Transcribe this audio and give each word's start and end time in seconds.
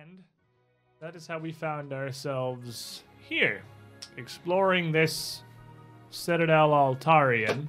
And 0.00 0.22
that 1.00 1.14
is 1.14 1.26
how 1.26 1.38
we 1.38 1.52
found 1.52 1.92
ourselves 1.92 3.02
here, 3.28 3.62
exploring 4.16 4.92
this 4.92 5.42
Citadel 6.10 6.70
Altaerein, 6.70 7.66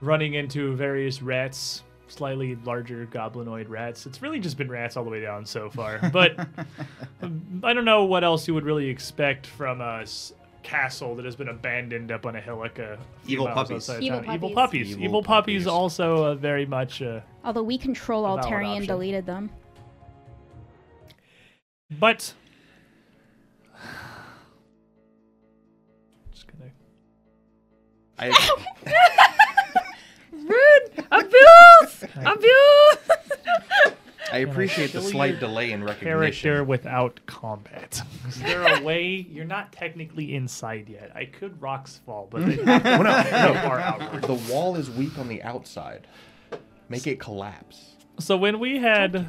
running 0.00 0.34
into 0.34 0.74
various 0.76 1.22
rats, 1.22 1.82
slightly 2.08 2.56
larger 2.64 3.06
goblinoid 3.10 3.68
rats. 3.70 4.04
It's 4.04 4.20
really 4.20 4.40
just 4.40 4.58
been 4.58 4.70
rats 4.70 4.96
all 4.96 5.04
the 5.04 5.10
way 5.10 5.20
down 5.22 5.46
so 5.46 5.70
far. 5.70 6.00
But 6.12 6.38
um, 7.22 7.60
I 7.64 7.72
don't 7.72 7.84
know 7.86 8.04
what 8.04 8.22
else 8.24 8.46
you 8.46 8.52
would 8.54 8.64
really 8.64 8.88
expect 8.88 9.46
from 9.46 9.80
a 9.80 10.00
s- 10.02 10.34
castle 10.62 11.16
that 11.16 11.24
has 11.24 11.34
been 11.34 11.48
abandoned 11.48 12.12
up 12.12 12.26
on 12.26 12.36
a 12.36 12.40
hillock 12.40 12.78
a 12.78 12.98
few 13.24 13.34
Evil 13.40 13.46
puppies. 13.48 13.88
Evil 13.88 14.20
town. 14.22 14.34
Evil 14.34 14.50
puppies. 14.50 14.54
puppies. 14.54 14.90
Evil 14.92 15.04
Evil 15.04 15.22
puppies 15.22 15.62
puppies. 15.62 15.66
also 15.66 16.24
uh, 16.26 16.34
very 16.34 16.66
much. 16.66 17.00
Uh, 17.00 17.20
Although 17.42 17.62
we 17.62 17.78
control 17.78 18.26
A 18.26 18.36
valid 18.36 18.44
Altarian 18.52 18.70
option. 18.76 18.86
deleted 18.86 19.24
them. 19.26 19.50
But 21.98 22.34
just 26.32 26.46
gonna 26.46 26.70
I, 28.18 28.28
Rude! 30.32 31.06
Abuse! 31.10 32.04
Abuse! 32.24 33.18
I 34.32 34.38
appreciate 34.38 34.92
the 34.92 35.02
slight 35.02 35.40
delay 35.40 35.72
in 35.72 35.84
recognition. 35.84 36.08
character 36.08 36.64
without 36.64 37.20
combat. 37.26 38.00
Is 38.28 38.40
there 38.40 38.62
a 38.76 38.82
way? 38.82 39.26
You're 39.30 39.44
not 39.44 39.72
technically 39.72 40.34
inside 40.34 40.88
yet. 40.88 41.12
I 41.14 41.26
could 41.26 41.60
rocks 41.60 42.00
fall, 42.06 42.28
but 42.30 42.46
they 42.46 42.56
have 42.64 42.82
to 42.82 42.88
Well, 42.88 43.02
no, 43.02 43.52
no. 43.52 43.60
far 43.60 43.78
outward. 43.78 44.22
The 44.22 44.40
wall 44.52 44.76
is 44.76 44.90
weak 44.90 45.18
on 45.18 45.28
the 45.28 45.42
outside. 45.42 46.06
Make 46.88 47.06
it 47.06 47.20
collapse. 47.20 47.90
So 48.20 48.36
when 48.38 48.58
we 48.58 48.78
had 48.78 49.26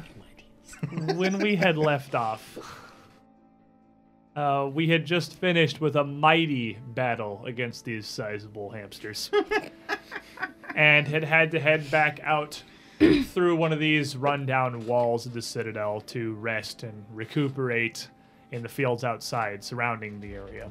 when 1.14 1.38
we 1.38 1.56
had 1.56 1.76
left 1.76 2.14
off, 2.14 2.58
uh, 4.36 4.68
we 4.72 4.88
had 4.88 5.04
just 5.04 5.34
finished 5.34 5.80
with 5.80 5.96
a 5.96 6.04
mighty 6.04 6.78
battle 6.88 7.42
against 7.46 7.84
these 7.84 8.06
sizable 8.06 8.70
hamsters, 8.70 9.30
and 10.74 11.06
had 11.06 11.24
had 11.24 11.50
to 11.52 11.60
head 11.60 11.90
back 11.90 12.20
out 12.22 12.62
through 12.98 13.56
one 13.56 13.72
of 13.72 13.78
these 13.78 14.16
rundown 14.16 14.86
walls 14.86 15.26
of 15.26 15.32
the 15.32 15.42
citadel 15.42 16.00
to 16.00 16.34
rest 16.34 16.82
and 16.82 17.04
recuperate 17.12 18.08
in 18.52 18.62
the 18.62 18.68
fields 18.68 19.04
outside 19.04 19.62
surrounding 19.62 20.20
the 20.20 20.32
area. 20.34 20.70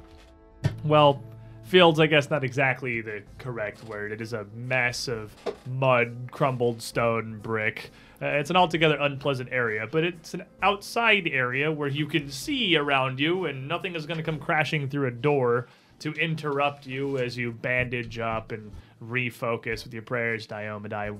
Well, 0.86 1.22
fields, 1.64 2.00
I 2.00 2.08
guess, 2.08 2.30
not 2.30 2.44
exactly 2.44 3.02
the 3.02 3.24
correct 3.38 3.84
word. 3.86 4.12
It 4.12 4.22
is 4.22 4.34
a 4.34 4.46
mess 4.56 5.08
of 5.08 5.36
mud, 5.70 6.30
crumbled 6.32 6.82
stone, 6.82 7.40
brick. 7.40 7.92
Uh, 8.24 8.28
it's 8.28 8.50
an 8.50 8.56
altogether 8.56 8.96
unpleasant 9.02 9.50
area, 9.52 9.86
but 9.92 10.06
it's 10.06 10.34
an 10.34 10.46
outside 10.62 11.28
area 11.28 11.70
where 11.70 11.90
you 11.90 12.08
can 12.08 12.30
see 12.30 12.78
around 12.78 13.20
you, 13.20 13.46
and 13.46 13.68
nothing 13.68 13.96
is 13.96 14.06
going 14.06 14.18
to 14.18 14.24
come 14.24 14.40
crashing 14.40 14.88
through 14.88 15.08
a 15.08 15.12
door 15.12 15.68
to 16.00 16.14
interrupt 16.14 16.88
you 16.88 17.18
as 17.18 17.38
you 17.38 17.52
bandage 17.52 18.20
up 18.20 18.54
and 18.54 18.72
refocus 19.04 19.84
with 19.84 19.94
your 19.94 20.04
prayers, 20.04 20.48
Diomedae, 20.48 21.20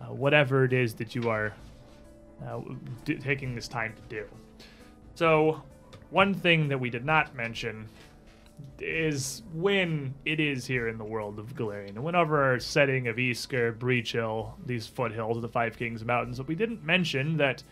uh, 0.00 0.04
whatever 0.06 0.64
it 0.64 0.72
is 0.72 0.94
that 0.94 1.14
you 1.14 1.28
are 1.28 1.52
uh, 2.48 2.60
d- 3.04 3.16
taking 3.16 3.54
this 3.54 3.68
time 3.68 3.92
to 3.94 4.02
do. 4.16 4.26
So, 5.16 5.62
one 6.08 6.32
thing 6.32 6.68
that 6.68 6.80
we 6.80 6.88
did 6.88 7.04
not 7.04 7.34
mention 7.34 7.86
is 8.78 9.42
when 9.52 10.14
it 10.24 10.40
is 10.40 10.66
here 10.66 10.88
in 10.88 10.98
the 10.98 11.04
world 11.04 11.38
of 11.38 11.54
Golarion. 11.54 11.90
And 11.90 12.04
whenever 12.04 12.42
our 12.42 12.58
setting 12.58 13.08
of 13.08 13.16
Isger, 13.16 13.78
Breach 13.78 14.12
Hill, 14.12 14.56
these 14.64 14.86
foothills 14.86 15.36
of 15.36 15.42
the 15.42 15.48
Five 15.48 15.76
Kings 15.76 16.04
Mountains, 16.04 16.38
but 16.38 16.48
we 16.48 16.54
didn't 16.54 16.84
mention 16.84 17.36
that 17.38 17.62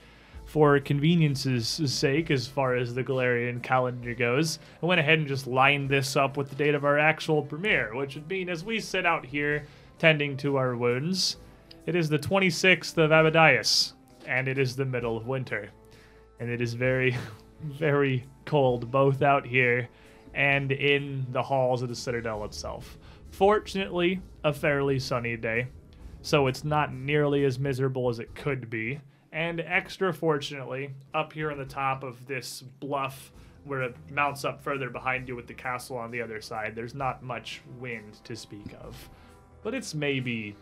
for 0.45 0.81
convenience's 0.81 1.69
sake, 1.93 2.31
as 2.31 2.47
far 2.47 2.75
as 2.75 2.95
the 2.95 3.05
Golarion 3.05 3.63
calendar 3.63 4.15
goes, 4.15 4.59
I 4.83 4.87
went 4.87 4.99
ahead 4.99 5.19
and 5.19 5.29
just 5.29 5.47
lined 5.47 5.91
this 5.91 6.17
up 6.17 6.37
with 6.37 6.49
the 6.49 6.57
date 6.57 6.75
of 6.75 6.85
our 6.85 6.99
actual 6.99 7.43
premiere, 7.43 7.95
which 7.95 8.15
would 8.15 8.29
mean 8.29 8.49
as 8.49 8.65
we 8.65 8.81
sit 8.81 9.05
out 9.05 9.27
here 9.27 9.67
tending 9.99 10.37
to 10.39 10.57
our 10.57 10.75
wounds, 10.75 11.37
it 11.85 11.95
is 11.95 12.09
the 12.09 12.19
26th 12.19 12.97
of 12.97 13.11
Abadius, 13.11 13.93
and 14.27 14.49
it 14.49 14.59
is 14.59 14.75
the 14.75 14.85
middle 14.85 15.17
of 15.17 15.27
winter. 15.27 15.71
And 16.41 16.49
it 16.49 16.61
is 16.61 16.73
very, 16.75 17.17
very 17.63 18.25
cold 18.47 18.91
both 18.91 19.21
out 19.21 19.47
here 19.47 19.89
and 20.39 20.71
in 20.71 21.27
the 21.33 21.43
halls 21.43 21.83
of 21.83 21.89
the 21.89 21.97
Citadel 21.97 22.45
itself. 22.45 22.97
Fortunately, 23.33 24.23
a 24.45 24.53
fairly 24.53 25.01
sunny 25.01 25.37
day, 25.37 25.67
so 26.23 26.47
it's 26.47 26.63
not 26.63 26.95
nearly 26.95 27.45
as 27.45 27.59
miserable 27.59 28.09
as 28.09 28.21
it 28.21 28.37
could 28.37 28.71
be. 28.71 29.01
And 29.33 29.61
extra 29.61 30.15
fortunately, 30.15 30.95
up 31.13 31.33
here 31.33 31.51
on 31.51 31.59
the 31.59 31.65
top 31.65 32.05
of 32.05 32.25
this 32.27 32.63
bluff 32.63 33.33
where 33.65 33.83
it 33.83 33.97
mounts 34.13 34.45
up 34.45 34.63
further 34.63 34.89
behind 34.89 35.27
you 35.27 35.35
with 35.35 35.49
the 35.49 35.55
castle 35.55 35.99
on 35.99 36.13
the 36.13 36.23
other 36.23 36.41
side, 36.41 36.77
there's 36.77 36.95
not 36.95 37.21
much 37.21 37.61
wind 37.81 38.25
to 38.25 38.37
speak 38.37 38.73
of. 38.81 39.11
But 39.65 39.75
it's 39.75 39.93
maybe 39.93 40.55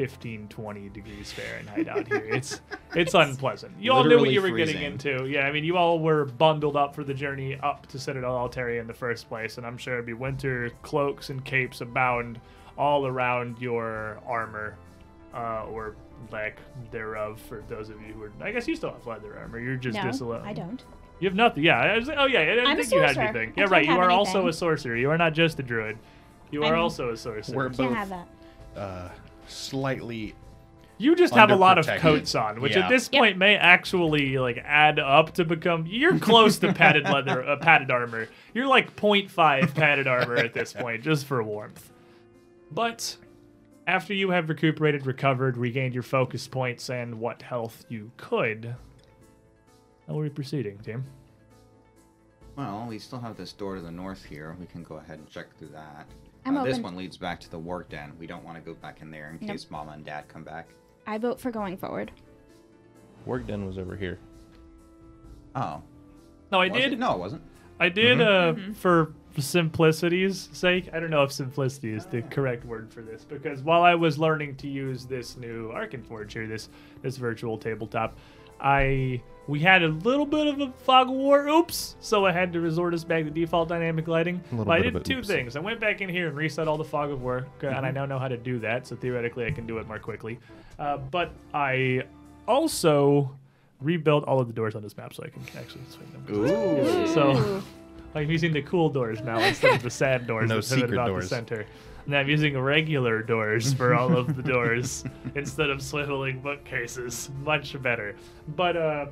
15, 0.00 0.48
20 0.48 0.88
degrees 0.88 1.30
Fahrenheit 1.30 1.86
out 1.86 2.08
here. 2.08 2.24
It's 2.24 2.62
it's 2.94 3.12
unpleasant. 3.12 3.74
You 3.78 3.92
all 3.92 4.02
knew 4.02 4.18
what 4.18 4.30
you 4.30 4.40
were 4.40 4.50
getting 4.50 4.82
into. 4.82 5.26
Yeah, 5.26 5.42
I 5.42 5.52
mean, 5.52 5.62
you 5.62 5.76
all 5.76 5.98
were 5.98 6.24
bundled 6.24 6.74
up 6.74 6.94
for 6.94 7.04
the 7.04 7.12
journey 7.12 7.58
up 7.62 7.86
to 7.88 7.98
Citadel 7.98 8.32
Altaerein 8.32 8.80
in 8.80 8.86
the 8.86 8.94
first 8.94 9.28
place, 9.28 9.58
and 9.58 9.66
I'm 9.66 9.76
sure 9.76 9.92
it'd 9.94 10.06
be 10.06 10.14
winter 10.14 10.70
cloaks 10.80 11.28
and 11.28 11.44
capes 11.44 11.82
abound 11.82 12.40
all 12.78 13.06
around 13.06 13.58
your 13.60 14.18
armor, 14.26 14.74
uh, 15.34 15.66
or 15.66 15.96
lack 16.32 16.56
thereof. 16.90 17.38
For 17.46 17.62
those 17.68 17.90
of 17.90 18.00
you 18.00 18.14
who 18.14 18.22
are, 18.22 18.32
I 18.40 18.52
guess 18.52 18.66
you 18.66 18.76
still 18.76 18.92
have 18.92 19.06
leather 19.06 19.36
armor. 19.38 19.60
You're 19.60 19.76
just 19.76 19.98
no, 19.98 20.04
disallow. 20.04 20.42
I 20.42 20.54
don't. 20.54 20.82
You 21.18 21.28
have 21.28 21.36
nothing. 21.36 21.62
Yeah. 21.62 21.78
I 21.78 21.98
was, 21.98 22.08
oh 22.08 22.24
yeah. 22.24 22.40
I 22.40 22.44
didn't 22.46 22.66
I'm 22.68 22.78
a 22.78 22.80
think 22.80 22.94
you 22.94 23.00
had 23.00 23.08
sorcerer. 23.16 23.24
anything. 23.24 23.50
I 23.50 23.60
Yeah, 23.60 23.66
right. 23.68 23.84
You 23.84 23.90
have 23.90 24.00
are 24.00 24.10
also 24.10 24.48
a 24.48 24.52
sorcerer. 24.54 24.96
You 24.96 25.10
are 25.10 25.18
not 25.18 25.34
just 25.34 25.58
a 25.58 25.62
druid. 25.62 25.98
You 26.50 26.62
are 26.64 26.74
I'm- 26.74 26.82
also 26.82 27.10
a 27.10 27.16
sorcerer. 27.18 27.54
We're 27.54 27.64
Can't 27.66 27.76
both 27.76 27.94
have 27.94 28.08
that. 28.08 28.28
uh, 28.74 29.08
slightly. 29.50 30.34
You 30.98 31.16
just 31.16 31.34
have 31.34 31.50
a 31.50 31.56
lot 31.56 31.78
of 31.78 31.86
coats 31.86 32.34
on, 32.34 32.60
which 32.60 32.76
Yeah. 32.76 32.80
at 32.84 32.90
this 32.90 33.08
Yep. 33.10 33.20
point 33.20 33.38
may 33.38 33.56
actually 33.56 34.36
like 34.38 34.58
add 34.64 34.98
up 34.98 35.32
to 35.34 35.44
become. 35.46 35.86
You're 35.86 36.18
close 36.18 36.58
to 36.58 36.72
padded 36.74 37.04
leather, 37.04 37.42
uh, 37.42 37.56
padded 37.56 37.90
armor. 37.90 38.28
You're 38.52 38.66
like 38.66 38.96
0.5 38.96 39.74
padded 39.74 40.06
armor 40.06 40.36
at 40.36 40.52
this 40.52 40.74
point, 40.74 41.02
just 41.02 41.24
for 41.24 41.42
warmth. 41.42 41.90
But 42.70 43.16
after 43.86 44.12
you 44.12 44.30
have 44.30 44.50
recuperated, 44.50 45.06
recovered, 45.06 45.56
regained 45.56 45.94
your 45.94 46.02
focus 46.02 46.46
points, 46.46 46.90
and 46.90 47.18
what 47.18 47.40
health 47.42 47.86
you 47.88 48.10
could, 48.18 48.74
how 50.06 50.18
are 50.18 50.22
we 50.22 50.28
proceeding, 50.28 50.76
team? 50.78 51.04
Well, 52.56 52.84
we 52.88 52.98
still 52.98 53.20
have 53.20 53.36
this 53.38 53.52
door 53.54 53.76
to 53.76 53.80
the 53.80 53.90
north 53.90 54.24
here. 54.24 54.54
We 54.60 54.66
can 54.66 54.82
go 54.82 54.96
ahead 54.96 55.18
and 55.18 55.28
check 55.30 55.56
through 55.56 55.68
that. 55.68 56.06
I'm 56.46 56.56
Uh, 56.56 56.64
this 56.64 56.78
one 56.78 56.96
leads 56.96 57.16
back 57.16 57.38
to 57.40 57.50
the 57.50 57.58
worg 57.58 57.88
den. 57.88 58.12
We 58.18 58.26
don't 58.26 58.44
want 58.44 58.56
to 58.56 58.62
go 58.62 58.74
back 58.74 59.02
in 59.02 59.10
there 59.10 59.28
in 59.30 59.38
Nope. 59.40 59.50
case 59.56 59.70
Mama 59.70 59.92
and 59.92 60.04
Dad 60.04 60.28
come 60.28 60.42
back. 60.44 60.68
I 61.06 61.18
vote 61.18 61.38
for 61.40 61.50
going 61.50 61.76
forward. 61.76 62.10
Work 63.26 63.46
done 63.46 63.66
was 63.66 63.76
over 63.78 63.96
here. 63.96 64.18
Oh, 65.54 65.82
No, 66.52 66.60
I 66.60 66.68
was 66.68 66.80
did. 66.80 66.92
It? 66.94 66.98
No, 66.98 67.14
it 67.14 67.18
wasn't. 67.18 67.42
I 67.78 67.88
did 67.88 68.20
uh, 68.20 68.54
for 68.74 69.14
simplicity's 69.38 70.48
sake. 70.52 70.90
I 70.92 71.00
don't 71.00 71.10
know 71.10 71.22
if 71.22 71.32
simplicity 71.32 71.92
is 71.92 72.04
the 72.06 72.22
correct 72.22 72.64
word 72.64 72.92
for 72.92 73.00
this 73.02 73.24
because 73.24 73.62
while 73.62 73.82
I 73.82 73.94
was 73.94 74.18
learning 74.18 74.56
to 74.56 74.68
use 74.68 75.06
this 75.06 75.36
new 75.36 75.70
Arkenforge 75.72 76.32
here, 76.32 76.46
this 76.46 76.68
this 77.02 77.16
virtual 77.16 77.56
tabletop, 77.56 78.18
I 78.60 79.22
we 79.46 79.58
had 79.58 79.82
a 79.82 79.88
little 79.88 80.26
bit 80.26 80.46
of 80.46 80.60
a 80.60 80.72
fog 80.84 81.08
of 81.08 81.14
war. 81.14 81.48
Oops! 81.48 81.96
So 82.00 82.24
I 82.24 82.32
had 82.32 82.52
to 82.52 82.60
resort 82.60 82.94
us 82.94 83.02
back 83.02 83.24
to 83.24 83.30
default 83.30 83.68
dynamic 83.68 84.06
lighting. 84.06 84.42
But 84.52 84.68
I 84.68 84.80
did 84.80 85.04
two 85.04 85.18
oops. 85.18 85.28
things. 85.28 85.56
I 85.56 85.60
went 85.60 85.80
back 85.80 86.00
in 86.00 86.08
here 86.08 86.28
and 86.28 86.36
reset 86.36 86.68
all 86.68 86.78
the 86.78 86.84
fog 86.84 87.10
of 87.10 87.22
war, 87.22 87.46
uh, 87.62 87.66
and 87.66 87.84
I 87.84 87.90
now 87.90 88.06
know 88.06 88.18
how 88.18 88.28
to 88.28 88.36
do 88.36 88.58
that. 88.60 88.86
So 88.86 88.94
theoretically, 88.96 89.46
I 89.46 89.50
can 89.50 89.66
do 89.66 89.78
it 89.78 89.88
more 89.88 89.98
quickly. 89.98 90.38
Uh, 90.78 90.98
but 90.98 91.32
I 91.52 92.04
also 92.46 93.36
rebuilt 93.80 94.24
all 94.24 94.40
of 94.40 94.46
the 94.46 94.52
doors 94.52 94.74
on 94.74 94.82
this 94.82 94.96
map 94.96 95.14
so 95.14 95.24
I 95.24 95.28
can 95.28 95.42
actually 95.58 95.82
swing 95.88 96.10
them. 96.12 96.26
Ooh. 96.36 97.06
So 97.08 97.62
I'm 98.14 98.30
using 98.30 98.52
the 98.52 98.62
cool 98.62 98.88
doors 98.88 99.20
now 99.20 99.38
instead 99.40 99.74
of 99.74 99.82
the 99.82 99.90
sad 99.90 100.26
doors 100.26 100.48
No 100.48 100.60
secret 100.60 100.92
about 100.92 101.06
the 101.06 101.12
doors. 101.12 101.28
center. 101.28 101.66
And 102.06 102.16
I'm 102.16 102.28
using 102.28 102.58
regular 102.58 103.22
doors 103.22 103.72
for 103.74 103.94
all 103.94 104.16
of 104.16 104.36
the 104.36 104.42
doors 104.54 105.04
instead 105.34 105.70
of 105.70 105.78
swiveling 105.78 106.42
bookcases. 106.42 107.30
Much 107.42 107.80
better. 107.82 108.16
But 108.48 108.76
uh, 108.76 109.06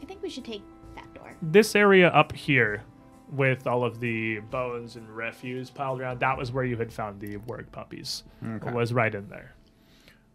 I 0.00 0.04
think 0.04 0.22
we 0.22 0.28
should 0.30 0.44
take 0.44 0.62
that 0.94 1.12
door. 1.14 1.34
this 1.42 1.74
area 1.74 2.08
up 2.08 2.32
here 2.32 2.82
with 3.30 3.66
all 3.66 3.82
of 3.84 3.98
the 3.98 4.40
bones 4.50 4.96
and 4.96 5.08
refuse 5.08 5.70
piled 5.70 6.00
around, 6.00 6.20
that 6.20 6.36
was 6.36 6.52
where 6.52 6.64
you 6.64 6.76
had 6.76 6.92
found 6.92 7.18
the 7.20 7.38
worg 7.38 7.70
puppies. 7.72 8.24
Okay. 8.46 8.70
Was 8.72 8.92
right 8.92 9.14
in 9.14 9.28
there. 9.28 9.54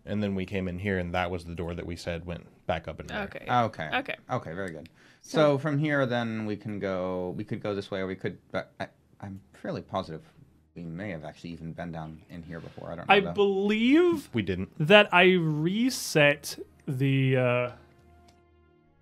And 0.06 0.24
then 0.24 0.36
we 0.36 0.46
came 0.46 0.68
in 0.68 0.80
here, 0.80 0.98
and 1.00 1.14
that 1.14 1.30
was 1.30 1.44
the 1.46 1.54
door 1.54 1.76
that 1.76 1.86
we 1.86 1.96
said 1.96 2.26
went 2.26 2.48
back 2.66 2.88
up 2.88 3.00
and 3.00 3.08
back. 3.10 3.36
Okay. 3.36 3.46
Okay. 3.52 3.90
Okay. 3.94 4.16
Okay. 4.32 4.54
Very 4.54 4.72
good. 4.72 4.90
So, 5.22 5.58
from 5.58 5.78
here, 5.78 6.06
then 6.06 6.46
we 6.46 6.56
can 6.56 6.80
go. 6.80 7.34
We 7.36 7.44
could 7.44 7.62
go 7.62 7.76
this 7.76 7.92
way, 7.92 8.00
or 8.00 8.08
we 8.08 8.16
could. 8.16 8.38
But 8.52 8.72
I, 8.80 8.88
I'm 9.20 9.42
fairly 9.54 9.82
positive 9.82 10.22
we 10.78 10.84
may 10.84 11.10
have 11.10 11.26
actually 11.26 11.50
even 11.50 11.74
been 11.74 11.92
down 11.92 12.22
in 12.30 12.44
here 12.44 12.60
before. 12.60 12.92
I 12.92 12.96
don't 12.96 13.08
know. 13.10 13.14
I 13.14 13.20
though. 13.20 13.34
believe 13.34 14.30
We 14.34 14.44
didn't. 14.44 14.70
that 14.80 15.14
I 15.14 15.34
reset 15.34 16.58
the 16.88 17.38
uh, 17.38 17.72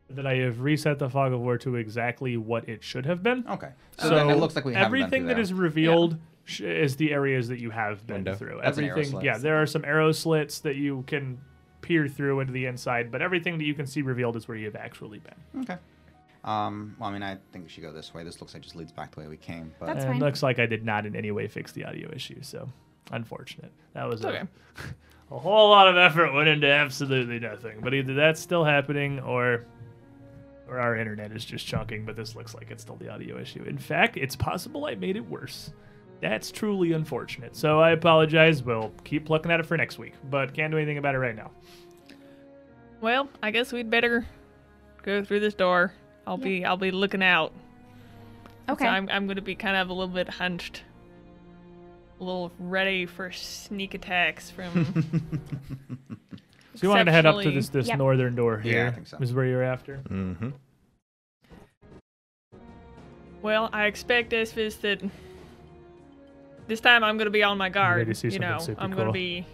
that 0.10 0.26
I 0.26 0.36
have 0.38 0.62
reset 0.62 1.00
the 1.00 1.10
fog 1.10 1.34
of 1.34 1.42
war 1.42 1.58
to 1.60 1.76
exactly 1.76 2.38
what 2.38 2.68
it 2.70 2.84
should 2.84 3.06
have 3.06 3.22
been. 3.22 3.46
Okay. 3.50 3.70
So, 4.00 4.10
then 4.10 4.30
it 4.30 4.36
looks 4.36 4.56
like 4.56 4.66
we 4.66 4.74
haven't 4.74 4.92
been 4.92 5.02
everything 5.02 5.22
through 5.24 5.28
that 5.30 5.34
there. 5.36 5.42
is 5.42 5.54
revealed 5.54 6.18
sh- 6.46 6.62
is 6.62 6.96
the 6.96 7.12
areas 7.12 7.48
that 7.50 7.60
you 7.60 7.72
have 7.72 8.06
been 8.08 8.18
Window. 8.18 8.36
through. 8.36 8.60
That's 8.64 8.78
an 8.78 8.86
arrow 8.86 9.00
everything, 9.00 9.22
yeah, 9.22 9.38
there 9.38 9.62
are 9.62 9.66
some 9.66 9.84
arrow 9.84 10.12
slits 10.12 10.60
that 10.60 10.76
you 10.76 11.04
can 11.08 11.40
peer 11.82 12.08
through 12.08 12.40
into 12.40 12.54
the 12.54 12.66
inside, 12.66 13.12
but 13.12 13.22
everything 13.22 13.58
that 13.58 13.66
you 13.66 13.74
can 13.74 13.86
see 13.86 14.02
revealed 14.02 14.36
is 14.36 14.48
where 14.48 14.58
you 14.58 14.66
have 14.66 14.76
actually 14.76 15.20
been. 15.20 15.62
Okay. 15.62 15.78
Um, 16.46 16.96
well, 17.00 17.10
I 17.10 17.14
mean, 17.14 17.24
I 17.24 17.38
think 17.52 17.66
we 17.66 17.70
should 17.70 17.84
go 17.84 17.92
this 17.92 18.14
way. 18.14 18.24
This 18.24 18.40
looks 18.40 18.54
like 18.54 18.62
it 18.62 18.66
just 18.66 18.76
leads 18.76 18.92
back 18.92 19.14
the 19.14 19.22
way 19.22 19.28
we 19.28 19.36
came. 19.38 19.74
But 19.80 19.88
That's 19.88 20.06
fine. 20.06 20.18
it 20.18 20.20
looks 20.20 20.44
like 20.44 20.60
I 20.60 20.68
did 20.68 20.86
not 20.86 21.06
in 21.08 21.16
any 21.16 21.32
way 21.32 21.48
fix 21.48 21.72
the 21.72 21.86
audio 21.86 22.10
issue, 22.14 22.38
so 22.42 22.70
unfortunate. 23.12 23.72
That 23.94 24.08
was 24.08 24.24
a, 24.24 24.30
okay. 24.30 24.44
a 25.32 25.40
whole 25.40 25.70
lot 25.70 25.88
of 25.88 25.98
effort 25.98 26.34
went 26.34 26.48
into 26.48 26.68
absolutely 26.68 27.40
nothing. 27.40 27.80
But 27.82 27.96
either 27.96 28.14
that's 28.14 28.40
still 28.40 28.64
happening 28.64 29.20
or 29.20 29.66
or 30.68 30.80
our 30.80 30.96
internet 30.96 31.32
is 31.32 31.46
just 31.46 31.66
chunking, 31.66 32.06
but 32.06 32.16
this 32.16 32.36
looks 32.36 32.56
like 32.56 32.72
it's 32.72 32.84
still 32.84 32.96
the 32.96 33.10
audio 33.10 33.40
issue. 33.40 33.64
In 33.64 33.78
fact, 33.78 34.18
it's 34.18 34.36
possible 34.36 34.86
I 34.86 34.96
made 34.96 35.16
it 35.16 35.28
worse. 35.28 35.72
That's 36.22 36.52
truly 36.52 36.94
unfortunate. 36.94 37.56
So 37.56 37.80
I 37.80 37.92
apologize. 37.92 38.64
We'll 38.64 38.92
keep 39.04 39.30
looking 39.30 39.52
at 39.52 39.60
it 39.60 39.66
for 39.66 39.78
next 39.78 40.00
week, 40.00 40.14
but 40.30 40.54
can't 40.54 40.72
do 40.72 40.78
anything 40.78 40.98
about 40.98 41.14
it 41.14 41.20
right 41.20 41.36
now. 41.36 41.52
Well, 43.02 43.30
I 43.44 43.52
guess 43.52 43.72
we'd 43.72 43.90
better 43.90 44.26
go 45.04 45.24
through 45.24 45.42
this 45.42 45.54
door. 45.54 45.94
I'll 46.28 46.38
be 46.38 46.66
I'll 46.66 46.78
be 46.78 46.92
looking 46.92 47.24
out. 47.24 47.52
Okay. 48.70 48.86
So 48.86 48.90
I'm 48.90 49.08
I'm 49.10 49.28
gonna 49.28 49.42
be 49.42 49.56
kind 49.56 49.76
of 49.78 49.90
a 49.90 49.94
little 49.94 50.14
bit 50.14 50.28
hunched. 50.30 50.84
A 52.20 52.24
little 52.24 52.52
ready 52.60 53.06
for 53.06 53.32
sneak 53.32 53.94
attacks 53.94 54.50
from 54.50 55.04
So 56.76 56.82
you 56.84 56.90
wanted 56.90 57.06
to 57.06 57.12
head 57.12 57.26
up 57.26 57.42
to 57.42 57.52
this 57.52 57.70
this 57.70 57.88
Yep. 57.88 57.98
northern 57.98 58.36
door 58.36 58.62
Yeah, 58.64 58.72
here. 58.72 58.88
I 58.88 58.92
think 58.92 59.08
so. 59.08 59.18
Is 59.20 59.34
where 59.34 59.46
you're 59.46 59.64
after. 59.64 59.98
Mm-hmm. 60.10 60.50
Well, 63.42 63.70
I 63.72 63.86
expect 63.86 64.32
Esphis 64.34 64.80
that 64.82 65.02
this 66.68 66.80
time 66.80 67.04
I'm 67.04 67.18
gonna 67.18 67.30
be 67.30 67.44
on 67.44 67.58
my 67.58 67.70
guard. 67.70 67.98
ready 68.00 68.12
to 68.14 68.16
see 68.16 68.30
you 68.30 68.40
know, 68.40 68.58
super 68.60 68.82
I'm 68.82 68.92
cool? 68.92 69.00
gonna 69.02 69.12
be 69.12 69.46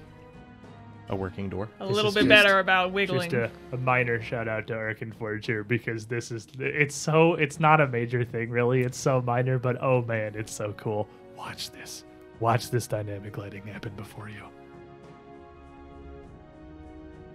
A 1.11 1.15
working 1.15 1.49
door. 1.49 1.67
a 1.79 1.85
This 1.87 1.95
little 1.95 2.11
bit 2.11 2.21
just- 2.21 2.29
better 2.29 2.59
about 2.59 2.91
wiggling. 2.93 3.29
Just 3.29 3.51
a, 3.71 3.75
a 3.75 3.77
minor 3.77 4.21
shout 4.21 4.47
out 4.47 4.65
to 4.67 4.73
Arkenforge 4.73 5.45
here 5.45 5.63
because 5.63 6.05
this 6.05 6.31
is 6.31 6.47
it's 6.57 6.95
so 6.95 7.33
it's 7.35 7.59
not 7.59 7.81
a 7.81 7.87
major 7.87 8.23
thing 8.23 8.49
really. 8.49 8.81
It's 8.81 8.97
so 8.97 9.21
minor, 9.21 9.59
but 9.59 9.77
oh 9.83 10.01
man, 10.03 10.33
it's 10.35 10.53
so 10.53 10.73
cool. 10.77 11.07
Watch 11.37 11.69
this. 11.71 12.05
Watch 12.39 12.71
this 12.71 12.87
dynamic 12.87 13.37
lighting 13.37 13.63
happen 13.67 13.91
before 13.97 14.29
you. 14.29 14.41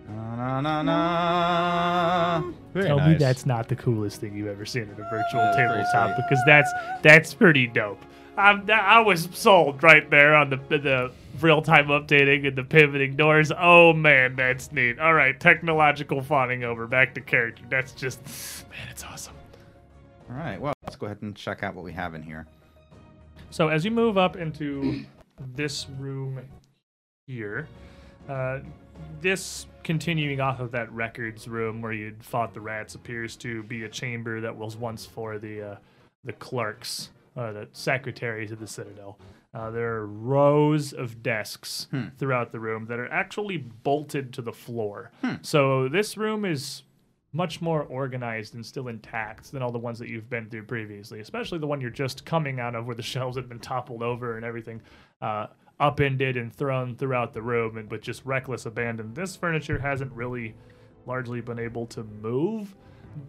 Na, 0.09 0.37
na, 0.37 0.61
na, 0.61 0.83
na. 0.83 2.51
Very 2.73 2.87
Tell 2.87 2.97
nice. 2.99 3.09
me 3.09 3.15
that's 3.17 3.45
not 3.45 3.69
the 3.69 3.75
coolest 3.77 4.21
thing 4.21 4.37
you've 4.37 4.47
ever 4.47 4.65
seen 4.65 4.83
in 4.85 4.91
a 4.93 4.95
virtual 4.95 5.19
That's 5.43 5.57
tabletop 5.57 6.17
because 6.17 6.39
that's 6.47 6.71
that's 7.03 7.35
pretty 7.35 7.67
dope. 7.67 8.01
I'm, 8.39 8.71
I 8.71 9.01
was 9.01 9.29
sold 9.33 9.83
right 9.83 10.09
there 10.11 10.35
on 10.35 10.51
the 10.51 10.57
the 10.69 11.11
real 11.43 11.63
time 11.63 11.89
updating 11.89 12.47
and 12.47 12.57
the 12.57 12.65
pivoting 12.65 13.17
doors. 13.17 13.53
Oh 13.57 13.93
man, 13.93 14.37
that's 14.37 14.73
neat. 14.73 14.99
All 14.99 15.15
right, 15.15 15.39
technological 15.39 16.23
fawning 16.23 16.65
over. 16.65 16.87
Back 16.87 17.15
to 17.15 17.21
character. 17.21 17.63
That's 17.69 17.93
just 17.93 18.21
man, 18.71 18.89
it's 18.91 19.05
awesome. 19.05 19.35
All 20.31 20.37
right. 20.37 20.61
Well, 20.61 20.75
let's 20.83 20.97
go 20.97 21.07
ahead 21.07 21.23
and 21.23 21.35
check 21.37 21.63
out 21.63 21.75
what 21.75 21.85
we 21.85 21.93
have 21.93 22.15
in 22.15 22.23
here. 22.23 22.47
So 23.51 23.69
as 23.69 23.85
you 23.85 23.91
move 23.91 24.19
up 24.19 24.37
into 24.37 25.05
this 25.55 25.87
room 25.99 26.41
here, 27.27 27.69
uh, 28.29 28.61
this 29.21 29.67
continuing 29.85 30.41
off 30.41 30.59
of 30.59 30.73
that 30.73 30.91
records 30.93 31.47
room 31.47 31.81
where 31.81 31.93
you'd 31.93 32.25
fought 32.25 32.55
the 32.55 32.61
rats 32.61 32.95
appears 32.97 33.37
to 33.37 33.63
be 33.65 33.85
a 33.85 33.89
chamber 33.89 34.41
that 34.41 34.57
was 34.57 34.77
once 34.77 35.07
for 35.07 35.39
the 35.39 35.63
uh, 35.63 35.77
the 36.25 36.33
clerks, 36.33 37.11
uh, 37.37 37.53
the 37.53 37.69
secretaries 37.73 38.51
of 38.51 38.59
the 38.59 38.67
citadel. 38.67 39.17
Uh, 39.57 39.71
there 39.71 39.95
are 39.95 40.07
rows 40.07 40.93
of 40.93 41.23
desks 41.23 41.87
throughout 42.19 42.53
the 42.53 42.61
room 42.61 42.85
that 42.87 42.99
are 42.99 43.11
actually 43.11 43.57
bolted 43.57 44.31
to 44.35 44.43
the 44.43 44.53
floor. 44.53 45.11
So 45.41 45.89
this 45.89 46.19
room 46.19 46.45
is 46.45 46.83
much 47.33 47.63
more 47.63 47.83
organized 47.85 48.55
and 48.55 48.65
still 48.65 48.89
intact 48.89 49.53
than 49.53 49.63
all 49.63 49.73
the 49.73 49.79
ones 49.79 49.99
that 49.99 50.09
you've 50.09 50.29
been 50.29 50.51
through 50.51 50.65
previously, 50.65 51.21
especially 51.21 51.59
the 51.59 51.67
one 51.67 51.81
you're 51.81 51.89
just 51.91 52.27
coming 52.27 52.61
out 52.61 52.75
of 52.75 52.85
where 52.87 52.95
the 52.95 53.03
shelves 53.15 53.37
had 53.37 53.49
been 53.49 53.59
toppled 53.59 54.03
over 54.03 54.37
and 54.37 54.45
everything 54.45 54.83
uh, 55.23 55.47
upended 55.81 56.37
and 56.37 56.53
thrown 56.53 56.95
throughout 56.95 57.33
the 57.33 57.41
room 57.41 57.79
and 57.79 57.91
with 57.91 58.03
just 58.03 58.25
reckless 58.27 58.67
abandon. 58.67 59.15
This 59.15 59.37
furniture 59.37 59.79
hasn't 59.79 60.13
really 60.13 60.55
largely 61.07 61.41
been 61.41 61.59
able 61.59 61.87
to 61.87 62.05
move, 62.05 62.75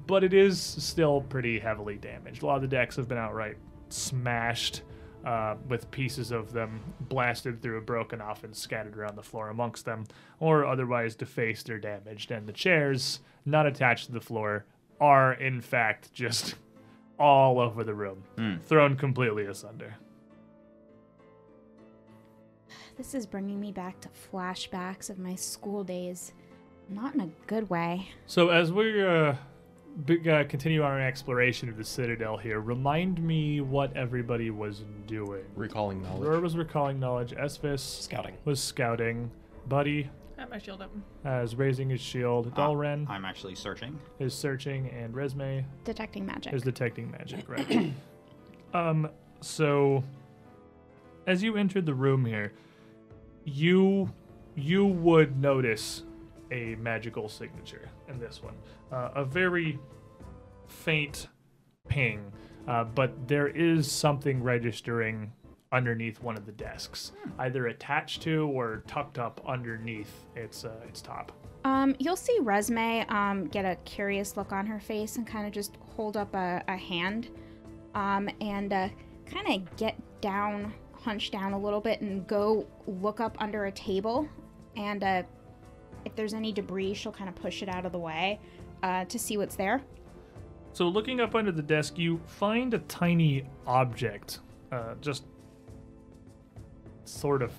but 0.08 0.26
it 0.26 0.34
is 0.34 0.60
still 0.60 1.22
pretty 1.22 1.58
heavily 1.58 1.96
damaged. 1.96 2.44
A 2.44 2.46
lot 2.46 2.56
of 2.58 2.62
the 2.64 2.68
decks 2.68 2.98
have 2.98 3.08
been 3.08 3.18
outright 3.18 3.56
smashed. 3.90 4.82
Uh, 5.26 5.56
with 5.68 5.92
pieces 5.92 6.32
of 6.32 6.54
them 6.54 6.80
blasted 7.02 7.62
through, 7.62 7.82
broken 7.82 8.22
off, 8.22 8.46
and 8.46 8.56
scattered 8.56 8.96
around 8.98 9.18
the 9.18 9.24
floor 9.24 9.50
amongst 9.50 9.84
them, 9.84 10.06
or 10.40 10.66
otherwise 10.66 11.16
defaced 11.16 11.70
or 11.70 11.78
damaged. 11.80 12.32
And 12.32 12.48
the 12.48 12.54
chairs, 12.54 13.20
not 13.46 13.66
attached 13.66 14.06
to 14.06 14.14
the 14.14 14.22
floor, 14.22 14.66
are 15.02 15.34
in 15.34 15.60
fact 15.60 16.14
just 16.14 16.56
all 17.20 17.60
over 17.60 17.84
the 17.84 17.94
room, 17.94 18.24
thrown 18.66 18.96
completely 18.96 19.46
asunder. 19.48 19.96
This 22.98 23.14
is 23.14 23.26
bringing 23.26 23.60
me 23.60 23.72
back 23.72 24.00
to 24.02 24.10
flashbacks 24.32 25.10
of 25.10 25.20
my 25.20 25.36
school 25.36 25.84
days. 25.84 26.34
Not 26.90 27.14
in 27.16 27.22
a 27.22 27.30
good 27.48 27.70
way. 27.70 28.10
So 28.26 28.50
as 28.50 28.72
we 28.72 29.06
uh, 29.06 29.34
big, 29.34 29.38
uh, 30.10 30.44
continue 30.48 30.84
our 30.84 31.00
exploration 31.02 31.70
of 31.70 31.78
the 31.78 31.84
citadel 31.84 32.38
here, 32.38 32.60
remind 32.60 33.22
me 33.22 33.62
what 33.62 33.96
everybody 33.96 34.50
was 34.50 34.84
doing. 35.08 35.44
Recalling 35.56 36.02
knowledge. 36.04 36.28
Roar 36.28 36.40
was 36.40 36.56
recalling 36.56 37.00
knowledge. 37.00 37.32
Esvis 37.32 37.80
Scouting. 37.80 38.36
was 38.46 38.62
scouting. 38.62 39.32
Buddy 39.68 40.10
I 40.38 40.42
have 40.42 40.50
my 40.50 40.60
shield 40.60 40.82
up. 40.82 40.92
uh, 41.26 41.42
is 41.42 41.56
raising 41.56 41.90
his 41.90 42.00
shield. 42.00 42.54
Dalren 42.54 43.10
I'm 43.10 43.26
actually 43.26 43.56
searching. 43.56 44.00
is 44.20 44.34
searching, 44.34 44.90
and 44.92 45.14
Resme 45.14 45.64
Detecting 45.84 46.26
magic. 46.26 46.54
is 46.54 46.62
detecting 46.62 47.12
magic. 47.12 47.48
Right. 47.50 47.92
um. 48.74 49.10
So, 49.42 50.04
as 51.28 51.44
you 51.44 51.58
entered 51.58 51.86
the 51.86 51.94
room 51.94 52.26
here, 52.26 52.54
you 53.46 54.12
you 54.56 54.86
would 54.86 55.40
notice 55.40 56.04
a 56.52 56.76
magical 56.76 57.30
signature 57.30 57.90
in 58.08 58.20
this 58.20 58.42
one. 58.42 58.56
Uh, 58.92 59.10
a 59.16 59.26
very 59.26 59.80
faint 60.68 61.28
ping, 61.88 62.32
uh, 62.68 62.84
but 62.84 63.28
there 63.28 63.48
is 63.48 63.92
something 63.92 64.42
registering 64.42 65.32
underneath 65.72 66.22
one 66.22 66.38
of 66.38 66.46
the 66.46 66.52
desks, 66.52 67.12
either 67.40 67.68
attached 67.68 68.22
to 68.22 68.48
or 68.48 68.84
tucked 68.88 69.20
up 69.20 69.42
underneath 69.48 70.26
its 70.36 70.64
uh, 70.64 70.72
its 70.88 71.02
top. 71.02 71.32
Um, 71.66 71.96
you'll 72.00 72.16
see 72.16 72.38
Resme 72.42 73.10
um, 73.12 73.48
get 73.48 73.66
a 73.66 73.76
curious 73.84 74.38
look 74.38 74.52
on 74.52 74.66
her 74.66 74.80
face 74.80 75.18
and 75.18 75.28
kind 75.28 75.46
of 75.46 75.52
just 75.52 75.78
hold 75.96 76.16
up 76.16 76.34
a, 76.34 76.64
a 76.68 76.78
hand 76.78 77.30
um, 77.94 78.30
and 78.40 78.72
uh, 78.72 78.90
kind 79.26 79.48
of 79.48 79.76
get 79.76 79.96
down, 80.22 80.74
hunch 80.94 81.32
down 81.32 81.54
a 81.54 81.60
little 81.60 81.82
bit, 81.82 82.00
and 82.02 82.26
go 82.28 82.66
look 82.86 83.20
up 83.20 83.36
under 83.42 83.66
a 83.66 83.72
table. 83.72 84.30
And 84.78 85.04
uh, 85.04 85.24
if 86.06 86.16
there's 86.16 86.34
any 86.34 86.54
debris, 86.54 86.94
she'll 86.94 87.12
kind 87.12 87.28
of 87.28 87.36
push 87.36 87.62
it 87.62 87.68
out 87.68 87.86
of 87.86 87.92
the 87.92 88.00
way 88.00 88.40
uh, 88.88 89.06
to 89.06 89.20
see 89.20 89.38
what's 89.38 89.56
there. 89.56 89.82
So, 90.74 90.88
looking 90.88 91.20
up 91.20 91.36
under 91.36 91.52
the 91.52 91.62
desk, 91.62 91.98
you 91.98 92.20
find 92.26 92.74
a 92.74 92.80
tiny 92.80 93.44
object, 93.66 94.40
uh, 94.72 94.96
just 95.02 95.26
sort 97.06 97.42
of 97.42 97.52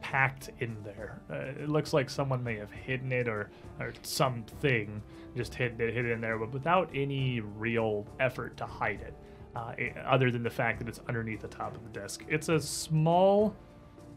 packed 0.00 0.50
in 0.60 0.76
there. 0.82 1.20
Uh, 1.30 1.62
it 1.62 1.68
looks 1.68 1.92
like 1.92 2.10
someone 2.10 2.42
may 2.42 2.56
have 2.56 2.70
hidden 2.70 3.12
it 3.12 3.28
or, 3.28 3.50
or 3.80 3.92
something, 4.02 5.00
just 5.36 5.54
hidden 5.54 5.80
it, 5.80 5.94
hid 5.94 6.04
it 6.04 6.10
in 6.12 6.20
there, 6.20 6.38
but 6.38 6.52
without 6.52 6.90
any 6.94 7.40
real 7.40 8.06
effort 8.20 8.56
to 8.56 8.66
hide 8.66 9.00
it, 9.00 9.14
uh, 9.56 9.72
i- 9.78 9.94
other 10.04 10.30
than 10.30 10.42
the 10.42 10.50
fact 10.50 10.78
that 10.80 10.88
it's 10.88 11.00
underneath 11.08 11.40
the 11.40 11.48
top 11.48 11.74
of 11.76 11.82
the 11.84 11.90
desk. 12.00 12.24
It's 12.28 12.48
a 12.48 12.58
small, 12.60 13.54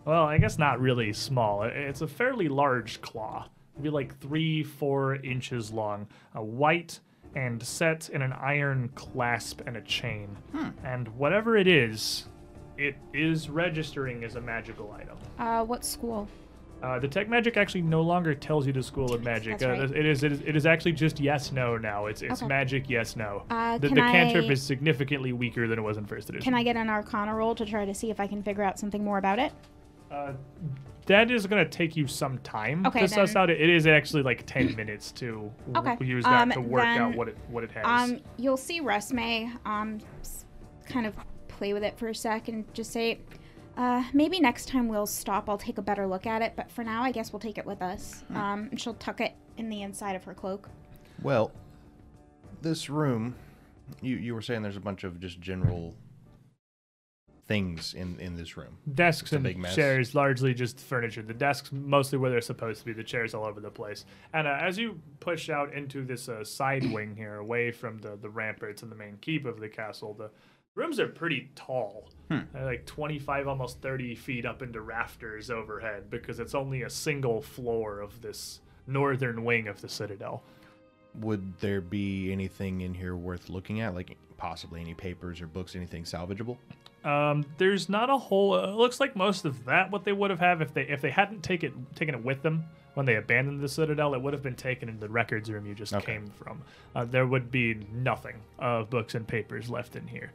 well, 0.05 0.23
I 0.25 0.37
guess 0.39 0.57
not 0.57 0.79
really 0.81 1.13
small. 1.13 1.63
It's 1.63 2.01
a 2.01 2.07
fairly 2.07 2.49
large 2.49 2.99
claw, 3.01 3.47
maybe 3.77 3.89
like 3.89 4.17
three, 4.19 4.63
four 4.63 5.15
inches 5.17 5.71
long, 5.71 6.07
a 6.33 6.43
white 6.43 6.99
and 7.35 7.61
set 7.61 8.09
in 8.09 8.21
an 8.21 8.33
iron 8.33 8.89
clasp 8.95 9.61
and 9.65 9.75
a 9.77 9.81
chain. 9.81 10.37
And 10.83 11.07
whatever 11.17 11.57
it 11.57 11.67
is, 11.67 12.27
it 12.77 12.95
is 13.13 13.49
registering 13.49 14.23
as 14.23 14.35
a 14.35 14.41
magical 14.41 14.91
item. 14.97 15.17
Uh, 15.37 15.63
what 15.65 15.83
school? 15.83 16.27
Uh, 16.83 16.99
the 16.99 17.07
detect 17.07 17.29
magic 17.29 17.57
actually 17.57 17.81
no 17.81 18.01
longer 18.01 18.35
tells 18.35 18.67
you 18.67 18.73
the 18.73 18.83
school 18.83 19.13
of 19.13 19.23
magic. 19.23 19.57
That's 19.57 19.81
Uh, 19.81 19.95
it 19.95 20.05
is 20.05 20.23
it 20.23 20.31
is 20.31 20.41
it 20.41 20.55
is 20.55 20.65
actually 20.65 20.91
just 20.91 21.19
yes 21.19 21.51
no 21.51 21.77
now. 21.77 22.05
It's 22.05 22.21
it's 22.21 22.41
Okay. 22.43 22.47
magic 22.47 22.89
yes 22.89 23.15
no. 23.15 23.43
Uh, 23.49 23.77
the 23.77 23.89
the 23.89 23.95
cantrip 23.95 24.45
I- 24.45 24.51
is 24.51 24.61
significantly 24.61 25.31
weaker 25.33 25.67
than 25.67 25.79
it 25.79 25.81
was 25.81 25.97
in 25.97 26.05
first 26.05 26.29
edition. 26.29 26.43
Can 26.43 26.53
I 26.53 26.63
get 26.63 26.75
an 26.75 26.89
Arcana 26.89 27.33
roll 27.33 27.55
to 27.55 27.65
try 27.65 27.85
to 27.85 27.93
see 27.93 28.11
if 28.11 28.19
I 28.19 28.27
can 28.27 28.43
figure 28.43 28.61
out 28.63 28.77
something 28.77 29.03
more 29.03 29.17
about 29.17 29.39
it? 29.39 29.51
That 31.07 31.29
is 31.29 31.45
going 31.45 31.63
to 31.63 31.69
take 31.69 31.95
you 31.95 32.07
some 32.07 32.39
time 32.39 32.85
Okay, 32.85 33.01
to 33.01 33.07
suss 33.07 33.35
out. 33.35 33.49
It 33.49 33.69
is 33.69 33.85
actually 33.85 34.23
like 34.23 34.45
10 34.45 34.75
minutes 34.75 35.11
to 35.13 35.51
Okay, 35.75 35.97
use 36.03 36.23
that 36.23 36.41
um, 36.43 36.51
to 36.51 36.61
work 36.61 36.85
out 36.85 37.15
what 37.15 37.27
it 37.27 37.37
what 37.49 37.63
it 37.63 37.71
has. 37.71 37.85
Um, 37.85 38.19
you'll 38.37 38.57
see 38.57 38.81
Resme 38.81 39.55
um, 39.65 39.99
kind 40.87 41.05
of 41.05 41.15
play 41.47 41.73
with 41.73 41.83
it 41.83 41.97
for 41.97 42.07
a 42.07 42.15
sec 42.15 42.47
and 42.47 42.71
just 42.73 42.91
say, 42.91 43.19
uh, 43.77 44.03
maybe 44.13 44.39
next 44.39 44.67
time 44.67 44.87
we'll 44.87 45.05
stop. 45.05 45.49
I'll 45.49 45.57
take 45.57 45.77
a 45.77 45.81
better 45.81 46.07
look 46.07 46.25
at 46.25 46.41
it, 46.41 46.53
but 46.55 46.71
for 46.71 46.83
now, 46.83 47.03
I 47.03 47.11
guess 47.11 47.31
we'll 47.31 47.39
take 47.39 47.57
it 47.57 47.65
with 47.65 47.81
us. 47.81 48.23
Um, 48.33 48.69
and 48.71 48.79
she'll 48.81 48.93
tuck 48.95 49.21
it 49.21 49.33
in 49.57 49.69
the 49.69 49.81
inside 49.83 50.15
of 50.15 50.23
her 50.23 50.33
cloak. 50.33 50.69
Well, 51.21 51.51
this 52.61 52.89
room, 52.89 53.35
you 54.01 54.15
you 54.15 54.33
were 54.33 54.41
saying 54.41 54.63
there's 54.63 54.77
a 54.77 54.81
bunch 54.81 55.03
of 55.03 55.19
just 55.19 55.39
general 55.39 55.95
things 57.47 57.93
in 57.93 58.19
in 58.19 58.35
this 58.35 58.57
room. 58.57 58.77
desks 58.93 59.31
and 59.31 59.43
big 59.43 59.57
mess. 59.57 59.75
chairs, 59.75 60.15
largely 60.15 60.53
just 60.53 60.79
furniture. 60.79 61.21
The 61.21 61.33
desks 61.33 61.71
mostly 61.71 62.17
where 62.17 62.31
they're 62.31 62.41
supposed 62.41 62.79
to 62.79 62.85
be. 62.85 62.93
The 62.93 63.03
chairs 63.03 63.33
all 63.33 63.45
over 63.45 63.59
the 63.59 63.69
place. 63.69 64.05
And 64.33 64.47
uh, 64.47 64.57
as 64.59 64.77
you 64.77 64.99
push 65.19 65.49
out 65.49 65.73
into 65.73 66.03
this 66.03 66.27
uh, 66.27 66.43
side 66.43 66.91
wing 66.91 67.15
here, 67.15 67.35
away 67.35 67.71
from 67.71 67.99
the 67.99 68.17
the 68.19 68.29
ramparts 68.29 68.81
and 68.83 68.91
the 68.91 68.95
main 68.95 69.17
keep 69.21 69.45
of 69.45 69.59
the 69.59 69.69
castle, 69.69 70.13
the 70.13 70.31
rooms 70.73 70.99
are 70.99 71.07
pretty 71.07 71.49
tall. 71.55 72.09
They're 72.29 72.65
like 72.65 72.85
25, 72.85 73.47
almost 73.47 73.81
30 73.81 74.15
feet 74.15 74.45
up 74.45 74.61
into 74.61 74.81
rafters 74.81 75.49
overhead 75.51 76.09
because 76.09 76.39
it's 76.39 76.55
only 76.55 76.81
a 76.81 76.89
single 76.89 77.41
floor 77.41 77.99
of 78.01 78.21
this 78.21 78.59
northern 78.87 79.43
wing 79.45 79.67
of 79.67 79.79
the 79.81 79.87
citadel. 79.87 80.43
Would 81.21 81.59
there 81.59 81.79
be 81.79 82.31
anything 82.31 82.81
in 82.81 82.93
here 82.93 83.15
worth 83.15 83.49
looking 83.49 83.79
at, 83.79 83.93
like 83.95 84.17
possibly 84.37 84.81
any 84.81 84.93
papers 84.93 85.39
or 85.39 85.47
books, 85.47 85.75
anything 85.75 86.03
salvageable? 86.03 86.57
Um, 87.05 87.45
there's 87.57 87.87
not 87.87 88.09
a 88.09 88.17
whole. 88.17 88.53
Uh, 88.55 88.69
it 88.69 88.75
looks 88.75 88.99
like 88.99 89.15
most 89.15 89.45
of 89.45 89.65
that 89.65 89.91
what 89.91 90.03
they 90.03 90.11
would 90.11 90.31
have 90.31 90.39
had 90.39 90.61
if 90.61 90.73
they 90.73 90.83
if 90.83 91.01
they 91.01 91.11
hadn't 91.11 91.43
taken 91.43 91.85
taken 91.95 92.15
it 92.15 92.23
with 92.23 92.41
them 92.41 92.65
when 92.95 93.05
they 93.05 93.15
abandoned 93.15 93.61
the 93.61 93.67
citadel, 93.69 94.13
it 94.15 94.21
would 94.21 94.33
have 94.33 94.41
been 94.41 94.55
taken 94.55 94.89
in 94.89 94.99
the 94.99 95.09
records 95.09 95.49
room 95.51 95.65
you 95.65 95.75
just 95.75 95.93
Okay. 95.93 96.13
came 96.13 96.27
from. 96.27 96.61
Uh, 96.95 97.03
there 97.05 97.27
would 97.27 97.51
be 97.51 97.75
nothing 97.93 98.35
of 98.57 98.89
books 98.89 99.15
and 99.15 99.27
papers 99.27 99.69
left 99.69 99.95
in 99.95 100.07
here. 100.07 100.31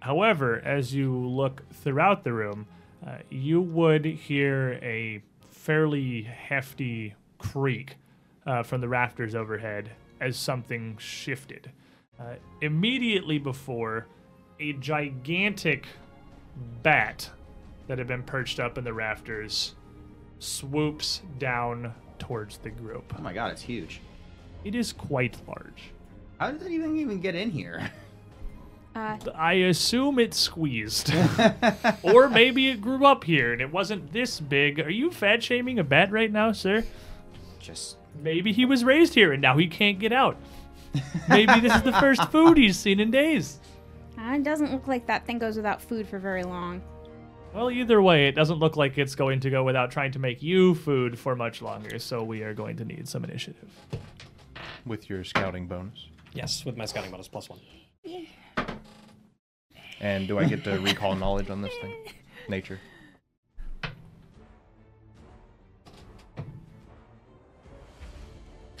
However, 0.00 0.60
as 0.64 0.94
you 0.94 1.12
look 1.14 1.68
throughout 1.70 2.22
the 2.22 2.32
room, 2.32 2.66
uh, 3.04 3.16
you 3.28 3.60
would 3.60 4.04
hear 4.04 4.78
a 4.82 5.20
fairly 5.50 6.22
hefty 6.22 7.14
creak 7.38 7.96
uh, 8.46 8.62
from 8.62 8.80
the 8.80 8.88
rafters 8.88 9.34
overhead 9.34 9.90
as 10.20 10.36
something 10.36 10.96
shifted. 10.98 11.72
Uh, 12.20 12.34
immediately 12.62 13.38
before, 13.38 14.06
a 14.60 14.72
gigantic 14.74 15.86
bat 16.82 17.30
that 17.86 17.98
had 17.98 18.06
been 18.06 18.22
perched 18.22 18.58
up 18.58 18.78
in 18.78 18.84
the 18.84 18.92
rafters 18.92 19.74
swoops 20.38 21.22
down 21.38 21.94
towards 22.18 22.58
the 22.58 22.70
group. 22.70 23.14
Oh 23.16 23.22
my 23.22 23.32
god, 23.32 23.52
it's 23.52 23.62
huge. 23.62 24.00
It 24.64 24.74
is 24.74 24.92
quite 24.92 25.36
large. 25.46 25.90
How 26.38 26.50
did 26.50 26.60
that 26.60 26.70
even 26.70 26.96
even 26.96 27.20
get 27.20 27.34
in 27.34 27.50
here? 27.50 27.90
Uh, 28.94 29.18
I 29.34 29.52
assume 29.54 30.18
it 30.18 30.32
squeezed. 30.32 31.14
or 32.02 32.30
maybe 32.30 32.68
it 32.68 32.80
grew 32.80 33.04
up 33.04 33.24
here 33.24 33.52
and 33.52 33.60
it 33.60 33.70
wasn't 33.70 34.12
this 34.12 34.40
big. 34.40 34.80
Are 34.80 34.90
you 34.90 35.10
fat 35.10 35.42
shaming 35.42 35.78
a 35.78 35.84
bat 35.84 36.10
right 36.10 36.32
now, 36.32 36.52
sir? 36.52 36.82
Just 37.58 37.98
Maybe 38.22 38.52
he 38.52 38.64
was 38.64 38.84
raised 38.84 39.14
here 39.14 39.32
and 39.32 39.42
now 39.42 39.56
he 39.56 39.66
can't 39.66 39.98
get 39.98 40.12
out. 40.12 40.36
Maybe 41.28 41.60
this 41.60 41.74
is 41.74 41.82
the 41.82 41.92
first 41.92 42.30
food 42.30 42.56
he's 42.56 42.78
seen 42.78 43.00
in 43.00 43.10
days. 43.10 43.58
It 44.34 44.42
doesn't 44.42 44.72
look 44.72 44.88
like 44.88 45.06
that 45.06 45.26
thing 45.26 45.38
goes 45.38 45.56
without 45.56 45.80
food 45.80 46.08
for 46.08 46.18
very 46.18 46.42
long. 46.42 46.82
Well, 47.54 47.70
either 47.70 48.02
way, 48.02 48.28
it 48.28 48.34
doesn't 48.34 48.58
look 48.58 48.76
like 48.76 48.98
it's 48.98 49.14
going 49.14 49.40
to 49.40 49.50
go 49.50 49.64
without 49.64 49.90
trying 49.90 50.12
to 50.12 50.18
make 50.18 50.42
you 50.42 50.74
food 50.74 51.18
for 51.18 51.34
much 51.34 51.62
longer, 51.62 51.98
so 51.98 52.22
we 52.22 52.42
are 52.42 52.52
going 52.52 52.76
to 52.76 52.84
need 52.84 53.08
some 53.08 53.24
initiative. 53.24 53.70
With 54.84 55.08
your 55.08 55.24
scouting 55.24 55.66
bonus. 55.66 56.08
Yes, 56.34 56.64
with 56.64 56.76
my 56.76 56.84
scouting 56.84 57.10
bonus 57.10 57.28
plus 57.28 57.48
one. 57.48 57.60
And 60.00 60.28
do 60.28 60.38
I 60.38 60.44
get 60.44 60.64
to 60.64 60.78
recall 60.80 61.14
knowledge 61.16 61.48
on 61.48 61.62
this 61.62 61.74
thing? 61.80 61.94
Nature. 62.48 62.78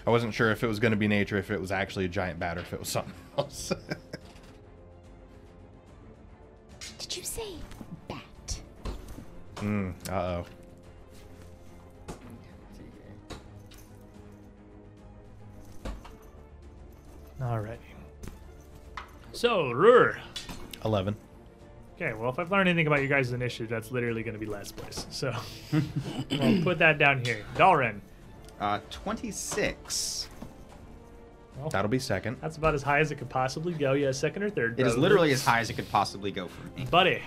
I 0.06 0.10
wasn't 0.10 0.34
sure 0.34 0.52
if 0.52 0.62
it 0.62 0.68
was 0.68 0.78
going 0.78 0.92
to 0.92 0.96
be 0.96 1.08
nature, 1.08 1.36
if 1.36 1.50
it 1.50 1.60
was 1.60 1.72
actually 1.72 2.04
a 2.04 2.08
giant 2.08 2.38
bat, 2.38 2.58
or 2.58 2.60
if 2.60 2.72
it 2.72 2.78
was 2.78 2.88
something 2.88 3.14
else. 3.38 3.72
Did 7.16 7.22
you 7.22 7.28
say 7.28 7.54
bat? 8.08 8.60
mm, 9.54 9.94
uh 10.10 10.12
oh. 10.12 10.46
Alrighty. 17.40 17.78
So, 19.32 19.70
Rur. 19.70 20.18
11. 20.84 21.16
Okay, 21.94 22.12
well, 22.12 22.28
if 22.28 22.38
I've 22.38 22.50
learned 22.50 22.68
anything 22.68 22.86
about 22.86 23.00
you 23.00 23.08
guys' 23.08 23.32
initiative, 23.32 23.70
that's 23.70 23.90
literally 23.90 24.22
going 24.22 24.34
to 24.34 24.38
be 24.38 24.44
last 24.44 24.76
place. 24.76 25.06
So, 25.08 25.34
we'll 25.72 26.62
put 26.62 26.78
that 26.80 26.98
down 26.98 27.24
here. 27.24 27.46
Dalren. 27.54 28.00
uh 28.60 28.80
26. 28.90 30.28
That'll 31.70 31.88
be 31.90 31.98
second. 31.98 32.36
That's 32.40 32.56
about 32.56 32.74
as 32.74 32.82
high 32.82 33.00
as 33.00 33.10
it 33.10 33.16
could 33.16 33.28
possibly 33.28 33.72
go. 33.72 33.92
Yeah, 33.92 34.12
second 34.12 34.42
or 34.42 34.50
third. 34.50 34.78
It 34.78 34.86
is 34.86 34.92
probably. 34.92 35.02
literally 35.02 35.32
as 35.32 35.44
high 35.44 35.60
as 35.60 35.70
it 35.70 35.74
could 35.74 35.90
possibly 35.90 36.30
go 36.30 36.48
for 36.48 36.78
me. 36.78 36.86
Buddy. 36.90 37.22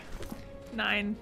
Nine. 0.73 1.15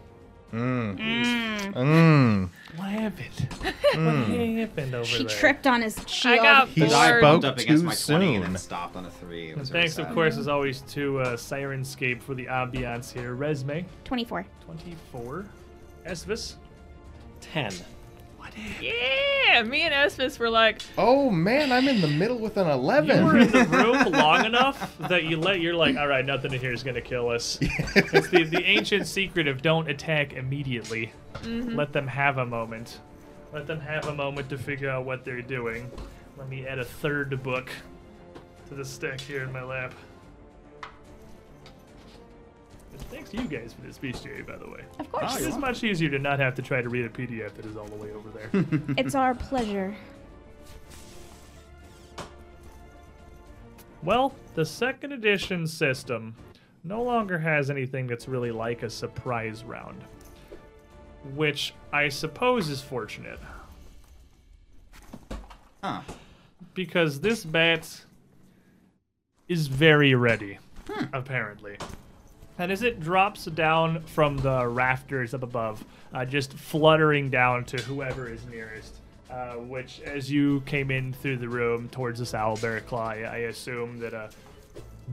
Mm. 0.54 0.98
Mm. 0.98 1.74
Mm. 1.74 2.50
What 2.78 2.90
happened? 2.90 3.50
What 3.98 4.28
happened 4.28 4.96
over 4.96 5.04
She 5.06 5.18
there? 5.24 5.30
She 5.30 5.40
tripped 5.40 5.68
on 5.68 5.82
his 5.82 6.00
shield. 6.08 6.38
got 6.42 6.68
He 6.70 6.82
bored. 6.82 6.92
Spoke 6.94 7.22
bumped 7.22 7.46
up 7.46 7.58
against 7.58 7.84
my 7.84 7.94
20 7.96 8.36
and 8.36 8.44
then 8.46 8.58
stopped 8.58 8.96
on 8.96 9.06
a 9.06 9.12
3. 9.12 9.48
It 9.48 9.50
And 9.52 9.60
was 9.60 9.70
thanks, 9.70 9.98
of 9.98 10.10
course, 10.14 10.38
as 10.38 10.48
always, 10.48 10.82
to 10.82 11.20
uh, 11.20 11.36
Syrinscape 11.36 12.22
for 12.22 12.34
the 12.34 12.46
ambiance 12.46 13.12
here. 13.12 13.36
Resme, 13.36 13.84
24. 14.06 14.46
24. 14.66 15.46
Esvis, 16.06 16.56
10. 17.42 17.74
Yeah, 18.82 19.64
me 19.64 19.82
and 19.84 19.94
Esmus 19.94 20.40
were 20.40 20.50
like, 20.50 20.82
Oh 20.98 21.30
man, 21.30 21.72
I'm 21.72 21.88
in 21.88 22.02
the 22.02 22.08
middle 22.08 22.38
with 22.38 22.58
an 22.58 22.68
eleven. 22.70 23.08
You 23.10 23.14
11. 23.16 23.26
were 23.26 23.38
in 23.40 23.52
the 23.52 23.78
room 23.78 24.12
long 24.14 24.46
enough 24.46 24.98
that 25.00 25.24
you 25.24 25.38
let 25.38 25.60
you're 25.62 25.76
like, 25.76 25.98
all 25.98 26.08
right, 26.08 26.26
nothing 26.26 26.54
in 26.54 26.60
here 26.60 26.74
is 26.74 26.84
gonna 26.84 27.02
kill 27.02 27.30
us. 27.30 27.58
it's 27.62 28.30
the 28.30 28.44
the 28.44 28.64
ancient 28.64 29.08
secret 29.08 29.48
of 29.48 29.62
don't 29.62 29.90
attack 29.90 30.34
immediately. 30.34 31.12
Mm-hmm. 31.36 31.76
Let 31.76 31.94
them 31.94 32.08
have 32.08 32.38
a 32.38 32.46
moment. 32.46 33.00
Let 33.54 33.68
them 33.68 33.80
have 33.80 34.08
a 34.08 34.14
moment 34.14 34.50
to 34.50 34.58
figure 34.58 34.90
out 34.90 35.06
what 35.06 35.24
they're 35.24 35.42
doing. 35.42 35.90
Let 36.38 36.50
me 36.50 36.68
add 36.68 36.80
a 36.80 36.86
third 36.86 37.42
book 37.42 37.72
to 38.70 38.76
the 38.76 38.86
stack 38.86 39.20
here 39.22 39.44
in 39.44 39.52
my 39.52 39.64
lap. 39.64 39.94
And 43.00 43.08
Thanks 43.10 43.30
to 43.32 43.38
you 43.38 43.48
guys 43.48 43.74
for 43.74 43.82
this 43.82 43.98
bestiary, 43.98 44.46
by 44.46 44.58
the 44.58 44.68
way. 44.70 44.82
Of 45.00 45.12
course. 45.12 45.38
Oh, 45.40 45.48
It's 45.48 45.58
much 45.58 45.84
easier 45.84 46.10
to 46.10 46.20
not 46.20 46.40
have 46.40 46.56
to 46.56 46.62
try 46.62 46.82
to 46.82 46.90
read 46.90 47.06
a 47.06 47.10
PDF 47.10 47.54
that 47.56 47.66
is 47.66 47.78
all 47.78 47.86
the 47.88 47.96
way 47.96 48.12
over 48.12 48.30
there. 48.30 48.50
it's 48.98 49.16
our 49.16 49.36
pleasure. 49.36 49.96
Well, 54.04 54.34
the 54.56 54.66
second 54.66 55.12
edition 55.12 55.68
system 55.68 56.36
no 56.84 57.02
longer 57.02 57.38
has 57.38 57.70
anything 57.70 58.08
that's 58.08 58.28
really 58.28 58.52
like 58.52 58.84
a 58.84 58.90
surprise 58.90 59.64
round, 59.64 60.04
which 61.36 61.74
I 61.92 62.10
suppose 62.10 62.70
is 62.70 62.82
fortunate 62.82 63.40
Huh. 65.84 66.02
because 66.74 67.20
this 67.20 67.44
bat 67.44 68.06
is 69.48 69.68
very 69.68 70.16
ready, 70.16 70.60
hmm. 70.88 71.06
apparently. 71.14 71.78
And 72.60 72.72
as 72.72 72.82
it 72.82 73.00
drops 73.00 73.46
down 73.46 74.02
from 74.04 74.38
the 74.38 74.68
rafters 74.68 75.34
up 75.34 75.44
above, 75.44 75.84
uh, 76.14 76.26
just 76.26 76.54
fluttering 76.54 77.30
down 77.30 77.66
to 77.66 77.78
whoever 77.84 78.28
is 78.28 78.46
nearest, 78.48 78.96
uh, 79.30 79.54
which, 79.54 80.02
as 80.02 80.32
you 80.32 80.62
came 80.62 80.90
in 80.90 81.14
through 81.14 81.38
the 81.38 81.50
room 81.50 81.88
towards 81.90 82.20
this 82.20 82.32
owlbear 82.32 82.86
claw, 82.88 83.10
I 83.10 83.38
assume 83.50 84.00
that 84.00 84.14
uh, 84.14 84.30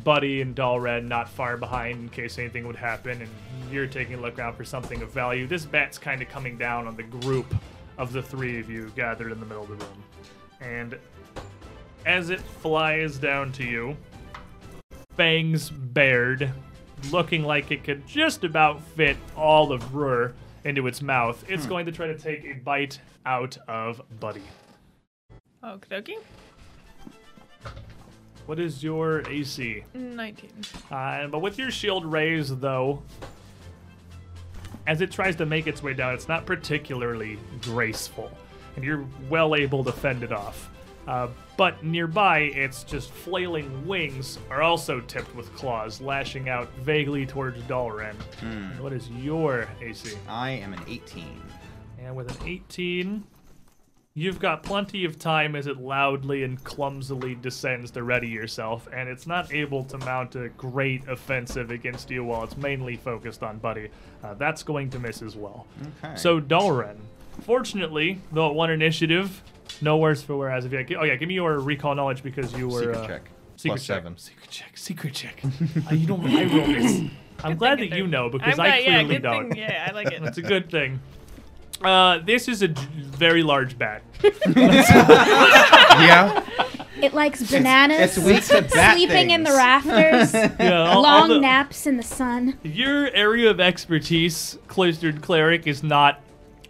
Buddy 0.03 0.41
and 0.41 0.57
Dalred 0.57 1.05
not 1.05 1.29
far 1.29 1.57
behind 1.57 2.01
in 2.01 2.09
case 2.09 2.39
anything 2.39 2.67
would 2.67 2.77
happen, 2.77 3.21
and 3.21 3.31
you're 3.71 3.87
taking 3.87 4.15
a 4.15 4.21
look 4.21 4.39
around 4.39 4.55
for 4.55 4.65
something 4.65 5.03
of 5.03 5.11
value. 5.11 5.47
This 5.47 5.67
bat's 5.67 5.99
kind 5.99 6.23
of 6.23 6.29
coming 6.29 6.57
down 6.57 6.87
on 6.87 6.97
the 6.97 7.03
group 7.03 7.55
of 7.99 8.13
the 8.13 8.23
three 8.23 8.59
of 8.59 8.71
you 8.71 8.91
gathered 8.97 9.31
in 9.31 9.39
the 9.39 9.47
middle 9.47 9.63
of 9.63 9.69
the 9.69 9.77
room. 9.77 10.05
And 10.61 10.99
as 12.07 12.31
it 12.31 12.41
flies 12.41 13.19
down 13.19 13.53
to 13.53 13.65
you, 13.65 13.97
fangs 15.17 15.71
bared, 15.71 16.51
looking 17.11 17.43
like 17.45 17.71
it 17.71 17.85
could 17.85 18.07
just 18.07 18.45
about 18.45 18.83
fit 18.83 19.17
all 19.37 19.73
of 19.73 19.95
Rur 19.95 20.33
into 20.65 20.87
its 20.87 21.03
mouth, 21.03 21.45
it's 21.49 21.67
going 21.67 21.87
to 21.87 21.93
try 21.93 22.07
to 22.07 22.19
take 22.19 22.45
a 22.45 22.55
bite 22.55 22.99
out 23.27 23.57
of 23.69 24.01
Buddy. 24.21 24.43
okie 25.63 25.89
dokie. 25.91 26.19
What 28.47 28.59
is 28.59 28.83
your 28.85 29.27
AC? 29.29 29.85
19. 29.95 30.51
Uh, 30.91 31.27
but 31.29 31.39
with 31.41 31.59
your 31.59 31.71
shield 31.71 32.05
raised, 32.05 32.61
though, 32.61 33.03
as 34.87 35.01
it 35.01 35.11
tries 35.11 35.37
to 35.37 35.47
make 35.47 35.67
its 35.67 35.83
way 35.83 35.95
down, 35.95 36.13
it's 36.13 36.29
not 36.29 36.45
particularly 36.45 37.39
graceful, 37.63 38.31
and 38.77 38.85
you're 38.85 39.07
well 39.31 39.55
able 39.55 39.83
to 39.85 39.93
fend 39.93 40.23
it 40.23 40.33
off. 40.33 40.71
Uh, 41.07 41.29
but 41.57 41.85
nearby, 41.85 42.39
its 42.41 42.83
just 42.85 43.11
flailing 43.11 43.87
wings 43.87 44.39
are 44.51 44.63
also 44.63 45.01
tipped 45.01 45.35
with 45.35 45.55
claws, 45.55 46.01
lashing 46.01 46.49
out 46.49 46.73
vaguely 46.79 47.27
towards 47.27 47.61
Dalren. 47.63 48.15
And 48.43 48.81
What 48.81 48.93
is 48.93 49.09
your 49.11 49.69
AC? 49.83 50.17
I 50.29 50.51
am 50.51 50.73
an 50.73 50.81
18. 50.89 51.43
And 52.01 52.17
with 52.17 52.31
an 52.41 52.49
18, 52.49 53.23
you've 54.15 54.39
got 54.39 54.63
plenty 54.63 55.05
of 55.05 55.19
time 55.19 55.55
as 55.57 55.67
it 55.67 55.79
loudly 55.79 56.43
and 56.45 56.63
clumsily 56.65 57.35
descends 57.35 57.91
to 57.93 58.03
ready 58.03 58.29
yourself, 58.29 58.89
and 58.93 59.09
it's 59.09 59.27
not 59.27 59.53
able 59.53 59.85
to 59.85 59.99
mount 59.99 60.37
a 60.37 60.49
great 60.51 61.07
offensive 61.09 61.71
against 61.71 62.11
you 62.11 62.25
while 62.25 62.45
it's 62.45 62.57
mainly 62.57 62.97
focused 62.97 63.43
on 63.43 63.59
Buddy. 63.59 63.89
Uh, 64.23 64.35
that's 64.35 64.63
going 64.63 64.89
to 64.91 64.99
miss 64.99 65.21
as 65.23 65.37
well. 65.37 65.67
Okay. 66.03 66.17
So, 66.17 66.41
Dalren, 66.41 66.97
fortunately, 67.43 68.21
though 68.33 68.49
it 68.49 68.55
won 68.55 68.71
initiative, 68.71 69.43
no 69.81 69.97
worse 69.97 70.23
for 70.23 70.37
wear 70.37 70.51
as 70.51 70.65
of 70.65 70.73
yet. 70.73 70.87
Oh, 70.99 71.05
yeah, 71.05 71.17
give 71.17 71.29
me 71.29 71.35
your 71.35 71.59
recall 71.59 71.95
knowledge 71.95 72.23
because 72.23 72.53
you 72.55 72.69
were. 72.69 72.81
Secret 72.81 72.97
uh, 72.97 73.07
check. 73.07 73.23
Secret 73.57 73.71
Plus 73.77 73.87
check. 73.87 73.97
seven. 73.97 74.17
Secret 74.19 74.51
check. 74.51 74.77
Secret 74.77 75.15
check. 75.15 75.41
uh, 75.91 75.95
you 75.95 76.07
don't. 76.07 76.25
I 76.27 76.45
roll 76.45 76.67
this. 76.67 77.03
I'm 77.43 77.57
glad 77.57 77.79
that 77.79 77.85
you 77.87 77.91
thing. 78.05 78.11
know 78.11 78.29
because 78.31 78.59
I'm 78.59 78.67
I 78.67 78.69
glad- 78.69 78.83
yeah, 78.83 78.89
clearly 78.91 79.15
good 79.15 79.23
don't. 79.23 79.49
Thing. 79.51 79.59
Yeah, 79.59 79.87
I 79.89 79.93
like 79.93 80.13
it. 80.13 80.23
That's 80.23 80.39
a 80.39 80.43
good 80.43 80.71
thing. 80.71 81.01
Uh, 81.83 82.19
this 82.25 82.49
is 82.49 82.63
a 82.63 82.69
j- 82.69 82.83
very 83.01 83.43
large 83.43 83.77
bat. 83.77 84.03
yeah. 84.57 86.45
It 87.03 87.13
likes 87.13 87.43
bananas. 87.51 88.17
it's 88.17 88.25
weak 88.25 88.45
to 88.47 88.63
bat 88.75 88.97
Sleeping 88.97 89.31
in 89.31 89.43
the 89.43 89.51
rafters. 89.51 90.33
Yeah, 90.61 90.83
all- 90.83 90.97
all 90.97 91.03
long 91.03 91.29
the- 91.29 91.41
naps 91.41 91.87
in 91.87 91.97
the 91.97 92.03
sun. 92.03 92.59
Your 92.63 93.11
area 93.11 93.51
of 93.51 93.61
expertise, 93.61 94.57
cloistered 94.69 95.21
cleric, 95.21 95.67
is 95.67 95.83
not 95.83 96.21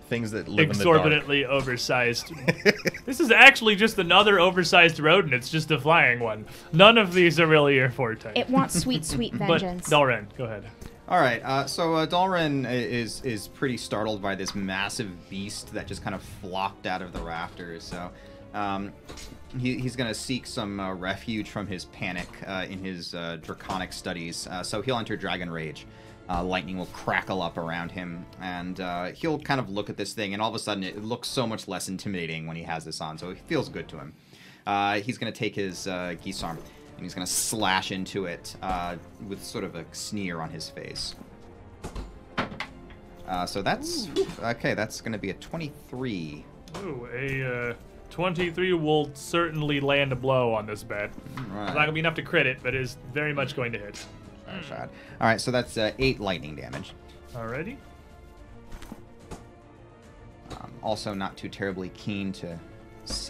Things 0.09 0.31
that 0.33 0.49
live 0.49 0.71
in 0.71 0.79
the 0.79 0.85
dark. 0.85 0.99
exorbitantly 0.99 1.47
oversized. 1.47 2.33
this 3.07 3.21
is 3.21 3.31
actually 3.31 3.75
just 3.75 3.99
another 3.99 4.39
oversized 4.39 5.01
rodent. 5.01 5.33
It's 5.33 5.51
just 5.51 5.71
a 5.71 5.81
flying 5.81 6.21
one. 6.21 6.45
None 6.73 6.99
of 6.99 7.15
these 7.15 7.41
are 7.41 7.47
really 7.47 7.77
your 7.77 7.91
forte. 7.91 8.33
It 8.37 8.51
wants 8.51 8.79
sweet, 8.79 9.05
sweet 9.05 9.33
but 9.39 9.61
vengeance. 9.61 9.89
Dalren, 9.89 10.27
go 10.37 10.45
ahead. 10.45 10.65
All 11.07 11.21
right, 11.21 11.43
uh, 11.45 11.67
so 11.67 11.95
uh, 11.95 12.07
Dalren 12.07 12.71
is 12.71 13.21
is 13.23 13.49
pretty 13.49 13.77
startled 13.77 14.23
by 14.23 14.35
this 14.35 14.55
massive 14.55 15.29
beast 15.29 15.73
that 15.75 15.87
just 15.87 16.03
kind 16.03 16.15
of 16.15 16.23
flopped 16.23 16.87
out 16.87 17.03
of 17.03 17.13
the 17.13 17.21
rafters. 17.21 17.85
So 17.85 18.11
um, 18.55 18.93
he, 19.59 19.79
he's 19.79 19.97
going 19.97 20.09
to 20.09 20.15
seek 20.15 20.47
some 20.47 20.81
uh, 20.81 20.95
refuge 20.95 21.51
from 21.51 21.67
his 21.67 21.85
panic 21.87 22.29
uh, 22.47 22.67
in 22.69 22.79
his 22.83 23.15
uh, 23.15 23.37
draconic 23.43 23.93
studies. 23.93 24.47
Uh, 24.47 24.63
so 24.63 24.81
he'll 24.81 24.97
enter 24.97 25.17
Dragon 25.17 25.51
Rage. 25.51 25.87
Uh, 26.29 26.43
lightning 26.43 26.79
will 26.79 26.87
crackle 26.87 27.43
up 27.43 27.59
around 27.59 27.93
him, 27.93 28.25
and 28.41 28.81
uh, 28.81 29.07
he'll 29.07 29.39
kind 29.39 29.61
of 29.61 29.69
look 29.69 29.91
at 29.91 29.97
this 29.99 30.15
thing, 30.15 30.33
and 30.33 30.41
all 30.41 30.49
of 30.49 30.55
a 30.55 30.59
sudden 30.59 30.83
it 30.83 31.05
looks 31.05 31.29
so 31.29 31.47
much 31.47 31.69
less 31.69 31.89
intimidating 31.89 32.47
when 32.47 32.57
he 32.57 32.63
has 32.63 32.85
this 32.85 33.01
on. 33.03 33.19
So 33.19 33.29
it 33.29 33.39
feels 33.41 33.69
good 33.69 33.89
to 33.89 33.99
him. 33.99 34.15
Uh, 34.67 35.01
he's 35.01 35.19
going 35.19 35.31
to 35.31 35.39
take 35.39 35.55
his 35.55 35.87
uh, 35.87 36.15
geese 36.23 36.43
arm 36.43 36.59
and 36.97 37.03
he's 37.03 37.15
going 37.15 37.27
to 37.27 37.33
slash 37.33 37.93
into 37.93 38.27
it 38.27 38.55
uh, 38.63 38.97
with 39.29 39.43
sort 39.43 39.65
of 39.65 39.75
a 39.75 39.85
sneer 39.93 40.41
on 40.41 40.51
his 40.51 40.69
face. 40.69 41.15
Uh, 43.27 43.47
so 43.47 43.63
that's 43.63 44.09
okay. 44.43 44.75
That's 44.75 45.01
going 45.01 45.13
to 45.13 45.19
be 45.19 45.31
a 45.31 45.35
23. 45.35 46.45
Ooh, 46.83 47.09
a 47.13 47.71
uh, 47.71 47.75
23 48.11 48.75
will 48.75 49.11
certainly 49.15 49.81
land 49.81 50.13
a 50.13 50.17
blow 50.17 50.53
on 50.53 50.67
this 50.67 50.83
bat. 50.83 51.11
It's 51.37 51.49
not 51.49 51.75
going 51.75 51.87
to 51.87 51.93
be 51.93 52.01
enough 52.01 52.15
to 52.15 52.23
crit 52.23 52.47
it, 52.47 52.59
but 52.63 52.75
is 52.75 52.97
very 53.13 53.33
much 53.33 53.57
going 53.57 53.73
to 53.73 53.79
hit. 53.79 54.05
Very 54.47 54.65
sad. 54.65 54.91
All 55.21 55.27
right, 55.27 55.41
so 55.41 55.51
that's 55.51 55.77
uh, 55.77 55.93
eight 55.99 56.21
lightning 56.21 56.55
damage. 56.57 56.93
Alrighty. 57.35 57.77
Um, 60.51 60.73
also, 60.83 61.15
not 61.15 61.37
too 61.37 61.49
terribly 61.49 61.89
keen 61.91 62.33
to 62.33 62.59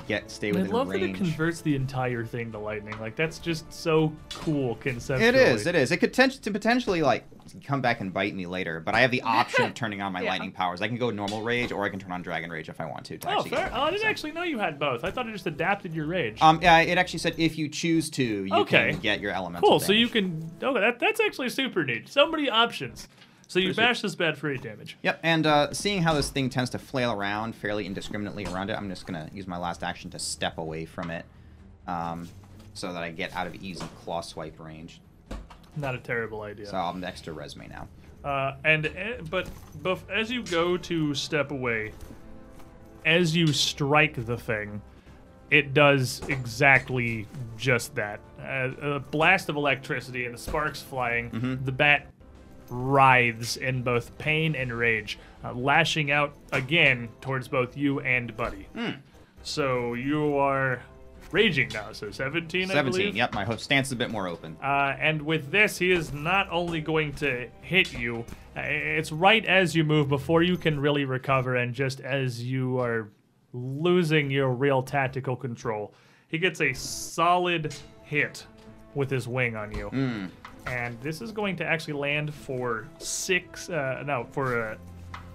get 0.06 0.30
stay 0.30 0.48
I 0.48 0.52
within 0.52 0.70
love 0.70 0.88
that 0.88 1.02
it 1.02 1.14
converts 1.14 1.60
the 1.60 1.74
entire 1.76 2.24
thing 2.24 2.52
to 2.52 2.58
lightning. 2.58 2.98
Like 3.00 3.16
that's 3.16 3.38
just 3.38 3.72
so 3.72 4.12
cool 4.34 4.76
conceptually. 4.76 5.28
It 5.28 5.34
is. 5.34 5.66
It 5.66 5.74
is. 5.74 5.90
It 5.92 5.98
could 5.98 6.12
to 6.14 6.50
potentially 6.50 7.02
like 7.02 7.24
come 7.64 7.80
back 7.80 8.00
and 8.00 8.12
bite 8.12 8.34
me 8.34 8.46
later, 8.46 8.80
but 8.80 8.94
I 8.94 9.00
have 9.00 9.10
the 9.10 9.22
option 9.40 9.64
of 9.66 9.74
turning 9.74 10.00
on 10.00 10.12
my 10.12 10.22
Yeah. 10.22 10.30
lightning 10.30 10.52
powers. 10.52 10.80
I 10.82 10.88
can 10.88 10.96
go 10.96 11.10
normal 11.10 11.42
rage, 11.42 11.72
or 11.72 11.84
I 11.84 11.88
can 11.88 11.98
turn 11.98 12.12
on 12.12 12.22
dragon 12.22 12.50
rage 12.50 12.68
if 12.68 12.80
I 12.80 12.86
want 12.86 13.04
to. 13.06 13.18
to 13.18 13.36
Oh, 13.36 13.42
fair. 13.42 13.70
Oh, 13.72 13.82
I 13.82 13.90
didn't 13.90 14.06
actually 14.06 14.32
know 14.32 14.42
you 14.42 14.58
had 14.58 14.78
both. 14.78 15.04
I 15.04 15.10
thought 15.10 15.28
it 15.28 15.32
just 15.32 15.46
adapted 15.46 15.94
your 15.94 16.06
rage. 16.06 16.40
Um, 16.40 16.58
yeah, 16.62 16.78
it 16.80 16.96
actually 16.98 17.18
said 17.20 17.34
if 17.36 17.58
you 17.58 17.68
choose 17.68 18.10
to, 18.10 18.22
you 18.24 18.54
Okay. 18.54 18.90
can 18.92 19.00
get 19.00 19.20
your 19.20 19.32
elemental. 19.32 19.68
cool. 19.68 19.80
So 19.80 19.92
you 19.92 20.08
can. 20.08 20.50
Okay, 20.62 20.80
that, 20.80 20.98
that's 20.98 21.20
actually 21.20 21.48
super 21.50 21.84
neat. 21.84 22.08
So 22.08 22.30
many 22.30 22.48
options. 22.48 23.08
So 23.46 23.58
you 23.58 23.66
Pretty 23.66 23.74
sweet. 23.74 23.82
bash 23.84 24.00
this 24.02 24.14
bat 24.14 24.36
for 24.36 24.50
eight 24.50 24.62
damage. 24.62 24.96
Yep, 25.02 25.20
and 25.22 25.46
uh, 25.46 25.72
seeing 25.72 26.02
how 26.02 26.14
this 26.14 26.28
thing 26.30 26.50
tends 26.50 26.70
to 26.70 26.78
flail 26.78 27.12
around 27.12 27.54
fairly 27.54 27.86
indiscriminately 27.86 28.46
around 28.46 28.70
it, 28.70 28.74
I'm 28.76 28.88
just 28.88 29.06
gonna 29.06 29.28
use 29.32 29.46
my 29.46 29.58
last 29.58 29.82
action 29.82 30.10
to 30.10 30.18
step 30.18 30.58
away 30.58 30.84
from 30.86 31.10
it, 31.10 31.24
um, 31.86 32.28
so 32.72 32.92
that 32.92 33.02
I 33.02 33.10
get 33.10 33.34
out 33.36 33.46
of 33.46 33.54
easy 33.56 33.84
claw 34.04 34.20
swipe 34.22 34.58
range. 34.58 35.00
Not 35.76 35.94
a 35.94 35.98
terrible 35.98 36.42
idea. 36.42 36.66
So 36.66 36.76
I'm 36.76 37.00
next 37.00 37.22
to 37.22 37.32
Resme 37.34 37.68
now. 37.68 37.88
Uh, 38.28 38.56
and 38.64 38.86
eh, 38.86 39.16
but 39.28 39.48
both 39.82 40.08
as 40.10 40.30
you 40.30 40.42
go 40.44 40.76
to 40.78 41.14
step 41.14 41.50
away, 41.50 41.92
as 43.04 43.36
you 43.36 43.48
strike 43.48 44.24
the 44.24 44.36
thing, 44.36 44.80
it 45.50 45.74
does 45.74 46.22
exactly 46.28 47.26
just 47.56 47.94
that. 47.96 48.20
Uh, 48.40 48.70
a 48.80 49.00
blast 49.00 49.48
of 49.48 49.56
electricity 49.56 50.24
and 50.24 50.34
the 50.34 50.38
sparks 50.38 50.80
flying. 50.80 51.60
The 51.64 51.72
bat 51.72 52.06
writhes 52.70 53.56
in 53.56 53.82
both 53.82 54.16
pain 54.18 54.54
and 54.54 54.72
rage, 54.72 55.18
uh, 55.44 55.52
lashing 55.52 56.10
out 56.10 56.34
again 56.52 57.08
towards 57.20 57.48
both 57.48 57.76
you 57.76 58.00
and 58.00 58.36
Buddy. 58.36 58.68
So 59.42 59.94
you 59.94 60.36
are 60.36 60.82
raging 61.30 61.68
now. 61.74 61.92
So 61.92 62.10
17, 62.10 62.70
I 62.70 62.74
Seventeen. 62.74 63.16
Yep, 63.16 63.34
my 63.34 63.56
stance 63.56 63.88
is 63.88 63.92
a 63.92 63.96
bit 63.96 64.10
more 64.10 64.28
open. 64.28 64.56
Uh, 64.62 64.94
and 64.98 65.20
with 65.22 65.50
this, 65.50 65.76
he 65.78 65.90
is 65.90 66.12
not 66.12 66.48
only 66.50 66.80
going 66.80 67.12
to 67.14 67.48
hit 67.60 67.92
you, 67.92 68.24
uh, 68.56 68.60
it's 68.62 69.12
right 69.12 69.44
as 69.44 69.74
you 69.74 69.84
move 69.84 70.08
before 70.08 70.42
you 70.42 70.56
can 70.56 70.78
really 70.80 71.04
recover, 71.04 71.56
and 71.56 71.74
just 71.74 72.00
as 72.00 72.42
you 72.42 72.78
are 72.78 73.10
losing 73.52 74.30
your 74.30 74.50
real 74.50 74.82
tactical 74.82 75.36
control, 75.36 75.92
he 76.28 76.38
gets 76.38 76.60
a 76.60 76.72
solid 76.72 77.74
hit 78.02 78.46
with 78.94 79.10
his 79.10 79.26
wing 79.28 79.56
on 79.56 79.72
you. 79.72 80.30
And 80.66 80.98
this 81.00 81.20
is 81.20 81.32
going 81.32 81.56
to 81.56 81.64
actually 81.64 81.94
land 81.94 82.32
for 82.34 82.88
six, 82.98 83.68
uh, 83.68 84.02
no, 84.06 84.26
for, 84.32 84.70
uh, 84.70 84.76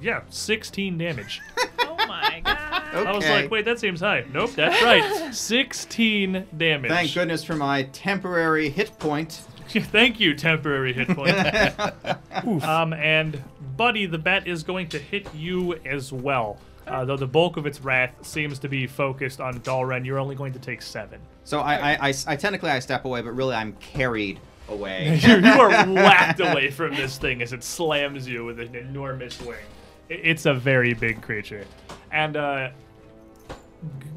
yeah, 0.01 0.21
16 0.29 0.97
damage. 0.97 1.41
Oh 1.81 2.07
my 2.07 2.41
god. 2.43 3.07
I 3.07 3.11
was 3.11 3.27
like, 3.29 3.51
wait, 3.51 3.65
that 3.65 3.77
seems 3.79 3.99
high. 3.99 4.25
Nope, 4.33 4.51
that's 4.55 4.81
right. 4.81 5.31
16 5.33 6.47
damage. 6.57 6.89
Thank 6.89 7.13
goodness 7.13 7.43
for 7.43 7.55
my 7.55 7.83
temporary 7.83 8.69
hit 8.69 8.97
point. 8.97 9.43
Thank 9.67 10.19
you, 10.19 10.33
temporary 10.33 10.93
hit 10.93 11.07
point. 11.09 11.35
um, 12.63 12.93
and 12.93 13.43
Buddy, 13.77 14.07
the 14.07 14.17
bat 14.17 14.47
is 14.47 14.63
going 14.63 14.89
to 14.89 14.97
hit 14.97 15.31
you 15.35 15.75
as 15.85 16.11
well. 16.11 16.57
Uh, 16.87 17.05
though 17.05 17.17
the 17.17 17.27
bulk 17.27 17.57
of 17.57 17.67
its 17.67 17.79
wrath 17.81 18.13
seems 18.25 18.57
to 18.59 18.67
be 18.67 18.87
focused 18.87 19.39
on 19.39 19.59
Dalren, 19.59 20.03
you're 20.03 20.17
only 20.17 20.35
going 20.35 20.53
to 20.53 20.59
take 20.59 20.81
seven. 20.81 21.19
So 21.43 21.59
I, 21.59 21.93
I, 21.93 22.07
I, 22.09 22.13
I 22.27 22.35
technically 22.35 22.71
I 22.71 22.79
step 22.79 23.05
away, 23.05 23.21
but 23.21 23.31
really 23.35 23.55
I'm 23.55 23.73
carried 23.73 24.39
away. 24.69 25.19
you 25.23 25.37
you 25.37 25.61
are 25.61 25.69
whacked 25.87 26.39
away 26.39 26.71
from 26.71 26.95
this 26.95 27.17
thing 27.17 27.41
as 27.41 27.53
it 27.53 27.63
slams 27.63 28.27
you 28.27 28.45
with 28.45 28.59
an 28.59 28.75
enormous 28.75 29.41
wing. 29.41 29.57
It's 30.09 30.45
a 30.45 30.53
very 30.53 30.93
big 30.93 31.21
creature. 31.21 31.65
And 32.11 32.35
uh, 32.35 32.69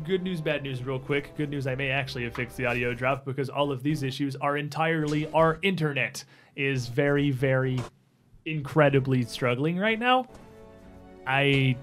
good 0.04 0.22
news, 0.22 0.40
bad 0.40 0.62
news, 0.62 0.82
real 0.82 0.98
quick. 0.98 1.36
Good 1.36 1.50
news, 1.50 1.66
I 1.66 1.74
may 1.74 1.90
actually 1.90 2.24
have 2.24 2.34
fixed 2.34 2.56
the 2.56 2.66
audio 2.66 2.94
drop 2.94 3.24
because 3.24 3.48
all 3.48 3.70
of 3.70 3.82
these 3.82 4.02
issues 4.02 4.36
are 4.36 4.56
entirely 4.56 5.30
our 5.32 5.58
internet 5.62 6.24
is 6.56 6.88
very, 6.88 7.30
very 7.30 7.80
incredibly 8.44 9.22
struggling 9.22 9.78
right 9.78 9.98
now. 9.98 10.26
I. 11.26 11.76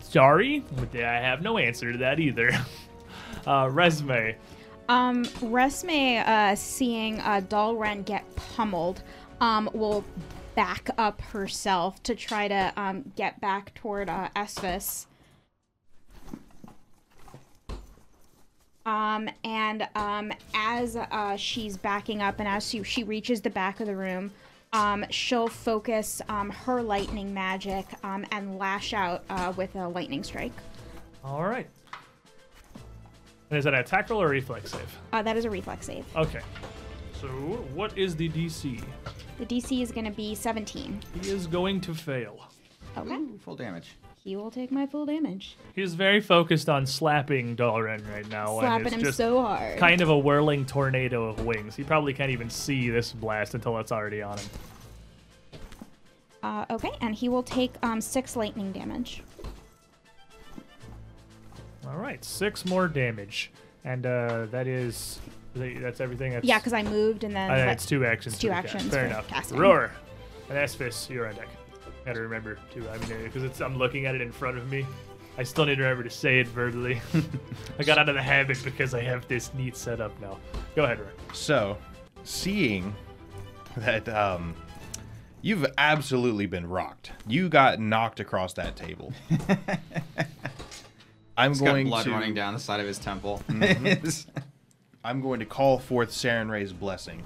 Sorry, 0.00 0.64
but 0.76 0.94
I 0.96 1.20
have 1.20 1.42
no 1.42 1.58
answer 1.58 1.92
to 1.92 1.98
that 1.98 2.18
either. 2.20 2.50
uh, 3.46 3.66
Resme. 3.66 4.34
Um, 4.88 5.24
Resme, 5.24 6.26
uh, 6.26 6.54
seeing 6.56 7.20
uh, 7.20 7.40
Dalren 7.48 8.04
get 8.04 8.24
pummeled, 8.36 9.02
um, 9.40 9.70
will 9.72 10.04
back 10.54 10.90
up 10.98 11.20
herself 11.20 12.02
to 12.02 12.14
try 12.14 12.48
to 12.48 12.72
um, 12.76 13.12
get 13.16 13.40
back 13.40 13.74
toward 13.74 14.08
uh, 14.08 14.28
Esvis. 14.36 15.06
Um, 18.84 19.28
and 19.44 19.88
um, 19.94 20.32
as 20.54 20.96
uh, 20.96 21.36
she's 21.36 21.76
backing 21.76 22.20
up 22.20 22.40
and 22.40 22.48
as 22.48 22.68
she, 22.68 22.82
she 22.82 23.04
reaches 23.04 23.40
the 23.40 23.50
back 23.50 23.80
of 23.80 23.86
the 23.86 23.94
room, 23.94 24.32
um, 24.72 25.04
she'll 25.10 25.48
focus 25.48 26.20
um, 26.28 26.50
her 26.50 26.82
lightning 26.82 27.32
magic 27.32 27.86
um, 28.02 28.24
and 28.32 28.58
lash 28.58 28.92
out 28.92 29.22
uh, 29.30 29.52
with 29.56 29.74
a 29.76 29.88
lightning 29.88 30.24
strike. 30.24 30.52
All 31.24 31.44
right. 31.44 31.68
And 33.52 33.58
is 33.58 33.64
that 33.64 33.74
an 33.74 33.80
attack 33.80 34.08
roll 34.08 34.22
or 34.22 34.28
reflex 34.30 34.70
save? 34.72 34.98
Uh, 35.12 35.20
that 35.20 35.36
is 35.36 35.44
a 35.44 35.50
reflex 35.50 35.84
save. 35.84 36.06
Okay. 36.16 36.40
So, 37.20 37.28
what 37.74 37.98
is 37.98 38.16
the 38.16 38.30
DC? 38.30 38.82
The 39.38 39.44
DC 39.44 39.82
is 39.82 39.92
going 39.92 40.06
to 40.06 40.10
be 40.10 40.34
17. 40.34 41.02
He 41.20 41.28
is 41.28 41.46
going 41.46 41.78
to 41.82 41.92
fail. 41.92 42.46
Okay. 42.96 43.14
Ooh, 43.14 43.38
full 43.44 43.54
damage. 43.54 43.90
He 44.24 44.36
will 44.36 44.50
take 44.50 44.72
my 44.72 44.86
full 44.86 45.04
damage. 45.04 45.58
He's 45.74 45.92
very 45.92 46.18
focused 46.22 46.70
on 46.70 46.86
slapping 46.86 47.54
Dalren 47.54 48.10
right 48.10 48.26
now. 48.30 48.52
and 48.58 48.60
Slapping 48.60 48.86
it's 48.86 48.94
him 48.94 49.02
just 49.02 49.18
so 49.18 49.42
hard. 49.42 49.78
kind 49.78 50.00
of 50.00 50.08
a 50.08 50.18
whirling 50.18 50.64
tornado 50.64 51.26
of 51.28 51.44
wings. 51.44 51.76
He 51.76 51.84
probably 51.84 52.14
can't 52.14 52.30
even 52.30 52.48
see 52.48 52.88
this 52.88 53.12
blast 53.12 53.52
until 53.52 53.76
it's 53.80 53.92
already 53.92 54.22
on 54.22 54.38
him. 54.38 54.46
Uh, 56.42 56.64
okay, 56.70 56.92
and 57.02 57.14
he 57.14 57.28
will 57.28 57.42
take 57.42 57.72
um, 57.82 58.00
six 58.00 58.34
lightning 58.34 58.72
damage. 58.72 59.22
All 61.92 61.98
right, 61.98 62.24
six 62.24 62.64
more 62.64 62.88
damage, 62.88 63.50
and 63.84 64.06
uh, 64.06 64.46
that 64.50 64.66
is 64.66 65.20
that's 65.54 66.00
everything. 66.00 66.32
That's, 66.32 66.46
Yeah, 66.46 66.58
because 66.58 66.72
I 66.72 66.82
moved 66.82 67.22
and 67.22 67.36
then. 67.36 67.50
Uh, 67.50 67.56
that- 67.56 67.68
it's 67.68 67.84
two 67.86 68.06
actions. 68.06 68.38
two 68.38 68.48
to 68.48 68.54
cast. 68.54 68.74
actions 68.74 68.94
Fair 68.94 69.06
enough. 69.06 69.28
casting. 69.28 69.58
Roar, 69.58 69.90
and 70.48 70.56
Esphis, 70.56 71.10
you're 71.10 71.28
on 71.28 71.34
deck. 71.34 71.48
Gotta 72.06 72.22
remember 72.22 72.58
too. 72.72 72.88
I 72.88 72.96
mean, 72.98 73.22
because 73.24 73.44
it's 73.44 73.60
I'm 73.60 73.76
looking 73.76 74.06
at 74.06 74.14
it 74.14 74.22
in 74.22 74.32
front 74.32 74.56
of 74.56 74.70
me. 74.70 74.86
I 75.36 75.42
still 75.42 75.66
need 75.66 75.76
to 75.76 75.82
remember 75.82 76.02
to 76.04 76.10
say 76.10 76.40
it 76.40 76.48
verbally. 76.48 77.00
I 77.78 77.84
got 77.84 77.98
out 77.98 78.08
of 78.08 78.14
the 78.14 78.22
habit 78.22 78.58
because 78.64 78.94
I 78.94 79.02
have 79.02 79.28
this 79.28 79.52
neat 79.54 79.76
setup 79.76 80.18
now. 80.20 80.38
Go 80.74 80.84
ahead, 80.84 80.98
Roar. 80.98 81.12
So, 81.34 81.76
seeing 82.24 82.94
that 83.76 84.08
um, 84.08 84.54
you've 85.42 85.66
absolutely 85.78 86.46
been 86.46 86.66
rocked, 86.66 87.12
you 87.26 87.48
got 87.50 87.80
knocked 87.80 88.18
across 88.20 88.54
that 88.54 88.76
table. 88.76 89.12
I'm 91.36 91.52
He's 91.52 91.60
got 91.60 91.66
going 91.66 91.86
blood 91.86 92.04
to 92.04 92.10
running 92.10 92.34
down 92.34 92.54
the 92.54 92.60
side 92.60 92.80
of 92.80 92.86
his 92.86 92.98
temple. 92.98 93.42
Mm-hmm. 93.48 94.30
I'm 95.04 95.20
going 95.20 95.40
to 95.40 95.46
call 95.46 95.78
forth 95.78 96.10
Sarenrae's 96.10 96.72
blessing, 96.72 97.22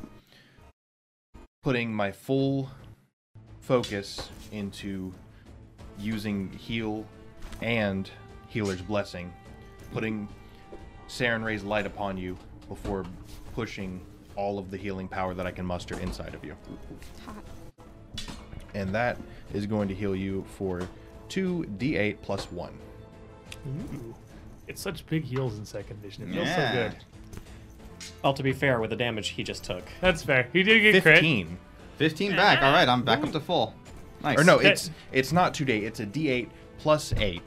putting 1.63 1.93
my 1.93 2.11
full 2.11 2.71
focus 3.61 4.31
into 4.53 5.13
using 5.99 6.51
heal 6.53 7.05
and 7.61 8.09
healer's 8.49 8.81
blessing, 8.81 9.33
putting 9.93 10.29
Sarenrae's 11.09 11.65
light 11.65 11.87
upon 11.87 12.17
you 12.17 12.39
before 12.69 13.05
pushing 13.55 14.01
all 14.37 14.59
of 14.59 14.71
the 14.71 14.77
healing 14.77 15.09
power 15.09 15.35
that 15.35 15.47
I 15.47 15.51
can 15.51 15.67
muster 15.67 15.99
inside 16.01 16.35
of 16.35 16.45
you. 16.45 16.57
Hot. 17.25 17.45
And 18.75 18.95
that 18.95 19.19
is 19.53 19.67
going 19.67 19.89
to 19.89 19.95
heal 19.95 20.15
you 20.15 20.45
for 20.57 20.83
2d8 21.29 22.19
plus 22.23 22.51
1. 22.53 22.71
Ooh. 23.67 24.15
It's 24.69 24.81
such 24.81 25.07
big 25.07 25.25
heals 25.25 25.59
in 25.59 25.65
second 25.65 25.99
edition. 25.99 26.25
It 26.29 26.35
feels 26.35 26.47
Yeah. 26.47 26.73
so 26.73 26.89
good. 26.91 26.97
Well, 28.23 28.35
to 28.35 28.43
be 28.43 28.53
fair, 28.53 28.81
with 28.81 28.91
the 28.91 28.97
damage 28.97 29.29
he 29.29 29.43
just 29.43 29.65
took. 29.65 29.85
That's 30.01 30.23
fair. 30.23 30.49
He 30.53 30.63
did 30.63 30.81
get 30.81 31.03
crit. 31.03 31.17
15. 31.17 31.59
15 31.99 32.37
back. 32.37 32.63
All 32.63 32.73
right, 32.73 32.89
I'm 32.89 33.03
back 33.03 33.23
up 33.23 33.33
to 33.33 33.41
full. 33.41 33.75
Nice. 34.23 34.39
Or 34.39 34.45
no, 34.45 34.59
it's 34.59 34.91
it's 35.13 35.33
not 35.33 35.55
2d8, 35.55 35.83
it's 35.85 36.01
a 36.01 36.07
d8 36.07 36.49
plus 36.79 37.13
8. 37.17 37.43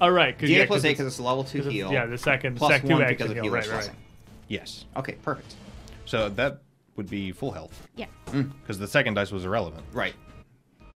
All 0.00 0.10
right, 0.10 0.36
because 0.36 0.50
D8 0.50 0.56
yeah, 0.58 0.66
plus 0.66 0.84
8 0.84 0.88
because 0.90 1.06
it's 1.06 1.18
a 1.18 1.22
level 1.22 1.44
2 1.44 1.58
'cause 1.58 1.66
it's- 1.66 1.72
heal. 1.72 1.92
Yeah, 1.92 2.06
the 2.06 2.18
second, 2.18 2.56
plus 2.56 2.72
sec 2.72 2.82
two 2.82 2.88
1 2.94 3.06
because 3.08 3.30
of 3.30 3.36
heal. 3.36 3.44
healer's 3.44 3.68
Right, 3.68 3.86
right. 3.86 3.90
Yes. 4.48 4.84
Okay, 4.96 5.12
perfect. 5.22 5.54
So 6.06 6.28
that 6.30 6.60
would 6.96 7.08
be 7.10 7.30
full 7.32 7.50
health. 7.52 7.86
Yeah. 7.96 8.06
Mm. 8.28 8.52
Because 8.62 8.78
the 8.78 8.88
second 8.88 9.14
dice 9.14 9.30
was 9.32 9.44
irrelevant. 9.44 9.84
Right. 9.92 10.14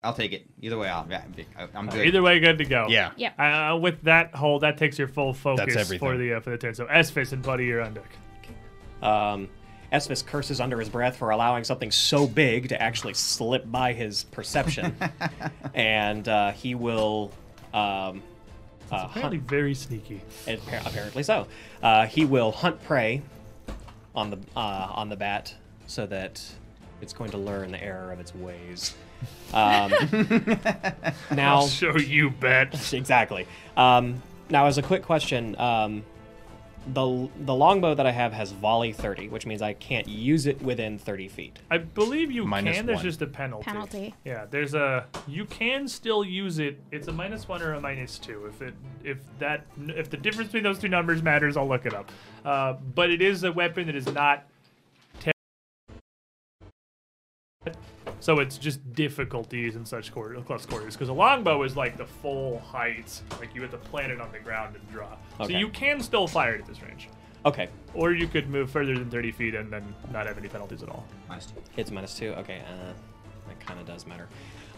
I'll 0.08 0.14
take 0.14 0.32
it. 0.32 0.46
Either 0.62 0.78
way, 0.78 0.88
I'll, 0.88 1.06
yeah, 1.10 1.22
I'm- 1.58 1.68
I'm 1.74 1.86
good. 1.88 2.06
Either 2.06 2.22
way, 2.22 2.40
good 2.40 2.56
to 2.58 2.64
go. 2.64 2.86
Yeah. 2.88 3.10
Yep. 3.18 3.38
Uh, 3.38 3.76
with 3.78 4.00
that 4.04 4.34
hold, 4.34 4.62
that 4.62 4.78
takes 4.78 4.98
your 4.98 5.06
full 5.06 5.34
focus 5.34 5.92
for 5.98 6.16
the 6.16 6.32
uh, 6.34 6.40
for 6.40 6.48
the 6.48 6.56
turn. 6.56 6.74
So 6.74 6.86
Esphis 6.86 7.32
and 7.34 7.42
Buddy, 7.42 7.66
you're 7.66 7.82
on 7.82 7.92
deck. 7.92 8.10
Um, 9.02 9.48
Esphis 9.92 10.24
curses 10.24 10.60
under 10.62 10.78
his 10.78 10.88
breath 10.88 11.16
for 11.18 11.28
allowing 11.30 11.62
something 11.62 11.90
so 11.90 12.26
big 12.26 12.70
to 12.70 12.80
actually 12.80 13.12
slip 13.12 13.70
by 13.70 13.92
his 13.92 14.24
perception, 14.24 14.96
and 15.74 16.26
uh, 16.26 16.52
he 16.52 16.74
will. 16.74 17.30
Um, 17.74 18.22
uh, 18.90 19.04
Apparently, 19.10 19.36
hunt, 19.36 19.50
very 19.50 19.74
sneaky. 19.74 20.22
appar- 20.46 20.86
apparently 20.86 21.22
so. 21.22 21.46
Uh, 21.82 22.06
he 22.06 22.24
will 22.24 22.50
hunt 22.50 22.82
prey 22.84 23.20
on 24.14 24.30
the 24.30 24.38
uh, 24.56 24.88
on 24.90 25.10
the 25.10 25.16
bat 25.16 25.54
so 25.86 26.06
that 26.06 26.42
it's 27.02 27.12
going 27.12 27.30
to 27.32 27.36
learn 27.38 27.70
the 27.72 27.82
error 27.84 28.10
of 28.10 28.20
its 28.20 28.34
ways. 28.34 28.94
Um, 29.52 29.92
now, 31.30 31.56
I'll 31.56 31.68
show 31.68 31.96
you, 31.96 32.30
bet. 32.30 32.92
exactly. 32.92 33.46
Um, 33.76 34.22
now, 34.50 34.66
as 34.66 34.78
a 34.78 34.82
quick 34.82 35.02
question, 35.02 35.58
um, 35.58 36.04
the 36.94 37.28
the 37.40 37.54
longbow 37.54 37.94
that 37.94 38.06
I 38.06 38.10
have 38.10 38.32
has 38.32 38.52
volley 38.52 38.92
30, 38.92 39.28
which 39.28 39.46
means 39.46 39.62
I 39.62 39.74
can't 39.74 40.08
use 40.08 40.46
it 40.46 40.60
within 40.62 40.98
30 40.98 41.28
feet. 41.28 41.58
I 41.70 41.78
believe 41.78 42.30
you 42.30 42.44
Minus 42.44 42.76
can. 42.76 42.86
There's 42.86 43.02
just 43.02 43.22
a 43.22 43.26
penalty. 43.26 43.64
Penalty. 43.64 44.14
Yeah, 44.24 44.46
there's 44.50 44.74
a. 44.74 45.06
You 45.26 45.44
can 45.46 45.88
still 45.88 46.24
use 46.24 46.58
it. 46.58 46.80
It's 46.90 47.08
a 47.08 47.12
minus 47.12 47.48
one 47.48 47.62
or 47.62 47.74
a 47.74 47.80
minus 47.80 48.18
two. 48.18 48.46
If 48.46 48.62
it 48.62 48.74
if 49.04 49.18
that 49.38 49.66
if 49.78 50.10
the 50.10 50.16
difference 50.16 50.48
between 50.48 50.64
those 50.64 50.78
two 50.78 50.88
numbers 50.88 51.22
matters, 51.22 51.56
I'll 51.56 51.68
look 51.68 51.86
it 51.86 51.94
up. 51.94 52.10
Uh, 52.44 52.74
but 52.94 53.10
it 53.10 53.22
is 53.22 53.44
a 53.44 53.52
weapon 53.52 53.86
that 53.86 53.96
is 53.96 54.06
not. 54.06 54.46
So 58.20 58.40
it's 58.40 58.58
just 58.58 58.92
difficulties 58.94 59.76
in 59.76 59.84
such 59.84 60.12
quarter, 60.12 60.40
close 60.40 60.66
quarters 60.66 60.94
because 60.94 61.08
a 61.08 61.12
longbow 61.12 61.62
is 61.62 61.76
like 61.76 61.96
the 61.96 62.04
full 62.06 62.58
height, 62.60 63.20
like 63.40 63.54
you 63.54 63.62
have 63.62 63.70
to 63.70 63.76
plant 63.78 64.12
it 64.12 64.20
on 64.20 64.30
the 64.32 64.38
ground 64.38 64.76
and 64.76 64.90
draw. 64.92 65.16
So 65.44 65.48
you 65.48 65.68
can 65.68 66.00
still 66.00 66.26
fire 66.26 66.54
it 66.54 66.60
at 66.60 66.66
this 66.66 66.82
range, 66.82 67.08
Okay, 67.46 67.68
or 67.94 68.12
you 68.12 68.26
could 68.26 68.48
move 68.50 68.70
further 68.70 68.94
than 68.98 69.10
30 69.10 69.32
feet 69.32 69.54
and 69.54 69.72
then 69.72 69.94
not 70.12 70.26
have 70.26 70.36
any 70.38 70.48
penalties 70.48 70.82
at 70.82 70.88
all. 70.88 71.06
two. 71.28 71.54
it's 71.76 71.90
minus 71.90 72.14
two. 72.14 72.30
Okay, 72.38 72.60
uh, 72.60 72.92
that 73.46 73.60
kind 73.60 73.78
of 73.80 73.86
does 73.86 74.06
matter. 74.06 74.28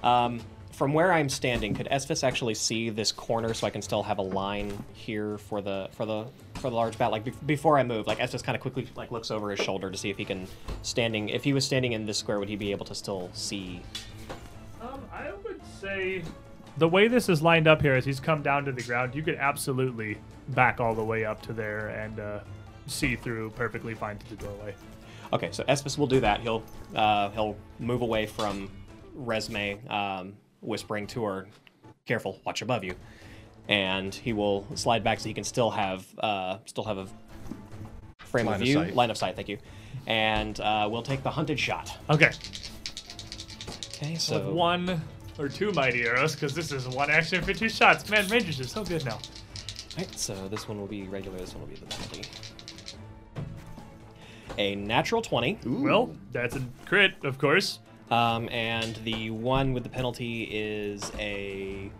Um, 0.02 0.40
from 0.72 0.92
where 0.92 1.12
I'm 1.12 1.28
standing, 1.28 1.74
could 1.74 1.88
Esphis 1.90 2.24
actually 2.24 2.54
see 2.54 2.90
this 2.90 3.12
corner 3.12 3.54
so 3.54 3.66
I 3.66 3.70
can 3.70 3.82
still 3.82 4.02
have 4.02 4.18
a 4.18 4.22
line 4.22 4.72
here 4.92 5.38
for 5.38 5.60
the 5.60 5.88
for 5.92 6.06
the 6.06 6.26
for 6.54 6.70
the 6.70 6.76
large 6.76 6.96
bat? 6.98 7.10
Like 7.10 7.24
be- 7.24 7.32
before 7.46 7.78
I 7.78 7.82
move, 7.82 8.06
like 8.06 8.18
Esphis 8.18 8.42
kind 8.42 8.56
of 8.56 8.62
quickly 8.62 8.86
like 8.96 9.10
looks 9.10 9.30
over 9.30 9.50
his 9.50 9.60
shoulder 9.60 9.90
to 9.90 9.96
see 9.96 10.10
if 10.10 10.16
he 10.16 10.24
can 10.24 10.46
standing. 10.82 11.28
If 11.28 11.44
he 11.44 11.52
was 11.52 11.64
standing 11.64 11.92
in 11.92 12.06
this 12.06 12.18
square, 12.18 12.38
would 12.38 12.48
he 12.48 12.56
be 12.56 12.70
able 12.70 12.86
to 12.86 12.94
still 12.94 13.30
see? 13.32 13.82
Um, 14.80 15.02
I 15.12 15.32
would 15.44 15.60
say 15.80 16.22
the 16.78 16.88
way 16.88 17.08
this 17.08 17.28
is 17.28 17.42
lined 17.42 17.68
up 17.68 17.82
here, 17.82 17.94
as 17.94 18.04
he's 18.04 18.20
come 18.20 18.42
down 18.42 18.64
to 18.64 18.72
the 18.72 18.82
ground, 18.82 19.14
you 19.14 19.22
could 19.22 19.36
absolutely 19.36 20.18
back 20.48 20.80
all 20.80 20.94
the 20.94 21.04
way 21.04 21.24
up 21.24 21.42
to 21.42 21.52
there 21.52 21.88
and 21.88 22.18
uh, 22.18 22.40
see 22.86 23.16
through 23.16 23.50
perfectly 23.50 23.94
fine 23.94 24.18
to 24.18 24.30
the 24.30 24.36
doorway. 24.36 24.74
Okay, 25.32 25.50
so 25.52 25.62
Esphis 25.64 25.98
will 25.98 26.06
do 26.06 26.20
that. 26.20 26.40
He'll 26.40 26.62
uh, 26.94 27.30
he'll 27.30 27.56
move 27.78 28.02
away 28.02 28.26
from 28.26 28.70
Resme, 29.16 29.88
um, 29.90 30.34
whispering 30.60 31.06
to 31.08 31.24
her, 31.24 31.46
"Careful, 32.06 32.40
watch 32.44 32.62
above 32.62 32.84
you," 32.84 32.94
and 33.68 34.14
he 34.14 34.32
will 34.32 34.66
slide 34.74 35.02
back 35.04 35.20
so 35.20 35.28
he 35.28 35.34
can 35.34 35.44
still 35.44 35.70
have 35.70 36.06
uh, 36.18 36.58
still 36.66 36.84
have 36.84 36.98
a 36.98 37.06
frame 38.20 38.46
Line 38.46 38.54
of 38.56 38.60
of 38.60 38.66
view, 38.66 38.74
sight. 38.74 38.94
line 38.94 39.10
of 39.10 39.16
sight. 39.16 39.36
Thank 39.36 39.48
you, 39.48 39.58
and 40.06 40.58
uh, 40.60 40.88
we'll 40.90 41.02
take 41.02 41.22
the 41.22 41.30
hunted 41.30 41.58
shot. 41.58 41.96
Okay, 42.08 42.30
Okay, 43.94 44.12
with 44.12 44.20
so 44.20 44.52
one 44.52 45.00
or 45.38 45.48
two 45.48 45.72
mighty 45.72 46.04
arrows, 46.04 46.34
because 46.34 46.54
this 46.54 46.72
is 46.72 46.88
one 46.88 47.10
action 47.10 47.42
for 47.42 47.52
two 47.52 47.68
shots. 47.68 48.08
Man, 48.10 48.28
Rangers 48.28 48.60
are 48.60 48.64
so 48.66 48.84
good 48.84 49.04
now. 49.04 49.18
Alright, 49.94 50.18
so 50.18 50.48
this 50.48 50.68
one 50.68 50.78
will 50.78 50.86
be 50.86 51.02
regular. 51.04 51.36
This 51.38 51.52
one 51.54 51.62
will 51.62 51.68
be 51.68 51.74
the 51.76 51.86
penalty. 51.86 52.22
A 54.58 54.74
natural 54.76 55.22
twenty. 55.22 55.58
Well, 55.64 56.14
that's 56.32 56.56
a 56.56 56.62
crit, 56.86 57.14
of 57.24 57.38
course. 57.38 57.78
Um, 58.10 58.48
and 58.48 58.96
the 59.04 59.30
one 59.30 59.72
with 59.72 59.84
the 59.84 59.88
penalty 59.88 60.42
is 60.50 61.12
a 61.18 61.90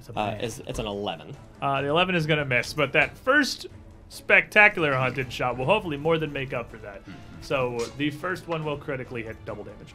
It's, 0.00 0.08
a 0.08 0.18
uh, 0.18 0.38
is 0.40 0.62
it's 0.66 0.78
an 0.78 0.86
eleven. 0.86 1.36
Uh, 1.60 1.80
the 1.80 1.88
11 1.88 2.16
is 2.16 2.26
going 2.26 2.40
to 2.40 2.44
miss, 2.44 2.72
but 2.72 2.92
that 2.92 3.16
first 3.16 3.66
spectacular 4.08 4.94
hunted 4.94 5.32
shot 5.32 5.56
will 5.56 5.64
hopefully 5.64 5.96
more 5.96 6.18
than 6.18 6.32
make 6.32 6.52
up 6.52 6.68
for 6.68 6.76
that. 6.78 7.02
So 7.40 7.78
the 7.98 8.10
first 8.10 8.48
one 8.48 8.64
will 8.64 8.76
critically 8.76 9.22
hit 9.22 9.36
double 9.44 9.62
damage. 9.62 9.94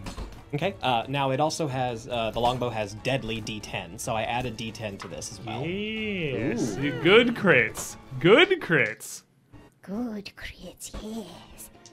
Okay. 0.53 0.75
Uh, 0.81 1.03
now 1.09 1.31
it 1.31 1.39
also 1.41 1.67
has 1.67 2.07
uh, 2.07 2.31
the 2.31 2.39
longbow 2.39 2.69
has 2.69 2.93
deadly 2.95 3.41
D10, 3.41 3.99
so 3.99 4.15
I 4.15 4.23
added 4.23 4.57
D10 4.57 4.97
to 4.99 5.07
this 5.09 5.31
as 5.31 5.45
well. 5.45 5.65
Yes. 5.65 6.75
Good 6.75 7.35
crits. 7.35 7.97
Good 8.19 8.61
crits. 8.61 9.23
Good 9.81 10.31
crits, 10.37 10.91
yes. 11.01 11.25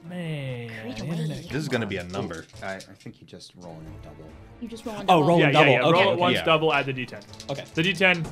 Man. 0.09 0.69
Crit 0.81 0.97
the 0.97 1.03
internet 1.05 1.37
away. 1.39 1.47
This 1.49 1.61
is 1.61 1.67
going 1.67 1.81
to 1.81 1.87
be 1.87 1.97
a 1.97 2.03
number. 2.05 2.45
I, 2.63 2.75
I 2.75 2.79
think 2.79 3.19
you 3.21 3.27
just 3.27 3.53
roll 3.57 3.73
in 3.85 4.01
double. 4.01 4.29
You 4.61 4.67
just 4.67 4.85
roll 4.85 4.95
oh, 4.95 5.01
a 5.01 5.05
Oh, 5.23 5.27
roll 5.27 5.39
Yeah, 5.39 5.45
a 5.45 5.47
yeah, 5.47 5.53
double. 5.53 5.71
yeah. 5.71 5.81
Okay, 5.81 5.91
Roll 5.91 6.01
it 6.01 6.05
okay. 6.13 6.21
once, 6.21 6.35
Yeah. 6.37 6.43
double, 6.45 6.73
add 6.73 6.85
the 6.85 6.93
d10. 6.93 7.49
Okay. 7.51 7.63
The 7.73 7.81
d10 7.81 8.23
does 8.23 8.31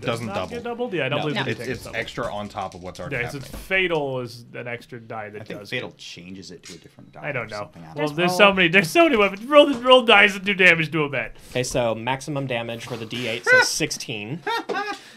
Doesn't 0.00 0.26
not 0.26 0.34
double. 0.34 0.48
Get 0.50 0.64
doubled? 0.64 0.92
Yeah, 0.92 1.06
I 1.06 1.08
don't 1.08 1.18
No. 1.20 1.26
believe 1.28 1.46
No. 1.46 1.50
It's, 1.50 1.60
it's 1.60 1.86
extra 1.94 2.32
on 2.32 2.48
top 2.48 2.74
of 2.74 2.82
what's 2.82 3.00
already 3.00 3.16
Yeah, 3.16 3.28
so 3.28 3.38
happening. 3.38 3.50
it's 3.54 3.62
fatal 3.66 4.20
is 4.20 4.44
an 4.54 4.68
extra 4.68 5.00
die 5.00 5.30
that 5.30 5.42
I 5.42 5.44
think 5.44 5.60
does. 5.60 5.70
Fatal 5.70 5.92
changes 5.96 6.50
it 6.50 6.62
to 6.64 6.74
a 6.74 6.76
different 6.76 7.12
die. 7.12 7.28
I 7.28 7.32
don't 7.32 7.50
know. 7.50 7.56
something. 7.58 7.82
Well, 7.94 8.08
know. 8.08 8.14
there's 8.14 8.28
roll. 8.30 8.38
so 8.38 8.52
many. 8.52 8.68
There's 8.68 8.90
so 8.90 9.04
many 9.04 9.16
weapons. 9.16 9.44
Roll 9.44 9.66
the 9.66 9.78
roll 9.78 10.02
dice 10.02 10.34
and 10.36 10.44
do 10.44 10.54
damage 10.54 10.90
to 10.92 11.04
a 11.04 11.08
bet. 11.08 11.36
Okay, 11.50 11.62
so 11.62 11.94
maximum 11.94 12.46
damage 12.46 12.84
for 12.86 12.96
the 12.96 13.06
D8 13.06 13.44
says 13.44 13.68
16. 13.68 14.40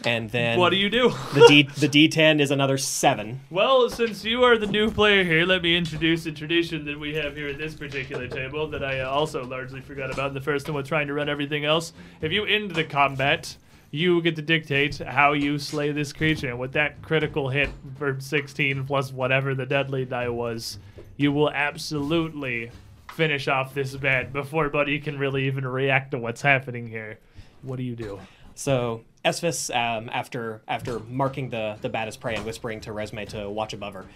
and 0.04 0.30
then 0.30 0.58
What 0.58 0.70
do 0.70 0.76
you 0.76 0.88
do? 0.88 1.10
the 1.34 1.44
D 1.46 1.62
the 1.76 1.88
D10 2.08 2.40
is 2.40 2.50
another 2.50 2.78
seven. 2.78 3.40
Well, 3.50 3.90
since 3.90 4.24
you 4.24 4.44
are 4.44 4.56
the 4.56 4.66
new 4.66 4.90
player 4.90 5.24
here, 5.24 5.44
let 5.44 5.62
me 5.62 5.76
introduce 5.76 6.24
a 6.26 6.32
tradition 6.32 6.84
that 6.86 6.98
we 6.98 7.14
have 7.14 7.36
here 7.36 7.48
at 7.48 7.58
this 7.58 7.74
particular 7.74 8.26
table 8.28 8.66
that 8.68 8.82
I 8.82 9.00
uh, 9.00 9.10
also 9.10 9.44
largely 9.44 9.80
forgot 9.82 10.10
about 10.12 10.28
in 10.28 10.34
the 10.34 10.40
first 10.40 10.66
one 10.68 10.76
with 10.76 10.86
trying 10.88 11.06
to 11.08 11.12
run 11.14 11.28
everything 11.28 11.64
else. 11.64 11.92
If 12.22 12.32
you 12.32 12.44
end 12.46 12.70
the 12.70 12.84
combat, 12.84 13.56
you 13.90 14.22
get 14.22 14.36
to 14.36 14.42
dictate 14.42 14.98
how 14.98 15.32
you 15.32 15.58
slay 15.58 15.90
this 15.92 16.12
creature. 16.12 16.48
And 16.50 16.58
with 16.58 16.72
that 16.72 17.02
critical 17.02 17.48
hit 17.48 17.70
for 17.96 18.18
16 18.18 18.84
plus 18.86 19.12
whatever 19.12 19.54
the 19.54 19.66
deadly 19.66 20.04
die 20.04 20.28
was, 20.28 20.78
you 21.16 21.32
will 21.32 21.50
absolutely 21.50 22.70
finish 23.12 23.48
off 23.48 23.74
this 23.74 23.94
bat 23.96 24.32
before 24.32 24.68
Buddy 24.68 24.98
can 25.00 25.18
really 25.18 25.46
even 25.46 25.66
react 25.66 26.12
to 26.12 26.18
what's 26.18 26.42
happening 26.42 26.86
here. 26.86 27.18
What 27.62 27.76
do 27.76 27.82
you 27.82 27.96
do? 27.96 28.20
So 28.54 29.04
Esvis, 29.24 29.74
um, 29.74 30.08
after 30.12 30.62
after 30.68 31.00
marking 31.00 31.50
the 31.50 31.76
the 31.80 31.88
bat 31.88 32.08
as 32.08 32.16
prey 32.16 32.36
and 32.36 32.44
whispering 32.44 32.80
to 32.82 32.90
Resme 32.90 33.28
to 33.30 33.50
watch 33.50 33.72
above 33.72 33.94
her, 33.94 34.06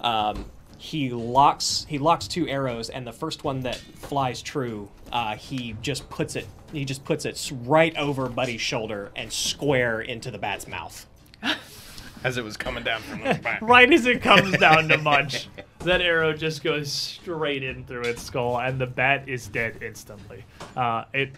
um, 0.00 0.44
he 0.78 1.10
locks 1.10 1.86
he 1.88 1.98
locks 1.98 2.26
two 2.26 2.48
arrows, 2.48 2.90
and 2.90 3.06
the 3.06 3.12
first 3.12 3.44
one 3.44 3.60
that 3.60 3.76
flies 3.76 4.42
true, 4.42 4.88
uh, 5.12 5.36
he 5.36 5.76
just 5.80 6.08
puts 6.10 6.36
it 6.36 6.46
he 6.72 6.84
just 6.84 7.04
puts 7.04 7.24
it 7.24 7.52
right 7.64 7.96
over 7.96 8.28
Buddy's 8.28 8.60
shoulder 8.60 9.10
and 9.14 9.32
square 9.32 10.00
into 10.00 10.30
the 10.30 10.38
bat's 10.38 10.66
mouth. 10.66 11.06
As 12.24 12.36
it 12.36 12.44
was 12.44 12.56
coming 12.56 12.84
down 12.84 13.02
from 13.02 13.18
the 13.18 13.34
back. 13.42 13.60
right 13.62 13.92
as 13.92 14.06
it 14.06 14.22
comes 14.22 14.56
down 14.58 14.88
to 14.90 14.98
Munch, 14.98 15.48
that 15.80 16.00
arrow 16.00 16.32
just 16.32 16.62
goes 16.62 16.92
straight 16.92 17.64
in 17.64 17.84
through 17.84 18.02
its 18.02 18.22
skull, 18.22 18.60
and 18.60 18.80
the 18.80 18.86
bat 18.86 19.28
is 19.28 19.48
dead 19.48 19.82
instantly. 19.82 20.44
Uh, 20.76 21.02
it, 21.12 21.32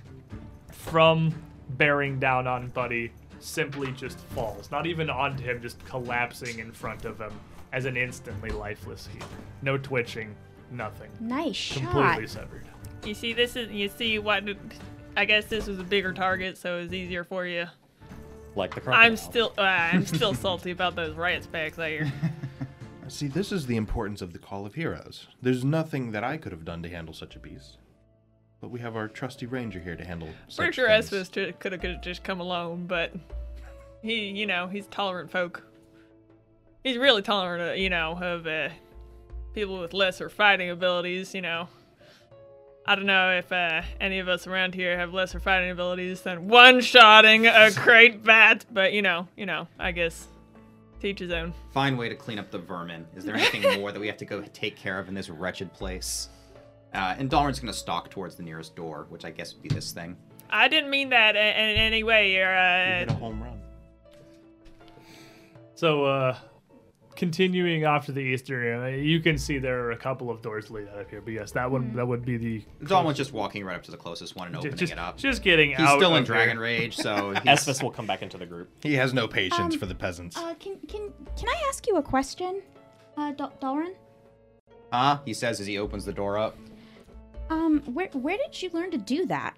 from 0.71 1.35
bearing 1.71 2.19
down 2.19 2.47
on 2.47 2.69
Buddy, 2.69 3.13
simply 3.41 3.93
just 3.93 4.19
falls. 4.35 4.71
Not 4.71 4.85
even 4.87 5.09
onto 5.09 5.43
him, 5.43 5.63
just 5.63 5.83
collapsing 5.87 6.59
in 6.59 6.71
front 6.71 7.07
of 7.07 7.19
him 7.19 7.33
as 7.75 7.87
an 7.87 7.97
instantly 7.97 8.51
lifeless 8.51 9.09
heap. 9.13 9.25
No 9.61 9.77
twitching, 9.77 10.35
nothing. 10.71 11.11
Nice 11.21 11.57
shot. 11.57 11.91
Completely 11.91 12.29
severed. 12.29 12.65
You 13.05 13.15
see, 13.15 13.33
this 13.33 13.57
is 13.57 13.71
you 13.71 13.89
see 13.89 14.19
what. 14.19 14.45
I 15.17 15.25
guess 15.25 15.47
this 15.47 15.67
was 15.67 15.79
a 15.79 15.85
bigger 15.85 16.13
target, 16.13 16.57
so 16.57 16.79
it 16.79 16.83
was 16.85 16.93
easier 16.95 17.25
for 17.25 17.47
you. 17.47 17.67
Like 18.57 18.75
the 18.75 18.81
crocodile. 18.81 19.07
I'm 19.07 19.17
still, 19.17 19.53
uh, 19.59 19.61
I'm 19.61 20.07
still 20.07 20.35
salty 20.47 20.71
about 20.71 20.97
those 20.97 21.15
riot 21.15 21.45
specs 21.45 21.77
there. 21.77 22.13
See, 23.09 23.27
this 23.27 23.53
is 23.53 23.67
the 23.67 23.77
importance 23.77 24.23
of 24.23 24.33
the 24.33 24.39
Call 24.39 24.67
of 24.67 24.75
Heroes. 24.75 25.27
There's 25.43 25.65
nothing 25.65 26.13
that 26.13 26.25
I 26.25 26.37
could 26.37 26.53
have 26.53 26.65
done 26.65 26.83
to 26.83 26.89
handle 26.89 27.15
such 27.15 27.37
a 27.37 27.39
beast. 27.39 27.79
But 28.61 28.71
we 28.71 28.81
have 28.81 28.97
our 28.97 29.09
trusty 29.09 29.47
ranger 29.47 29.79
here 29.79 29.95
to 29.95 30.05
handle 30.05 30.29
such 30.49 30.57
Pretty 30.57 30.73
sure 30.73 30.89
things. 30.89 31.11
Esvis 31.11 31.59
could 31.59 31.73
have 31.73 32.03
just 32.03 32.25
come 32.25 32.41
alone, 32.41 32.87
but 32.87 33.13
he, 34.03 34.31
you 34.31 34.47
know, 34.47 34.67
he's 34.69 34.87
tolerant 34.87 35.31
folk. 35.31 35.63
He's 36.85 36.99
really 36.99 37.23
tolerant, 37.23 37.71
uh, 37.71 37.73
you 37.73 37.89
know, 37.89 38.13
of 38.21 38.47
uh, 38.47 38.69
people 39.55 39.81
with 39.81 39.95
lesser 39.95 40.29
fighting 40.29 40.69
abilities. 40.69 41.35
You 41.35 41.41
know, 41.41 41.67
I 42.85 42.95
don't 42.95 43.07
know 43.07 43.31
if 43.31 43.51
uh, 43.51 43.81
any 44.03 44.19
of 44.19 44.29
us 44.29 44.47
around 44.47 44.75
here 44.75 44.99
have 44.99 45.15
lesser 45.15 45.41
fighting 45.41 45.71
abilities 45.71 46.21
than 46.21 46.47
one-shotting 46.47 47.47
a 47.47 47.71
great 47.83 48.23
bat, 48.23 48.67
but 48.71 48.93
you 48.93 49.01
know, 49.01 49.27
you 49.35 49.47
know, 49.47 49.67
I 49.79 49.93
guess 49.93 50.29
teach 51.01 51.21
his 51.21 51.33
own. 51.33 51.55
Fine 51.73 51.97
way 51.97 52.11
to 52.11 52.15
clean 52.15 52.39
up 52.39 52.51
the 52.51 52.59
vermin. 52.59 53.07
Is 53.17 53.25
there 53.25 53.35
anything 53.35 53.63
more 53.81 53.91
that 53.91 53.99
we 53.99 54.07
have 54.07 54.19
to 54.19 54.27
go 54.27 54.43
take 54.53 54.77
care 54.77 54.99
of 54.99 55.09
in 55.09 55.15
this 55.15 55.31
wretched 55.31 55.73
place? 55.73 56.29
Uh, 56.93 57.15
and 57.19 57.31
Dalrin's 57.31 57.61
gonna 57.61 57.73
stalk 57.73 58.11
towards 58.11 58.37
the 58.37 58.43
nearest 58.43 58.77
door, 58.77 59.07
which 59.09 59.25
I 59.25 59.31
guess 59.31 59.55
would 59.55 59.63
be 59.63 59.71
this 59.71 59.91
thing. 59.93 60.19
I 60.51 60.69
didn't 60.69 60.91
mean 60.91 61.09
that 61.09 61.35
in, 61.35 61.43
in 61.43 61.77
any 61.77 62.05
way. 62.05 62.35
You're, 62.35 62.53
You 62.53 62.59
uh, 62.59 62.99
hit 62.99 63.11
a 63.11 63.15
home 63.15 63.43
run. 63.43 63.59
So, 65.75 66.05
uh, 66.05 66.37
continuing 67.17 67.85
off 67.87 68.07
to 68.07 68.13
the 68.13 68.21
eastern 68.21 68.65
area, 68.65 68.97
you 69.03 69.21
can 69.21 69.39
see 69.39 69.59
there 69.59 69.81
are 69.85 69.91
a 69.93 69.97
couple 69.97 70.31
of 70.31 70.43
doors 70.43 70.71
lead 70.71 70.89
out 70.89 70.99
of 71.01 71.11
here. 71.11 71.21
But 71.21 71.33
yes, 71.35 71.53
that 71.53 71.71
one 71.71 71.95
that 71.95 72.07
would 72.07 72.25
be 72.25 72.37
the 72.37 72.65
It's 72.81 72.93
almost 72.93 73.17
just 73.17 73.33
walking 73.33 73.65
right 73.65 73.77
up 73.77 73.83
to 73.85 73.91
the 73.91 73.97
closest 73.97 74.37
one 74.37 74.49
and 74.49 74.57
opening 74.57 74.77
just, 74.77 74.93
it 74.93 74.99
up. 74.99 75.17
just 75.17 75.43
getting 75.43 75.71
He's 75.71 75.81
out. 75.81 75.99
still 75.99 76.15
in 76.17 76.23
of 76.23 76.29
here. 76.29 76.37
Dragon 76.37 76.59
Rage, 76.59 76.97
so 76.97 77.33
he's, 77.45 77.83
will 77.83 77.91
come 77.91 78.07
back 78.07 78.23
into 78.23 78.37
the 78.39 78.47
group. 78.47 78.71
He 78.83 78.95
has 78.95 79.13
no 79.15 79.27
patience 79.29 79.75
Um, 79.75 79.81
for 79.81 79.87
the 79.87 79.95
peasants. 79.95 80.37
Uh, 80.37 80.55
can 80.61 80.79
can 80.89 81.13
can 81.37 81.49
I 81.49 81.65
ask 81.69 81.87
you 81.87 81.97
a 81.97 82.03
question, 82.03 82.63
uh, 83.17 83.33
Dal- 83.33 83.53
Dalrin? 83.63 83.95
huh? 84.93 85.19
He 85.25 85.35
says 85.35 85.61
as 85.61 85.67
he 85.67 85.79
opens 85.79 86.05
the 86.05 86.13
door 86.13 86.39
up. 86.39 86.57
Um, 87.51 87.81
where 87.93 88.09
where 88.13 88.37
did 88.39 88.61
you 88.63 88.71
learn 88.73 88.91
to 88.91 88.99
do 88.99 89.27
that? 89.27 89.55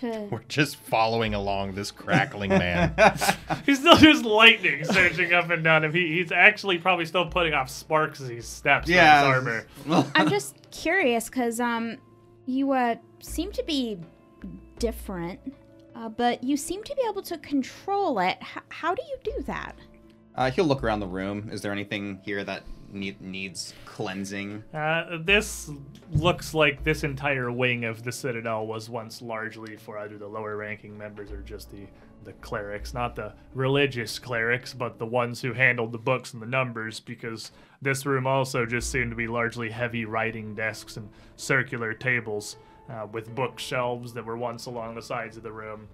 To 0.00 0.28
We're 0.30 0.42
just 0.48 0.76
following 0.76 1.34
along 1.34 1.74
this 1.74 1.90
crackling 1.90 2.50
man. 2.50 2.94
He's 3.66 3.78
still 3.78 3.96
just 3.96 4.24
lightning 4.24 4.84
surging 4.84 5.32
up 5.32 5.50
and 5.50 5.62
down 5.62 5.84
him. 5.84 5.92
He, 5.92 6.16
he's 6.18 6.32
actually 6.32 6.78
probably 6.78 7.06
still 7.06 7.26
putting 7.26 7.54
off 7.54 7.70
sparks 7.70 8.20
as 8.20 8.28
he 8.28 8.40
steps 8.40 8.88
Yeah. 8.88 9.22
on 9.24 9.34
his 9.46 9.64
armor. 9.88 10.10
I'm 10.16 10.28
just 10.30 10.56
curious 10.72 11.26
because 11.28 11.60
um, 11.60 11.96
you 12.46 12.72
uh 12.72 12.96
seem 13.20 13.52
to 13.52 13.62
be 13.62 13.98
different, 14.78 15.38
uh, 15.94 16.08
but 16.08 16.42
you 16.42 16.56
seem 16.56 16.82
to 16.82 16.94
be 16.96 17.02
able 17.08 17.22
to 17.22 17.38
control 17.38 18.18
it. 18.18 18.36
H- 18.40 18.62
how 18.70 18.94
do 18.94 19.02
you 19.02 19.16
do 19.22 19.42
that? 19.46 19.76
uh, 20.36 20.50
he'll 20.50 20.64
look 20.64 20.82
around 20.82 20.98
the 20.98 21.06
room. 21.06 21.48
Is 21.52 21.62
there 21.62 21.70
anything 21.70 22.20
here 22.24 22.42
that 22.42 22.64
need, 22.94 23.20
needs 23.20 23.74
cleansing? 23.84 24.64
Uh, 24.72 25.18
this 25.20 25.70
looks 26.12 26.54
like 26.54 26.84
this 26.84 27.04
entire 27.04 27.50
wing 27.50 27.84
of 27.84 28.02
the 28.02 28.12
Citadel 28.12 28.66
was 28.66 28.88
once 28.88 29.20
largely 29.20 29.76
for 29.76 29.98
either 29.98 30.16
the 30.18 30.26
lower 30.26 30.56
ranking 30.56 30.96
members 30.96 31.30
or 31.30 31.42
just 31.42 31.70
the, 31.70 31.86
the 32.24 32.32
clerics. 32.34 32.94
Not 32.94 33.16
the 33.16 33.34
religious 33.54 34.18
clerics, 34.18 34.72
but 34.72 34.98
the 34.98 35.06
ones 35.06 35.42
who 35.42 35.52
handled 35.52 35.92
the 35.92 35.98
books 35.98 36.32
and 36.32 36.40
the 36.40 36.46
numbers, 36.46 37.00
because 37.00 37.50
this 37.82 38.06
room 38.06 38.26
also 38.26 38.64
just 38.64 38.90
seemed 38.90 39.10
to 39.10 39.16
be 39.16 39.26
largely 39.26 39.70
heavy 39.70 40.04
writing 40.04 40.54
desks 40.54 40.96
and 40.96 41.08
circular 41.36 41.92
tables 41.92 42.56
uh, 42.88 43.06
with 43.10 43.34
bookshelves 43.34 44.12
that 44.14 44.24
were 44.24 44.36
once 44.36 44.66
along 44.66 44.94
the 44.94 45.02
sides 45.02 45.36
of 45.36 45.42
the 45.42 45.52
room. 45.52 45.88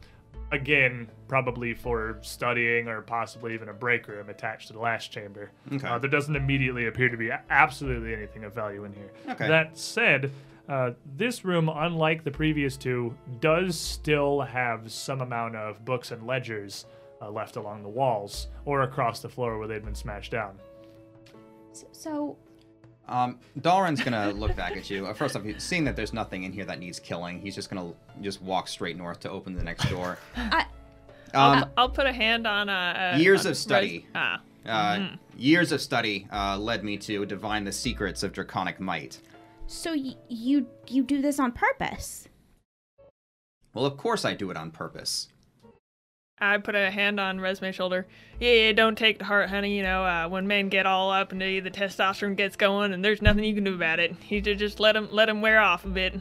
Again, 0.53 1.09
probably 1.29 1.75
for 1.75 2.19
studying 2.23 2.89
or 2.89 3.03
possibly 3.03 3.55
even 3.55 3.69
a 3.69 3.73
break 3.73 4.09
room 4.09 4.29
attached 4.29 4.67
to 4.69 4.73
the 4.73 4.81
last 4.81 5.13
chamber. 5.13 5.51
Okay. 5.73 5.87
Uh, 5.87 5.99
there 5.99 6.11
doesn't 6.11 6.35
immediately 6.35 6.87
appear 6.87 7.09
to 7.09 7.17
be 7.17 7.31
absolutely 7.51 8.13
anything 8.13 8.45
of 8.45 8.55
value 8.55 8.85
in 8.85 8.93
here. 8.93 9.11
Okay. 9.29 9.47
That 9.47 9.79
said, 9.79 10.33
uh, 10.69 10.93
this 11.17 11.45
room, 11.45 11.69
unlike 11.69 12.25
the 12.25 12.31
previous 12.31 12.77
two, 12.77 13.15
does 13.41 13.79
still 13.79 14.41
have 14.41 14.91
some 14.91 15.21
amount 15.21 15.57
of 15.57 15.85
books 15.85 16.11
and 16.11 16.27
ledgers 16.27 16.87
uh, 17.23 17.31
left 17.31 17.57
along 17.57 17.83
the 17.83 17.89
walls 17.89 18.49
or 18.65 18.83
across 18.83 19.21
the 19.21 19.29
floor 19.29 19.59
where 19.59 19.69
they'd 19.69 19.85
been 19.85 19.95
smashed 19.95 20.33
down. 20.33 20.59
So, 21.73 21.87
so 21.93 22.37
Um, 23.11 23.39
Dalrin's 23.61 24.01
gonna 24.03 24.31
look 24.33 24.55
back 24.55 24.77
at 24.77 24.89
you. 24.89 25.07
Uh, 25.07 25.13
First 25.13 25.35
off, 25.37 25.43
he- 25.43 25.59
seeing 25.59 25.85
that 25.85 25.97
there's 25.97 26.13
nothing 26.13 26.45
in 26.45 26.53
here 26.53 26.65
that 26.65 26.79
needs 26.79 26.99
killing, 27.01 27.41
he's 27.41 27.55
just 27.57 27.69
gonna 27.69 27.93
just 28.23 28.41
walk 28.41 28.69
straight 28.69 28.97
north 28.97 29.19
to 29.21 29.31
open 29.31 29.55
the 29.55 29.65
next 29.65 29.89
door. 29.91 30.17
I, 30.37 30.65
Um, 31.35 31.67
I'll 31.77 31.89
put 31.91 32.07
a 32.07 32.13
hand 32.13 32.47
on 32.47 32.69
uh, 32.69 33.13
uh 33.15 33.19
Years 33.19 33.47
on 33.47 33.51
of 33.53 33.57
study. 33.59 34.07
Res- 34.15 34.23
ah. 34.25 34.41
uh, 34.67 35.09
Years 35.37 35.73
of 35.73 35.81
study 35.81 36.27
uh, 36.33 36.57
led 36.59 36.85
me 36.85 36.97
to 36.99 37.25
divine 37.27 37.65
the 37.65 37.73
secrets 37.73 38.23
of 38.23 38.33
draconic 38.33 38.79
might. 38.81 39.21
so 39.67 39.93
y- 39.93 40.15
you 40.29 40.67
you 40.87 41.03
do 41.03 41.21
this 41.21 41.39
on 41.41 41.51
purpose? 41.53 42.29
Well, 43.75 43.87
of 43.87 43.97
course 43.97 44.25
I 44.25 44.35
do 44.35 44.51
it 44.51 44.57
on 44.57 44.71
purpose. 44.71 45.29
I 46.41 46.59
put 46.59 46.75
a 46.75 46.91
hand 46.91 47.21
on 47.21 47.39
Resme's 47.39 47.75
shoulder. 47.75 48.07
Yeah, 48.39 48.53
yeah, 48.53 48.73
don't 48.73 48.97
take 48.97 49.19
to 49.19 49.25
heart, 49.25 49.51
honey. 49.51 49.77
You 49.77 49.83
know, 49.83 50.05
uh, 50.05 50.29
when 50.29 50.47
men 50.47 50.69
get 50.69 50.87
all 50.87 51.11
up 51.11 51.33
and 51.33 51.41
the 51.41 51.61
testosterone 51.63 52.37
gets 52.37 52.57
going, 52.57 52.93
and 52.93 53.05
there's 53.05 53.21
nothing 53.21 53.45
you 53.45 53.55
can 53.55 53.65
do 53.65 53.75
about 53.75 54.01
it. 54.01 54.15
You 54.29 54.41
ju- 54.41 54.55
just 54.55 54.81
let 54.81 54.93
them 54.93 55.09
let 55.13 55.27
them 55.27 55.43
wear 55.43 55.61
off 55.61 55.85
a 55.85 55.89
bit. 55.89 56.15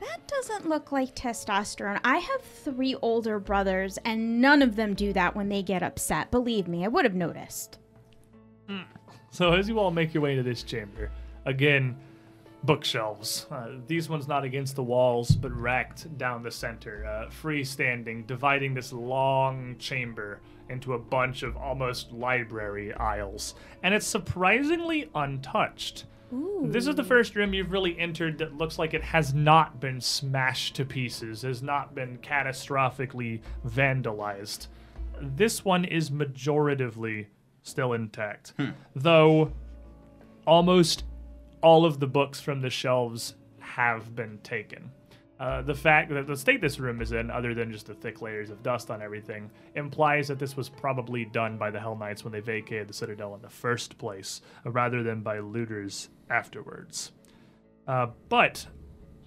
That 0.00 0.26
doesn't 0.26 0.66
look 0.66 0.90
like 0.90 1.14
testosterone. 1.14 2.00
I 2.02 2.16
have 2.16 2.40
three 2.40 2.94
older 3.02 3.38
brothers, 3.38 3.98
and 4.04 4.40
none 4.40 4.62
of 4.62 4.76
them 4.76 4.94
do 4.94 5.12
that 5.12 5.36
when 5.36 5.50
they 5.50 5.62
get 5.62 5.82
upset. 5.82 6.30
Believe 6.30 6.66
me, 6.66 6.84
I 6.84 6.88
would 6.88 7.04
have 7.04 7.14
noticed. 7.14 7.78
So 9.30 9.52
as 9.52 9.66
you 9.68 9.78
all 9.78 9.90
make 9.90 10.12
your 10.12 10.22
way 10.22 10.32
into 10.32 10.42
this 10.42 10.62
chamber, 10.62 11.10
again, 11.46 11.96
bookshelves. 12.64 13.46
Uh, 13.50 13.68
these 13.86 14.08
ones 14.08 14.28
not 14.28 14.44
against 14.44 14.76
the 14.76 14.82
walls, 14.82 15.34
but 15.34 15.52
racked 15.52 16.16
down 16.18 16.42
the 16.42 16.50
center, 16.50 17.04
uh, 17.04 17.30
freestanding, 17.30 18.26
dividing 18.26 18.74
this 18.74 18.92
long 18.92 19.76
chamber 19.78 20.40
into 20.68 20.94
a 20.94 20.98
bunch 20.98 21.42
of 21.42 21.56
almost 21.56 22.12
library 22.12 22.94
aisles. 22.94 23.54
And 23.82 23.94
it's 23.94 24.06
surprisingly 24.06 25.10
untouched. 25.14 26.04
This 26.62 26.86
is 26.86 26.94
the 26.94 27.04
first 27.04 27.36
room 27.36 27.52
you've 27.52 27.72
really 27.72 27.98
entered 27.98 28.38
that 28.38 28.56
looks 28.56 28.78
like 28.78 28.94
it 28.94 29.02
has 29.02 29.34
not 29.34 29.80
been 29.80 30.00
smashed 30.00 30.74
to 30.76 30.84
pieces, 30.86 31.42
has 31.42 31.62
not 31.62 31.94
been 31.94 32.16
catastrophically 32.18 33.42
vandalized. 33.66 34.68
This 35.20 35.62
one 35.62 35.84
is 35.84 36.10
majoritively 36.10 37.26
still 37.62 37.92
intact. 37.92 38.54
Though 38.96 39.52
almost 40.46 41.04
all 41.62 41.84
of 41.84 42.00
the 42.00 42.06
books 42.06 42.40
from 42.40 42.60
the 42.60 42.70
shelves 42.70 43.34
have 43.60 44.14
been 44.14 44.38
taken. 44.42 44.90
Uh, 45.40 45.60
the 45.62 45.74
fact 45.74 46.08
that 46.10 46.26
the 46.28 46.36
state 46.36 46.60
this 46.60 46.78
room 46.78 47.00
is 47.00 47.10
in, 47.10 47.28
other 47.28 47.52
than 47.52 47.72
just 47.72 47.86
the 47.86 47.94
thick 47.94 48.22
layers 48.22 48.48
of 48.48 48.62
dust 48.62 48.90
on 48.90 49.02
everything, 49.02 49.50
implies 49.74 50.28
that 50.28 50.38
this 50.38 50.56
was 50.56 50.68
probably 50.68 51.24
done 51.24 51.58
by 51.58 51.68
the 51.68 51.80
Hellknights 51.80 52.22
when 52.22 52.32
they 52.32 52.38
vacated 52.38 52.86
the 52.86 52.94
Citadel 52.94 53.34
in 53.34 53.42
the 53.42 53.48
first 53.48 53.98
place, 53.98 54.40
uh, 54.64 54.70
rather 54.70 55.02
than 55.02 55.20
by 55.20 55.40
looters 55.40 56.10
afterwards. 56.30 57.10
Uh, 57.88 58.06
but 58.28 58.66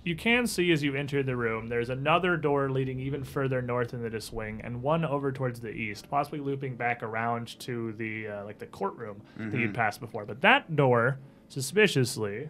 you 0.05 0.15
can 0.15 0.47
see 0.47 0.71
as 0.71 0.81
you 0.81 0.95
enter 0.95 1.21
the 1.21 1.35
room, 1.35 1.67
there's 1.67 1.89
another 1.89 2.37
door 2.37 2.69
leading 2.69 2.99
even 2.99 3.23
further 3.25 3.61
north 3.61 3.93
into 3.93 4.09
this 4.09 4.31
wing, 4.31 4.61
and 4.63 4.81
one 4.81 5.03
over 5.03 5.33
towards 5.33 5.59
the 5.59 5.71
east, 5.71 6.09
possibly 6.09 6.39
looping 6.39 6.77
back 6.77 7.03
around 7.03 7.59
to 7.59 7.91
the 7.93 8.27
uh, 8.27 8.45
like 8.45 8.59
the 8.59 8.67
courtroom 8.67 9.21
that 9.51 9.59
you'd 9.59 9.73
passed 9.73 9.99
before. 9.99 10.23
But 10.25 10.39
that 10.41 10.77
door, 10.77 11.17
suspiciously, 11.47 12.49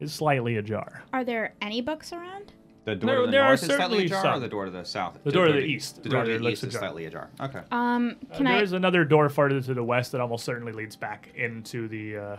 is 0.00 0.12
slightly 0.12 0.56
ajar. 0.56 1.02
Are 1.12 1.24
there 1.24 1.54
any 1.60 1.80
books 1.80 2.12
around? 2.12 2.52
The 2.84 2.94
door 2.94 3.06
There- 3.10 3.16
to 3.20 3.26
the 3.26 3.30
there 3.32 3.42
are 3.42 3.48
north 3.48 3.62
is 3.62 3.66
slightly 3.66 3.78
certainly 3.82 4.04
ajar, 4.06 4.18
or 4.18 4.22
some. 4.34 4.40
the 4.40 4.48
door 4.48 4.64
to 4.64 4.70
the 4.70 4.84
south? 4.84 5.18
The 5.24 5.32
door 5.32 5.46
to 5.48 5.52
the 5.52 5.58
east, 5.64 6.02
The 6.02 6.08
door 6.08 6.24
to 6.24 6.32
the 6.32 6.38
looks 6.38 6.52
east 6.54 6.62
is 6.64 6.68
ajar. 6.74 6.80
slightly 6.80 7.04
ajar. 7.06 7.30
Okay. 7.40 7.60
Um, 7.70 8.16
can 8.34 8.46
Uh, 8.46 8.50
I? 8.50 8.56
There's 8.58 8.72
another 8.72 9.04
door 9.04 9.28
farther 9.28 9.60
to 9.60 9.74
the 9.74 9.84
west 9.84 10.12
that 10.12 10.20
almost 10.20 10.44
certainly 10.44 10.72
leads 10.72 10.96
back 10.96 11.28
into 11.34 11.86
the 11.88 12.16
uh, 12.16 12.36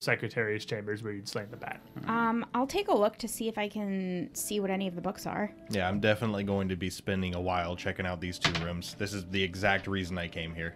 secretary's 0.00 0.64
chambers 0.66 1.02
where 1.02 1.12
you'd 1.12 1.28
slain 1.28 1.46
the 1.50 1.56
bat. 1.56 1.80
Um, 2.06 2.44
I'll 2.52 2.66
take 2.66 2.88
a 2.88 2.94
look 2.94 3.16
to 3.18 3.28
see 3.28 3.48
if 3.48 3.56
I 3.56 3.68
can 3.68 4.28
see 4.34 4.58
what 4.60 4.68
any 4.70 4.88
of 4.88 4.94
the 4.96 5.00
books 5.00 5.26
are. 5.26 5.52
Yeah, 5.70 5.88
I'm 5.88 6.00
definitely 6.00 6.42
going 6.44 6.68
to 6.68 6.76
be 6.76 6.90
spending 6.90 7.34
a 7.36 7.40
while 7.40 7.76
checking 7.76 8.04
out 8.04 8.20
these 8.20 8.38
two 8.38 8.52
rooms. 8.64 8.94
This 8.98 9.14
is 9.14 9.24
the 9.30 9.42
exact 9.42 9.86
reason 9.86 10.18
I 10.18 10.26
came 10.28 10.54
here. 10.54 10.74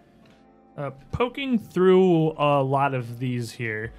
Uh, 0.77 0.91
poking 1.11 1.57
through 1.57 2.33
a 2.37 2.61
lot 2.61 2.93
of 2.93 3.17
these 3.17 3.51
here, 3.51 3.91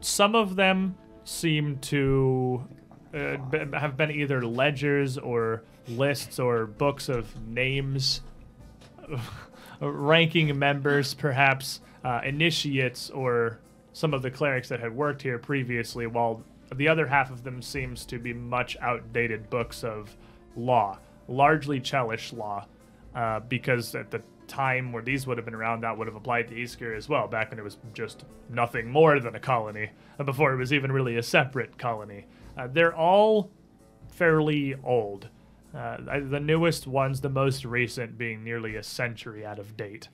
some 0.00 0.34
of 0.34 0.56
them 0.56 0.96
seem 1.24 1.78
to 1.78 2.66
uh, 3.12 3.36
have 3.74 3.98
been 3.98 4.10
either 4.10 4.44
ledgers 4.44 5.18
or 5.18 5.62
lists 5.88 6.38
or 6.38 6.66
books 6.66 7.10
of 7.10 7.28
names, 7.46 8.22
ranking 9.80 10.58
members, 10.58 11.12
perhaps 11.12 11.80
uh, 12.02 12.22
initiates, 12.24 13.10
or 13.10 13.58
some 13.92 14.14
of 14.14 14.22
the 14.22 14.30
clerics 14.30 14.70
that 14.70 14.80
had 14.80 14.96
worked 14.96 15.20
here 15.20 15.38
previously, 15.38 16.06
while 16.06 16.42
the 16.74 16.88
other 16.88 17.06
half 17.06 17.30
of 17.30 17.44
them 17.44 17.60
seems 17.60 18.06
to 18.06 18.18
be 18.18 18.32
much 18.32 18.74
outdated 18.80 19.50
books 19.50 19.84
of 19.84 20.16
law, 20.56 20.98
largely 21.28 21.78
Chelish 21.78 22.32
law, 22.32 22.64
uh, 23.14 23.40
because 23.40 23.94
at 23.94 24.10
the 24.10 24.22
time 24.52 24.92
where 24.92 25.02
these 25.02 25.26
would 25.26 25.38
have 25.38 25.44
been 25.44 25.54
around, 25.54 25.80
that 25.80 25.96
would 25.96 26.06
have 26.06 26.16
applied 26.16 26.46
to 26.48 26.54
Isger 26.54 26.94
as 26.96 27.08
well, 27.08 27.26
back 27.26 27.50
when 27.50 27.58
it 27.58 27.62
was 27.62 27.78
just 27.94 28.24
nothing 28.50 28.90
more 28.90 29.18
than 29.18 29.34
a 29.34 29.40
colony, 29.40 29.90
before 30.24 30.52
it 30.52 30.56
was 30.56 30.72
even 30.72 30.92
really 30.92 31.16
a 31.16 31.22
separate 31.22 31.78
colony. 31.78 32.26
Uh, 32.56 32.66
they're 32.66 32.94
all 32.94 33.50
fairly 34.10 34.74
old. 34.84 35.28
Uh, 35.74 35.96
the 36.28 36.38
newest 36.38 36.86
ones, 36.86 37.20
the 37.22 37.30
most 37.30 37.64
recent, 37.64 38.18
being 38.18 38.44
nearly 38.44 38.76
a 38.76 38.82
century 38.82 39.44
out 39.46 39.58
of 39.58 39.74
date. 39.76 40.08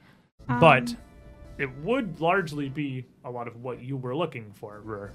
but 0.61 0.95
it 1.59 1.69
would 1.79 2.21
largely 2.21 2.69
be 2.69 3.05
a 3.25 3.31
lot 3.31 3.49
of 3.49 3.63
what 3.63 3.83
you 3.83 3.97
were 3.97 4.15
looking 4.15 4.53
for. 4.55 4.81
Rur. 4.85 5.11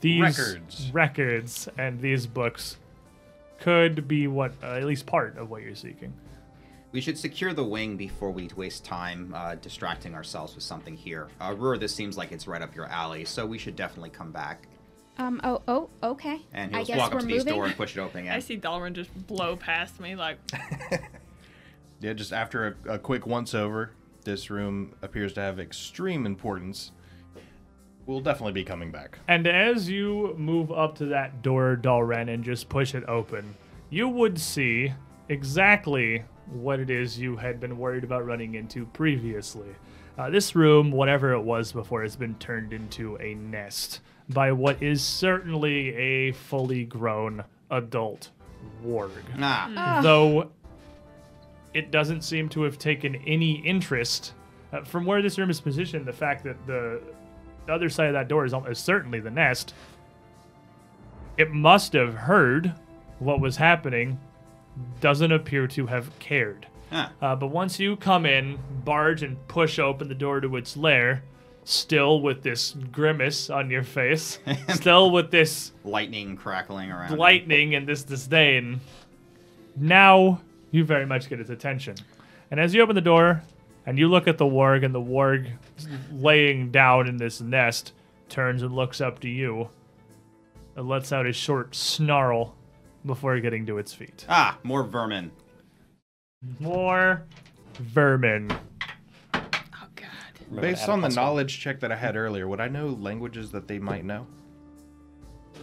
These 0.00 0.20
Records. 0.20 0.90
records 0.92 1.68
and 1.78 2.00
these 2.00 2.26
books 2.26 2.76
could 3.60 4.06
be 4.08 4.26
what, 4.26 4.52
uh, 4.62 4.72
at 4.72 4.84
least 4.84 5.06
part 5.06 5.38
of 5.38 5.48
what 5.48 5.62
you're 5.62 5.74
seeking. 5.74 6.12
We 6.96 7.02
should 7.02 7.18
secure 7.18 7.52
the 7.52 7.62
wing 7.62 7.98
before 7.98 8.30
we 8.30 8.48
waste 8.56 8.82
time 8.82 9.34
uh, 9.36 9.56
distracting 9.56 10.14
ourselves 10.14 10.54
with 10.54 10.64
something 10.64 10.96
here. 10.96 11.28
Uh, 11.38 11.54
Rur, 11.54 11.76
this 11.76 11.94
seems 11.94 12.16
like 12.16 12.32
it's 12.32 12.46
right 12.46 12.62
up 12.62 12.74
your 12.74 12.86
alley, 12.86 13.26
so 13.26 13.44
we 13.44 13.58
should 13.58 13.76
definitely 13.76 14.08
come 14.08 14.32
back. 14.32 14.66
Um. 15.18 15.38
Oh. 15.44 15.60
Oh. 15.68 15.90
Okay. 16.02 16.40
And 16.54 16.74
I 16.74 16.78
he'll 16.78 16.86
guess 16.86 16.98
walk 17.00 17.12
up 17.12 17.20
to 17.20 17.26
these 17.26 17.44
moving. 17.44 17.52
door 17.52 17.66
and 17.66 17.76
push 17.76 17.98
it 17.98 18.00
open 18.00 18.20
again. 18.20 18.32
I 18.32 18.38
see 18.38 18.56
Dalrin 18.56 18.94
just 18.94 19.10
blow 19.26 19.56
past 19.56 20.00
me 20.00 20.16
like 20.16 20.38
Yeah, 22.00 22.14
just 22.14 22.32
after 22.32 22.78
a, 22.86 22.94
a 22.94 22.98
quick 22.98 23.26
once 23.26 23.52
over, 23.52 23.90
this 24.24 24.48
room 24.48 24.94
appears 25.02 25.34
to 25.34 25.42
have 25.42 25.60
extreme 25.60 26.24
importance. 26.24 26.92
We'll 28.06 28.22
definitely 28.22 28.54
be 28.54 28.64
coming 28.64 28.90
back. 28.90 29.18
And 29.28 29.46
as 29.46 29.90
you 29.90 30.34
move 30.38 30.72
up 30.72 30.96
to 30.96 31.04
that 31.06 31.42
door, 31.42 31.78
Dalren, 31.78 32.32
and 32.32 32.42
just 32.42 32.70
push 32.70 32.94
it 32.94 33.04
open, 33.06 33.54
you 33.90 34.08
would 34.08 34.40
see 34.40 34.94
exactly 35.28 36.24
what 36.52 36.80
it 36.80 36.90
is 36.90 37.18
you 37.18 37.36
had 37.36 37.60
been 37.60 37.76
worried 37.78 38.04
about 38.04 38.24
running 38.26 38.54
into 38.54 38.86
previously. 38.86 39.68
Uh, 40.18 40.30
this 40.30 40.54
room, 40.54 40.90
whatever 40.90 41.32
it 41.32 41.40
was 41.42 41.72
before, 41.72 42.02
has 42.02 42.16
been 42.16 42.34
turned 42.36 42.72
into 42.72 43.16
a 43.16 43.34
nest 43.34 44.00
by 44.30 44.50
what 44.52 44.82
is 44.82 45.02
certainly 45.02 45.94
a 45.94 46.32
fully 46.32 46.84
grown 46.84 47.44
adult 47.70 48.30
warg. 48.84 49.10
Ah, 49.38 50.00
Though 50.02 50.50
it 51.74 51.90
doesn't 51.90 52.22
seem 52.22 52.48
to 52.48 52.62
have 52.62 52.78
taken 52.78 53.16
any 53.26 53.56
interest 53.60 54.32
uh, 54.72 54.82
from 54.82 55.04
where 55.04 55.20
this 55.20 55.38
room 55.38 55.50
is 55.50 55.60
positioned. 55.60 56.06
The 56.06 56.12
fact 56.12 56.42
that 56.44 56.56
the, 56.66 57.02
the 57.66 57.72
other 57.74 57.90
side 57.90 58.06
of 58.06 58.14
that 58.14 58.28
door 58.28 58.46
is, 58.46 58.54
al- 58.54 58.64
is 58.66 58.78
certainly 58.78 59.20
the 59.20 59.30
nest. 59.30 59.74
It 61.36 61.50
must 61.52 61.92
have 61.92 62.14
heard 62.14 62.72
what 63.18 63.40
was 63.40 63.56
happening. 63.56 64.18
Doesn't 65.00 65.32
appear 65.32 65.66
to 65.68 65.86
have 65.86 66.16
cared. 66.18 66.66
ah. 66.92 67.12
Uh, 67.20 67.36
but 67.36 67.48
once 67.48 67.78
you 67.80 67.96
come 67.96 68.26
in, 68.26 68.58
barge 68.84 69.22
and 69.22 69.36
push 69.48 69.78
open 69.78 70.08
the 70.08 70.14
door 70.14 70.40
to 70.40 70.56
its 70.56 70.76
lair, 70.76 71.22
still 71.64 72.20
with 72.20 72.42
this 72.42 72.72
grimace 72.92 73.50
on 73.50 73.70
your 73.70 73.82
face, 73.82 74.38
still 74.68 75.10
with 75.10 75.30
this 75.30 75.72
lightning 75.84 76.36
crackling 76.36 76.90
around. 76.90 77.16
lightning 77.18 77.74
and 77.74 77.86
this 77.86 78.02
disdain, 78.04 78.80
now 79.76 80.40
you 80.70 80.84
very 80.84 81.06
much 81.06 81.28
get 81.28 81.40
its 81.40 81.50
attention. 81.50 81.96
And 82.50 82.60
as 82.60 82.74
you 82.74 82.82
open 82.82 82.94
the 82.94 83.00
door 83.00 83.42
and 83.84 83.98
you 83.98 84.08
look 84.08 84.28
at 84.28 84.38
the 84.38 84.44
warg, 84.44 84.84
and 84.84 84.94
the 84.94 85.00
warg 85.00 85.50
laying 86.12 86.70
down 86.70 87.06
in 87.08 87.16
this 87.16 87.40
nest 87.40 87.92
turns 88.28 88.62
and 88.62 88.74
looks 88.74 89.00
up 89.00 89.20
to 89.20 89.28
you 89.28 89.68
and 90.76 90.88
lets 90.88 91.12
out 91.12 91.26
a 91.26 91.32
short 91.32 91.74
snarl 91.74 92.54
before 93.06 93.38
getting 93.40 93.66
to 93.66 93.78
its 93.78 93.92
feet. 93.92 94.26
Ah, 94.28 94.58
more 94.62 94.82
vermin. 94.82 95.30
More 96.60 97.24
vermin. 97.78 98.50
Oh 99.32 99.40
god. 99.94 100.08
Remember 100.48 100.60
Based 100.60 100.88
on 100.88 101.00
the 101.00 101.06
plus 101.08 101.16
knowledge 101.16 101.58
check 101.60 101.80
that 101.80 101.92
I 101.92 101.96
had 101.96 102.16
earlier, 102.16 102.46
would 102.48 102.60
I 102.60 102.68
know 102.68 102.88
languages 102.88 103.50
that 103.52 103.68
they 103.68 103.78
might 103.78 104.04
know? 104.04 104.26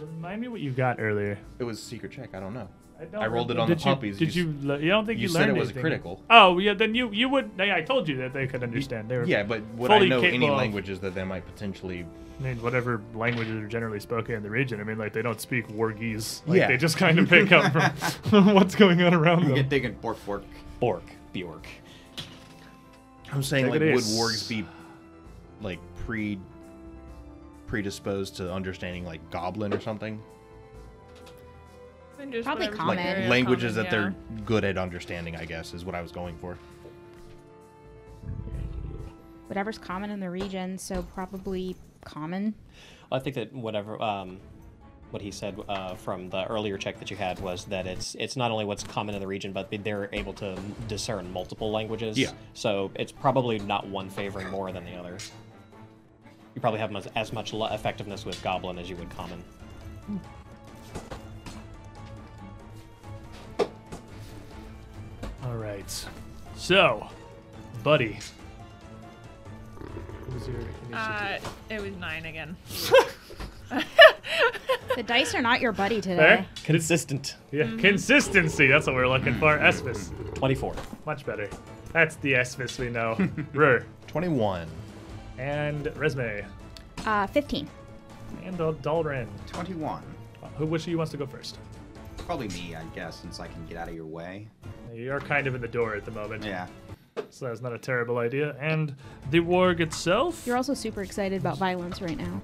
Remind 0.00 0.40
me 0.40 0.48
what 0.48 0.60
you 0.60 0.70
got 0.70 1.00
earlier. 1.00 1.38
It 1.58 1.64
was 1.64 1.78
a 1.78 1.82
secret 1.82 2.12
check. 2.12 2.34
I 2.34 2.40
don't 2.40 2.54
know. 2.54 2.68
I, 3.00 3.04
don't 3.06 3.22
I 3.22 3.26
rolled 3.26 3.50
it 3.50 3.54
remember- 3.54 3.62
on 3.62 3.68
the 3.68 3.74
did 3.74 3.84
you- 3.84 3.90
puppies. 3.94 4.18
Did 4.18 4.34
You 4.36 4.44
you? 4.60 4.68
le- 4.68 4.78
You 4.80 4.88
don't 4.90 5.04
think 5.06 5.18
you, 5.18 5.22
You 5.24 5.28
said 5.28 5.40
learned 5.46 5.56
it 5.56 5.60
was 5.60 5.68
anything? 5.70 5.80
critical. 5.82 6.22
Oh 6.30 6.58
yeah, 6.58 6.74
then 6.74 6.94
you 6.94 7.10
you 7.10 7.28
would. 7.28 7.50
I 7.60 7.82
told 7.82 8.08
you 8.08 8.16
that 8.18 8.32
they 8.32 8.46
could 8.46 8.62
understand. 8.62 9.08
They 9.08 9.16
were 9.16 9.24
Yeah, 9.24 9.42
but 9.42 9.62
would 9.76 9.90
I 9.90 9.96
fully 9.98 10.08
know 10.08 10.18
any 10.20 10.30
capable 10.32 10.52
of- 10.52 10.58
languages 10.58 11.00
that 11.00 11.14
they 11.14 11.24
might 11.24 11.44
potentially? 11.44 12.06
I 12.40 12.42
mean, 12.42 12.62
whatever 12.62 13.00
languages 13.14 13.54
are 13.62 13.66
generally 13.68 14.00
spoken 14.00 14.34
in 14.34 14.42
the 14.42 14.50
region. 14.50 14.80
I 14.80 14.84
mean, 14.84 14.98
like 14.98 15.12
they 15.12 15.22
don't 15.22 15.40
speak 15.40 15.68
Wargese. 15.68 16.42
Like 16.46 16.58
Yeah. 16.58 16.66
they 16.68 16.76
just 16.76 16.96
kind 16.96 17.18
of 17.18 17.28
pick 17.30 17.52
up 17.52 17.72
from 18.26 18.54
what's 18.54 18.74
going 18.74 19.00
on 19.02 19.14
around 19.14 19.40
them. 19.42 19.50
You 19.50 19.54
them. 19.54 19.62
get 19.64 19.68
digging 19.68 19.94
bork 20.00 20.24
bork. 20.26 20.42
Bork. 20.80 21.04
Bjork. 21.32 21.66
I'm 23.32 23.42
saying 23.42 23.64
Take 23.66 23.72
like 23.72 23.80
would 23.80 23.88
is. 23.90 24.16
wargs 24.16 24.48
be 24.48 24.64
like 25.62 25.78
pre 26.06 26.38
predisposed 27.66 28.36
to 28.36 28.52
understanding 28.52 29.04
like 29.04 29.20
goblin 29.30 29.72
or 29.72 29.80
something? 29.80 30.20
And 32.18 32.32
just 32.32 32.46
Probably 32.46 32.68
common. 32.68 32.96
Like 32.96 33.28
languages 33.28 33.74
common, 33.74 33.90
that 33.90 33.96
yeah. 33.96 34.02
they're 34.02 34.42
good 34.44 34.64
at 34.64 34.78
understanding, 34.78 35.36
I 35.36 35.44
guess, 35.44 35.74
is 35.74 35.84
what 35.84 35.94
I 35.94 36.02
was 36.02 36.12
going 36.12 36.36
for. 36.38 36.56
Whatever's 39.48 39.78
common 39.78 40.10
in 40.10 40.20
the 40.20 40.30
region, 40.30 40.78
so 40.78 41.02
probably 41.14 41.76
common. 42.04 42.54
I 43.12 43.18
think 43.18 43.36
that 43.36 43.52
whatever 43.52 44.00
um, 44.02 44.40
what 45.10 45.22
he 45.22 45.30
said 45.30 45.58
uh, 45.68 45.94
from 45.94 46.28
the 46.30 46.44
earlier 46.46 46.76
check 46.76 46.98
that 46.98 47.10
you 47.10 47.16
had 47.16 47.38
was 47.40 47.64
that 47.66 47.86
it's 47.86 48.16
it's 48.18 48.36
not 48.36 48.50
only 48.50 48.64
what's 48.64 48.82
common 48.82 49.14
in 49.14 49.20
the 49.20 49.26
region, 49.26 49.52
but 49.52 49.72
they're 49.84 50.08
able 50.12 50.32
to 50.34 50.58
discern 50.88 51.32
multiple 51.32 51.70
languages. 51.70 52.18
Yeah. 52.18 52.32
So 52.54 52.90
it's 52.96 53.12
probably 53.12 53.58
not 53.60 53.86
one 53.86 54.10
favoring 54.10 54.50
more 54.50 54.72
than 54.72 54.84
the 54.84 54.94
other. 54.94 55.18
You 56.54 56.60
probably 56.60 56.80
have 56.80 56.94
as, 56.96 57.06
as 57.14 57.32
much 57.32 57.52
effectiveness 57.52 58.24
with 58.24 58.42
Goblin 58.42 58.78
as 58.78 58.88
you 58.88 58.96
would 58.96 59.10
Common. 59.10 59.42
All 65.54 65.60
right. 65.60 66.06
So, 66.56 67.06
buddy. 67.84 68.18
What 69.78 70.34
was 70.34 70.48
your 70.48 70.56
initiative? 70.56 70.92
Uh, 70.92 71.38
it 71.70 71.80
was 71.80 71.92
nine 71.96 72.26
again. 72.26 72.56
The 74.94 75.02
dice 75.02 75.34
are 75.34 75.42
not 75.42 75.60
your 75.60 75.72
buddy 75.72 76.00
today. 76.00 76.16
Fair? 76.16 76.46
Consistent. 76.62 77.34
Yeah, 77.50 77.68
consistency. 77.78 78.68
That's 78.68 78.86
what 78.86 78.94
we're 78.94 79.08
looking 79.08 79.34
for. 79.40 79.58
Esvis. 79.58 80.10
24. 80.34 80.72
Much 81.04 81.26
better. 81.26 81.48
That's 81.92 82.14
the 82.16 82.34
Esvis 82.34 82.78
we 82.78 82.90
know. 82.90 83.16
Rur. 83.52 83.84
Twenty-one. 84.06 84.68
And 85.38 85.86
Resme. 85.86 86.46
Uh, 87.04 87.26
15. 87.26 87.68
And 88.44 88.56
Dal- 88.56 88.74
Dalren. 88.74 89.26
21. 89.48 90.00
Who, 90.58 90.66
which 90.66 90.82
of 90.82 90.88
you 90.88 90.98
wants 90.98 91.10
to 91.10 91.16
go 91.16 91.26
first? 91.26 91.58
Probably 92.18 92.46
me, 92.48 92.76
I 92.76 92.84
guess, 92.94 93.16
since 93.20 93.40
I 93.40 93.48
can 93.48 93.66
get 93.66 93.76
out 93.76 93.88
of 93.88 93.94
your 93.96 94.06
way. 94.06 94.46
You're 94.94 95.20
kind 95.20 95.46
of 95.46 95.54
in 95.54 95.60
the 95.60 95.68
door 95.68 95.94
at 95.96 96.04
the 96.04 96.10
moment, 96.10 96.44
Yeah. 96.44 96.66
so 97.30 97.46
that's 97.46 97.60
not 97.60 97.72
a 97.72 97.78
terrible 97.78 98.18
idea. 98.18 98.54
And 98.60 98.94
the 99.30 99.40
warg 99.40 99.80
itself, 99.80 100.46
You're 100.46 100.56
also 100.56 100.74
super 100.74 101.02
excited 101.02 101.40
about 101.40 101.58
violence 101.58 102.00
right 102.00 102.16
now. 102.16 102.40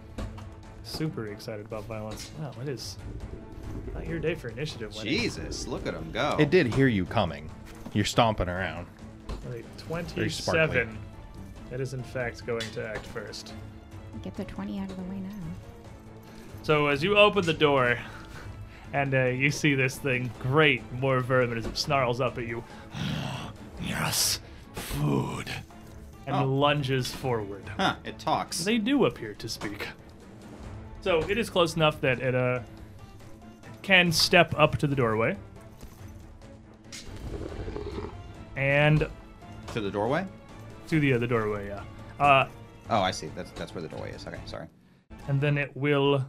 super 0.82 1.28
excited 1.28 1.64
about 1.66 1.84
violence. 1.84 2.30
Wow, 2.40 2.52
it 2.62 2.68
is 2.68 2.98
not 3.94 4.06
your 4.06 4.18
day 4.18 4.34
for 4.34 4.48
initiative. 4.48 4.94
winning. 4.96 5.12
Jesus, 5.20 5.66
look 5.68 5.86
at 5.86 5.94
him 5.94 6.10
go. 6.12 6.36
It 6.40 6.50
did 6.50 6.74
hear 6.74 6.88
you 6.88 7.04
coming. 7.04 7.48
You're 7.92 8.04
stomping 8.04 8.48
around. 8.48 8.86
Wait, 9.50 9.64
27. 9.78 10.98
It 11.70 11.80
is 11.80 11.94
in 11.94 12.02
fact 12.02 12.44
going 12.46 12.68
to 12.72 12.84
act 12.86 13.06
first. 13.06 13.52
Get 14.22 14.34
the 14.34 14.44
20 14.44 14.80
out 14.80 14.90
of 14.90 14.96
the 14.96 15.02
way 15.04 15.20
now. 15.20 15.28
So 16.62 16.88
as 16.88 17.02
you 17.02 17.16
open 17.16 17.46
the 17.46 17.52
door, 17.54 17.96
and 18.92 19.14
uh, 19.14 19.24
you 19.26 19.50
see 19.50 19.74
this 19.74 19.96
thing, 19.98 20.30
great, 20.40 20.82
more 20.92 21.20
vermin 21.20 21.58
as 21.58 21.66
it 21.66 21.76
snarls 21.76 22.20
up 22.20 22.38
at 22.38 22.46
you. 22.46 22.64
yes, 23.82 24.40
food. 24.74 25.50
And 26.26 26.36
Oh. 26.36 26.44
lunges 26.44 27.10
forward. 27.10 27.64
Huh, 27.76 27.96
it 28.04 28.18
talks. 28.18 28.62
They 28.64 28.78
do 28.78 29.04
appear 29.06 29.34
to 29.34 29.48
speak. 29.48 29.88
So 31.00 31.20
it 31.28 31.38
is 31.38 31.48
close 31.50 31.76
enough 31.76 32.00
that 32.02 32.20
it 32.20 32.34
uh, 32.34 32.60
can 33.82 34.12
step 34.12 34.54
up 34.58 34.76
to 34.78 34.86
the 34.86 34.94
doorway. 34.94 35.36
And 38.56 39.08
To 39.72 39.80
the 39.80 39.90
doorway? 39.90 40.26
to 40.88 40.98
the 41.00 41.12
other 41.14 41.26
doorway, 41.28 41.68
yeah. 41.68 41.82
Uh, 42.18 42.46
Oh, 42.90 43.00
I 43.00 43.12
see. 43.12 43.30
That's 43.36 43.52
that's 43.52 43.72
where 43.74 43.80
the 43.82 43.88
doorway 43.88 44.10
is. 44.10 44.26
Okay, 44.26 44.40
sorry. 44.44 44.66
and 45.28 45.40
then 45.40 45.56
it 45.56 45.70
will 45.76 46.24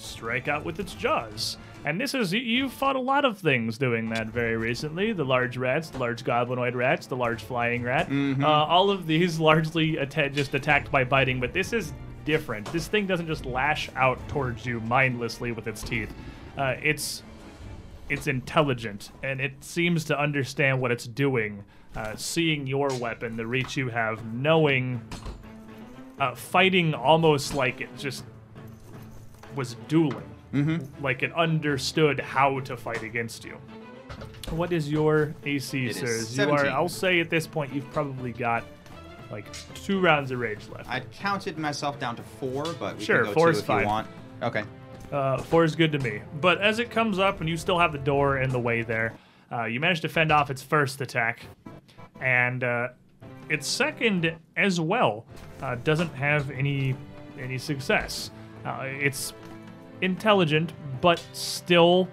strike 0.00 0.48
out 0.48 0.64
with 0.64 0.78
its 0.80 0.94
jaws. 0.94 1.56
And 1.84 2.00
this 2.00 2.12
is, 2.14 2.32
you- 2.32 2.40
you've 2.40 2.72
fought 2.72 2.96
a 2.96 3.00
lot 3.00 3.24
of 3.24 3.38
things 3.38 3.78
doing 3.78 4.08
that 4.10 4.26
very 4.28 4.56
recently. 4.56 5.12
The 5.12 5.24
large 5.24 5.56
rats, 5.56 5.90
the 5.90 5.98
large 5.98 6.24
goblinoid 6.24 6.74
rats, 6.74 7.06
the 7.06 7.16
large 7.16 7.42
flying 7.42 7.82
rat. 7.82 8.08
Uh, 8.10 8.46
all 8.46 8.90
of 8.90 9.06
these 9.06 9.38
largely 9.50 9.98
atta- 9.98 10.30
just 10.30 10.54
attacked 10.54 10.90
by 10.90 11.04
biting, 11.04 11.38
but 11.40 11.52
this 11.52 11.72
is 11.72 11.92
different. 12.24 12.70
This 12.72 12.88
thing 12.88 13.06
doesn't 13.06 13.26
just 13.28 13.46
lash 13.46 13.88
out 13.96 14.18
towards 14.28 14.66
you 14.66 14.80
mindlessly 14.80 15.52
with 15.52 15.66
its 15.66 15.82
teeth. 15.82 16.12
Uh, 16.56 16.74
it's 16.82 17.22
it's 18.10 18.26
intelligent 18.26 19.10
and 19.22 19.38
it 19.40 19.52
seems 19.62 20.02
to 20.06 20.18
understand 20.18 20.80
what 20.80 20.90
it's 20.90 21.06
doing. 21.06 21.62
Uh, 21.94 22.16
seeing 22.16 22.66
your 22.66 22.88
weapon, 22.98 23.36
the 23.36 23.46
reach 23.46 23.76
you 23.76 23.88
have, 23.88 24.24
knowing, 24.34 25.00
uh, 26.18 26.34
fighting 26.34 26.94
almost 26.94 27.54
like 27.54 27.80
it 27.80 27.88
just 27.96 28.24
was 29.58 29.74
dueling. 29.88 30.30
Mm-hmm. 30.54 31.04
Like 31.04 31.22
it 31.22 31.32
understood 31.34 32.18
how 32.20 32.60
to 32.60 32.76
fight 32.76 33.02
against 33.02 33.44
you. 33.44 33.58
What 34.50 34.72
is 34.72 34.90
your 34.90 35.34
AC, 35.44 35.86
It 35.88 35.96
sirs? 35.96 36.38
You 36.38 36.50
are. 36.50 36.66
I'll 36.68 36.88
say 36.88 37.20
at 37.20 37.28
this 37.28 37.46
point 37.46 37.74
you've 37.74 37.90
probably 37.92 38.32
got 38.32 38.64
like 39.30 39.44
two 39.74 40.00
rounds 40.00 40.30
of 40.30 40.38
rage 40.38 40.66
left. 40.74 40.88
I 40.88 41.00
counted 41.00 41.58
myself 41.58 41.98
down 42.00 42.16
to 42.16 42.22
four, 42.22 42.64
but 42.80 42.96
we 42.96 43.04
Sure, 43.04 43.16
can 43.18 43.26
go 43.26 43.32
four 43.34 43.46
two 43.48 43.50
is 43.52 43.58
if 43.58 43.66
fine. 43.66 43.80
you 43.82 43.86
want. 43.88 44.08
Okay. 44.42 44.64
Uh, 45.12 45.36
four 45.38 45.64
is 45.64 45.76
good 45.76 45.92
to 45.92 45.98
me. 45.98 46.22
But 46.40 46.62
as 46.62 46.78
it 46.78 46.90
comes 46.90 47.18
up 47.18 47.40
and 47.40 47.48
you 47.48 47.56
still 47.58 47.78
have 47.78 47.92
the 47.92 47.98
door 47.98 48.38
in 48.38 48.48
the 48.50 48.58
way 48.58 48.80
there, 48.82 49.14
uh, 49.52 49.64
you 49.64 49.80
manage 49.80 50.00
to 50.02 50.08
fend 50.08 50.32
off 50.32 50.50
its 50.50 50.62
first 50.62 51.00
attack. 51.02 51.42
And 52.22 52.64
uh, 52.64 52.88
its 53.50 53.66
second 53.66 54.34
as 54.56 54.80
well 54.80 55.26
uh, 55.62 55.74
doesn't 55.84 56.14
have 56.14 56.50
any 56.50 56.94
any 57.38 57.58
success. 57.58 58.30
Uh, 58.64 58.84
it's 58.84 59.32
intelligent, 60.00 60.72
but 61.00 61.22
still 61.32 62.08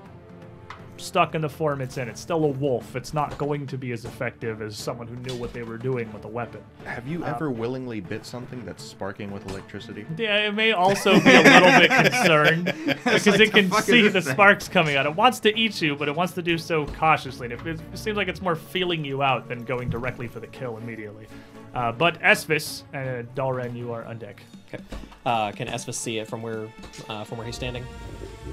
stuck 0.97 1.35
in 1.35 1.41
the 1.41 1.49
form 1.49 1.81
it's 1.81 1.97
in. 1.97 2.07
It's 2.07 2.21
still 2.21 2.45
a 2.45 2.49
wolf. 2.49 2.95
It's 2.95 3.13
not 3.13 3.37
going 3.37 3.67
to 3.67 3.77
be 3.77 3.91
as 3.91 4.05
effective 4.05 4.61
as 4.61 4.77
someone 4.77 5.07
who 5.07 5.15
knew 5.17 5.35
what 5.39 5.53
they 5.53 5.63
were 5.63 5.77
doing 5.77 6.11
with 6.13 6.25
a 6.25 6.27
weapon. 6.27 6.61
Have 6.85 7.07
you 7.07 7.23
ever 7.25 7.51
willingly 7.51 7.99
bit 7.99 8.25
something 8.25 8.63
that's 8.65 8.83
sparking 8.83 9.31
with 9.31 9.49
electricity? 9.49 10.05
Yeah, 10.17 10.47
it 10.47 10.53
may 10.53 10.71
also 10.71 11.19
be 11.19 11.33
a 11.33 11.41
little 11.41 11.79
bit 11.79 11.91
concerned 11.91 12.65
because 12.85 13.27
like, 13.27 13.39
it 13.39 13.51
can 13.51 13.71
see 13.71 14.07
the 14.07 14.21
thing? 14.21 14.33
sparks 14.33 14.67
coming 14.67 14.95
out. 14.95 15.05
It 15.05 15.15
wants 15.15 15.39
to 15.41 15.57
eat 15.57 15.81
you, 15.81 15.95
but 15.95 16.07
it 16.07 16.15
wants 16.15 16.33
to 16.33 16.41
do 16.41 16.57
so 16.57 16.85
cautiously. 16.85 17.51
And 17.51 17.67
it, 17.67 17.79
it 17.93 17.97
seems 17.97 18.17
like 18.17 18.27
it's 18.27 18.41
more 18.41 18.55
feeling 18.55 19.03
you 19.03 19.21
out 19.21 19.47
than 19.47 19.63
going 19.65 19.89
directly 19.89 20.27
for 20.27 20.39
the 20.39 20.47
kill 20.47 20.77
immediately. 20.77 21.27
Uh, 21.73 21.91
but 21.91 22.19
Esvis 22.21 22.83
and 22.93 23.27
Dalren, 23.35 23.75
you 23.75 23.91
are 23.91 24.05
on 24.05 24.17
deck. 24.17 24.41
Okay. 24.75 24.83
Uh, 25.25 25.51
can 25.51 25.67
Esvis 25.67 25.95
see 25.95 26.19
it 26.19 26.27
from 26.27 26.43
where 26.43 26.67
uh, 27.09 27.23
from 27.23 27.39
where 27.39 27.47
he's 27.47 27.55
standing? 27.55 27.83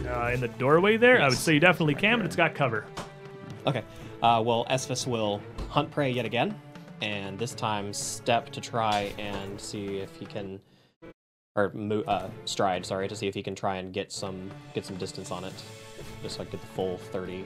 Uh, 0.09 0.31
in 0.33 0.41
the 0.41 0.49
doorway 0.49 0.97
there, 0.97 1.21
I 1.21 1.29
would 1.29 1.37
say 1.37 1.53
you 1.53 1.61
definitely 1.61 1.95
can, 1.95 2.17
but 2.17 2.25
it's 2.25 2.35
got 2.35 2.55
cover. 2.55 2.87
Okay. 3.67 3.85
Uh, 4.23 4.43
well, 4.43 4.65
Esvis 4.71 5.07
will 5.07 5.43
hunt 5.69 5.91
prey 5.91 6.11
yet 6.11 6.25
again, 6.25 6.59
and 7.03 7.39
this 7.39 7.53
time 7.55 7.93
step 7.93 8.49
to 8.53 8.61
try 8.63 9.13
and 9.19 9.61
see 9.61 9.99
if 9.99 10.17
he 10.17 10.25
can, 10.25 10.59
or 11.57 11.71
mo- 11.75 12.05
uh, 12.09 12.31
stride, 12.47 12.87
sorry, 12.87 13.07
to 13.07 13.15
see 13.15 13.29
if 13.29 13.35
he 13.35 13.43
can 13.43 13.55
try 13.55 13.77
and 13.77 13.93
get 13.93 14.11
some 14.11 14.51
get 14.73 14.87
some 14.87 14.97
distance 14.97 15.31
on 15.31 15.45
it, 15.45 15.53
just 16.23 16.37
so 16.37 16.41
I 16.41 16.47
get 16.47 16.63
the 16.63 16.67
full 16.69 16.97
thirty. 16.97 17.45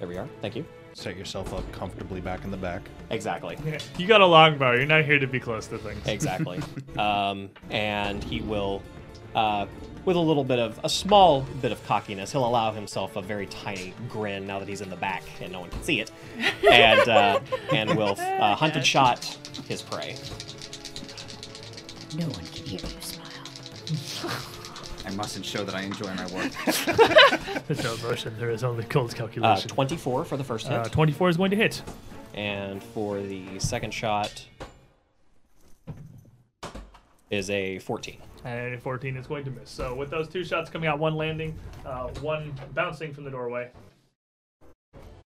There 0.00 0.08
we 0.08 0.16
are. 0.16 0.28
Thank 0.40 0.56
you. 0.56 0.64
Set 0.92 1.16
yourself 1.16 1.54
up 1.54 1.70
comfortably 1.72 2.20
back 2.20 2.44
in 2.44 2.50
the 2.50 2.56
back. 2.56 2.82
Exactly. 3.10 3.56
Yeah, 3.64 3.78
You 3.96 4.06
got 4.06 4.20
a 4.20 4.26
longbow. 4.26 4.72
You're 4.72 4.86
not 4.86 5.04
here 5.04 5.18
to 5.18 5.26
be 5.26 5.40
close 5.40 5.66
to 5.68 5.78
things. 5.78 6.06
Exactly. 6.06 6.60
um, 6.98 7.48
and 7.70 8.22
he 8.24 8.40
will, 8.40 8.82
uh, 9.34 9.66
with 10.04 10.16
a 10.16 10.20
little 10.20 10.44
bit 10.44 10.58
of 10.58 10.80
a 10.82 10.88
small 10.88 11.42
bit 11.62 11.72
of 11.72 11.84
cockiness, 11.86 12.32
he'll 12.32 12.46
allow 12.46 12.72
himself 12.72 13.16
a 13.16 13.22
very 13.22 13.46
tiny 13.46 13.94
grin 14.08 14.46
now 14.46 14.58
that 14.58 14.68
he's 14.68 14.80
in 14.80 14.90
the 14.90 14.96
back 14.96 15.22
and 15.40 15.52
no 15.52 15.60
one 15.60 15.70
can 15.70 15.82
see 15.82 16.00
it, 16.00 16.10
and 16.70 17.08
uh, 17.08 17.40
and 17.72 17.96
will 17.96 18.16
uh, 18.18 18.54
hunt 18.56 18.74
and 18.74 18.84
shot 18.84 19.24
his 19.68 19.82
prey. 19.82 20.16
No 22.16 22.26
one 22.26 22.44
can 22.46 22.64
hear 22.66 22.80
you 22.80 23.00
smile. 23.00 24.40
I 25.10 25.14
mustn't 25.14 25.44
show 25.44 25.64
that 25.64 25.74
I 25.74 25.80
enjoy 25.82 26.06
my 26.14 26.26
work. 26.32 26.52
There's 27.66 27.82
no 27.82 27.96
motion. 28.08 28.32
There 28.38 28.50
is 28.50 28.62
only 28.62 28.84
cold 28.84 29.12
Uh, 29.12 29.16
calculation. 29.16 29.68
24 29.68 30.24
for 30.24 30.36
the 30.36 30.44
first 30.44 30.68
hit, 30.68 30.78
Uh, 30.78 30.84
24 30.84 31.28
is 31.30 31.36
going 31.36 31.50
to 31.50 31.56
hit. 31.56 31.82
and 32.34 32.80
for 32.82 33.20
the 33.20 33.58
second 33.58 33.92
shot 33.92 34.46
is 37.30 37.50
a 37.50 37.80
14. 37.80 38.18
And 38.44 38.80
14 38.80 39.16
is 39.16 39.26
going 39.26 39.44
to 39.44 39.50
miss. 39.50 39.68
So 39.68 39.94
with 39.96 40.10
those 40.10 40.28
two 40.28 40.44
shots 40.44 40.70
coming 40.70 40.88
out, 40.88 41.00
one 41.00 41.16
landing, 41.16 41.58
uh, 41.84 42.08
one 42.20 42.54
bouncing 42.74 43.12
from 43.12 43.24
the 43.24 43.30
doorway. 43.32 43.70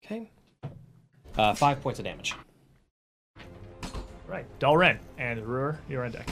Okay. 0.05 0.29
Uh, 1.37 1.53
five 1.53 1.81
points 1.81 1.99
of 1.99 2.05
damage. 2.05 2.33
Right, 4.25 4.45
Dalren 4.59 4.99
and 5.17 5.45
Rur, 5.45 5.77
you're 5.89 6.05
on 6.05 6.11
deck. 6.11 6.29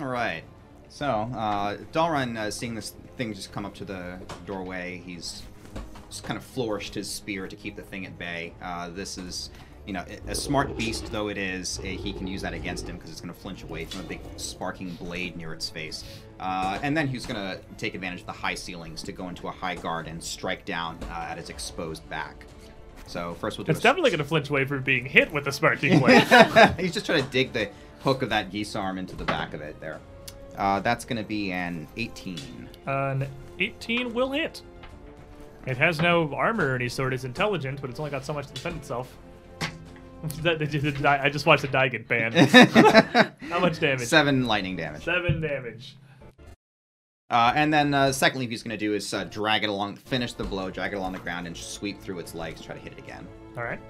All 0.00 0.06
right. 0.08 0.44
So, 0.92 1.06
uh, 1.06 1.78
Dalrun, 1.90 2.36
uh, 2.36 2.50
seeing 2.50 2.74
this 2.74 2.92
thing 3.16 3.32
just 3.32 3.50
come 3.50 3.64
up 3.64 3.74
to 3.76 3.84
the 3.86 4.18
doorway, 4.44 5.02
he's 5.02 5.42
just 6.10 6.22
kind 6.22 6.36
of 6.36 6.44
flourished 6.44 6.92
his 6.92 7.08
spear 7.08 7.48
to 7.48 7.56
keep 7.56 7.76
the 7.76 7.82
thing 7.82 8.04
at 8.04 8.18
bay. 8.18 8.52
Uh, 8.60 8.90
this 8.90 9.16
is, 9.16 9.48
you 9.86 9.94
know, 9.94 10.04
a 10.28 10.34
smart 10.34 10.76
beast 10.76 11.10
though 11.10 11.28
it 11.28 11.38
is, 11.38 11.80
eh, 11.82 11.96
he 11.96 12.12
can 12.12 12.26
use 12.26 12.42
that 12.42 12.52
against 12.52 12.86
him 12.86 12.96
because 12.96 13.10
it's 13.10 13.22
going 13.22 13.32
to 13.32 13.40
flinch 13.40 13.62
away 13.62 13.86
from 13.86 14.00
a 14.00 14.02
big 14.02 14.20
sparking 14.36 14.90
blade 14.96 15.34
near 15.34 15.54
its 15.54 15.66
face. 15.70 16.04
Uh, 16.38 16.78
and 16.82 16.94
then 16.94 17.08
he's 17.08 17.24
going 17.24 17.40
to 17.40 17.58
take 17.78 17.94
advantage 17.94 18.20
of 18.20 18.26
the 18.26 18.32
high 18.32 18.54
ceilings 18.54 19.02
to 19.04 19.12
go 19.12 19.30
into 19.30 19.48
a 19.48 19.50
high 19.50 19.76
guard 19.76 20.06
and 20.06 20.22
strike 20.22 20.66
down 20.66 20.98
uh, 21.10 21.26
at 21.30 21.38
its 21.38 21.48
exposed 21.48 22.06
back. 22.10 22.44
So 23.06 23.32
first 23.40 23.56
we'll 23.56 23.64
do 23.64 23.72
It's 23.72 23.80
definitely 23.80 24.10
going 24.10 24.18
to 24.18 24.26
flinch 24.26 24.50
away 24.50 24.66
from 24.66 24.82
being 24.82 25.06
hit 25.06 25.32
with 25.32 25.44
the 25.44 25.52
sparking 25.52 26.00
blade. 26.00 26.28
He's 26.78 26.92
just 26.92 27.06
trying 27.06 27.24
to 27.24 27.30
dig 27.30 27.54
the 27.54 27.70
hook 28.00 28.20
of 28.20 28.28
that 28.28 28.52
guisarme 28.52 28.98
into 28.98 29.16
the 29.16 29.24
back 29.24 29.54
of 29.54 29.62
it 29.62 29.80
there. 29.80 29.98
Uh, 30.56 30.80
that's 30.80 31.04
going 31.04 31.16
to 31.16 31.28
be 31.28 31.52
an 31.52 31.86
18. 31.96 32.68
An 32.86 33.28
18 33.58 34.12
will 34.12 34.32
hit. 34.32 34.62
It 35.66 35.76
has 35.76 36.00
no 36.00 36.32
armor 36.34 36.72
or 36.72 36.74
any 36.74 36.88
sort. 36.88 37.14
It's 37.14 37.24
intelligent, 37.24 37.80
but 37.80 37.90
it's 37.90 38.00
only 38.00 38.10
got 38.10 38.24
so 38.24 38.32
much 38.32 38.48
to 38.48 38.54
defend 38.54 38.76
itself. 38.78 39.16
I 40.44 41.30
just 41.30 41.46
watched 41.46 41.62
the 41.62 41.68
die 41.68 41.88
get 41.88 42.08
banned. 42.08 42.34
How 43.48 43.58
much 43.58 43.80
damage? 43.80 44.06
Seven 44.06 44.46
lightning 44.46 44.76
damage. 44.76 45.04
Seven 45.04 45.40
damage. 45.40 45.96
Uh, 47.30 47.52
and 47.56 47.72
then, 47.72 47.94
uh, 47.94 48.12
secondly, 48.12 48.46
he's 48.46 48.62
going 48.62 48.70
to 48.70 48.76
do 48.76 48.92
is 48.94 49.14
uh, 49.14 49.24
drag 49.24 49.64
it 49.64 49.70
along, 49.70 49.96
finish 49.96 50.34
the 50.34 50.44
blow, 50.44 50.70
drag 50.70 50.92
it 50.92 50.96
along 50.96 51.12
the 51.12 51.18
ground, 51.18 51.46
and 51.46 51.56
sweep 51.56 52.00
through 52.00 52.18
its 52.18 52.34
legs, 52.34 52.60
try 52.60 52.74
to 52.74 52.80
hit 52.80 52.92
it 52.92 52.98
again. 52.98 53.26
All 53.56 53.64
right. 53.64 53.80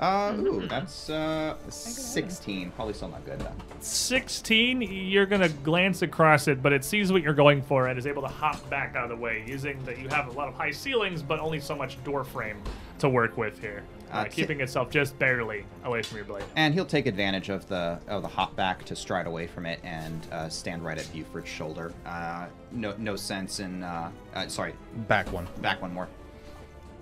Uh, 0.00 0.34
ooh, 0.40 0.66
that's 0.66 1.08
uh, 1.08 1.56
16. 1.68 2.72
Probably 2.72 2.94
still 2.94 3.08
not 3.08 3.24
good 3.24 3.38
though. 3.40 3.52
16, 3.80 4.82
you're 4.82 5.24
going 5.26 5.40
to 5.40 5.48
glance 5.48 6.02
across 6.02 6.48
it, 6.48 6.60
but 6.62 6.72
it 6.72 6.84
sees 6.84 7.12
what 7.12 7.22
you're 7.22 7.32
going 7.34 7.62
for 7.62 7.86
and 7.86 7.98
is 7.98 8.06
able 8.06 8.22
to 8.22 8.28
hop 8.28 8.68
back 8.68 8.96
out 8.96 9.04
of 9.04 9.10
the 9.10 9.22
way, 9.22 9.44
using 9.46 9.82
that 9.84 9.98
you 9.98 10.08
have 10.08 10.26
a 10.26 10.32
lot 10.32 10.48
of 10.48 10.54
high 10.54 10.72
ceilings, 10.72 11.22
but 11.22 11.38
only 11.38 11.60
so 11.60 11.76
much 11.76 12.02
door 12.04 12.24
frame 12.24 12.60
to 12.98 13.08
work 13.08 13.36
with 13.36 13.60
here. 13.60 13.84
uh, 14.12 14.24
ti- 14.24 14.30
keeping 14.30 14.60
itself 14.60 14.90
just 14.90 15.16
barely 15.18 15.64
away 15.84 16.02
from 16.02 16.16
your 16.16 16.24
blade. 16.26 16.44
And 16.56 16.74
he'll 16.74 16.84
take 16.86 17.06
advantage 17.06 17.48
of 17.48 17.66
the 17.68 17.98
of 18.08 18.22
the 18.22 18.28
hop 18.28 18.54
back 18.56 18.84
to 18.86 18.96
stride 18.96 19.26
away 19.26 19.46
from 19.46 19.64
it 19.66 19.80
and 19.84 20.26
uh, 20.32 20.48
stand 20.48 20.84
right 20.84 20.98
at 20.98 21.10
Buford's 21.12 21.48
shoulder. 21.48 21.92
Uh, 22.06 22.46
no 22.72 22.94
no 22.98 23.14
sense 23.16 23.60
in 23.60 23.82
uh, 23.82 24.10
uh, 24.34 24.46
sorry 24.48 24.74
Back 25.08 25.32
one. 25.32 25.46
back 25.60 25.80
one 25.82 25.92
more. 25.94 26.08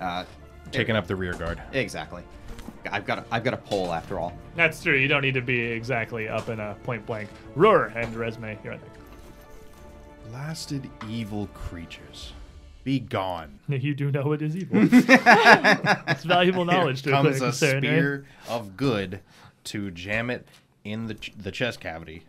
Uh, 0.00 0.24
Taking 0.70 0.96
up 0.96 1.06
the 1.06 1.16
rear 1.16 1.34
guard. 1.34 1.60
exactly. 1.72 2.22
I've 2.90 3.04
got 3.06 3.18
a, 3.20 3.24
I've 3.30 3.44
got 3.44 3.54
a 3.54 3.58
pole 3.58 3.92
after 3.92 4.18
all. 4.18 4.32
That's 4.56 4.82
true. 4.82 4.96
You 4.96 5.08
don't 5.08 5.22
need 5.22 5.34
to 5.34 5.40
be 5.42 5.60
exactly 5.60 6.28
up 6.28 6.48
in 6.48 6.60
a 6.60 6.74
point 6.82 7.06
blank. 7.06 7.28
Rur 7.54 7.86
and 7.94 8.14
Resme. 8.14 8.62
you're 8.64 8.74
on 8.74 8.78
deck. 8.80 8.88
Blasted 10.30 10.88
evil 11.08 11.46
creatures. 11.54 12.32
Be 12.84 12.98
gone. 13.00 13.58
You 13.68 13.94
do 13.94 14.10
know 14.10 14.32
it 14.32 14.42
is 14.42 14.56
evil. 14.56 14.80
it's 14.92 16.24
valuable 16.24 16.64
knowledge 16.64 17.02
Here 17.04 17.12
to 17.12 17.22
comes 17.22 17.40
a 17.40 17.46
a 17.46 17.52
cleric, 17.52 17.54
Saren, 17.54 17.76
eh? 17.76 17.78
spear 17.80 18.26
of 18.48 18.76
good 18.76 19.20
to 19.64 19.90
jam 19.92 20.28
it 20.30 20.46
in 20.84 21.06
the 21.06 21.14
ch- 21.14 21.32
the 21.36 21.50
chest 21.52 21.80
cavity. 21.80 22.24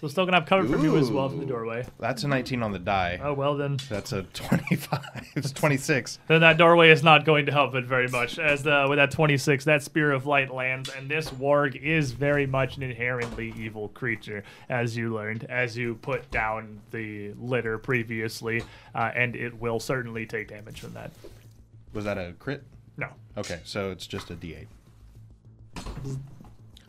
So 0.00 0.08
still 0.08 0.24
gonna 0.24 0.38
have 0.38 0.46
cover 0.48 0.66
from 0.66 0.82
you 0.82 0.96
as 0.96 1.10
well 1.10 1.28
from 1.28 1.40
the 1.40 1.46
doorway. 1.46 1.86
That's 1.98 2.24
a 2.24 2.28
19 2.28 2.62
on 2.62 2.72
the 2.72 2.78
die. 2.78 3.20
Oh 3.22 3.34
well 3.34 3.54
then. 3.54 3.76
That's 3.90 4.12
a 4.12 4.22
25. 4.22 5.00
it's 5.36 5.52
26. 5.52 6.18
Then 6.26 6.40
that 6.40 6.56
doorway 6.56 6.88
is 6.90 7.02
not 7.02 7.26
going 7.26 7.44
to 7.46 7.52
help 7.52 7.74
it 7.74 7.84
very 7.84 8.08
much. 8.08 8.38
As 8.38 8.62
the 8.62 8.86
with 8.88 8.96
that 8.96 9.10
26, 9.10 9.66
that 9.66 9.82
spear 9.82 10.10
of 10.12 10.24
light 10.24 10.50
lands, 10.54 10.88
and 10.96 11.10
this 11.10 11.28
warg 11.30 11.76
is 11.76 12.12
very 12.12 12.46
much 12.46 12.78
an 12.78 12.82
inherently 12.82 13.52
evil 13.58 13.88
creature, 13.88 14.42
as 14.70 14.96
you 14.96 15.12
learned, 15.12 15.44
as 15.44 15.76
you 15.76 15.96
put 15.96 16.30
down 16.30 16.80
the 16.92 17.32
litter 17.38 17.76
previously, 17.76 18.62
uh, 18.94 19.10
and 19.14 19.36
it 19.36 19.60
will 19.60 19.80
certainly 19.80 20.24
take 20.24 20.48
damage 20.48 20.80
from 20.80 20.94
that. 20.94 21.10
Was 21.92 22.06
that 22.06 22.16
a 22.16 22.32
crit? 22.38 22.64
No, 22.96 23.08
Okay, 23.36 23.60
so 23.64 23.90
it's 23.90 24.06
just 24.06 24.30
a 24.30 24.34
d8. 24.34 24.66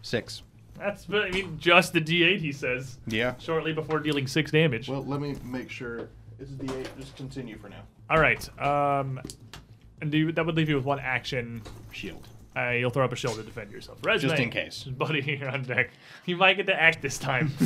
Six. 0.01 0.43
That's 0.82 1.08
I 1.10 1.30
mean 1.32 1.58
just 1.60 1.94
the 1.94 2.02
D8. 2.02 2.40
He 2.40 2.52
says 2.52 2.98
Yeah. 3.08 3.36
shortly 3.40 3.74
before 3.74 4.00
dealing 4.00 4.28
six 4.28 4.52
damage. 4.52 4.90
Well, 4.90 5.04
let 5.06 5.22
me 5.22 5.36
make 5.44 5.70
sure 5.70 6.10
it's 6.40 6.52
d8. 6.52 6.88
Just 6.98 7.16
continue 7.16 7.58
for 7.58 7.70
now. 7.70 7.84
All 8.10 8.20
right. 8.20 8.42
Um, 8.60 9.22
and 10.02 10.12
do 10.12 10.18
you, 10.18 10.32
that 10.32 10.46
would 10.46 10.56
leave 10.58 10.68
you 10.70 10.76
with 10.76 10.86
one 10.86 11.00
action. 11.00 11.62
Shield. 11.92 12.28
Uh, 12.54 12.72
you'll 12.72 12.89
throw 12.89 13.06
up 13.06 13.14
a 13.14 13.16
shield 13.16 13.36
to 13.38 13.43
defend 13.43 13.72
yourself. 13.72 14.02
Resme, 14.02 14.20
Just 14.22 14.39
in 14.39 14.49
case. 14.49 14.84
buddy, 14.84 15.22
you're 15.39 15.49
on 15.49 15.64
deck. 15.64 15.91
You 16.26 16.36
might 16.36 16.58
get 16.58 16.66
to 16.68 16.80
act 16.80 17.02
this 17.02 17.18
time. 17.18 17.52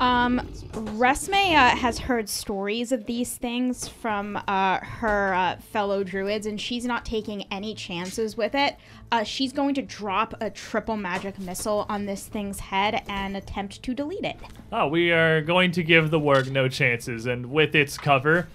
Um, 0.00 0.40
Resme 0.72 1.52
uh, 1.54 1.76
has 1.76 1.98
heard 1.98 2.28
stories 2.28 2.90
of 2.92 3.04
these 3.06 3.36
things 3.36 3.86
from 3.88 4.38
uh, 4.48 4.78
her 4.82 5.34
uh, 5.34 5.56
fellow 5.58 6.02
druids, 6.04 6.46
and 6.46 6.60
she's 6.60 6.84
not 6.84 7.04
taking 7.04 7.42
any 7.50 7.74
chances 7.74 8.36
with 8.36 8.54
it. 8.54 8.76
Uh, 9.12 9.22
she's 9.24 9.52
going 9.52 9.74
to 9.74 9.82
drop 9.82 10.34
a 10.40 10.48
triple 10.50 10.96
magic 10.96 11.38
missile 11.38 11.86
on 11.88 12.06
this 12.06 12.26
thing's 12.26 12.60
head 12.60 13.02
and 13.08 13.36
attempt 13.36 13.82
to 13.82 13.94
delete 13.94 14.24
it. 14.24 14.36
Oh, 14.72 14.88
we 14.88 15.12
are 15.12 15.40
going 15.42 15.70
to 15.72 15.82
give 15.82 16.10
the 16.10 16.20
warg 16.20 16.50
no 16.50 16.68
chances, 16.68 17.26
and 17.26 17.50
with 17.50 17.74
its 17.74 17.96
cover, 17.98 18.48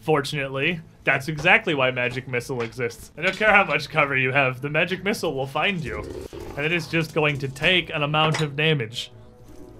fortunately, 0.00 0.80
that's 1.04 1.28
exactly 1.28 1.74
why 1.74 1.90
Magic 1.90 2.28
Missile 2.28 2.62
exists. 2.62 3.10
I 3.16 3.22
don't 3.22 3.36
care 3.36 3.52
how 3.52 3.64
much 3.64 3.88
cover 3.88 4.16
you 4.16 4.32
have, 4.32 4.60
the 4.60 4.70
Magic 4.70 5.02
Missile 5.04 5.34
will 5.34 5.46
find 5.46 5.82
you. 5.84 6.02
And 6.56 6.64
it 6.66 6.72
is 6.72 6.86
just 6.86 7.14
going 7.14 7.38
to 7.38 7.48
take 7.48 7.90
an 7.90 8.02
amount 8.02 8.40
of 8.40 8.54
damage. 8.56 9.10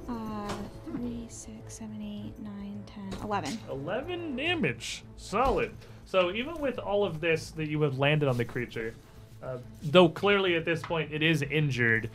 Uh, 0.09 0.49
3, 0.87 1.27
6, 1.29 1.75
7, 1.75 2.03
8, 2.39 2.39
9, 2.43 2.85
10, 3.11 3.21
11. 3.23 3.59
11 3.71 4.37
damage. 4.37 5.05
Solid. 5.17 5.73
So 6.07 6.33
even 6.33 6.59
with 6.61 6.79
all 6.79 7.05
of 7.05 7.21
this 7.21 7.51
that 7.53 7.69
you 7.69 7.81
have 7.83 7.99
landed 7.99 8.29
on 8.29 8.37
the 8.37 8.45
creature, 8.45 8.95
uh, 9.43 9.59
though 9.83 10.09
clearly 10.09 10.57
at 10.57 10.65
this 10.65 10.83
point 10.83 11.13
it 11.13 11.23
is 11.23 11.43
injured, 11.43 12.11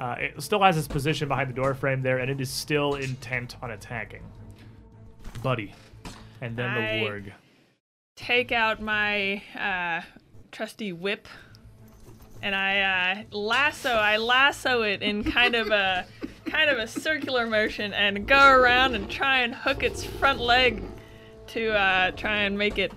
uh, 0.00 0.16
it 0.18 0.42
still 0.42 0.62
has 0.62 0.76
its 0.76 0.88
position 0.88 1.28
behind 1.28 1.48
the 1.50 1.54
door 1.54 1.74
frame 1.74 2.02
there, 2.02 2.18
and 2.18 2.30
it 2.30 2.40
is 2.40 2.50
still 2.50 2.94
intent 2.94 3.56
on 3.62 3.70
attacking. 3.70 4.22
Buddy. 5.42 5.72
And 6.40 6.56
then 6.56 6.70
I- 6.70 6.98
the 6.98 7.04
warg. 7.04 7.32
Take 8.16 8.52
out 8.52 8.80
my 8.80 9.42
uh, 9.58 10.02
trusty 10.52 10.92
whip 10.92 11.26
and 12.42 12.54
I 12.54 13.24
uh, 13.32 13.36
lasso 13.36 13.90
I 13.90 14.18
lasso 14.18 14.82
it 14.82 15.02
in 15.02 15.24
kind 15.24 15.54
of 15.54 15.70
a 15.70 16.06
kind 16.46 16.70
of 16.70 16.78
a 16.78 16.86
circular 16.86 17.46
motion 17.46 17.92
and 17.92 18.26
go 18.26 18.50
around 18.50 18.94
and 18.94 19.10
try 19.10 19.40
and 19.40 19.54
hook 19.54 19.82
its 19.82 20.04
front 20.04 20.40
leg 20.40 20.82
to 21.48 21.72
uh, 21.72 22.10
try 22.12 22.42
and 22.42 22.56
make 22.56 22.78
it 22.78 22.92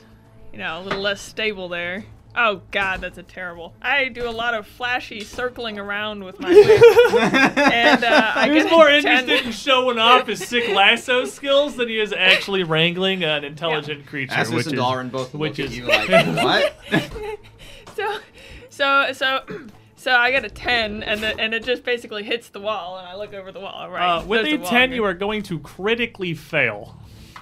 you 0.52 0.60
know 0.60 0.80
a 0.80 0.84
little 0.84 1.02
less 1.02 1.22
stable 1.22 1.70
there. 1.70 2.06
Oh 2.40 2.62
god, 2.70 3.02
that's 3.02 3.18
a 3.18 3.24
terrible. 3.24 3.74
I 3.82 4.10
do 4.10 4.30
a 4.30 4.32
lot 4.32 4.54
of 4.54 4.68
flashy 4.68 5.22
circling 5.22 5.80
around 5.80 6.24
with 6.24 6.40
my 6.40 6.50
whip. 6.50 7.14
and 7.74 8.04
uh, 8.04 8.32
I 8.36 8.54
He's 8.54 8.70
more 8.70 8.88
a 8.88 9.02
10 9.02 9.24
interested 9.24 9.48
in 9.48 9.52
showing 9.52 9.98
off 9.98 10.28
his 10.28 10.48
sick 10.48 10.70
lasso 10.70 11.26
skills 11.26 11.78
than 11.78 11.90
he 11.90 12.00
is 12.00 12.14
actually 12.14 12.62
wrangling 12.64 13.24
an 13.24 13.44
intelligent 13.44 14.06
creature. 14.06 14.36
Asmus 14.36 14.54
which 14.54 14.66
and 14.68 14.76
is, 14.76 14.80
Dalrin 14.80 15.12
both 15.12 15.34
which 15.34 15.58
is- 15.58 15.76
you 15.76 15.86
like 15.86 16.08
what? 16.10 16.76
so 17.96 18.20
so 18.70 19.14
so 19.14 19.42
so 19.96 20.12
I 20.16 20.30
get 20.30 20.46
a 20.46 20.50
10 20.50 21.02
and 21.02 21.24
the, 21.24 21.40
and 21.40 21.56
it 21.56 21.64
just 21.64 21.84
basically 21.84 22.22
hits 22.22 22.50
the 22.50 22.60
wall 22.60 23.00
and 23.00 23.08
I 23.08 23.16
look 23.16 23.34
over 23.34 23.52
the 23.52 23.62
wall 23.62 23.90
right 23.90 24.20
uh, 24.20 24.24
with 24.24 24.46
a 24.46 24.60
10, 24.60 24.90
here. 24.90 24.96
you 24.98 25.04
are 25.06 25.16
going 25.16 25.42
to 25.44 25.58
critically 25.60 26.36
fail. 26.36 26.96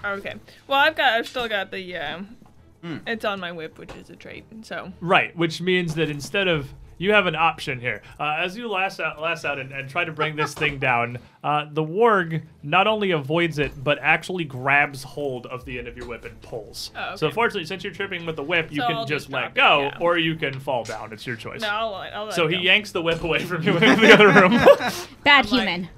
okay 0.05 0.35
well 0.67 0.79
I've 0.79 0.95
got 0.95 1.13
I've 1.13 1.27
still 1.27 1.49
got 1.49 1.71
the 1.71 1.97
um 1.97 2.37
Hmm. 2.85 2.97
it's 3.07 3.25
on 3.25 3.39
my 3.39 3.51
whip 3.51 3.79
which 3.79 3.95
is 3.95 4.09
a 4.11 4.15
trait 4.15 4.45
so 4.61 4.91
Right, 5.01 5.35
which 5.35 5.59
means 5.59 5.95
that 5.95 6.09
instead 6.09 6.47
of 6.47 6.71
you 6.97 7.11
have 7.11 7.25
an 7.27 7.35
option 7.35 7.79
here. 7.81 8.01
Uh, 8.17 8.37
as 8.39 8.55
you 8.55 8.69
last 8.69 9.01
out, 9.01 9.19
last 9.19 9.43
out 9.43 9.59
and, 9.59 9.71
and 9.73 9.89
try 9.89 10.05
to 10.05 10.13
bring 10.13 10.37
this 10.37 10.53
thing 10.53 10.79
down, 10.79 11.17
uh, 11.43 11.65
the 11.69 11.83
warg 11.83 12.43
not 12.63 12.87
only 12.87 13.11
avoids 13.11 13.59
it, 13.59 13.83
but 13.83 13.97
actually 14.01 14.45
grabs 14.45 15.03
hold 15.03 15.45
of 15.47 15.65
the 15.65 15.77
end 15.77 15.89
of 15.89 15.97
your 15.97 16.07
whip 16.07 16.23
and 16.23 16.39
pulls. 16.41 16.91
Oh, 16.95 17.17
So 17.17 17.29
fortunately, 17.31 17.65
since 17.65 17.83
you're 17.83 17.91
tripping 17.91 18.25
with 18.25 18.37
the 18.37 18.43
whip, 18.43 18.71
you 18.71 18.79
So 18.79 18.87
can 18.87 18.95
I'll 18.95 19.05
just 19.05 19.25
just 19.25 19.33
let 19.33 19.39
drop 19.39 19.51
it, 19.51 19.55
go, 19.55 19.81
yeah. 19.91 19.97
or 20.05 20.17
you 20.17 20.35
can 20.35 20.57
fall 20.57 20.85
down. 20.85 21.11
It's 21.11 21.27
your 21.27 21.35
choice. 21.35 21.59
no 21.61 21.67
I'll, 21.67 21.95
I'll 21.95 22.25
let 22.27 22.33
so 22.33 22.45
it 22.45 22.51
he 22.51 22.57
go. 22.57 22.61
yanks 22.63 22.91
the 22.93 23.01
whip 23.01 23.21
away 23.23 23.43
from 23.43 23.63
you 23.63 23.75
in 23.77 23.99
the 23.99 24.13
other 24.13 24.27
room. 24.29 24.51
Bad 25.25 25.47
I'm 25.47 25.51
like- 25.51 25.67
human. 25.67 25.89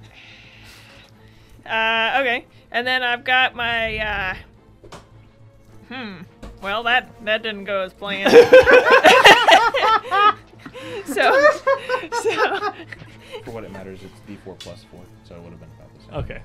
uh 1.66 2.18
okay 2.22 2.46
and 2.72 2.88
then 2.88 3.04
I've 3.04 3.24
got 3.24 3.54
my 3.56 3.98
uh 4.00 4.36
hmm 5.90 6.22
well 6.62 6.84
that 6.84 7.10
that 7.26 7.42
didn't 7.44 7.66
go 7.66 7.82
as 7.82 7.94
planned 7.94 8.32
so 11.06 11.50
so 12.22 12.74
For 13.44 13.52
what 13.52 13.64
it 13.64 13.72
matters, 13.72 14.00
it's 14.04 14.20
d4 14.46 14.58
plus 14.60 14.84
4, 14.92 15.02
so 15.24 15.36
it 15.36 15.42
would 15.42 15.52
have 15.52 15.60
been 15.60 15.70
about 15.78 15.94
the 15.94 16.00
same. 16.04 16.14
okay. 16.16 16.42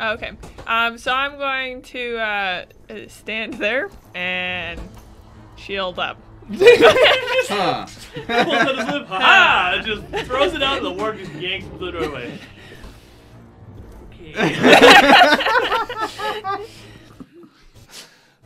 Okay. 0.00 0.32
Um, 0.66 0.98
so 0.98 1.12
I'm 1.12 1.36
going 1.38 1.82
to 1.82 2.16
uh, 2.18 2.64
uh, 2.90 2.94
stand 3.06 3.54
there 3.54 3.88
and 4.14 4.80
shield 5.56 5.98
up. 5.98 6.18
Huh. 7.46 7.86
Pulls 8.14 8.30
out 8.30 8.76
his 8.76 8.86
whip. 8.86 9.06
Ah! 9.10 9.82
Just 9.84 10.02
throws 10.26 10.54
it 10.54 10.62
out, 10.62 10.78
and 10.78 10.86
the 10.86 10.90
warg 10.92 11.18
just 11.18 11.32
yanks 11.34 11.66
the 11.78 11.90
doorway. 11.90 12.38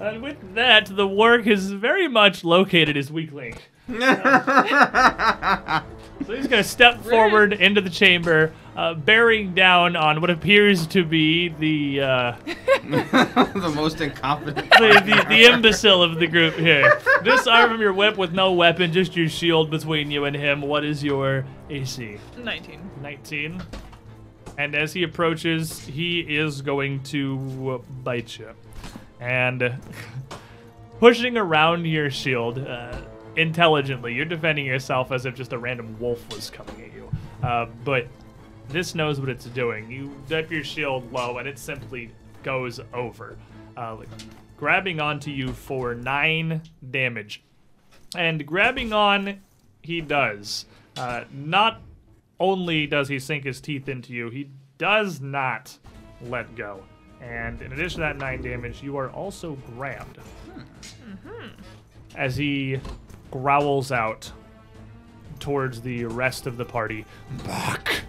And 0.01 0.23
with 0.23 0.55
that, 0.55 0.87
the 0.87 1.07
warg 1.09 1.47
is 1.47 1.73
very 1.73 2.09
much 2.09 2.45
located 2.45 2.97
his 2.97 3.11
weak 3.11 3.33
link. 3.33 3.71
So 6.27 6.35
he's 6.35 6.49
going 6.49 6.63
to 6.63 6.69
step 6.69 7.01
forward 7.05 7.53
into 7.53 7.81
the 7.81 7.89
chamber, 7.91 8.53
uh, 8.77 8.95
bearing 8.95 9.55
down 9.55 9.97
on 9.97 10.21
what 10.21 10.31
appears 10.31 10.87
to 10.89 11.05
be 11.05 11.49
the, 11.49 12.01
uh, 12.03 12.37
the 12.85 13.73
most 13.75 14.01
incompetent. 14.01 14.69
the, 14.69 15.03
the 15.05 15.25
the 15.29 15.45
imbecile 15.45 16.03
of 16.03 16.19
the 16.19 16.27
group 16.27 16.55
here. 16.57 17.01
Disarm 17.23 17.73
him 17.73 17.81
your 17.81 17.93
whip 17.93 18.17
with 18.17 18.33
no 18.33 18.53
weapon, 18.53 18.93
just 18.93 19.17
your 19.17 19.29
shield 19.29 19.71
between 19.71 20.11
you 20.11 20.25
and 20.25 20.35
him. 20.37 20.61
What 20.61 20.85
is 20.85 21.03
your 21.05 21.47
AC? 21.71 22.19
19. 22.37 22.91
19. 23.01 23.63
And 24.59 24.75
as 24.75 24.93
he 24.93 25.05
approaches, 25.05 25.79
he 25.81 26.21
is 26.21 26.63
going 26.63 27.05
to 27.05 27.83
bite 28.03 28.39
you. 28.39 28.49
And 29.21 29.81
pushing 31.01 31.37
around 31.37 31.87
your 31.87 32.11
shield 32.11 32.59
uh, 32.59 33.01
intelligently, 33.37 34.15
you're 34.15 34.25
defending 34.25 34.67
yourself 34.67 35.13
as 35.13 35.27
if 35.27 35.35
just 35.35 35.53
a 35.53 35.59
random 35.59 35.97
wolf 35.99 36.25
was 36.33 36.51
coming 36.51 36.83
at 36.83 36.93
you. 36.93 37.11
Uh, 37.43 37.67
but 37.85 38.07
this 38.69 38.95
knows 38.95 39.21
what 39.21 39.29
it's 39.29 39.47
doing. 39.47 39.91
You 39.91 40.15
dip 40.29 40.51
your 40.51 40.65
shield 40.65 41.11
low, 41.13 41.39
and 41.39 41.49
it 41.49 41.59
simply 41.59 42.11
goes 42.43 42.81
over, 42.93 43.37
uh, 43.77 43.97
like, 43.97 44.09
grabbing 44.57 45.01
onto 45.01 45.31
you 45.31 45.53
for 45.53 45.95
nine 45.95 46.63
damage. 46.91 47.43
And 48.17 48.45
grabbing 48.47 48.93
on, 48.93 49.41
he 49.83 50.01
does. 50.01 50.67
Uh, 50.97 51.25
not 51.33 51.81
only 52.41 52.87
does 52.87 53.09
he 53.09 53.19
sink 53.19 53.45
his 53.45 53.61
teeth 53.61 53.89
into 53.89 54.13
you, 54.13 54.31
he 54.31 54.51
does 54.79 55.21
not 55.21 55.77
let 56.23 56.55
go. 56.55 56.83
And 57.21 57.61
in 57.63 57.73
addition 57.73 58.01
to 58.01 58.07
that 58.07 58.17
nine 58.17 58.43
damage, 58.43 58.83
you 58.83 58.97
are 58.97 59.11
also 59.11 59.57
grabbed. 59.77 60.19
Mm-hmm. 60.49 61.47
As 62.17 62.37
he 62.37 62.81
growls 63.31 63.91
out, 63.93 64.31
towards 65.41 65.81
the 65.83 66.05
rest 66.05 66.47
of 66.47 66.57
the 66.57 66.65
party. 66.65 67.05
Back. 67.47 68.03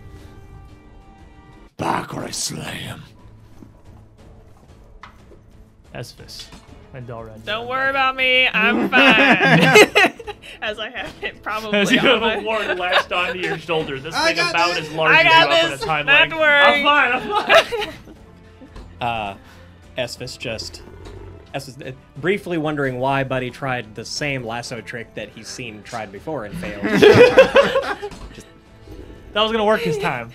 Back 1.78 2.14
or 2.16 2.24
I 2.24 2.32
slay 2.32 2.64
him. 2.76 3.04
Esphus 5.94 6.50
and 6.94 7.08
Dalren. 7.08 7.44
Don't 7.46 7.68
worry 7.68 7.90
about 7.90 8.16
me. 8.16 8.48
I'm 8.48 8.90
fine. 8.90 9.00
As 10.62 10.80
I 10.80 10.90
have 10.90 11.14
it 11.24 11.42
probably 11.44 11.78
As 11.80 11.92
you 11.92 12.00
on 12.00 12.06
have 12.06 12.22
my- 12.22 12.34
a 12.36 12.42
ward 12.42 12.78
lashed 12.80 13.12
onto 13.12 13.40
your 13.40 13.58
shoulder, 13.58 14.00
this 14.00 14.14
I 14.16 14.34
thing 14.34 14.50
about 14.50 14.76
this. 14.76 14.88
as 14.90 14.94
large 14.94 15.12
I 15.16 15.20
as 15.20 15.24
you 15.26 15.30
got 15.30 15.44
up 15.44 15.64
on 15.64 15.70
this. 15.70 15.80
its 15.80 15.84
hind 15.90 16.06
Not 16.08 16.22
leg. 16.22 16.30
to 16.32 16.38
worry. 16.38 16.60
I'm 16.62 16.84
fine. 16.84 17.12
I'm 17.14 17.92
fine. 17.94 18.09
Uh, 19.02 19.36
Esphus 19.98 20.38
just. 20.38 20.82
Esphus, 21.54 21.78
uh, 21.84 21.92
briefly 22.18 22.58
wondering 22.58 23.00
why 23.00 23.24
Buddy 23.24 23.50
tried 23.50 23.96
the 23.96 24.06
same 24.06 24.44
lasso 24.44 24.82
trick 24.82 25.14
that 25.16 25.30
he's 25.30 25.48
seen 25.48 25.82
tried 25.84 26.12
before 26.12 26.46
and 26.46 26.56
failed. 26.58 26.84
that 26.84 28.12
was 29.34 29.52
gonna 29.52 29.66
work 29.66 29.84
this 29.84 29.98
time. 29.98 30.32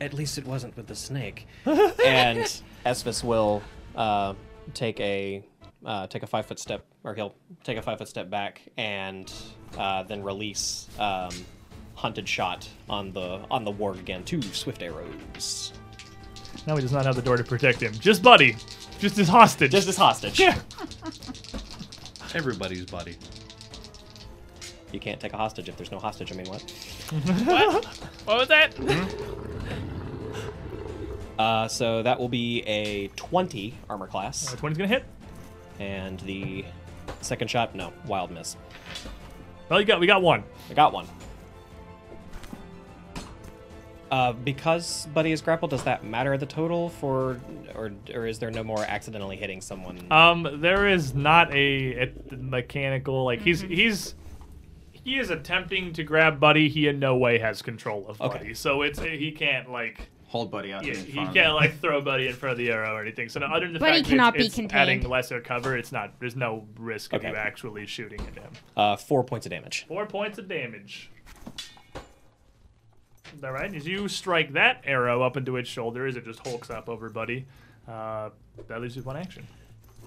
At 0.00 0.12
least 0.12 0.38
it 0.38 0.46
wasn't 0.46 0.76
with 0.76 0.86
the 0.86 0.94
snake. 0.94 1.46
and 2.04 2.62
Esphus 2.84 3.24
will 3.24 3.62
uh, 3.96 4.34
take 4.74 5.00
a 5.00 5.42
uh, 5.84 6.06
take 6.06 6.22
a 6.22 6.26
five 6.26 6.46
foot 6.46 6.58
step, 6.58 6.84
or 7.02 7.14
he'll 7.14 7.34
take 7.62 7.76
a 7.76 7.82
five 7.82 7.98
foot 7.98 8.08
step 8.08 8.30
back 8.30 8.62
and 8.76 9.32
uh, 9.76 10.02
then 10.04 10.22
release 10.22 10.88
um, 10.98 11.30
hunted 11.94 12.28
shot 12.28 12.68
on 12.88 13.12
the 13.12 13.40
on 13.50 13.64
the 13.64 13.72
warg 13.72 13.98
again. 13.98 14.24
Two 14.24 14.40
swift 14.42 14.82
arrows, 14.82 15.72
Now 16.66 16.76
he 16.76 16.82
does 16.82 16.92
not 16.92 17.04
have 17.06 17.14
the 17.16 17.22
door 17.22 17.36
to 17.36 17.44
protect 17.44 17.80
him. 17.82 17.92
Just 17.94 18.22
Buddy. 18.22 18.56
Just 18.98 19.16
his 19.16 19.28
hostage. 19.28 19.70
just 19.72 19.88
as 19.88 19.96
hostage. 19.96 20.38
yeah. 20.40 20.58
Everybody's 22.34 22.84
buddy. 22.86 23.16
You 24.92 24.98
can't 25.00 25.20
take 25.20 25.32
a 25.32 25.36
hostage 25.36 25.68
if 25.68 25.76
there's 25.76 25.90
no 25.92 25.98
hostage. 25.98 26.32
I 26.32 26.36
mean, 26.36 26.46
what? 26.46 26.62
What? 27.46 27.84
What 28.24 28.38
was 28.38 28.48
that? 28.48 28.74
Uh, 31.38 31.66
so 31.68 32.02
that 32.02 32.18
will 32.18 32.28
be 32.28 32.62
a 32.62 33.08
20 33.16 33.74
armor 33.90 34.06
class, 34.06 34.52
Uh, 34.52 34.56
20's 34.56 34.78
gonna 34.78 34.88
hit. 34.88 35.04
and 35.80 36.20
the 36.20 36.64
second 37.20 37.48
shot, 37.50 37.74
no, 37.74 37.92
wild 38.06 38.30
miss. 38.30 38.56
Well, 39.68 39.80
you 39.80 39.86
got 39.86 39.98
we 40.00 40.06
got 40.06 40.22
one. 40.22 40.44
I 40.70 40.74
got 40.74 40.92
one. 40.92 41.06
Uh, 44.10 44.32
because 44.32 45.06
Buddy 45.14 45.32
is 45.32 45.40
grappled, 45.40 45.70
does 45.72 45.82
that 45.84 46.04
matter 46.04 46.36
the 46.38 46.46
total 46.46 46.90
for, 46.90 47.40
or 47.74 47.90
or 48.14 48.26
is 48.26 48.38
there 48.38 48.50
no 48.50 48.62
more 48.62 48.84
accidentally 48.86 49.36
hitting 49.36 49.60
someone? 49.60 50.06
Um, 50.12 50.46
there 50.60 50.86
is 50.88 51.14
not 51.14 51.52
a, 51.52 52.10
a 52.30 52.36
mechanical 52.36 53.24
like 53.24 53.40
he's 53.40 53.62
Mm-hmm. 53.62 53.72
he's 53.74 54.14
he 54.92 55.18
is 55.18 55.30
attempting 55.30 55.92
to 55.94 56.02
grab 56.04 56.38
Buddy. 56.40 56.68
He 56.68 56.86
in 56.88 56.98
no 56.98 57.16
way 57.16 57.38
has 57.38 57.60
control 57.62 58.06
of 58.08 58.20
Okay. 58.20 58.38
Buddy, 58.38 58.54
so 58.54 58.82
it's 58.82 58.98
he 59.00 59.32
can't 59.32 59.70
like 59.70 60.08
Hold 60.28 60.50
Buddy 60.50 60.72
out 60.72 60.84
yeah, 60.84 60.94
in 60.94 61.04
he 61.04 61.18
of 61.18 61.32
can't 61.32 61.36
him. 61.36 61.54
like 61.54 61.78
throw 61.80 62.00
Buddy 62.00 62.26
in 62.28 62.34
front 62.34 62.52
of 62.52 62.58
the 62.58 62.70
arrow 62.70 62.94
or 62.94 63.00
anything. 63.02 63.28
So 63.28 63.38
no, 63.40 63.46
other 63.46 63.66
than 63.66 63.74
the 63.74 63.78
Buddy 63.80 63.98
fact 63.98 64.08
cannot 64.08 64.32
that 64.34 64.38
be 64.40 64.46
it's, 64.46 64.54
contained. 64.54 64.80
adding 64.80 65.08
lesser 65.08 65.40
cover, 65.40 65.76
it's 65.76 65.92
not. 65.92 66.18
There's 66.20 66.36
no 66.36 66.66
risk 66.78 67.12
of 67.12 67.22
you 67.22 67.34
actually 67.36 67.86
shooting 67.86 68.20
at 68.20 68.34
him. 68.42 68.50
Uh, 68.76 68.96
four 68.96 69.22
points 69.24 69.46
of 69.46 69.50
damage. 69.50 69.84
Four 69.88 70.06
points 70.06 70.38
of 70.38 70.48
damage. 70.48 71.10
All 73.42 73.52
right, 73.52 73.74
as 73.74 73.86
you 73.86 74.08
strike 74.08 74.52
that 74.52 74.82
arrow 74.84 75.22
up 75.22 75.36
into 75.36 75.56
its 75.56 75.68
shoulder, 75.68 76.06
as 76.06 76.16
it 76.16 76.24
just 76.24 76.46
hulks 76.46 76.70
up 76.70 76.88
over 76.88 77.08
Buddy, 77.08 77.46
uh, 77.88 78.30
that 78.68 78.80
leaves 78.80 78.96
you 78.96 79.00
with 79.00 79.06
one 79.06 79.16
action. 79.16 79.46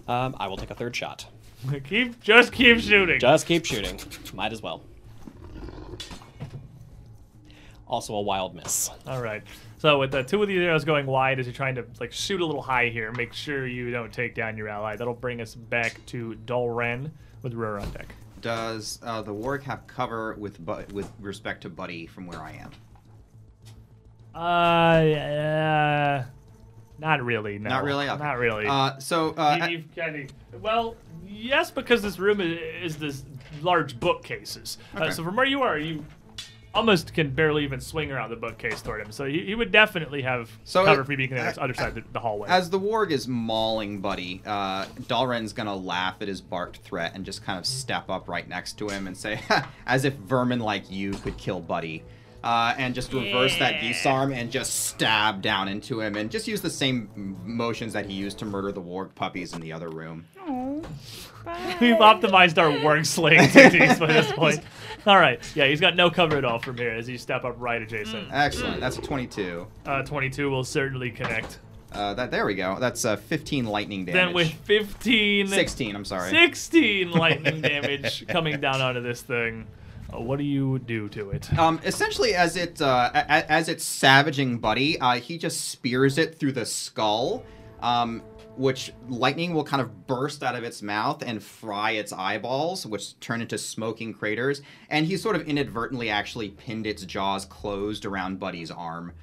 Um, 0.08 0.36
I 0.40 0.48
will 0.48 0.58
take 0.58 0.72
a 0.72 0.76
third 0.76 0.96
shot. 0.96 1.26
keep, 1.84 2.20
just 2.22 2.52
keep 2.52 2.80
shooting. 2.80 3.20
Just 3.20 3.46
keep 3.46 3.66
shooting. 3.66 4.00
Might 4.34 4.54
as 4.54 4.62
well. 4.62 4.84
Also 7.88 8.14
a 8.16 8.22
wild 8.22 8.54
miss. 8.54 8.90
All 9.08 9.22
right. 9.22 9.44
So 9.80 10.00
with 10.00 10.12
the 10.12 10.24
two 10.24 10.42
of 10.42 10.48
these 10.48 10.60
arrows 10.60 10.84
going 10.84 11.06
wide, 11.06 11.40
as 11.40 11.46
you're 11.46 11.54
trying 11.54 11.76
to 11.76 11.86
like 12.00 12.12
shoot 12.12 12.42
a 12.42 12.46
little 12.46 12.62
high 12.62 12.90
here, 12.90 13.12
make 13.14 13.34
sure 13.34 13.68
you 13.68 13.92
don't 13.92 14.12
take 14.12 14.36
down 14.36 14.58
your 14.58 14.68
ally. 14.68 14.96
That'll 14.96 15.14
bring 15.14 15.40
us 15.40 15.56
back 15.56 16.04
to 16.08 16.38
Dulren 16.46 17.12
with 17.44 17.54
Rur 17.54 17.80
on 17.80 17.90
deck. 17.92 18.14
Does 18.42 19.00
uh, 19.04 19.22
the 19.22 19.34
warg 19.34 19.64
have 19.64 19.88
cover 19.88 20.36
with 20.36 20.60
bu- 20.60 20.86
with 20.94 21.12
respect 21.20 21.62
to 21.62 21.70
Buddy 21.70 22.08
from 22.08 22.28
where 22.28 22.42
I 22.42 22.52
am? 22.54 22.72
Uh, 24.38 24.40
uh 24.40 26.26
not 27.00 27.24
really. 27.24 27.60
No. 27.60 27.70
Not 27.70 27.84
really? 27.84 28.10
Okay. 28.10 28.24
Not 28.24 28.38
really. 28.40 28.66
Uh, 28.66 28.98
so 29.00 29.32
uh, 29.32 29.58
You- 29.62 29.78
you've 29.78 29.96
kind 29.96 30.16
of 30.54 30.62
well, 30.64 30.96
yes, 31.28 31.70
because 31.70 32.02
this 32.02 32.18
room 32.18 32.42
is, 32.42 32.60
is 32.84 32.98
this 32.98 33.24
large 33.62 34.00
bookcases. 34.00 34.78
Uh, 34.96 35.02
Okay. 35.04 35.12
so 35.12 35.24
from 35.24 35.36
where 35.36 35.46
you 35.46 35.62
are, 35.62 35.78
you 35.78 36.04
almost 36.74 37.14
can 37.14 37.30
barely 37.30 37.64
even 37.64 37.80
swing 37.82 38.12
around 38.12 38.30
the 38.30 38.36
bookcase 38.36 38.82
toward 38.82 39.02
him. 39.02 39.12
So 39.12 39.26
he, 39.26 39.46
he 39.46 39.56
would 39.56 39.72
definitely 39.72 40.22
have 40.24 40.50
So 40.64 40.86
cover 40.86 41.02
it- 41.02 41.06
for 41.06 41.16
being 41.16 41.32
on 41.34 41.38
the 41.38 41.62
uh, 41.62 41.64
other 41.64 41.74
side 41.74 41.90
of 41.90 41.96
the, 41.96 42.04
the 42.14 42.20
hallway. 42.20 42.50
As 42.50 42.70
the 42.70 42.80
warg 42.80 43.12
is 43.12 43.28
mauling 43.28 44.00
Buddy, 44.02 44.42
uh, 44.46 44.86
Dalren's 45.08 45.54
gonna 45.54 45.76
laugh 45.76 46.16
at 46.22 46.28
his 46.28 46.42
barked 46.42 46.78
threat 46.78 47.12
and 47.16 47.26
just 47.26 47.44
kind 47.44 47.60
of 47.60 47.66
step 47.66 48.10
up 48.10 48.28
right 48.28 48.48
next 48.48 48.78
to 48.80 48.88
him 48.90 49.08
and 49.08 49.16
say, 49.16 49.40
as 49.86 50.06
if 50.06 50.14
vermin 50.16 50.60
like 50.60 50.90
you 50.92 51.12
could 51.12 51.38
kill 51.38 51.60
Buddy. 51.60 52.04
Uh, 52.48 52.74
and 52.78 52.96
just 52.96 53.12
reverse 53.12 53.58
that 53.58 53.84
Yeah. 53.84 53.92
guisarme 53.92 54.34
and 54.34 54.50
just 54.50 54.86
stab 54.86 55.42
down 55.42 55.68
into 55.68 56.00
him 56.00 56.16
and 56.16 56.32
just 56.32 56.48
use 56.48 56.62
the 56.62 56.70
same 56.70 57.10
motions 57.44 57.92
that 57.92 58.06
he 58.06 58.14
used 58.14 58.40
to 58.40 58.46
murder 58.46 58.72
the 58.72 58.82
warg 58.82 59.14
puppies 59.16 59.54
in 59.54 59.60
the 59.60 59.74
other 59.74 59.90
room. 59.90 60.24
Oh. 60.48 60.82
We've 61.82 61.96
optimized 61.98 62.58
our 62.58 62.70
warg 62.70 63.06
slaying 63.18 63.50
techniques 63.50 64.00
by 64.00 64.08
this 64.08 64.32
point. 64.32 64.62
All 65.06 65.20
right. 65.20 65.42
Yeah, 65.56 65.68
he's 65.68 65.82
got 65.82 65.98
no 65.98 66.10
cover 66.10 66.38
at 66.38 66.46
all 66.46 66.60
from 66.60 66.78
here 66.78 66.92
as 66.92 67.10
you 67.10 67.18
step 67.18 67.44
up 67.44 67.56
right 67.58 67.82
adjacent. 67.82 68.30
Excellent. 68.32 68.80
That's 68.80 68.98
a 68.98 69.02
22. 69.02 69.68
Uh, 69.86 70.04
22 70.04 70.50
will 70.50 70.64
certainly 70.64 71.12
connect. 71.12 71.60
Uh, 71.92 72.14
that 72.14 72.32
there 72.32 72.46
we 72.46 72.56
go. 72.56 72.78
That's 72.80 73.04
uh, 73.04 73.18
15 73.18 73.66
lightning 73.66 74.06
damage. 74.06 74.22
Then 74.26 74.34
with 74.34 74.54
15, 74.54 75.48
16. 75.50 75.96
I'm 75.98 76.06
sorry. 76.06 76.30
16 76.30 77.12
lightning 77.12 77.60
damage 77.74 78.26
coming 78.28 78.62
down 78.62 78.80
onto 78.80 79.02
this 79.02 79.22
thing, 79.22 79.68
what 80.14 80.38
do 80.38 80.44
you 80.46 80.80
do 80.80 81.10
to 81.10 81.32
it? 81.32 81.50
Um, 81.60 81.80
essentially, 81.84 82.34
as 82.36 82.56
it 82.56 82.82
uh, 82.82 83.12
a- 83.14 83.18
a- 83.18 83.52
as 83.52 83.70
it's 83.70 83.84
savaging 83.84 84.60
Buddy, 84.60 85.00
uh, 85.00 85.16
he 85.16 85.38
just 85.38 85.70
spears 85.70 86.18
it 86.18 86.40
through 86.40 86.54
the 86.54 86.66
skull, 86.66 87.44
um, 87.82 88.22
which 88.56 88.92
lightning 89.10 89.54
will 89.54 89.64
kind 89.64 89.82
of 89.82 90.08
burst 90.08 90.44
out 90.44 90.56
of 90.56 90.64
its 90.64 90.82
mouth 90.82 91.22
and 91.26 91.44
fry 91.44 91.92
its 91.92 92.12
eyeballs, 92.14 92.86
which 92.86 93.20
turn 93.20 93.42
into 93.42 93.58
smoking 93.58 94.14
craters. 94.14 94.62
And 94.90 95.06
he 95.06 95.18
sort 95.18 95.36
of 95.36 95.44
inadvertently 95.48 96.10
actually 96.10 96.50
pinned 96.50 96.88
its 96.88 97.04
jaws 97.06 97.46
closed 97.46 98.06
around 98.06 98.40
Buddy's 98.40 98.72
arm. 98.72 99.14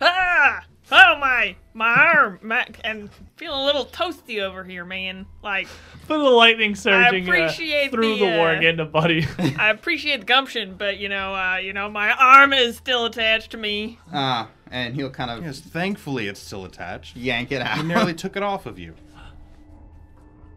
Ah! 0.00 0.64
Oh 0.90 1.18
my, 1.18 1.54
my 1.74 1.92
arm, 1.92 2.38
my, 2.42 2.66
and 2.82 3.10
feeling 3.36 3.60
a 3.60 3.64
little 3.64 3.84
toasty 3.84 4.40
over 4.40 4.64
here, 4.64 4.84
man. 4.86 5.26
Like, 5.42 5.68
Put 6.06 6.16
the 6.18 6.24
lightning 6.24 6.74
surging 6.74 7.28
uh, 7.28 7.32
appreciate 7.32 7.90
through 7.90 8.14
the, 8.18 8.24
the, 8.24 8.36
war 8.38 8.48
uh, 8.48 8.56
again 8.56 8.78
to 8.78 8.86
Buddy. 8.86 9.26
I 9.58 9.68
appreciate 9.70 10.20
the 10.20 10.26
gumption, 10.26 10.76
but 10.78 10.96
you 10.98 11.10
know, 11.10 11.34
uh, 11.34 11.56
you 11.56 11.74
know, 11.74 11.90
my 11.90 12.12
arm 12.12 12.54
is 12.54 12.76
still 12.76 13.04
attached 13.04 13.50
to 13.50 13.58
me. 13.58 13.98
Uh, 14.12 14.46
and 14.70 14.94
he'll 14.94 15.10
kind 15.10 15.30
of 15.30 15.44
Yes, 15.44 15.60
thankfully 15.60 16.26
it's 16.26 16.40
still 16.40 16.64
attached. 16.64 17.16
yank 17.16 17.52
it 17.52 17.60
out. 17.60 17.76
He 17.76 17.82
nearly 17.82 18.14
took 18.14 18.36
it 18.36 18.42
off 18.42 18.64
of 18.64 18.78
you. 18.78 18.94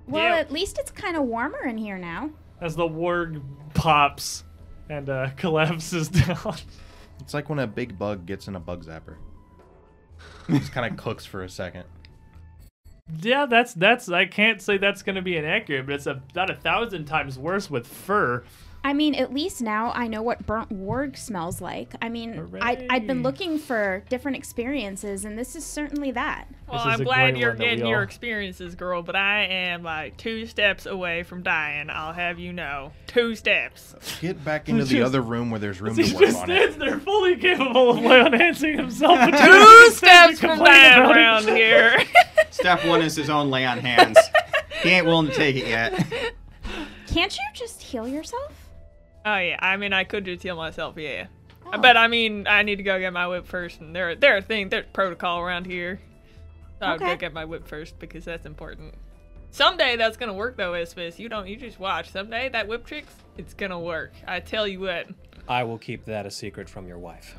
Well, 0.07 0.23
Yeah. 0.23 0.39
at 0.39 0.51
least 0.51 0.77
it's 0.79 0.91
kind 0.91 1.17
of 1.17 1.23
warmer 1.23 1.65
in 1.65 1.77
here 1.77 1.97
now. 1.97 2.29
As 2.61 2.75
the 2.75 2.87
warg 2.87 3.41
pops 3.73 4.43
and 4.89 5.09
uh, 5.09 5.29
collapses 5.37 6.07
down. 6.09 6.55
It's 7.19 7.33
like 7.33 7.49
when 7.49 7.59
a 7.59 7.67
big 7.67 7.97
bug 7.97 8.25
gets 8.25 8.47
in 8.47 8.55
a 8.55 8.59
bug 8.59 8.85
zapper. 8.85 9.15
Just 10.49 10.71
kind 10.71 10.91
of 10.91 10.97
cooks 10.97 11.25
for 11.25 11.43
a 11.43 11.49
second. 11.49 11.83
Yeah, 13.21 13.45
that's 13.45 13.73
that's. 13.73 14.09
I 14.09 14.25
can't 14.25 14.61
say 14.61 14.77
that's 14.77 15.03
going 15.03 15.15
to 15.15 15.21
be 15.21 15.35
inaccurate, 15.35 15.85
but 15.85 15.95
it's 15.95 16.07
about 16.07 16.49
a 16.49 16.55
thousand 16.55 17.05
times 17.05 17.37
worse 17.37 17.69
with 17.69 17.85
fur. 17.87 18.43
I 18.83 18.93
mean, 18.93 19.13
at 19.13 19.31
least 19.31 19.61
now 19.61 19.91
I 19.93 20.07
know 20.07 20.23
what 20.23 20.45
burnt 20.47 20.69
warg 20.69 21.15
smells 21.15 21.61
like. 21.61 21.93
I 22.01 22.09
mean, 22.09 22.49
I, 22.61 22.87
I've 22.89 23.05
been 23.05 23.21
looking 23.21 23.59
for 23.59 24.03
different 24.09 24.37
experiences, 24.37 25.23
and 25.23 25.37
this 25.37 25.55
is 25.55 25.63
certainly 25.63 26.09
that. 26.11 26.45
Well, 26.67 26.81
I'm 26.83 27.03
glad 27.03 27.37
you're 27.37 27.49
one 27.49 27.57
that 27.57 27.63
we 27.63 27.69
getting 27.69 27.85
your 27.87 27.97
all- 27.99 28.03
experiences, 28.03 28.73
girl, 28.75 29.03
but 29.03 29.15
I 29.15 29.43
am 29.45 29.83
like 29.83 30.17
two 30.17 30.47
steps 30.47 30.87
away 30.87 31.21
from 31.23 31.43
dying. 31.43 31.89
I'll 31.91 32.13
have 32.13 32.39
you 32.39 32.53
know, 32.53 32.91
two 33.05 33.35
steps. 33.35 33.93
Get 34.19 34.43
back 34.43 34.67
into 34.67 34.85
the 34.85 34.89
just- 34.95 35.05
other 35.05 35.21
room 35.21 35.51
where 35.51 35.59
there's 35.59 35.79
room 35.79 35.95
to 35.95 36.01
work 36.01 36.19
just 36.23 36.39
on 36.39 36.45
stands 36.45 36.75
it. 36.75 36.79
there 36.79 36.99
fully 36.99 37.35
capable 37.37 37.91
of 37.91 38.03
enhancing 38.33 38.77
himself. 38.77 39.19
but 39.19 39.31
Two 39.45 39.91
steps 39.91 39.97
stands 39.97 40.39
to 40.39 40.47
from 40.47 40.59
dying 40.59 41.11
around 41.11 41.43
here. 41.49 42.01
Step 42.49 42.83
one 42.85 43.01
is 43.01 43.15
his 43.15 43.29
own 43.29 43.51
lay 43.51 43.65
on 43.65 43.77
hands. 43.77 44.17
he 44.81 44.89
ain't 44.89 45.05
willing 45.05 45.27
to 45.27 45.33
take 45.35 45.55
it 45.55 45.67
yet. 45.67 45.93
Can't 47.07 47.35
you 47.37 47.43
just 47.53 47.81
heal 47.81 48.07
yourself? 48.07 48.60
Oh 49.25 49.37
yeah, 49.37 49.57
I 49.59 49.77
mean, 49.77 49.93
I 49.93 50.03
could 50.03 50.25
just 50.25 50.43
heal 50.43 50.55
myself, 50.55 50.97
yeah. 50.97 51.27
Oh. 51.65 51.77
But 51.79 51.97
I 51.97 52.07
mean, 52.07 52.47
I 52.47 52.63
need 52.63 52.77
to 52.77 52.83
go 52.83 52.99
get 52.99 53.13
my 53.13 53.27
whip 53.27 53.45
first, 53.47 53.79
and 53.81 53.95
there, 53.95 54.15
there 54.15 54.37
are 54.37 54.41
things, 54.41 54.71
there's 54.71 54.85
protocol 54.93 55.39
around 55.39 55.65
here. 55.65 55.99
So 56.79 56.85
I'll 56.87 56.97
go 56.97 57.15
get 57.15 57.31
my 57.33 57.45
whip 57.45 57.67
first 57.67 57.99
because 57.99 58.25
that's 58.25 58.45
important. 58.45 58.95
Someday 59.51 59.97
that's 59.97 60.17
gonna 60.17 60.33
work 60.33 60.57
though, 60.57 60.71
Isphys. 60.71 61.19
You 61.19 61.29
don't. 61.29 61.47
You 61.47 61.57
just 61.57 61.79
watch. 61.79 62.09
Someday 62.09 62.49
that 62.49 62.67
whip 62.67 62.85
tricks, 62.85 63.13
it's 63.37 63.53
gonna 63.53 63.79
work. 63.79 64.13
I 64.25 64.39
tell 64.39 64.67
you 64.67 64.79
what. 64.79 65.07
I 65.47 65.63
will 65.63 65.77
keep 65.77 66.05
that 66.05 66.25
a 66.25 66.31
secret 66.31 66.69
from 66.69 66.87
your 66.87 66.97
wife. 66.97 67.35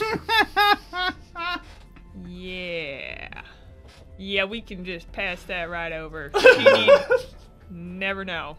Yeah. 2.26 3.42
Yeah, 4.18 4.44
we 4.44 4.60
can 4.60 4.84
just 4.84 5.10
pass 5.12 5.42
that 5.44 5.68
right 5.70 5.92
over. 5.92 6.30
She 6.40 6.64
need- 6.64 6.90
never 7.70 8.24
know. 8.24 8.56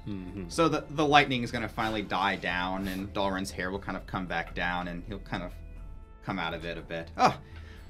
So 0.48 0.70
the 0.70 0.86
the 0.90 1.06
lightning 1.06 1.44
is 1.44 1.52
gonna 1.52 1.70
finally 1.70 2.02
die 2.02 2.36
down, 2.36 2.88
and 2.88 3.14
Dalrin's 3.14 3.52
hair 3.52 3.72
will 3.72 3.80
kind 3.80 3.98
of 3.98 4.06
come 4.08 4.26
back 4.26 4.56
down, 4.56 4.88
and 4.88 5.04
he'll 5.08 5.20
kind 5.20 5.44
of 5.44 5.52
come 6.24 6.40
out 6.40 6.54
of 6.54 6.66
it 6.66 6.78
a 6.78 6.82
bit. 6.82 7.12
Oh, 7.18 7.38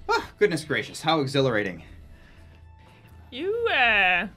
oh 0.10 0.30
goodness 0.40 0.64
gracious, 0.64 1.02
how 1.02 1.22
exhilarating! 1.22 1.84
You 3.32 3.68
uh 3.68 4.28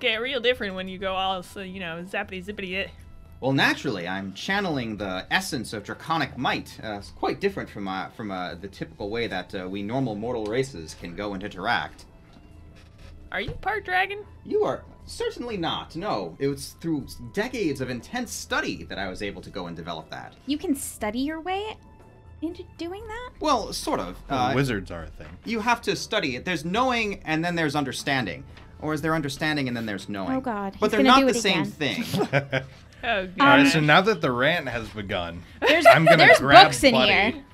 get 0.00 0.16
real 0.16 0.40
different 0.40 0.74
when 0.74 0.88
you 0.88 0.98
go 0.98 1.14
all 1.14 1.42
so 1.42 1.60
you 1.60 1.80
know 1.80 2.04
zappity 2.08 2.44
zippity 2.44 2.72
it. 2.72 2.90
Well, 3.40 3.52
naturally, 3.52 4.08
I'm 4.08 4.34
channeling 4.34 4.96
the 4.96 5.24
essence 5.30 5.72
of 5.72 5.84
draconic 5.84 6.36
might. 6.36 6.76
Uh, 6.82 6.94
it's 6.94 7.10
quite 7.10 7.40
different 7.40 7.70
from 7.70 7.86
uh, 7.86 8.08
from 8.10 8.32
uh, 8.32 8.56
the 8.56 8.66
typical 8.66 9.10
way 9.10 9.28
that 9.28 9.54
uh, 9.54 9.68
we 9.68 9.82
normal 9.82 10.16
mortal 10.16 10.44
races 10.46 10.96
can 11.00 11.14
go 11.14 11.34
and 11.34 11.42
interact. 11.42 12.06
Are 13.30 13.40
you 13.40 13.52
part 13.52 13.84
dragon? 13.84 14.24
You 14.44 14.64
are 14.64 14.82
certainly 15.08 15.56
not. 15.56 15.96
No, 15.96 16.36
it 16.38 16.46
was 16.48 16.76
through 16.80 17.06
decades 17.32 17.80
of 17.80 17.90
intense 17.90 18.32
study 18.32 18.84
that 18.84 18.98
I 18.98 19.08
was 19.08 19.22
able 19.22 19.42
to 19.42 19.50
go 19.50 19.66
and 19.66 19.76
develop 19.76 20.10
that. 20.10 20.34
You 20.46 20.58
can 20.58 20.74
study 20.76 21.20
your 21.20 21.40
way 21.40 21.76
into 22.42 22.62
doing 22.76 23.06
that? 23.08 23.30
Well, 23.40 23.72
sort 23.72 23.98
of. 24.00 24.16
Well, 24.30 24.38
Uh, 24.50 24.54
wizards 24.54 24.90
are 24.90 25.02
a 25.04 25.08
thing. 25.08 25.26
you 25.44 25.60
have 25.60 25.82
to 25.82 25.96
study 25.96 26.36
it. 26.36 26.44
There's 26.44 26.64
knowing 26.64 27.20
and 27.24 27.44
then 27.44 27.54
there's 27.56 27.74
understanding. 27.74 28.44
Or 28.80 28.94
is 28.94 29.02
there 29.02 29.14
understanding 29.16 29.66
and 29.66 29.76
then 29.76 29.86
there's 29.86 30.08
knowing? 30.08 30.36
Oh, 30.36 30.40
God. 30.40 30.76
But 30.78 30.86
He's 30.90 30.96
they're 30.98 31.02
not 31.02 31.18
do 31.18 31.26
the 31.26 31.34
same 31.34 31.62
again. 31.62 31.72
thing. 31.72 32.62
Oh 33.04 33.20
All 33.20 33.26
god. 33.26 33.44
right, 33.62 33.68
so 33.68 33.78
now 33.78 34.00
that 34.00 34.20
the 34.20 34.32
rant 34.32 34.68
has 34.68 34.88
begun, 34.88 35.44
There's, 35.60 35.86
I'm 35.86 36.04
gonna 36.04 36.16
there's 36.16 36.38
grab 36.38 36.66
books 36.66 36.82
in 36.82 36.94
Buddy, 36.94 37.12
here. 37.12 37.44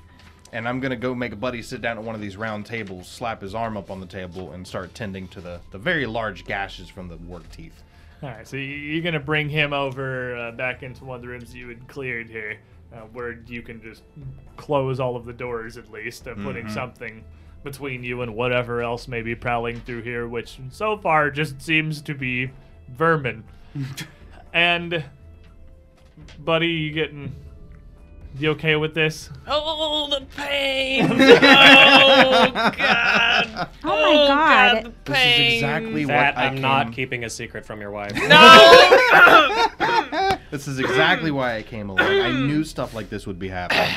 And 0.55 0.69
I'm 0.69 0.79
gonna 0.79 0.95
go 0.95 1.13
make 1.13 1.33
a 1.33 1.35
buddy 1.35 1.61
sit 1.61 1.81
down 1.81 1.97
at 1.97 2.03
one 2.05 2.15
of 2.15 2.21
these 2.21 2.37
round 2.37 2.65
tables, 2.65 3.09
slap 3.09 3.41
his 3.41 3.53
arm 3.53 3.75
up 3.75 3.91
on 3.91 3.99
the 3.99 4.05
table, 4.05 4.53
and 4.53 4.65
start 4.65 4.93
tending 4.95 5.27
to 5.29 5.41
the, 5.41 5.59
the 5.71 5.77
very 5.77 6.05
large 6.05 6.45
gashes 6.45 6.87
from 6.87 7.09
the 7.09 7.17
warg 7.17 7.43
teeth. 7.51 7.83
All 8.23 8.29
right, 8.29 8.47
so 8.47 8.55
you- 8.55 8.63
you're 8.63 9.03
gonna 9.03 9.19
bring 9.19 9.49
him 9.49 9.73
over 9.73 10.37
uh, 10.37 10.51
back 10.53 10.81
into 10.81 11.03
one 11.03 11.17
of 11.17 11.21
the 11.21 11.27
rooms 11.27 11.53
you 11.53 11.67
had 11.67 11.85
cleared 11.89 12.29
here, 12.29 12.57
uh, 12.93 12.99
where 13.11 13.33
you 13.47 13.61
can 13.61 13.81
just 13.81 14.03
close 14.55 14.97
all 15.01 15.17
of 15.17 15.25
the 15.25 15.33
doors 15.33 15.75
at 15.75 15.91
least, 15.91 16.25
uh, 16.25 16.35
putting 16.35 16.69
something 16.69 17.21
between 17.65 18.01
you 18.05 18.21
and 18.21 18.33
whatever 18.33 18.81
else 18.81 19.09
may 19.09 19.21
be 19.21 19.35
prowling 19.35 19.81
through 19.81 20.03
here, 20.03 20.25
which 20.25 20.57
so 20.69 20.95
far 20.97 21.29
just 21.31 21.61
seems 21.61 22.01
to 22.03 22.13
be 22.15 22.49
vermin. 22.87 23.43
and, 24.53 25.03
buddy, 26.39 26.67
you 26.69 26.91
getting? 26.93 27.35
You 28.37 28.51
okay 28.51 28.75
with 28.75 28.93
this? 28.93 29.29
Oh, 29.47 30.09
the 30.09 30.25
pain! 30.35 31.09
Oh 32.27 32.51
god! 32.77 33.69
Oh 33.83 33.87
my 33.87 34.27
God. 34.27 34.83
the 34.85 34.89
This 35.05 35.17
is 35.17 35.23
pain! 35.23 35.53
exactly 35.53 36.05
That 36.05 36.35
what 36.35 36.41
I 36.43 36.47
I'm 36.47 36.59
not 36.61 36.91
keeping 36.91 37.23
a 37.23 37.29
secret 37.29 37.65
from 37.65 37.79
your 37.81 37.91
wife. 37.91 38.13
No! 38.15 39.67
This 40.51 40.67
is 40.69 40.79
exactly 40.79 41.31
why 41.31 41.55
I 41.57 41.63
came 41.63 41.89
along. 41.89 42.05
I 42.07 42.31
knew 42.31 42.63
stuff 42.63 42.93
like 42.93 43.09
this 43.09 43.27
would 43.27 43.39
be 43.39 43.49
happening. 43.49 43.93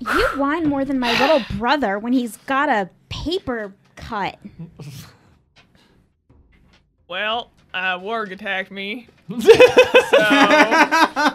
You 0.00 0.26
whine 0.36 0.66
more 0.66 0.84
than 0.86 0.98
my 0.98 1.18
little 1.20 1.42
brother 1.58 1.98
when 1.98 2.12
he's 2.14 2.36
got 2.38 2.68
a 2.70 2.88
paper 3.10 3.74
cut. 3.96 4.38
well, 7.08 7.50
uh, 7.74 7.98
Warg 7.98 8.30
attacked 8.32 8.70
me. 8.70 9.08
So 9.40 9.52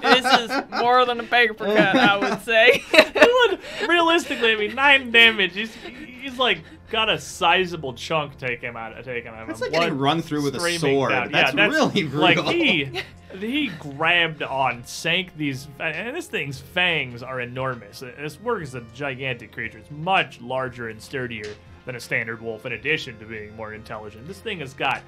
this 0.01 0.25
is 0.39 0.51
more 0.79 1.05
than 1.05 1.19
a 1.19 1.23
paper 1.23 1.65
cut, 1.65 1.95
I 1.95 2.17
would 2.17 2.41
say. 2.41 2.83
Realistically, 3.87 4.53
I 4.53 4.55
mean, 4.55 4.75
nine 4.75 5.11
damage. 5.11 5.53
He's, 5.53 5.73
he's 5.75 6.37
like 6.37 6.59
got 6.89 7.09
a 7.09 7.19
sizable 7.19 7.93
chunk 7.93 8.37
taken 8.37 8.75
out 8.77 9.03
taken 9.03 9.33
out 9.33 9.41
of 9.41 9.47
That's 9.47 9.61
him. 9.61 9.71
like 9.71 9.81
getting 9.81 9.97
run 9.97 10.21
through 10.21 10.43
with 10.43 10.55
a 10.55 10.79
sword. 10.79 11.11
That's 11.31 11.53
yeah, 11.53 11.67
really 11.67 12.03
Like 12.07 12.39
he 12.39 13.01
he 13.37 13.67
grabbed 13.79 14.41
on, 14.41 14.83
sank 14.85 15.35
these, 15.35 15.67
and 15.79 16.15
this 16.15 16.27
thing's 16.27 16.59
fangs 16.59 17.23
are 17.23 17.41
enormous. 17.41 17.99
This 17.99 18.37
warg 18.37 18.63
is 18.63 18.75
a 18.75 18.81
gigantic 18.93 19.51
creature. 19.51 19.79
It's 19.79 19.91
much 19.91 20.39
larger 20.41 20.89
and 20.89 21.01
sturdier 21.01 21.53
than 21.85 21.95
a 21.95 21.99
standard 21.99 22.41
wolf. 22.41 22.65
In 22.65 22.73
addition 22.73 23.19
to 23.19 23.25
being 23.25 23.55
more 23.55 23.73
intelligent, 23.73 24.27
this 24.27 24.39
thing 24.39 24.59
has 24.59 24.73
got 24.73 25.01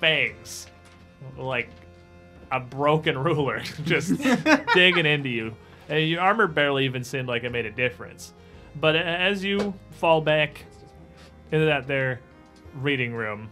fangs 0.00 0.68
like 1.36 1.68
a 2.50 2.60
broken 2.60 3.18
ruler, 3.18 3.60
just 3.84 4.12
digging 4.74 5.06
into 5.06 5.28
you. 5.28 5.54
And 5.88 6.08
your 6.08 6.20
armor 6.20 6.46
barely 6.46 6.84
even 6.84 7.04
seemed 7.04 7.28
like 7.28 7.44
it 7.44 7.50
made 7.50 7.66
a 7.66 7.70
difference. 7.70 8.32
But 8.80 8.96
as 8.96 9.44
you 9.44 9.74
fall 9.92 10.20
back 10.20 10.64
into 11.52 11.66
that 11.66 11.86
there 11.86 12.20
reading 12.74 13.14
room, 13.14 13.48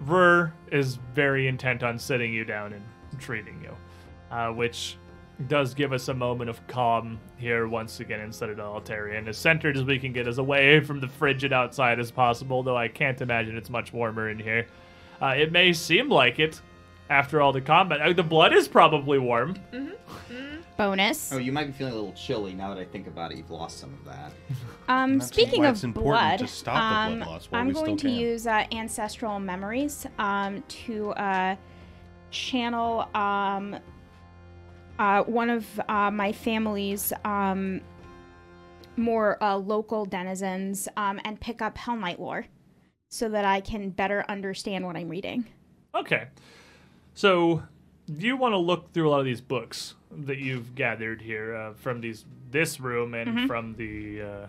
Rur 0.00 0.52
is 0.70 0.98
very 1.14 1.46
intent 1.46 1.82
on 1.82 1.98
sitting 1.98 2.32
you 2.32 2.44
down 2.44 2.72
and 2.72 2.82
treating 3.18 3.60
you, 3.62 3.76
uh, 4.34 4.50
which 4.50 4.96
does 5.48 5.74
give 5.74 5.92
us 5.92 6.08
a 6.08 6.14
moment 6.14 6.50
of 6.50 6.66
calm 6.66 7.18
here 7.36 7.66
once 7.66 8.00
again 8.00 8.20
in 8.20 8.32
Citadel 8.32 8.80
Altaerein, 8.80 9.26
as 9.26 9.36
centered 9.36 9.76
as 9.76 9.84
we 9.84 9.98
can 9.98 10.12
get, 10.12 10.26
as 10.26 10.38
away 10.38 10.80
from 10.80 11.00
the 11.00 11.08
frigid 11.08 11.52
outside 11.52 11.98
as 11.98 12.10
possible, 12.10 12.62
though 12.62 12.76
I 12.76 12.88
can't 12.88 13.20
imagine 13.20 13.56
it's 13.56 13.70
much 13.70 13.92
warmer 13.92 14.28
in 14.28 14.38
here. 14.38 14.66
Uh, 15.20 15.34
it 15.36 15.52
may 15.52 15.72
seem 15.72 16.08
like 16.08 16.38
it 16.38 16.60
after 17.10 17.42
all 17.42 17.52
the 17.52 17.60
combat. 17.60 18.00
Uh, 18.00 18.12
the 18.12 18.22
blood 18.22 18.54
is 18.54 18.68
probably 18.68 19.18
warm. 19.18 19.56
Bonus. 20.78 21.30
Oh, 21.32 21.36
you 21.36 21.52
might 21.52 21.66
be 21.66 21.72
feeling 21.72 21.92
a 21.92 21.96
little 21.96 22.14
chilly 22.14 22.54
now 22.54 22.72
that 22.72 22.80
I 22.80 22.86
think 22.86 23.06
about 23.06 23.32
it. 23.32 23.36
You've 23.36 23.50
lost 23.50 23.78
some 23.78 23.92
of 23.92 24.04
that. 24.06 24.32
Um, 24.88 25.20
speaking 25.20 25.64
of 25.66 25.76
it's 25.76 25.84
important 25.84 26.20
blood, 26.20 26.38
to 26.40 26.48
stop 26.48 26.74
the 26.74 27.14
blood 27.14 27.22
um, 27.22 27.32
loss 27.32 27.46
while 27.48 27.60
I'm 27.60 27.68
we 27.68 27.74
going 27.74 27.96
still 27.96 28.10
to 28.10 28.16
can. 28.16 28.26
use 28.26 28.46
uh, 28.48 28.64
ancestral 28.72 29.38
memories 29.38 30.04
um, 30.18 30.64
to 30.66 31.10
uh, 31.12 31.54
channel 32.32 33.08
um, 33.14 33.78
uh, 34.98 35.22
one 35.22 35.48
of 35.48 35.64
uh, 35.88 36.10
my 36.10 36.32
family's 36.32 37.12
um, 37.24 37.80
more 38.96 39.40
uh, 39.40 39.56
local 39.56 40.04
denizens 40.06 40.88
um, 40.96 41.20
and 41.24 41.40
pick 41.40 41.62
up 41.62 41.78
Hellknight 41.78 42.18
lore 42.18 42.46
so 43.10 43.28
that 43.28 43.44
I 43.44 43.60
can 43.60 43.90
better 43.90 44.24
understand 44.28 44.84
what 44.84 44.96
I'm 44.96 45.08
reading. 45.08 45.44
Okay. 45.94 46.26
So, 47.14 47.62
you 48.18 48.36
want 48.36 48.52
to 48.52 48.58
look 48.58 48.92
through 48.92 49.08
a 49.08 49.10
lot 49.10 49.20
of 49.20 49.24
these 49.26 49.40
books 49.40 49.94
that 50.10 50.38
you've 50.38 50.74
gathered 50.74 51.20
here 51.22 51.54
uh, 51.54 51.72
from 51.74 52.00
these 52.00 52.24
this 52.50 52.80
room 52.80 53.14
and 53.14 53.46
from 53.46 53.74
the 53.76 54.22
uh, 54.22 54.46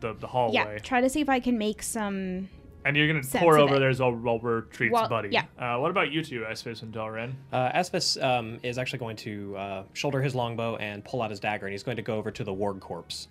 the, 0.00 0.14
the 0.14 0.26
hallway, 0.26 0.54
Yeah, 0.54 0.78
try 0.78 1.00
to 1.00 1.08
see 1.08 1.20
if 1.20 1.28
I 1.28 1.38
can 1.40 1.56
make 1.58 1.82
some. 1.82 2.48
and 2.84 2.96
you're 2.96 3.06
gonna 3.06 3.22
sense 3.22 3.42
pour 3.42 3.58
over 3.58 3.76
it. 3.76 3.78
theirs 3.78 4.00
while, 4.00 4.12
while 4.12 4.38
we're 4.40 4.62
treats 4.62 4.92
Well, 4.92 5.08
buddy. 5.08 5.28
yeah. 5.30 5.44
Uh, 5.58 5.78
what 5.78 5.90
about 5.90 6.10
you 6.10 6.24
two, 6.24 6.40
Espis 6.50 6.82
and 6.82 6.92
Dalren? 6.92 7.34
Uh, 7.52 7.70
Asvis 7.72 8.20
um, 8.22 8.58
is 8.62 8.78
actually 8.78 8.98
going 8.98 9.16
to 9.16 9.56
uh, 9.56 9.82
shoulder 9.92 10.20
his 10.22 10.34
longbow 10.34 10.76
and 10.76 11.04
pull 11.04 11.22
out 11.22 11.30
his 11.30 11.38
dagger, 11.38 11.66
and 11.66 11.72
he's 11.72 11.82
going 11.84 11.96
to 11.96 12.02
go 12.02 12.16
over 12.16 12.30
to 12.30 12.42
the 12.44 12.52
warg 12.52 12.80
corpse. 12.80 13.28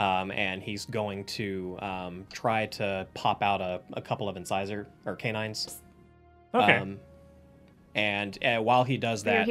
Um, 0.00 0.30
and 0.32 0.60
he's 0.60 0.86
going 0.86 1.24
to 1.26 1.78
um, 1.80 2.26
try 2.32 2.66
to 2.66 3.06
pop 3.14 3.42
out 3.44 3.60
a, 3.60 3.80
a 3.92 4.02
couple 4.02 4.28
of 4.28 4.36
incisor 4.36 4.88
or 5.06 5.14
canines. 5.16 5.82
Okay. 6.52 6.78
Um, 6.78 6.98
and 7.94 8.36
uh, 8.44 8.58
while 8.58 8.84
he 8.84 8.96
does 8.96 9.22
that, 9.24 9.48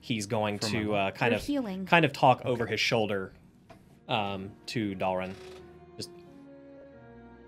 he's 0.00 0.26
going 0.26 0.58
to 0.60 0.94
uh, 0.94 1.10
kind 1.12 1.32
For 1.32 1.36
of 1.38 1.42
healing. 1.44 1.86
kind 1.86 2.04
of 2.04 2.12
talk 2.12 2.42
over 2.44 2.66
his 2.66 2.80
shoulder 2.80 3.32
um, 4.08 4.50
to 4.66 4.94
Dalren. 4.96 5.32
Just 5.96 6.10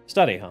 study, 0.06 0.38
huh? 0.38 0.50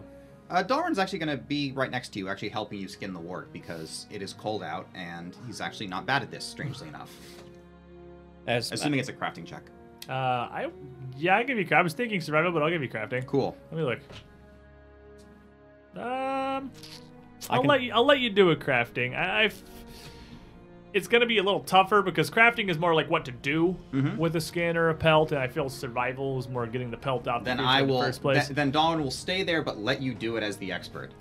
Uh, 0.50 0.62
Dalrin's 0.64 1.00
actually 1.00 1.18
going 1.20 1.36
to 1.36 1.44
be 1.44 1.72
right 1.72 1.90
next 1.90 2.10
to 2.10 2.20
you, 2.20 2.30
actually 2.30 2.50
helping 2.50 2.80
you 2.80 2.88
skin 2.88 3.14
the 3.14 3.20
wart 3.20 3.52
because 3.52 4.06
it 4.12 4.22
is 4.22 4.32
cold 4.34 4.62
out, 4.62 4.88
and 4.94 5.36
he's 5.48 5.60
actually 5.60 5.88
not 5.88 6.06
bad 6.06 6.22
at 6.22 6.30
this, 6.30 6.46
strangely 6.46 6.88
enough. 6.88 7.12
As 8.46 8.72
Assuming 8.72 9.00
it's 9.00 9.10
a 9.10 9.14
crafting 9.14 9.44
check. 9.44 9.64
uh, 10.08 10.12
I 10.14 10.68
yeah, 11.18 11.36
I 11.38 11.42
give 11.42 11.58
you. 11.58 11.68
I 11.76 11.82
was 11.82 11.94
thinking 11.94 12.22
survival, 12.22 12.52
but 12.52 12.62
I'll 12.62 12.70
give 12.70 12.84
you 12.84 12.90
crafting. 12.90 13.26
Cool. 13.26 13.58
Let 13.72 13.78
me 13.80 13.84
look. 13.84 14.00
Um, 15.96 16.02
I 16.04 16.70
I'll 17.50 17.62
can- 17.62 17.68
let 17.70 17.82
you. 17.82 17.92
I'll 17.94 18.06
let 18.06 18.20
you 18.20 18.30
do 18.30 18.52
a 18.52 18.56
crafting. 18.56 19.16
I, 19.18 19.46
I've. 19.46 19.64
It's 20.96 21.10
gonna 21.10 21.26
be 21.26 21.40
a 21.40 21.44
little 21.44 21.60
tougher 21.60 22.02
because 22.02 22.32
crafting 22.32 22.70
is 22.70 22.80
more 22.80 22.96
like 22.96 23.10
what 23.10 23.26
to 23.26 23.32
do 23.32 23.76
Mhm. 23.94 24.18
with 24.18 24.34
a 24.38 24.42
skin 24.42 24.78
or 24.78 24.90
a 24.90 24.94
pelt, 24.96 25.34
and 25.34 25.42
I 25.42 25.48
feel 25.48 25.68
survival 25.70 26.40
is 26.40 26.48
more 26.48 26.66
getting 26.68 26.90
the 26.90 26.96
pelt 26.96 27.28
out 27.28 27.44
Then 27.44 27.58
the 27.58 27.64
I 27.64 27.82
in 27.82 27.90
will. 27.90 28.00
the 28.00 28.06
first 28.06 28.22
place. 28.22 28.46
th- 28.48 28.56
then 28.56 28.72
Dalrin 28.72 29.04
will 29.04 29.12
stay 29.12 29.44
there, 29.44 29.62
but 29.62 29.78
let 29.78 30.02
you 30.02 30.14
do 30.14 30.38
it 30.38 30.44
as 30.44 30.56
the 30.56 30.72
expert. 30.72 31.12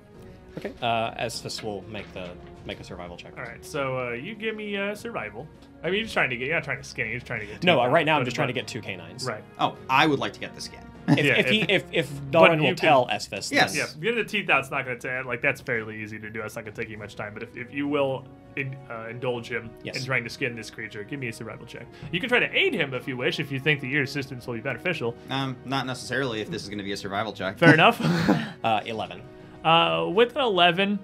okay. 0.57 0.72
Uh, 0.81 1.12
this 1.29 1.61
will 1.64 1.83
make 1.91 2.11
the 2.14 2.29
make 2.64 2.79
a 2.79 2.85
survival 2.85 3.16
check. 3.16 3.37
All 3.37 3.43
right, 3.43 3.62
so 3.64 3.99
uh, 3.99 4.11
you 4.12 4.37
give 4.37 4.55
me 4.55 4.77
uh, 4.77 4.95
survival. 4.95 5.49
I 5.83 5.87
mean, 5.89 5.95
you're 5.97 6.03
just 6.05 6.14
trying 6.14 6.31
to 6.31 6.37
get. 6.37 6.47
You're 6.47 6.55
not 6.55 6.62
trying 6.64 6.79
to 6.79 6.85
skin. 6.85 7.09
You're 7.09 7.16
just 7.16 7.27
trying 7.27 7.41
to 7.41 7.47
get. 7.47 7.64
No, 7.64 7.81
uh, 7.83 7.89
right 7.89 8.07
now 8.07 8.16
I'm 8.16 8.25
just 8.25 8.37
trying 8.37 8.49
to 8.49 8.55
get 8.55 8.68
two 8.68 8.81
canines. 8.81 9.27
Right. 9.27 9.43
Oh, 9.59 9.75
I 9.91 10.07
would 10.07 10.20
like 10.20 10.33
to 10.35 10.41
get 10.41 10.55
the 10.55 10.61
skin. 10.61 10.79
If, 11.07 11.18
Yeah, 11.24 11.32
if, 11.34 11.48
he, 11.50 11.61
if- 11.62 11.68
if, 11.70 11.84
if 11.92 12.11
but 12.30 12.50
Dalrin 12.50 12.57
you 12.57 12.62
will 12.62 12.68
can- 12.68 12.76
tell 12.76 13.09
Esphus, 13.11 13.52
Yes. 13.52 13.72
then 13.74 13.86
Yeah, 13.94 14.00
getting 14.00 14.16
the 14.18 14.24
teeth 14.24 14.48
out. 14.48 14.59
out's 14.61 14.70
not 14.70 14.84
going 14.86 14.98
to 14.98 15.09
take 15.18 15.26
like 15.26 15.42
that's 15.42 15.61
fairly 15.61 16.02
easy 16.02 16.18
to 16.18 16.30
do. 16.30 16.40
That's 16.40 16.57
not 16.57 16.64
going 16.64 16.74
to 16.74 16.80
take 16.80 16.90
you 16.90 16.96
much 16.98 17.14
time. 17.16 17.34
But 17.34 17.42
if, 17.42 17.57
if 17.57 17.74
you 17.74 17.86
will 17.88 18.24
in, 18.57 18.74
uh, 18.90 19.09
indulge 19.11 19.48
him 19.50 19.70
Yes. 19.82 19.98
in 19.98 20.05
trying 20.05 20.24
to 20.24 20.30
skin 20.30 20.55
this 20.57 20.70
creature, 20.70 21.05
give 21.05 21.20
me 21.20 21.28
a 21.28 21.32
survival 21.32 21.66
check. 21.66 21.86
You 22.12 22.20
can 22.20 22.28
try 22.28 22.38
to 22.40 22.50
aid 22.59 22.72
him 22.74 22.94
if 22.94 23.07
you 23.07 23.16
wish, 23.16 23.38
if 23.40 23.52
you 23.52 23.61
think 23.61 23.80
that 23.82 23.88
your 23.88 24.02
assistance 24.05 24.46
will 24.46 24.55
be 24.55 24.61
beneficial. 24.61 25.14
Um, 25.30 25.57
not 25.64 25.86
necessarily 25.86 26.40
if 26.40 26.50
this 26.50 26.62
is 26.62 26.68
going 26.68 26.78
to 26.78 26.84
be 26.84 26.92
a 26.92 26.96
survival 26.96 27.32
check. 27.32 27.59
Fair 27.59 27.74
enough. 27.74 28.00
uh, 28.64 28.80
11. 28.86 29.20
uh, 29.64 30.07
with 30.09 30.34
an 30.36 30.42
eleven, 30.42 30.98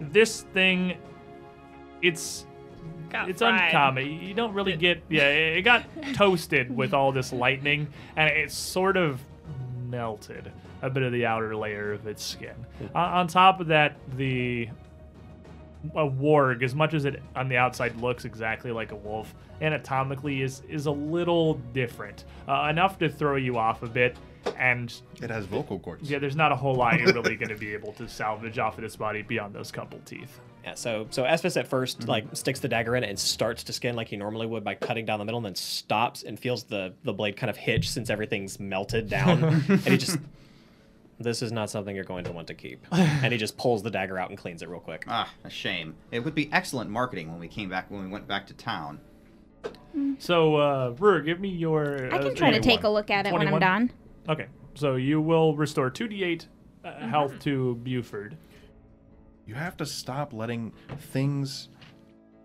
this 0.00 0.42
thing, 0.54 0.96
it's 2.02 2.46
Got 3.10 3.28
it's 3.30 3.40
fried. 3.40 3.66
uncommon. 3.66 4.06
You 4.10 4.34
don't 4.34 4.52
really 4.54 4.76
get 4.76 5.02
yeah. 5.08 5.28
It 5.28 5.62
got 5.62 5.84
toasted 6.14 6.74
with 6.74 6.92
all 6.92 7.12
this 7.12 7.32
lightning, 7.32 7.86
and 8.16 8.28
it 8.28 8.50
sort 8.50 8.96
of 8.96 9.20
melted 9.94 10.50
a 10.82 10.90
bit 10.90 11.02
of 11.02 11.12
the 11.12 11.24
outer 11.24 11.54
layer 11.56 11.92
of 11.92 12.06
its 12.06 12.22
skin. 12.22 12.54
Hmm. 12.78 12.96
On, 12.96 13.12
on 13.20 13.26
top 13.28 13.60
of 13.60 13.68
that, 13.68 13.96
the 14.16 14.68
a 15.94 16.08
warg, 16.08 16.62
as 16.62 16.74
much 16.74 16.94
as 16.94 17.04
it 17.04 17.22
on 17.36 17.48
the 17.48 17.56
outside 17.58 17.94
looks 18.00 18.24
exactly 18.24 18.72
like 18.72 18.90
a 18.90 18.96
wolf, 18.96 19.34
anatomically 19.60 20.42
is 20.42 20.62
is 20.68 20.86
a 20.86 20.90
little 20.90 21.54
different, 21.72 22.24
uh, 22.48 22.68
enough 22.70 22.98
to 22.98 23.08
throw 23.08 23.36
you 23.36 23.56
off 23.58 23.82
a 23.82 23.86
bit. 23.88 24.16
And 24.58 24.92
It 25.22 25.30
has 25.30 25.46
vocal 25.46 25.78
cords. 25.78 26.10
yeah, 26.10 26.18
there's 26.18 26.36
not 26.36 26.52
a 26.52 26.56
whole 26.56 26.74
lot 26.74 26.98
you're 26.98 27.14
really 27.14 27.34
going 27.42 27.48
to 27.48 27.56
be 27.56 27.72
able 27.72 27.92
to 27.94 28.06
salvage 28.06 28.58
off 28.58 28.76
of 28.76 28.82
this 28.82 28.94
body 28.96 29.22
beyond 29.22 29.54
those 29.54 29.72
couple 29.72 29.98
teeth. 30.04 30.38
Yeah, 30.64 30.74
so 30.74 31.06
so 31.10 31.24
Esphus 31.24 31.56
at 31.58 31.68
1st 31.68 31.96
Mm-hmm. 31.98 32.08
like 32.10 32.24
sticks 32.32 32.58
the 32.60 32.68
dagger 32.68 32.96
in 32.96 33.04
it 33.04 33.10
and 33.10 33.18
starts 33.18 33.62
to 33.64 33.72
skin 33.74 33.94
like 33.96 34.08
he 34.08 34.16
normally 34.16 34.46
would 34.46 34.64
by 34.64 34.74
cutting 34.74 35.04
down 35.04 35.18
the 35.18 35.24
middle, 35.26 35.38
and 35.38 35.44
then 35.44 35.54
stops 35.54 36.22
and 36.22 36.40
feels 36.40 36.64
the 36.64 36.94
the 37.04 37.12
blade 37.12 37.36
kind 37.36 37.50
of 37.50 37.56
hitch 37.56 37.90
since 37.90 38.08
everything's 38.10 38.58
melted 38.58 39.08
down, 39.08 39.44
and 39.68 39.80
he 39.80 39.96
just. 39.96 40.18
This 41.16 41.42
is 41.42 41.52
not 41.52 41.70
something 41.70 41.94
you're 41.94 42.04
going 42.04 42.24
to 42.24 42.32
want 42.32 42.48
to 42.48 42.54
keep. 42.54 42.84
And 42.92 43.32
he 43.32 43.38
just 43.38 43.56
pulls 43.56 43.84
the 43.84 43.90
dagger 43.90 44.18
out 44.18 44.30
and 44.30 44.38
cleans 44.38 44.62
it 44.62 44.68
real 44.68 44.80
quick. 44.80 45.04
Ah, 45.06 45.32
a 45.44 45.48
shame. 45.48 45.94
It 46.10 46.18
would 46.24 46.34
be 46.34 46.52
excellent 46.52 46.90
marketing 46.90 47.30
when 47.30 47.38
we 47.38 47.46
came 47.46 47.68
back 47.68 47.88
when 47.88 48.02
we 48.02 48.08
went 48.08 48.26
back 48.26 48.48
to 48.48 48.54
town. 48.54 48.98
So, 50.18 50.56
uh, 50.56 50.94
Rur, 50.98 51.20
give 51.20 51.38
me 51.38 51.50
your. 51.50 52.12
I 52.12 52.18
uh, 52.18 52.22
can 52.22 52.34
try 52.34 52.50
to 52.50 52.60
take 52.60 52.82
a 52.82 52.88
look 52.88 53.10
at 53.10 53.26
it 53.26 53.32
when 53.32 53.46
I'm 53.46 53.60
done. 53.60 53.92
Okay, 54.28 54.46
so 54.74 54.96
you 54.96 55.20
will 55.20 55.54
restore 55.54 55.88
2d8 55.88 56.46
uh, 56.84 57.06
health 57.06 57.38
to 57.40 57.76
Buford. 57.76 58.36
You 59.46 59.54
have 59.54 59.76
to 59.78 59.86
stop 59.86 60.32
letting 60.32 60.72
things. 60.98 61.68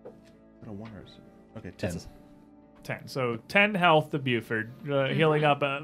What 0.03 0.67
a 0.67 0.71
one 0.71 0.91
or 0.95 1.03
is? 1.05 1.11
Okay, 1.57 1.71
ten. 1.77 1.91
That's- 1.91 2.07
10. 2.83 3.07
So 3.07 3.37
10 3.49 3.75
health 3.75 4.09
to 4.11 4.19
Buford, 4.19 4.71
uh, 4.89 5.07
healing 5.09 5.43
up, 5.43 5.61
uh, 5.61 5.81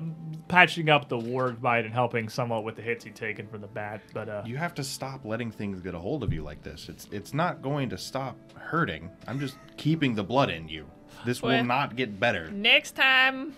patching 0.47 0.89
up 0.89 1.07
the 1.09 1.17
warg 1.17 1.61
bite 1.61 1.83
and 1.85 1.93
helping 1.93 2.29
somewhat 2.29 2.63
with 2.63 2.77
the 2.77 2.81
hits 2.81 3.03
he'd 3.03 3.15
taken 3.15 3.47
from 3.47 3.61
the 3.61 3.67
bat. 3.67 4.01
But 4.13 4.29
uh, 4.29 4.43
You 4.45 4.55
have 4.57 4.73
to 4.75 4.83
stop 4.83 5.25
letting 5.25 5.51
things 5.51 5.81
get 5.81 5.93
a 5.93 5.99
hold 5.99 6.23
of 6.23 6.33
you 6.33 6.41
like 6.41 6.63
this. 6.63 6.87
It's 6.89 7.07
it's 7.11 7.33
not 7.33 7.61
going 7.61 7.89
to 7.89 7.97
stop 7.97 8.37
hurting. 8.57 9.11
I'm 9.27 9.39
just 9.39 9.57
keeping 9.77 10.15
the 10.15 10.23
blood 10.23 10.49
in 10.49 10.67
you. 10.69 10.85
This 11.25 11.41
Well- 11.41 11.55
will 11.57 11.63
not 11.65 11.95
get 11.95 12.19
better. 12.19 12.49
Next 12.49 12.95
time, 12.95 13.55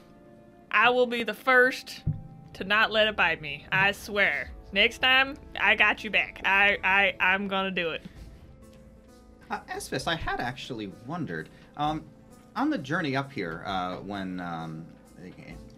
I 0.71 0.89
will 0.89 1.07
be 1.07 1.23
the 1.23 1.33
first 1.35 2.03
to 2.53 2.63
not 2.63 2.91
let 2.91 3.07
it 3.07 3.15
bite 3.15 3.41
me. 3.41 3.65
I 3.71 3.91
swear. 3.93 4.51
Next 4.71 4.99
time, 4.99 5.35
I 5.59 5.75
got 5.75 6.03
you 6.03 6.09
back. 6.09 6.41
I, 6.45 6.77
I, 6.83 7.15
I'm 7.19 7.47
gonna 7.47 7.71
do 7.71 7.91
it. 7.91 8.03
Uh, 9.49 9.59
Esphus, 9.69 10.07
I 10.07 10.15
had 10.15 10.39
actually 10.39 10.91
wondered. 11.05 11.49
Um, 11.77 12.03
on 12.55 12.69
the 12.69 12.77
journey 12.77 13.15
up 13.15 13.31
here, 13.31 13.63
uh, 13.65 13.97
when 13.97 14.39
um, 14.41 14.85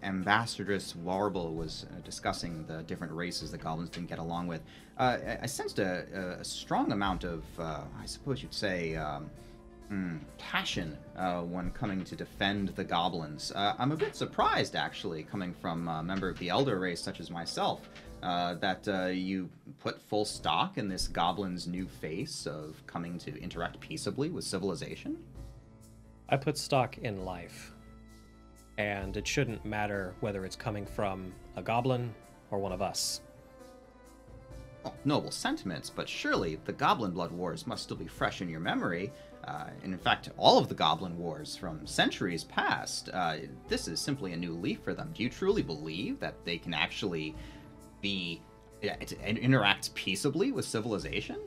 Ambassadress 0.02 0.94
Warbal 0.96 1.54
was 1.54 1.86
uh, 1.90 2.00
discussing 2.04 2.64
the 2.66 2.82
different 2.84 3.12
races 3.12 3.50
the 3.52 3.58
goblins 3.58 3.90
didn't 3.90 4.08
get 4.08 4.18
along 4.18 4.48
with, 4.48 4.60
uh, 4.98 5.18
I- 5.24 5.38
I 5.42 5.46
sensed 5.46 5.78
a, 5.78 6.36
a 6.40 6.44
strong 6.44 6.90
amount 6.92 7.22
of, 7.24 7.44
uh, 7.60 7.82
I 8.00 8.06
suppose 8.06 8.42
you'd 8.42 8.52
say, 8.54 8.96
um, 8.96 9.30
mm, 9.92 10.18
passion 10.38 10.96
uh, 11.16 11.42
when 11.42 11.70
coming 11.70 12.02
to 12.04 12.16
defend 12.16 12.70
the 12.70 12.84
goblins. 12.84 13.52
Uh, 13.54 13.74
I'm 13.78 13.92
a 13.92 13.96
bit 13.96 14.16
surprised, 14.16 14.74
actually, 14.74 15.22
coming 15.22 15.54
from 15.54 15.86
a 15.86 16.02
member 16.02 16.28
of 16.28 16.38
the 16.38 16.48
Elder 16.48 16.78
race 16.80 17.00
such 17.00 17.20
as 17.20 17.30
myself, 17.30 17.88
uh, 18.22 18.54
that 18.54 18.86
uh, 18.88 19.06
you 19.06 19.48
put 19.78 20.00
full 20.02 20.24
stock 20.24 20.78
in 20.78 20.88
this 20.88 21.08
goblin's 21.08 21.66
new 21.66 21.86
face 21.86 22.46
of 22.46 22.82
coming 22.86 23.18
to 23.18 23.40
interact 23.40 23.80
peaceably 23.80 24.30
with 24.30 24.44
civilization. 24.44 25.16
I 26.28 26.36
put 26.36 26.56
stock 26.58 26.98
in 26.98 27.24
life. 27.24 27.72
And 28.78 29.16
it 29.16 29.26
shouldn't 29.26 29.64
matter 29.64 30.14
whether 30.20 30.44
it's 30.44 30.56
coming 30.56 30.86
from 30.86 31.32
a 31.56 31.62
goblin 31.62 32.14
or 32.50 32.58
one 32.58 32.72
of 32.72 32.80
us. 32.80 33.20
Well, 34.82 34.94
noble 35.04 35.30
sentiments, 35.30 35.90
but 35.90 36.08
surely 36.08 36.58
the 36.64 36.72
Goblin 36.72 37.10
Blood 37.10 37.32
Wars 37.32 37.66
must 37.66 37.82
still 37.82 37.98
be 37.98 38.06
fresh 38.06 38.40
in 38.40 38.48
your 38.48 38.60
memory. 38.60 39.12
Uh, 39.44 39.66
and 39.82 39.92
in 39.92 39.98
fact, 39.98 40.30
all 40.38 40.56
of 40.56 40.68
the 40.68 40.74
Goblin 40.74 41.18
Wars 41.18 41.56
from 41.56 41.86
centuries 41.86 42.44
past. 42.44 43.10
Uh, 43.12 43.36
this 43.68 43.88
is 43.88 44.00
simply 44.00 44.32
a 44.32 44.36
new 44.36 44.54
leaf 44.54 44.80
for 44.82 44.94
them. 44.94 45.10
Do 45.14 45.22
you 45.22 45.28
truly 45.28 45.62
believe 45.62 46.18
that 46.20 46.34
they 46.44 46.56
can 46.56 46.72
actually 46.72 47.34
be 48.00 48.42
uh, 48.82 48.94
to- 49.04 49.20
and 49.22 49.38
peaceably 49.94 50.52
with 50.52 50.64
civilization? 50.64 51.38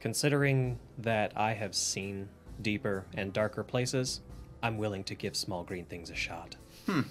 Considering 0.00 0.78
that 0.98 1.32
I 1.36 1.52
have 1.52 1.74
seen 1.74 2.28
deeper 2.62 3.04
and 3.14 3.32
darker 3.32 3.62
places, 3.62 4.20
I'm 4.62 4.78
willing 4.78 5.04
to 5.04 5.14
give 5.14 5.36
small 5.36 5.64
green 5.64 5.84
things 5.84 6.10
a 6.10 6.14
shot. 6.14 6.56
Oh, 6.88 7.04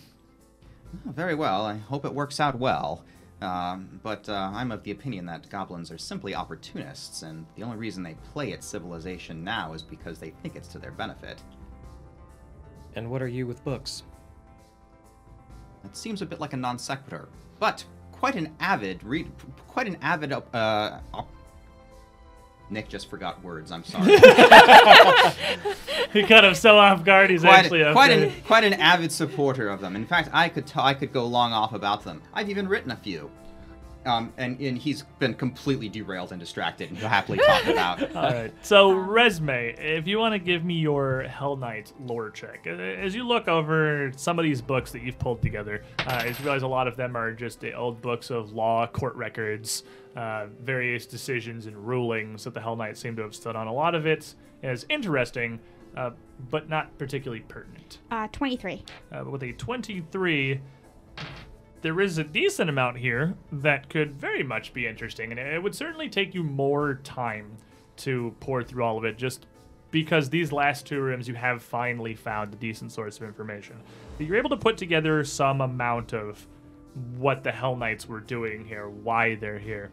very 1.05 1.35
well. 1.35 1.65
I 1.65 1.77
hope 1.77 2.05
it 2.05 2.13
works 2.13 2.39
out 2.39 2.57
well. 2.57 3.03
Um, 3.41 3.99
but 4.03 4.27
uh, 4.27 4.51
I'm 4.53 4.71
of 4.71 4.83
the 4.83 4.91
opinion 4.91 5.25
that 5.27 5.49
goblins 5.49 5.91
are 5.91 5.97
simply 5.97 6.35
opportunists, 6.35 7.21
and 7.21 7.45
the 7.55 7.63
only 7.63 7.77
reason 7.77 8.03
they 8.03 8.15
play 8.33 8.51
at 8.51 8.63
civilization 8.63 9.43
now 9.43 9.73
is 9.73 9.81
because 9.81 10.19
they 10.19 10.31
think 10.41 10.55
it's 10.55 10.67
to 10.69 10.79
their 10.79 10.91
benefit. 10.91 11.41
And 12.95 13.09
what 13.09 13.21
are 13.21 13.27
you 13.27 13.47
with 13.47 13.63
books? 13.63 14.03
That 15.83 15.95
seems 15.95 16.21
a 16.21 16.25
bit 16.25 16.41
like 16.41 16.51
a 16.53 16.57
non 16.57 16.77
sequitur, 16.77 17.29
but 17.59 17.85
quite 18.19 18.35
an 18.35 18.55
avid 18.59 19.03
read, 19.03 19.31
quite 19.67 19.87
an 19.87 19.97
avid. 20.01 20.33
Uh, 20.33 20.99
op- 21.13 21.29
Nick 22.69 22.87
just 22.87 23.09
forgot 23.09 23.43
words. 23.43 23.71
I'm 23.71 23.83
sorry. 23.83 24.05
he 26.13 26.23
kind 26.23 26.45
of 26.45 26.55
so 26.55 26.77
off 26.77 27.03
guard. 27.03 27.31
He's 27.31 27.41
quite, 27.41 27.59
actually 27.59 27.81
a 27.81 27.93
quite 27.93 28.11
an 28.11 28.31
quite 28.45 28.63
an 28.63 28.73
avid 28.73 29.11
supporter 29.11 29.69
of 29.69 29.81
them. 29.81 29.95
In 29.95 30.05
fact, 30.05 30.29
I 30.33 30.49
could 30.49 30.67
t- 30.67 30.79
I 30.79 30.93
could 30.93 31.11
go 31.11 31.25
long 31.25 31.51
off 31.51 31.73
about 31.73 32.03
them. 32.03 32.21
I've 32.33 32.49
even 32.49 32.67
written 32.67 32.91
a 32.91 32.97
few. 32.97 33.31
Um, 34.05 34.31
and, 34.37 34.59
and 34.61 34.77
he's 34.77 35.03
been 35.19 35.33
completely 35.33 35.89
derailed 35.89 36.31
and 36.31 36.39
distracted, 36.39 36.89
and 36.89 36.97
he'll 36.97 37.09
happily 37.09 37.37
talk 37.37 37.65
about. 37.67 38.15
All 38.15 38.23
right. 38.31 38.53
So, 38.61 38.91
Resme, 38.93 39.77
if 39.77 40.07
you 40.07 40.19
want 40.19 40.33
to 40.33 40.39
give 40.39 40.63
me 40.63 40.75
your 40.75 41.25
Hellknight 41.27 41.91
lore 41.99 42.29
check, 42.29 42.65
uh, 42.65 42.71
as 42.71 43.13
you 43.13 43.27
look 43.27 43.47
over 43.47 44.11
some 44.15 44.39
of 44.39 44.43
these 44.43 44.61
books 44.61 44.91
that 44.91 45.01
you've 45.01 45.19
pulled 45.19 45.41
together, 45.41 45.83
uh, 46.07 46.23
you 46.25 46.33
realize 46.43 46.61
a 46.63 46.67
lot 46.67 46.87
of 46.87 46.95
them 46.95 47.17
are 47.17 47.33
just 47.33 47.59
the 47.59 47.73
old 47.73 48.01
books 48.01 48.29
of 48.29 48.53
law, 48.53 48.87
court 48.87 49.15
records, 49.15 49.83
uh, 50.15 50.47
various 50.61 51.05
decisions 51.05 51.65
and 51.65 51.75
rulings 51.77 52.43
that 52.45 52.53
the 52.53 52.59
Hellknights 52.59 52.97
seem 52.97 53.15
to 53.17 53.21
have 53.21 53.35
stood 53.35 53.55
on. 53.55 53.67
A 53.67 53.73
lot 53.73 53.95
of 53.95 54.05
it 54.05 54.33
is 54.63 54.85
interesting, 54.89 55.59
uh, 55.97 56.11
but 56.49 56.69
not 56.69 56.97
particularly 56.97 57.43
pertinent. 57.47 57.99
Uh, 58.11 58.27
23. 58.31 58.83
Uh, 59.11 59.23
with 59.25 59.43
a 59.43 59.51
23, 59.53 60.59
there 61.81 61.99
is 62.01 62.17
a 62.17 62.23
decent 62.23 62.69
amount 62.69 62.97
here 62.97 63.35
that 63.51 63.89
could 63.89 64.19
very 64.19 64.43
much 64.43 64.73
be 64.73 64.87
interesting, 64.87 65.31
and 65.31 65.39
it 65.39 65.61
would 65.61 65.75
certainly 65.75 66.09
take 66.09 66.33
you 66.33 66.43
more 66.43 66.95
time 67.03 67.57
to 67.97 68.35
pour 68.39 68.63
through 68.63 68.83
all 68.83 68.97
of 68.97 69.05
it, 69.05 69.17
just 69.17 69.45
because 69.91 70.29
these 70.29 70.51
last 70.51 70.85
two 70.85 71.01
rooms 71.01 71.27
you 71.27 71.35
have 71.35 71.61
finally 71.61 72.15
found 72.15 72.53
a 72.53 72.57
decent 72.57 72.91
source 72.91 73.17
of 73.17 73.23
information. 73.23 73.75
But 74.17 74.27
you're 74.27 74.37
able 74.37 74.51
to 74.51 74.57
put 74.57 74.77
together 74.77 75.23
some 75.23 75.61
amount 75.61 76.13
of 76.13 76.45
what 77.17 77.43
the 77.43 77.51
Hellknights 77.51 78.05
were 78.05 78.19
doing 78.19 78.65
here, 78.65 78.89
why 78.89 79.35
they're 79.35 79.59
here. 79.59 79.91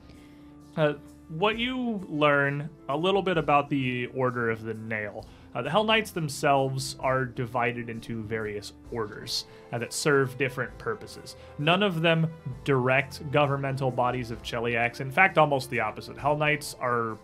Uh, 0.77 0.95
what 1.29 1.59
you 1.59 2.05
learn 2.09 2.69
a 2.89 2.97
little 2.97 3.23
bit 3.23 3.37
about 3.37 3.69
the 3.69 4.07
Order 4.15 4.51
of 4.51 4.63
the 4.63 4.75
Nail. 4.75 5.27
Uh, 5.57 5.63
the 5.63 5.71
Hellknights 5.71 6.13
themselves 6.13 6.97
are 7.01 7.25
divided 7.25 7.89
into 7.89 8.23
various 8.25 8.75
orders 8.91 9.47
uh, 9.73 9.79
that 9.79 9.91
serve 9.91 10.37
different 10.37 10.77
purposes. 10.77 11.35
None 11.59 11.83
of 11.83 12.03
them 12.03 12.31
direct 12.65 13.31
governmental 13.33 13.91
bodies 13.91 14.31
of 14.31 14.43
Cheliax. 14.43 15.01
In 15.01 15.11
fact, 15.11 15.39
almost 15.39 15.71
the 15.71 15.81
opposite. 15.81 16.19
Hell 16.19 16.37
Knights 16.37 16.77
are 16.79 17.17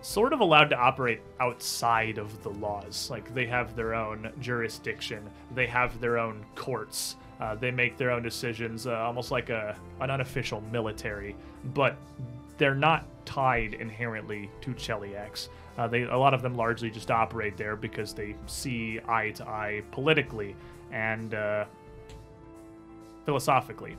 sort 0.00 0.32
of 0.32 0.38
allowed 0.38 0.70
to 0.70 0.76
operate 0.76 1.20
outside 1.40 2.18
of 2.18 2.40
the 2.44 2.50
laws. 2.50 3.10
Like 3.10 3.34
they 3.34 3.46
have 3.46 3.74
their 3.74 3.94
own 3.94 4.30
jurisdiction, 4.38 5.28
they 5.52 5.66
have 5.66 6.00
their 6.00 6.18
own 6.18 6.46
courts. 6.54 7.16
Uh, 7.40 7.56
they 7.56 7.72
make 7.72 7.98
their 7.98 8.12
own 8.12 8.22
decisions, 8.22 8.86
uh, 8.86 8.94
almost 8.94 9.32
like 9.32 9.50
a 9.50 9.76
an 10.00 10.10
unofficial 10.10 10.62
military, 10.70 11.34
but 11.74 11.96
they're 12.58 12.76
not 12.76 13.04
tied 13.26 13.74
inherently 13.74 14.48
to 14.60 14.70
Cheliax. 14.70 15.48
Uh, 15.78 15.86
they 15.86 16.02
a 16.02 16.16
lot 16.16 16.34
of 16.34 16.42
them 16.42 16.54
largely 16.54 16.90
just 16.90 17.10
operate 17.10 17.56
there 17.56 17.76
because 17.76 18.14
they 18.14 18.34
see 18.46 19.00
eye 19.08 19.30
to 19.30 19.46
eye 19.46 19.82
politically 19.92 20.56
and 20.92 21.34
uh, 21.34 21.64
philosophically. 23.24 23.96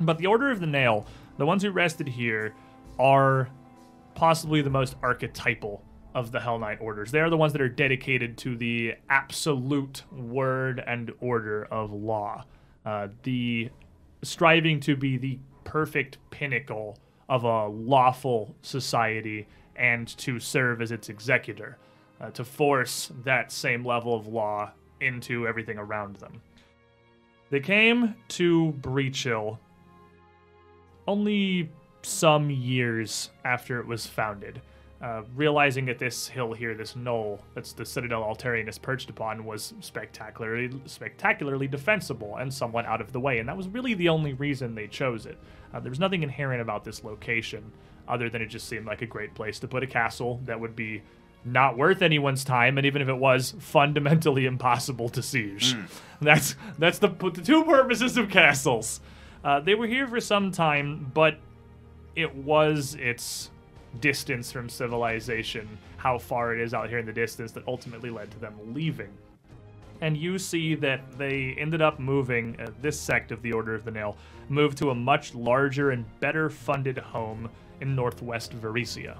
But 0.00 0.18
the 0.18 0.26
Order 0.26 0.50
of 0.50 0.60
the 0.60 0.66
Nail, 0.66 1.06
the 1.38 1.46
ones 1.46 1.62
who 1.62 1.70
rested 1.70 2.08
here, 2.08 2.54
are 2.98 3.48
possibly 4.14 4.62
the 4.62 4.70
most 4.70 4.96
archetypal 5.02 5.82
of 6.14 6.30
the 6.30 6.38
Hellknight 6.38 6.80
orders. 6.80 7.10
They 7.10 7.20
are 7.20 7.30
the 7.30 7.36
ones 7.36 7.52
that 7.52 7.62
are 7.62 7.68
dedicated 7.68 8.36
to 8.38 8.56
the 8.56 8.94
absolute 9.08 10.02
word 10.12 10.82
and 10.86 11.12
order 11.20 11.64
of 11.64 11.92
law, 11.92 12.44
uh, 12.84 13.08
the 13.22 13.70
striving 14.22 14.78
to 14.80 14.94
be 14.94 15.16
the 15.16 15.38
perfect 15.64 16.18
pinnacle 16.30 16.98
of 17.28 17.44
a 17.44 17.66
lawful 17.66 18.54
society 18.60 19.46
and 19.76 20.08
to 20.18 20.38
serve 20.38 20.82
as 20.82 20.92
its 20.92 21.08
executor, 21.08 21.78
uh, 22.20 22.30
to 22.30 22.44
force 22.44 23.10
that 23.24 23.50
same 23.50 23.84
level 23.84 24.14
of 24.14 24.26
law 24.26 24.70
into 25.00 25.46
everything 25.46 25.78
around 25.78 26.16
them. 26.16 26.40
They 27.50 27.60
came 27.60 28.14
to 28.28 28.74
Breachill 28.80 29.58
only 31.06 31.70
some 32.02 32.50
years 32.50 33.30
after 33.44 33.80
it 33.80 33.86
was 33.86 34.06
founded, 34.06 34.62
uh, 35.02 35.22
realizing 35.34 35.84
that 35.86 35.98
this 35.98 36.28
hill 36.28 36.52
here, 36.52 36.74
this 36.74 36.94
knoll 36.96 37.40
that's 37.54 37.72
the 37.72 37.84
Citadel 37.84 38.22
Altaerein 38.22 38.68
is 38.68 38.78
perched 38.78 39.10
upon, 39.10 39.44
was 39.44 39.74
spectacularly, 39.80 40.70
spectacularly 40.86 41.66
defensible 41.66 42.36
and 42.36 42.52
somewhat 42.52 42.86
out 42.86 43.00
of 43.00 43.12
the 43.12 43.20
way, 43.20 43.38
and 43.38 43.48
that 43.48 43.56
was 43.56 43.68
really 43.68 43.94
the 43.94 44.08
only 44.08 44.32
reason 44.34 44.74
they 44.74 44.86
chose 44.86 45.26
it. 45.26 45.36
Uh, 45.74 45.80
there 45.80 45.90
was 45.90 46.00
nothing 46.00 46.22
inherent 46.22 46.62
about 46.62 46.84
this 46.84 47.02
location, 47.04 47.72
other 48.12 48.28
than 48.28 48.42
it 48.42 48.46
just 48.46 48.68
seemed 48.68 48.86
like 48.86 49.02
a 49.02 49.06
great 49.06 49.34
place 49.34 49.58
to 49.60 49.68
put 49.68 49.82
a 49.82 49.86
castle 49.86 50.40
that 50.44 50.60
would 50.60 50.76
be 50.76 51.02
not 51.44 51.76
worth 51.76 52.02
anyone's 52.02 52.44
time, 52.44 52.78
and 52.78 52.86
even 52.86 53.02
if 53.02 53.08
it 53.08 53.16
was, 53.16 53.54
fundamentally 53.58 54.46
impossible 54.54 55.08
to 55.08 55.22
siege. 55.22 55.74
That's 56.20 56.56
that's 56.78 56.98
the 56.98 57.08
the 57.08 57.42
two 57.42 57.64
purposes 57.64 58.16
of 58.16 58.30
castles. 58.30 59.00
Uh, 59.42 59.58
they 59.58 59.74
were 59.74 59.88
here 59.88 60.06
for 60.06 60.20
some 60.20 60.52
time, 60.52 61.10
but 61.14 61.38
it 62.14 62.32
was 62.34 62.94
its 62.94 63.50
distance 64.00 64.52
from 64.52 64.68
civilization, 64.68 65.68
how 65.96 66.18
far 66.18 66.54
it 66.54 66.60
is 66.60 66.74
out 66.74 66.88
here 66.88 66.98
in 66.98 67.06
the 67.06 67.12
distance, 67.12 67.52
that 67.52 67.66
ultimately 67.66 68.10
led 68.10 68.30
to 68.30 68.38
them 68.38 68.54
leaving. 68.72 69.10
And 70.00 70.16
you 70.16 70.38
see 70.38 70.74
that 70.76 71.16
they 71.16 71.54
ended 71.58 71.80
up 71.80 72.00
moving, 72.00 72.60
uh, 72.60 72.70
this 72.80 72.98
sect 72.98 73.30
of 73.30 73.40
the 73.42 73.52
Order 73.52 73.74
of 73.74 73.84
the 73.84 73.90
Nail, 73.90 74.16
moved 74.48 74.78
to 74.78 74.90
a 74.90 74.94
much 74.94 75.34
larger 75.34 75.90
and 75.90 76.04
better 76.20 76.50
funded 76.50 76.98
home 76.98 77.48
in 77.80 77.94
northwest 77.94 78.52
Varisia. 78.60 79.18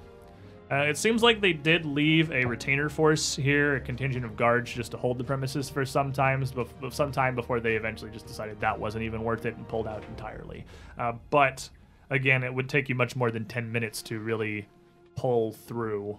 Uh, 0.70 0.84
it 0.84 0.96
seems 0.96 1.22
like 1.22 1.40
they 1.40 1.52
did 1.52 1.84
leave 1.84 2.32
a 2.32 2.46
retainer 2.46 2.88
force 2.88 3.36
here, 3.36 3.76
a 3.76 3.80
contingent 3.80 4.24
of 4.24 4.36
guards, 4.36 4.72
just 4.72 4.90
to 4.92 4.96
hold 4.96 5.18
the 5.18 5.24
premises 5.24 5.68
for 5.68 5.84
some 5.84 6.12
times, 6.12 6.50
bef- 6.50 6.94
some 6.94 7.12
time 7.12 7.34
before 7.34 7.60
they 7.60 7.74
eventually 7.74 8.10
just 8.10 8.26
decided 8.26 8.58
that 8.58 8.78
wasn't 8.78 9.02
even 9.02 9.22
worth 9.22 9.44
it 9.44 9.54
and 9.56 9.68
pulled 9.68 9.86
out 9.86 10.02
entirely. 10.04 10.64
Uh, 10.98 11.12
but 11.28 11.68
again, 12.08 12.42
it 12.42 12.54
would 12.54 12.70
take 12.70 12.88
you 12.88 12.94
much 12.94 13.14
more 13.16 13.30
than 13.30 13.44
ten 13.44 13.70
minutes 13.70 14.00
to 14.00 14.18
really 14.18 14.66
pull 15.14 15.52
through 15.52 16.16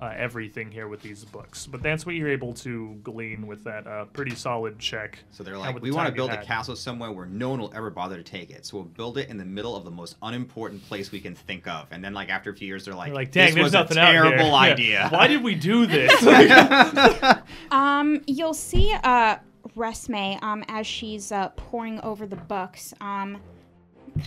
uh, 0.00 0.12
everything 0.14 0.70
here 0.70 0.88
with 0.88 1.00
these 1.00 1.24
books. 1.24 1.66
But 1.66 1.82
that's 1.82 2.04
what 2.04 2.14
you're 2.16 2.28
able 2.28 2.52
to 2.54 2.98
glean 3.02 3.46
with 3.46 3.64
that 3.64 3.86
uh, 3.86 4.04
pretty 4.06 4.34
solid 4.34 4.78
check. 4.78 5.18
So 5.30 5.42
they're 5.42 5.56
like, 5.56 5.80
we 5.80 5.88
the 5.90 5.96
want 5.96 6.08
to 6.08 6.14
build 6.14 6.30
a 6.32 6.42
castle 6.44 6.76
somewhere 6.76 7.10
where 7.12 7.24
no 7.26 7.48
one 7.50 7.60
will 7.60 7.72
ever 7.74 7.88
bother 7.90 8.16
to 8.16 8.22
take 8.22 8.50
it. 8.50 8.66
So 8.66 8.76
we'll 8.76 8.84
build 8.86 9.16
it 9.16 9.30
in 9.30 9.38
the 9.38 9.44
middle 9.44 9.74
of 9.74 9.84
the 9.84 9.90
most 9.90 10.16
unimportant 10.22 10.84
place 10.86 11.10
we 11.12 11.20
can 11.20 11.34
think 11.34 11.66
of. 11.66 11.86
And 11.92 12.04
then, 12.04 12.12
like 12.12 12.28
after 12.28 12.50
a 12.50 12.54
few 12.54 12.66
years, 12.68 12.84
they're 12.84 12.94
like, 12.94 13.08
You're 13.08 13.16
like, 13.16 13.30
dang, 13.30 13.46
this 13.46 13.54
there's 13.54 13.64
was 13.64 13.72
nothing 13.72 13.96
a 13.96 14.00
out 14.00 14.12
here." 14.12 14.22
terrible 14.22 14.50
Yeah. 14.50 14.54
idea. 14.56 15.08
Why 15.10 15.26
did 15.28 15.42
we 15.42 15.54
do 15.54 15.86
this? 15.86 16.12
Um, 17.70 18.20
you'll 18.26 18.54
see 18.54 18.94
uh 19.02 19.36
Resme 19.76 20.42
um 20.42 20.64
as 20.68 20.86
she's 20.86 21.32
uh, 21.32 21.48
pouring 21.50 22.00
over 22.02 22.26
the 22.26 22.36
books 22.36 22.94
um 23.00 23.38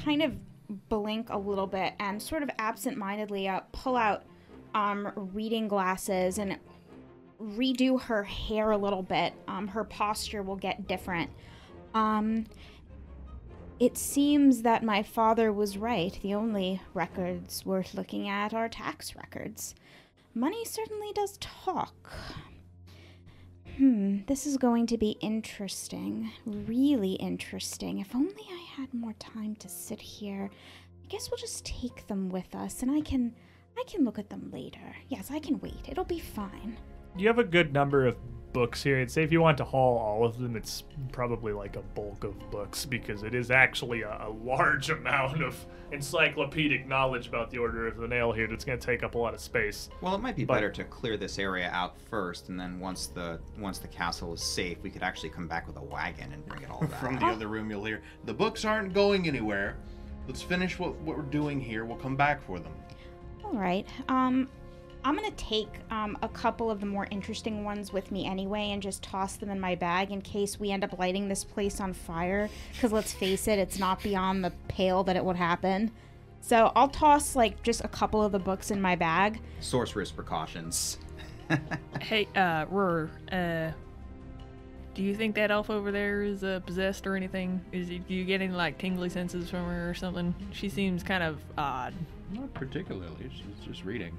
kind 0.04 0.22
of 0.22 0.34
blink 0.90 1.30
a 1.30 1.38
little 1.38 1.66
bit 1.66 1.94
and 2.00 2.22
sort 2.22 2.44
of 2.44 2.50
absent-mindedly 2.60 3.48
uh, 3.48 3.62
pull 3.72 3.96
out 3.98 4.24
um 4.80 5.12
reading 5.16 5.68
glasses 5.68 6.38
and 6.38 6.58
redo 7.42 8.02
her 8.02 8.24
hair 8.24 8.72
a 8.72 8.78
little 8.78 9.04
bit. 9.04 9.34
Um, 9.48 9.68
her 9.68 9.84
posture 9.84 10.42
will 10.42 10.56
get 10.56 10.88
different. 10.88 11.30
Um, 11.94 12.46
it 13.80 13.98
seems 13.98 14.62
that 14.64 14.84
my 14.84 15.04
father 15.04 15.52
was 15.52 15.78
right. 15.78 16.18
The 16.22 16.34
only 16.34 16.82
records 16.94 17.66
worth 17.66 17.94
looking 17.94 18.28
at 18.28 18.54
are 18.54 18.68
tax 18.68 19.16
records. 19.16 19.76
Money 20.34 20.66
certainly 20.66 21.12
does 21.14 21.38
talk. 21.40 22.12
Hmm, 23.78 24.20
this 24.28 24.46
is 24.46 24.58
going 24.58 24.88
to 24.88 24.98
be 24.98 25.12
interesting. 25.22 26.32
Really 26.46 27.14
interesting. 27.14 28.00
If 28.00 28.14
only 28.14 28.44
I 28.52 28.82
had 28.82 28.94
more 28.94 29.14
time 29.14 29.56
to 29.58 29.70
sit 29.70 30.02
here. 30.02 30.50
I 31.04 31.08
guess 31.08 31.32
we'll 31.32 31.38
just 31.38 31.66
take 31.66 32.08
them 32.08 32.30
with 32.30 32.54
us 32.54 32.82
and 32.82 32.92
I 32.92 33.02
can 33.02 33.34
I 33.78 33.84
can 33.88 34.04
look 34.06 34.20
at 34.20 34.30
them 34.30 34.50
later. 34.52 34.96
Yes, 35.08 35.32
I 35.32 35.40
can 35.40 35.60
wait. 35.60 35.88
It'll 35.88 36.04
be 36.04 36.20
fine. 36.20 36.78
you 37.18 37.28
have 37.28 37.40
a 37.40 37.44
good 37.44 37.74
number 37.74 38.06
of 38.06 38.16
books 38.54 38.82
here. 38.82 39.00
I'd 39.00 39.12
say 39.12 39.24
if 39.24 39.32
you 39.32 39.42
want 39.42 39.58
to 39.60 39.64
haul 39.64 39.98
all 39.98 40.26
of 40.26 40.40
them, 40.40 40.56
it's 40.56 40.84
probably 41.12 41.54
like 41.54 41.76
a 41.76 41.82
bulk 41.82 42.24
of 42.24 42.38
books 42.52 42.84
because 42.86 43.24
it 43.24 43.34
is 43.36 43.52
actually 43.52 44.02
a, 44.02 44.26
a 44.28 44.30
large 44.44 44.90
amount 45.00 45.44
of 45.44 45.56
encyclopedic 45.92 46.88
knowledge 46.88 47.28
about 47.28 47.50
the 47.52 47.58
Order 47.58 47.88
of 47.88 47.98
the 47.98 48.08
Nail 48.08 48.32
here 48.32 48.48
that's 48.48 48.66
going 48.66 48.78
to 48.80 48.86
take 48.86 49.02
up 49.04 49.16
a 49.16 49.18
lot 49.18 49.34
of 49.34 49.40
space. 49.40 49.90
Well, 50.02 50.14
it 50.16 50.20
might 50.20 50.36
be 50.36 50.46
But- 50.46 50.56
better 50.56 50.72
to 50.72 50.84
clear 50.84 51.16
this 51.18 51.38
area 51.40 51.70
out 51.72 51.96
first, 52.10 52.50
and 52.50 52.60
then 52.60 52.80
once 52.80 53.08
the 53.08 53.40
once 53.60 53.78
the 53.80 53.88
castle 53.88 54.34
is 54.34 54.42
safe, 54.42 54.78
we 54.82 54.90
could 54.90 55.04
actually 55.04 55.30
come 55.30 55.48
back 55.48 55.68
with 55.68 55.78
a 55.78 55.84
wagon 55.84 56.32
and 56.34 56.46
bring 56.46 56.64
it 56.64 56.70
all 56.72 56.82
back. 56.88 57.00
From 57.00 57.18
the 57.20 57.26
other 57.26 57.48
room, 57.48 57.70
you'll 57.70 57.86
hear 57.86 58.02
the 58.26 58.34
books 58.34 58.66
aren't 58.66 58.94
going 58.94 59.28
anywhere. 59.28 59.78
Let's 60.28 60.42
finish 60.42 60.78
what, 60.78 60.96
what 61.02 61.18
we're 61.18 61.24
doing 61.24 61.60
here. 61.60 61.86
We'll 61.86 61.98
come 61.98 62.16
back 62.16 62.42
for 62.44 62.60
them. 62.60 62.74
All 63.52 63.60
right. 63.60 63.88
Um, 64.08 64.48
I'm 65.04 65.16
gonna 65.16 65.32
take 65.32 65.70
um, 65.90 66.18
a 66.22 66.28
couple 66.30 66.70
of 66.70 66.82
the 66.82 66.86
more 66.86 67.08
interesting 67.10 67.64
ones 67.64 67.92
with 67.92 68.12
me 68.12 68.26
anyway, 68.26 68.72
and 68.72 68.82
just 68.82 69.02
toss 69.02 69.38
them 69.38 69.50
in 69.50 69.60
my 69.60 69.76
bag 69.76 70.12
in 70.12 70.22
case 70.22 70.60
we 70.60 70.72
end 70.72 70.84
up 70.84 71.00
lighting 71.00 71.28
this 71.28 71.44
place 71.44 71.80
on 71.80 71.94
fire. 71.94 72.50
Because 72.74 72.92
let's 72.92 73.14
face 73.14 73.48
it, 73.48 73.58
it's 73.58 73.80
not 73.80 74.04
beyond 74.04 74.44
the 74.44 74.52
pale 74.68 75.04
that 75.06 75.16
it 75.16 75.24
would 75.24 75.38
happen. 75.38 75.92
So 76.42 76.72
I'll 76.76 76.90
toss 76.90 77.36
like 77.36 77.64
just 77.64 77.84
a 77.84 77.88
couple 77.88 78.22
of 78.22 78.32
the 78.32 78.40
books 78.40 78.72
in 78.72 78.82
my 78.82 78.96
bag. 78.96 79.42
Sorceress 79.60 80.12
precautions. 80.12 80.98
Hey, 82.00 82.28
uh, 82.36 82.66
Rur, 82.70 83.10
uh, 83.32 83.72
do 84.94 85.04
you 85.04 85.16
think 85.16 85.36
that 85.36 85.50
elf 85.50 85.70
over 85.72 85.92
there 85.92 86.22
is 86.22 86.44
uh, 86.44 86.60
possessed 86.66 87.08
or 87.08 87.16
anything? 87.16 87.60
Is 87.72 87.88
he, 87.88 88.00
do 88.00 88.14
you 88.14 88.24
get 88.24 88.42
any 88.42 88.54
like 88.54 88.78
tingly 88.78 89.10
senses 89.10 89.50
from 89.50 89.66
her 89.66 89.90
or 89.90 89.94
something? 89.96 90.36
She 90.52 90.70
seems 90.70 91.02
kind 91.02 91.24
of 91.24 91.40
odd. 91.58 91.94
Not 92.32 92.54
particularly. 92.54 93.30
She's 93.34 93.66
just 93.68 93.84
reading. 93.86 94.18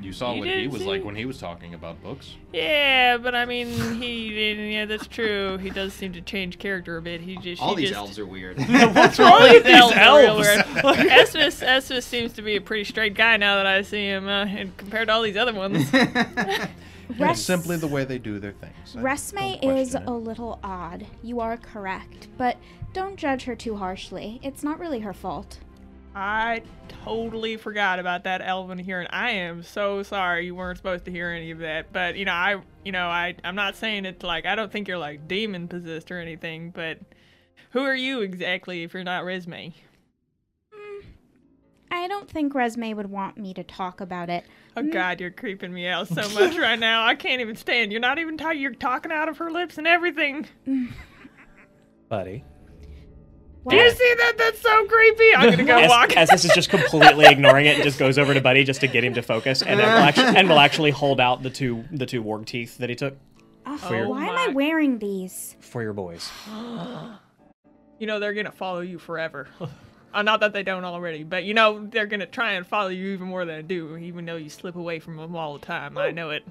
You 0.00 0.14
saw 0.14 0.32
You 0.32 0.40
what 0.40 0.48
he 0.48 0.66
was 0.66 0.80
see- 0.80 0.88
like 0.88 1.04
when 1.04 1.14
he 1.14 1.26
was 1.26 1.36
talking 1.38 1.74
about 1.74 2.02
books. 2.02 2.36
Yeah, 2.54 3.18
but 3.18 3.34
I 3.34 3.44
mean, 3.44 3.66
he 4.00 4.30
didn't. 4.30 4.70
Yeah, 4.70 4.86
that's 4.86 5.06
true. 5.06 5.58
He 5.58 5.68
does 5.68 5.92
seem 5.92 6.14
to 6.14 6.22
change 6.22 6.58
character 6.58 6.96
a 6.96 7.02
bit. 7.02 7.20
He 7.20 7.36
just 7.36 7.60
all 7.60 7.74
he 7.76 7.82
these 7.82 7.90
just, 7.90 7.98
elves 7.98 8.18
are 8.18 8.24
weird. 8.24 8.56
What's 8.68 9.20
All 9.20 9.26
wrong 9.40 9.42
with 9.52 9.64
these 9.64 9.74
are 9.74 9.92
elves? 9.98 10.46
weird. 10.48 10.64
Esmus, 10.64 11.62
Esmus 11.62 12.02
seems 12.02 12.32
to 12.32 12.40
be 12.42 12.56
a 12.56 12.62
pretty 12.62 12.84
straight 12.84 13.12
guy 13.14 13.36
now 13.36 13.56
that 13.56 13.66
I 13.66 13.82
see 13.82 14.06
him, 14.06 14.26
uh, 14.26 14.46
and 14.46 14.74
compared 14.78 15.08
to 15.08 15.14
all 15.14 15.20
these 15.22 15.36
other 15.36 15.52
ones. 15.54 15.86
It's 17.16 17.42
simply 17.42 17.76
the 17.76 17.86
way 17.86 18.04
they 18.06 18.16
do 18.18 18.38
their 18.38 18.52
things. 18.52 18.94
Resme 18.94 19.56
is 19.62 19.90
question 19.90 20.08
a 20.08 20.16
little 20.16 20.58
odd. 20.64 21.06
You 21.22 21.40
are 21.40 21.58
correct, 21.58 22.28
but 22.38 22.56
don't 22.94 23.16
judge 23.16 23.44
her 23.44 23.54
too 23.54 23.76
harshly. 23.76 24.40
It's 24.42 24.62
not 24.64 24.78
really 24.80 25.00
her 25.00 25.12
fault. 25.12 25.58
I 26.14 26.62
totally 27.04 27.56
forgot 27.56 27.98
about 27.98 28.24
that 28.24 28.40
Elven 28.40 28.78
hearing. 28.78 29.08
I 29.10 29.30
am 29.30 29.62
so 29.62 30.02
sorry 30.02 30.46
you 30.46 30.54
weren't 30.54 30.76
supposed 30.76 31.04
to 31.06 31.10
hear 31.10 31.30
any 31.30 31.50
of 31.50 31.58
that. 31.58 31.92
But 31.92 32.16
you 32.16 32.24
know, 32.24 32.32
I 32.32 32.60
you 32.84 32.92
know, 32.92 33.08
I 33.08 33.34
I'm 33.42 33.56
not 33.56 33.74
saying 33.74 34.04
it's 34.04 34.22
like 34.22 34.46
I 34.46 34.54
don't 34.54 34.70
think 34.70 34.86
you're 34.86 34.98
like 34.98 35.26
demon 35.26 35.66
possessed 35.66 36.10
or 36.12 36.20
anything, 36.20 36.70
but 36.70 36.98
who 37.70 37.80
are 37.80 37.96
you 37.96 38.20
exactly 38.20 38.84
if 38.84 38.94
you're 38.94 39.02
not 39.02 39.24
Resme? 39.24 39.74
Mm, 40.72 41.04
I 41.90 42.06
don't 42.06 42.30
think 42.30 42.54
Resme 42.54 42.94
would 42.94 43.10
want 43.10 43.36
me 43.36 43.52
to 43.54 43.64
talk 43.64 44.00
about 44.00 44.30
it. 44.30 44.44
Oh 44.76 44.82
mm. 44.82 44.92
god, 44.92 45.20
you're 45.20 45.32
creeping 45.32 45.74
me 45.74 45.88
out 45.88 46.06
so 46.06 46.28
much 46.34 46.56
right 46.56 46.78
now. 46.78 47.04
I 47.04 47.16
can't 47.16 47.40
even 47.40 47.56
stand. 47.56 47.90
You're 47.90 48.00
not 48.00 48.20
even 48.20 48.38
talking. 48.38 48.60
You're 48.60 48.74
talking 48.74 49.10
out 49.10 49.28
of 49.28 49.38
her 49.38 49.50
lips 49.50 49.78
and 49.78 49.86
everything. 49.88 50.46
Mm. 50.66 50.92
buddy. 52.08 52.44
Do 53.68 53.76
you 53.76 53.90
see 53.90 54.14
that? 54.18 54.34
That's 54.36 54.60
so 54.60 54.86
creepy. 54.86 55.34
I'm 55.34 55.50
gonna 55.50 55.64
go 55.64 55.78
As, 55.78 55.88
walk. 55.88 56.16
as 56.16 56.28
this 56.28 56.44
is 56.44 56.52
just 56.54 56.68
completely 56.68 57.24
ignoring 57.26 57.66
it 57.66 57.74
and 57.76 57.82
just 57.82 57.98
goes 57.98 58.18
over 58.18 58.34
to 58.34 58.40
Buddy 58.40 58.62
just 58.64 58.80
to 58.82 58.86
get 58.86 59.02
him 59.04 59.14
to 59.14 59.22
focus, 59.22 59.62
and 59.62 59.80
then 59.80 59.86
will 59.88 60.02
actually, 60.04 60.36
and 60.36 60.48
will 60.48 60.58
actually 60.58 60.90
hold 60.90 61.20
out 61.20 61.42
the 61.42 61.50
two 61.50 61.84
the 61.90 62.04
two 62.06 62.22
warg 62.22 62.44
teeth 62.46 62.76
that 62.78 62.90
he 62.90 62.94
took 62.96 63.16
Ugh, 63.66 63.90
your- 63.90 64.08
why 64.08 64.26
am 64.26 64.36
I 64.36 64.48
wearing 64.52 64.98
these? 64.98 65.56
for 65.60 65.82
your 65.82 65.92
boys. 65.94 66.30
you 67.98 68.06
know 68.06 68.20
they're 68.20 68.34
gonna 68.34 68.52
follow 68.52 68.80
you 68.80 68.98
forever. 68.98 69.48
uh, 70.12 70.22
not 70.22 70.40
that 70.40 70.52
they 70.52 70.62
don't 70.62 70.84
already, 70.84 71.22
but 71.24 71.44
you 71.44 71.54
know 71.54 71.86
they're 71.86 72.06
gonna 72.06 72.26
try 72.26 72.52
and 72.52 72.66
follow 72.66 72.88
you 72.88 73.12
even 73.14 73.28
more 73.28 73.44
than 73.44 73.56
I 73.56 73.62
do, 73.62 73.96
even 73.96 74.24
though 74.26 74.36
you 74.36 74.50
slip 74.50 74.76
away 74.76 74.98
from 74.98 75.16
them 75.16 75.34
all 75.34 75.54
the 75.54 75.64
time. 75.64 75.96
I 75.96 76.10
know 76.10 76.30
it. 76.30 76.44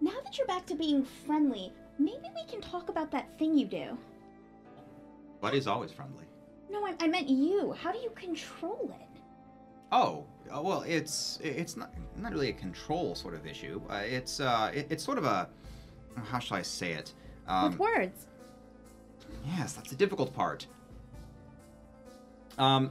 Now 0.00 0.12
that 0.24 0.38
you're 0.38 0.46
back 0.46 0.66
to 0.66 0.74
being 0.74 1.04
friendly, 1.04 1.72
maybe 1.98 2.28
we 2.34 2.44
can 2.50 2.60
talk 2.60 2.88
about 2.88 3.10
that 3.12 3.38
thing 3.38 3.56
you 3.58 3.66
do. 3.66 3.98
Buddy's 5.40 5.66
always 5.66 5.90
friendly. 5.92 6.24
No, 6.72 6.86
I, 6.86 6.94
I 7.00 7.06
meant 7.06 7.28
you. 7.28 7.72
How 7.72 7.92
do 7.92 7.98
you 7.98 8.10
control 8.10 8.96
it? 8.98 9.20
Oh, 9.92 10.24
uh, 10.50 10.62
well, 10.62 10.82
it's 10.86 11.38
it's 11.42 11.76
not 11.76 11.92
not 12.16 12.32
really 12.32 12.48
a 12.48 12.54
control 12.54 13.14
sort 13.14 13.34
of 13.34 13.46
issue. 13.46 13.80
Uh, 13.90 13.96
it's 14.04 14.40
uh, 14.40 14.70
it, 14.74 14.86
it's 14.88 15.04
sort 15.04 15.18
of 15.18 15.24
a 15.24 15.48
how 16.24 16.38
shall 16.38 16.56
I 16.56 16.62
say 16.62 16.92
it? 16.92 17.12
Um, 17.46 17.72
With 17.72 17.78
words. 17.78 18.26
Yes, 19.46 19.74
that's 19.74 19.90
the 19.90 19.96
difficult 19.96 20.34
part. 20.34 20.66
Um. 22.58 22.90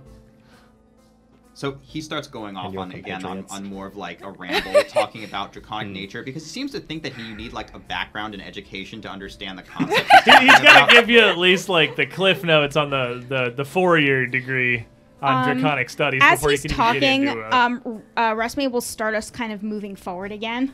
So 1.61 1.77
he 1.83 2.01
starts 2.01 2.27
going 2.27 2.57
off 2.57 2.75
on 2.75 2.91
again 2.91 3.23
on, 3.23 3.45
on 3.51 3.63
more 3.65 3.85
of 3.85 3.95
like 3.95 4.23
a 4.23 4.31
ramble, 4.31 4.73
talking 4.87 5.25
about 5.25 5.53
draconic 5.53 5.89
Hmm. 5.89 5.93
nature 5.93 6.23
because 6.23 6.41
he 6.43 6.49
seems 6.49 6.71
to 6.71 6.79
think 6.79 7.03
that 7.03 7.15
you 7.19 7.35
need 7.35 7.53
like 7.53 7.75
a 7.75 7.77
background 7.79 8.33
in 8.33 8.41
education 8.41 8.99
to 9.03 9.07
understand 9.07 9.59
the 9.59 9.61
concept. 9.75 10.09
He- 10.25 10.31
He's 10.39 10.59
got 10.59 10.89
to 10.89 10.95
give 10.95 11.07
you 11.07 11.19
at 11.19 11.37
least 11.37 11.69
like 11.69 11.95
the 11.95 12.07
cliff 12.07 12.43
notes 12.43 12.75
on 12.77 12.89
the 12.89 13.23
the, 13.29 13.51
the 13.55 13.63
four 13.63 13.99
year 13.99 14.25
degree 14.25 14.87
on 15.21 15.47
Um, 15.51 15.53
draconic 15.59 15.91
studies 15.91 16.21
As 16.23 16.39
before 16.39 16.49
he's 16.49 16.63
you 16.63 16.71
can 16.71 16.77
talking, 16.77 16.99
get 17.25 17.37
into 17.37 17.55
uh, 17.55 17.59
um, 17.59 18.03
uh, 18.17 18.31
Resme 18.33 18.71
will 18.71 18.81
start 18.81 19.13
us 19.13 19.29
kind 19.29 19.53
of 19.53 19.61
moving 19.61 19.95
forward 19.95 20.31
again. 20.31 20.73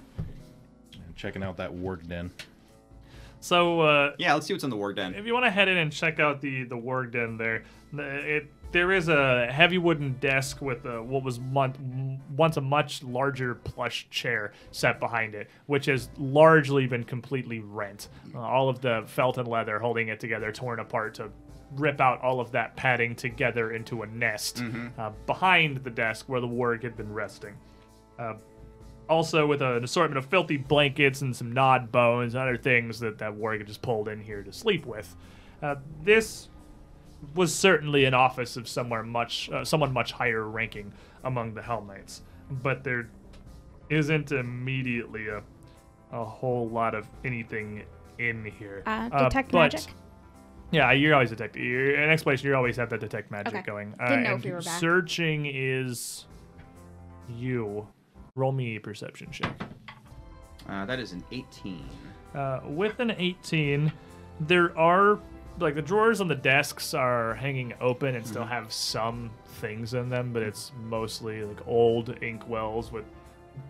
Checking 1.17 1.43
out 1.43 1.57
that 1.57 1.73
worg 1.73 2.07
den. 2.07 2.31
So 3.41 3.81
uh, 3.81 4.13
yeah, 4.19 4.33
let's 4.35 4.47
see 4.47 4.53
what's 4.53 4.63
in 4.63 4.69
the 4.69 4.77
worg 4.77 4.95
den. 4.95 5.15
if 5.15 5.25
you 5.25 5.33
want 5.33 5.43
to 5.43 5.51
head 5.51 5.67
in 5.67 5.75
and 5.75 5.91
check 5.91 6.21
out 6.21 6.39
the 6.39 6.63
the 6.63 6.77
worg 6.77 7.11
den 7.11 7.35
there, 7.35 7.63
the- 7.91 8.35
it 8.37 8.53
there 8.71 8.91
is 8.91 9.07
a 9.07 9.47
heavy 9.51 9.77
wooden 9.77 10.13
desk 10.19 10.61
with 10.61 10.85
a, 10.85 11.01
what 11.01 11.23
was 11.23 11.39
mon- 11.39 12.21
once 12.35 12.57
a 12.57 12.61
much 12.61 13.01
larger 13.03 13.55
plush 13.55 14.07
chair 14.09 14.51
set 14.71 14.99
behind 14.99 15.35
it, 15.35 15.49
which 15.67 15.85
has 15.85 16.09
largely 16.17 16.85
been 16.85 17.03
completely 17.03 17.59
rent. 17.59 18.09
Uh, 18.35 18.39
all 18.39 18.69
of 18.69 18.81
the 18.81 19.03
felt 19.07 19.37
and 19.37 19.47
leather 19.47 19.79
holding 19.79 20.09
it 20.09 20.19
together 20.19 20.51
torn 20.51 20.79
apart 20.79 21.13
to 21.15 21.29
rip 21.75 21.99
out 21.99 22.21
all 22.21 22.39
of 22.39 22.51
that 22.51 22.75
padding 22.75 23.15
together 23.15 23.71
into 23.73 24.03
a 24.03 24.07
nest 24.07 24.61
uh, 24.97 25.11
behind 25.25 25.77
the 25.83 25.89
desk 25.89 26.27
where 26.27 26.39
the 26.39 26.47
warg 26.47 26.83
had 26.83 26.95
been 26.95 27.11
resting. 27.11 27.55
Uh, 28.19 28.33
also 29.09 29.45
with 29.47 29.61
an 29.61 29.83
assortment 29.83 30.17
of 30.17 30.25
filthy 30.25 30.57
blankets 30.57 31.21
and 31.21 31.33
some 31.35 31.51
nod 31.51 31.91
bones 31.91 32.35
and 32.35 32.41
other 32.41 32.57
things 32.57 32.99
that 32.99 33.17
that 33.17 33.33
warrior 33.33 33.63
just 33.63 33.81
pulled 33.81 34.09
in 34.09 34.19
here 34.19 34.43
to 34.43 34.51
sleep 34.51 34.85
with. 34.85 35.15
Uh, 35.61 35.75
this 36.03 36.49
was 37.35 37.53
certainly 37.53 38.05
an 38.05 38.13
office 38.13 38.57
of 38.57 38.67
somewhere 38.67 39.03
much, 39.03 39.49
uh, 39.51 39.63
someone 39.65 39.91
much 39.93 40.11
higher 40.11 40.43
ranking 40.47 40.91
among 41.23 41.53
the 41.53 41.61
Hellknights, 41.61 42.21
but 42.49 42.83
there 42.83 43.09
isn't 43.89 44.31
immediately 44.31 45.27
a, 45.27 45.41
a 46.11 46.23
whole 46.23 46.67
lot 46.69 46.93
of 46.93 47.07
anything 47.25 47.83
in 48.19 48.45
here. 48.45 48.83
Uh, 48.85 49.09
Uh, 49.11 49.23
detect 49.23 49.51
but- 49.51 49.73
magic. 49.73 49.93
Yeah, 50.69 50.91
you're 50.91 51.13
always 51.13 51.29
detect. 51.29 51.55
You're, 51.55 51.95
in 51.95 52.09
exploration, 52.09 52.49
you 52.49 52.55
always 52.55 52.75
have 52.75 52.89
that 52.89 52.99
detect 52.99 53.31
magic 53.31 53.53
Okay. 53.55 53.61
going. 53.65 53.95
Uh, 54.01 54.09
Didn't 54.09 54.23
know 54.23 54.29
and 54.31 54.39
if 54.39 54.45
we 54.45 54.51
were 54.51 54.61
back. 54.61 54.79
Searching 54.81 55.45
is 55.45 56.25
you. 57.29 57.87
Roll 58.35 58.51
me 58.51 58.75
a 58.75 58.79
perception 58.79 59.31
check. 59.31 59.53
Uh, 60.67 60.85
that 60.85 60.99
is 60.99 61.13
an 61.13 61.23
18. 61.31 61.85
Uh, 62.35 62.59
with 62.65 62.99
an 62.99 63.11
18, 63.11 63.91
there 64.41 64.77
are 64.77 65.19
like 65.59 65.75
the 65.75 65.81
drawers 65.81 66.21
on 66.21 66.27
the 66.27 66.35
desks 66.35 66.93
are 66.93 67.33
hanging 67.35 67.73
open 67.81 68.15
and 68.15 68.25
still 68.25 68.45
have 68.45 68.71
some 68.71 69.31
things 69.55 69.93
in 69.93 70.09
them, 70.09 70.31
but 70.31 70.43
it's 70.43 70.71
mostly 70.83 71.43
like 71.43 71.65
old 71.67 72.19
inkwells 72.21 72.91
with 72.91 73.05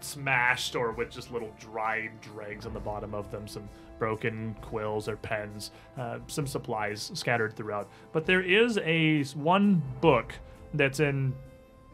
smashed 0.01 0.75
or 0.75 0.91
with 0.91 1.09
just 1.09 1.31
little 1.31 1.53
dried 1.59 2.11
dregs 2.21 2.65
on 2.65 2.73
the 2.73 2.79
bottom 2.79 3.13
of 3.13 3.31
them, 3.31 3.47
some 3.47 3.67
broken 3.99 4.55
quills 4.61 5.07
or 5.07 5.15
pens, 5.17 5.71
uh, 5.97 6.19
some 6.27 6.45
supplies 6.45 7.09
scattered 7.13 7.55
throughout. 7.55 7.89
But 8.11 8.25
there 8.25 8.41
is 8.41 8.77
a 8.79 9.23
one 9.35 9.81
book 10.01 10.33
that's 10.73 10.99
in 10.99 11.33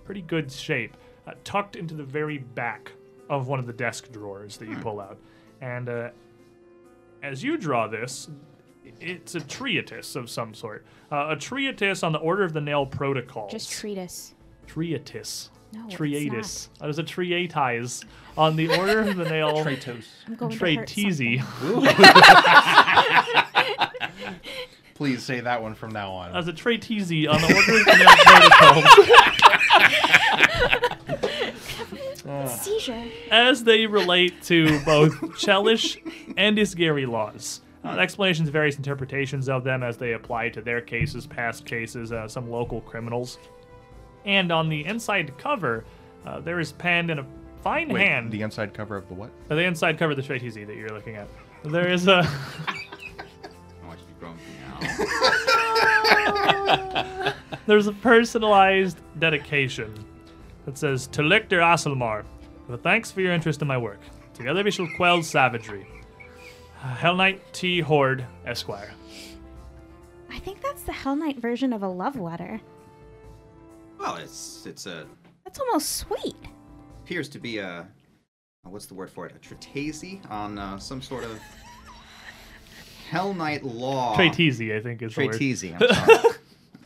pretty 0.06 0.22
good 0.22 0.52
shape, 0.52 0.98
uh, 1.28 1.34
tucked 1.44 1.76
into 1.76 1.94
the 1.94 2.04
very 2.04 2.40
back 2.40 2.92
of 3.30 3.48
one 3.48 3.60
of 3.60 3.68
the 3.68 3.74
desk 3.74 4.12
drawers 4.12 4.58
that 4.58 4.68
you 4.68 4.76
pull 4.78 5.00
out, 5.00 5.18
and 5.62 5.88
uh, 5.88 6.10
as 7.22 7.42
you 7.44 7.58
draw 7.58 7.88
this, 7.88 8.30
it's 9.00 9.36
a 9.36 9.40
treatise 9.42 10.16
of 10.16 10.30
some 10.30 10.54
sort. 10.54 10.86
Uh, 11.12 11.28
a 11.32 11.36
treatise 11.36 12.04
on 12.04 12.12
the 12.12 12.20
Order 12.20 12.44
of 12.44 12.54
the 12.54 12.62
Nail 12.62 12.86
Protocol. 12.86 13.50
Just 13.50 13.72
treat 13.72 13.98
us. 13.98 14.34
treatise. 14.68 15.50
No, 15.74 15.86
it's 15.88 15.96
Treatise. 15.96 16.70
That 16.80 16.90
is 16.90 17.00
a 17.00 17.04
treatise 17.04 18.06
on 18.38 18.56
the 18.56 18.70
Order 18.78 19.00
of 19.00 19.16
the 19.16 19.24
Nail. 19.24 19.54
Kratos. 19.66 20.06
I'm 20.28 20.36
going 20.36 20.56
Treatise. 20.56 21.20
Please 24.94 25.24
say 25.24 25.40
that 25.40 25.64
one 25.64 25.74
from 25.74 25.92
now 25.92 26.12
on. 26.12 26.36
As 26.36 26.48
a 26.48 26.54
treatise 26.54 27.28
on 27.28 27.42
the 27.42 27.56
Order 27.56 27.80
of 27.80 27.86
the 27.86 27.98
Nail 27.98 28.16
Protocol. 32.24 32.48
Seizure. 32.48 33.04
as 33.32 33.64
they 33.64 33.86
relate 33.88 34.44
to 34.44 34.80
both 34.86 35.14
Chelish 35.36 35.98
and 36.38 36.58
Isgeri 36.58 37.08
laws. 37.08 37.62
Uh, 37.86 37.98
explanations, 37.98 38.48
various 38.50 38.78
interpretations 38.78 39.50
of 39.50 39.64
them 39.66 39.84
as 39.84 39.98
they 39.98 40.14
apply 40.14 40.48
to 40.50 40.62
their 40.62 40.80
cases, 40.80 41.28
past 41.28 41.66
cases, 41.66 42.14
uh, 42.14 42.28
some 42.28 42.50
local 42.50 42.80
criminals. 42.82 43.40
And 44.26 44.52
on 44.54 44.70
the 44.70 44.86
inside 44.86 45.38
cover, 45.38 45.84
uh, 46.26 46.40
there 46.40 46.62
is 46.62 46.72
penned 46.72 47.12
in 47.12 47.20
a 47.20 47.26
fine 47.62 47.90
Wait, 47.90 48.08
hand. 48.08 48.32
the 48.32 48.42
inside 48.42 48.74
cover 48.74 48.96
of 48.96 49.08
the 49.10 49.14
what? 49.14 49.32
uh, 49.50 49.56
the 49.56 49.64
inside 49.64 49.98
cover 49.98 50.12
of 50.12 50.18
the 50.18 50.24
treatise 50.24 50.54
that 50.56 50.76
you're 50.78 50.90
looking 50.90 51.18
at. 51.18 51.28
There 51.66 51.90
is 51.90 52.08
a. 52.08 52.20
I 52.20 53.86
want 53.86 54.00
you 54.00 54.06
to 54.20 54.34
be 54.34 54.44
now. 57.26 57.34
There's 57.66 57.88
a 57.88 57.94
personalized 57.94 59.00
dedication 59.20 59.94
that 60.66 60.78
says 60.78 61.08
to 61.08 61.22
Lictor 61.22 61.60
Aselmar, 61.60 62.24
with 62.68 62.82
thanks 62.82 63.12
for 63.12 63.20
your 63.22 63.34
interest 63.34 63.62
in 63.62 63.68
my 63.68 63.78
work. 63.78 64.00
Together 64.34 64.64
we 64.64 64.72
shall 64.72 64.88
quell 64.96 65.22
savagery. 65.22 65.86
Hellknight 66.84 67.40
T. 67.54 67.80
Horde, 67.80 68.26
Esquire. 68.46 68.92
I 70.30 70.40
think 70.40 70.62
that's 70.62 70.84
the 70.84 70.92
Hellknight 70.92 71.40
version 71.40 71.72
of 71.74 71.84
a 71.84 71.88
love 71.88 72.16
letter. 72.20 72.60
well, 74.00 74.16
it's 74.18 74.66
it's 74.66 74.86
a 74.86 75.06
That's 75.46 75.60
almost 75.60 75.98
sweet. 75.98 76.36
appears 77.04 77.30
to 77.30 77.40
be 77.40 77.60
a 77.60 77.68
uh, 78.66 78.70
what's 78.70 78.86
the 78.88 78.94
word 78.96 79.10
for 79.10 79.26
it? 79.26 79.36
A 79.36 79.40
treatise 79.40 80.04
on 80.30 80.58
uh, 80.58 80.78
some 80.80 81.02
sort 81.02 81.24
of 81.24 81.40
Hellknight 83.12 83.62
law. 83.64 84.16
Treatise, 84.16 84.60
I 84.60 84.80
think 84.82 85.02
is 85.02 85.16
the 85.16 85.28
word. 85.28 85.38
Treatise. 85.38 85.64
I'm 85.80 85.80
sorry. 85.94 86.34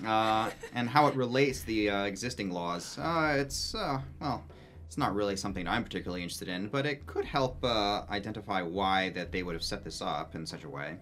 uh, 0.06 0.50
and 0.74 0.89
how 0.89 1.08
it 1.08 1.16
relates 1.16 1.62
the 1.64 1.89
uh, 1.89 2.04
existing 2.04 2.52
laws. 2.52 2.98
Uh, 3.00 3.38
it's 3.39 3.74
uh, 3.74 4.00
well, 4.20 4.43
it's 4.88 4.97
not 4.97 5.13
really 5.13 5.35
something 5.35 5.67
I'm 5.67 5.83
particularly 5.83 6.23
interested 6.23 6.47
in, 6.47 6.69
but 6.69 6.85
it 6.85 7.05
could 7.05 7.25
help 7.25 7.63
uh, 7.63 8.03
identify 8.09 8.61
why 8.61 9.09
that 9.09 9.33
they 9.33 9.43
would 9.43 9.53
have 9.53 9.63
set 9.63 9.83
this 9.83 10.01
up 10.01 10.33
in 10.33 10.45
such 10.45 10.63
a 10.63 10.69
way. 10.69 10.95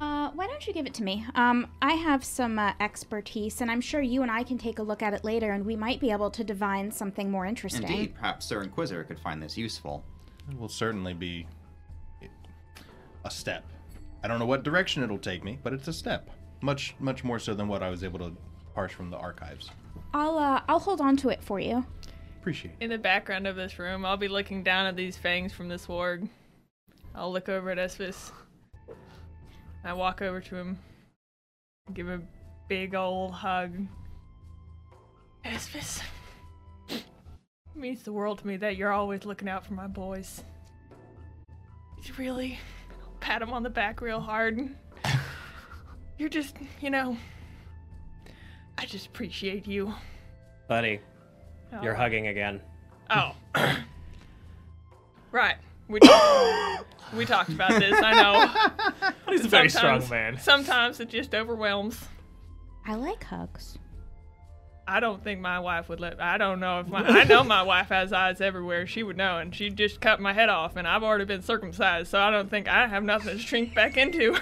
Uh, 0.00 0.30
why 0.34 0.46
don't 0.46 0.64
you 0.66 0.72
give 0.72 0.86
it 0.86 0.94
to 0.94 1.02
me? 1.02 1.26
Um, 1.34 1.66
I 1.82 1.94
have 1.94 2.24
some 2.24 2.58
uh, 2.58 2.72
expertise, 2.80 3.60
and 3.62 3.70
I'm 3.70 3.80
sure 3.80 4.00
you 4.00 4.22
and 4.22 4.30
I 4.30 4.44
can 4.44 4.58
take 4.58 4.78
a 4.78 4.82
look 4.82 5.02
at 5.02 5.12
it 5.12 5.24
later, 5.24 5.52
and 5.52 5.66
we 5.66 5.74
might 5.74 6.00
be 6.00 6.12
able 6.12 6.30
to 6.30 6.44
divine 6.44 6.90
something 6.92 7.30
more 7.30 7.46
interesting. 7.46 7.82
Indeed, 7.82 8.14
perhaps 8.14 8.46
Sir 8.46 8.62
Inquisitor 8.62 9.02
could 9.02 9.18
find 9.18 9.42
this 9.42 9.56
useful. 9.56 10.04
It 10.48 10.58
will 10.58 10.68
certainly 10.68 11.14
be 11.14 11.48
a 13.24 13.30
step. 13.30 13.64
I 14.22 14.28
don't 14.28 14.38
know 14.38 14.46
what 14.46 14.62
direction 14.62 15.02
it'll 15.02 15.18
take 15.18 15.42
me, 15.42 15.58
but 15.62 15.72
it's 15.72 15.88
a 15.88 15.92
step. 15.92 16.30
Much, 16.60 16.94
much 17.00 17.24
more 17.24 17.40
so 17.40 17.54
than 17.54 17.66
what 17.66 17.82
I 17.82 17.90
was 17.90 18.04
able 18.04 18.20
to 18.20 18.36
parse 18.74 18.92
from 18.92 19.10
the 19.10 19.16
archives. 19.16 19.70
I'll 20.14 20.38
uh, 20.38 20.60
I'll 20.68 20.78
hold 20.78 21.00
on 21.00 21.16
to 21.18 21.30
it 21.30 21.42
for 21.42 21.58
you. 21.58 21.84
Appreciate 22.46 22.74
it. 22.78 22.84
In 22.84 22.90
the 22.90 22.98
background 22.98 23.48
of 23.48 23.56
this 23.56 23.76
room, 23.76 24.04
I'll 24.04 24.16
be 24.16 24.28
looking 24.28 24.62
down 24.62 24.86
at 24.86 24.94
these 24.94 25.16
fangs 25.16 25.52
from 25.52 25.68
this 25.68 25.86
warg. 25.86 26.28
I'll 27.12 27.32
look 27.32 27.48
over 27.48 27.70
at 27.70 27.78
Esvis. 27.78 28.30
I 29.82 29.92
walk 29.92 30.22
over 30.22 30.40
to 30.40 30.54
him, 30.54 30.78
give 31.92 32.06
him 32.06 32.22
a 32.22 32.68
big 32.68 32.94
old 32.94 33.32
hug. 33.32 33.72
Esvis, 35.44 36.00
it 36.88 37.02
means 37.74 38.04
the 38.04 38.12
world 38.12 38.38
to 38.38 38.46
me 38.46 38.56
that 38.58 38.76
you're 38.76 38.92
always 38.92 39.24
looking 39.24 39.48
out 39.48 39.66
for 39.66 39.74
my 39.74 39.88
boys. 39.88 40.44
You 42.04 42.14
really 42.16 42.60
pat 43.18 43.42
him 43.42 43.52
on 43.52 43.64
the 43.64 43.70
back 43.70 44.00
real 44.00 44.20
hard. 44.20 44.68
You're 46.16 46.28
just, 46.28 46.54
you 46.80 46.90
know, 46.90 47.16
I 48.78 48.86
just 48.86 49.08
appreciate 49.08 49.66
you. 49.66 49.92
Buddy, 50.68 51.00
you're 51.82 51.94
Oh. 51.94 51.96
hugging 51.98 52.26
again. 52.28 52.60
Oh. 53.10 53.32
right. 55.32 55.56
We 55.88 56.00
talked, 56.00 56.84
we 57.14 57.24
talked 57.24 57.50
about 57.50 57.70
this. 57.78 57.94
I 58.02 58.12
know. 58.14 59.10
He's 59.32 59.44
a 59.44 59.48
very 59.48 59.68
strong 59.68 60.00
Sometimes- 60.00 60.10
man. 60.10 60.38
Sometimes 60.38 61.00
it 61.00 61.08
just 61.08 61.34
overwhelms. 61.34 62.00
I 62.86 62.94
like 62.94 63.22
hugs. 63.24 63.78
I 64.88 65.00
don't 65.00 65.22
think 65.24 65.40
my 65.40 65.58
wife 65.58 65.88
would 65.88 65.98
let. 65.98 66.20
I 66.22 66.38
don't 66.38 66.60
know 66.60 66.78
if 66.78 66.86
my. 66.86 67.04
I 67.04 67.24
know 67.24 67.42
my 67.42 67.62
wife 67.62 67.88
has 67.88 68.12
eyes 68.12 68.40
everywhere. 68.40 68.86
She 68.86 69.02
would 69.02 69.16
know, 69.16 69.38
and 69.38 69.52
she'd 69.52 69.76
just 69.76 70.00
cut 70.00 70.20
my 70.20 70.32
head 70.32 70.48
off, 70.48 70.76
and 70.76 70.86
I've 70.86 71.02
already 71.02 71.24
been 71.24 71.42
circumcised, 71.42 72.08
so 72.08 72.20
I 72.20 72.30
don't 72.30 72.48
think 72.48 72.68
I 72.68 72.86
have 72.86 73.02
nothing 73.02 73.36
to 73.36 73.42
shrink 73.42 73.74
back 73.74 73.96
into. 73.96 74.36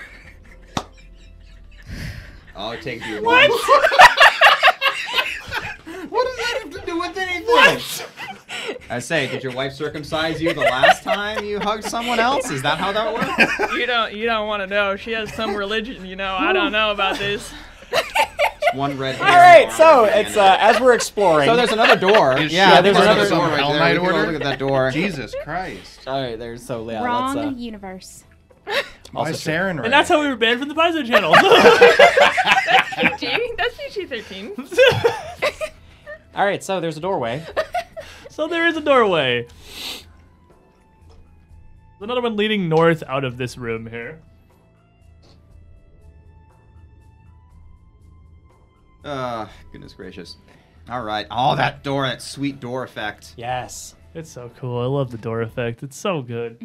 I'll 2.54 2.76
take 2.78 3.06
you 3.06 3.22
What? 3.24 3.50
I 8.90 8.98
say, 8.98 9.26
did 9.28 9.42
your 9.42 9.52
wife 9.52 9.72
circumcise 9.72 10.40
you 10.40 10.52
the 10.54 10.60
last 10.60 11.02
time 11.02 11.44
you 11.44 11.60
hugged 11.60 11.84
someone 11.84 12.20
else? 12.20 12.50
Is 12.50 12.62
that 12.62 12.78
how 12.78 12.92
that 12.92 13.12
works? 13.14 13.74
You 13.74 13.86
don't 13.86 14.14
you 14.14 14.26
don't 14.26 14.46
want 14.46 14.62
to 14.62 14.66
know. 14.66 14.96
She 14.96 15.12
has 15.12 15.32
some 15.34 15.54
religion, 15.54 16.04
you 16.06 16.16
know. 16.16 16.34
I 16.34 16.52
don't 16.52 16.72
know 16.72 16.90
about 16.90 17.18
this. 17.18 17.52
One 18.74 18.98
red 18.98 19.14
hair. 19.16 19.26
All 19.26 19.32
and 19.32 19.40
right, 19.40 19.66
arm 19.66 19.76
so 19.76 20.04
it's 20.04 20.36
uh, 20.36 20.56
as 20.58 20.80
we're 20.80 20.94
exploring. 20.94 21.48
So 21.48 21.56
there's 21.56 21.72
another 21.72 21.96
door. 21.96 22.38
Is 22.38 22.52
yeah, 22.52 22.80
there's 22.80 22.96
another 22.96 23.28
door 23.28 23.46
right 23.46 23.56
there. 23.56 23.78
Knight 23.78 23.92
We 23.92 23.98
can 23.98 24.08
go 24.08 24.16
order? 24.16 24.32
Look 24.32 24.40
at 24.40 24.44
that 24.44 24.58
door. 24.58 24.90
Jesus 24.90 25.34
Christ. 25.44 26.06
All 26.08 26.20
right, 26.20 26.38
there's 26.38 26.64
so 26.64 26.88
yeah. 26.90 27.04
Wrong 27.04 27.36
Let's, 27.36 27.48
uh, 27.48 27.56
universe. 27.56 28.24
My 29.12 29.20
Also 29.20 29.32
true. 29.32 29.52
Sarenrae. 29.52 29.84
And 29.84 29.92
that's 29.92 30.08
how 30.08 30.20
we 30.20 30.26
were 30.26 30.36
banned 30.36 30.58
from 30.58 30.68
the 30.68 30.74
Paizo 30.74 31.06
channel. 31.06 31.32
That's 32.96 33.20
PG? 33.20 33.52
That's 33.56 33.76
PG 33.76 34.06
thirteen. 34.06 34.52
all 36.34 36.44
right, 36.44 36.62
so 36.62 36.80
there's 36.80 36.96
a 36.96 37.00
doorway. 37.00 37.44
so 38.30 38.46
there 38.48 38.66
is 38.66 38.76
a 38.76 38.80
doorway. 38.80 39.42
There's 39.44 40.06
another 42.00 42.20
one 42.22 42.36
leading 42.36 42.68
north 42.68 43.02
out 43.06 43.24
of 43.24 43.36
this 43.36 43.56
room 43.56 43.86
here. 43.86 44.20
Uh, 49.04 49.46
goodness 49.72 49.92
gracious. 49.92 50.36
All 50.88 51.02
right. 51.02 51.26
Oh, 51.30 51.56
that 51.56 51.82
door, 51.82 52.06
that 52.06 52.22
sweet 52.22 52.60
door 52.60 52.84
effect. 52.84 53.34
Yes. 53.36 53.94
It's 54.14 54.30
so 54.30 54.50
cool. 54.58 54.80
I 54.80 54.86
love 54.86 55.10
the 55.10 55.18
door 55.18 55.42
effect. 55.42 55.82
It's 55.82 55.96
so 55.96 56.22
good. 56.22 56.58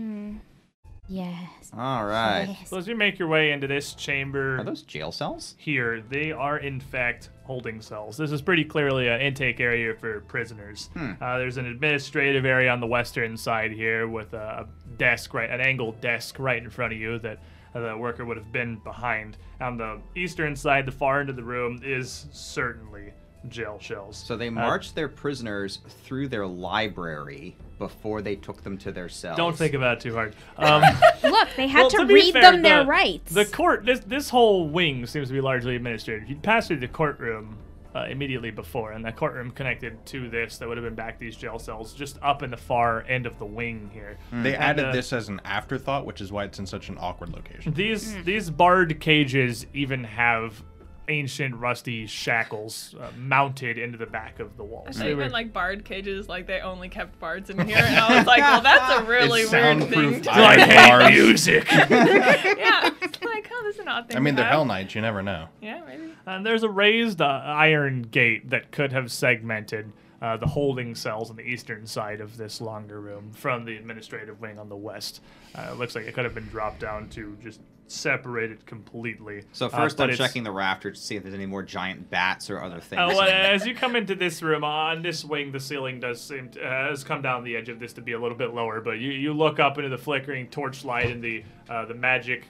Yes. 1.07 1.71
All 1.75 2.05
right. 2.05 2.45
Yes. 2.59 2.69
So 2.69 2.77
as 2.77 2.87
you 2.87 2.95
make 2.95 3.17
your 3.17 3.27
way 3.27 3.51
into 3.51 3.65
this 3.67 3.93
chamber 3.93 4.59
Are 4.59 4.63
those 4.63 4.83
jail 4.83 5.11
cells? 5.11 5.55
here, 5.57 6.01
they 6.09 6.31
are 6.31 6.57
in 6.59 6.79
fact 6.79 7.29
holding 7.49 7.81
cells. 7.81 8.15
This 8.15 8.31
is 8.31 8.43
pretty 8.43 8.63
clearly 8.63 9.07
an 9.07 9.19
intake 9.21 9.59
area 9.59 9.95
for 9.95 10.19
prisoners. 10.21 10.91
Uh, 11.19 11.39
there's 11.39 11.57
an 11.57 11.65
administrative 11.65 12.45
area 12.45 12.69
on 12.69 12.79
the 12.79 12.85
western 12.85 13.35
side 13.35 13.71
here 13.71 14.07
with 14.07 14.33
a 14.33 14.67
desk, 14.99 15.33
right, 15.33 15.49
an 15.49 15.59
angled 15.59 15.99
desk 15.99 16.37
right 16.37 16.61
in 16.61 16.69
front 16.69 16.93
of 16.93 16.99
you 16.99 17.17
that 17.17 17.39
uh, 17.73 17.79
the 17.79 17.97
worker 17.97 18.23
would 18.23 18.37
have 18.37 18.51
been 18.51 18.75
behind. 18.83 19.37
On 19.61 19.77
the 19.77 19.99
eastern 20.15 20.55
side, 20.55 20.85
the 20.85 20.91
far 20.91 21.21
end 21.21 21.31
of 21.31 21.35
the 21.35 21.43
room 21.43 21.81
is 21.83 22.27
certainly 22.31 23.13
jail 23.47 23.79
shells. 23.81 24.15
So 24.15 24.37
they 24.37 24.51
marched 24.51 24.93
their 24.93 25.09
prisoners 25.09 25.79
through 26.03 26.27
their 26.27 26.45
library 26.45 27.57
before 27.79 28.21
they 28.21 28.35
took 28.35 28.63
them 28.63 28.77
to 28.77 28.91
their 28.91 29.09
cells. 29.09 29.37
Don't 29.37 29.57
think 29.57 29.73
about 29.73 29.97
it 29.97 29.99
too 30.01 30.13
hard. 30.13 30.35
Um, 30.57 30.83
Look, 31.23 31.47
they 31.55 31.67
had 31.67 31.81
Well, 31.81 31.89
to, 31.91 31.97
to 31.99 32.05
read 32.13 32.33
fair, 32.33 32.41
them 32.51 32.61
their 32.61 32.85
rights. 32.85 33.33
The 33.33 33.45
court, 33.45 33.85
this 33.85 34.01
this 34.01 34.29
whole 34.29 34.67
wing 34.69 35.05
seems 35.05 35.29
to 35.29 35.33
be 35.33 35.41
largely 35.41 35.75
administrative. 35.75 36.29
You'd 36.29 36.43
pass 36.43 36.67
through 36.67 36.79
the 36.81 36.87
courtroom 36.87 37.57
uh, 37.95 38.05
immediately 38.09 38.51
before, 38.51 38.91
and 38.91 39.03
that 39.05 39.15
courtroom 39.15 39.49
connected 39.51 40.05
to 40.07 40.29
this 40.29 40.57
that 40.59 40.67
would 40.67 40.77
have 40.77 40.83
been 40.85 40.93
back 40.95 41.17
these 41.17 41.35
jail 41.35 41.57
cells, 41.57 41.93
just 41.93 42.19
up 42.21 42.43
in 42.43 42.51
the 42.51 42.57
far 42.57 43.03
end 43.07 43.25
of 43.25 43.39
the 43.39 43.45
wing 43.45 43.89
here. 43.93 44.17
They 44.31 44.53
added 44.55 44.85
uh, 44.85 44.91
this 44.91 45.11
as 45.13 45.27
an 45.29 45.41
afterthought, 45.45 46.05
which 46.05 46.21
is 46.21 46.31
why 46.31 46.43
it's 46.43 46.59
in 46.59 46.67
such 46.67 46.89
an 46.89 46.97
awkward 46.99 47.29
location. 47.33 47.73
These 47.73 48.13
Hmm. 48.13 48.23
these 48.23 48.49
barred 48.51 48.99
cages 48.99 49.65
even 49.73 50.03
have 50.03 50.61
ancient 51.09 51.55
rusty 51.55 52.05
shackles 52.05 52.95
uh, 52.99 53.09
mounted 53.17 53.77
into 53.77 53.97
the 53.97 54.05
back 54.05 54.39
of 54.39 54.55
the 54.55 54.63
walls. 54.63 54.95
They 54.97 55.11
even 55.11 55.31
like 55.31 55.51
bard 55.51 55.83
cages, 55.83 56.29
like 56.29 56.47
they 56.47 56.59
only 56.61 56.87
kept 56.87 57.19
bards 57.19 57.49
in 57.49 57.57
here, 57.67 57.77
and 57.77 57.95
I 57.97 58.17
was 58.17 58.27
like, 58.27 58.39
well, 58.41 58.61
that's 58.61 59.01
a 59.01 59.03
really 59.03 59.41
It's 59.41 59.51
weird 59.51 59.79
thing. 59.79 59.89
soundproof 59.89 60.21
To 60.23 60.31
iron 60.33 60.59
I 60.59 60.65
hate 60.65 60.89
bars. 60.89 61.11
music. 61.13 61.71
yeah, 62.17 62.89
it's 63.01 63.21
like, 63.23 63.49
oh, 63.51 63.61
this 63.63 63.75
is 63.75 63.81
an 63.81 63.87
odd 63.87 64.07
thing. 64.07 64.17
I 64.17 64.19
mean, 64.19 64.35
they're 64.35 64.45
have. 64.45 64.51
Hell 64.53 64.65
Knights. 64.65 64.95
You 64.95 65.01
never 65.01 65.21
know. 65.21 65.47
Yeah, 65.61 65.81
maybe. 65.85 66.13
And 66.25 66.45
there's 66.45 66.63
a 66.63 66.69
raised 66.69 67.21
uh, 67.21 67.25
iron 67.25 68.03
gate 68.03 68.49
that 68.51 68.71
could 68.71 68.91
have 68.93 69.11
segmented 69.11 69.91
uh, 70.21 70.37
the 70.37 70.45
holding 70.47 70.95
cells 70.95 71.29
on 71.29 71.35
the 71.35 71.43
eastern 71.43 71.85
side 71.87 72.21
of 72.21 72.37
this 72.37 72.59
longer 72.61 72.99
room 72.99 73.31
from 73.33 73.65
the 73.65 73.75
administrative 73.77 74.39
wing 74.41 74.59
on 74.59 74.69
the 74.69 74.75
west. 74.75 75.21
Uh, 75.55 75.69
it 75.71 75.77
looks 75.77 75.95
like 75.95 76.05
it 76.05 76.13
could 76.13 76.25
have 76.25 76.35
been 76.35 76.47
dropped 76.49 76.79
down 76.79 77.09
to 77.09 77.37
just 77.41 77.59
separated 77.91 78.65
completely. 78.65 79.43
So 79.51 79.65
Uh, 79.67 79.69
first, 79.69 79.97
but 79.97 80.09
I'm 80.09 80.15
checking 80.15 80.43
the 80.43 80.51
rafters 80.51 80.99
to 80.99 81.05
see 81.05 81.15
if 81.15 81.23
there's 81.23 81.35
any 81.35 81.45
more 81.45 81.63
giant 81.63 82.09
bats 82.09 82.49
or 82.49 82.61
other 82.61 82.79
things. 82.79 82.99
Uh, 82.99 83.07
well, 83.09 83.21
as 83.29 83.65
you 83.65 83.75
come 83.75 83.95
into 83.95 84.15
this 84.15 84.41
room, 84.41 84.63
on 84.63 85.01
this 85.01 85.23
wing, 85.25 85.51
the 85.51 85.59
ceiling 85.59 85.99
does 85.99 86.21
seem 86.21 86.49
to, 86.51 86.61
uh, 86.63 86.89
has 86.89 87.03
come 87.03 87.21
down 87.21 87.43
the 87.43 87.55
edge 87.55 87.69
of 87.69 87.79
this 87.79 87.93
to 87.93 88.01
be 88.01 88.13
a 88.13 88.19
little 88.19 88.37
bit 88.37 88.53
lower. 88.53 88.81
But 88.81 88.99
you, 88.99 89.11
you 89.11 89.33
look 89.33 89.59
up 89.59 89.77
into 89.77 89.89
the 89.89 89.97
flickering 89.97 90.47
torchlight 90.47 91.09
and 91.11 91.23
the 91.23 91.43
uh, 91.69 91.85
the 91.85 91.93
magic 91.95 92.45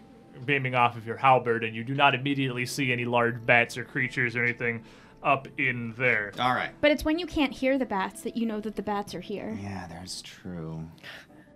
beaming 0.46 0.76
off 0.76 0.96
of 0.96 1.06
your 1.06 1.18
halberd, 1.18 1.64
and 1.64 1.76
you 1.76 1.84
do 1.84 1.94
not 1.94 2.16
immediately 2.16 2.66
see 2.66 2.92
any 2.92 3.06
large 3.06 3.46
bats 3.46 3.78
or 3.78 3.84
creatures 3.84 4.36
or 4.36 4.44
anything 4.44 4.84
up 5.22 5.50
in 5.58 5.94
there. 5.98 6.32
All 6.40 6.54
right. 6.54 6.70
but 6.80 6.92
it's 6.92 7.04
when 7.04 7.20
you 7.20 7.26
can't 7.26 7.52
hear 7.52 7.78
the 7.78 7.86
bats 7.86 8.22
that 8.22 8.38
you 8.38 8.46
know 8.46 8.62
that 8.62 8.78
the 8.78 8.82
bats 8.82 9.14
are 9.14 9.20
here. 9.20 9.58
Yeah, 9.62 9.86
that's 9.90 10.22
true. 10.22 10.88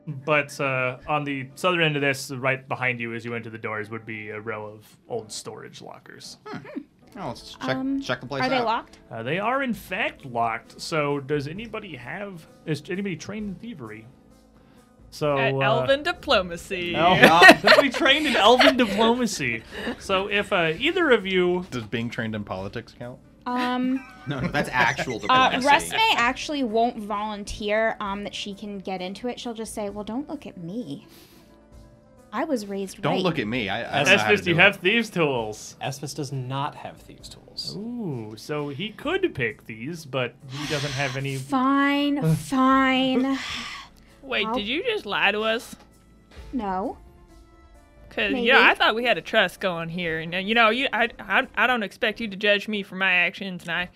But 0.07 0.59
uh, 0.59 0.97
on 1.07 1.23
the 1.23 1.47
southern 1.55 1.81
end 1.81 1.95
of 1.95 2.01
this, 2.01 2.29
right 2.31 2.67
behind 2.67 2.99
you 2.99 3.13
as 3.13 3.23
you 3.23 3.35
enter 3.35 3.49
the 3.49 3.57
doors, 3.57 3.89
would 3.89 4.05
be 4.05 4.29
a 4.29 4.39
row 4.39 4.65
of 4.65 4.97
old 5.07 5.31
storage 5.31 5.81
lockers. 5.81 6.37
Oh, 7.15 7.27
let's 7.27 7.53
check 7.55 7.75
Um, 7.77 8.01
check 8.01 8.21
the 8.21 8.27
place 8.27 8.43
Are 8.43 8.49
they 8.49 8.59
locked? 8.59 8.99
Uh, 9.11 9.23
they 9.23 9.39
are 9.39 9.61
in 9.63 9.73
fact 9.73 10.25
locked. 10.25 10.81
So 10.81 11.19
does 11.19 11.47
anybody 11.47 11.95
have? 11.95 12.45
Is 12.65 12.81
anybody 12.89 13.15
trained 13.15 13.49
in 13.49 13.55
thievery? 13.55 14.07
So 15.11 15.37
At 15.37 15.53
uh, 15.53 15.59
Elven 15.59 16.01
diplomacy. 16.03 16.95
El- 16.95 17.15
Yeah. 17.17 17.59
Somebody 17.61 17.89
trained 17.91 18.25
in 18.25 18.35
elven 18.35 18.77
diplomacy. 18.77 19.61
So 19.99 20.27
if 20.27 20.51
uh, 20.51 20.73
either 20.79 21.11
of 21.11 21.27
you, 21.27 21.67
Does 21.69 21.83
being 21.83 22.09
trained 22.09 22.33
in 22.33 22.43
politics 22.43 22.95
count? 22.97 23.19
Um, 23.45 24.05
No, 24.27 24.39
no, 24.39 24.47
that's 24.47 24.69
actual 24.71 25.17
uh, 25.29 25.49
diplomacy. 25.49 25.67
Resme 25.91 26.13
actually 26.15 26.63
won't 26.63 26.97
volunteer 26.97 27.97
um, 27.99 28.23
that 28.23 28.33
she 28.33 28.53
can 28.53 28.79
get 28.79 29.01
into 29.01 29.27
it. 29.27 29.37
She'll 29.39 29.53
just 29.53 29.73
say, 29.73 29.89
well, 29.89 30.05
don't 30.05 30.29
look 30.29 30.45
at 30.47 30.57
me. 30.57 31.05
I 32.31 32.45
was 32.45 32.65
raised 32.65 32.97
with 32.97 33.03
Don't 33.03 33.15
right. 33.15 33.21
look 33.21 33.37
at 33.37 33.45
me. 33.47 33.69
I, 33.69 33.79
I 33.79 34.03
don't 34.03 34.11
know 34.13 34.17
how 34.17 34.27
to 34.27 34.33
Estes, 34.33 34.45
do 34.45 34.49
you 34.51 34.55
it. 34.55 34.59
have 34.61 34.77
thieves' 34.77 35.09
tools. 35.09 35.75
Esphus 35.81 36.13
does 36.15 36.31
not 36.31 36.73
have 36.73 36.97
thieves' 36.97 37.29
tools. 37.29 37.75
Ooh, 37.77 38.33
so 38.37 38.69
he 38.69 38.89
could 38.89 39.35
pick 39.35 39.65
these, 39.67 40.03
but 40.05 40.33
he 40.49 40.65
doesn't 40.73 40.93
have 40.93 41.15
any. 41.17 41.35
Fine, 41.35 42.23
fine. 42.37 43.37
Wait, 44.23 44.47
I'll- 44.47 44.55
did 44.55 44.65
you 44.65 44.83
just 44.83 45.05
lie 45.05 45.31
to 45.31 45.41
us? 45.41 45.75
No. 46.53 46.97
Because 48.15 48.33
Maybe. 48.33 48.47
yeah, 48.47 48.59
I 48.69 48.75
thought 48.75 48.93
we 48.93 49.05
had 49.05 49.17
a 49.17 49.21
trust 49.21 49.59
going 49.59 49.89
here, 49.89 50.19
and 50.19 50.33
you 50.47 50.53
know, 50.53 50.69
you 50.69 50.87
I, 50.93 51.09
I 51.19 51.47
I 51.55 51.65
don't 51.67 51.81
expect 51.83 52.19
you 52.21 52.27
to 52.27 52.35
judge 52.35 52.67
me 52.67 52.83
for 52.83 52.95
my 52.95 53.11
actions, 53.11 53.63
and 53.63 53.71
I 53.71 53.89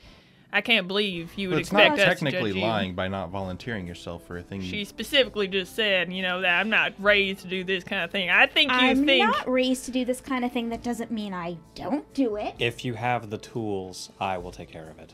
I 0.52 0.61
can't 0.61 0.88
believe 0.88 1.34
you 1.35 1.49
would 1.49 1.56
But 1.56 1.60
it's 1.60 1.69
expect 1.69 1.89
not 1.98 1.99
us 1.99 2.06
technically 2.06 2.39
to 2.52 2.56
judge 2.56 2.56
you. 2.56 2.61
lying 2.68 2.95
by 2.95 3.10
not 3.10 3.30
volunteering 3.30 3.85
yourself 3.85 4.26
for 4.26 4.38
a 4.38 4.41
thing. 4.41 4.61
you- 4.61 4.68
She 4.69 4.85
specifically 4.85 5.48
just 5.48 5.76
said, 5.76 6.11
you 6.11 6.23
know, 6.23 6.41
that 6.41 6.60
I'm 6.60 6.69
not 6.69 6.94
raised 6.99 7.41
to 7.41 7.48
do 7.48 7.64
this 7.64 7.84
kind 7.84 8.02
of 8.03 8.10
thing. 8.11 8.30
I 8.31 8.48
think 8.48 8.72
you 8.72 8.95
think 9.06 9.23
I'm 9.23 9.30
not 9.30 9.48
raised 9.48 9.85
to 9.85 9.91
do 9.91 10.03
this 10.06 10.19
kind 10.22 10.44
of 10.45 10.52
thing. 10.52 10.69
That 10.69 10.81
doesn't 10.84 11.11
mean 11.11 11.34
I 11.34 11.57
don't 11.76 12.11
do 12.14 12.38
it. 12.38 12.56
If 12.60 12.84
you 12.85 12.94
have 12.95 13.30
the 13.30 13.38
tools, 13.38 14.10
I 14.22 14.38
will 14.39 14.52
take 14.52 14.72
care 14.72 14.89
of 14.89 14.98
it. 14.99 15.14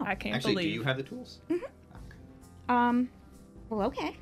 I 0.00 0.14
can't 0.14 0.36
Actually, 0.36 0.54
believe. 0.54 0.68
do 0.68 0.74
you 0.74 0.82
have 0.84 0.96
the 0.96 1.02
tools? 1.02 1.40
Um, 2.68 3.08
well, 3.68 3.82
okay. 3.88 4.16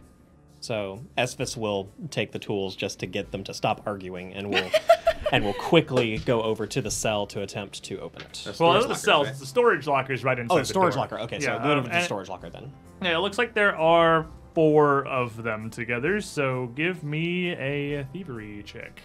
So 0.67 1.01
Esphus 1.17 1.57
will 1.57 1.89
take 2.11 2.33
the 2.33 2.41
tools 2.41 2.75
just 2.75 2.99
to 2.99 3.07
get 3.07 3.31
them 3.31 3.45
to 3.45 3.55
stop 3.55 3.83
arguing, 3.87 4.35
and 4.35 4.51
will 4.51 4.69
and 5.33 5.45
will 5.45 5.55
quickly 5.55 6.19
go 6.19 6.43
over 6.43 6.67
to 6.67 6.83
the 6.83 6.91
cell 6.91 7.25
to 7.29 7.43
attempt 7.43 7.85
to 7.85 8.01
open 8.01 8.23
it. 8.23 8.43
That's 8.45 8.59
Well, 8.59 8.73
storage 8.73 8.83
the 8.83 8.89
lockers, 8.89 9.01
cells. 9.03 9.27
right? 9.29 9.37
The 9.39 9.47
storage 9.47 9.87
locker 9.87 10.13
is 10.13 10.25
right 10.25 10.37
inside 10.37 10.55
Oh, 10.55 10.59
the 10.59 10.65
storage 10.65 10.95
door. 10.95 11.03
locker. 11.03 11.21
Okay, 11.21 11.39
so 11.39 11.53
Yeah, 11.53 11.63
go 11.63 11.75
to 11.77 11.81
um, 11.83 11.85
the 11.89 12.03
storage 12.03 12.29
locker 12.29 12.51
then. 12.51 12.73
Yeah, 13.01 13.17
it 13.17 13.21
looks 13.21 13.39
like 13.39 13.55
there 13.55 13.77
are 13.77 14.27
four 14.55 15.07
of 15.07 15.41
them 15.41 15.71
together. 15.71 16.21
So 16.21 16.67
give 16.75 17.05
me 17.05 17.53
a 17.53 18.03
thievery 18.13 18.65
check. 18.65 19.01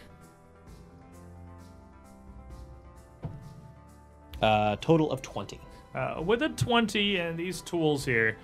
Uh, 4.42 4.78
total 4.82 5.12
of 5.12 5.22
twenty. 5.22 5.60
Uh, 5.94 6.22
with 6.26 6.42
a 6.42 6.48
20 6.50 7.18
and 7.18 7.38
these 7.38 7.60
tools 7.62 8.06
here, 8.06 8.38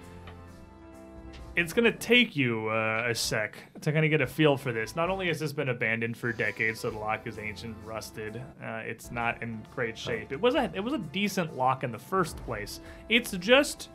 it's 1.58 1.74
going 1.74 1.92
to 1.92 1.98
take 1.98 2.36
you 2.36 2.70
uh, 2.70 3.08
a 3.10 3.16
sec 3.16 3.58
to 3.82 3.92
kind 3.92 4.06
of 4.06 4.12
get 4.12 4.22
a 4.22 4.28
feel 4.28 4.56
for 4.56 4.72
this. 4.72 4.96
Not 4.96 5.10
only 5.10 5.28
has 5.28 5.40
this 5.40 5.52
been 5.52 5.70
abandoned 5.70 6.16
for 6.16 6.32
decades, 6.32 6.80
so 6.80 6.92
the 6.92 7.00
lock 7.00 7.26
is 7.28 7.40
ancient, 7.40 7.76
rusted. 7.84 8.38
Uh, 8.64 8.84
it's 8.86 9.12
not 9.12 9.42
in 9.42 9.66
great 9.74 9.98
shape. 9.98 10.32
It 10.32 10.40
was 10.40 10.56
a 10.56 10.72
it 10.74 10.80
was 10.80 10.94
a 10.94 11.00
decent 11.00 11.58
lock 11.58 11.84
in 11.84 11.92
the 11.92 11.98
first 12.00 12.38
place. 12.46 12.80
It's 13.10 13.32
just 13.32 13.90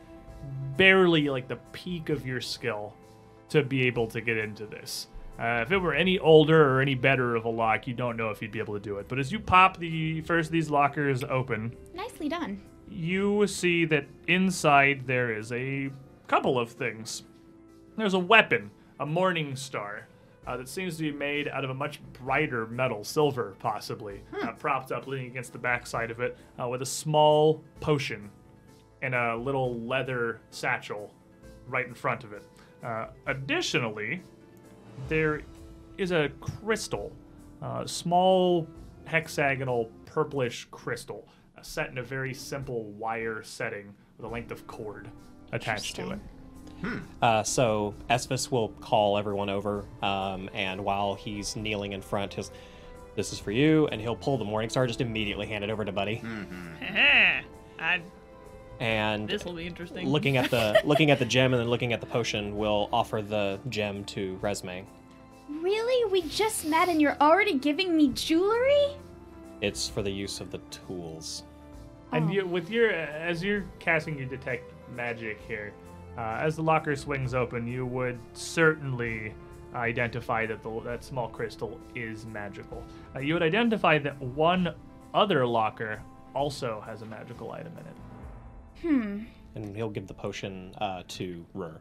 barely 0.77 1.29
like 1.29 1.47
the 1.47 1.55
peak 1.71 2.09
of 2.09 2.27
your 2.27 2.41
skill 2.41 2.93
to 3.49 3.63
be 3.63 3.87
able 3.87 4.07
to 4.07 4.19
get 4.21 4.37
into 4.37 4.65
this. 4.65 5.07
Uh, 5.39 5.61
if 5.65 5.71
it 5.71 5.77
were 5.77 5.93
any 5.93 6.19
older 6.19 6.69
or 6.75 6.81
any 6.81 6.95
better 6.95 7.35
of 7.35 7.45
a 7.45 7.49
lock, 7.49 7.87
you 7.87 7.93
don't 7.93 8.17
know 8.17 8.29
if 8.29 8.41
you'd 8.41 8.51
be 8.51 8.59
able 8.59 8.73
to 8.73 8.79
do 8.79 8.97
it. 8.97 9.07
But 9.07 9.19
as 9.19 9.31
you 9.31 9.39
pop 9.39 9.77
the 9.77 10.21
first 10.21 10.47
of 10.49 10.51
these 10.51 10.69
lockers 10.69 11.23
open, 11.23 11.75
Nicely 11.95 12.29
done. 12.29 12.61
you 12.89 13.47
see 13.47 13.85
that 13.85 14.05
inside 14.27 15.07
there 15.07 15.33
is 15.33 15.51
a 15.51 15.89
couple 16.27 16.59
of 16.59 16.71
things. 16.71 17.23
There's 17.95 18.15
a 18.15 18.19
weapon, 18.19 18.71
a 18.99 19.05
morning 19.05 19.55
star, 19.55 20.07
uh, 20.47 20.57
that 20.57 20.67
seems 20.67 20.97
to 20.97 21.03
be 21.03 21.11
made 21.11 21.47
out 21.47 21.63
of 21.63 21.69
a 21.69 21.73
much 21.73 22.01
brighter 22.11 22.65
metal, 22.67 23.03
silver 23.03 23.55
possibly, 23.59 24.21
uh, 24.41 24.51
propped 24.53 24.91
up, 24.91 25.07
leaning 25.07 25.27
against 25.27 25.53
the 25.53 25.59
backside 25.59 26.11
of 26.11 26.19
it, 26.19 26.37
uh, 26.59 26.67
with 26.67 26.81
a 26.81 26.85
small 26.85 27.63
potion 27.79 28.29
and 29.01 29.15
a 29.15 29.35
little 29.35 29.79
leather 29.81 30.39
satchel 30.49 31.13
right 31.67 31.87
in 31.87 31.93
front 31.93 32.23
of 32.23 32.33
it. 32.33 32.43
Uh, 32.83 33.07
additionally, 33.27 34.21
there 35.07 35.41
is 35.97 36.11
a 36.11 36.29
crystal, 36.41 37.11
uh, 37.61 37.85
small 37.85 38.67
hexagonal 39.05 39.89
purplish 40.05 40.67
crystal, 40.71 41.27
uh, 41.57 41.61
set 41.61 41.89
in 41.89 41.99
a 41.99 42.03
very 42.03 42.33
simple 42.33 42.85
wire 42.91 43.43
setting 43.43 43.93
with 44.17 44.25
a 44.25 44.29
length 44.29 44.51
of 44.51 44.65
cord 44.67 45.09
attached 45.51 45.95
to 45.95 46.11
it. 46.11 46.19
Uh, 47.21 47.43
so 47.43 47.93
Esvis 48.09 48.51
will 48.51 48.69
call 48.81 49.17
everyone 49.17 49.49
over, 49.49 49.85
um, 50.01 50.49
and 50.53 50.83
while 50.83 51.15
he's 51.15 51.55
kneeling 51.55 51.93
in 51.93 52.01
front, 52.01 52.33
his 52.33 52.51
this 53.15 53.31
is 53.31 53.39
for 53.39 53.51
you, 53.51 53.87
and 53.87 54.01
he'll 54.01 54.15
pull 54.15 54.37
the 54.37 54.43
Morning 54.45 54.69
Star, 54.69 54.87
just 54.87 54.99
immediately 54.99 55.45
hand 55.45 55.63
it 55.63 55.69
over 55.69 55.85
to 55.85 55.91
Buddy. 55.91 56.21
I, 57.79 58.01
And 58.79 59.27
this 59.29 59.45
will 59.45 59.53
be 59.53 59.67
interesting. 59.67 60.07
looking 60.07 60.37
at 60.37 60.49
the 60.49 60.81
looking 60.85 61.11
at 61.11 61.19
the 61.19 61.25
gem 61.25 61.53
and 61.53 61.61
then 61.61 61.69
looking 61.69 61.93
at 61.93 61.99
the 62.01 62.07
potion, 62.07 62.57
will 62.57 62.89
offer 62.91 63.21
the 63.21 63.59
gem 63.69 64.03
to 64.05 64.37
Resme. 64.41 64.83
Really? 65.49 66.11
We 66.11 66.23
just 66.27 66.65
met 66.65 66.89
and 66.89 67.01
you're 67.01 67.17
already 67.21 67.57
giving 67.59 67.95
me 67.95 68.09
jewelry? 68.09 68.87
It's 69.61 69.87
for 69.87 70.01
the 70.01 70.11
use 70.11 70.41
of 70.41 70.51
the 70.51 70.57
tools. 70.87 71.43
And 72.11 72.29
Oh. 72.29 72.31
you, 72.33 72.45
with 72.47 72.69
your, 72.69 72.89
as 72.91 73.43
you're 73.43 73.65
casting 73.79 74.17
your 74.17 74.27
detect 74.27 74.71
magic 74.95 75.39
here, 75.47 75.71
uh, 76.17 76.37
as 76.39 76.55
the 76.55 76.63
locker 76.63 76.95
swings 76.95 77.33
open, 77.33 77.67
you 77.67 77.85
would 77.85 78.19
certainly 78.33 79.33
identify 79.73 80.45
that 80.45 80.61
the, 80.61 80.81
that 80.81 81.03
small 81.03 81.27
crystal 81.27 81.79
is 81.95 82.25
magical. 82.25 82.83
Uh, 83.15 83.19
you 83.19 83.33
would 83.33 83.43
identify 83.43 83.97
that 83.97 84.19
one 84.21 84.73
other 85.13 85.45
locker 85.45 86.01
also 86.35 86.81
has 86.85 87.01
a 87.01 87.05
magical 87.05 87.51
item 87.51 87.73
in 87.77 87.85
it. 87.85 87.95
Hmm. 88.81 89.19
And 89.55 89.75
he'll 89.75 89.89
give 89.89 90.07
the 90.07 90.13
potion 90.13 90.73
uh, 90.79 91.03
to 91.09 91.45
Rur. 91.53 91.79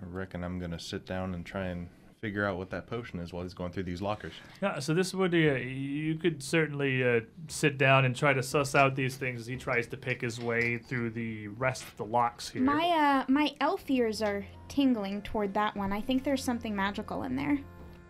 I 0.00 0.06
reckon 0.06 0.42
I'm 0.44 0.58
gonna 0.58 0.78
sit 0.78 1.04
down 1.04 1.34
and 1.34 1.44
try 1.44 1.66
and 1.66 1.88
figure 2.20 2.44
out 2.44 2.58
what 2.58 2.70
that 2.70 2.86
potion 2.86 3.18
is 3.18 3.32
while 3.32 3.42
he's 3.42 3.54
going 3.54 3.72
through 3.72 3.84
these 3.84 4.02
lockers. 4.02 4.32
Yeah, 4.62 4.78
so 4.78 4.92
this 4.94 5.14
would 5.14 5.34
uh, 5.34 5.36
you 5.36 6.16
could 6.16 6.42
certainly 6.42 7.02
uh, 7.02 7.20
sit 7.48 7.78
down 7.78 8.04
and 8.04 8.14
try 8.14 8.32
to 8.32 8.42
suss 8.42 8.74
out 8.74 8.94
these 8.94 9.16
things 9.16 9.40
as 9.40 9.46
he 9.46 9.56
tries 9.56 9.86
to 9.88 9.96
pick 9.96 10.20
his 10.20 10.38
way 10.40 10.78
through 10.78 11.10
the 11.10 11.48
rest 11.48 11.82
of 11.84 11.96
the 11.96 12.04
locks 12.04 12.48
here. 12.48 12.62
My 12.62 12.86
uh 12.88 13.24
my 13.28 13.54
elf 13.60 13.90
ears 13.90 14.22
are 14.22 14.44
tingling 14.68 15.22
toward 15.22 15.54
that 15.54 15.76
one. 15.76 15.92
I 15.92 16.00
think 16.00 16.22
there's 16.24 16.44
something 16.44 16.74
magical 16.76 17.22
in 17.22 17.36
there. 17.36 17.58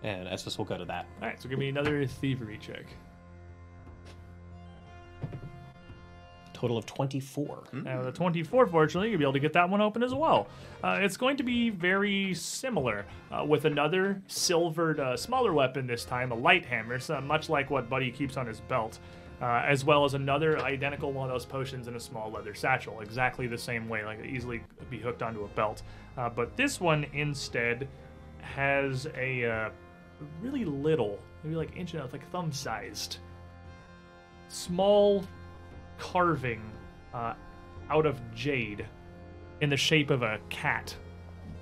And 0.03 0.27
Esvis 0.29 0.59
will 0.59 0.65
go 0.65 0.79
to 0.79 0.85
that. 0.87 1.07
All 1.21 1.29
right, 1.29 1.41
so 1.41 1.49
give 1.49 1.59
me 1.59 1.69
another 1.69 2.07
thievery 2.07 2.59
check. 2.59 2.87
Total 6.61 6.77
of 6.77 6.85
24. 6.85 7.65
Uh, 7.89 8.03
the 8.03 8.13
24, 8.13 8.67
fortunately, 8.67 9.09
you'll 9.09 9.19
be 9.19 9.25
able 9.25 9.33
to 9.33 9.41
get 9.41 9.55
that 9.55 9.71
one 9.71 9.81
open 9.81 10.03
as 10.03 10.13
well. 10.13 10.47
Uh, 10.85 10.99
it's 11.01 11.17
going 11.17 11.39
to 11.39 11.43
be 11.43 11.71
very 11.71 12.35
similar 12.35 13.07
uh, 13.33 13.43
with 13.43 13.65
another 13.65 14.21
silvered, 14.27 15.01
uh, 15.01 15.17
smaller 15.17 15.55
weapon 15.55 15.87
this 15.87 16.05
time, 16.05 16.33
a 16.33 16.35
light 16.35 16.67
hammer, 16.67 16.99
so 16.99 17.19
much 17.23 17.49
like 17.49 17.71
what 17.71 17.89
Buddy 17.89 18.11
keeps 18.11 18.37
on 18.37 18.47
his 18.47 18.61
belt, 18.61 18.99
uh, 19.41 19.63
as 19.67 19.87
well 19.87 20.05
as 20.05 20.13
another 20.13 20.59
identical 20.59 21.15
one 21.15 21.31
of 21.31 21.35
those 21.35 21.47
potions 21.47 21.89
in 21.89 21.97
a 21.97 22.01
small 22.01 22.31
leather 22.31 22.53
satchel, 22.53 23.01
exactly 23.01 23.47
the 23.47 23.57
same 23.57 23.89
way, 23.89 24.05
like 24.05 24.23
easily 24.23 24.63
be 24.91 24.99
hooked 24.99 25.23
onto 25.23 25.45
a 25.45 25.49
belt. 25.49 25.81
Uh, 26.19 26.29
but 26.29 26.55
this 26.59 26.79
one 26.79 27.07
instead 27.15 27.89
has 28.43 29.07
a 29.17 29.47
uh, 29.47 29.71
really 30.43 30.67
little, 30.67 31.19
maybe 31.43 31.57
like 31.57 31.75
inch 31.75 31.93
and 31.93 32.01
a 32.01 32.03
half, 32.03 32.13
like 32.13 32.31
thumb 32.31 32.53
sized, 32.53 33.17
small 34.49 35.25
carving 36.01 36.61
uh, 37.15 37.35
out 37.91 38.07
of 38.07 38.19
jade 38.35 38.85
in 39.61 39.71
the 39.71 39.77
shape 39.77 40.11
of 40.11 40.23
a 40.23 40.41
cat 40.49 40.95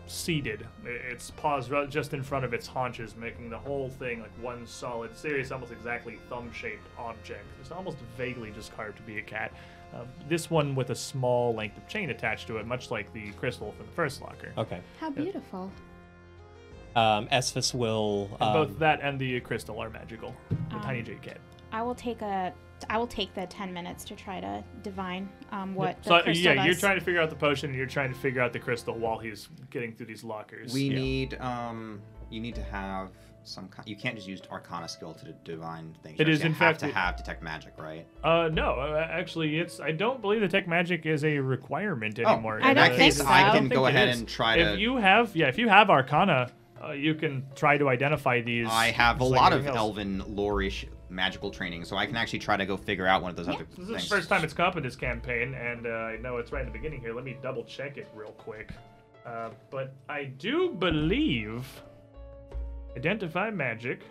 seated 0.06 0.66
its 0.86 1.31
paws 1.32 1.69
ru- 1.69 1.86
just 1.86 2.15
in 2.15 2.23
front 2.23 2.43
of 2.43 2.55
its 2.55 2.66
haunches 2.66 3.15
making 3.16 3.51
the 3.51 3.59
whole 3.59 3.90
thing 3.90 4.20
like 4.20 4.31
one 4.40 4.66
solid 4.66 5.15
serious 5.15 5.52
almost 5.52 5.70
exactly 5.70 6.19
thumb 6.31 6.51
shaped 6.51 6.86
object 6.98 7.44
it's 7.60 7.70
almost 7.70 7.98
vaguely 8.16 8.51
just 8.52 8.74
carved 8.74 8.97
to 8.97 9.02
be 9.02 9.19
a 9.19 9.23
cat 9.23 9.52
uh, 9.94 10.05
this 10.28 10.48
one 10.51 10.74
with 10.74 10.89
a 10.90 10.94
small 10.94 11.55
length 11.55 11.77
of 11.77 11.86
chain 11.89 12.09
attached 12.09 12.47
to 12.47 12.56
it 12.56 12.66
much 12.66 12.90
like 12.90 13.12
the 13.12 13.31
crystal 13.32 13.73
from 13.73 13.85
the 13.86 13.93
first 13.93 14.23
locker 14.23 14.52
Okay. 14.56 14.81
How 15.01 15.10
beautiful. 15.10 15.70
Um, 16.97 17.28
Esvis 17.28 17.74
will. 17.74 18.31
Um, 18.40 18.52
both 18.55 18.78
that 18.78 19.01
and 19.02 19.19
the 19.20 19.40
crystal 19.40 19.78
are 19.78 19.90
magical 19.90 20.35
the 20.70 20.77
Um, 20.77 20.82
tiny 20.82 21.02
jade 21.02 21.20
cat 21.23 21.39
I 21.70 21.82
will 21.82 21.94
take 21.94 22.23
a 22.23 22.52
I 22.88 22.98
will 22.98 23.06
take 23.06 23.34
the 23.34 23.46
10 23.46 23.72
minutes 23.72 24.05
to 24.05 24.14
try 24.14 24.40
to 24.40 24.62
divine 24.82 25.28
um 25.52 25.74
what 25.74 26.02
the 26.02 26.09
so 26.10 26.22
crystal 26.22 26.55
yeah 26.55 26.64
you're 26.64 26.74
trying 26.74 26.98
to 26.98 27.05
figure 27.05 27.20
out 27.20 27.30
the 27.30 27.36
potion 27.36 27.70
and 27.70 27.78
you're 27.78 27.86
trying 27.86 28.12
to 28.12 28.18
figure 28.18 28.40
out 28.40 28.52
the 28.52 28.59
crystal 28.59 28.94
while 28.94 29.18
he's 29.18 29.48
getting 29.70 29.92
through 29.94 30.06
these 30.06 30.22
lockers 30.24 30.72
We 30.72 30.82
Yeah. 30.84 30.94
need 30.98 31.40
um 31.40 32.00
you 32.30 32.40
need 32.40 32.55
to 32.56 32.62
have 32.64 33.10
some 33.44 33.68
kind 33.68 33.88
you 33.88 33.96
can't 33.96 34.14
just 34.14 34.28
use 34.28 34.42
arcana 34.50 34.86
skill 34.88 35.14
to 35.14 35.32
divine 35.44 35.96
things. 36.02 36.20
It 36.20 36.26
You 36.26 36.32
is, 36.34 36.40
actually 36.40 36.46
in 36.48 36.52
have 36.55 36.59
fact, 36.68 36.80
to 36.80 36.88
it- 36.88 36.94
have 36.94 37.16
detect 37.16 37.42
magic, 37.42 37.72
right? 37.78 38.06
Uh, 38.22 38.50
no, 38.52 38.72
uh, 38.72 39.06
actually, 39.10 39.59
it's. 39.59 39.80
I 39.80 39.92
don't 39.92 40.20
believe 40.20 40.42
the 40.42 40.48
tech 40.48 40.68
magic 40.68 41.06
is 41.06 41.24
a 41.24 41.38
requirement 41.38 42.18
anymore. 42.18 42.60
I 42.62 42.70
in 42.70 42.76
don't 42.76 42.76
that 42.76 42.88
think 42.90 43.00
case, 43.14 43.16
so. 43.16 43.24
I 43.26 43.48
I 43.48 43.52
can 43.52 43.68
don't 43.68 43.68
go 43.78 43.86
ahead 43.86 44.10
is. 44.10 44.18
and 44.18 44.28
try 44.28 44.56
If 44.56 44.66
to. 44.66 44.72
If 44.74 44.80
you 44.80 44.96
have, 44.98 45.34
yeah, 45.34 45.46
if 45.46 45.56
you 45.56 45.68
have 45.70 45.88
Arcana, 45.88 46.50
uh, 46.84 46.90
you 46.92 47.14
can 47.14 47.46
try 47.55 47.78
to 47.78 47.88
identify 47.88 48.42
these. 48.42 48.68
I 48.70 48.90
have 48.90 49.20
a 49.20 49.24
lot 49.24 49.55
of 49.55 49.66
else. 49.66 49.74
elven 49.76 50.22
lore-ish 50.36 50.84
magical 51.10 51.51
training, 51.51 51.85
so 51.85 51.97
I 51.97 52.06
can 52.06 52.16
actually 52.16 52.39
try 52.40 52.56
to 52.56 52.66
go 52.66 52.76
figure 52.76 53.06
out 53.06 53.22
one 53.22 53.30
of 53.30 53.36
those 53.36 53.48
Yeah. 53.48 53.55
other 53.55 53.64
This 53.70 53.78
is 53.78 53.89
things. 53.89 54.09
the 54.09 54.16
first 54.16 54.28
time 54.28 54.44
it's 54.44 54.52
come 54.55 54.66
up 54.66 54.76
in 54.76 54.82
this 54.82 54.97
campaign, 54.97 55.55
and 55.55 55.86
uh, 55.86 55.90
I 55.90 56.16
know 56.18 56.36
it's 56.39 56.52
right 56.52 56.60
in 56.60 56.66
the 56.72 56.72
beginning 56.78 57.01
here. 57.01 57.14
Let 57.14 57.24
me 57.24 57.36
double 57.43 57.64
check 57.64 57.97
it 57.97 58.09
real 58.14 58.32
quick. 58.32 58.70
Uh, 59.26 59.51
but 59.70 59.94
I 60.09 60.24
do 60.24 60.70
believe 60.70 61.66
identify 62.97 63.51
magic. 63.51 64.02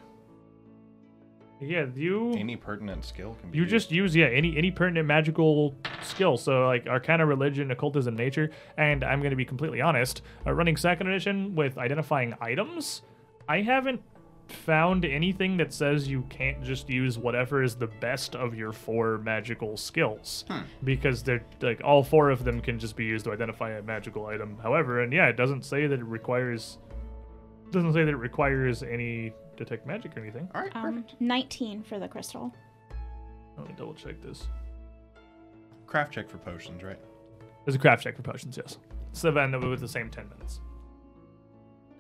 Yeah, 1.60 1.88
you. 1.96 2.34
Any 2.34 2.56
pertinent 2.56 3.04
skill 3.04 3.36
can 3.42 3.50
be. 3.50 3.58
You 3.58 3.64
used. 3.64 3.72
just 3.72 3.92
use 3.92 4.16
yeah 4.16 4.28
any 4.28 4.56
any 4.58 4.70
pertinent 4.70 5.08
magical 5.08 5.74
skill. 6.04 6.38
So 6.38 6.68
like 6.68 6.86
Arcana, 6.86 7.26
religion, 7.26 7.72
occultism, 7.72 8.16
nature, 8.16 8.52
and 8.78 9.04
I'm 9.04 9.20
going 9.22 9.32
to 9.32 9.36
be 9.36 9.46
completely 9.46 9.82
honest. 9.82 10.22
Uh, 10.46 10.52
running 10.54 10.78
second 10.78 11.08
edition 11.08 11.56
with 11.56 11.80
identifying 11.80 12.36
items, 12.40 13.02
I 13.50 13.62
haven't 13.62 14.02
found 14.52 15.04
anything 15.06 15.58
that 15.58 15.74
says 15.74 16.08
you 16.08 16.22
can't 16.30 16.64
just 16.64 16.90
use 16.90 17.18
whatever 17.18 17.62
is 17.64 17.76
the 17.76 17.88
best 17.88 18.36
of 18.36 18.56
your 18.56 18.72
four 18.72 19.18
magical 19.20 19.76
skills 19.78 20.46
because 20.84 21.22
they're 21.24 21.44
like 21.62 21.82
all 21.84 22.04
four 22.04 22.30
of 22.30 22.44
them 22.44 22.62
can 22.62 22.80
just 22.80 22.96
be 22.96 23.06
used 23.06 23.26
to 23.26 23.32
identify 23.32 23.72
a 23.72 23.82
magical 23.82 24.26
item. 24.28 24.58
However, 24.64 25.02
and 25.02 25.12
yeah, 25.12 25.28
it 25.28 25.36
doesn't 25.38 25.66
say 25.66 25.88
that 25.88 26.00
it 26.00 26.06
requires 26.06 26.78
doesn't 27.72 27.94
say 27.94 28.04
that 28.06 28.12
it 28.12 28.18
requires 28.18 28.84
any 28.84 29.34
detect 29.58 29.86
magic 29.86 30.16
or 30.16 30.22
anything. 30.22 30.48
All 30.56 30.62
right, 30.62 30.76
um 30.76 31.04
perfect. 31.04 31.20
19 31.22 31.84
for 31.84 32.00
the 32.00 32.08
crystal. 32.08 32.54
Let 33.58 33.68
me 33.68 33.74
double 33.78 33.94
check 33.96 34.22
this. 34.22 34.48
craft 35.88 36.14
check 36.14 36.30
for 36.30 36.38
potions, 36.38 36.84
right? 36.84 37.00
There's 37.66 37.76
a 37.76 37.80
craft 37.80 38.04
check 38.04 38.16
for 38.16 38.22
potions, 38.22 38.56
yes. 38.56 38.78
So 39.12 39.32
then 39.32 39.52
with 39.70 39.82
the 39.82 39.88
same 39.88 40.10
10 40.10 40.30
minutes. 40.30 40.62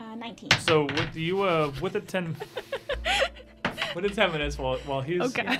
Uh 0.09 0.15
19. 0.15 0.51
So 0.59 0.84
with 0.85 1.15
you, 1.15 1.41
uh, 1.43 1.71
with 1.81 1.95
a 1.95 1.99
10, 1.99 2.38
with 3.93 4.03
the 4.05 4.09
10 4.09 4.31
minutes 4.31 4.57
while, 4.57 4.77
while 4.85 5.01
he's 5.01 5.21
Okay. 5.21 5.59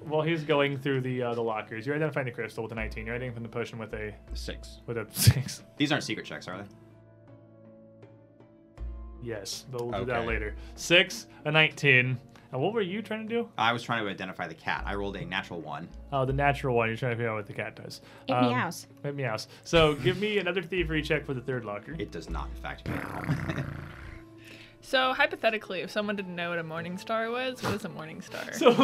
while 0.00 0.22
he's 0.22 0.42
going 0.42 0.78
through 0.78 1.02
the 1.02 1.22
uh, 1.22 1.34
the 1.34 1.42
lockers, 1.42 1.86
you're 1.86 1.94
identifying 1.94 2.24
the 2.26 2.32
crystal 2.32 2.64
with 2.64 2.72
a 2.72 2.74
19. 2.74 3.06
You're 3.06 3.14
identifying 3.14 3.42
the 3.44 3.48
potion 3.48 3.78
with 3.78 3.92
a 3.94 4.12
Six. 4.32 4.80
with 4.86 4.96
a 4.98 5.06
six. 5.12 5.62
These 5.76 5.92
aren't 5.92 6.02
secret 6.04 6.26
checks, 6.26 6.48
are 6.48 6.58
they? 6.58 6.64
Yes, 9.22 9.64
but 9.70 9.86
we'll 9.86 10.00
do 10.00 10.06
that 10.06 10.18
Okay. 10.18 10.26
later. 10.26 10.56
Six, 10.74 11.28
a 11.44 11.52
19. 11.52 12.18
And 12.54 12.62
what 12.62 12.72
were 12.72 12.82
you 12.82 13.02
trying 13.02 13.26
to 13.26 13.34
do? 13.34 13.48
I 13.58 13.72
was 13.72 13.82
trying 13.82 14.04
to 14.04 14.08
identify 14.08 14.46
the 14.46 14.54
cat. 14.54 14.84
I 14.86 14.94
rolled 14.94 15.16
a 15.16 15.24
natural 15.24 15.60
one. 15.60 15.88
Oh, 16.12 16.24
the 16.24 16.32
natural 16.32 16.76
one. 16.76 16.86
You're 16.86 16.96
trying 16.96 17.10
to 17.10 17.16
figure 17.16 17.30
out 17.30 17.34
what 17.34 17.46
the 17.48 17.52
cat 17.52 17.74
does. 17.74 18.00
It 18.28 18.32
Um, 18.32 18.46
meows. 18.46 18.86
It 19.02 19.16
meows. 19.16 19.48
So 19.64 19.94
give 20.04 20.20
me 20.20 20.38
another 20.38 20.62
thievery 20.62 21.02
check 21.02 21.26
for 21.26 21.34
the 21.34 21.40
third 21.40 21.64
locker. 21.64 21.96
It 21.98 22.12
does 22.12 22.30
not, 22.30 22.48
in 22.54 22.62
fact. 22.62 22.88
So 24.86 25.14
hypothetically, 25.14 25.80
if 25.80 25.90
someone 25.90 26.14
didn't 26.14 26.36
know 26.36 26.50
what 26.50 26.58
a 26.58 26.62
morning 26.62 26.98
star 26.98 27.30
was, 27.30 27.62
what 27.62 27.72
is 27.72 27.86
a 27.86 27.88
morning 27.88 28.20
star? 28.20 28.52
So 28.52 28.68
a 28.72 28.74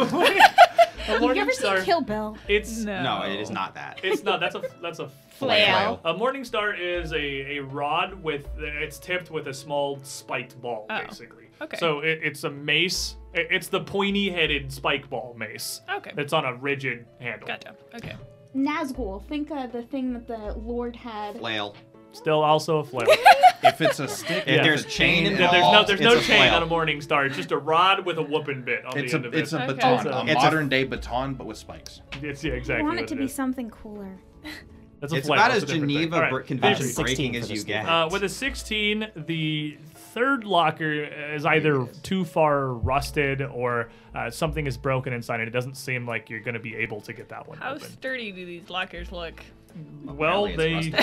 You've 1.07 1.21
morning 1.21 1.41
ever 1.43 1.51
star. 1.51 1.77
seen 1.77 1.85
Kill 1.85 2.01
Bill? 2.01 2.35
It's 2.47 2.79
no. 2.79 3.03
no, 3.03 3.21
it 3.21 3.39
is 3.39 3.51
not 3.51 3.75
that. 3.75 3.99
It's 4.03 4.23
not. 4.23 4.39
That's 4.39 4.55
a 4.55 4.63
that's 4.81 4.97
a 4.97 5.09
Flail. 5.29 6.01
A 6.03 6.13
morning 6.15 6.43
star 6.43 6.73
is 6.73 7.13
a, 7.13 7.57
a 7.57 7.59
rod 7.59 8.15
with 8.23 8.47
it's 8.57 8.97
tipped 8.97 9.29
with 9.29 9.47
a 9.47 9.53
small 9.53 9.99
spiked 10.01 10.59
ball, 10.59 10.87
Oh, 10.89 11.03
basically. 11.07 11.40
Okay. 11.61 11.77
So 11.77 11.99
it, 11.99 12.19
it's 12.23 12.43
a 12.43 12.49
mace. 12.49 13.15
It- 13.33 13.47
It's 13.51 13.67
the 13.67 13.79
pointy-headed 13.81 14.71
spike 14.71 15.09
ball 15.09 15.35
mace. 15.37 15.81
Okay. 15.97 16.11
It's 16.17 16.33
on 16.33 16.45
a 16.45 16.53
rigid 16.55 17.05
handle. 17.19 17.47
Gotcha. 17.47 17.75
Okay. 17.95 18.15
Nazgul. 18.55 19.25
Think 19.27 19.49
of 19.51 19.71
the 19.71 19.83
thing 19.83 20.13
that 20.13 20.27
the 20.27 20.53
Lord 20.59 20.95
had. 20.95 21.37
Flail. 21.37 21.75
Still 22.11 22.41
also 22.43 22.79
a 22.79 22.83
flail. 22.83 23.07
If 23.63 23.79
it's 23.79 23.99
a 23.99 24.07
stick, 24.07 24.45
If 24.47 24.55
Yeah. 24.55 24.63
there's 24.63 24.85
chain 24.87 25.23
There- 25.23 25.33
involved, 25.33 25.87
there's 25.87 26.01
no 26.01 26.09
there's 26.09 26.13
no 26.15 26.17
it's 26.17 26.23
a 26.25 26.27
chain 26.27 26.37
flail. 26.39 26.55
on 26.55 26.63
a 26.63 26.65
morning 26.65 26.99
star. 26.99 27.27
It's 27.27 27.35
just 27.35 27.51
a 27.51 27.57
rod 27.59 28.03
with 28.07 28.17
a 28.17 28.23
whooping 28.23 28.63
bit 28.63 28.83
on 28.85 28.97
it's 28.97 29.11
the 29.11 29.17
a 29.17 29.19
end 29.19 29.25
of 29.27 29.35
it's 29.35 29.53
it. 29.53 29.57
a 29.57 29.63
Okay. 29.65 29.73
baton, 29.75 29.93
It's 29.97 30.05
a- 30.05 30.09
a 30.09 30.21
it's 30.25 30.31
a- 30.31 30.43
modern 30.45 30.67
day 30.67 30.83
baton, 30.83 31.35
but 31.35 31.45
with 31.45 31.57
spikes. 31.57 32.01
It's 32.23 32.43
yeah 32.43 32.53
exactly. 32.53 32.53
I 32.53 32.57
exactly 32.57 32.83
want 32.83 32.95
what 32.95 33.03
it 33.03 33.07
to 33.09 33.13
it 33.13 33.17
be 33.19 33.25
is. 33.25 33.33
something 33.35 33.69
cooler. 33.69 34.17
That's 34.99 35.13
a 35.13 35.17
It's 35.17 35.27
flight. 35.27 35.37
about 35.39 35.51
That's 35.51 35.57
as 35.57 35.63
a 35.63 35.65
different 35.67 35.81
thing. 35.91 35.97
Geneva 35.97 36.15
All 36.15 36.21
right, 36.23 36.31
br- 36.31 36.39
convention 36.39 36.85
it. 36.87 36.89
16 36.89 37.05
breaking 37.05 37.33
for 37.33 37.37
as 37.37 37.47
this 37.49 37.57
you 37.59 37.63
thing. 37.63 37.83
get. 37.83 37.85
Uh, 37.87 38.09
with 38.11 38.23
a 38.23 38.29
16, 38.29 39.07
the 39.15 39.77
third 40.13 40.43
locker 40.43 40.91
is 41.33 41.45
either 41.45 41.85
too 42.03 42.25
far 42.25 42.67
rusted 42.73 43.41
or 43.41 43.89
uh, 44.15 44.29
something 44.29 44.67
is 44.67 44.77
broken 44.77 45.13
inside, 45.13 45.39
and 45.39 45.47
it 45.47 45.51
doesn't 45.51 45.75
seem 45.75 46.05
like 46.07 46.29
you're 46.29 46.39
going 46.39 46.53
to 46.53 46.59
be 46.59 46.75
able 46.75 47.01
to 47.01 47.13
get 47.13 47.29
that 47.29 47.47
one 47.47 47.57
How 47.57 47.75
open. 47.75 47.89
sturdy 47.89 48.31
do 48.31 48.45
these 48.45 48.69
lockers 48.69 49.11
look? 49.11 49.43
Well, 50.03 50.45
Apparently 50.45 50.89
they 50.91 50.97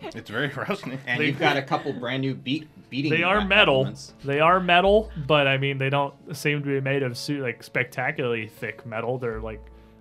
it's 0.00 0.16
It's 0.16 0.30
very 0.30 0.48
rusty. 0.48 0.98
and 1.06 1.20
they- 1.20 1.26
you've 1.26 1.38
got 1.38 1.56
a 1.56 1.62
couple 1.62 1.92
brand 1.92 2.22
new 2.22 2.34
beat 2.34 2.68
beating. 2.88 3.10
they 3.10 3.22
are 3.22 3.40
back 3.40 3.48
metal. 3.48 3.74
elements. 3.76 4.14
They 4.24 4.40
are 4.40 4.60
metal, 4.60 5.10
but 5.26 5.46
I 5.46 5.58
mean 5.58 5.76
they 5.76 5.90
don't 5.90 6.14
seem 6.34 6.60
to 6.62 6.66
be 6.66 6.80
made 6.80 7.02
of 7.02 7.18
su- 7.18 7.42
like 7.42 7.62
spectacularly 7.62 8.46
thick 8.48 8.86
metal. 8.86 9.18
They're 9.18 9.40
like 9.40 9.60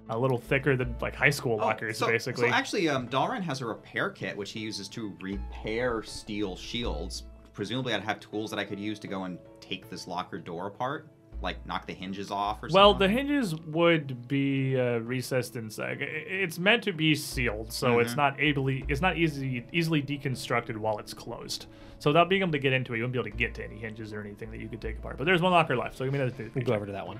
a 0.10 0.18
little 0.18 0.38
thicker 0.38 0.78
than 0.78 0.96
like 1.02 1.16
high 1.16 1.32
school 1.32 1.54
Oh, 1.60 1.66
lockers, 1.66 1.98
so, 1.98 2.08
basically. 2.08 2.48
So 2.50 2.56
actually, 2.56 2.88
um, 2.88 3.10
Dalren 3.10 3.42
has 3.42 3.60
a 3.60 3.66
repair 3.66 4.10
kit 4.10 4.38
which 4.38 4.52
he 4.52 4.62
uses 4.62 4.88
to 4.90 5.14
repair 5.20 6.02
steel 6.04 6.56
shields. 6.56 7.24
Presumably, 7.58 7.96
I'd 7.96 8.04
have 8.04 8.20
tools 8.20 8.52
that 8.52 8.60
I 8.60 8.64
could 8.64 8.80
use 8.80 9.00
to 9.00 9.08
go 9.08 9.24
and 9.24 9.40
take 9.60 9.90
this 9.90 10.08
locker 10.08 10.38
door 10.38 10.68
apart, 10.68 11.08
like 11.42 11.66
knock 11.66 11.88
the 11.88 11.94
hinges 11.94 12.30
off 12.30 12.62
or 12.62 12.68
Well, 12.72 12.72
something. 12.72 12.76
Well, 12.76 12.94
the 13.00 13.08
hinges 13.10 13.56
would 13.56 14.28
be 14.28 14.80
uh, 14.80 15.00
recessed 15.00 15.56
inside. 15.56 16.04
I- 16.04 16.06
It's 16.06 16.60
meant 16.60 16.84
to 16.84 16.94
be 16.94 17.16
sealed, 17.16 17.74
so 17.74 17.98
it's 17.98 18.14
Mhm. 18.14 18.18
not 18.18 18.40
ably, 18.40 18.86
it's 18.88 19.02
not 19.02 19.18
easy, 19.18 19.66
easily 19.72 20.04
deconstructed 20.04 20.78
while 20.78 21.00
it's 21.00 21.16
closed. 21.16 21.66
So 21.98 22.12
without 22.12 22.30
being 22.30 22.44
able 22.44 22.52
to 22.52 22.60
get 22.60 22.74
into 22.74 22.94
it, 22.94 22.98
you 22.98 23.04
won't 23.06 23.14
be 23.14 23.18
able 23.18 23.32
to 23.32 23.36
get 23.36 23.56
to 23.56 23.64
any 23.66 23.78
hinges 23.80 24.14
or 24.14 24.22
anything 24.22 24.52
that 24.52 24.60
you 24.60 24.70
could 24.70 24.80
take 24.80 25.00
apart. 25.00 25.18
But 25.18 25.24
there's 25.24 25.42
one 25.42 25.52
locker 25.52 25.76
left, 25.76 25.98
so 25.98 26.06
give 26.06 26.14
me 26.14 26.20
another. 26.20 26.52
We'll 26.54 26.64
go 26.64 26.76
over 26.76 26.86
to 26.86 26.92
that 26.92 27.08
one. 27.08 27.20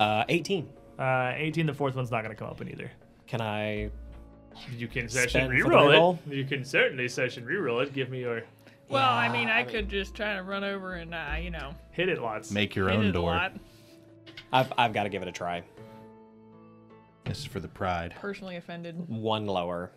Uh, 0.00 0.24
18. 0.28 0.68
Uh, 0.98 1.32
18. 1.36 1.66
The 1.66 1.74
fourth 1.74 1.94
one's 1.94 2.10
not 2.10 2.24
going 2.24 2.34
to 2.34 2.38
come 2.38 2.48
open 2.50 2.68
either. 2.68 2.90
Can 3.28 3.40
I? 3.40 3.92
You 4.76 4.88
can 4.88 5.08
session 5.08 5.46
Spend 5.46 5.62
for 5.62 5.68
reroll 5.68 5.90
reroll? 5.92 6.18
it. 6.30 6.34
You 6.34 6.44
can 6.44 6.64
certainly 6.64 7.08
session 7.08 7.44
reroll 7.44 7.82
it. 7.82 7.92
Give 7.92 8.10
me 8.10 8.20
your 8.20 8.42
Well, 8.88 9.08
I 9.10 9.28
mean, 9.30 9.48
Yeah, 9.48 9.54
I, 9.54 9.58
I 9.60 9.64
mean- 9.64 9.72
could 9.74 9.88
just 9.88 10.14
try 10.14 10.34
to 10.36 10.42
run 10.42 10.64
over 10.64 10.94
and, 10.94 11.14
uh, 11.14 11.36
you 11.40 11.50
know, 11.50 11.74
hit 11.90 12.08
it 12.08 12.20
lots. 12.20 12.50
Make 12.50 12.74
your 12.76 12.88
hit 12.88 12.98
own 12.98 13.04
it 13.06 13.08
a 13.08 13.12
door. 13.12 13.30
lot. 13.30 13.52
I've 14.52 14.72
I've 14.76 14.92
got 14.92 15.04
to 15.04 15.08
give 15.08 15.22
it 15.22 15.28
a 15.28 15.32
try. 15.32 15.62
This 17.24 17.38
is 17.38 17.44
for 17.46 17.60
the 17.60 17.68
pride. 17.68 18.14
Personally 18.20 18.56
offended. 18.56 19.08
One 19.08 19.46
lower. 19.46 19.92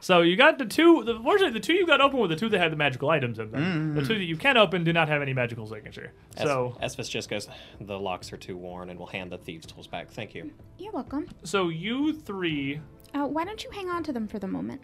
So 0.00 0.20
you 0.22 0.36
got 0.36 0.58
the 0.58 0.66
two. 0.66 1.04
The, 1.04 1.14
fortunately, 1.20 1.52
the 1.58 1.64
two 1.64 1.74
you 1.74 1.86
got 1.86 2.00
open 2.00 2.18
were 2.18 2.26
the 2.28 2.34
two 2.36 2.48
that 2.48 2.58
had 2.58 2.72
the 2.72 2.76
magical 2.76 3.08
items 3.10 3.38
in 3.38 3.50
them. 3.52 3.94
The 3.94 4.02
two 4.02 4.14
that 4.18 4.24
you 4.24 4.36
can 4.36 4.56
open 4.56 4.82
do 4.82 4.92
not 4.92 5.08
have 5.08 5.22
any 5.22 5.32
magical 5.32 5.64
signature. 5.66 6.12
Es- 6.36 6.42
So, 6.42 6.76
Esphus 6.80 7.08
just 7.08 7.30
goes. 7.30 7.48
The 7.80 7.98
locks 7.98 8.32
are 8.32 8.36
too 8.36 8.56
worn, 8.56 8.90
and 8.90 8.98
we'll 8.98 9.06
hand 9.08 9.30
the 9.30 9.38
thieves' 9.38 9.66
tools 9.66 9.86
back. 9.86 10.10
Thank 10.10 10.34
you. 10.34 10.50
You're 10.78 10.92
welcome. 10.92 11.28
so 11.44 11.68
you 11.68 12.12
three, 12.12 12.80
Uh, 13.14 13.26
why 13.26 13.44
don't 13.44 13.62
you 13.62 13.70
hang 13.70 13.88
on 13.88 14.02
to 14.04 14.12
them 14.12 14.26
for 14.26 14.38
the 14.38 14.46
moment? 14.46 14.80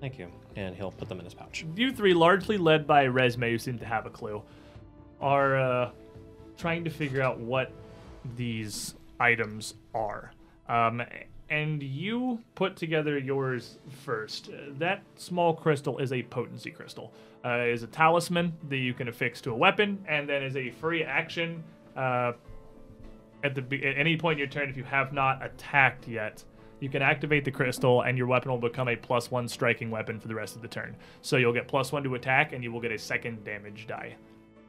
Thank 0.00 0.18
you. 0.18 0.28
And 0.56 0.74
he'll 0.74 0.92
put 0.92 1.08
them 1.08 1.18
in 1.18 1.24
his 1.24 1.34
pouch. 1.34 1.64
you 1.74 1.92
three, 1.92 2.14
largely 2.14 2.58
led 2.58 2.86
by 2.86 3.06
Resme, 3.06 3.50
who 3.50 3.58
seem 3.58 3.78
to 3.78 3.86
have 3.86 4.06
a 4.06 4.10
clue, 4.10 4.42
are 5.20 5.56
uh, 5.56 5.90
trying 6.58 6.84
to 6.84 6.90
figure 6.90 7.22
out 7.22 7.38
what 7.38 7.72
these 8.36 8.94
items 9.18 9.74
are. 9.94 10.32
Um, 10.68 11.02
and 11.50 11.82
you 11.82 12.40
put 12.54 12.76
together 12.76 13.18
yours 13.18 13.78
first. 14.04 14.50
That 14.78 15.02
small 15.16 15.54
crystal 15.54 15.98
is 15.98 16.12
a 16.12 16.22
potency 16.22 16.70
crystal. 16.70 17.12
Uh, 17.44 17.58
it 17.58 17.70
is 17.70 17.82
a 17.82 17.86
talisman 17.86 18.52
that 18.68 18.78
you 18.78 18.94
can 18.94 19.08
affix 19.08 19.40
to 19.42 19.50
a 19.50 19.56
weapon, 19.56 20.02
and 20.08 20.28
then 20.28 20.42
is 20.42 20.56
a 20.56 20.70
free 20.70 21.04
action 21.04 21.62
uh, 21.96 22.32
at 23.42 23.54
the 23.54 23.62
at 23.86 23.98
any 23.98 24.16
point 24.16 24.34
in 24.34 24.38
your 24.38 24.48
turn 24.48 24.70
if 24.70 24.76
you 24.76 24.84
have 24.84 25.12
not 25.12 25.44
attacked 25.44 26.08
yet. 26.08 26.42
You 26.84 26.90
can 26.90 27.00
activate 27.00 27.46
the 27.46 27.50
crystal, 27.50 28.02
and 28.02 28.18
your 28.18 28.26
weapon 28.26 28.50
will 28.50 28.58
become 28.58 28.88
a 28.88 28.94
plus 28.96 29.30
one 29.30 29.48
striking 29.48 29.90
weapon 29.90 30.20
for 30.20 30.28
the 30.28 30.34
rest 30.34 30.54
of 30.54 30.60
the 30.60 30.68
turn. 30.68 30.94
So 31.22 31.38
you'll 31.38 31.54
get 31.54 31.66
plus 31.66 31.92
one 31.92 32.02
to 32.04 32.14
attack, 32.14 32.52
and 32.52 32.62
you 32.62 32.70
will 32.70 32.80
get 32.82 32.92
a 32.92 32.98
second 32.98 33.42
damage 33.42 33.86
die. 33.86 34.16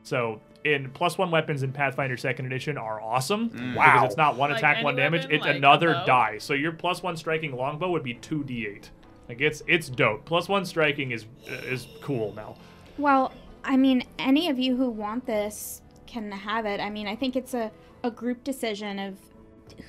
So 0.04 0.40
in 0.64 0.92
plus 0.92 1.18
one 1.18 1.30
weapons 1.30 1.62
in 1.62 1.74
Pathfinder 1.74 2.16
Second 2.16 2.46
Edition 2.46 2.78
are 2.78 3.02
awesome 3.02 3.50
Wow! 3.76 3.84
because 3.86 4.04
it's 4.06 4.18
not 4.18 4.38
one 4.38 4.50
Like 4.52 4.60
attack, 4.60 4.76
any 4.78 4.86
one 4.86 4.96
damage. 4.96 5.24
weapon, 5.24 5.36
It's 5.36 5.46
like 5.46 5.56
another 5.58 5.92
bow? 5.92 6.06
die. 6.06 6.38
So 6.38 6.54
your 6.54 6.72
plus 6.72 7.04
one 7.04 7.18
striking 7.18 7.54
longbow 7.54 7.92
would 7.92 8.04
be 8.04 8.14
two 8.14 8.46
d8. 8.46 8.86
Like 9.28 9.42
it's 9.42 9.62
it's 9.68 9.90
dope. 9.90 10.24
Plus 10.24 10.48
one 10.48 10.64
striking 10.64 11.12
is 11.12 11.26
is 11.68 11.88
cool 12.02 12.34
now. 12.34 12.56
Well, 12.98 13.34
I 13.66 13.76
mean, 13.76 14.04
any 14.20 14.48
of 14.50 14.58
you 14.58 14.78
who 14.78 14.90
want 14.90 15.26
this 15.26 15.82
can 16.08 16.32
have 16.32 16.66
it. 16.66 16.80
I 16.80 16.90
mean, 16.90 17.08
I 17.08 17.16
think 17.18 17.36
it's 17.36 17.54
a, 17.54 17.72
a 18.04 18.12
group 18.12 18.44
decision 18.46 19.00
of 19.00 19.18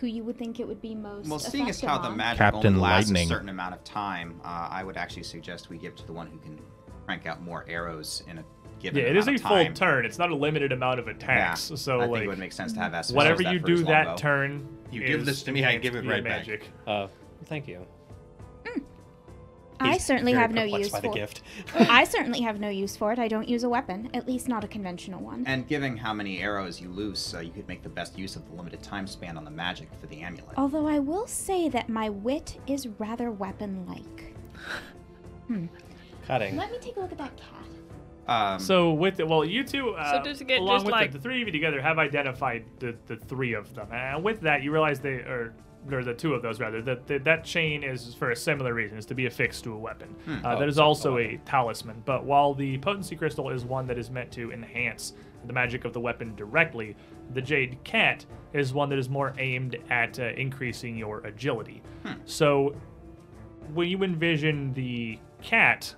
who 0.00 0.06
you 0.06 0.24
would 0.24 0.38
think 0.38 0.60
it 0.60 0.66
would 0.66 0.80
be 0.80 0.94
most. 0.94 1.28
Well, 1.28 1.38
seeing 1.38 1.68
as 1.68 1.78
effective 1.78 2.02
how 2.02 2.10
the 2.10 2.16
magic 2.16 2.38
Captain 2.38 2.74
only 2.74 2.80
lasts 2.80 3.10
Lightning. 3.10 3.26
a 3.26 3.34
certain 3.34 3.48
amount 3.48 3.74
of 3.74 3.84
time, 3.84 4.40
uh, 4.44 4.68
I 4.70 4.84
would 4.84 4.96
actually 4.96 5.22
suggest 5.24 5.68
we 5.70 5.78
give 5.78 5.94
to 5.96 6.06
the 6.06 6.12
one 6.12 6.28
who 6.28 6.38
can 6.38 6.58
crank 7.04 7.26
out 7.26 7.42
more 7.42 7.64
arrows 7.68 8.22
in 8.28 8.38
a 8.38 8.44
given 8.78 9.02
Yeah, 9.02 9.10
it 9.10 9.16
is 9.16 9.28
a 9.28 9.36
full 9.38 9.72
turn. 9.72 10.04
It's 10.04 10.18
not 10.18 10.30
a 10.30 10.34
limited 10.34 10.72
amount 10.72 11.00
of 11.00 11.08
attacks. 11.08 11.70
Yeah, 11.70 11.76
So 11.76 12.00
I 12.00 12.06
like 12.06 12.12
think 12.12 12.24
it 12.24 12.28
would 12.28 12.38
make 12.38 12.52
sense 12.52 12.72
to 12.74 12.80
have 12.80 12.94
Esphus 12.94 13.14
whatever 13.14 13.42
use 13.42 13.44
that 13.44 13.52
you 13.52 13.76
do 13.76 13.84
that 13.84 14.16
turn. 14.16 14.68
You 14.90 15.04
give 15.04 15.24
this 15.24 15.42
to 15.44 15.52
me, 15.52 15.64
I 15.64 15.78
give 15.78 15.94
it 15.94 16.02
via 16.02 16.10
right 16.10 16.24
back. 16.24 16.38
magic. 16.40 16.70
Uh, 16.86 17.08
thank 17.46 17.68
you. 17.68 17.86
I 19.80 19.98
certainly 19.98 20.32
have 20.32 20.52
no 20.52 20.64
use 20.64 20.88
for. 20.90 21.16
it. 21.16 21.40
I 21.74 22.04
certainly 22.04 22.40
have 22.40 22.60
no 22.60 22.68
use 22.68 22.96
for 22.96 23.12
it. 23.12 23.18
I 23.18 23.28
don't 23.28 23.48
use 23.48 23.62
a 23.64 23.68
weapon, 23.68 24.10
at 24.14 24.26
least 24.26 24.48
not 24.48 24.64
a 24.64 24.68
conventional 24.68 25.20
one. 25.20 25.44
And 25.46 25.66
given 25.68 25.96
how 25.96 26.12
many 26.12 26.40
arrows 26.40 26.80
you 26.80 26.88
lose, 26.88 27.34
uh, 27.34 27.40
you 27.40 27.50
could 27.50 27.68
make 27.68 27.82
the 27.82 27.88
best 27.88 28.18
use 28.18 28.36
of 28.36 28.48
the 28.48 28.54
limited 28.56 28.82
time 28.82 29.06
span 29.06 29.36
on 29.36 29.44
the 29.44 29.50
magic 29.50 29.88
for 30.00 30.06
the 30.06 30.20
amulet. 30.20 30.54
Although 30.56 30.86
I 30.86 30.98
will 30.98 31.26
say 31.26 31.68
that 31.68 31.88
my 31.88 32.08
wit 32.08 32.58
is 32.66 32.88
rather 32.98 33.30
weapon-like. 33.30 34.34
Hmm. 35.46 35.66
Cutting. 36.26 36.56
Let 36.56 36.72
me 36.72 36.78
take 36.80 36.96
a 36.96 37.00
look 37.00 37.12
at 37.12 37.18
that 37.18 37.36
cat. 37.36 37.52
Um, 38.54 38.58
So 38.58 38.92
with 38.92 39.20
it, 39.20 39.28
well, 39.28 39.44
you 39.44 39.62
two, 39.62 39.90
uh, 39.90 40.20
does 40.22 40.40
it 40.40 40.48
get 40.48 40.60
along 40.60 40.76
just 40.78 40.86
with 40.86 40.92
like- 40.92 41.12
the, 41.12 41.18
the 41.18 41.22
three 41.22 41.40
of 41.40 41.46
you 41.46 41.52
together, 41.52 41.80
have 41.80 41.98
identified 42.00 42.64
the, 42.80 42.96
the 43.06 43.14
three 43.16 43.52
of 43.52 43.72
them, 43.74 43.86
and 43.92 44.24
with 44.24 44.40
that, 44.40 44.62
you 44.64 44.72
realize 44.72 44.98
they 44.98 45.18
are. 45.20 45.54
Or 45.92 46.02
the 46.02 46.14
two 46.14 46.34
of 46.34 46.42
those 46.42 46.58
rather. 46.60 46.82
That 46.82 47.06
that 47.06 47.24
that 47.24 47.44
chain 47.44 47.82
is 47.82 48.14
for 48.14 48.30
a 48.30 48.36
similar 48.36 48.74
reason, 48.74 48.98
is 48.98 49.06
to 49.06 49.14
be 49.14 49.26
affixed 49.26 49.64
to 49.64 49.72
a 49.74 49.78
weapon. 49.78 50.14
Uh, 50.28 50.40
Oh, 50.44 50.58
that 50.58 50.68
is 50.68 50.76
so- 50.76 50.84
also 50.84 51.18
a 51.18 51.36
talisman. 51.44 52.02
But 52.04 52.24
while 52.24 52.54
the 52.54 52.78
potency 52.78 53.14
crystal 53.16 53.50
is 53.50 53.64
one 53.64 53.86
that 53.86 53.98
is 53.98 54.10
meant 54.10 54.30
to 54.32 54.50
enhance 54.52 55.12
the 55.46 55.52
magic 55.52 55.84
of 55.84 55.92
the 55.92 56.00
weapon 56.00 56.34
directly, 56.34 56.96
the 57.34 57.40
jade 57.42 57.78
cat 57.84 58.24
is 58.52 58.74
one 58.74 58.88
that 58.88 58.98
is 58.98 59.08
more 59.08 59.32
aimed 59.38 59.76
at 59.90 60.18
uh, 60.18 60.24
increasing 60.36 60.96
your 60.96 61.20
agility. 61.20 61.82
So 62.24 62.74
when 63.74 63.88
you 63.88 64.02
envision 64.02 64.72
the 64.74 65.18
cat, 65.42 65.94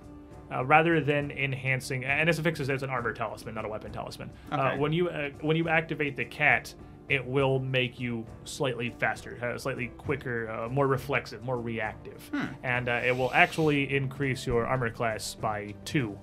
uh, 0.51 0.65
rather 0.65 0.99
than 1.01 1.31
enhancing, 1.31 2.03
and 2.05 2.27
it's 2.29 2.39
affixed 2.39 2.61
as 2.69 2.83
an 2.83 2.89
armor 2.89 3.13
talisman, 3.13 3.53
not 3.55 3.65
a 3.65 3.69
weapon 3.69 3.91
talisman. 3.91 4.29
Uh, 4.51 4.75
when 4.77 4.91
you 4.93 5.09
uh, 5.09 5.29
when 5.41 5.55
you 5.57 5.67
activate 5.69 6.15
the 6.15 6.25
cat, 6.25 6.73
it 7.09 7.25
will 7.25 7.59
make 7.59 7.99
you 7.99 8.25
slightly 8.43 8.91
faster, 8.99 9.37
uh, 9.43 9.57
slightly 9.57 9.87
quicker, 9.97 10.49
uh, 10.49 10.69
more 10.69 10.87
reflexive, 10.87 11.43
more 11.43 11.59
reactive, 11.59 12.29
and 12.63 12.87
uh, 12.87 13.01
it 13.03 13.15
will 13.17 13.31
actually 13.33 13.93
increase 13.95 14.45
your 14.45 14.65
armor 14.65 14.89
class 14.89 15.33
by 15.35 15.73
two, 15.85 16.17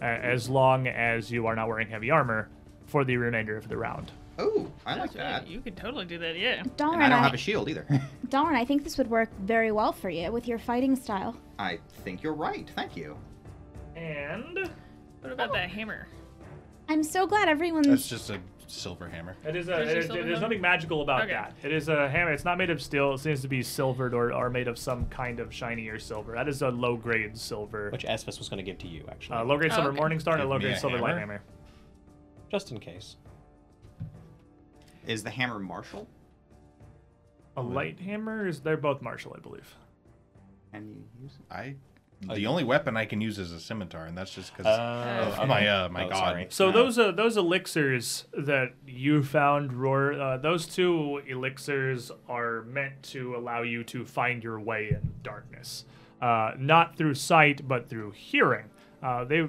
uh, 0.00 0.04
as 0.04 0.48
long 0.48 0.86
as 0.86 1.30
you 1.30 1.46
are 1.46 1.56
not 1.56 1.66
wearing 1.68 1.88
heavy 1.88 2.10
armor 2.10 2.48
for 2.86 3.04
the 3.04 3.16
remainder 3.16 3.56
of 3.56 3.68
the 3.68 3.76
round. 3.76 4.12
oh, 4.38 4.70
I 4.86 4.92
like 4.94 5.12
That's 5.12 5.16
right. 5.16 5.22
that. 5.42 5.48
You 5.48 5.60
could 5.60 5.76
totally 5.76 6.04
do 6.04 6.16
that, 6.18 6.38
yeah. 6.38 6.62
Darn, 6.76 6.94
And 6.94 7.02
I 7.02 7.08
don't 7.08 7.18
I, 7.18 7.22
have 7.24 7.34
a 7.34 7.36
shield 7.36 7.68
either. 7.68 7.84
darn, 8.28 8.54
I 8.54 8.64
think 8.64 8.84
this 8.84 8.96
would 8.96 9.10
work 9.10 9.28
very 9.40 9.72
well 9.72 9.92
for 9.92 10.08
you 10.08 10.30
with 10.30 10.46
your 10.46 10.58
fighting 10.58 10.94
style. 10.94 11.36
I 11.58 11.80
think 12.04 12.22
you're 12.22 12.32
right. 12.34 12.70
Thank 12.76 12.96
you. 12.96 13.16
And 13.96 14.70
What 15.20 15.32
about 15.32 15.52
that 15.54 15.68
hammer? 15.70 16.06
I'm 16.88 17.02
so 17.02 17.26
glad 17.26 17.48
everyone's. 17.48 17.88
That's 17.88 18.08
just 18.08 18.30
a 18.30 18.38
silver 18.70 19.08
hammer. 19.08 19.36
It 19.46 19.56
is 19.56 19.68
a, 19.68 19.80
Is 19.82 19.88
it 19.88 19.96
it 19.96 19.98
is, 19.98 20.06
silver 20.06 20.22
there's 20.24 20.40
nothing 20.40 20.60
magical 20.60 21.02
about 21.02 21.22
Okay. 21.22 21.32
that. 21.32 21.54
It 21.62 21.72
is 21.72 21.88
a 21.88 22.08
hammer. 22.08 22.32
It's 22.32 22.44
not 22.44 22.58
made 22.58 22.70
of 22.70 22.80
steel. 22.82 23.14
It 23.14 23.18
seems 23.18 23.40
to 23.42 23.48
be 23.48 23.62
silvered 23.62 24.14
or, 24.14 24.32
or 24.32 24.50
made 24.50 24.68
of 24.68 24.78
some 24.78 25.06
kind 25.06 25.40
of 25.40 25.52
shinier 25.52 25.98
silver. 25.98 26.32
That 26.34 26.48
is 26.48 26.62
a 26.62 26.68
low 26.68 26.96
grade 26.96 27.36
silver. 27.36 27.90
Which 27.90 28.04
Esphus 28.04 28.38
was 28.38 28.48
going 28.48 28.58
to 28.58 28.62
give 28.62 28.78
to 28.78 28.88
you, 28.88 29.04
actually. 29.08 29.36
Uh, 29.38 29.44
low 29.44 29.56
grade 29.58 29.72
Oh, 29.72 29.76
silver 29.76 29.90
okay. 29.90 29.96
morning 29.98 30.20
star 30.20 30.34
and 30.34 30.42
a 30.42 30.46
low 30.46 30.58
grade 30.58 30.72
a 30.74 30.78
silver 30.78 30.98
light 30.98 31.10
hammer? 31.16 31.20
hammer. 31.20 31.42
Just 32.50 32.70
in 32.70 32.78
case. 32.80 33.16
Is 35.06 35.22
the 35.22 35.30
hammer 35.30 35.58
martial? 35.58 36.06
A 37.56 37.62
light 37.62 37.98
hammer 37.98 38.46
is 38.46 38.60
they're 38.60 38.76
both 38.76 39.02
martial, 39.02 39.34
I 39.36 39.40
believe. 39.40 39.74
And 40.72 40.86
you 40.94 41.02
use 41.22 41.32
it? 41.40 41.52
I. 41.52 41.74
The 42.20 42.46
only 42.46 42.64
weapon 42.64 42.96
I 42.96 43.04
can 43.04 43.20
use 43.20 43.38
is 43.38 43.52
a 43.52 43.60
scimitar, 43.60 44.04
and 44.06 44.18
that's 44.18 44.34
just 44.34 44.52
because 44.52 44.66
Uh, 44.66 45.36
of 45.40 45.48
my 45.48 45.66
uh, 45.68 45.88
my 45.88 46.04
Oh, 46.04 46.08
god. 46.08 46.18
sorry. 46.18 46.46
So 46.50 46.66
Yeah. 46.66 46.72
those 46.72 46.98
uh, 46.98 47.12
those 47.12 47.36
elixirs 47.36 48.26
that 48.36 48.72
you 48.86 49.22
found, 49.22 49.72
Rur, 49.72 50.20
uh, 50.20 50.36
those 50.36 50.66
two 50.66 51.22
elixirs 51.28 52.10
are 52.28 52.62
meant 52.62 53.02
to 53.04 53.36
allow 53.36 53.62
you 53.62 53.84
to 53.84 54.04
find 54.04 54.42
your 54.42 54.58
way 54.58 54.90
in 54.90 55.14
darkness, 55.22 55.84
uh, 56.20 56.52
not 56.58 56.96
through 56.96 57.14
sight 57.14 57.68
but 57.68 57.88
through 57.88 58.10
hearing. 58.12 58.64
Uh, 59.00 59.24
they 59.24 59.46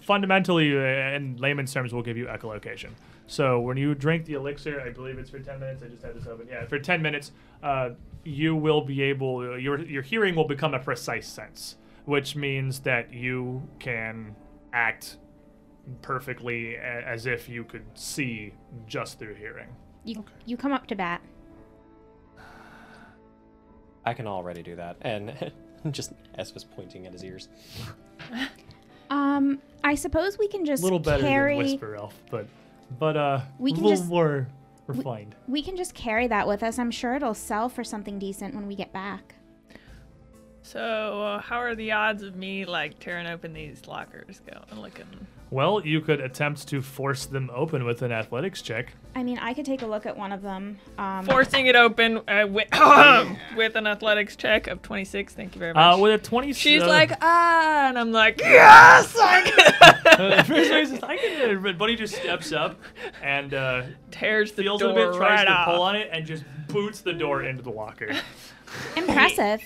fundamentally, 0.00 0.76
uh, 0.76 1.16
in 1.16 1.36
layman's 1.38 1.72
terms, 1.72 1.92
will 1.92 2.02
give 2.02 2.16
you 2.16 2.26
echolocation. 2.26 2.90
So 3.26 3.58
when 3.60 3.76
you 3.76 3.94
drink 3.94 4.26
the 4.26 4.34
elixir, 4.34 4.80
I 4.80 4.90
believe 4.90 5.18
it's 5.18 5.30
for 5.30 5.38
10 5.38 5.58
minutes. 5.58 5.82
I 5.82 5.88
just 5.88 6.02
had 6.02 6.14
this 6.14 6.26
open. 6.26 6.46
Yeah, 6.48 6.66
for 6.66 6.78
10 6.78 7.00
minutes, 7.00 7.32
uh, 7.62 7.90
you 8.22 8.54
will 8.54 8.82
be 8.82 9.02
able, 9.02 9.58
your, 9.58 9.80
your 9.80 10.02
hearing 10.02 10.34
will 10.34 10.46
become 10.46 10.74
a 10.74 10.78
precise 10.78 11.26
sense, 11.26 11.76
which 12.04 12.36
means 12.36 12.80
that 12.80 13.12
you 13.12 13.62
can 13.78 14.34
act 14.72 15.16
perfectly 16.02 16.74
a- 16.76 16.80
as 17.06 17.26
if 17.26 17.48
you 17.48 17.64
could 17.64 17.84
see 17.94 18.52
just 18.86 19.18
through 19.18 19.34
hearing. 19.34 19.68
You 20.04 20.24
you 20.46 20.56
come 20.56 20.72
up 20.72 20.86
to 20.88 20.94
bat. 20.96 21.20
I 24.04 24.12
can 24.14 24.26
already 24.26 24.62
do 24.62 24.76
that. 24.76 24.96
And 25.00 25.52
just 25.90 26.12
Esvis 26.38 26.64
pointing 26.76 27.06
at 27.06 27.12
his 27.12 27.24
ears. 27.24 27.48
Um, 29.10 29.60
I 29.82 29.94
suppose 29.94 30.38
we 30.38 30.48
can 30.48 30.64
just 30.64 30.80
A 30.80 30.82
just 30.82 30.84
little 30.84 30.98
better 30.98 31.22
carry. 31.22 31.56
than 31.56 31.64
Whisper 31.66 31.94
Elf, 31.96 32.14
but, 32.30 32.46
but 32.98 33.16
uh, 33.16 33.40
We 33.58 33.70
a 33.70 33.74
can 33.74 33.82
little 33.84 33.96
just- 33.98 34.08
more 34.10 34.46
refined. 34.86 35.34
We 35.48 35.62
can 35.62 35.76
just 35.76 35.94
carry 35.94 36.26
that 36.28 36.46
with 36.46 36.62
us. 36.62 36.78
I'm 36.78 36.90
sure 36.90 37.14
it'll 37.14 37.32
sell 37.34 37.68
for 37.68 37.82
something 37.84 38.18
decent 38.18 38.54
when 38.54 38.66
we 38.66 38.74
get 38.74 38.92
back. 38.92 39.34
So, 40.64 40.80
uh, 40.80 41.40
how 41.42 41.58
are 41.58 41.74
the 41.74 41.92
odds 41.92 42.22
of 42.22 42.36
me 42.36 42.64
like 42.64 42.98
tearing 42.98 43.26
open 43.26 43.52
these 43.52 43.86
lockers 43.86 44.40
going? 44.50 44.80
Looking. 44.80 45.04
Well, 45.50 45.84
you 45.86 46.00
could 46.00 46.20
attempt 46.22 46.66
to 46.68 46.80
force 46.80 47.26
them 47.26 47.50
open 47.54 47.84
with 47.84 48.00
an 48.00 48.10
athletics 48.10 48.62
check. 48.62 48.94
I 49.14 49.22
mean, 49.22 49.38
I 49.38 49.52
could 49.52 49.66
take 49.66 49.82
a 49.82 49.86
look 49.86 50.06
at 50.06 50.16
one 50.16 50.32
of 50.32 50.40
them. 50.40 50.78
Um, 50.96 51.26
Forcing 51.26 51.66
it 51.66 51.76
open 51.76 52.22
uh, 52.26 52.46
with, 52.48 52.66
with 53.56 53.76
an 53.76 53.86
athletics 53.86 54.36
check 54.36 54.66
of 54.66 54.80
26. 54.80 55.34
Thank 55.34 55.54
you 55.54 55.58
very 55.58 55.74
much. 55.74 55.98
Uh, 55.98 55.98
with 56.00 56.12
a 56.14 56.18
20. 56.18 56.54
She's 56.54 56.82
uh, 56.82 56.88
like, 56.88 57.12
ah, 57.20 57.88
and 57.90 57.98
I'm 57.98 58.10
like, 58.10 58.40
yes, 58.40 59.14
I 59.20 59.42
can. 60.14 60.32
uh, 60.32 60.42
first 60.44 60.70
reason, 60.72 60.98
I 61.04 61.16
can, 61.18 61.66
uh, 61.66 61.72
Buddy 61.74 61.94
just 61.94 62.14
steps 62.16 62.52
up 62.52 62.80
and 63.22 63.52
uh, 63.52 63.82
Tears 64.10 64.52
the 64.52 64.62
feels 64.62 64.80
door 64.80 64.90
it 64.90 64.92
a 64.92 65.10
bit, 65.10 65.16
tries 65.18 65.40
right 65.40 65.44
to 65.44 65.50
off. 65.52 65.68
pull 65.68 65.82
on 65.82 65.94
it, 65.94 66.08
and 66.10 66.24
just 66.26 66.42
boots 66.68 67.02
the 67.02 67.12
door 67.12 67.42
into 67.44 67.62
the 67.62 67.70
locker. 67.70 68.12
impressive. 68.96 69.60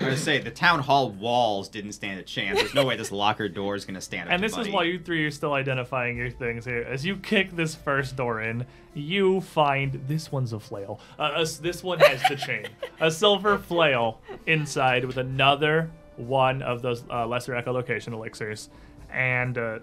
I 0.00 0.04
was 0.04 0.14
gonna 0.14 0.16
say 0.16 0.38
the 0.38 0.50
town 0.52 0.78
hall 0.80 1.10
walls 1.10 1.68
didn't 1.68 1.92
stand 1.92 2.20
a 2.20 2.22
chance. 2.22 2.58
There's 2.60 2.74
no 2.74 2.84
way 2.86 2.96
this 2.96 3.10
locker 3.10 3.48
door 3.48 3.74
is 3.74 3.84
gonna 3.84 4.00
stand. 4.00 4.28
up 4.28 4.34
And 4.34 4.42
this 4.42 4.56
is 4.56 4.68
why 4.68 4.84
you 4.84 4.98
three 5.00 5.24
are 5.26 5.30
still 5.30 5.54
identifying 5.54 6.16
your 6.16 6.30
things 6.30 6.64
here. 6.64 6.82
As 6.88 7.04
you 7.04 7.16
kick 7.16 7.56
this 7.56 7.74
first 7.74 8.14
door 8.14 8.40
in, 8.40 8.64
you 8.94 9.40
find 9.40 10.00
this 10.06 10.30
one's 10.30 10.52
a 10.52 10.60
flail. 10.60 11.00
Uh, 11.18 11.32
a 11.36 11.40
s- 11.40 11.56
this 11.58 11.82
one 11.82 11.98
has 11.98 12.22
the 12.28 12.36
chain. 12.36 12.66
A 13.00 13.10
silver 13.10 13.58
flail 13.58 14.20
inside 14.46 15.04
with 15.04 15.16
another 15.16 15.90
one 16.16 16.62
of 16.62 16.80
those 16.82 17.02
uh, 17.10 17.26
lesser 17.26 17.52
echolocation 17.54 18.12
elixirs, 18.12 18.70
and 19.12 19.58
uh, 19.58 19.78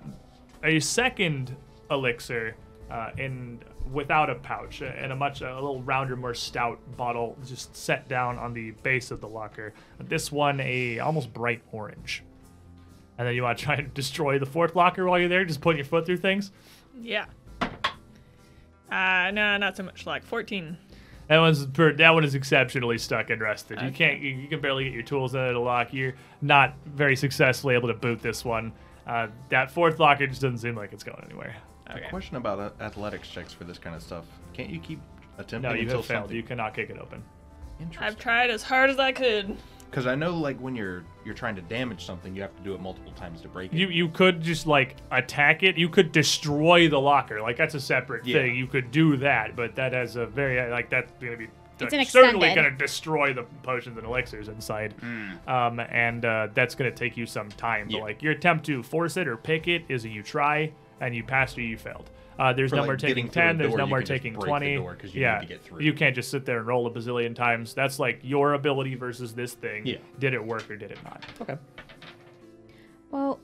a 0.64 0.80
second 0.80 1.56
elixir 1.92 2.56
uh, 2.90 3.10
in 3.18 3.60
without 3.92 4.30
a 4.30 4.36
pouch 4.36 4.82
and 4.82 5.12
a 5.12 5.16
much 5.16 5.42
a 5.42 5.54
little 5.54 5.82
rounder, 5.82 6.16
more 6.16 6.34
stout 6.34 6.80
bottle, 6.98 7.38
just 7.46 7.76
set 7.76 8.08
down 8.08 8.38
on 8.38 8.54
the 8.54 8.72
base 8.84 9.12
of 9.12 9.22
the 9.22 9.28
locker. 9.28 9.74
This 10.00 10.32
one 10.32 10.60
a 10.60 11.00
almost 11.00 11.34
bright 11.34 11.62
orange. 11.72 12.24
And 13.18 13.28
then 13.28 13.36
you 13.36 13.44
want 13.44 13.58
to 13.58 13.64
try 13.64 13.76
and 13.76 13.94
destroy 13.94 14.40
the 14.40 14.46
fourth 14.46 14.76
locker 14.76 15.06
while 15.06 15.20
you're 15.20 15.30
there, 15.30 15.46
just 15.46 15.62
putting 15.62 15.78
your 15.78 15.86
foot 15.86 16.06
through 16.06 16.18
things. 16.18 16.52
Yeah. 17.00 17.26
Uh, 18.92 19.32
no, 19.32 19.58
not 19.58 19.78
so 19.78 19.84
much. 19.84 20.06
Like 20.06 20.24
14. 20.24 20.78
That 21.28 21.40
one's 21.40 21.66
per- 21.66 21.94
that 21.94 22.14
one 22.14 22.24
is 22.24 22.36
exceptionally 22.36 23.00
stuck 23.00 23.32
and 23.32 23.42
rusted. 23.42 23.82
You 23.82 23.92
can't 23.92 24.22
you, 24.22 24.30
you 24.30 24.48
can 24.48 24.62
barely 24.62 24.84
get 24.84 24.94
your 24.94 25.02
tools 25.02 25.34
in 25.34 25.42
it 25.42 25.54
to 25.54 25.60
lock. 25.60 25.92
You're 25.92 26.14
not 26.42 26.76
very 26.86 27.16
successfully 27.16 27.74
able 27.74 27.88
to 27.88 27.96
boot 27.96 28.22
this 28.22 28.46
one. 28.46 28.74
Uh, 29.08 29.28
that 29.50 29.72
fourth 29.72 30.00
locker 30.00 30.28
just 30.28 30.42
doesn't 30.42 30.60
seem 30.60 30.76
like 30.76 30.94
it's 30.94 31.04
going 31.04 31.24
anywhere. 31.26 31.56
Okay. 31.90 32.08
Question 32.10 32.38
about 32.38 32.76
athletics 32.82 33.30
checks 33.30 33.54
for 33.54 33.64
this 33.64 33.78
kind 33.78 33.96
of 33.96 34.02
stuff. 34.02 34.26
Can't 34.54 34.70
you 34.70 34.80
keep 34.80 35.00
attempting 35.38 35.62
No, 35.70 35.76
you 35.76 35.84
until 35.84 35.98
have 35.98 36.06
failed. 36.06 36.22
something? 36.24 36.36
You 36.38 36.44
cannot 36.44 36.74
kick 36.74 36.90
it 36.90 36.98
open. 37.00 37.24
I've 38.00 38.18
tried 38.18 38.50
as 38.50 38.64
hard 38.64 38.90
as 38.90 39.00
I 39.00 39.12
could. 39.12 39.56
Because 39.92 40.08
I 40.08 40.16
know, 40.16 40.36
like, 40.36 40.58
when 40.60 40.76
you're 40.76 41.04
you're 41.24 41.36
trying 41.36 41.56
to 41.56 41.62
damage 41.62 42.06
something, 42.06 42.36
you 42.36 42.42
have 42.42 42.56
to 42.58 42.64
do 42.64 42.74
it 42.74 42.82
multiple 42.82 43.12
times 43.14 43.42
to 43.42 43.48
break 43.48 43.72
it. 43.74 43.78
You 43.78 43.88
you 43.90 44.10
could 44.10 44.42
just 44.42 44.66
like 44.68 44.96
attack 45.12 45.62
it. 45.64 45.78
You 45.78 45.90
could 45.90 46.12
destroy 46.12 46.90
the 46.90 47.00
locker. 47.00 47.42
Like 47.42 47.56
that's 47.58 47.76
a 47.76 47.80
separate 47.80 48.26
Yeah. 48.26 48.40
thing. 48.40 48.56
You 48.56 48.68
could 48.68 48.92
do 48.92 49.16
that, 49.18 49.56
but 49.56 49.76
that 49.76 49.94
has 49.94 50.16
a 50.16 50.26
very 50.26 50.70
like 50.72 50.90
that's 50.90 51.12
gonna 51.22 51.38
be 51.38 51.48
It's 51.80 51.92
like, 51.94 52.02
an 52.02 52.06
certainly 52.06 52.54
gonna 52.56 52.72
destroy 52.72 53.34
the 53.34 53.44
potions 53.64 53.98
and 53.98 54.06
elixirs 54.06 54.48
inside. 54.48 54.94
Hmm. 55.00 55.32
Um, 55.50 55.80
and 55.80 56.26
uh, 56.26 56.48
that's 56.54 56.76
gonna 56.76 56.92
take 56.92 57.16
you 57.16 57.26
some 57.26 57.50
time. 57.50 57.88
But 57.92 58.02
like 58.02 58.22
your 58.24 58.32
attempt 58.34 58.66
to 58.68 58.84
force 58.84 59.18
it 59.18 59.28
or 59.28 59.38
pick 59.38 59.68
it 59.68 59.84
is 59.88 60.04
a 60.06 60.10
you 60.10 60.24
try 60.24 60.72
and 61.02 61.16
you 61.16 61.24
passed 61.24 61.58
or 61.58 61.62
you 61.62 61.78
failed. 61.78 62.10
Uh, 62.38 62.52
there's 62.52 62.72
For, 62.72 62.76
no 62.76 62.82
like, 62.82 62.88
more 62.90 62.96
taking 62.98 63.16
getting 63.16 63.32
through 63.32 63.42
ten. 63.42 63.58
There's 63.58 63.70
door, 63.72 63.78
no 63.78 63.86
more 63.88 64.02
taking 64.02 64.34
break 64.34 64.42
the 64.42 64.48
twenty. 64.48 64.76
door 64.76 64.96
'cause 64.96 65.16
you 65.16 65.22
yeah, 65.22 65.40
to 65.40 65.46
get 65.46 65.64
through. 65.64 65.82
you 65.82 65.94
can't 65.94 66.14
just 66.14 66.30
sit 66.30 66.46
there 66.46 66.58
and 66.58 66.68
roll 66.68 66.86
a 66.86 66.92
bazillion 66.92 67.34
times. 67.34 67.74
That's 67.74 67.98
like 67.98 68.20
your 68.24 68.54
ability 68.54 68.96
versus 68.96 69.34
this 69.34 69.54
thing. 69.54 69.86
Yeah. 69.86 69.98
Did 70.20 70.34
it 70.34 70.44
work 70.44 70.70
or 70.70 70.76
did 70.76 70.92
it 70.92 71.00
not? 71.06 71.26
Okay. 71.42 71.58
Well, 73.12 73.40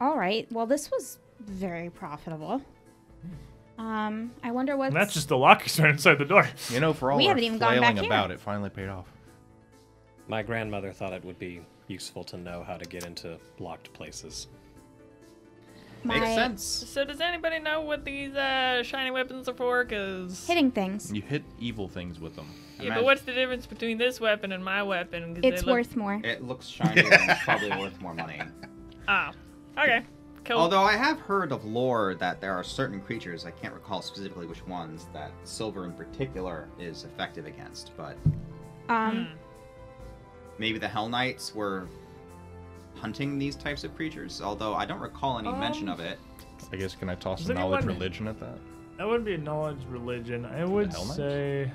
all 0.00 0.16
right. 0.16 0.50
Well, 0.50 0.64
this 0.66 0.90
was 0.90 1.18
very 1.40 1.90
profitable. 1.90 2.62
Um, 3.78 4.32
I 4.42 4.52
wonder 4.52 4.74
what. 4.78 4.94
That's 4.94 5.12
just 5.12 5.28
the 5.28 5.36
lockers 5.36 5.78
right 5.78 5.90
inside 5.90 6.16
the 6.18 6.24
door. 6.24 6.48
You 6.70 6.80
know, 6.80 6.94
for 6.94 7.12
all 7.12 7.18
We 7.18 7.26
haven't 7.26 7.44
even 7.44 7.58
gone 7.58 7.76
flailing 7.76 7.96
back 7.96 8.04
here. 8.04 8.06
about, 8.06 8.30
it 8.30 8.40
finally 8.40 8.70
paid 8.70 8.88
off. 8.88 9.06
My 10.28 10.42
grandmother 10.42 10.92
thought 10.92 11.12
it 11.12 11.22
would 11.26 11.38
be 11.38 11.60
useful 11.88 12.24
to 12.24 12.38
know 12.38 12.62
how 12.66 12.78
to 12.78 12.84
get 12.88 13.04
into 13.04 13.38
locked 13.58 13.92
places. 13.92 14.48
My 16.06 16.18
Makes 16.20 16.34
sense. 16.34 16.62
So 16.64 17.04
does 17.04 17.20
anybody 17.20 17.58
know 17.58 17.80
what 17.80 18.04
these 18.04 18.34
uh, 18.34 18.82
shiny 18.82 19.10
weapons 19.10 19.48
are 19.48 19.54
for? 19.54 19.84
Cause 19.84 20.46
hitting 20.46 20.70
things. 20.70 21.12
You 21.12 21.22
hit 21.22 21.42
evil 21.58 21.88
things 21.88 22.20
with 22.20 22.36
them. 22.36 22.46
yeah, 22.78 22.84
Imagine- 22.86 22.94
but 23.02 23.04
what's 23.04 23.22
the 23.22 23.32
difference 23.32 23.66
between 23.66 23.98
this 23.98 24.20
weapon 24.20 24.52
and 24.52 24.64
my 24.64 24.82
weapon? 24.82 25.38
It's 25.42 25.60
they 25.62 25.66
look- 25.66 25.74
worth 25.74 25.96
more. 25.96 26.20
It 26.22 26.42
looks 26.44 26.66
shiny 26.66 27.00
and 27.00 27.30
it's 27.30 27.42
probably 27.44 27.70
worth 27.78 28.00
more 28.00 28.14
money. 28.14 28.40
Ah, 29.08 29.32
okay, 29.78 30.02
cool. 30.44 30.56
Although 30.58 30.82
I 30.82 30.92
have 30.96 31.18
heard 31.20 31.50
of 31.52 31.64
lore 31.64 32.14
that 32.16 32.40
there 32.40 32.52
are 32.54 32.62
certain 32.64 33.00
creatures, 33.00 33.44
I 33.44 33.50
can't 33.50 33.74
recall 33.74 34.00
specifically 34.02 34.46
which 34.46 34.66
ones, 34.66 35.06
that 35.12 35.30
silver 35.44 35.84
in 35.84 35.92
particular 35.92 36.68
is 36.78 37.04
effective 37.04 37.46
against, 37.46 37.92
but 37.96 38.16
Um, 38.88 39.28
maybe 40.58 40.78
the 40.78 40.86
Hellknights 40.86 41.54
were 41.54 41.88
hunting 43.00 43.38
these 43.38 43.56
types 43.56 43.84
of 43.84 43.94
creatures, 43.94 44.40
although 44.42 44.74
I 44.74 44.84
don't 44.86 45.00
recall 45.00 45.38
any 45.38 45.50
mention 45.52 45.88
of 45.88 46.00
it. 46.00 46.18
I 46.72 46.76
guess 46.76 46.94
can 46.94 47.08
I 47.08 47.14
toss 47.14 47.38
Does 47.38 47.48
some 47.48 47.56
knowledge 47.56 47.78
anyone- 47.84 47.94
religion 47.98 48.28
at 48.28 48.40
that? 48.40 48.58
That 48.98 49.06
wouldn't 49.06 49.26
be 49.26 49.34
a 49.34 49.38
knowledge 49.38 49.78
religion. 49.90 50.46
I 50.46 50.64
would 50.64 50.92
say 50.92 51.70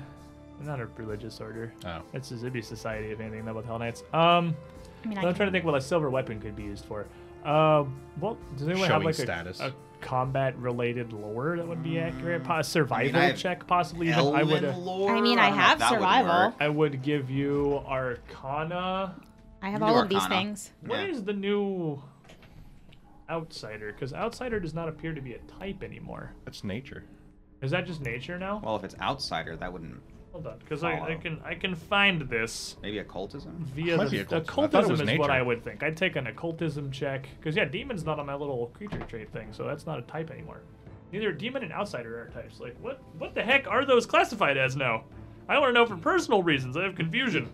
not 0.60 0.80
a 0.80 0.86
religious 0.96 1.40
order. 1.40 1.72
Oh. 1.84 2.02
It's 2.12 2.30
a 2.32 2.34
it'd 2.34 2.52
be 2.52 2.62
society 2.62 3.08
if 3.12 3.20
anything. 3.20 3.44
Not 3.44 3.54
with 3.54 3.66
Hellknights. 3.66 4.02
Um, 4.14 4.54
I 5.04 5.08
mean, 5.08 5.18
I 5.18 5.22
I'm 5.22 5.26
can- 5.28 5.34
trying 5.36 5.48
to 5.48 5.52
think 5.52 5.64
what 5.64 5.74
a 5.76 5.80
silver 5.80 6.10
weapon 6.10 6.40
could 6.40 6.56
be 6.56 6.64
used 6.64 6.84
for. 6.84 7.06
Uh, 7.44 7.84
well, 8.20 8.36
does 8.56 8.68
anyone 8.68 8.88
have 8.88 9.02
like 9.04 9.14
status. 9.14 9.60
a, 9.60 9.66
a 9.68 9.72
combat-related 10.00 11.12
lore 11.12 11.56
that 11.56 11.66
would 11.66 11.82
be 11.82 11.98
accurate? 11.98 12.44
Po- 12.44 12.62
survival 12.62 13.20
have 13.20 13.36
check, 13.36 13.66
possibly. 13.66 14.12
I 14.12 14.42
would. 14.42 14.64
Uh, 14.64 14.76
lore? 14.78 15.10
I 15.16 15.20
mean, 15.20 15.38
I 15.38 15.48
don't 15.48 15.58
know 15.58 15.62
if 15.64 15.68
have 15.80 15.88
survival. 15.90 16.54
I 16.60 16.68
would 16.68 17.02
give 17.02 17.30
you 17.30 17.82
Arcana. 17.86 19.14
I 19.62 19.70
have 19.70 19.80
You 19.80 19.86
all 19.86 19.94
do 19.94 20.00
of 20.00 20.08
these 20.08 20.26
things. 20.26 20.72
What 20.84 21.00
is 21.08 21.18
Yeah. 21.18 21.24
the 21.26 21.32
new 21.34 22.02
outsider? 23.30 23.92
Because 23.92 24.12
outsider 24.12 24.60
does 24.60 24.74
not 24.74 24.88
appear 24.88 25.14
to 25.14 25.20
be 25.20 25.34
a 25.34 25.38
type 25.58 25.82
anymore. 25.82 26.32
That's 26.44 26.64
nature. 26.64 27.04
Is 27.62 27.70
that 27.70 27.86
just 27.86 28.02
nature 28.02 28.38
now? 28.38 28.60
Well, 28.64 28.76
if 28.76 28.84
it's 28.84 28.96
outsider, 29.00 29.56
that 29.56 29.72
wouldn't. 29.72 30.00
Hold 30.32 30.46
on, 30.46 30.58
because 30.60 30.82
I, 30.82 30.98
I 30.98 31.14
can 31.16 31.40
I 31.44 31.54
can 31.54 31.74
find 31.74 32.22
this 32.22 32.76
Maybe 32.82 32.98
occultism? 32.98 33.52
via 33.74 33.98
the 33.98 34.06
be 34.10 34.18
occultism. 34.20 34.24
I 34.24 34.24
thought 34.24 34.36
it 34.36 34.48
occultism 34.48 34.90
was 34.92 35.00
is 35.02 35.18
what. 35.18 35.30
I 35.30 35.42
would 35.42 35.62
think. 35.62 35.82
I'd 35.82 35.96
take 35.96 36.16
an 36.16 36.26
occultism 36.26 36.90
check 36.90 37.28
because 37.38 37.54
yeah, 37.54 37.66
demon's 37.66 38.04
not 38.04 38.18
on 38.18 38.24
my 38.26 38.34
little 38.34 38.68
creature 38.74 38.98
trait 39.00 39.30
thing, 39.30 39.48
so 39.52 39.64
that's 39.64 39.84
not 39.84 39.98
a 39.98 40.02
type 40.02 40.30
anymore. 40.30 40.62
Neither 41.12 41.32
demon 41.32 41.62
and 41.62 41.70
outsider 41.72 42.18
are 42.22 42.28
types. 42.30 42.60
Like 42.60 42.74
what 42.80 43.02
what 43.18 43.34
the 43.34 43.42
heck 43.42 43.68
are 43.68 43.84
those 43.84 44.06
classified 44.06 44.56
as 44.56 44.74
now? 44.74 45.04
I 45.50 45.58
want 45.58 45.68
to 45.68 45.74
know 45.74 45.84
for 45.84 45.98
personal 45.98 46.42
reasons. 46.42 46.76
I 46.78 46.82
have 46.84 46.94
confusion 46.94 47.50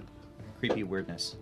Creepy 0.60 0.84
weirdness. 0.84 1.36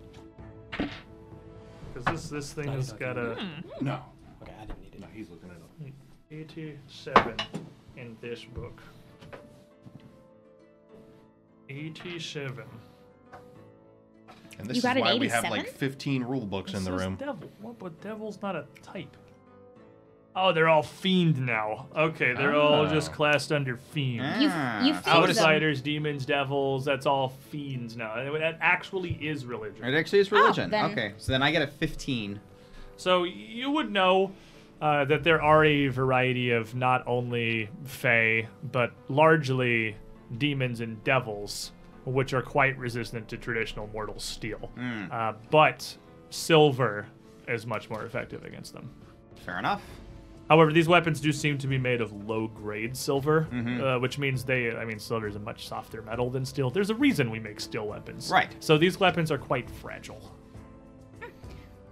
Because 0.71 2.05
this 2.05 2.29
this 2.29 2.53
thing 2.53 2.67
has 2.69 2.91
got 2.93 3.17
a 3.17 3.35
hmm. 3.35 3.85
No. 3.85 4.01
Okay, 4.41 4.53
I 4.61 4.65
didn't 4.65 4.81
need 4.81 4.93
it. 4.93 4.99
No, 4.99 5.07
he's 5.13 5.29
looking 5.29 5.49
it 5.49 5.55
up. 5.55 5.91
87 6.29 7.35
in 7.95 8.17
this 8.21 8.43
book. 8.43 8.81
87. 11.69 12.63
And 14.59 14.67
this 14.67 14.77
You 14.77 14.81
got 14.81 14.97
is 14.97 15.01
an 15.01 15.07
why 15.07 15.13
we 15.15 15.27
have 15.29 15.45
87? 15.45 15.49
like 15.51 15.67
15 15.69 16.23
rule 16.23 16.45
books 16.45 16.71
in 16.71 16.77
It 16.77 16.79
the 16.85 16.91
says 16.97 17.01
room. 17.01 17.15
Devil. 17.15 17.49
What? 17.61 17.79
But 17.79 18.01
devil's 18.01 18.41
not 18.41 18.55
a 18.55 18.65
type. 18.81 19.15
Oh, 20.39 20.53
they're 20.53 20.69
all 20.69 20.83
fiend 20.83 21.43
now. 21.43 21.87
Okay, 21.95 22.33
they're 22.33 22.55
all 22.55 22.85
Oh. 22.85 22.87
just 22.87 23.11
classed 23.11 23.51
under 23.51 23.75
fiend. 23.75 24.41
You 24.41 24.49
Ah, 24.51 24.83
you 24.85 24.93
so 24.93 24.99
fiend 25.01 25.05
them. 25.15 25.29
Outsiders, 25.29 25.81
demons, 25.81 26.25
devils, 26.27 26.85
that's 26.85 27.07
all 27.07 27.29
fiends 27.49 27.97
now. 27.97 28.13
That 28.31 28.57
actually 28.61 29.13
is 29.13 29.45
religion. 29.47 29.83
It 29.83 29.97
actually 29.97 30.19
is 30.19 30.31
religion. 30.31 30.69
then- 30.69 30.91
Okay, 30.91 31.13
so 31.17 31.31
then 31.31 31.41
I 31.41 31.51
get 31.51 31.63
a 31.63 31.67
15. 31.67 32.39
So 32.97 33.23
you 33.23 33.71
would 33.71 33.91
know 33.91 34.31
uh, 34.79 35.05
that 35.05 35.23
there 35.23 35.41
are 35.41 35.65
a 35.65 35.87
variety 35.87 36.51
of 36.51 36.75
not 36.75 37.03
only 37.07 37.67
fae, 37.85 38.47
but 38.71 38.91
largely 39.09 39.95
demons 40.37 40.81
and 40.81 41.03
devils, 41.03 41.71
which 42.05 42.31
are 42.35 42.43
quite 42.43 42.77
resistant 42.77 43.27
to 43.29 43.37
traditional 43.37 43.87
mortal 43.91 44.19
steel. 44.19 44.69
Uh, 45.11 45.33
but 45.49 45.97
silver 46.29 47.07
is 47.47 47.65
much 47.65 47.89
more 47.89 48.03
effective 48.05 48.45
against 48.45 48.73
them. 48.73 48.91
Fair 49.43 49.57
enough. 49.57 49.81
However, 50.49 50.71
these 50.71 50.87
weapons 50.87 51.19
do 51.19 51.31
seem 51.33 51.57
to 51.57 51.67
be 51.67 51.77
made 51.77 51.99
of 52.01 52.11
low-grade 52.27 52.95
silver, 52.95 53.47
uh, 53.81 53.99
which 53.99 54.17
means 54.17 54.43
they, 54.43 54.71
I 54.75 54.85
mean, 54.85 54.99
silver 54.99 55.27
is 55.27 55.35
a 55.35 55.39
much 55.39 55.67
softer 55.67 56.01
metal 56.01 56.29
than 56.29 56.45
steel. 56.45 56.69
There's 56.69 56.89
a 56.89 56.95
reason 56.95 57.29
we 57.29 57.39
make 57.39 57.59
steel 57.59 57.87
weapons. 57.87 58.29
Right. 58.31 58.55
So 58.59 58.77
these 58.77 58.99
weapons 58.99 59.31
are 59.31 59.37
quite 59.37 59.69
fragile. 59.69 60.31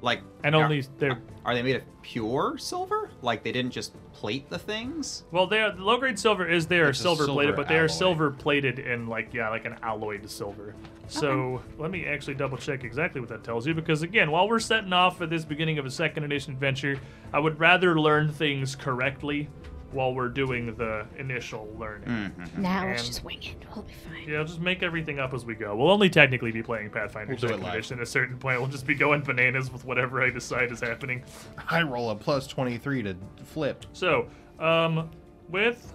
Like, 0.06 0.22
And 0.44 0.56
are- 0.56 0.64
only 0.64 0.84
they're 1.00 1.20
Are 1.46 1.54
they 1.56 1.64
made 1.64 1.76
of 1.78 1.84
pure 2.04 2.58
silver? 2.60 3.10
Like 3.24 3.44
they 3.44 3.52
didn't 3.52 3.72
just 3.72 3.94
plate 4.14 4.48
the 4.50 4.60
things? 4.60 5.24
well, 5.32 5.48
they 5.48 5.62
are 5.62 5.74
low-grade 5.74 6.18
silver 6.20 6.48
is 6.48 6.68
they 6.68 6.80
are 6.80 6.90
It's 6.90 7.00
a 7.00 7.02
silver 7.02 7.26
plated, 7.26 7.54
silver 7.54 7.58
but 7.58 7.68
they 7.68 7.80
are 7.80 7.88
silver 7.88 8.30
plated 8.32 8.78
in 8.80 9.08
like 9.08 9.34
yeah, 9.34 9.50
like 9.50 9.66
an 9.66 9.76
alloyed 9.82 10.30
silver. 10.30 10.76
So 11.08 11.62
let 11.80 11.90
me 11.92 12.06
actually 12.06 12.36
double 12.36 12.58
check 12.58 12.84
exactly 12.84 13.20
what 13.20 13.30
that 13.30 13.44
tells 13.44 13.66
you 13.66 13.74
because 13.74 14.04
again, 14.04 14.30
while 14.32 14.48
we're 14.48 14.60
setting 14.60 14.94
off 14.94 15.18
for 15.18 15.26
this 15.26 15.44
beginning 15.44 15.80
of 15.80 15.86
a 15.88 15.92
second 15.92 16.24
edition 16.24 16.54
adventure, 16.54 17.00
I 17.34 17.40
would 17.40 17.60
rather 17.60 18.00
learn 18.00 18.32
things 18.32 18.76
correctly 18.76 19.50
while 19.96 20.14
we're 20.14 20.30
doing 20.30 20.76
the 20.76 21.06
initial 21.18 21.74
learning. 21.80 22.10
Mm-hmm. 22.10 22.62
Now 22.62 22.86
let's 22.86 23.08
just 23.08 23.24
wing 23.24 23.40
it. 23.42 23.56
We'll 23.74 23.86
be 23.86 23.94
fine. 23.94 24.30
Yeah, 24.30 24.44
just 24.44 24.60
make 24.60 24.84
everything 24.84 25.20
up 25.20 25.34
as 25.34 25.46
we 25.46 25.56
go. 25.56 25.76
We'll 25.76 25.90
only 25.90 26.10
technically 26.10 26.52
be 26.52 26.62
playing 26.62 26.92
Pathfinder 26.92 27.36
We'll 27.40 27.50
Second. 27.50 27.66
Edition. 27.66 27.98
At 27.98 28.04
a 28.04 28.06
certain 28.06 28.38
point, 28.38 28.60
we'll 28.60 28.70
just 28.70 28.86
be 28.86 28.94
going 28.94 29.22
bananas 29.22 29.72
with 29.72 29.86
whatever 29.86 30.22
I 30.22 30.30
decide 30.30 30.72
is 30.72 30.82
happening. 30.82 31.24
I 31.70 31.82
roll 31.82 32.12
a 32.12 32.16
plus 32.16 32.46
23 32.46 33.04
to 33.04 33.16
flip. 33.46 33.86
So, 33.94 34.28
um, 34.60 35.10
with 35.50 35.94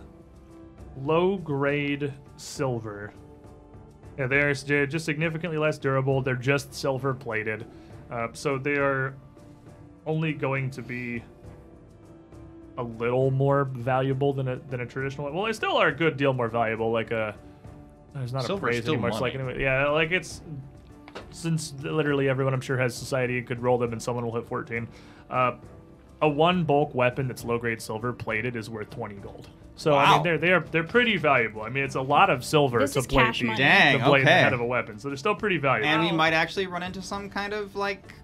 low 0.96 1.36
grade 1.36 2.12
silver, 2.36 3.12
yeah, 4.18 4.26
they're 4.26 4.54
they're 4.54 4.86
just 4.86 5.04
significantly 5.04 5.58
less 5.58 5.78
durable. 5.78 6.22
They're 6.22 6.34
just 6.34 6.74
silver 6.74 7.14
plated, 7.14 7.66
uh, 8.10 8.28
so 8.32 8.58
they 8.58 8.76
are 8.76 9.14
only 10.06 10.32
going 10.32 10.70
to 10.70 10.82
be 10.82 11.22
a 12.80 12.82
little 12.82 13.30
more 13.30 13.64
valuable 13.64 14.32
than 14.32 14.48
a 14.48 14.56
than 14.56 14.80
a 14.80 14.86
traditional 14.86 15.24
one. 15.24 15.34
Well, 15.34 15.44
they 15.44 15.52
still 15.52 15.76
are 15.76 15.88
a 15.88 15.94
good 15.94 16.16
deal 16.16 16.32
more 16.32 16.48
valuable. 16.48 16.90
Like 16.90 17.10
a 17.10 17.34
there's 18.14 18.32
not 18.32 18.44
Silver's 18.44 18.58
a 18.58 18.60
phrase 18.60 18.82
still 18.82 18.94
anymore. 18.94 19.10
It's 19.10 19.20
like 19.20 19.34
money. 19.34 19.50
anyway, 19.50 19.62
yeah, 19.62 19.88
like 19.88 20.10
it's 20.10 20.42
since 21.30 21.74
literally 21.80 22.28
everyone 22.28 22.54
I'm 22.54 22.60
sure 22.60 22.78
has 22.78 22.94
society 22.94 23.38
and 23.38 23.46
could 23.46 23.62
roll 23.62 23.78
them 23.78 23.92
and 23.92 24.02
someone 24.02 24.24
will 24.24 24.34
hit 24.34 24.46
14. 24.46 24.88
Uh, 25.28 25.56
a 26.22 26.28
one 26.28 26.64
bulk 26.64 26.94
weapon 26.94 27.28
that's 27.28 27.44
low 27.44 27.58
grade 27.58 27.80
silver 27.80 28.12
plated 28.12 28.56
is 28.56 28.68
worth 28.68 28.90
20 28.90 29.16
gold. 29.16 29.48
So 29.76 29.94
I 29.94 30.14
mean 30.14 30.22
they're 30.22 30.38
they're 30.38 30.60
they're 30.60 30.84
pretty 30.84 31.16
valuable. 31.16 31.62
I 31.62 31.70
mean 31.70 31.84
it's 31.84 31.94
a 31.94 32.02
lot 32.02 32.28
of 32.28 32.44
silver 32.44 32.80
This 32.80 32.92
to 32.94 33.02
plate 33.02 33.38
the. 33.38 33.54
Dang, 33.56 33.98
the 33.98 34.04
blade 34.04 34.22
okay. 34.22 34.30
head 34.30 34.52
of 34.52 34.60
a 34.60 34.66
weapon. 34.66 34.98
So 34.98 35.08
they're 35.08 35.16
still 35.16 35.34
pretty 35.34 35.56
valuable. 35.56 35.88
And 35.88 36.02
we 36.02 36.12
might 36.12 36.34
actually 36.34 36.66
run 36.66 36.82
into 36.82 37.00
some 37.00 37.30
kind 37.30 37.52
of 37.52 37.74
like 37.76 38.14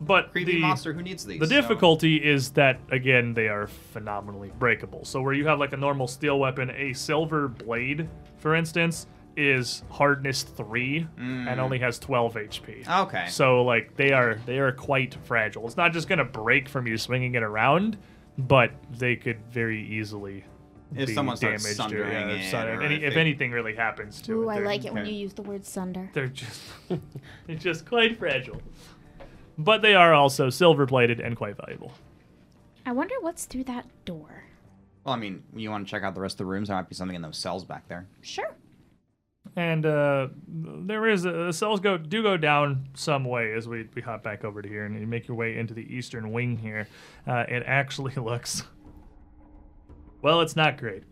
but 0.00 0.30
creepy 0.32 0.54
the, 0.54 0.60
monster 0.60 0.92
who 0.92 1.02
needs 1.02 1.24
these. 1.24 1.40
The 1.40 1.46
so- 1.46 1.60
difficulty 1.60 2.16
is 2.16 2.50
that 2.52 2.78
again 2.90 3.34
they 3.34 3.48
are 3.48 3.66
phenomenally 3.66 4.52
breakable. 4.58 5.04
So 5.04 5.20
where 5.22 5.32
you 5.32 5.46
have 5.46 5.58
like 5.58 5.72
a 5.72 5.76
normal 5.76 6.06
steel 6.08 6.38
weapon, 6.38 6.70
a 6.70 6.92
silver 6.92 7.48
blade, 7.48 8.08
for 8.38 8.54
instance, 8.54 9.06
is 9.36 9.82
hardness 9.90 10.42
three 10.44 11.06
and 11.18 11.58
only 11.60 11.78
has 11.80 11.98
12 11.98 12.34
HP. 12.34 12.84
Mm. 12.84 13.02
Okay. 13.06 13.26
So 13.28 13.62
like 13.64 13.96
they 13.96 14.12
are 14.12 14.38
they 14.46 14.58
are 14.58 14.72
quite 14.72 15.14
fragile. 15.24 15.66
It's 15.66 15.76
not 15.76 15.92
just 15.92 16.08
gonna 16.08 16.24
break 16.24 16.68
from 16.68 16.86
you 16.86 16.96
swinging 16.98 17.34
it 17.34 17.42
around, 17.42 17.96
but 18.38 18.70
they 18.98 19.16
could 19.16 19.38
very 19.50 19.82
easily 19.82 20.44
If 20.94 21.08
be 21.08 21.14
someone 21.14 21.36
starts 21.36 21.64
damaged 21.64 21.80
or, 21.80 21.82
sundering 21.82 22.12
yeah, 22.12 22.28
if, 22.28 22.42
it 22.42 22.50
sun- 22.50 22.68
or 22.68 22.82
any, 22.82 22.96
if 22.96 23.02
if 23.12 23.16
anything 23.16 23.50
really 23.50 23.74
happens 23.74 24.20
to 24.22 24.32
Ooh, 24.34 24.50
it. 24.50 24.54
I 24.54 24.58
like 24.60 24.84
it 24.84 24.92
when 24.94 25.06
you 25.06 25.14
use 25.14 25.32
the 25.34 25.42
word 25.42 25.64
sunder. 25.66 26.08
they're 26.12 26.28
just 26.28 26.60
they're 27.46 27.56
just 27.56 27.86
quite 27.86 28.16
fragile. 28.18 28.60
But 29.56 29.82
they 29.82 29.94
are 29.94 30.12
also 30.14 30.50
silver 30.50 30.86
plated 30.86 31.20
and 31.20 31.36
quite 31.36 31.56
valuable. 31.56 31.92
I 32.86 32.92
wonder 32.92 33.14
what's 33.20 33.46
through 33.46 33.64
that 33.64 33.86
door. 34.04 34.44
Well, 35.04 35.14
I 35.14 35.18
mean, 35.18 35.42
you 35.54 35.70
want 35.70 35.86
to 35.86 35.90
check 35.90 36.02
out 36.02 36.14
the 36.14 36.20
rest 36.20 36.34
of 36.34 36.38
the 36.38 36.46
rooms? 36.46 36.68
There 36.68 36.76
might 36.76 36.88
be 36.88 36.94
something 36.94 37.14
in 37.14 37.22
those 37.22 37.38
cells 37.38 37.64
back 37.64 37.88
there. 37.88 38.06
Sure. 38.22 38.54
And 39.56 39.86
uh, 39.86 40.28
there 40.48 41.06
is 41.06 41.22
the 41.22 41.52
cells 41.52 41.78
go 41.80 41.96
do 41.96 42.22
go 42.22 42.36
down 42.36 42.88
some 42.94 43.24
way 43.24 43.52
as 43.52 43.68
we, 43.68 43.88
we 43.94 44.02
hop 44.02 44.22
back 44.22 44.42
over 44.42 44.62
to 44.62 44.68
here 44.68 44.86
and 44.86 44.98
you 44.98 45.06
make 45.06 45.28
your 45.28 45.36
way 45.36 45.56
into 45.56 45.74
the 45.74 45.82
eastern 45.94 46.32
wing 46.32 46.56
here. 46.56 46.88
Uh, 47.26 47.44
it 47.48 47.62
actually 47.66 48.14
looks 48.16 48.64
well. 50.22 50.40
It's 50.40 50.56
not 50.56 50.78
great. 50.78 51.04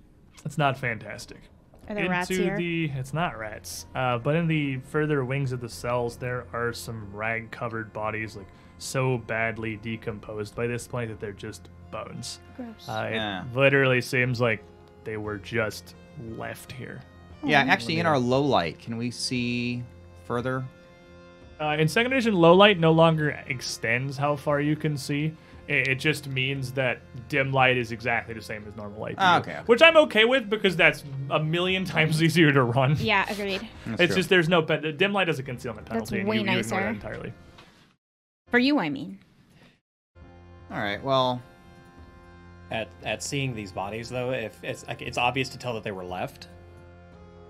It's 0.44 0.58
not 0.58 0.78
fantastic. 0.78 1.40
Are 1.88 1.94
there 1.94 2.04
into 2.04 2.10
rats 2.10 2.28
here? 2.28 2.56
the 2.56 2.90
it's 2.94 3.12
not 3.12 3.38
rats, 3.38 3.86
uh, 3.94 4.18
but 4.18 4.36
in 4.36 4.46
the 4.46 4.78
further 4.90 5.24
wings 5.24 5.52
of 5.52 5.60
the 5.60 5.68
cells 5.68 6.16
there 6.16 6.46
are 6.52 6.72
some 6.72 7.12
rag 7.14 7.50
covered 7.50 7.92
bodies 7.92 8.36
like 8.36 8.46
so 8.78 9.18
badly 9.18 9.76
decomposed 9.76 10.54
by 10.54 10.66
this 10.66 10.86
point 10.86 11.10
that 11.10 11.20
they're 11.20 11.32
just 11.32 11.68
bones. 11.90 12.40
Gross. 12.56 12.88
Uh, 12.88 13.08
it 13.10 13.14
Yeah. 13.14 13.44
literally 13.54 14.00
seems 14.00 14.40
like 14.40 14.62
they 15.04 15.16
were 15.16 15.38
just 15.38 15.94
left 16.36 16.72
here. 16.72 17.00
Yeah, 17.44 17.60
actually, 17.62 17.98
in 17.98 18.06
our 18.06 18.18
low 18.18 18.42
light, 18.42 18.78
can 18.78 18.96
we 18.96 19.10
see 19.10 19.82
further? 20.24 20.64
Uh, 21.60 21.76
in 21.78 21.86
second 21.88 22.12
edition, 22.12 22.34
low 22.34 22.54
light 22.54 22.78
no 22.78 22.92
longer 22.92 23.30
extends 23.48 24.16
how 24.16 24.36
far 24.36 24.60
you 24.60 24.76
can 24.76 24.96
see. 24.96 25.32
It, 25.68 25.88
it 25.88 25.94
just 25.96 26.28
means 26.28 26.72
that 26.72 27.00
dim 27.28 27.52
light 27.52 27.76
is 27.76 27.92
exactly 27.92 28.34
the 28.34 28.42
same 28.42 28.64
as 28.66 28.74
normal 28.76 29.00
light. 29.00 29.16
to 29.16 29.22
Ah, 29.22 29.38
okay, 29.40 29.52
okay. 29.52 29.62
Which 29.66 29.80
I'm 29.82 29.96
okay 29.96 30.24
with 30.24 30.50
because 30.50 30.74
that's 30.76 31.04
a 31.30 31.38
million 31.42 31.84
times 31.94 32.22
easier 32.22 32.52
to 32.52 32.62
run. 32.64 32.96
yeah, 32.98 33.30
agreed. 33.30 33.66
That's 33.86 34.00
It's 34.02 34.12
true. 34.12 34.16
just 34.16 34.28
there's 34.28 34.48
no 34.48 34.62
pen- 34.62 34.96
dim 34.96 35.12
light 35.12 35.28
is 35.28 35.38
a 35.38 35.42
concealment 35.42 35.86
penalty. 35.86 36.20
and 36.20 36.28
way 36.28 36.36
you, 36.36 36.40
you 36.42 36.46
nicer. 36.46 36.76
that 36.76 36.88
entirely. 36.88 37.32
For 38.48 38.58
you, 38.58 38.78
I 38.78 38.88
mean. 38.88 39.18
All 40.70 40.78
right. 40.78 41.02
Well, 41.02 41.40
At 42.70 42.88
at 43.04 43.22
seeing 43.22 43.54
these 43.54 43.72
bodies, 43.72 44.08
though, 44.08 44.32
if 44.32 44.62
it's 44.64 44.86
like 44.88 45.02
it's 45.02 45.18
obvious 45.18 45.48
to 45.50 45.58
tell 45.58 45.74
that 45.74 45.82
they 45.84 45.92
were 45.92 46.04
left. 46.04 46.48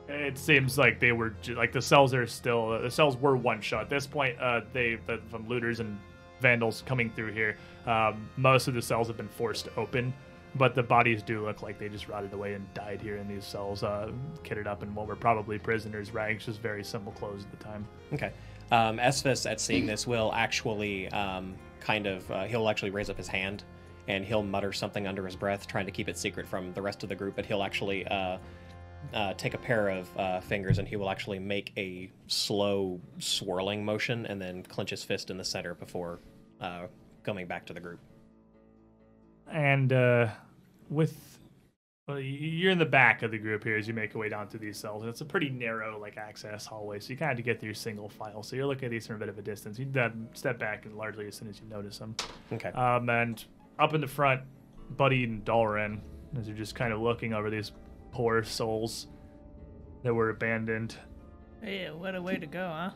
It 0.08 0.36
seems 0.36 0.76
like 0.76 0.98
they 1.00 1.12
were 1.12 1.34
like 1.50 1.72
the 1.72 1.80
cells 1.80 2.12
are 2.12 2.26
still 2.26 2.80
the 2.82 2.90
cells 2.90 3.16
were 3.16 3.36
one 3.36 3.60
shot. 3.60 3.82
At 3.84 3.90
this 3.90 4.06
point, 4.06 4.38
uh, 4.40 4.62
they 4.72 4.98
the, 5.06 5.20
from 5.30 5.48
looters 5.48 5.80
and 5.80 5.98
vandals 6.42 6.82
coming 6.84 7.10
through 7.10 7.32
here, 7.32 7.56
um, 7.86 8.28
most 8.36 8.68
of 8.68 8.74
the 8.74 8.82
cells 8.82 9.06
have 9.06 9.16
been 9.16 9.28
forced 9.28 9.68
open, 9.76 10.12
but 10.56 10.74
the 10.74 10.82
bodies 10.82 11.22
do 11.22 11.44
look 11.44 11.62
like 11.62 11.78
they 11.78 11.88
just 11.88 12.08
rotted 12.08 12.32
away 12.32 12.54
and 12.54 12.74
died 12.74 13.00
here 13.00 13.16
in 13.16 13.26
these 13.26 13.44
cells, 13.44 13.82
uh, 13.82 14.10
kitted 14.44 14.66
up 14.66 14.82
in 14.82 14.94
what 14.94 15.06
were 15.06 15.16
probably 15.16 15.58
prisoners' 15.58 16.12
rags, 16.12 16.44
just 16.44 16.60
very 16.60 16.84
simple 16.84 17.12
clothes 17.12 17.44
at 17.44 17.58
the 17.58 17.64
time. 17.64 17.86
Okay. 18.12 18.32
Um, 18.70 18.98
Esphus, 18.98 19.46
at 19.46 19.60
seeing 19.60 19.86
this, 19.86 20.06
will 20.06 20.32
actually 20.34 21.08
um, 21.10 21.54
kind 21.80 22.06
of 22.06 22.30
uh, 22.30 22.44
he'll 22.44 22.68
actually 22.68 22.90
raise 22.90 23.10
up 23.10 23.16
his 23.16 23.28
hand 23.28 23.64
and 24.08 24.24
he'll 24.24 24.42
mutter 24.42 24.72
something 24.72 25.06
under 25.06 25.24
his 25.24 25.36
breath, 25.36 25.66
trying 25.66 25.86
to 25.86 25.92
keep 25.92 26.08
it 26.08 26.18
secret 26.18 26.46
from 26.46 26.72
the 26.72 26.82
rest 26.82 27.02
of 27.02 27.08
the 27.08 27.14
group. 27.14 27.36
But 27.36 27.46
he'll 27.46 27.62
actually 27.62 28.06
uh, 28.06 28.38
uh, 29.14 29.34
take 29.34 29.54
a 29.54 29.58
pair 29.58 29.88
of 29.88 30.18
uh, 30.18 30.40
fingers 30.40 30.78
and 30.78 30.88
he 30.88 30.96
will 30.96 31.10
actually 31.10 31.38
make 31.38 31.72
a 31.76 32.10
slow 32.26 33.00
swirling 33.18 33.84
motion 33.84 34.26
and 34.26 34.40
then 34.40 34.62
clench 34.64 34.90
his 34.90 35.04
fist 35.04 35.30
in 35.30 35.36
the 35.36 35.44
center 35.44 35.74
before 35.74 36.18
uh, 36.62 36.86
coming 37.22 37.46
back 37.46 37.66
to 37.66 37.72
the 37.72 37.80
group. 37.80 38.00
And 39.50 39.92
uh, 39.92 40.28
with 40.88 41.38
well, 42.08 42.18
you're 42.18 42.72
in 42.72 42.78
the 42.78 42.84
back 42.84 43.22
of 43.22 43.30
the 43.30 43.38
group 43.38 43.62
here 43.62 43.76
as 43.76 43.86
you 43.86 43.94
make 43.94 44.12
your 44.12 44.20
way 44.20 44.28
down 44.28 44.48
to 44.48 44.58
these 44.58 44.76
cells, 44.76 45.02
and 45.02 45.10
it's 45.10 45.20
a 45.20 45.24
pretty 45.24 45.50
narrow 45.50 46.00
like 46.00 46.16
access 46.16 46.66
hallway, 46.66 46.98
so 46.98 47.10
you 47.10 47.16
kind 47.16 47.30
of 47.30 47.36
have 47.36 47.44
to 47.44 47.48
get 47.48 47.60
through 47.60 47.74
single 47.74 48.08
file. 48.08 48.42
So 48.42 48.56
you're 48.56 48.66
looking 48.66 48.86
at 48.86 48.90
these 48.90 49.06
from 49.06 49.16
a 49.16 49.18
bit 49.18 49.28
of 49.28 49.38
a 49.38 49.42
distance. 49.42 49.78
You 49.78 49.86
step 50.34 50.58
back, 50.58 50.84
and 50.84 50.96
largely 50.96 51.26
as 51.26 51.36
soon 51.36 51.48
as 51.48 51.60
you 51.60 51.66
notice 51.68 51.98
them. 51.98 52.16
Okay. 52.52 52.70
Um, 52.70 53.08
and 53.08 53.44
up 53.78 53.94
in 53.94 54.00
the 54.00 54.08
front, 54.08 54.42
Buddy 54.96 55.24
and 55.24 55.44
Dalren, 55.44 56.00
as 56.38 56.48
you're 56.48 56.56
just 56.56 56.74
kind 56.74 56.92
of 56.92 57.00
looking 57.00 57.34
over 57.34 57.50
these 57.50 57.72
poor 58.10 58.42
souls 58.42 59.06
that 60.02 60.12
were 60.12 60.30
abandoned. 60.30 60.96
Yeah, 61.64 61.92
what 61.92 62.16
a 62.16 62.22
way 62.22 62.36
to 62.36 62.46
go, 62.46 62.68
huh? 62.68 62.90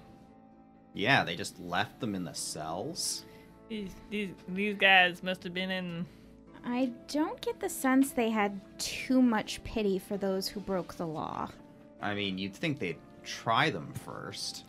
yeah, 0.97 1.25
they 1.25 1.37
just 1.37 1.61
left 1.61 2.01
them 2.01 2.15
in 2.15 2.25
the 2.25 2.33
cells. 2.33 3.25
These 3.69 3.91
these 4.11 4.31
these 4.49 4.77
guys 4.77 5.23
must 5.23 5.43
have 5.45 5.55
been 5.55 5.71
in. 5.71 6.07
I 6.65 6.91
don't 7.09 7.41
get 7.41 7.61
the 7.61 7.69
sense 7.69 8.11
they 8.11 8.31
had 8.31 8.61
too 8.79 9.23
much 9.23 9.63
pity 9.65 9.99
for 9.99 10.17
those 10.17 10.49
who 10.49 10.61
broke 10.61 10.95
the 10.95 11.07
law. 11.07 11.49
I 12.01 12.15
mean, 12.15 12.39
you'd 12.39 12.55
think 12.55 12.79
they'd 12.79 12.99
try 13.25 13.71
them 13.71 13.93
first. 14.05 14.65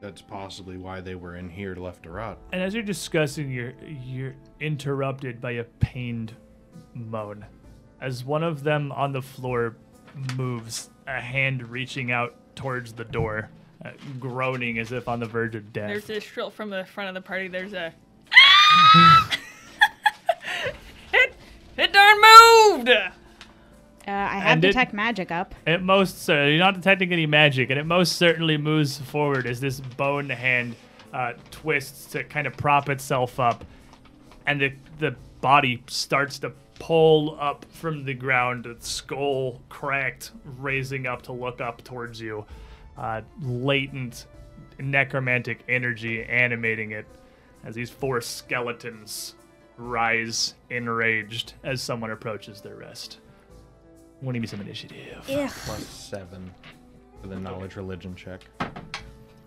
That's 0.00 0.20
possibly 0.20 0.76
why 0.76 1.00
they 1.00 1.14
were 1.14 1.36
in 1.36 1.48
here 1.48 1.74
left 1.74 2.02
to 2.04 2.10
rot. 2.10 2.38
And 2.52 2.62
as 2.62 2.74
you're 2.74 2.82
discussing, 2.82 3.50
you're 3.50 3.74
you're 4.04 4.34
interrupted 4.60 5.40
by 5.40 5.52
a 5.52 5.64
pained 5.64 6.34
moan, 6.94 7.44
as 8.00 8.24
one 8.24 8.42
of 8.42 8.62
them 8.62 8.92
on 8.92 9.12
the 9.12 9.22
floor 9.22 9.76
moves, 10.36 10.90
a 11.06 11.20
hand 11.20 11.68
reaching 11.68 12.12
out 12.12 12.34
towards 12.54 12.92
the 12.92 13.04
door, 13.04 13.50
uh, 13.84 13.90
groaning 14.20 14.78
as 14.78 14.92
if 14.92 15.08
on 15.08 15.20
the 15.20 15.26
verge 15.26 15.54
of 15.54 15.72
death. 15.72 15.88
There's 15.88 16.06
this 16.06 16.24
shrill 16.24 16.50
from 16.50 16.70
the 16.70 16.84
front 16.84 17.08
of 17.08 17.14
the 17.14 17.26
party. 17.26 17.48
There's 17.48 17.72
a. 17.72 17.94
moved. 21.76 22.88
Uh, 22.88 23.10
I 24.10 24.38
have 24.38 24.52
And 24.52 24.64
it- 24.64 24.68
detect 24.68 24.92
magic 24.92 25.30
up. 25.30 25.54
It 25.66 25.82
most 25.82 26.28
uh, 26.28 26.34
you're 26.42 26.58
not 26.58 26.74
detecting 26.74 27.12
any 27.12 27.26
magic, 27.26 27.70
and 27.70 27.78
it 27.78 27.86
most 27.86 28.16
certainly 28.16 28.56
moves 28.58 28.98
forward 28.98 29.46
as 29.46 29.60
this 29.60 29.80
bone 29.80 30.28
hand 30.28 30.76
uh, 31.12 31.32
twists 31.50 32.06
to 32.12 32.24
kind 32.24 32.46
of 32.46 32.56
prop 32.56 32.88
itself 32.90 33.40
up, 33.40 33.64
and 34.46 34.60
the 34.60 34.72
the 34.98 35.14
body 35.40 35.82
starts 35.86 36.38
to 36.40 36.50
pull 36.78 37.38
up 37.40 37.64
from 37.70 38.04
the 38.04 38.14
ground, 38.14 38.66
its 38.66 38.88
skull 38.88 39.60
cracked, 39.68 40.32
raising 40.58 41.06
up 41.06 41.22
to 41.22 41.32
look 41.32 41.60
up 41.60 41.82
towards 41.84 42.20
you. 42.20 42.44
Uh, 42.98 43.22
latent 43.42 44.26
necromantic 44.78 45.60
energy 45.68 46.22
animating 46.24 46.90
it 46.92 47.06
as 47.64 47.74
these 47.74 47.90
four 47.90 48.20
skeletons 48.20 49.34
rise 49.76 50.54
enraged 50.70 51.54
as 51.64 51.82
someone 51.82 52.10
approaches 52.10 52.60
their 52.60 52.76
rest. 52.76 53.18
Want 54.22 54.34
to 54.34 54.38
give 54.38 54.42
me 54.42 54.46
some 54.46 54.60
initiative? 54.60 55.24
Ugh. 55.30 55.50
Plus 55.64 55.84
seven 55.86 56.50
for 57.20 57.28
the 57.28 57.36
knowledge 57.38 57.76
religion 57.76 58.14
check. 58.14 58.42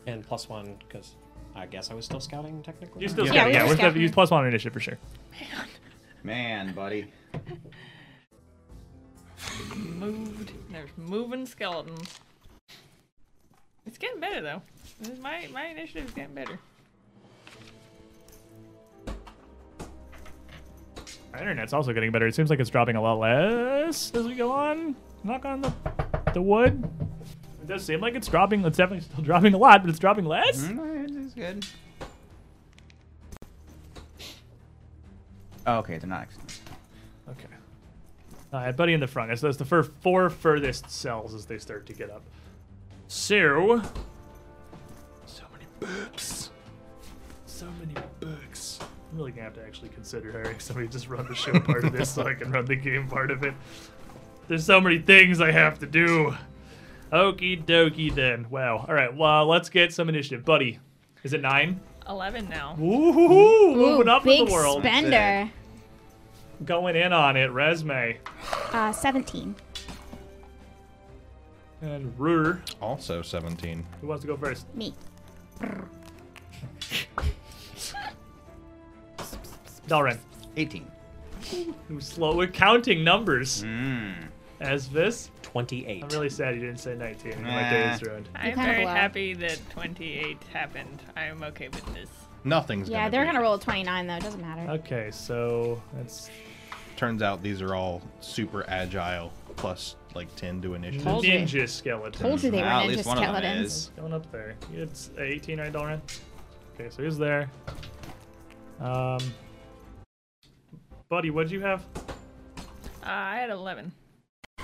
And 0.05 0.25
plus 0.25 0.49
one, 0.49 0.75
because 0.87 1.15
I 1.55 1.65
guess 1.65 1.89
I 1.91 1.93
was 1.93 2.05
still 2.05 2.19
scouting 2.19 2.61
technically. 2.63 3.01
You're 3.01 3.09
still 3.09 3.25
Yeah, 3.25 3.31
scouting. 3.31 3.47
we 3.49 3.53
Yeah, 3.55 3.63
were 3.63 3.69
we're 3.69 3.75
still 3.75 3.83
scouting. 3.89 4.01
use 4.01 4.11
plus 4.11 4.31
one 4.31 4.45
initiative 4.47 4.73
for 4.73 4.79
sure. 4.79 4.97
Man, 6.23 6.67
Man, 6.67 6.73
buddy. 6.75 7.11
Moved. 9.75 10.51
There's 10.71 10.89
moving 10.97 11.45
skeletons. 11.45 12.19
It's 13.85 13.97
getting 13.97 14.19
better 14.19 14.41
though. 14.41 14.61
This 14.99 15.09
is- 15.09 15.19
My 15.19 15.47
my 15.53 15.67
initiative's 15.67 16.13
getting 16.13 16.35
better. 16.35 16.59
Our 21.37 21.43
internet's 21.43 21.71
also 21.71 21.93
getting 21.93 22.11
better. 22.11 22.25
It 22.25 22.33
seems 22.33 22.49
like 22.49 22.59
it's 22.59 22.69
dropping 22.71 22.95
a 22.95 23.01
lot 23.01 23.19
less 23.19 24.11
as 24.15 24.25
we 24.25 24.33
go 24.33 24.51
on. 24.51 24.95
Knock 25.23 25.45
on 25.45 25.61
the 25.61 25.71
the 26.33 26.41
wood. 26.41 26.83
It 27.61 27.67
does 27.67 27.85
seem 27.85 28.01
like 28.01 28.15
it's 28.15 28.27
dropping. 28.27 28.65
It's 28.65 28.77
definitely 28.77 29.05
still 29.05 29.23
dropping 29.23 29.53
a 29.53 29.57
lot, 29.57 29.81
but 29.83 29.89
it's 29.91 29.99
dropping 29.99 30.25
less. 30.25 30.63
Mm, 30.63 31.25
It's 31.25 31.33
good. 31.35 31.65
Oh, 35.67 35.77
okay, 35.79 35.97
they're 35.97 36.09
not. 36.09 36.21
Excellent. 36.23 36.59
Okay. 37.29 37.47
All 38.53 38.61
right, 38.61 38.75
buddy 38.75 38.93
in 38.93 38.99
the 38.99 39.07
front. 39.07 39.37
So 39.37 39.47
that's 39.47 39.57
the 39.57 39.65
fir- 39.65 39.83
four 39.83 40.29
furthest 40.29 40.89
cells 40.89 41.33
as 41.35 41.45
they 41.45 41.57
start 41.59 41.85
to 41.87 41.93
get 41.93 42.09
up. 42.09 42.23
So, 43.09 43.81
so 45.25 45.43
many 45.53 45.65
books. 45.79 46.49
So 47.45 47.67
many 47.79 47.93
books. 48.19 48.76
I'm 49.11 49.17
really 49.17 49.31
gonna 49.31 49.43
have 49.43 49.53
to 49.55 49.63
actually 49.63 49.89
consider 49.89 50.31
hiring 50.31 50.59
somebody 50.59 50.87
to 50.87 50.93
just 50.93 51.07
run 51.07 51.27
the 51.27 51.35
show 51.35 51.59
part 51.59 51.85
of 51.85 51.93
this 51.93 52.09
so 52.09 52.27
I 52.27 52.33
can 52.33 52.51
run 52.51 52.65
the 52.65 52.75
game 52.75 53.07
part 53.07 53.31
of 53.31 53.43
it. 53.43 53.53
There's 54.47 54.65
so 54.65 54.81
many 54.81 54.99
things 54.99 55.41
I 55.41 55.51
have 55.51 55.79
to 55.79 55.85
do. 55.85 56.35
Okie 57.11 57.63
dokie 57.65 58.13
then. 58.13 58.49
Wow. 58.49 58.85
All 58.87 58.93
right. 58.93 59.15
Well, 59.15 59.45
let's 59.45 59.69
get 59.69 59.93
some 59.93 60.09
initiative, 60.09 60.43
buddy. 60.43 60.79
Is 61.23 61.33
it 61.33 61.41
nine? 61.41 61.79
Eleven 62.07 62.49
now. 62.49 62.75
Ooh, 62.79 62.83
Ooh, 62.83 63.75
moving 63.75 64.07
up 64.07 64.25
in 64.25 64.45
the 64.45 64.51
world. 64.51 64.83
Big 64.83 64.91
spender. 64.91 65.51
Going 66.65 66.95
in 66.95 67.13
on 67.13 67.37
it, 67.37 67.51
Resme. 67.51 68.17
Uh, 68.71 68.91
17. 68.91 69.55
And 71.81 72.19
Rur. 72.19 72.61
Also 72.81 73.21
17. 73.21 73.85
Who 74.01 74.07
wants 74.07 74.23
to 74.23 74.27
go 74.27 74.35
first? 74.37 74.73
Me. 74.73 74.93
Dalren. 79.87 80.17
18. 80.57 80.89
Who's 81.87 82.07
slow 82.07 82.41
at 82.41 82.53
counting 82.53 83.03
numbers? 83.03 83.63
Mm. 83.63 84.13
As 84.59 84.89
this? 84.89 85.29
28. 85.43 86.03
I'm 86.03 86.09
really 86.09 86.29
sad 86.29 86.55
you 86.55 86.61
didn't 86.61 86.79
say 86.79 86.95
19. 86.95 87.43
My 87.43 87.69
day 87.69 87.91
is 87.93 88.01
ruined. 88.03 88.27
I'm 88.35 88.55
very 88.55 88.85
low. 88.85 88.91
happy 88.93 89.33
that 89.35 89.59
28 89.69 90.37
happened. 90.51 91.01
I'm 91.15 91.43
okay 91.43 91.67
with 91.69 91.85
this. 91.93 92.09
Nothing's 92.43 92.89
Yeah, 92.89 92.99
gonna 93.01 93.11
they're 93.11 93.21
be- 93.21 93.27
gonna 93.27 93.41
roll 93.41 93.53
a 93.55 93.59
29 93.59 94.07
though. 94.07 94.15
It 94.15 94.23
doesn't 94.23 94.41
matter. 94.41 94.71
Okay, 94.71 95.09
so 95.11 95.81
that's 95.93 96.29
Turns 96.95 97.21
out 97.21 97.43
these 97.43 97.61
are 97.61 97.75
all 97.75 98.01
super 98.21 98.65
agile, 98.67 99.31
plus 99.55 99.95
like 100.15 100.35
10 100.35 100.61
to 100.63 100.73
initiative. 100.73 101.03
Told 101.03 101.23
you. 101.25 101.33
ninja 101.33 101.69
skeleton. 101.69 102.19
Told 102.19 102.41
you 102.41 102.49
they 102.49 102.57
were 102.57 102.63
Well, 102.67 102.79
at 102.79 102.85
ninja 102.85 102.95
least 102.95 103.05
one 103.07 103.17
of 103.19 103.23
them 103.23 103.35
skeletons. 103.35 103.71
is. 103.71 103.91
Going 103.95 104.13
up 104.13 104.31
there. 104.31 104.55
It's 104.73 105.11
18, 105.19 105.59
right, 105.59 105.71
Dalren? 105.71 106.01
Okay, 106.73 106.89
so 106.89 107.03
he's 107.03 107.19
there. 107.19 107.51
Um, 108.79 109.19
buddy, 111.09 111.29
what'd 111.29 111.51
you 111.51 111.61
have? 111.61 111.83
Uh, 112.57 112.61
I 113.05 113.37
had 113.37 113.49
11. 113.49 113.91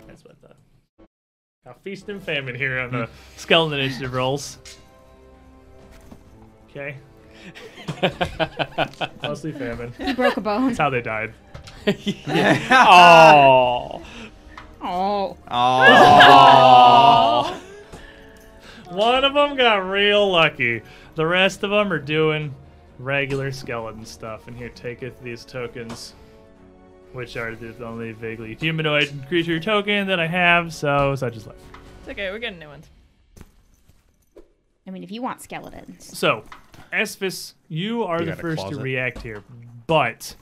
That's 0.07 0.23
what 0.23 0.35
I 0.35 0.47
thought. 0.47 0.57
Now 1.65 1.75
feast 1.83 2.09
and 2.09 2.21
famine 2.21 2.55
here 2.55 2.79
on 2.79 2.91
the 2.91 3.09
skeleton 3.37 3.79
initiative 3.79 4.13
rolls. 4.13 4.57
Okay. 6.69 6.97
Mostly 9.23 9.51
famine. 9.53 9.93
He 9.97 10.13
broke 10.13 10.37
a 10.37 10.41
bone. 10.41 10.67
That's 10.67 10.79
how 10.79 10.89
they 10.89 11.01
died. 11.01 11.33
oh. 12.69 14.01
Oh. 14.81 15.37
Oh. 15.49 17.61
One 18.89 19.23
of 19.23 19.33
them 19.33 19.55
got 19.55 19.77
real 19.77 20.29
lucky. 20.29 20.81
The 21.15 21.25
rest 21.25 21.63
of 21.63 21.69
them 21.69 21.93
are 21.93 21.99
doing 21.99 22.53
regular 22.99 23.51
skeleton 23.51 24.05
stuff. 24.05 24.47
And 24.47 24.57
here, 24.57 24.69
taketh 24.69 25.21
these 25.21 25.45
tokens, 25.45 26.13
which 27.14 27.38
are 27.38 27.56
the 27.56 27.85
only 27.85 28.11
vaguely 28.11 28.56
humanoid 28.56 29.11
creature 29.27 29.60
token 29.60 30.07
that 30.07 30.19
I 30.19 30.27
have. 30.27 30.73
So 30.73 31.15
such 31.15 31.35
is 31.38 31.48
life. 31.48 31.56
It's 32.02 32.10
okay, 32.10 32.30
we're 32.31 32.40
getting 32.40 32.60
new 32.60 32.68
ones. 32.68 32.88
I 34.85 34.91
mean, 34.91 35.03
if 35.03 35.11
you 35.11 35.22
want 35.22 35.41
skeletons. 35.41 36.18
So, 36.18 36.44
Esphis, 36.91 37.53
you 37.69 38.03
are 38.03 38.19
You 38.22 38.26
the 38.31 38.35
first 38.35 38.68
to 38.68 38.76
react 38.77 39.22
here, 39.22 39.41
but 39.88 40.35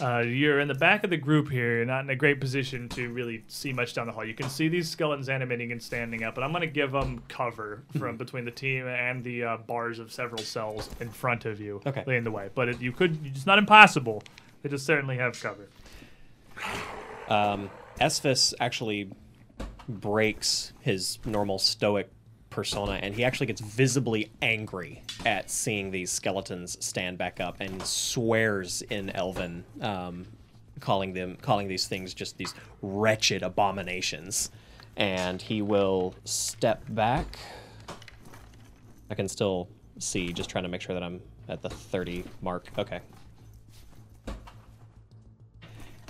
uh, 0.00 0.20
you're 0.20 0.60
in 0.60 0.68
the 0.68 0.74
back 0.74 1.04
of 1.04 1.10
the 1.10 1.18
group 1.18 1.50
here. 1.50 1.76
You're 1.76 1.84
not 1.84 2.04
in 2.04 2.08
a 2.10 2.16
great 2.16 2.40
position 2.40 2.88
to 2.90 3.12
really 3.12 3.44
see 3.48 3.74
much 3.74 3.92
down 3.92 4.06
the 4.06 4.12
hall. 4.14 4.24
You 4.24 4.32
can 4.32 4.48
see 4.48 4.68
these 4.68 4.88
skeletons 4.88 5.28
animating 5.28 5.72
and 5.72 5.82
standing 5.82 6.22
up, 6.22 6.34
but 6.34 6.42
I'm 6.42 6.52
going 6.52 6.62
to 6.62 6.66
give 6.66 6.90
them 6.92 7.22
cover 7.28 7.82
from 7.98 8.16
between 8.16 8.46
the 8.46 8.50
team 8.50 8.86
and 8.86 9.22
the 9.22 9.44
uh, 9.44 9.56
bars 9.58 9.98
of 9.98 10.10
several 10.10 10.42
cells 10.42 10.88
in 11.00 11.10
front 11.10 11.44
of 11.44 11.60
you, 11.60 11.82
Okay. 11.84 12.16
in 12.16 12.24
the 12.24 12.30
way. 12.30 12.48
But 12.54 12.70
it, 12.70 12.80
you 12.80 12.92
could, 12.92 13.18
it's 13.26 13.44
not 13.46 13.58
impossible. 13.58 14.22
They 14.62 14.70
just 14.70 14.86
certainly 14.86 15.18
have 15.18 15.38
cover. 15.40 15.68
Um, 17.28 17.70
Esphis 18.00 18.54
actually 18.60 19.10
breaks 19.88 20.72
his 20.80 21.18
normal 21.24 21.58
stoic 21.58 22.10
persona 22.50 22.92
and 23.02 23.14
he 23.14 23.24
actually 23.24 23.46
gets 23.46 23.60
visibly 23.60 24.30
angry 24.42 25.02
at 25.24 25.50
seeing 25.50 25.90
these 25.90 26.10
skeletons 26.10 26.76
stand 26.84 27.16
back 27.16 27.40
up 27.40 27.56
and 27.60 27.80
swears 27.82 28.82
in 28.82 29.10
Elven, 29.10 29.64
um, 29.80 30.26
calling 30.80 31.12
them 31.12 31.36
calling 31.40 31.68
these 31.68 31.86
things 31.86 32.12
just 32.12 32.36
these 32.36 32.54
wretched 32.82 33.42
abominations. 33.42 34.50
And 34.96 35.40
he 35.40 35.62
will 35.62 36.14
step 36.24 36.82
back. 36.88 37.38
I 39.08 39.14
can 39.14 39.28
still 39.28 39.68
see, 39.98 40.32
just 40.32 40.50
trying 40.50 40.64
to 40.64 40.68
make 40.68 40.80
sure 40.80 40.94
that 40.94 41.02
I'm 41.02 41.20
at 41.48 41.62
the 41.62 41.70
30 41.70 42.24
mark. 42.42 42.66
Okay. 42.78 43.00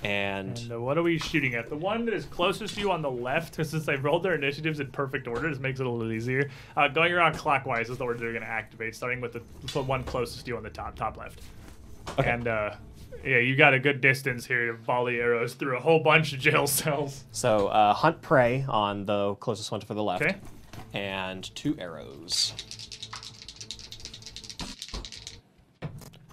And 0.03 0.59
And 0.59 0.73
uh, 0.73 0.81
what 0.81 0.97
are 0.97 1.03
we 1.03 1.19
shooting 1.19 1.55
at? 1.55 1.69
The 1.69 1.77
one 1.77 2.05
that 2.07 2.15
is 2.15 2.25
closest 2.25 2.75
to 2.77 2.81
you 2.81 2.91
on 2.91 3.03
the 3.03 3.11
left, 3.11 3.55
since 3.65 3.85
they've 3.85 4.03
rolled 4.03 4.23
their 4.23 4.35
initiatives 4.35 4.81
in 4.81 4.91
perfect 4.91 5.29
order, 5.29 5.49
this 5.51 5.59
makes 5.59 5.81
it 5.81 5.87
a 5.87 5.91
little 5.91 6.13
easier. 6.13 6.51
Uh, 6.77 6.89
going 6.89 7.13
around 7.13 7.35
clockwise 7.37 7.91
is 7.91 7.99
the 7.99 8.05
order 8.05 8.19
they're 8.19 8.33
going 8.33 8.43
to 8.43 8.49
activate, 8.49 8.95
starting 8.95 9.21
with 9.21 9.33
the, 9.33 9.43
the 9.73 9.83
one 9.83 10.03
closest 10.05 10.45
to 10.47 10.51
you 10.53 10.57
on 10.57 10.63
the 10.63 10.71
top, 10.71 10.97
top 10.97 11.17
left. 11.19 11.41
Okay. 12.19 12.31
And 12.31 12.49
uh, 12.49 12.75
yeah, 13.25 13.39
you 13.39 13.55
got 13.57 13.75
a 13.75 13.79
good 13.79 14.01
distance 14.01 14.47
here 14.47 14.69
to 14.69 14.73
volley 14.73 15.21
arrows 15.21 15.53
through 15.55 15.77
a 15.77 15.81
whole 15.81 16.01
bunch 16.01 16.33
of 16.33 16.39
jail 16.41 16.67
cells. 16.69 17.25
So 17.33 17.67
uh, 17.69 17.93
hunt 17.93 18.23
prey 18.23 18.65
on 18.69 19.05
the 19.05 19.35
closest 19.35 19.71
one 19.71 19.81
to 19.81 19.87
the 19.87 20.03
left, 20.03 20.23
Okay. 20.23 20.37
and 20.95 21.55
two 21.55 21.77
arrows. 21.79 22.55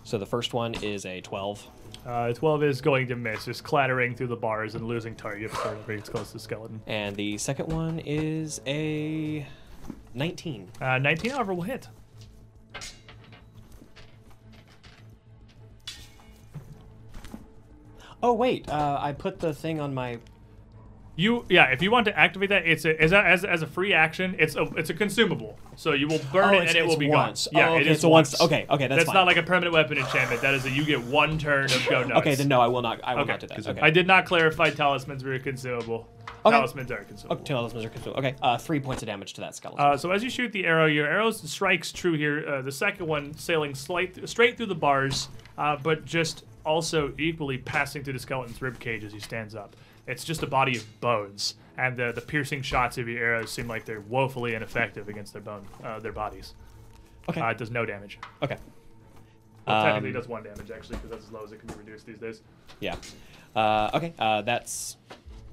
So 0.06 0.18
the 0.18 0.26
first 0.26 0.54
one 0.54 0.74
is 0.76 1.06
a 1.06 1.20
twelve, 1.20 1.68
Uh, 2.08 2.32
12 2.32 2.64
is 2.64 2.80
going 2.80 3.06
to 3.08 3.18
miss, 3.18 3.44
just 3.44 3.66
clattering 3.66 4.16
through 4.16 4.28
the 4.28 4.36
bars 4.36 4.76
and 4.76 4.88
losing 4.88 5.14
target 5.14 5.52
before 5.52 5.74
it 5.74 5.86
brings 5.86 6.08
close 6.08 6.28
to 6.28 6.34
the 6.34 6.40
skeleton. 6.40 6.80
and 6.88 7.14
the 7.18 7.38
second 7.38 7.68
one 7.68 8.00
is 8.00 8.62
a 8.66 9.46
nineteen. 10.14 10.70
Uh, 10.80 10.98
19, 11.00 11.32
however, 11.32 11.54
will 11.54 11.64
hit. 11.64 11.90
Oh 18.24 18.34
wait, 18.34 18.68
uh, 18.70 18.98
I 19.00 19.12
put 19.14 19.40
the 19.40 19.54
thing 19.54 19.80
on 19.80 19.94
my 19.94 20.20
You 21.20 21.46
yeah, 21.50 21.66
if 21.72 21.82
you 21.82 21.90
want 21.90 22.06
to 22.06 22.18
activate 22.18 22.50
that, 22.50 22.68
it's 22.68 22.86
a, 22.86 23.02
as 23.02 23.12
a 23.12 23.18
as, 23.26 23.44
as 23.44 23.64
a 23.64 23.68
free 23.68 23.92
action. 23.92 24.36
It's 24.38 24.56
a 24.56 24.62
it's 24.78 24.92
a 24.92 24.94
consumable, 24.94 25.58
so 25.76 25.94
you 25.94 26.08
will 26.08 26.22
burn 26.32 26.54
Oh, 26.54 26.60
it 26.60 26.68
and 26.70 26.78
it 26.78 26.86
will 26.86 26.96
be 26.96 27.10
once. 27.10 27.48
gone. 27.52 27.60
Yeah, 27.60 27.70
Oh, 27.72 27.76
it 27.78 27.82
okay, 27.82 27.90
is 27.90 28.02
so 28.02 28.10
once- 28.10 28.34
once. 28.40 28.42
okay, 28.44 28.68
okay, 28.70 28.86
that's 28.88 29.00
that's 29.00 29.08
fine. 29.08 29.16
not 29.16 29.26
like 29.26 29.38
a 29.38 29.42
permanent 29.44 29.74
weapon 29.74 29.98
enchantment. 29.98 30.44
That 30.44 30.54
is 30.54 30.66
a 30.66 30.70
you 30.70 30.86
get 30.86 31.04
one 31.04 31.40
turn 31.40 31.66
of 31.66 31.88
go 31.90 32.04
nuts. 32.04 32.20
Okay, 32.22 32.36
then 32.36 32.48
no, 32.48 32.62
I 32.62 32.68
will 32.68 32.84
not. 32.84 33.02
I 33.04 33.16
will 33.16 33.22
Okay. 33.24 33.32
not 33.32 33.40
do 33.40 33.48
that. 33.48 33.68
Okay. 33.68 33.80
I 33.82 33.90
did 33.90 34.06
not 34.06 34.28
clarify 34.28 34.70
talismans 34.70 35.24
were 35.24 35.40
consumable. 35.40 36.08
Okay. 36.46 36.56
Talismans 36.56 36.92
are 36.92 37.04
consumable. 37.04 37.42
Oh, 37.42 37.44
talismans 37.44 37.84
are 37.86 37.90
consumable. 37.90 38.20
Okay, 38.20 38.36
uh, 38.44 38.58
three 38.60 38.80
points 38.80 39.02
of 39.02 39.08
damage 39.08 39.34
to 39.34 39.42
that 39.42 39.56
skeleton. 39.56 39.84
Uh, 39.84 39.98
so 39.98 40.12
as 40.12 40.24
you 40.24 40.30
shoot 40.30 40.52
the 40.52 40.66
arrow, 40.68 40.86
your 40.86 41.08
arrow 41.08 41.32
strikes 41.32 41.92
true 41.92 42.14
here. 42.14 42.48
Uh, 42.48 42.62
the 42.62 42.72
second 42.72 43.08
one 43.08 43.34
sailing 43.36 43.74
slight, 43.74 44.30
straight 44.30 44.56
through 44.56 44.68
the 44.68 44.76
bars, 44.76 45.30
uh, 45.58 45.76
but 45.82 46.06
just 46.06 46.46
also 46.64 47.12
equally 47.18 47.58
passing 47.58 48.04
through 48.04 48.14
the 48.14 48.20
skeleton's 48.20 48.62
rib 48.62 48.80
cage 48.80 49.04
as 49.04 49.12
he 49.12 49.20
stands 49.20 49.56
up. 49.56 49.76
It's 50.08 50.24
just 50.24 50.42
a 50.44 50.48
body 50.48 50.78
of 50.78 51.02
bones, 51.02 51.56
and 51.78 51.96
the 51.98 52.12
the 52.14 52.22
piercing 52.22 52.62
shots 52.62 52.98
of 52.98 53.08
your 53.08 53.22
arrows 53.24 53.52
seem 53.52 53.68
like 53.68 53.86
they're 53.86 54.02
woefully 54.02 54.56
ineffective 54.56 55.10
against 55.10 55.34
their 55.34 55.42
bone, 55.42 55.66
uh, 55.84 56.00
their 56.00 56.12
bodies. 56.14 56.54
okay. 57.30 57.42
Uh, 57.42 57.50
it 57.50 57.58
does 57.58 57.70
no 57.72 57.86
damage. 57.86 58.20
okay. 58.42 58.58
Well, 59.68 59.84
technically, 59.84 60.10
it 60.12 60.16
Um, 60.16 60.22
does 60.22 60.30
one 60.30 60.44
damage 60.44 60.72
actually, 60.72 60.96
because 60.96 61.10
that's 61.10 61.26
as 61.26 61.32
low 61.32 61.44
as 61.44 61.52
it 61.52 61.60
can 61.60 61.68
be 61.68 61.74
reduced 61.76 62.06
these 62.06 62.20
days. 62.20 62.42
Yeah. 62.80 62.96
Uh, 63.54 63.90
okay. 63.94 64.14
Uh, 64.18 64.42
that's 64.44 64.96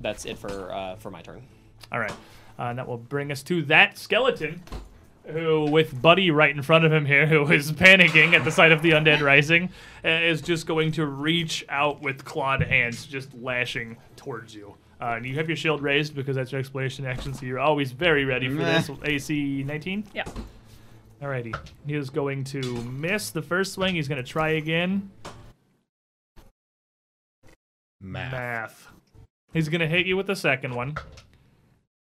that's 0.01 0.25
it 0.25 0.39
for 0.39 0.73
uh, 0.73 0.95
for 0.97 1.11
my 1.11 1.21
turn. 1.23 1.43
All 1.91 1.99
right, 1.99 2.13
uh, 2.59 2.63
and 2.65 2.79
that 2.79 2.87
will 2.87 2.97
bring 2.99 3.33
us 3.33 3.43
to 3.45 3.63
that 3.63 3.99
skeleton, 3.99 4.63
who, 5.27 5.71
with 5.71 6.01
Buddy 6.01 6.31
right 6.31 6.55
in 6.55 6.63
front 6.63 6.85
of 6.85 6.93
him 6.93 7.07
here, 7.07 7.27
who 7.27 7.51
is 7.51 7.73
panicking 7.73 8.35
at 8.35 8.45
the 8.45 8.51
sight 8.51 8.73
of 8.73 8.83
the 8.83 8.91
undead 8.91 9.21
rising, 9.21 9.71
uh, 10.05 10.09
is 10.09 10.43
just 10.43 10.67
going 10.67 10.93
to 10.93 11.07
reach 11.07 11.65
out 11.69 12.03
with 12.03 12.25
clawed 12.25 12.63
hands, 12.63 13.07
just 13.07 13.33
lashing 13.35 13.97
towards 14.17 14.55
you. 14.55 14.75
Uh, 15.01 15.15
and 15.17 15.27
you 15.27 15.35
have 15.35 15.49
your 15.49 15.57
shield 15.57 15.83
raised 15.83 16.15
because 16.15 16.37
that's 16.37 16.53
your 16.53 16.59
exploration 16.59 17.05
action, 17.05 17.35
so 17.35 17.45
you're 17.45 17.59
always 17.59 17.93
very 17.93 18.25
ready 18.25 18.49
for 18.49 18.57
this. 18.57 18.91
AC 19.05 19.63
19. 19.65 20.05
Yeah. 20.15 20.25
Alrighty, 21.21 21.57
he 21.87 21.95
is 21.95 22.11
going 22.11 22.45
to 22.45 22.61
miss 22.85 23.31
the 23.31 23.43
first 23.43 23.73
swing. 23.73 23.95
He's 23.95 24.09
going 24.09 24.23
to 24.23 24.29
try 24.29 24.51
again. 24.51 25.11
Math. 28.01 28.33
Math. 28.33 28.89
He's 29.53 29.69
going 29.69 29.81
to 29.81 29.87
hit 29.87 30.07
you 30.07 30.17
with 30.17 30.27
the 30.27 30.37
second 30.37 30.75
one, 30.75 30.97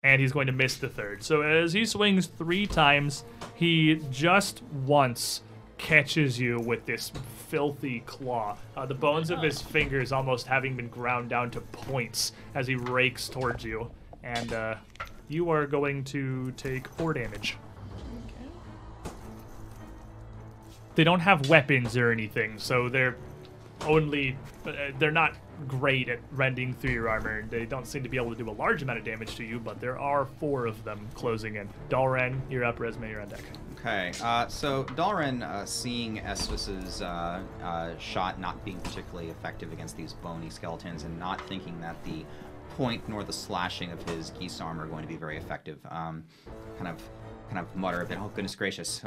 and 0.04 0.20
he's 0.20 0.32
going 0.32 0.46
to 0.46 0.52
miss 0.52 0.76
the 0.76 0.88
third. 0.88 1.24
So 1.24 1.40
as 1.40 1.72
he 1.72 1.86
swings 1.86 2.26
three 2.26 2.66
times, 2.66 3.24
he 3.54 4.00
just 4.10 4.62
once 4.62 5.40
catches 5.78 6.38
you 6.38 6.60
with 6.60 6.86
this 6.86 7.10
filthy 7.48 8.00
claw. 8.00 8.56
Uh, 8.76 8.86
the 8.86 8.94
bones 8.94 9.30
of 9.30 9.40
his 9.42 9.60
fingers 9.60 10.12
almost 10.12 10.46
having 10.46 10.76
been 10.76 10.88
ground 10.88 11.30
down 11.30 11.50
to 11.50 11.60
points 11.60 12.32
as 12.54 12.66
he 12.66 12.76
rakes 12.76 13.28
towards 13.28 13.64
you. 13.64 13.90
And 14.22 14.52
uh, 14.52 14.74
you 15.28 15.50
are 15.50 15.66
going 15.66 16.04
to 16.04 16.52
take 16.52 16.86
four 16.86 17.14
damage. 17.14 17.56
They 20.94 21.04
don't 21.04 21.20
have 21.20 21.48
weapons 21.48 21.96
or 21.96 22.12
anything, 22.12 22.58
so 22.58 22.88
they're 22.88 23.16
only 23.84 24.36
uh, 24.64 24.72
they're 24.98 25.10
not 25.10 25.34
great 25.66 26.08
at 26.08 26.20
rending 26.32 26.74
through 26.74 26.92
your 26.92 27.08
armor. 27.08 27.44
They 27.48 27.64
don't 27.64 27.86
seem 27.86 28.02
to 28.02 28.08
be 28.08 28.16
able 28.16 28.30
to 28.30 28.36
do 28.36 28.48
a 28.48 28.52
large 28.52 28.82
amount 28.82 28.98
of 28.98 29.04
damage 29.04 29.36
to 29.36 29.44
you, 29.44 29.58
but 29.58 29.80
there 29.80 29.98
are 29.98 30.26
four 30.38 30.66
of 30.66 30.82
them 30.84 31.08
closing 31.14 31.56
in. 31.56 31.68
Dalren, 31.88 32.40
you're 32.50 32.64
up. 32.64 32.78
Resme, 32.78 33.08
you're 33.10 33.20
on 33.20 33.28
deck. 33.28 33.42
Okay, 33.78 34.12
uh, 34.22 34.46
so 34.48 34.84
Dalren, 34.84 35.42
uh, 35.42 35.66
seeing 35.66 36.18
Estus's 36.20 37.02
uh, 37.02 37.42
uh, 37.62 37.98
shot 37.98 38.40
not 38.40 38.64
being 38.64 38.80
particularly 38.80 39.30
effective 39.30 39.72
against 39.72 39.96
these 39.96 40.14
bony 40.14 40.50
skeletons, 40.50 41.04
and 41.04 41.18
not 41.18 41.40
thinking 41.48 41.80
that 41.80 42.02
the 42.04 42.24
point 42.76 43.06
nor 43.08 43.22
the 43.22 43.32
slashing 43.32 43.92
of 43.92 44.02
his 44.08 44.30
guisarme 44.30 44.80
are 44.80 44.86
going 44.86 45.02
to 45.02 45.08
be 45.08 45.16
very 45.16 45.36
effective, 45.36 45.78
um, 45.90 46.24
kind 46.76 46.88
of, 46.88 47.02
kind 47.48 47.58
of 47.58 47.76
mutter 47.76 48.00
a 48.00 48.06
bit. 48.06 48.18
Oh 48.18 48.30
goodness 48.34 48.54
gracious! 48.54 49.02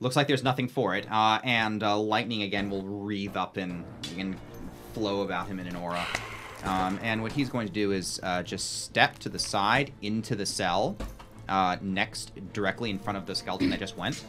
Looks 0.00 0.16
like 0.16 0.26
there's 0.26 0.42
nothing 0.42 0.68
for 0.68 0.96
it. 0.96 1.06
Uh, 1.10 1.40
and 1.44 1.82
uh, 1.82 1.96
lightning 1.96 2.42
again 2.42 2.68
will 2.68 2.82
wreathe 2.82 3.36
up 3.36 3.56
and, 3.56 3.84
and 4.18 4.36
flow 4.94 5.22
about 5.22 5.46
him 5.48 5.58
in 5.58 5.66
an 5.66 5.76
aura. 5.76 6.06
Um, 6.64 6.98
and 7.02 7.20
what 7.20 7.32
he's 7.32 7.50
going 7.50 7.66
to 7.66 7.72
do 7.72 7.92
is 7.92 8.20
uh, 8.22 8.42
just 8.42 8.84
step 8.84 9.18
to 9.18 9.28
the 9.28 9.38
side 9.38 9.92
into 10.00 10.34
the 10.34 10.46
cell, 10.46 10.96
uh, 11.48 11.76
next 11.82 12.32
directly 12.54 12.88
in 12.90 12.98
front 12.98 13.18
of 13.18 13.26
the 13.26 13.34
skeleton 13.34 13.68
that 13.70 13.80
just 13.80 13.98
went. 13.98 14.24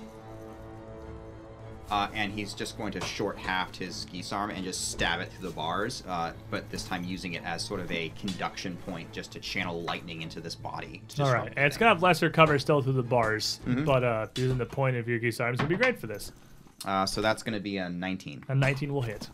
Uh, 1.92 2.08
and 2.16 2.32
he's 2.32 2.54
just 2.56 2.78
going 2.80 2.92
to 2.92 3.00
short 3.00 3.38
haft 3.38 3.78
his 3.78 4.08
guisarme 4.12 4.52
and 4.56 4.64
just 4.64 4.90
stab 4.90 5.20
it 5.22 5.32
through 5.32 5.48
the 5.48 5.56
bars, 5.56 6.02
uh, 6.08 6.34
but 6.50 6.68
this 6.72 6.84
time 6.84 7.04
using 7.04 7.34
it 7.34 7.44
as 7.46 7.64
sort 7.64 7.80
of 7.80 7.92
a 7.92 8.12
conduction 8.20 8.76
point 8.88 9.10
just 9.12 9.32
to 9.32 9.40
channel 9.40 9.84
lightning 9.84 10.24
into 10.24 10.42
this 10.42 10.56
body. 10.56 11.04
to 11.10 11.24
All 11.24 11.32
right, 11.32 11.54
and 11.56 11.66
it's 11.66 11.78
gonna 11.78 11.90
have 11.90 12.02
lesser 12.02 12.28
cover 12.32 12.58
still 12.58 12.82
through 12.82 12.94
the 12.94 13.04
bars, 13.04 13.60
but 13.86 14.04
uh, 14.04 14.26
using 14.36 14.58
the 14.58 14.66
point 14.66 14.96
of 14.98 15.08
your 15.08 15.20
guisarmes 15.20 15.60
would 15.60 15.70
be 15.70 15.76
great 15.76 16.00
for 16.00 16.08
this. 16.08 16.32
Uh, 16.86 17.06
so 17.06 17.22
that's 17.22 17.42
going 17.44 17.54
to 17.54 17.60
be 17.60 17.78
a 17.78 17.90
19. 17.90 18.46
A 18.50 18.56
19 18.56 18.94
will 18.94 19.02
hit. 19.02 19.30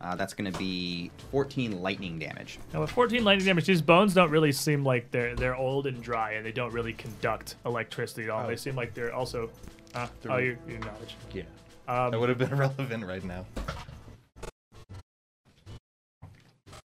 Uh, 0.00 0.14
that's 0.14 0.34
going 0.34 0.50
to 0.50 0.58
be 0.58 1.10
14 1.30 1.80
lightning 1.80 2.18
damage. 2.18 2.58
Now 2.74 2.82
with 2.82 2.90
14 2.90 3.24
lightning 3.24 3.46
damage, 3.46 3.64
these 3.66 3.80
bones 3.80 4.12
don't 4.12 4.30
really 4.30 4.52
seem 4.52 4.84
like 4.84 5.10
they're 5.10 5.34
they're 5.34 5.56
old 5.56 5.86
and 5.86 6.02
dry, 6.02 6.32
and 6.32 6.44
they 6.44 6.52
don't 6.52 6.72
really 6.72 6.92
conduct 6.92 7.56
electricity 7.64 8.24
at 8.24 8.30
all. 8.30 8.44
Oh. 8.44 8.48
They 8.48 8.56
seem 8.56 8.76
like 8.76 8.92
they're 8.94 9.14
also. 9.14 9.50
Uh, 9.94 10.06
They're- 10.20 10.32
oh, 10.32 10.36
you 10.36 10.58
you 10.68 10.78
knowledge. 10.78 11.16
Yeah. 11.32 11.44
Um, 11.88 12.10
That 12.10 12.20
would 12.20 12.28
have 12.28 12.38
been 12.38 12.54
relevant 12.56 13.06
right 13.06 13.24
now. 13.24 13.46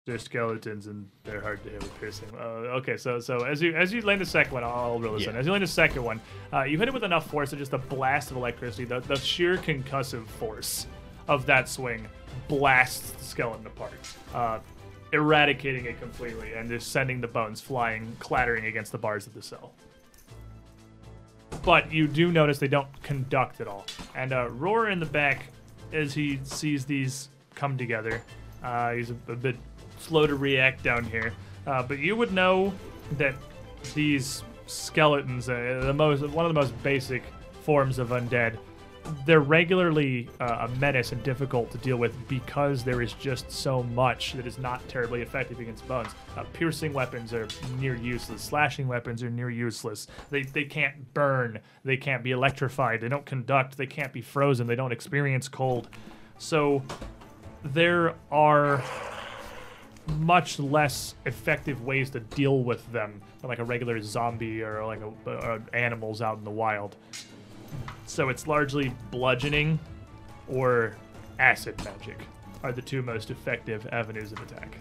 They're 0.05 0.17
skeletons 0.17 0.87
and 0.87 1.09
they're 1.25 1.41
hard 1.41 1.61
to 1.65 1.69
hit 1.69 1.83
with 1.83 1.99
piercing. 1.99 2.29
Uh, 2.33 2.77
okay, 2.79 2.95
so 2.95 3.19
so 3.19 3.39
as 3.43 3.61
you 3.61 3.75
as 3.75 3.91
you 3.93 4.01
land 4.01 4.21
the 4.21 4.25
second 4.25 4.53
one, 4.53 4.63
I'll, 4.63 4.71
I'll 4.71 4.99
roll 4.99 5.17
this 5.17 5.27
in. 5.27 5.35
As 5.35 5.45
you 5.45 5.51
land 5.51 5.63
the 5.63 5.67
second 5.67 6.01
one, 6.03 6.21
uh, 6.53 6.63
you 6.63 6.77
hit 6.77 6.87
it 6.87 6.93
with 6.93 7.03
enough 7.03 7.29
force 7.29 7.51
that 7.51 7.57
just 7.57 7.73
a 7.73 7.77
blast 7.77 8.31
of 8.31 8.37
electricity, 8.37 8.85
the, 8.85 9.01
the 9.01 9.17
sheer 9.17 9.57
concussive 9.57 10.25
force 10.25 10.87
of 11.27 11.45
that 11.45 11.67
swing 11.67 12.07
blasts 12.47 13.11
the 13.11 13.23
skeleton 13.23 13.65
apart, 13.65 13.93
uh, 14.33 14.59
eradicating 15.13 15.85
it 15.85 15.99
completely 15.99 16.53
and 16.53 16.69
just 16.69 16.91
sending 16.91 17.21
the 17.21 17.27
bones 17.27 17.61
flying, 17.61 18.15
clattering 18.19 18.65
against 18.65 18.91
the 18.91 18.97
bars 18.97 19.27
of 19.27 19.33
the 19.33 19.41
cell. 19.41 19.73
But 21.63 21.91
you 21.91 22.07
do 22.07 22.31
notice 22.31 22.59
they 22.59 22.67
don't 22.67 22.87
conduct 23.03 23.61
at 23.61 23.67
all. 23.67 23.85
And 24.15 24.33
uh, 24.33 24.49
Rur 24.51 24.89
in 24.89 24.99
the 24.99 25.05
back, 25.05 25.47
as 25.93 26.13
he 26.13 26.39
sees 26.43 26.85
these 26.85 27.29
come 27.55 27.77
together, 27.77 28.21
uh, 28.63 28.93
he's 28.93 29.11
a, 29.11 29.15
a 29.27 29.35
bit 29.35 29.55
slow 29.99 30.27
to 30.27 30.35
react 30.35 30.83
down 30.83 31.03
here. 31.05 31.33
Uh, 31.65 31.83
but 31.83 31.99
you 31.99 32.15
would 32.15 32.33
know 32.33 32.73
that 33.13 33.35
these 33.93 34.43
skeletons, 34.67 35.49
uh, 35.49 35.81
the 35.83 35.93
most 35.93 36.21
one 36.29 36.45
of 36.45 36.53
the 36.53 36.59
most 36.59 36.81
basic 36.83 37.23
forms 37.63 37.99
of 37.99 38.09
undead, 38.09 38.57
they're 39.25 39.39
regularly 39.39 40.29
uh, 40.39 40.67
a 40.67 40.79
menace 40.79 41.11
and 41.11 41.21
difficult 41.23 41.71
to 41.71 41.77
deal 41.79 41.97
with 41.97 42.15
because 42.27 42.83
there 42.83 43.01
is 43.01 43.13
just 43.13 43.51
so 43.51 43.83
much 43.83 44.33
that 44.33 44.47
is 44.47 44.57
not 44.57 44.87
terribly 44.87 45.21
effective 45.21 45.59
against 45.59 45.87
bones. 45.87 46.09
Uh, 46.35 46.43
piercing 46.53 46.93
weapons 46.93 47.33
are 47.33 47.47
near 47.79 47.95
useless. 47.95 48.41
Slashing 48.41 48.87
weapons 48.87 49.23
are 49.23 49.29
near 49.29 49.49
useless. 49.49 50.07
They, 50.29 50.43
they 50.43 50.65
can't 50.65 51.13
burn. 51.13 51.59
They 51.83 51.97
can't 51.97 52.23
be 52.23 52.31
electrified. 52.31 53.01
They 53.01 53.09
don't 53.09 53.25
conduct. 53.25 53.77
They 53.77 53.87
can't 53.87 54.13
be 54.13 54.21
frozen. 54.21 54.67
They 54.67 54.75
don't 54.75 54.91
experience 54.91 55.47
cold. 55.47 55.89
So 56.37 56.83
there 57.63 58.15
are 58.31 58.83
much 60.19 60.59
less 60.59 61.15
effective 61.25 61.83
ways 61.83 62.09
to 62.11 62.19
deal 62.19 62.63
with 62.63 62.89
them 62.91 63.21
than 63.41 63.49
like 63.49 63.59
a 63.59 63.63
regular 63.63 64.01
zombie 64.01 64.61
or 64.61 64.85
like 64.85 65.01
a, 65.25 65.61
animals 65.73 66.21
out 66.21 66.37
in 66.37 66.43
the 66.43 66.51
wild. 66.51 66.95
So 68.05 68.29
it's 68.29 68.47
largely 68.47 68.93
bludgeoning 69.11 69.79
or 70.47 70.95
acid 71.39 71.83
magic 71.83 72.17
are 72.63 72.71
the 72.71 72.81
two 72.81 73.01
most 73.01 73.29
effective 73.29 73.87
avenues 73.91 74.31
of 74.31 74.39
attack. 74.41 74.77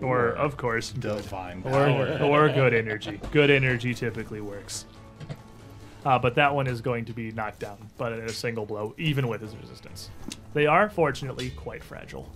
Or, 0.00 0.30
of 0.30 0.56
course, 0.56 0.92
good. 0.92 1.22
Divine 1.22 1.62
Or, 1.64 2.22
or 2.22 2.48
good 2.50 2.74
energy. 2.74 3.18
Good 3.32 3.50
energy 3.50 3.94
typically 3.94 4.42
works. 4.42 4.84
Uh, 6.04 6.18
but 6.18 6.34
that 6.34 6.54
one 6.54 6.66
is 6.66 6.80
going 6.80 7.04
to 7.06 7.12
be 7.12 7.32
knocked 7.32 7.60
down, 7.60 7.78
but 7.96 8.12
in 8.12 8.20
a 8.20 8.28
single 8.28 8.66
blow, 8.66 8.94
even 8.98 9.26
with 9.26 9.40
his 9.40 9.56
resistance. 9.56 10.10
They 10.54 10.66
are, 10.66 10.88
fortunately, 10.88 11.50
quite 11.50 11.82
fragile. 11.82 12.30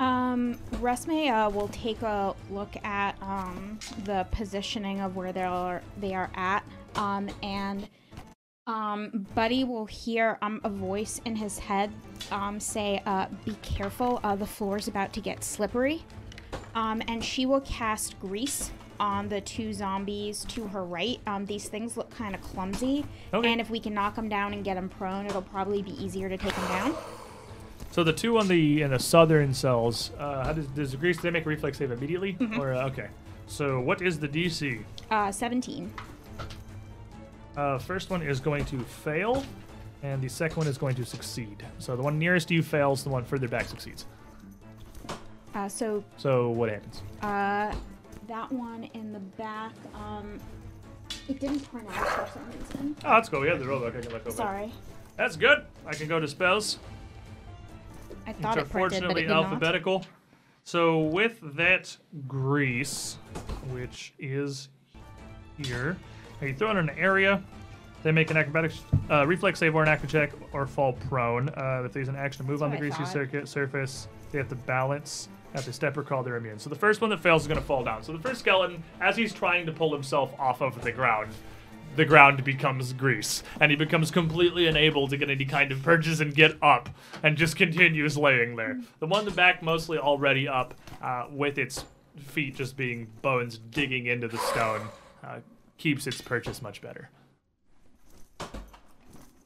Um, 0.00 0.58
Resme 0.74 1.30
uh, 1.30 1.50
will 1.50 1.68
take 1.68 2.02
a 2.02 2.34
look 2.50 2.76
at 2.84 3.20
um, 3.20 3.78
the 4.04 4.26
positioning 4.30 5.00
of 5.00 5.16
where 5.16 5.32
they 5.32 5.42
are 5.42 5.82
they 6.00 6.14
are 6.14 6.30
at, 6.34 6.64
um, 6.94 7.28
and 7.42 7.88
um, 8.68 9.26
Buddy 9.34 9.64
will 9.64 9.86
hear 9.86 10.38
um, 10.40 10.60
a 10.62 10.68
voice 10.68 11.20
in 11.24 11.34
his 11.34 11.58
head 11.58 11.90
um, 12.30 12.60
say, 12.60 13.02
uh, 13.06 13.26
"Be 13.44 13.54
careful! 13.62 14.20
Uh, 14.22 14.36
the 14.36 14.46
floor's 14.46 14.86
about 14.86 15.12
to 15.14 15.20
get 15.20 15.42
slippery." 15.42 16.04
Um, 16.74 17.02
and 17.08 17.24
she 17.24 17.44
will 17.44 17.62
cast 17.62 18.20
grease 18.20 18.70
on 19.00 19.28
the 19.28 19.40
two 19.40 19.72
zombies 19.72 20.44
to 20.44 20.66
her 20.68 20.84
right. 20.84 21.18
Um, 21.26 21.46
these 21.46 21.68
things 21.68 21.96
look 21.96 22.10
kind 22.10 22.34
of 22.34 22.40
clumsy, 22.40 23.04
Okay. 23.34 23.50
and 23.50 23.60
if 23.60 23.68
we 23.70 23.80
can 23.80 23.94
knock 23.94 24.14
them 24.14 24.28
down 24.28 24.52
and 24.52 24.64
get 24.64 24.74
them 24.74 24.88
prone, 24.88 25.26
it'll 25.26 25.42
probably 25.42 25.82
be 25.82 25.92
easier 26.02 26.28
to 26.28 26.36
take 26.36 26.54
them 26.54 26.68
down. 26.68 26.94
So 27.90 28.04
the 28.04 28.12
two 28.12 28.38
on 28.38 28.48
the 28.48 28.82
in 28.82 28.90
the 28.90 28.98
southern 28.98 29.52
cells, 29.54 30.10
uh, 30.18 30.44
how 30.44 30.52
does, 30.52 30.66
does 30.68 30.94
Grease 30.94 31.16
do 31.16 31.22
they 31.22 31.30
make 31.30 31.46
a 31.46 31.48
reflex 31.48 31.78
save 31.78 31.90
immediately? 31.90 32.36
Or 32.58 32.72
uh, 32.74 32.86
okay. 32.88 33.08
So 33.46 33.80
what 33.80 34.02
is 34.02 34.18
the 34.18 34.28
DC? 34.28 34.82
Uh, 35.10 35.32
17. 35.32 35.92
Uh, 37.56 37.78
first 37.78 38.10
one 38.10 38.22
is 38.22 38.40
going 38.40 38.64
to 38.66 38.78
fail, 38.84 39.42
and 40.02 40.22
the 40.22 40.28
second 40.28 40.58
one 40.58 40.66
is 40.68 40.78
going 40.78 40.94
to 40.96 41.04
succeed. 41.04 41.64
So 41.78 41.96
the 41.96 42.02
one 42.02 42.18
nearest 42.18 42.50
you 42.50 42.62
fails, 42.62 43.02
the 43.02 43.10
one 43.10 43.24
further 43.24 43.48
back 43.48 43.66
succeeds. 43.66 44.04
Uh, 45.54 45.68
so 45.68 46.04
So 46.18 46.50
what 46.50 46.68
happens? 46.68 47.02
uh, 47.22 47.74
that 48.28 48.52
one 48.52 48.84
in 48.92 49.12
the 49.12 49.18
back, 49.18 49.72
um, 49.94 50.38
it 51.28 51.40
didn't 51.40 51.60
turn 51.70 51.86
out 51.88 52.06
for 52.06 52.28
some 52.38 52.46
reason. 52.60 52.96
Oh, 53.02 53.08
that's 53.08 53.28
cool. 53.30 53.38
go. 53.38 53.42
We 53.42 53.48
have 53.48 53.58
the 53.58 53.64
rulebook. 53.64 53.96
I 53.96 54.02
can 54.02 54.12
look 54.12 54.26
over. 54.26 54.30
Sorry. 54.36 54.72
That's 55.16 55.34
good. 55.36 55.64
I 55.86 55.94
can 55.94 56.06
go 56.06 56.20
to 56.20 56.28
spells. 56.28 56.78
I 58.28 58.32
It's 58.32 58.40
thought 58.40 58.58
it 58.58 58.68
printed, 58.68 58.72
but 59.04 59.16
it 59.16 59.22
unfortunately 59.22 59.22
did 59.22 59.28
not. 59.30 59.44
alphabetical. 59.44 60.04
So 60.64 60.98
with 61.00 61.38
that 61.56 61.96
grease, 62.26 63.16
which 63.72 64.12
is 64.18 64.68
here, 65.56 65.96
you 66.42 66.54
throw 66.54 66.68
it 66.68 66.72
in 66.72 66.90
an 66.90 66.98
area. 66.98 67.42
They 68.02 68.12
make 68.12 68.30
an 68.30 68.36
acrobatics, 68.36 68.82
uh, 69.10 69.26
reflex 69.26 69.58
save 69.60 69.74
or 69.74 69.82
an 69.82 69.88
acro 69.88 70.08
check, 70.08 70.32
or 70.52 70.66
fall 70.66 70.92
prone. 70.92 71.48
Uh, 71.48 71.84
if 71.86 71.92
there's 71.94 72.08
an 72.08 72.16
action 72.16 72.44
to 72.44 72.52
move 72.52 72.62
on 72.62 72.70
the 72.70 72.76
That's 72.76 72.90
what 72.90 72.94
I 72.94 72.98
greasy 72.98 73.12
circuit 73.12 73.48
surface, 73.48 74.08
they 74.30 74.36
have 74.38 74.48
to 74.50 74.54
balance. 74.56 75.30
If 75.54 75.64
they 75.64 75.72
step 75.72 75.96
or 75.96 76.02
crawl, 76.02 76.22
they're 76.22 76.36
immune. 76.36 76.58
So 76.58 76.68
the 76.68 76.76
first 76.76 77.00
one 77.00 77.08
that 77.08 77.20
fails 77.20 77.42
is 77.42 77.48
going 77.48 77.58
to 77.58 77.64
fall 77.64 77.82
down. 77.82 78.02
So 78.02 78.12
the 78.12 78.18
first 78.18 78.40
skeleton, 78.40 78.82
as 79.00 79.16
he's 79.16 79.32
trying 79.32 79.64
to 79.64 79.72
pull 79.72 79.90
himself 79.94 80.38
off 80.38 80.60
of 80.60 80.78
the 80.82 80.92
ground, 80.92 81.30
the 81.98 82.04
ground 82.04 82.44
becomes 82.44 82.92
grease, 82.92 83.42
and 83.60 83.72
he 83.72 83.76
becomes 83.76 84.12
completely 84.12 84.68
unable 84.68 85.08
to 85.08 85.16
get 85.16 85.28
any 85.28 85.44
kind 85.44 85.72
of 85.72 85.82
purchase 85.82 86.20
and 86.20 86.32
get 86.32 86.56
up, 86.62 86.88
and 87.24 87.36
just 87.36 87.56
continues 87.56 88.16
laying 88.16 88.54
there. 88.54 88.80
The 89.00 89.08
one 89.08 89.20
in 89.20 89.24
the 89.24 89.32
back, 89.32 89.64
mostly 89.64 89.98
already 89.98 90.46
up, 90.46 90.74
uh, 91.02 91.26
with 91.28 91.58
its 91.58 91.84
feet 92.16 92.54
just 92.54 92.76
being 92.76 93.08
bones 93.20 93.58
digging 93.58 94.06
into 94.06 94.28
the 94.28 94.38
stone, 94.38 94.82
uh, 95.24 95.40
keeps 95.76 96.06
its 96.06 96.20
purchase 96.20 96.62
much 96.62 96.80
better. 96.80 97.10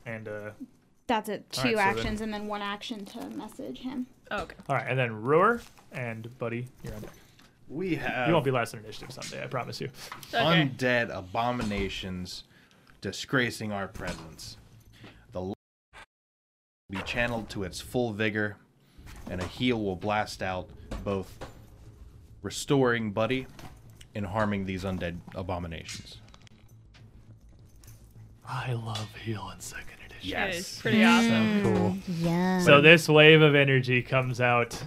And 0.05 0.29
uh, 0.29 0.51
That's 1.07 1.31
it. 1.31 1.51
Two 1.53 1.63
right, 1.63 1.71
so 1.71 1.77
then- 1.77 1.79
actions 1.79 2.21
and 2.21 2.35
then 2.35 2.49
one 2.49 2.61
action 2.61 3.07
to 3.07 3.31
message 3.31 3.79
him. 3.79 4.07
Oh, 4.31 4.43
okay. 4.43 4.57
all 4.69 4.77
right, 4.77 4.87
and 4.87 4.99
then 4.99 5.23
Rur 5.23 5.63
and 5.91 6.39
Buddy, 6.39 6.69
you're 6.85 6.95
on 6.95 7.01
deck. 7.01 7.13
We 7.73 7.95
have 7.97 8.29
You 8.29 8.35
won't 8.35 8.45
be 8.45 8.51
last 8.51 8.75
in 8.75 8.81
initiative 8.81 9.13
someday, 9.13 9.43
I 9.43 9.47
promise 9.47 9.81
you. 9.81 9.89
Okay. 10.35 10.69
undead 10.69 11.17
abominations 11.17 12.45
disgracing 13.01 13.73
our 13.73 13.89
presence. 13.89 14.59
The 15.33 15.41
light 15.41 15.57
will 16.91 16.99
be 16.99 17.03
channeled 17.05 17.49
to 17.51 17.65
its 17.65 17.81
full 17.81 18.13
vigor, 18.13 18.59
and 19.31 19.41
a 19.41 19.47
heal 19.47 19.83
will 19.83 19.97
blast 19.97 20.43
out, 20.43 20.69
both 21.03 21.33
restoring 22.43 23.11
Buddy 23.11 23.47
and 24.15 24.27
harming 24.27 24.67
these 24.67 24.85
undead 24.85 25.17
abominations. 25.35 26.19
I 28.47 28.75
love 28.75 29.09
heal 29.17 29.51
in 29.55 29.61
second 29.61 29.97
edition. 30.05 30.43
It 30.43 30.55
is 30.57 30.67
mm. 30.67 30.81
pretty 30.83 31.05
awesome. 31.05 31.63
Cool. 31.63 31.97
Yeah. 32.19 32.61
So 32.61 32.83
this 32.83 33.09
wave 33.09 33.41
of 33.41 33.55
energy 33.55 34.03
comes 34.03 34.43
out 34.43 34.83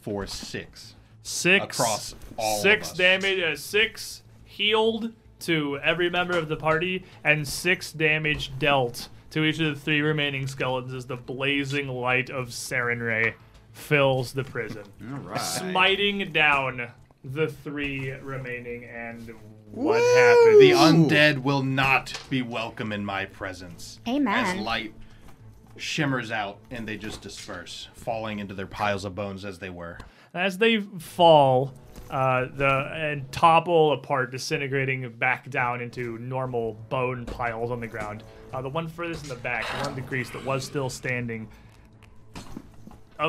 For 0.00 0.26
six. 0.28 0.94
Six 1.22 1.78
Across 1.78 2.14
all 2.36 2.56
of 2.56 2.62
six 2.62 2.90
us. 2.90 2.96
damage, 2.96 3.40
uh, 3.40 3.56
six 3.56 4.22
healed 4.44 5.12
to 5.40 5.78
every 5.82 6.08
member 6.10 6.36
of 6.36 6.48
the 6.48 6.56
party, 6.56 7.04
and 7.24 7.46
six 7.46 7.92
damage 7.92 8.52
dealt 8.58 9.08
to 9.30 9.44
each 9.44 9.58
of 9.60 9.74
the 9.74 9.80
three 9.80 10.00
remaining 10.00 10.46
skeletons 10.46 10.92
as 10.94 11.06
the 11.06 11.16
blazing 11.16 11.88
light 11.88 12.30
of 12.30 12.48
Sarenrae 12.48 13.34
fills 13.72 14.32
the 14.32 14.44
prison, 14.44 14.84
All 15.10 15.18
right. 15.20 15.38
smiting 15.40 16.30
down 16.32 16.88
the 17.24 17.48
three 17.48 18.10
remaining. 18.10 18.84
And 18.84 19.30
what 19.70 20.00
happened? 20.02 20.60
The 20.60 20.72
undead 20.72 21.38
will 21.42 21.62
not 21.62 22.12
be 22.28 22.42
welcome 22.42 22.92
in 22.92 23.04
my 23.04 23.24
presence. 23.24 23.98
As 24.06 24.14
Amen. 24.16 24.62
light 24.64 24.92
shimmers 25.82 26.30
out 26.30 26.58
and 26.70 26.86
they 26.86 26.96
just 26.96 27.20
disperse, 27.20 27.88
falling 27.94 28.38
into 28.38 28.54
their 28.54 28.66
piles 28.66 29.04
of 29.04 29.14
bones 29.14 29.44
as 29.44 29.58
they 29.58 29.70
were. 29.70 29.98
As 30.32 30.56
they 30.56 30.80
fall, 30.80 31.74
uh, 32.10 32.46
the 32.54 32.90
and 32.94 33.30
topple 33.32 33.92
apart, 33.92 34.30
disintegrating 34.30 35.10
back 35.18 35.50
down 35.50 35.80
into 35.80 36.18
normal 36.18 36.74
bone 36.88 37.26
piles 37.26 37.70
on 37.70 37.80
the 37.80 37.86
ground. 37.86 38.22
Uh, 38.52 38.62
the 38.62 38.68
one 38.68 38.86
furthest 38.88 39.24
in 39.24 39.28
the 39.28 39.34
back, 39.36 39.66
the 39.82 39.90
one 39.90 40.00
grease 40.06 40.30
that 40.30 40.44
was 40.44 40.64
still 40.64 40.88
standing, 40.88 41.48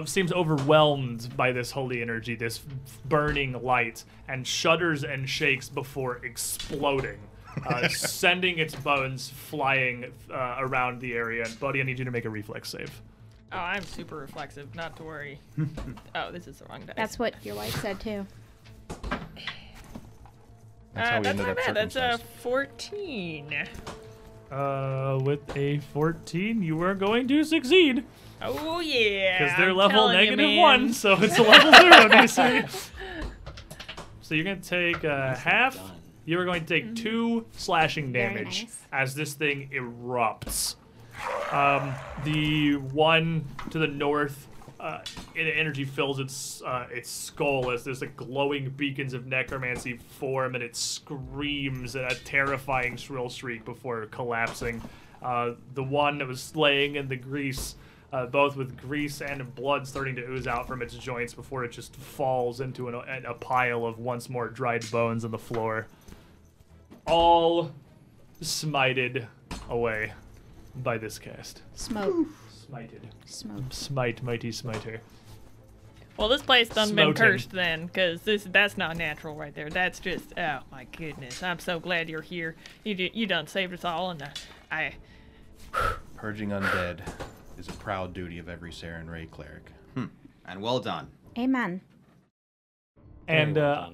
seems 0.06 0.32
overwhelmed 0.34 1.36
by 1.38 1.52
this 1.52 1.72
holy 1.72 2.02
energy, 2.02 2.36
this 2.36 2.60
burning 3.06 3.62
light, 3.64 4.04
and 4.28 4.46
shudders 4.46 5.04
and 5.04 5.30
shakes 5.30 5.70
before 5.70 6.18
exploding, 6.26 7.20
uh, 7.68 7.88
sending 7.88 8.60
its 8.60 8.76
bones 8.76 9.30
flying 9.30 10.06
uh, 10.32 10.56
around 10.60 11.00
the 11.02 11.14
area. 11.14 11.44
And 11.46 11.60
Buddy, 11.60 11.80
I 11.80 11.84
need 11.84 12.00
you 12.00 12.06
to 12.06 12.12
make 12.12 12.26
a 12.26 12.30
reflex 12.30 12.70
save. 12.70 13.02
Oh, 13.52 13.58
I'm 13.58 13.84
super 13.84 14.16
reflexive. 14.16 14.74
Not 14.76 14.96
to 14.98 15.04
worry. 15.04 15.40
oh, 16.16 16.32
this 16.32 16.48
is 16.48 16.60
the 16.60 16.66
wrong 16.66 16.82
dice. 16.86 16.96
That's 16.96 17.20
what 17.20 17.36
your 17.46 17.56
wife 17.56 17.80
said 17.82 18.00
too. 18.00 18.26
That's 20.94 21.10
uh, 21.10 21.12
how 21.12 21.18
we 21.20 21.24
that's 21.24 21.28
ended 21.28 21.46
not 21.48 21.50
up 21.50 21.58
bad. 21.58 21.76
That's 21.76 21.96
a 21.96 22.00
circumcised. 22.00 22.24
14. 22.42 23.68
Uh, 24.52 25.20
with 25.24 25.58
a 25.58 25.80
14, 25.94 26.62
you 26.62 26.82
are 26.82 26.94
going 26.94 27.28
to 27.28 27.44
succeed. 27.44 28.04
Oh 28.42 28.80
yeah. 28.80 29.40
Because 29.40 29.58
they're 29.58 29.70
I'm 29.70 29.78
level 29.78 30.02
telling 30.02 30.14
you, 30.14 30.26
negative 30.26 30.46
man. 30.46 30.60
one, 30.60 30.94
so 30.94 31.14
it's 31.20 31.38
a 31.38 31.44
level 31.44 31.72
zero 31.72 32.10
DC. 32.10 32.90
So 34.24 34.36
you're 34.36 34.46
gonna 34.46 34.56
take 34.62 35.04
uh, 35.04 35.36
half. 35.36 35.78
You 36.26 36.40
are 36.40 36.46
going 36.46 36.66
to 36.66 36.68
take 36.68 36.96
two 36.96 37.46
slashing 37.54 38.06
Mm-hmm. 38.06 38.14
Very 38.14 38.34
damage 38.36 38.64
nice. 38.64 38.78
as 38.92 39.16
this 39.16 39.34
thing 39.34 39.70
erupts. 39.74 40.76
Um, 41.52 41.94
the 42.24 42.76
one 42.78 43.46
to 43.70 43.78
the 43.80 43.88
north, 43.88 44.48
uh, 44.80 45.00
energy 45.36 45.86
fills 45.86 46.20
its 46.20 46.62
uh, 46.64 46.88
its 46.92 47.10
skull 47.10 47.72
as 47.72 47.84
there's 47.84 48.02
like 48.02 48.16
glowing 48.18 48.70
beacons 48.72 49.14
of 49.14 49.26
necromancy 49.28 49.98
form, 50.20 50.56
and 50.56 50.64
it 50.64 50.76
screams 50.76 51.96
a 51.96 52.16
terrifying 52.26 52.98
shrill 52.98 53.30
shriek 53.30 53.64
before 53.64 54.06
collapsing. 54.08 54.82
Uh, 55.22 55.52
the 55.74 55.84
one 55.84 56.18
that 56.18 56.28
was 56.28 56.42
slaying 56.42 56.96
in 56.96 57.08
the 57.08 57.16
grease, 57.16 57.76
uh, 58.12 58.26
both 58.26 58.58
with 58.58 58.76
grease 58.78 59.22
and 59.22 59.54
blood 59.56 59.88
starting 59.88 60.16
to 60.16 60.22
ooze 60.30 60.48
out 60.48 60.68
from 60.68 60.82
its 60.82 60.96
joints 60.96 61.34
before 61.34 61.64
it 61.64 61.72
just 61.72 61.96
falls 61.96 62.60
into 62.60 62.90
an, 62.90 62.96
a, 62.96 63.32
a 63.32 63.34
pile 63.36 63.86
of 63.86 64.00
once 64.00 64.30
more 64.30 64.50
dried 64.50 64.90
bones 64.92 65.24
on 65.24 65.32
the 65.32 65.38
floor. 65.38 65.88
All 67.06 67.72
smited 68.42 69.28
away 69.70 70.14
by 70.76 70.98
this 70.98 71.20
cast. 71.20 71.62
Smoke. 71.76 72.28
Smited. 72.52 73.02
Smoke. 73.26 73.62
Smite, 73.72 74.24
mighty 74.24 74.52
smiter. 74.52 75.02
Well, 76.18 76.28
this 76.28 76.42
place 76.44 76.70
done 76.70 76.94
been 76.94 77.14
cursed 77.14 77.52
then, 77.52 77.88
because 77.88 78.22
this 78.22 78.44
that's 78.44 78.78
not 78.78 78.98
natural 78.98 79.36
right 79.36 79.54
there. 79.54 79.70
That's 79.70 80.00
just 80.00 80.38
oh 80.38 80.60
my 80.72 80.86
goodness. 80.96 81.42
I'm 81.42 81.60
so 81.60 81.80
glad 81.80 82.08
you're 82.08 82.22
here. 82.22 82.56
You 82.84 82.94
do, 82.94 83.10
you 83.14 83.26
done 83.26 83.48
saved 83.48 83.74
us 83.74 83.84
all, 83.84 84.12
and 84.12 84.22
uh, 84.22 84.28
I 84.72 84.94
Purging 86.16 86.50
undead 86.50 87.00
is 87.58 87.68
a 87.68 87.74
proud 87.74 88.14
duty 88.14 88.38
of 88.38 88.48
every 88.48 88.72
Sarenrae 88.72 89.30
cleric. 89.30 89.72
And 90.46 90.62
well 90.62 90.80
done. 90.80 91.10
Amen. 91.38 91.82
And 93.28 93.58
uh. 93.58 93.90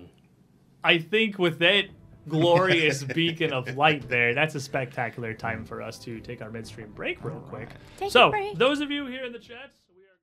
I 0.83 0.97
think 0.97 1.37
with 1.37 1.59
that 1.59 1.85
glorious 2.29 3.03
beacon 3.15 3.51
of 3.51 3.75
light 3.75 4.07
there, 4.07 4.33
that's 4.33 4.55
a 4.55 4.61
spectacular 4.61 5.33
time 5.33 5.65
for 5.65 5.81
us 5.81 5.97
to 5.99 6.19
take 6.19 6.41
our 6.41 6.49
midstream 6.49 6.91
break 6.91 7.23
real 7.23 7.39
quick. 7.41 7.69
Take 7.97 8.11
so, 8.11 8.27
a 8.27 8.31
break. 8.31 8.57
those 8.57 8.79
of 8.81 8.91
you 8.91 9.05
here 9.07 9.25
in 9.25 9.33
the 9.33 9.39
chat, 9.39 9.71
we 9.95 10.03
are 10.03 10.17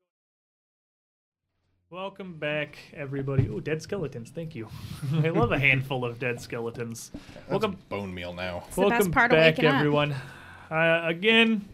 welcome 1.90 2.38
back, 2.38 2.78
everybody. 2.94 3.48
Oh, 3.52 3.60
dead 3.60 3.82
skeletons! 3.82 4.30
Thank 4.30 4.54
you. 4.54 4.68
I 5.22 5.28
love 5.30 5.52
a 5.52 5.58
handful 5.58 6.04
of 6.04 6.18
dead 6.18 6.40
skeletons. 6.40 7.10
Welcome, 7.50 7.76
Bone 7.88 8.14
meal 8.14 8.32
now. 8.32 8.60
the 8.60 8.66
best 8.66 8.78
welcome 8.78 9.12
part 9.12 9.32
of 9.32 9.36
back, 9.36 9.54
waking 9.56 9.66
up. 9.66 9.74
everyone. 9.76 10.14
Uh, 10.70 11.02
again, 11.04 11.64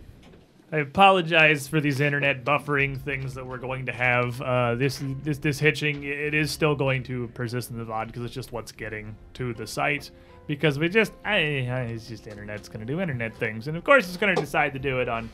I 0.73 0.79
apologize 0.79 1.69
for 1.69 1.83
these 1.83 2.01
internet 2.01 2.45
buffering 2.45 2.99
things 2.99 3.35
that 3.35 3.47
we're 3.47 3.59
going 3.59 3.85
to 3.87 3.93
have. 3.93 4.41
Uh, 4.41 4.75
this 4.75 5.03
this 5.23 5.37
this 5.37 5.59
hitching 5.59 6.03
it 6.03 6.33
is 6.33 6.51
still 6.51 6.75
going 6.75 7.03
to 7.05 7.29
persist 7.35 7.71
in 7.71 7.77
the 7.77 7.85
VOD 7.85 8.07
because 8.07 8.25
it's 8.25 8.33
just 8.33 8.53
what's 8.53 8.73
getting 8.73 9.15
to 9.35 9.53
the 9.53 9.67
site. 9.67 10.11
Because 10.47 10.79
we 10.79 10.89
just 10.89 11.13
I, 11.27 11.69
I 11.69 11.81
it's 11.93 12.09
just 12.09 12.27
internet's 12.27 12.71
gonna 12.71 12.87
do 12.87 13.03
internet 13.03 13.37
things, 13.37 13.69
and 13.69 13.77
of 13.77 13.85
course 13.85 14.09
it's 14.09 14.17
gonna 14.17 14.35
decide 14.35 14.73
to 14.73 14.79
do 14.79 15.01
it 15.01 15.11
on 15.11 15.29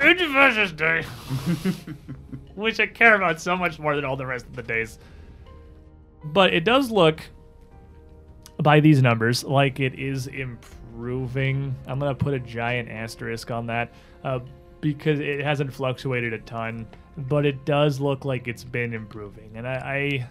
Indivisious 0.00 0.72
Day, 0.72 1.02
which 2.54 2.80
I 2.80 2.86
care 2.86 3.16
about 3.16 3.42
so 3.42 3.54
much 3.58 3.78
more 3.78 3.94
than 3.94 4.06
all 4.06 4.16
the 4.16 4.26
rest 4.26 4.46
of 4.46 4.56
the 4.56 4.62
days. 4.62 4.98
But 6.24 6.54
it 6.54 6.64
does 6.64 6.90
look 6.90 7.20
by 8.62 8.80
these 8.80 9.02
numbers 9.02 9.44
like 9.44 9.78
it 9.78 9.98
is 9.98 10.26
improving. 10.26 11.74
I'm 11.86 11.98
gonna 11.98 12.14
put 12.14 12.32
a 12.32 12.40
giant 12.40 12.88
asterisk 12.88 13.50
on 13.50 13.66
that 13.66 13.92
uh, 14.24 14.40
because 14.80 15.20
it 15.20 15.40
hasn't 15.40 15.72
fluctuated 15.72 16.32
a 16.32 16.38
ton, 16.40 16.86
but 17.16 17.46
it 17.46 17.64
does 17.64 18.00
look 18.00 18.24
like 18.24 18.48
it's 18.48 18.64
been 18.64 18.92
improving, 18.92 19.52
and 19.54 19.66
I. 19.66 19.74
I 19.74 20.28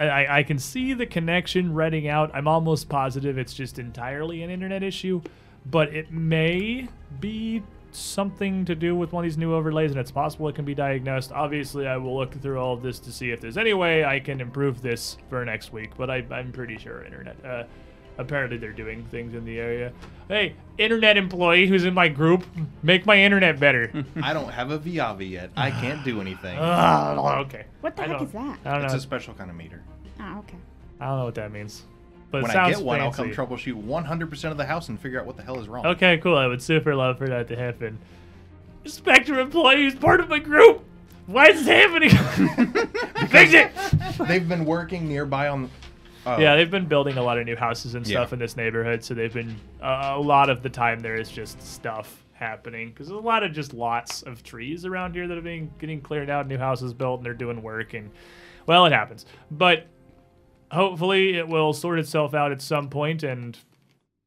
I, 0.00 0.38
I 0.38 0.42
can 0.42 0.58
see 0.58 0.94
the 0.94 1.06
connection 1.06 1.72
reading 1.72 2.08
out. 2.08 2.32
I'm 2.34 2.48
almost 2.48 2.88
positive 2.88 3.38
it's 3.38 3.54
just 3.54 3.78
entirely 3.78 4.42
an 4.42 4.50
internet 4.50 4.82
issue, 4.82 5.22
but 5.66 5.94
it 5.94 6.10
may 6.10 6.88
be 7.20 7.62
something 7.92 8.64
to 8.64 8.74
do 8.74 8.96
with 8.96 9.12
one 9.12 9.24
of 9.24 9.30
these 9.30 9.38
new 9.38 9.54
overlays, 9.54 9.90
and 9.90 10.00
it's 10.00 10.10
possible 10.10 10.48
it 10.48 10.54
can 10.54 10.64
be 10.64 10.74
diagnosed. 10.74 11.30
Obviously, 11.32 11.86
I 11.86 11.96
will 11.98 12.16
look 12.16 12.32
through 12.40 12.58
all 12.58 12.74
of 12.74 12.82
this 12.82 12.98
to 13.00 13.12
see 13.12 13.30
if 13.30 13.40
there's 13.40 13.58
any 13.58 13.74
way 13.74 14.04
I 14.04 14.18
can 14.18 14.40
improve 14.40 14.82
this 14.82 15.18
for 15.28 15.44
next 15.44 15.72
week, 15.72 15.90
but 15.96 16.10
I, 16.10 16.24
I'm 16.30 16.52
pretty 16.52 16.78
sure 16.78 17.04
internet. 17.04 17.36
Uh, 17.44 17.64
apparently, 18.18 18.56
they're 18.58 18.72
doing 18.72 19.04
things 19.06 19.34
in 19.34 19.44
the 19.44 19.58
area. 19.58 19.92
Hey, 20.28 20.54
internet 20.78 21.16
employee 21.16 21.66
who's 21.66 21.84
in 21.84 21.94
my 21.94 22.08
group, 22.08 22.44
make 22.82 23.04
my 23.06 23.16
internet 23.18 23.58
better. 23.60 23.92
I 24.22 24.32
don't 24.32 24.50
have 24.50 24.70
a 24.70 24.78
Viavi 24.78 25.30
yet. 25.30 25.50
I 25.56 25.70
can't 25.70 26.04
do 26.04 26.20
anything. 26.20 26.58
Ah, 26.62 27.38
okay. 27.40 27.64
What 27.80 27.96
the 27.96 28.02
I 28.02 28.06
heck 28.06 28.18
don't- 28.18 28.26
is 28.26 28.32
that? 28.32 28.58
I 28.64 28.74
don't 28.74 28.84
it's 28.84 28.92
know. 28.94 28.98
a 28.98 29.00
special 29.00 29.34
kind 29.34 29.50
of 29.50 29.56
meter. 29.56 29.82
Oh, 30.20 30.38
okay. 30.40 30.56
I 31.00 31.06
don't 31.06 31.18
know 31.18 31.24
what 31.24 31.34
that 31.34 31.52
means. 31.52 31.82
But 32.30 32.42
when 32.44 32.50
I 32.56 32.70
get 32.70 32.80
one, 32.80 33.00
I'll 33.00 33.12
come 33.12 33.30
troubleshoot 33.30 33.84
100% 33.84 34.50
of 34.50 34.56
the 34.56 34.64
house 34.64 34.88
and 34.88 34.98
figure 34.98 35.20
out 35.20 35.26
what 35.26 35.36
the 35.36 35.42
hell 35.42 35.60
is 35.60 35.68
wrong. 35.68 35.84
Okay, 35.84 36.16
cool. 36.18 36.38
I 36.38 36.46
would 36.46 36.62
super 36.62 36.94
love 36.94 37.18
for 37.18 37.28
that 37.28 37.46
to 37.48 37.56
happen. 37.56 37.98
Spectre 38.86 39.38
employee 39.38 39.82
who's 39.82 39.94
part 39.94 40.20
of 40.20 40.28
my 40.30 40.38
group. 40.38 40.82
Why 41.26 41.48
is 41.48 41.64
this 41.64 41.68
happening? 41.68 42.08
Fix 43.28 43.52
it. 43.52 43.70
They've 44.26 44.48
been 44.48 44.64
working 44.64 45.06
nearby 45.08 45.48
on. 45.48 45.70
Oh, 46.26 46.38
Yeah, 46.38 46.56
they've 46.56 46.70
been 46.70 46.86
building 46.86 47.16
a 47.18 47.22
lot 47.22 47.38
of 47.38 47.46
new 47.46 47.56
houses 47.56 47.94
and 47.94 48.06
stuff 48.06 48.30
Yeah. 48.30 48.34
in 48.34 48.38
this 48.38 48.56
neighborhood, 48.56 49.02
so 49.04 49.14
they've 49.14 49.32
been 49.32 49.56
uh, 49.82 50.12
a 50.16 50.20
lot 50.20 50.50
of 50.50 50.62
the 50.62 50.70
time 50.70 51.00
there 51.00 51.16
is 51.16 51.28
just 51.30 51.60
stuff 51.62 52.24
happening 52.32 52.90
because 52.90 53.08
there's 53.08 53.18
a 53.20 53.22
lot 53.26 53.42
of 53.42 53.52
just 53.52 53.72
lots 53.74 54.22
of 54.22 54.42
trees 54.42 54.84
around 54.84 55.14
here 55.14 55.26
that 55.28 55.36
are 55.38 55.42
being 55.42 55.70
getting 55.78 56.00
cleared 56.00 56.30
out, 56.30 56.46
new 56.48 56.58
houses 56.58 56.92
built, 56.92 57.18
and 57.20 57.26
they're 57.26 57.34
doing 57.34 57.62
work, 57.62 57.94
and 57.94 58.10
well, 58.66 58.86
it 58.86 58.92
happens. 58.92 59.26
But 59.50 59.86
hopefully, 60.70 61.36
it 61.36 61.48
will 61.48 61.72
sort 61.72 61.98
itself 61.98 62.34
out 62.34 62.52
at 62.52 62.62
some 62.62 62.88
point, 62.88 63.22
and 63.22 63.58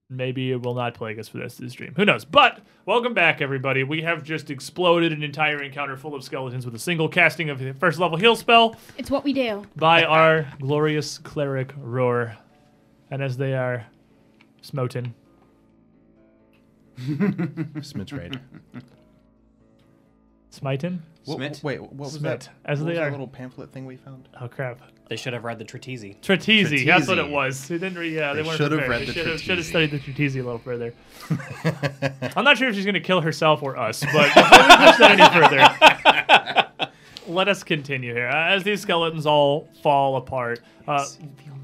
maybe 0.10 0.52
it 0.52 0.62
will 0.62 0.76
not 0.76 0.94
plague 0.94 1.20
us 1.20 1.28
for 1.28 1.38
the 1.38 1.44
rest 1.44 1.60
of 1.60 1.66
this 1.66 1.74
stream. 1.74 1.94
Who 1.96 2.06
knows? 2.06 2.26
But 2.26 2.60
welcome 2.86 3.14
back, 3.14 3.42
everybody. 3.42 3.84
We 3.84 4.02
have 4.04 4.24
just 4.24 4.50
exploded 4.52 5.12
an 5.12 5.24
entire 5.24 5.62
encounter 5.62 5.98
full 5.98 6.14
of 6.16 6.24
skeletons 6.24 6.66
with 6.66 6.76
a 6.76 6.80
single 6.80 7.10
casting 7.10 7.50
of 7.50 7.60
the 7.60 7.74
first 7.74 8.00
level 8.00 8.18
heal 8.18 8.36
spell 8.36 8.76
It's 8.98 9.10
what 9.10 9.24
we 9.24 9.34
do. 9.34 9.66
by 9.76 10.04
our 10.04 10.48
glorious 10.60 11.18
cleric 11.18 11.74
Rur. 11.78 12.36
And 13.12 13.22
as 13.24 13.38
they 13.38 13.54
are 13.54 13.86
smoten, 14.62 15.14
Smith's 17.82 18.14
raid. 18.14 18.40
smiten? 20.52 21.00
Smit? 21.24 21.60
Wait, 21.64 21.82
what 21.82 21.94
was 21.94 22.14
Smit, 22.14 22.42
that? 22.42 22.50
as 22.64 22.80
what 22.80 22.86
they 22.86 22.92
was 22.92 23.00
are. 23.00 23.06
that 23.06 23.12
little 23.12 23.28
pamphlet 23.28 23.72
thing 23.72 23.86
we 23.86 23.98
found? 23.98 24.30
Oh 24.40 24.48
crap. 24.48 24.80
They 25.08 25.18
should 25.18 25.34
have 25.34 25.44
read 25.44 25.60
the 25.60 25.66
Treatise. 25.66 26.16
Tratizi, 26.22 26.84
that's 26.86 27.08
what 27.08 27.20
it 27.20 27.30
was. 27.30 27.68
They 27.68 27.78
didn't 27.78 27.98
re- 27.98 28.16
yeah, 28.16 28.34
they, 28.34 28.42
They 28.42 28.48
weren't 28.48 28.58
should 28.58 28.72
have 28.72 28.90
read 28.90 29.02
They 29.02 29.06
the 29.06 29.14
should 29.14 29.28
have, 29.28 29.42
should 29.42 29.58
have 29.58 29.66
studied 29.68 29.92
the 29.92 30.00
Tratizi 30.00 30.40
a 30.42 30.44
little 30.44 30.58
further. 30.58 30.94
I'm 32.36 32.44
not 32.44 32.58
sure 32.58 32.70
if 32.70 32.76
she's 32.76 32.86
going 32.86 32.96
to 32.96 33.00
kill 33.00 33.22
herself 33.22 33.62
or 33.62 33.78
us, 33.78 34.02
but 34.02 34.34
before 34.34 34.44
we 34.44 34.86
push 34.86 34.98
that 34.98 35.20
any 35.20 36.80
further, 36.80 36.92
let 37.28 37.48
us 37.48 37.64
continue 37.64 38.14
here. 38.14 38.28
Uh, 38.28 38.50
As 38.50 38.64
these 38.64 38.82
skeletons 38.82 39.28
all 39.28 39.70
fall 39.84 40.18
apart, 40.18 40.62
uh, 40.88 41.06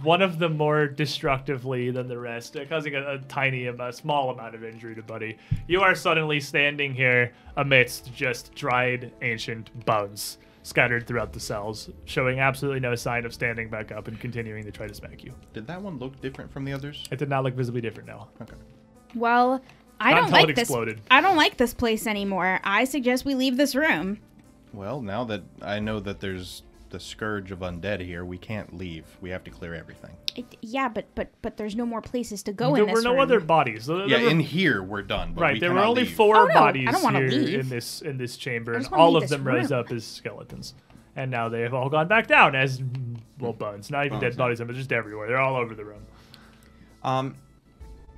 one 0.03 0.21
of 0.21 0.37
them 0.37 0.55
more 0.55 0.87
destructively 0.87 1.89
than 1.89 2.07
the 2.07 2.17
rest, 2.19 2.55
uh, 2.57 2.65
causing 2.65 2.95
a, 2.95 3.13
a 3.13 3.17
tiny, 3.27 3.65
a 3.65 3.93
small 3.93 4.29
amount 4.29 4.53
of 4.53 4.63
injury 4.63 4.93
to 4.93 5.01
Buddy. 5.01 5.37
You 5.67 5.81
are 5.81 5.95
suddenly 5.95 6.39
standing 6.39 6.93
here 6.93 7.33
amidst 7.57 8.13
just 8.13 8.53
dried 8.53 9.11
ancient 9.23 9.85
bones 9.85 10.37
scattered 10.63 11.07
throughout 11.07 11.33
the 11.33 11.39
cells, 11.39 11.89
showing 12.05 12.39
absolutely 12.39 12.79
no 12.79 12.95
sign 12.95 13.25
of 13.25 13.33
standing 13.33 13.69
back 13.69 13.91
up 13.91 14.07
and 14.07 14.19
continuing 14.19 14.63
to 14.63 14.71
try 14.71 14.87
to 14.87 14.93
smack 14.93 15.23
you. 15.23 15.33
Did 15.53 15.67
that 15.67 15.81
one 15.81 15.97
look 15.99 16.19
different 16.21 16.51
from 16.51 16.65
the 16.65 16.73
others? 16.73 17.03
It 17.11 17.19
did 17.19 17.29
not 17.29 17.43
look 17.43 17.55
visibly 17.55 17.81
different 17.81 18.07
now. 18.07 18.29
Okay. 18.41 18.55
Well, 19.15 19.61
I 19.99 20.11
Not 20.11 20.15
don't 20.15 20.23
until 20.25 20.37
it 20.37 20.47
like 20.47 20.55
this. 20.55 20.61
exploded. 20.63 21.01
I 21.11 21.21
don't 21.21 21.35
like 21.35 21.57
this 21.57 21.73
place 21.73 22.07
anymore. 22.07 22.59
I 22.63 22.85
suggest 22.85 23.25
we 23.25 23.35
leave 23.35 23.57
this 23.57 23.75
room. 23.75 24.19
Well, 24.73 25.01
now 25.01 25.23
that 25.25 25.43
I 25.61 25.79
know 25.79 25.99
that 25.99 26.19
there's 26.21 26.63
the 26.91 26.99
scourge 26.99 27.51
of 27.51 27.59
undead 27.59 27.99
here, 28.01 28.23
we 28.23 28.37
can't 28.37 28.77
leave. 28.77 29.05
We 29.19 29.29
have 29.31 29.43
to 29.45 29.51
clear 29.51 29.73
everything. 29.73 30.11
It, 30.35 30.57
yeah, 30.61 30.87
but 30.87 31.07
but 31.15 31.29
but 31.41 31.57
there's 31.57 31.75
no 31.75 31.85
more 31.85 32.01
places 32.01 32.43
to 32.43 32.53
go 32.53 32.73
there 32.75 32.83
in 32.83 32.89
this 32.93 33.01
There 33.03 33.11
were 33.11 33.15
no 33.15 33.21
room. 33.21 33.21
other 33.21 33.39
bodies. 33.39 33.85
There- 33.87 33.97
Yeah, 34.07 34.17
there 34.17 34.25
were- 34.25 34.31
in 34.31 34.39
here 34.39 34.83
we're 34.83 35.01
done. 35.01 35.33
But 35.33 35.41
right, 35.41 35.53
we 35.55 35.59
there 35.59 35.73
were 35.73 35.79
only 35.79 36.03
leave. 36.03 36.13
four 36.15 36.37
Oh, 36.37 36.45
no, 36.47 36.53
bodies 36.53 36.89
here 37.01 37.19
leave. 37.29 37.59
in 37.59 37.69
this 37.69 38.01
in 38.01 38.17
this 38.17 38.37
chamber, 38.37 38.73
and 38.73 38.87
all 38.91 39.15
of 39.15 39.21
this 39.23 39.31
them 39.31 39.43
rose 39.47 39.71
up 39.71 39.91
as 39.91 40.05
skeletons. 40.05 40.73
And 41.15 41.29
now 41.29 41.49
they 41.49 41.61
have 41.61 41.73
all 41.73 41.89
gone 41.89 42.07
back 42.07 42.27
down 42.27 42.55
as 42.55 42.79
mm, 42.79 43.17
well 43.39 43.51
bones. 43.53 43.91
Not 43.91 44.05
even 44.05 44.19
Bones, 44.19 44.21
dead 44.21 44.33
yeah. 44.33 44.37
bodies, 44.37 44.59
but 44.59 44.73
just 44.75 44.91
everywhere. 44.93 45.27
They're 45.27 45.41
all 45.41 45.57
over 45.57 45.75
the 45.75 45.83
room. 45.83 46.03
Um, 47.03 47.35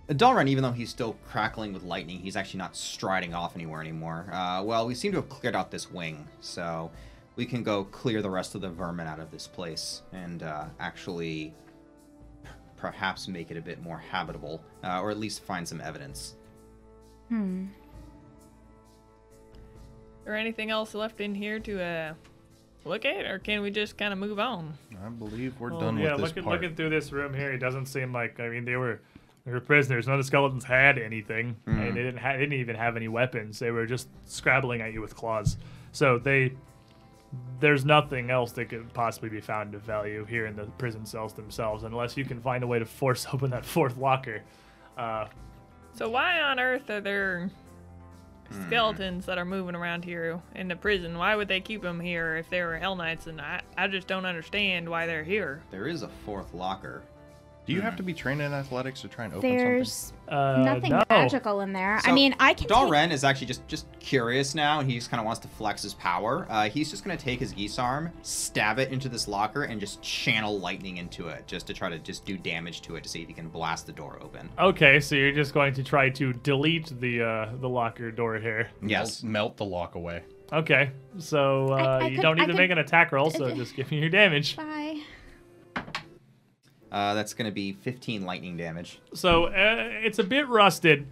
Dalren, 0.10 0.48
even 0.50 0.64
though 0.64 0.72
he's 0.74 0.90
still 0.90 1.16
crackling 1.30 1.74
with 1.74 1.82
lightning, 1.84 2.20
he's 2.20 2.36
actually 2.36 2.58
not 2.60 2.76
striding 2.76 3.34
off 3.34 3.56
anywhere 3.56 3.80
anymore. 3.82 4.28
Uh, 4.32 4.62
well, 4.64 4.86
we 4.86 4.94
seem 4.96 5.12
to 5.14 5.18
have 5.20 5.30
cleared 5.30 5.56
out 5.56 5.72
this 5.72 5.90
wing, 5.92 6.28
so 6.42 6.92
we 7.36 7.46
can 7.46 7.64
go 7.64 7.84
clear 7.86 8.22
the 8.22 8.30
rest 8.30 8.56
of 8.56 8.62
the 8.62 8.70
vermin 8.70 9.08
out 9.08 9.20
of 9.20 9.32
this 9.32 9.48
place 9.48 10.02
and 10.12 10.44
uh, 10.44 10.66
actually 10.80 11.54
p- 12.44 12.50
perhaps 12.78 13.28
make 13.28 13.50
it 13.52 13.58
a 13.58 13.62
bit 13.62 13.82
more 13.82 13.98
habitable, 13.98 14.62
uh, 14.84 15.02
or 15.02 15.10
at 15.12 15.18
least 15.18 15.44
find 15.44 15.68
some 15.68 15.82
evidence. 15.82 16.36
Hmm. 17.30 17.66
Or 20.26 20.36
anything 20.36 20.70
else 20.72 20.94
left 20.94 21.20
in 21.20 21.36
here 21.36 21.60
to 21.60 21.82
uh, 21.84 22.14
look 22.86 23.04
at, 23.04 23.26
or 23.26 23.40
can 23.40 23.62
we 23.62 23.72
just 23.72 23.98
kind 23.98 24.14
of 24.14 24.20
move 24.20 24.40
on? 24.40 24.74
I 25.04 25.10
believe 25.10 25.60
we're 25.60 25.72
Well, 25.72 25.82
done 25.82 25.98
yeah, 25.98 26.12
with 26.12 26.22
this 26.22 26.30
looking, 26.30 26.44
part. 26.44 26.62
looking 26.62 26.76
through 26.76 26.92
this 26.92 27.12
room 27.12 27.34
here, 27.34 27.52
it 27.52 27.58
doesn't 27.58 27.88
seem 27.88 28.14
like. 28.14 28.40
I 28.40 28.48
mean, 28.50 28.64
they 28.64 28.78
were 28.78 29.02
they 29.46 29.52
were 29.52 29.60
prisoners. 29.60 30.08
None 30.08 30.16
of 30.18 30.20
the 30.20 30.28
skeletons 30.28 30.64
had 30.64 30.98
anything, 30.98 31.58
and 31.66 31.80
they 31.98 32.04
didn't 32.04 32.18
ha- 32.20 32.34
they 32.34 32.40
didn't 32.40 32.54
even 32.54 32.76
have 32.78 32.96
any 32.96 33.10
weapons. 33.10 33.60
They 33.60 33.72
were 33.72 33.86
just 33.86 34.08
scrabbling 34.26 34.80
at 34.82 34.94
you 34.94 35.02
with 35.02 35.14
claws. 35.16 35.58
So 35.92 36.18
they 36.20 36.54
there's 37.60 37.86
nothing 37.86 38.30
else 38.30 38.52
that 38.54 38.66
could 38.70 38.94
possibly 38.94 39.30
be 39.30 39.40
found 39.40 39.74
of 39.76 39.82
value 39.84 40.26
here 40.26 40.46
in 40.48 40.56
the 40.56 40.66
prison 40.78 41.06
cells 41.06 41.34
themselves, 41.34 41.84
unless 41.84 42.18
you 42.18 42.26
can 42.26 42.42
find 42.42 42.64
a 42.64 42.68
way 42.68 42.80
to 42.80 42.86
force 42.86 43.26
open 43.34 43.52
that 43.52 43.66
fourth 43.66 43.98
locker. 43.98 44.42
Uh, 44.98 45.28
So 45.96 46.10
why 46.10 46.42
on 46.42 46.60
earth 46.60 46.90
are 46.90 47.02
there 47.02 47.50
skeletons 48.68 49.26
that 49.26 49.38
are 49.38 49.46
moving 49.46 49.76
around 49.76 50.04
here 50.06 50.40
in 50.56 50.68
the 50.68 50.76
prison? 50.76 51.18
Why 51.18 51.36
would 51.36 51.48
they 51.48 51.62
keep 51.62 51.82
them 51.82 52.00
here 52.00 52.36
if 52.36 52.50
they 52.50 52.62
were 52.62 52.78
Hellknights? 52.82 53.28
And 53.28 53.40
I, 53.42 53.62
I 53.78 53.88
just 53.88 54.08
don't 54.08 54.26
understand 54.26 54.88
why 54.88 55.06
they're 55.08 55.24
here. 55.24 55.62
There 55.72 55.88
is 55.88 56.04
a 56.04 56.10
fourth 56.26 56.54
locker. 56.54 57.02
Do 57.66 57.72
you 57.74 57.80
have 57.82 57.96
to 57.96 58.04
be 58.04 58.14
trained 58.14 58.42
in 58.42 58.52
athletics 58.54 59.00
to 59.02 59.08
try 59.08 59.24
and 59.26 59.34
open 59.34 59.50
There's 59.50 60.12
uh, 60.28 60.62
nothing 60.66 60.92
no. 60.92 61.04
magical 61.10 61.62
in 61.62 61.72
there. 61.72 62.00
I 62.04 62.12
mean, 62.12 62.36
I 62.40 62.54
can. 62.54 62.68
take- 62.68 62.78
Dalren 62.78 63.12
is 63.12 63.24
actually 63.24 63.48
just 63.48 63.66
just 63.68 63.88
curious 64.00 64.54
now, 64.54 64.80
and 64.82 64.90
he 64.90 64.98
just 64.98 65.10
kind 65.10 65.20
of 65.22 65.26
wants 65.26 65.40
to 65.42 65.48
flex 65.48 65.82
his 65.82 65.94
power. 65.94 66.46
Uh, 66.50 66.68
he's 66.70 66.90
just 66.92 67.06
gonna 67.06 67.16
take 67.16 67.40
his 67.40 67.54
guisarme, 67.54 68.12
stab 68.22 68.80
it 68.80 68.92
into 68.92 69.08
this 69.08 69.28
locker, 69.30 69.64
and 69.64 69.80
just 69.80 70.02
channel 70.02 70.60
lightning 70.60 70.98
into 70.98 71.30
it, 71.30 71.48
just 71.48 71.66
to 71.68 71.74
try 71.74 71.90
to 71.90 72.00
just 72.00 72.26
do 72.26 72.38
damage 72.38 72.82
to 72.82 72.98
it 72.98 73.04
to 73.04 73.10
see 73.10 73.22
if 73.22 73.28
he 73.30 73.34
can 73.34 73.48
blast 73.48 73.86
the 73.86 73.94
door 73.94 74.20
open. 74.22 74.50
Okay, 74.60 75.00
so 75.00 75.16
you're 75.16 75.32
just 75.32 75.54
going 75.54 75.74
to 75.76 75.84
try 75.84 76.10
to 76.10 76.34
delete 76.34 77.00
the 77.00 77.22
uh, 77.24 77.50
the 77.62 77.70
locker 77.70 78.12
door 78.12 78.38
here. 78.40 78.70
Yes. 78.82 79.24
Melt, 79.24 79.32
melt 79.32 79.58
the 79.58 79.66
lock 79.66 79.96
away. 79.96 80.24
Okay, 80.52 80.92
so 81.18 81.68
uh, 81.72 82.00
I 82.02 82.08
you 82.10 82.16
could- 82.18 82.22
don't 82.24 82.36
need 82.36 82.44
I 82.44 82.46
to 82.48 82.52
could- 82.52 82.58
make 82.58 82.72
an 82.72 82.78
attack 82.80 83.12
roll, 83.14 83.30
so 83.32 83.50
just 83.56 83.74
give 83.76 83.90
me 83.90 84.00
your 84.00 84.10
damage. 84.10 84.58
Bye. 84.58 85.00
Uh, 86.94 87.16
that's 87.16 87.34
gonna 87.34 87.52
be 87.52 87.74
15 87.74 88.24
lightning 88.24 88.56
damage. 88.56 89.00
So 89.14 89.46
uh, 89.46 89.52
it's 90.04 90.20
a 90.20 90.24
bit 90.24 90.48
rusted, 90.48 91.08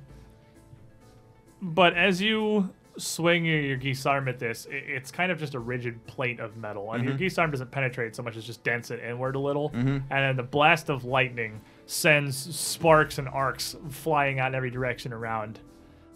but 1.62 1.96
as 1.98 2.22
you 2.22 2.70
swing 2.98 3.46
your, 3.46 3.78
guisarme 3.78 4.28
at 4.30 4.38
this, 4.38 4.68
it's 4.70 5.12
kind 5.12 5.32
of 5.32 5.40
just 5.40 5.56
a 5.56 5.60
rigid 5.60 6.06
plate 6.06 6.40
of 6.40 6.56
metal, 6.58 6.92
and 6.94 7.04
your 7.04 7.14
guisarme 7.18 7.50
doesn't 7.50 7.72
penetrate 7.72 8.16
so 8.16 8.22
much 8.22 8.36
as 8.38 8.46
just 8.46 8.64
dents 8.64 8.92
it 8.92 9.00
inward 9.04 9.36
a 9.36 9.40
little, 9.40 9.72
and 9.74 10.04
then 10.10 10.36
the 10.36 10.44
blast 10.44 10.90
of 10.90 11.04
lightning 11.04 11.60
sends 11.88 12.38
sparks 12.56 13.18
and 13.18 13.28
arcs 13.30 13.76
flying 13.90 14.40
out 14.40 14.50
in 14.50 14.56
every 14.56 14.70
direction 14.70 15.12
around, 15.14 15.60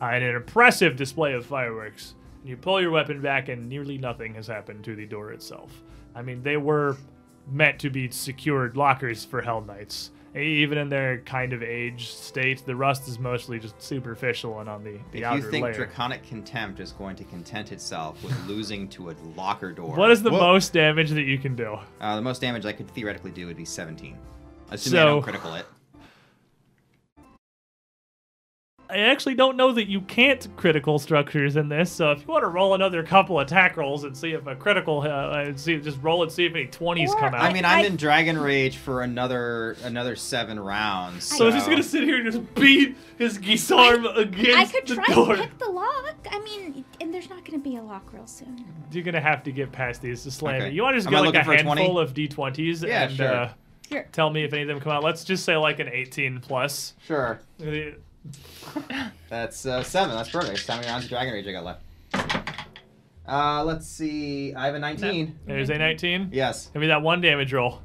uh, 0.01 0.07
in 0.07 0.21
an 0.21 0.35
impressive 0.35 0.95
display 0.95 1.33
of 1.33 1.43
fireworks. 1.45 2.13
You 2.43 2.55
pull 2.55 2.79
your 2.79 2.91
weapon 2.91 3.19
back, 3.21 3.49
and 3.49 3.67
nearly 3.67 3.97
nothing 3.97 4.35
has 4.35 4.45
happened 4.45 4.83
to 4.83 4.95
the 4.95 5.07
door 5.07 5.31
itself. 5.31 5.71
I 6.13 6.21
mean, 6.21 6.43
they 6.43 6.57
were 6.57 6.97
meant 7.51 7.80
to 7.80 7.89
be 7.89 8.09
secured 8.09 8.76
lockers 8.77 9.23
for 9.26 9.41
Hellknights. 9.41 10.09
Even 10.35 10.77
in 10.77 10.89
their 10.89 11.19
kind 11.19 11.53
of 11.53 11.63
aged 11.63 12.09
state, 12.09 12.65
the 12.65 12.76
rust 12.76 13.07
is 13.07 13.17
mostly 13.19 13.57
just 13.57 13.81
superficial 13.81 14.59
and 14.59 14.67
on 14.69 14.84
the, 14.84 14.99
the 15.13 15.19
If 15.19 15.23
outer 15.23 15.38
you 15.45 15.49
think 15.51 15.63
layer. 15.63 15.73
Draconic 15.73 16.27
Contempt 16.27 16.81
is 16.81 16.91
going 16.91 17.15
to 17.15 17.23
content 17.23 17.72
itself 17.72 18.22
with 18.22 18.38
losing 18.47 18.89
to 18.89 19.11
a 19.11 19.15
locker 19.38 19.72
door, 19.72 19.95
what 19.95 20.11
is 20.11 20.22
the 20.22 20.31
Well- 20.31 20.41
most 20.41 20.73
damage 20.73 21.11
that 21.11 21.23
you 21.23 21.38
can 21.38 21.55
do? 21.55 21.77
uh, 22.01 22.15
the 22.17 22.22
most 22.22 22.41
damage 22.41 22.65
I 22.65 22.73
could 22.73 22.89
theoretically 22.91 23.31
do 23.31 23.47
would 23.47 23.55
be 23.55 23.63
17. 23.63 24.17
Assuming 24.72 24.99
I 24.99 25.01
So- 25.01 25.05
don't 25.05 25.22
critical 25.22 25.53
it. 25.53 25.65
I 28.90 28.99
actually 28.99 29.36
don't 29.36 29.57
know 29.57 29.72
that 29.72 29.88
you 29.90 30.02
can't 30.02 30.48
critical 30.57 30.99
structures 30.99 31.56
in 31.56 31.70
this. 31.70 31.91
So 31.91 32.12
if 32.12 32.22
you 32.22 32.28
want 32.28 32.44
to 32.44 32.49
roll 32.49 32.76
another 32.76 33.02
couple 33.03 33.40
attack 33.40 33.78
rolls 33.78 34.03
and 34.03 34.16
see 34.16 34.34
if 34.34 34.45
a 34.45 34.56
critical, 34.56 35.02
uh, 35.02 35.06
uh, 35.07 35.56
see 35.57 35.80
just 35.80 36.02
roll 36.02 36.22
and 36.24 36.32
see 36.32 36.45
if 36.45 36.53
any 36.53 36.68
twenties 36.68 37.14
come 37.16 37.34
out. 37.34 37.41
I 37.41 37.52
mean, 37.52 37.66
I'm 37.66 37.80
I- 37.84 37.88
in 37.88 37.95
Dragon 37.95 38.38
Rage 38.38 38.78
for 38.78 39.02
another 39.02 39.76
another 39.84 40.16
seven 40.16 40.60
rounds. 40.60 41.24
so 41.24 41.45
he's 41.45 41.56
just 41.56 41.70
gonna 41.70 41.82
sit 41.84 42.03
here 42.03 42.18
and 42.18 42.32
just 42.32 42.53
beat 42.56 42.95
his 43.18 43.38
guisarme 43.40 44.07
I 44.07 44.22
against 44.22 44.38
the 44.38 44.44
game? 44.44 44.56
I 44.56 44.66
could 44.66 44.88
the 44.88 44.95
try 44.95 45.06
door. 45.16 45.32
and 45.34 45.41
pick 45.41 45.57
the 45.57 45.70
lock. 45.70 46.16
I 46.32 46.40
mean, 46.40 46.86
and 47.02 47.14
there's 47.14 47.30
not 47.30 47.45
going 47.45 47.60
to 47.62 47.64
be 47.70 47.78
a 47.78 47.82
lock 47.82 48.12
real 48.14 48.28
soon. 48.28 48.66
You're 48.91 49.03
gonna 49.03 49.22
have 49.22 49.44
to 49.44 49.52
get 49.52 49.72
past 49.72 50.02
these 50.02 50.24
to 50.24 50.32
slam 50.32 50.56
Okay. 50.56 50.68
it. 50.68 50.74
You 50.74 50.82
want 50.84 50.94
to 50.95 50.98
just 50.98 51.07
Am 51.07 51.12
go 51.12 51.18
I 51.18 51.20
like 51.22 51.30
a 51.36 51.38
looking 51.38 51.45
for 51.45 51.53
a 51.53 51.64
20? 51.64 51.82
handful 51.82 51.99
of 51.99 52.14
d20s 52.14 52.88
Yeah, 52.88 53.03
and 53.03 53.16
sure. 53.16 53.28
uh, 53.34 53.49
Here. 53.90 54.07
tell 54.12 54.30
me 54.30 54.44
if 54.44 54.53
any 54.53 54.64
of 54.64 54.68
them 54.68 54.80
come 54.80 54.91
out. 54.91 55.03
Let's 55.03 55.24
just 55.24 55.44
say 55.45 55.56
like 55.57 55.80
an 55.80 55.88
18 55.90 56.40
plus. 56.40 56.94
Sure. 57.06 57.40
That's 59.30 59.65
uh, 59.65 59.84
seven. 59.84 60.15
That's 60.15 60.30
perfect. 60.30 60.65
How 60.68 60.76
many 60.76 60.88
rounds 60.88 61.06
of 61.06 61.10
Dragon 61.10 61.34
Rage 61.34 61.47
I 61.47 61.52
got 61.52 61.64
left? 61.64 61.81
Uh, 63.27 63.64
let's 63.64 63.88
see. 63.88 64.53
I 64.53 64.65
have 64.68 64.76
a 64.76 64.80
19. 64.80 65.39
There's 65.47 65.69
a 65.69 65.77
19. 65.77 66.30
Yes. 66.31 66.68
Give 66.73 66.81
me 66.81 66.88
that 66.88 67.02
one 67.02 67.22
damage 67.22 67.53
roll. 67.53 67.81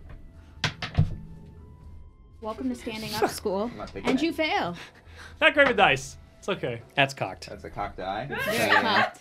Welcome 2.41 2.69
to 2.71 2.75
standing 2.75 3.15
up 3.15 3.29
school. 3.31 3.71
I'm 3.73 3.77
not 3.79 3.89
taking 3.89 4.09
and 4.09 4.19
that. 4.19 4.25
you 4.25 4.33
fail. 4.33 4.77
Not 5.41 5.55
great 5.55 5.69
with 5.69 5.77
dice. 5.77 6.17
It's 6.39 6.49
okay. 6.49 6.81
That's 6.95 7.13
cocked. 7.13 7.49
That's 7.51 7.65
a 7.65 7.71
cocked 7.71 8.01
eye. 8.01 8.27
Very 8.27 8.71
cocked. 8.71 9.21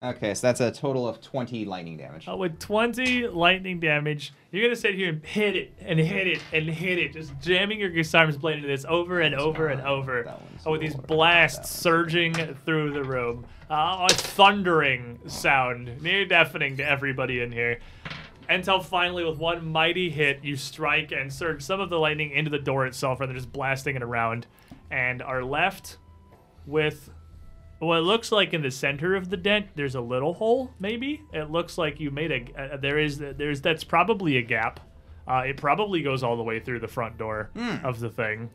Okay, 0.00 0.32
so 0.34 0.46
that's 0.46 0.60
a 0.60 0.70
total 0.70 1.08
of 1.08 1.20
20 1.20 1.64
lightning 1.64 1.96
damage. 1.96 2.28
Uh, 2.28 2.36
with 2.36 2.60
20 2.60 3.26
lightning 3.26 3.80
damage, 3.80 4.32
you're 4.52 4.62
gonna 4.62 4.76
sit 4.76 4.94
here 4.94 5.08
and 5.08 5.26
hit 5.26 5.56
it 5.56 5.72
and 5.80 5.98
hit 5.98 6.28
it 6.28 6.40
and 6.52 6.68
hit 6.68 6.98
it, 6.98 7.14
just 7.14 7.32
jamming 7.40 7.80
your 7.80 7.90
guisarme's 7.90 8.36
blade 8.36 8.58
into 8.58 8.68
this 8.68 8.84
over 8.88 9.22
and 9.22 9.34
over 9.34 9.68
and 9.68 9.80
over. 9.80 10.32
Oh, 10.64 10.70
with 10.70 10.82
these 10.82 10.94
blasts 10.94 11.70
surging 11.70 12.32
through 12.64 12.92
the 12.92 13.02
room. 13.02 13.44
Uh, 13.68 14.06
a 14.08 14.14
thundering 14.14 15.18
sound, 15.26 16.00
near 16.00 16.24
deafening 16.24 16.76
to 16.76 16.88
everybody 16.88 17.40
in 17.40 17.50
here. 17.50 17.80
Until 18.48 18.80
finally, 18.80 19.24
with 19.24 19.38
one 19.38 19.66
mighty 19.66 20.10
hit, 20.10 20.44
you 20.44 20.54
strike 20.54 21.10
and 21.10 21.30
surge 21.30 21.60
some 21.60 21.80
of 21.80 21.90
the 21.90 21.98
lightning 21.98 22.30
into 22.30 22.50
the 22.50 22.58
door 22.60 22.86
itself, 22.86 23.18
rather 23.18 23.32
than 23.32 23.42
just 23.42 23.52
blasting 23.52 23.96
it 23.96 24.02
around, 24.04 24.46
and 24.92 25.22
are 25.22 25.42
left 25.42 25.98
with 26.66 27.10
what 27.78 28.02
looks 28.02 28.32
like 28.32 28.52
in 28.54 28.62
the 28.62 28.70
center 28.70 29.14
of 29.14 29.30
the 29.30 29.36
dent. 29.36 29.66
There's 29.76 29.94
a 29.94 30.00
little 30.00 30.34
hole, 30.34 30.72
maybe. 30.80 31.22
It 31.32 31.50
looks 31.50 31.78
like 31.78 32.00
you 32.00 32.10
made 32.10 32.32
a. 32.32 32.74
Uh, 32.74 32.76
there 32.76 32.98
is. 32.98 33.18
There's. 33.18 33.60
That's 33.60 33.84
probably 33.84 34.36
a 34.36 34.42
gap. 34.42 34.80
Uh, 35.26 35.42
it 35.46 35.56
probably 35.58 36.02
goes 36.02 36.22
all 36.22 36.36
the 36.36 36.42
way 36.42 36.58
through 36.58 36.80
the 36.80 36.88
front 36.88 37.18
door 37.18 37.50
of 37.84 38.00
the 38.00 38.08
thing. 38.10 38.50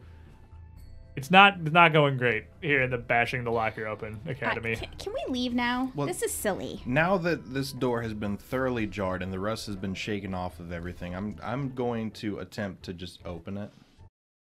It's 1.15 1.29
not 1.29 1.57
it's 1.61 1.71
not 1.71 1.93
going 1.93 2.17
great 2.17 2.45
here 2.59 2.81
in 2.81 2.89
the 2.89 2.97
bashing 2.97 3.43
the 3.43 3.51
locker 3.51 3.85
open 3.85 4.19
Uh, 4.27 4.31
academy. 4.31 4.75
can, 4.75 4.89
can 4.97 5.13
we 5.13 5.31
leave 5.31 5.53
now? 5.53 5.91
Well- 5.93 6.07
this 6.07 6.23
is 6.23 6.31
silly. 6.33 6.81
Now 6.87 7.17
that 7.19 7.53
this 7.53 7.71
door 7.71 8.01
has 8.01 8.15
been 8.15 8.35
thoroughly 8.35 8.87
jarred 8.87 9.21
and 9.21 9.31
the 9.31 9.39
rust 9.39 9.67
has 9.67 9.75
been 9.75 9.93
shaken 9.93 10.33
off 10.33 10.59
of 10.59 10.71
everything, 10.71 11.13
I'm 11.15 11.35
I'm 11.43 11.75
going 11.75 12.09
to 12.11 12.39
attempt 12.39 12.81
to 12.85 12.93
just 12.93 13.19
open 13.25 13.57
it. 13.59 13.69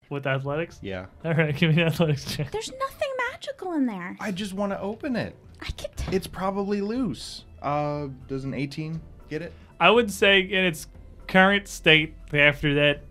With 0.09 0.25
athletics. 0.25 0.79
Yeah. 0.81 1.05
All 1.23 1.33
right, 1.35 1.55
give 1.55 1.75
me 1.75 1.81
an 1.83 1.89
athletics 1.89 2.33
check. 2.35 2.49
There's 2.49 2.71
nothing 2.79 3.09
magical 3.37 3.73
in 3.73 3.85
there. 3.85 4.17
I 4.19 4.31
just 4.31 4.53
want 4.53 4.71
to 4.71 4.79
open 4.79 5.15
it. 5.15 5.35
I 5.61 5.69
could. 5.71 6.13
It's 6.13 6.27
probably 6.27 6.81
loose. 6.81 7.43
Uh, 7.61 8.07
does 8.27 8.43
an 8.43 8.53
18 8.53 8.99
get 9.29 9.41
it? 9.41 9.53
I 9.79 9.91
would 9.91 10.11
say 10.11 10.39
in 10.39 10.65
its 10.65 10.87
current 11.27 11.67
state, 11.67 12.15
after 12.33 12.73
that 12.75 13.03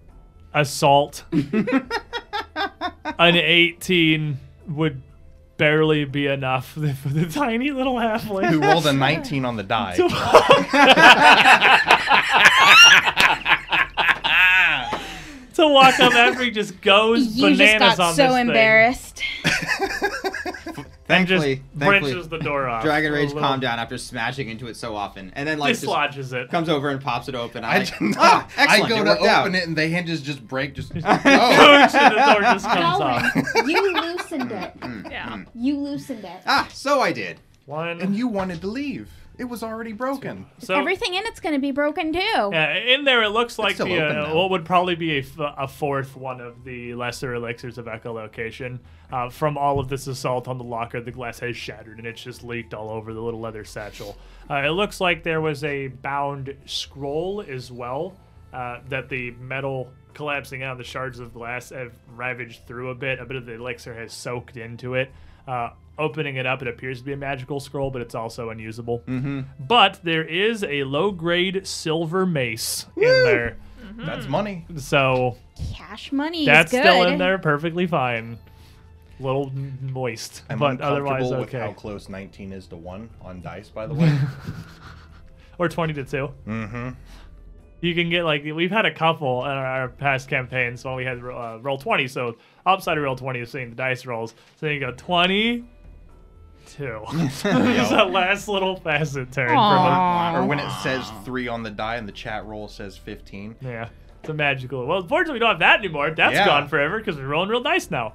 assault, 0.52 1.24
an 1.32 3.36
18 3.36 4.38
would 4.68 5.02
barely 5.58 6.04
be 6.04 6.26
enough 6.26 6.68
for 6.72 6.80
the 6.80 7.26
tiny 7.26 7.70
little 7.70 7.94
halfling. 7.94 8.46
Who 8.46 8.60
rolled 8.60 8.86
a 8.86 8.92
19 8.92 9.44
on 9.44 9.56
the 9.56 9.62
die? 9.62 9.96
to 15.56 15.68
walk 15.68 15.98
up 16.00 16.14
after 16.14 16.42
he 16.44 16.50
just 16.50 16.80
goes 16.80 17.26
You 17.36 17.50
bananas 17.56 17.80
just 17.80 17.98
got 17.98 18.00
on 18.08 18.14
so 18.14 18.22
this 18.24 18.32
thing 18.34 18.46
embarrassed. 18.48 19.22
and 21.08 21.26
just 21.26 21.44
Thankfully, 21.44 21.62
thankfully, 21.78 22.12
wrenches 22.14 22.28
the 22.28 22.38
door 22.38 22.66
off. 22.68 22.82
Dragon 22.82 23.12
Rage 23.12 23.28
little- 23.28 23.40
calmed 23.42 23.62
down 23.62 23.78
after 23.78 23.96
smashing 23.96 24.48
into 24.48 24.66
it 24.66 24.76
so 24.76 24.96
often, 24.96 25.32
and 25.36 25.48
then 25.48 25.58
like 25.58 25.70
just 25.70 25.82
dislodges 25.82 26.32
it. 26.32 26.50
comes 26.50 26.68
over 26.68 26.88
and 26.90 27.00
pops 27.00 27.28
it 27.28 27.34
open. 27.34 27.64
I'm 27.64 27.70
I, 27.70 27.78
like, 27.78 27.86
just- 27.98 28.18
ah, 28.18 28.48
I 28.56 28.88
go 28.88 29.00
it 29.02 29.04
to 29.04 29.10
open 29.18 29.26
out. 29.28 29.54
it 29.54 29.66
and 29.66 29.76
the 29.76 29.86
hinges 29.86 30.20
just 30.22 30.46
break. 30.46 30.74
Just 30.74 30.92
oh, 30.92 31.00
Boom, 31.00 31.02
and 31.04 31.90
the 31.92 32.32
door 32.32 32.40
just 32.42 32.66
comes 32.66 33.00
off. 33.00 33.66
You 33.66 33.92
loosened 33.94 34.52
it. 34.52 34.72
Yeah. 35.10 35.44
You 35.54 35.78
loosened 35.78 36.24
it. 36.24 36.40
Ah, 36.46 36.68
so 36.72 37.00
I 37.00 37.12
did. 37.12 37.38
One. 37.66 38.00
and 38.00 38.14
you 38.14 38.28
wanted 38.28 38.60
to 38.60 38.66
leave. 38.68 39.10
It 39.38 39.44
was 39.44 39.62
already 39.62 39.92
broken. 39.92 40.46
so 40.58 40.74
Everything 40.74 41.14
in 41.14 41.24
it's 41.26 41.40
going 41.40 41.54
to 41.54 41.60
be 41.60 41.70
broken 41.70 42.12
too. 42.12 42.18
Yeah, 42.18 42.74
in 42.74 43.04
there 43.04 43.22
it 43.22 43.30
looks 43.30 43.58
like 43.58 43.76
the, 43.76 43.84
open 43.84 44.18
uh, 44.18 44.34
what 44.34 44.50
would 44.50 44.64
probably 44.64 44.94
be 44.94 45.16
a, 45.16 45.20
f- 45.20 45.34
a 45.38 45.68
fourth 45.68 46.16
one 46.16 46.40
of 46.40 46.64
the 46.64 46.94
lesser 46.94 47.34
elixirs 47.34 47.76
of 47.78 47.86
echolocation. 47.86 48.78
Uh, 49.12 49.28
from 49.28 49.58
all 49.58 49.78
of 49.78 49.88
this 49.88 50.06
assault 50.06 50.48
on 50.48 50.58
the 50.58 50.64
locker, 50.64 51.00
the 51.00 51.12
glass 51.12 51.38
has 51.38 51.56
shattered 51.56 51.98
and 51.98 52.06
it's 52.06 52.22
just 52.22 52.42
leaked 52.42 52.72
all 52.74 52.88
over 52.90 53.12
the 53.12 53.20
little 53.20 53.40
leather 53.40 53.64
satchel. 53.64 54.16
Uh, 54.48 54.62
it 54.64 54.70
looks 54.70 55.00
like 55.00 55.22
there 55.22 55.40
was 55.40 55.62
a 55.64 55.88
bound 55.88 56.56
scroll 56.64 57.44
as 57.46 57.70
well 57.70 58.16
uh, 58.52 58.80
that 58.88 59.08
the 59.08 59.32
metal 59.32 59.90
collapsing 60.14 60.62
out, 60.62 60.72
of 60.72 60.78
the 60.78 60.84
shards 60.84 61.18
of 61.20 61.34
glass 61.34 61.68
have 61.68 61.92
ravaged 62.14 62.66
through 62.66 62.88
a 62.88 62.94
bit. 62.94 63.20
A 63.20 63.26
bit 63.26 63.36
of 63.36 63.44
the 63.44 63.52
elixir 63.52 63.94
has 63.94 64.14
soaked 64.14 64.56
into 64.56 64.94
it. 64.94 65.12
Uh, 65.46 65.70
opening 65.98 66.36
it 66.36 66.46
up, 66.46 66.62
it 66.62 66.68
appears 66.68 66.98
to 66.98 67.04
be 67.04 67.12
a 67.12 67.16
magical 67.16 67.60
scroll, 67.60 67.90
but 67.90 68.02
it's 68.02 68.14
also 68.14 68.50
unusable. 68.50 69.00
Mm-hmm. 69.00 69.42
But 69.60 70.00
there 70.02 70.24
is 70.24 70.64
a 70.64 70.84
low 70.84 71.10
grade 71.10 71.66
silver 71.66 72.26
mace 72.26 72.86
in 72.96 73.02
there. 73.02 73.56
That's 73.98 74.26
money. 74.26 74.66
So 74.76 75.36
Cash 75.72 76.12
money 76.12 76.44
that's 76.44 76.70
good. 76.70 76.82
still 76.82 77.04
in 77.04 77.18
there 77.18 77.38
perfectly 77.38 77.86
fine. 77.86 78.38
A 79.18 79.22
little 79.22 79.50
moist, 79.80 80.42
I'm 80.50 80.58
but 80.58 80.80
otherwise 80.82 81.22
uncomfortable 81.22 81.40
with 81.40 81.48
okay. 81.48 81.60
how 81.60 81.72
close 81.72 82.10
19 82.10 82.52
is 82.52 82.66
to 82.66 82.76
1 82.76 83.08
on 83.22 83.40
dice, 83.40 83.70
by 83.70 83.86
the 83.86 83.94
way. 83.94 84.16
Or 85.58 85.70
20 85.70 85.94
to 85.94 86.04
2. 86.04 86.28
mm-hmm. 86.46 86.90
You 87.80 87.94
can 87.94 88.10
get 88.10 88.24
like 88.24 88.42
we've 88.44 88.70
had 88.70 88.84
a 88.84 88.92
couple 88.92 89.44
in 89.44 89.50
our, 89.50 89.66
our 89.66 89.88
past 89.88 90.28
campaigns 90.28 90.84
when 90.84 90.96
we 90.96 91.04
had 91.04 91.18
uh, 91.18 91.58
roll 91.62 91.78
20. 91.78 92.08
So 92.08 92.36
upside 92.64 92.98
of 92.98 93.04
roll 93.04 93.16
20 93.16 93.40
is 93.40 93.50
seeing 93.50 93.70
the 93.70 93.76
dice 93.76 94.06
rolls. 94.06 94.34
So 94.56 94.66
you 94.66 94.80
go 94.80 94.92
20 94.92 95.64
two. 96.66 97.00
Just 97.12 97.42
that 97.44 98.10
last 98.10 98.48
little 98.48 98.76
facet 98.76 99.32
turn 99.32 99.48
from 99.48 99.56
a, 99.58 100.32
Or 100.36 100.46
when 100.46 100.58
it 100.58 100.70
says 100.82 101.10
3 101.24 101.48
on 101.48 101.62
the 101.62 101.70
die 101.70 101.96
and 101.96 102.06
the 102.06 102.12
chat 102.12 102.44
roll 102.46 102.68
says 102.68 102.96
15. 102.98 103.56
Yeah, 103.60 103.88
it's 104.20 104.28
a 104.28 104.34
magical. 104.34 104.86
Well, 104.86 104.98
unfortunately, 105.00 105.34
we 105.34 105.38
don't 105.40 105.50
have 105.50 105.58
that 105.60 105.78
anymore. 105.80 106.10
That's 106.10 106.34
Yeah. 106.34 106.46
gone 106.46 106.68
forever 106.68 106.98
because 106.98 107.16
we're 107.16 107.26
rolling 107.26 107.48
real 107.50 107.62
dice 107.62 107.90
now. 107.90 108.14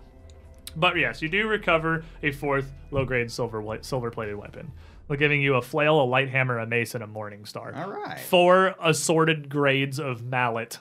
But 0.75 0.97
yes, 0.97 1.21
you 1.21 1.29
do 1.29 1.47
recover 1.47 2.03
a 2.23 2.31
fourth 2.31 2.71
low-grade 2.91 3.31
silver 3.31 3.63
silver-plated 3.81 4.35
weapon, 4.35 4.71
We're 5.07 5.17
giving 5.17 5.41
you 5.41 5.55
a 5.55 5.61
flail, 5.61 6.01
a 6.01 6.05
light 6.05 6.29
hammer, 6.29 6.57
a 6.59 6.65
mace, 6.65 6.95
and 6.95 7.03
a 7.03 7.07
morning 7.07 7.45
star. 7.45 7.73
All 7.75 7.91
right. 7.91 8.17
Four 8.19 8.75
assorted 8.81 9.49
grades 9.49 9.99
of 9.99 10.23
mallet 10.23 10.79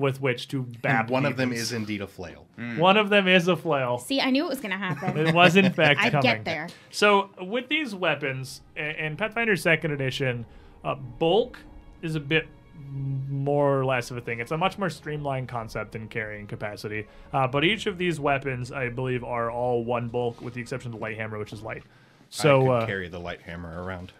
with 0.00 0.20
which 0.20 0.48
to 0.48 0.62
bap. 0.82 1.02
And 1.04 1.10
one 1.10 1.26
of 1.26 1.36
them 1.36 1.52
is 1.52 1.72
indeed 1.72 2.00
a 2.00 2.06
flail. 2.06 2.46
One 2.76 2.96
of 2.96 3.08
them 3.10 3.28
is 3.28 3.46
a 3.48 3.56
flail. 3.56 3.98
See, 3.98 4.20
I 4.20 4.30
knew 4.30 4.44
it 4.44 4.48
was 4.48 4.60
going 4.60 4.72
to 4.72 4.76
happen. 4.78 5.16
It 5.16 5.34
was 5.34 5.56
in 5.56 5.72
fact 5.72 6.00
I'd 6.02 6.12
coming. 6.12 6.22
get 6.22 6.44
there. 6.44 6.68
So 6.90 7.30
with 7.40 7.68
these 7.68 7.94
weapons 7.94 8.60
i- 8.76 8.80
in 8.80 9.16
Pathfinder 9.16 9.56
Second 9.56 9.92
Edition, 9.92 10.44
uh, 10.84 10.94
bulk 10.94 11.58
is 12.02 12.14
a 12.16 12.20
bit 12.20 12.48
more 12.92 13.78
or 13.78 13.84
less 13.84 14.10
of 14.10 14.16
a 14.16 14.20
thing. 14.20 14.40
It's 14.40 14.50
a 14.50 14.56
much 14.58 14.78
more 14.78 14.90
streamlined 14.90 15.48
concept 15.48 15.94
in 15.94 16.08
carrying 16.08 16.46
capacity. 16.46 17.06
Uh, 17.32 17.46
but 17.46 17.64
each 17.64 17.86
of 17.86 17.98
these 17.98 18.18
weapons, 18.18 18.72
I 18.72 18.88
believe, 18.88 19.22
are 19.22 19.50
all 19.50 19.84
one 19.84 20.08
bulk, 20.08 20.40
with 20.40 20.54
the 20.54 20.60
exception 20.60 20.92
of 20.92 20.98
the 20.98 21.02
light 21.02 21.16
hammer, 21.16 21.38
which 21.38 21.52
is 21.52 21.62
light. 21.62 21.82
I 21.84 22.24
So 22.30 22.60
could 22.62 22.70
uh, 22.70 22.86
carry 22.86 23.08
the 23.08 23.18
light 23.20 23.42
hammer 23.42 23.82
around. 23.82 24.12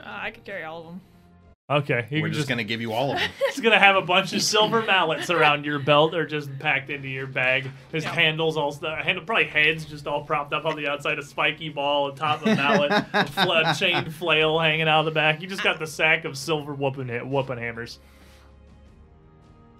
Uh, 0.00 0.04
I 0.06 0.30
could 0.30 0.44
carry 0.44 0.64
all 0.64 0.80
of 0.80 0.86
them. 0.86 1.00
Okay, 1.78 2.06
you 2.10 2.20
We're 2.22 2.28
can 2.28 2.32
just, 2.34 2.40
just 2.40 2.48
gonna 2.48 2.64
give 2.64 2.80
you 2.80 2.92
all 2.92 3.12
of 3.12 3.18
them. 3.18 3.30
It's 3.48 3.60
gonna 3.60 3.78
have 3.78 3.96
a 3.96 4.02
bunch 4.02 4.32
of 4.32 4.42
silver 4.42 4.82
mallets 4.82 5.28
around 5.30 5.64
your 5.64 5.78
belt, 5.78 6.14
or 6.14 6.26
just 6.26 6.56
packed 6.58 6.90
into 6.90 7.08
your 7.08 7.26
bag. 7.26 7.70
His 7.92 8.04
Yeah. 8.04 8.14
handles 8.14 8.56
all 8.56 8.72
st- 8.72 8.98
handle 9.04 9.24
probably 9.24 9.44
heads 9.44 9.84
just 9.84 10.06
all 10.06 10.24
propped 10.24 10.52
up 10.52 10.64
on 10.64 10.76
the 10.76 10.86
outside, 10.88 11.18
a 11.18 11.22
spiky 11.22 11.68
ball 11.68 12.10
on 12.10 12.14
top 12.16 12.42
of 12.42 12.48
a 12.48 12.56
mallet, 12.56 12.90
a 13.12 13.26
fl- 13.26 13.52
a 13.52 13.74
chained 13.78 14.14
flail 14.14 14.58
hanging 14.58 14.88
out 14.88 15.00
of 15.00 15.04
the 15.06 15.10
back. 15.10 15.40
You 15.42 15.48
just 15.48 15.62
got 15.62 15.78
the 15.78 15.86
sack 15.86 16.24
of 16.24 16.36
silver 16.38 16.74
whooping 16.74 17.08
ha- 17.08 17.24
whooping 17.24 17.58
hammers. 17.58 17.98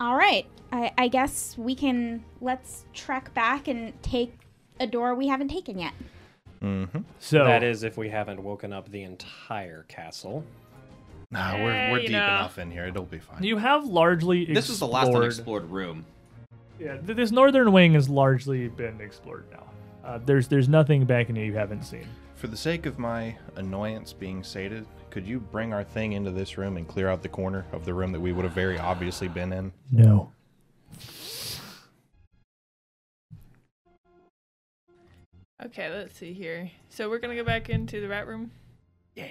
All 0.00 0.16
right. 0.16 0.46
I, 0.72 0.90
I 0.98 1.08
guess 1.08 1.56
we 1.58 1.74
can 1.74 2.24
let's 2.40 2.84
trek 2.94 3.32
back 3.34 3.68
and 3.68 3.92
take 4.02 4.32
a 4.80 4.86
door 4.86 5.14
we 5.14 5.28
haven't 5.28 5.48
taken 5.48 5.78
yet. 5.78 5.92
mm-hmm. 6.62 7.00
So 7.18 7.44
That 7.44 7.62
is 7.62 7.82
if 7.84 7.96
we 7.98 8.08
haven't 8.08 8.42
woken 8.42 8.72
up 8.72 8.90
the 8.90 9.02
entire 9.02 9.84
castle. 9.88 10.44
Nah, 11.32 11.54
we're, 11.56 11.90
we're 11.90 11.96
you 11.96 12.08
deep 12.08 12.12
know. 12.12 12.24
enough 12.24 12.58
in 12.58 12.70
here. 12.70 12.84
It'll 12.84 13.04
be 13.04 13.18
fine. 13.18 13.42
you 13.42 13.56
have 13.56 13.86
largely 13.86 14.44
This 14.44 14.68
is 14.68 14.78
the 14.78 14.86
last 14.86 15.10
unexplored 15.12 15.70
room. 15.70 16.04
Yeah, 16.78 16.98
th- 16.98 17.16
this 17.16 17.30
northern 17.30 17.72
wing 17.72 17.94
has 17.94 18.08
largely 18.08 18.68
been 18.68 19.00
explored 19.00 19.46
now. 19.50 19.64
Uh, 20.04 20.18
there's 20.24 20.48
there's 20.48 20.68
nothing 20.68 21.04
back 21.06 21.30
in 21.30 21.36
here 21.36 21.44
you 21.46 21.54
haven't 21.54 21.84
seen. 21.84 22.06
For 22.34 22.48
the 22.48 22.56
sake 22.56 22.86
of 22.86 22.98
my 22.98 23.36
annoyance 23.56 24.12
being 24.12 24.42
sated, 24.42 24.84
could 25.10 25.26
you 25.26 25.40
bring 25.40 25.72
our 25.72 25.84
thing 25.84 26.12
into 26.12 26.30
this 26.30 26.58
room 26.58 26.76
and 26.76 26.86
clear 26.86 27.08
out 27.08 27.22
the 27.22 27.28
corner 27.28 27.64
of 27.72 27.84
the 27.84 27.94
room 27.94 28.12
that 28.12 28.20
we 28.20 28.32
would 28.32 28.44
have 28.44 28.54
very 28.54 28.78
obviously 28.78 29.28
been 29.28 29.52
in? 29.52 29.72
No. 29.90 30.32
Okay, 35.64 35.88
let's 35.90 36.16
see 36.18 36.32
here. 36.32 36.70
So 36.88 37.08
we're 37.08 37.20
gonna 37.20 37.36
go 37.36 37.44
back 37.44 37.70
into 37.70 38.00
the 38.00 38.08
rat 38.08 38.26
room. 38.26 38.50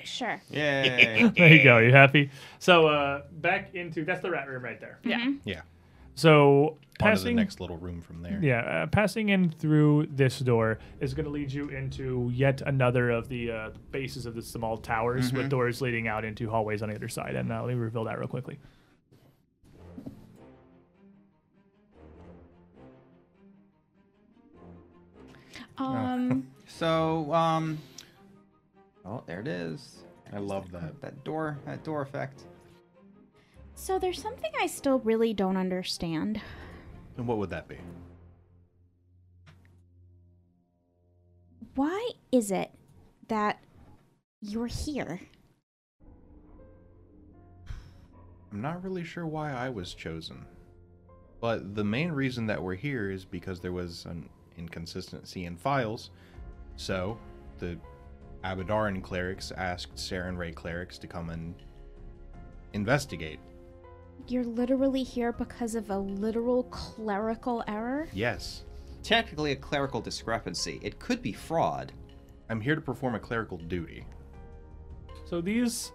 Sure. 0.03 0.41
Yeah. 0.49 1.29
There 1.35 1.53
you 1.53 1.63
go. 1.63 1.77
You 1.79 1.91
happy? 1.91 2.29
So 2.59 2.87
uh, 2.87 3.23
back 3.31 3.73
into 3.75 4.05
that's 4.05 4.21
the 4.21 4.29
rat 4.31 4.47
room 4.47 4.63
right 4.63 4.79
there. 4.79 4.99
Yeah. 5.03 5.31
Yeah. 5.43 5.61
So 6.15 6.31
On 6.61 6.67
to 6.67 6.77
the 6.97 7.03
passing 7.03 7.35
next 7.35 7.59
little 7.59 7.77
room 7.77 8.01
from 8.01 8.21
there. 8.21 8.37
Yeah, 8.41 8.59
uh, 8.59 8.87
passing 8.87 9.29
in 9.29 9.49
through 9.49 10.07
this 10.11 10.39
door 10.39 10.77
is 10.99 11.13
going 11.13 11.25
to 11.25 11.31
lead 11.31 11.51
you 11.51 11.69
into 11.69 12.29
yet 12.33 12.61
another 12.61 13.09
of 13.09 13.27
the 13.29 13.51
uh, 13.51 13.69
bases 13.91 14.25
of 14.25 14.35
the 14.35 14.41
small 14.41 14.77
towers 14.77 15.31
with 15.33 15.49
doors 15.49 15.81
leading 15.81 16.07
out 16.07 16.25
into 16.25 16.49
hallways 16.49 16.83
on 16.83 16.89
the 16.89 16.95
other 16.95 17.07
side. 17.07 17.35
And 17.35 17.51
uh, 17.51 17.61
let 17.63 17.69
me 17.69 17.75
reveal 17.75 18.03
that 18.03 18.19
real 18.19 18.27
quickly. 18.27 18.59
Um, 25.77 26.47
So, 26.67 27.31
um, 27.33 27.77
oh, 29.05 29.23
there 29.25 29.39
it 29.39 29.47
is. 29.47 30.03
I 30.33 30.39
love 30.39 30.71
that. 30.71 31.01
That 31.01 31.23
door, 31.23 31.59
that 31.65 31.83
door 31.83 32.01
effect. 32.01 32.45
so 33.75 33.99
there's 33.99 34.21
something 34.21 34.51
I 34.61 34.67
still 34.67 34.99
really 34.99 35.33
don't 35.33 35.57
understand. 35.57 36.41
And 37.17 37.27
what 37.27 37.37
would 37.37 37.49
that 37.49 37.67
be? 37.67 37.77
Why 41.75 42.09
is 42.31 42.51
it 42.51 42.71
that 43.27 43.61
you're 44.41 44.67
here? 44.67 45.19
I'm 48.51 48.61
not 48.61 48.83
really 48.83 49.03
sure 49.03 49.25
why 49.25 49.53
I 49.53 49.69
was 49.69 49.93
chosen. 49.93 50.45
But 51.39 51.75
the 51.75 51.83
main 51.83 52.11
reason 52.11 52.45
that 52.47 52.61
we're 52.61 52.75
here 52.75 53.09
is 53.09 53.25
because 53.25 53.59
there 53.59 53.71
was 53.71 54.05
an 54.05 54.29
inconsistency 54.57 55.45
in 55.45 55.55
files. 55.57 56.11
So, 56.75 57.17
the 57.59 57.77
Abadaran 58.43 59.01
clerics 59.03 59.51
asked 59.55 59.95
Sarenrae 59.95 60.53
clerics 60.55 60.97
to 60.99 61.07
come 61.07 61.29
and 61.29 61.53
investigate. 62.73 63.39
You're 64.27 64.43
literally 64.43 65.03
here 65.03 65.31
because 65.31 65.75
of 65.75 65.89
a 65.89 65.97
literal 65.97 66.63
clerical 66.65 67.63
error? 67.67 68.07
Yes, 68.13 68.63
Technically 69.03 69.51
a 69.51 69.55
clerical 69.55 69.99
discrepancy. 69.99 70.79
It 70.83 70.99
could 70.99 71.23
be 71.23 71.33
fraud. 71.33 71.91
I'm 72.51 72.61
here 72.61 72.75
to 72.75 72.81
perform 72.81 73.15
a 73.15 73.19
clerical 73.19 73.57
duty. 73.57 74.05
So 75.25 75.41
these, 75.41 75.91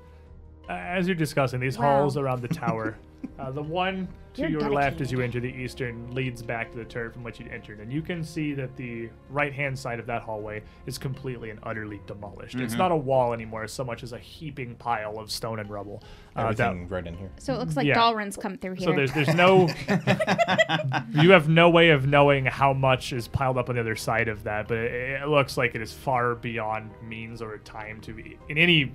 uh, 0.68 0.72
as 0.72 1.06
you're 1.06 1.14
discussing, 1.14 1.60
these 1.60 1.78
Wow. 1.78 2.00
halls 2.00 2.16
around 2.16 2.42
the 2.42 2.48
tower, 2.66 2.98
uh, 3.38 3.52
the 3.52 3.62
one 3.62 4.08
to 4.36 4.42
You're 4.42 4.60
your 4.60 4.70
left 4.70 5.00
as 5.00 5.10
you 5.10 5.20
enter 5.20 5.40
the 5.40 5.52
eastern 5.52 6.14
leads 6.14 6.42
back 6.42 6.70
to 6.72 6.78
the 6.78 6.84
turret 6.84 7.12
from 7.12 7.24
which 7.24 7.40
you 7.40 7.46
entered, 7.50 7.80
and 7.80 7.92
you 7.92 8.02
can 8.02 8.22
see 8.22 8.54
that 8.54 8.76
the 8.76 9.08
right-hand 9.30 9.78
side 9.78 9.98
of 9.98 10.06
that 10.06 10.22
hallway 10.22 10.62
is 10.86 10.98
completely 10.98 11.50
and 11.50 11.58
utterly 11.62 12.00
demolished. 12.06 12.56
It's 12.56 12.74
not 12.74 12.92
a 12.92 12.96
wall 12.96 13.32
anymore, 13.32 13.66
so 13.68 13.84
much 13.84 14.02
as 14.02 14.12
a 14.12 14.18
heaping 14.18 14.74
pile 14.76 15.18
of 15.18 15.30
stone 15.30 15.58
and 15.58 15.70
rubble. 15.70 16.02
Uh, 16.34 16.52
that- 16.52 16.60
Everything 16.68 16.88
right 16.88 17.06
in 17.06 17.16
here. 17.16 17.30
So 17.38 17.54
it 17.54 17.58
looks 17.58 17.76
like 17.76 17.86
Yeah. 17.86 17.94
Dalrin's 17.94 18.36
come 18.36 18.56
through 18.58 18.74
here. 18.74 18.88
So 18.88 18.92
there's 18.94 19.12
there's 19.12 19.34
no 19.34 19.68
you 21.10 21.30
have 21.30 21.48
no 21.48 21.70
way 21.70 21.90
of 21.90 22.06
knowing 22.06 22.44
how 22.44 22.72
much 22.72 23.12
is 23.12 23.28
piled 23.28 23.58
up 23.58 23.68
on 23.68 23.74
the 23.76 23.80
other 23.80 23.96
side 23.96 24.28
of 24.28 24.44
that, 24.44 24.68
but 24.68 24.78
it, 24.78 25.22
it 25.22 25.28
looks 25.28 25.56
like 25.56 25.74
it 25.74 25.80
is 25.80 25.92
far 25.92 26.34
beyond 26.34 26.90
means 27.02 27.40
or 27.42 27.58
time 27.58 28.00
to 28.02 28.12
be 28.12 28.38
in 28.48 28.58
any 28.58 28.92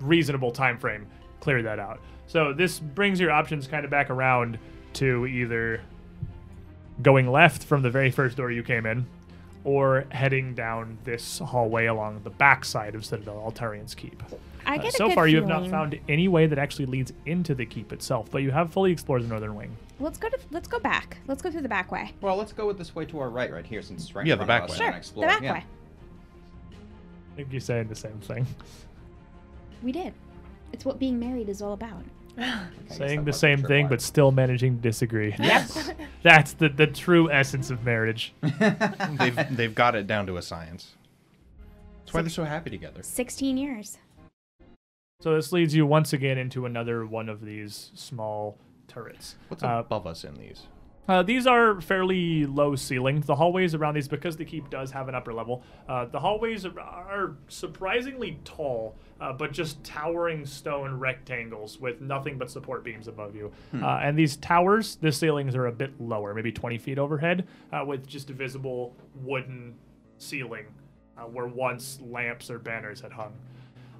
reasonable 0.00 0.50
time 0.50 0.78
frame 0.78 1.06
clear 1.40 1.62
that 1.62 1.78
out. 1.78 2.00
So 2.26 2.52
this 2.52 2.78
brings 2.78 3.20
your 3.20 3.30
options 3.30 3.66
kind 3.66 3.84
of 3.84 3.90
back 3.90 4.10
around 4.10 4.58
to 4.94 5.26
either 5.26 5.80
going 7.00 7.30
left 7.30 7.64
from 7.64 7.82
the 7.82 7.90
very 7.90 8.10
first 8.10 8.36
door 8.36 8.50
you 8.50 8.62
came 8.62 8.86
in, 8.86 9.06
or 9.64 10.04
heading 10.10 10.54
down 10.54 10.98
this 11.04 11.38
hallway 11.38 11.86
along 11.86 12.20
the 12.24 12.30
back 12.30 12.64
side 12.64 12.94
of 12.94 13.04
Citadel 13.04 13.36
Altaerein's 13.36 13.94
Keep. 13.94 14.22
I 14.64 14.76
Uh, 14.76 14.82
get 14.82 14.94
a 14.94 14.96
so 14.96 15.08
good 15.08 15.14
far, 15.14 15.26
you 15.26 15.36
have 15.38 15.48
not 15.48 15.68
found 15.68 15.98
any 16.08 16.28
way 16.28 16.46
that 16.46 16.58
actually 16.58 16.86
leads 16.86 17.12
into 17.26 17.54
the 17.54 17.66
keep 17.66 17.92
itself, 17.92 18.30
but 18.30 18.42
you 18.42 18.52
have 18.52 18.72
fully 18.72 18.92
explored 18.92 19.22
the 19.22 19.26
northern 19.28 19.56
wing. 19.56 19.76
Let's 19.98 20.18
go 20.18 20.28
to 20.28 20.38
let's 20.52 20.68
go 20.68 20.78
back. 20.78 21.16
Let's 21.26 21.42
go 21.42 21.50
through 21.50 21.62
the 21.62 21.68
back 21.68 21.90
way. 21.90 22.12
Well, 22.20 22.36
let's 22.36 22.52
go 22.52 22.66
with 22.68 22.78
this 22.78 22.94
way 22.94 23.04
to 23.06 23.18
our 23.18 23.28
right, 23.28 23.52
right 23.52 23.66
here, 23.66 23.82
since 23.82 24.02
it's 24.04 24.14
right 24.14 24.24
Yeah, 24.26 24.36
the 24.36 24.44
back 24.44 24.68
way. 24.68 24.76
Sure, 24.76 25.00
the 25.16 25.20
back 25.22 25.42
yeah. 25.42 25.52
way. 25.54 25.64
I 27.32 27.36
think 27.36 27.48
you're 27.50 27.60
saying 27.60 27.88
the 27.88 27.94
same 27.96 28.18
thing. 28.20 28.46
We 29.82 29.90
did. 29.90 30.12
It's 30.72 30.84
what 30.84 30.98
being 31.00 31.18
married 31.18 31.48
is 31.48 31.60
all 31.60 31.72
about. 31.72 32.04
Okay, 32.38 32.44
I 32.46 32.66
guess 32.88 32.96
saying 32.96 33.24
the 33.24 33.32
same 33.32 33.64
a 33.64 33.68
thing, 33.68 33.86
tripwire. 33.86 33.90
but 33.90 34.00
still 34.00 34.32
managing 34.32 34.76
to 34.76 34.82
disagree. 34.82 35.34
Yes. 35.38 35.92
That's 36.22 36.52
the, 36.54 36.68
the 36.68 36.86
true 36.86 37.30
essence 37.30 37.70
of 37.70 37.84
marriage. 37.84 38.32
they've 38.42 39.56
they've 39.56 39.74
got 39.74 39.94
it 39.94 40.06
down 40.06 40.26
to 40.26 40.36
a 40.36 40.42
science. 40.42 40.94
That's 42.00 42.14
why 42.14 42.22
they're 42.22 42.30
so 42.30 42.44
happy 42.44 42.70
together. 42.70 43.02
16 43.02 43.56
years. 43.56 43.98
So 45.20 45.34
this 45.34 45.52
leads 45.52 45.74
you 45.74 45.86
once 45.86 46.12
again 46.12 46.38
into 46.38 46.66
another 46.66 47.04
one 47.06 47.28
of 47.28 47.44
these 47.44 47.90
small 47.94 48.56
turrets. 48.88 49.36
What's 49.48 49.62
Uh, 49.62 49.82
above 49.84 50.06
us 50.06 50.24
in 50.24 50.34
these? 50.34 50.66
Uh, 51.08 51.22
these 51.22 51.46
are 51.46 51.80
fairly 51.80 52.46
low 52.46 52.72
ceilinged. 52.72 53.26
The 53.26 53.34
hallways 53.34 53.74
around 53.74 53.94
these, 53.94 54.06
because 54.06 54.36
the 54.36 54.44
keep 54.44 54.70
does 54.70 54.90
have 54.92 55.08
an 55.08 55.14
upper 55.14 55.32
level, 55.34 55.62
uh, 55.88 56.04
the 56.06 56.20
hallways 56.20 56.64
are, 56.64 57.36
surprisingly 57.48 58.38
tall, 58.44 58.94
uh, 59.20 59.32
but 59.32 59.52
just 59.52 59.82
towering 59.82 60.46
stone 60.46 60.98
rectangles 60.98 61.80
with 61.80 62.00
nothing 62.00 62.38
but 62.38 62.50
support 62.50 62.84
beams 62.84 63.08
above 63.08 63.34
you. 63.34 63.52
Uh, 63.74 64.00
and 64.02 64.16
these 64.16 64.36
towers, 64.36 64.96
the 64.96 65.10
ceilings 65.10 65.56
are 65.56 65.66
a 65.66 65.72
bit 65.72 66.00
lower, 66.00 66.34
maybe 66.34 66.52
20 66.52 66.78
feet 66.78 66.98
overhead, 66.98 67.48
uh, 67.72 67.84
with 67.84 68.06
just 68.06 68.30
a 68.30 68.32
visible 68.32 68.94
wooden 69.22 69.74
ceiling 70.18 70.66
uh, 71.18 71.22
where 71.22 71.46
once 71.48 71.98
lamps 72.00 72.48
or 72.48 72.58
banners 72.58 73.00
had 73.00 73.12
hung. 73.12 73.32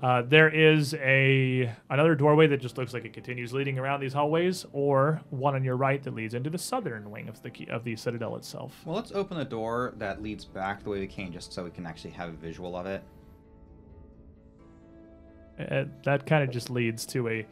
Uh, 0.02 0.20
there 0.22 0.48
is 0.48 0.94
a 0.94 1.72
another 1.88 2.16
doorway 2.16 2.48
that 2.48 2.60
just 2.60 2.76
looks 2.76 2.92
like 2.92 3.04
it 3.04 3.12
continues 3.12 3.52
leading 3.52 3.78
around 3.78 4.00
these 4.00 4.12
hallways, 4.12 4.66
or 4.72 5.20
one 5.30 5.54
on 5.54 5.62
your 5.62 5.76
right 5.76 6.02
that 6.02 6.12
leads 6.12 6.34
into 6.34 6.50
the 6.50 6.58
southern 6.58 7.08
wing 7.08 7.28
of 7.28 7.40
the 7.42 7.50
key, 7.50 7.68
of 7.68 7.84
the 7.84 7.94
citadel 7.94 8.34
itself. 8.34 8.74
Well, 8.84 8.96
let's 8.96 9.12
open 9.12 9.38
the 9.38 9.44
door 9.44 9.94
that 9.98 10.20
leads 10.20 10.44
back 10.44 10.82
the 10.82 10.90
way 10.90 10.98
we 10.98 11.06
came, 11.06 11.32
just 11.32 11.52
so 11.52 11.62
we 11.62 11.70
can 11.70 11.86
actually 11.86 12.10
have 12.10 12.30
a 12.30 12.32
visual 12.32 12.76
of 12.76 12.86
it. 12.86 13.04
Uh, 15.70 15.84
that 16.04 16.26
kind 16.26 16.42
of 16.42 16.50
just 16.50 16.68
leads 16.68 17.06
to 17.06 17.28
a 17.28 17.46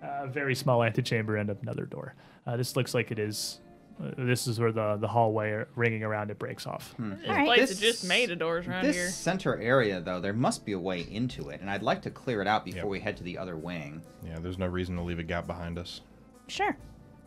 uh, 0.00 0.26
very 0.28 0.54
small 0.54 0.84
antechamber 0.84 1.36
and 1.36 1.50
another 1.62 1.86
door. 1.86 2.14
Uh, 2.46 2.56
this 2.56 2.76
looks 2.76 2.94
like 2.94 3.10
it 3.10 3.18
is. 3.18 3.60
Uh, 3.98 4.10
this 4.18 4.46
is 4.46 4.60
where 4.60 4.72
the 4.72 4.96
the 4.96 5.08
hallway 5.08 5.64
ringing 5.74 6.02
around 6.02 6.30
it 6.30 6.38
breaks 6.38 6.66
off. 6.66 6.94
This 6.98 7.28
Alright. 7.28 7.46
place 7.46 7.60
This- 7.60 7.70
is 7.72 7.80
just 7.80 8.08
made 8.08 8.30
of 8.30 8.38
doors 8.38 8.66
around 8.66 8.84
this 8.84 8.94
here. 8.96 9.08
center 9.08 9.58
area, 9.60 10.00
though, 10.00 10.20
there 10.20 10.34
must 10.34 10.66
be 10.66 10.72
a 10.72 10.78
way 10.78 11.00
into 11.10 11.48
it, 11.48 11.60
and 11.62 11.70
I'd 11.70 11.82
like 11.82 12.02
to 12.02 12.10
clear 12.10 12.42
it 12.42 12.46
out 12.46 12.64
before 12.64 12.80
Yep. 12.82 12.88
we 12.88 13.00
head 13.00 13.16
to 13.18 13.22
the 13.22 13.38
other 13.38 13.56
wing. 13.56 14.02
Yeah, 14.22 14.38
there's 14.38 14.58
no 14.58 14.66
reason 14.66 14.96
to 14.96 15.02
leave 15.02 15.18
a 15.18 15.22
gap 15.22 15.46
behind 15.46 15.78
us. 15.78 16.02
Sure. 16.48 16.76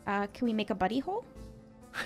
Uh, 0.06 0.28
can 0.34 0.46
we 0.46 0.54
make 0.54 0.70
a 0.70 0.76
buddy 0.76 1.00
hole? 1.00 1.26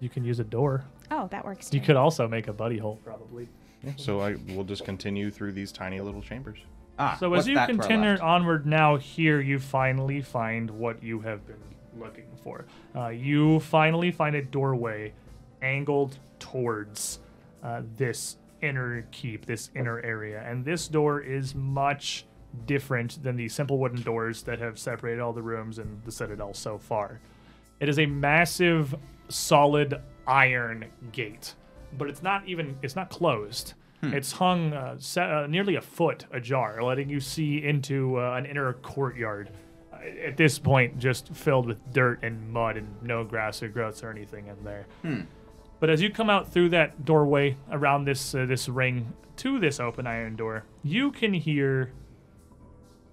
You 0.00 0.08
can 0.08 0.24
use 0.24 0.40
a 0.40 0.44
door. 0.44 0.84
Oh, 1.12 1.28
that 1.28 1.44
works 1.44 1.70
too. 1.70 1.76
You 1.78 1.82
could 1.84 1.94
also 1.94 2.26
make 2.26 2.48
a 2.48 2.52
buddy 2.52 2.76
hole, 2.76 2.98
probably. 3.04 3.48
Yeah, 3.84 3.92
so 3.96 4.18
I 4.20 4.34
will 4.56 4.64
just 4.64 4.84
continue 4.84 5.30
through 5.30 5.52
these 5.52 5.70
tiny 5.70 6.00
little 6.00 6.20
chambers. 6.20 6.58
Ah, 6.98 7.16
So 7.20 7.32
as 7.34 7.46
you 7.46 7.54
that 7.54 7.66
to 7.66 7.72
our 7.74 7.78
continue 7.78 8.16
onward 8.18 8.66
now, 8.66 8.96
here 8.96 9.40
you 9.40 9.60
finally 9.60 10.20
find 10.20 10.68
what 10.72 11.04
you 11.04 11.20
have 11.20 11.46
been 11.46 11.56
looking 11.98 12.26
for. 12.42 12.64
Uh, 12.94 13.08
you 13.08 13.60
finally 13.60 14.10
find 14.10 14.34
a 14.36 14.42
doorway 14.42 15.12
angled 15.60 16.18
towards 16.38 17.20
uh, 17.62 17.82
this 17.96 18.36
inner 18.60 19.06
keep, 19.10 19.46
this 19.46 19.70
inner 19.74 20.00
area, 20.00 20.42
and 20.46 20.64
this 20.64 20.88
door 20.88 21.20
is 21.20 21.54
much 21.54 22.26
different 22.66 23.22
than 23.22 23.36
the 23.36 23.48
simple 23.48 23.78
wooden 23.78 24.02
doors 24.02 24.42
that 24.42 24.58
have 24.58 24.78
separated 24.78 25.20
all 25.20 25.32
the 25.32 25.42
rooms 25.42 25.78
in 25.78 26.00
the 26.04 26.12
citadel 26.12 26.52
so 26.54 26.78
far. 26.78 27.20
It 27.80 27.88
is 27.88 27.98
a 27.98 28.06
massive, 28.06 28.94
solid 29.28 30.00
iron 30.26 30.84
gate, 31.12 31.54
but 31.98 32.08
it's 32.08 32.22
not 32.22 32.46
even 32.46 32.76
it's 32.82 32.96
not 32.96 33.10
closed. 33.10 33.74
It's 34.04 34.32
hung 34.32 34.72
uh, 34.72 34.96
se- 34.98 35.20
uh, 35.30 35.46
nearly 35.46 35.76
a 35.76 35.80
foot 35.80 36.26
ajar, 36.32 36.82
letting 36.82 37.08
you 37.08 37.20
see 37.20 37.64
into 37.64 38.18
uh, 38.18 38.34
an 38.34 38.46
inner 38.46 38.72
courtyard. 38.72 39.50
Uh, 40.02 40.26
at 40.26 40.36
this 40.36 40.58
point, 40.58 40.98
just 40.98 41.34
filled 41.34 41.66
with 41.66 41.92
dirt 41.92 42.20
and 42.22 42.50
mud 42.52 42.76
and 42.76 42.88
no 43.02 43.24
grass 43.24 43.62
or 43.62 43.68
growths 43.68 44.02
or 44.02 44.10
anything 44.10 44.46
in 44.46 44.64
there. 44.64 44.86
But 45.80 45.90
as 45.90 46.00
you 46.00 46.10
come 46.10 46.30
out 46.30 46.52
through 46.52 46.68
that 46.70 47.04
doorway 47.04 47.56
around 47.70 48.04
this 48.04 48.34
uh, 48.34 48.46
this 48.46 48.68
ring 48.68 49.12
to 49.38 49.58
this 49.58 49.80
open 49.80 50.06
iron 50.06 50.36
door, 50.36 50.64
you 50.84 51.10
can 51.10 51.34
hear 51.34 51.92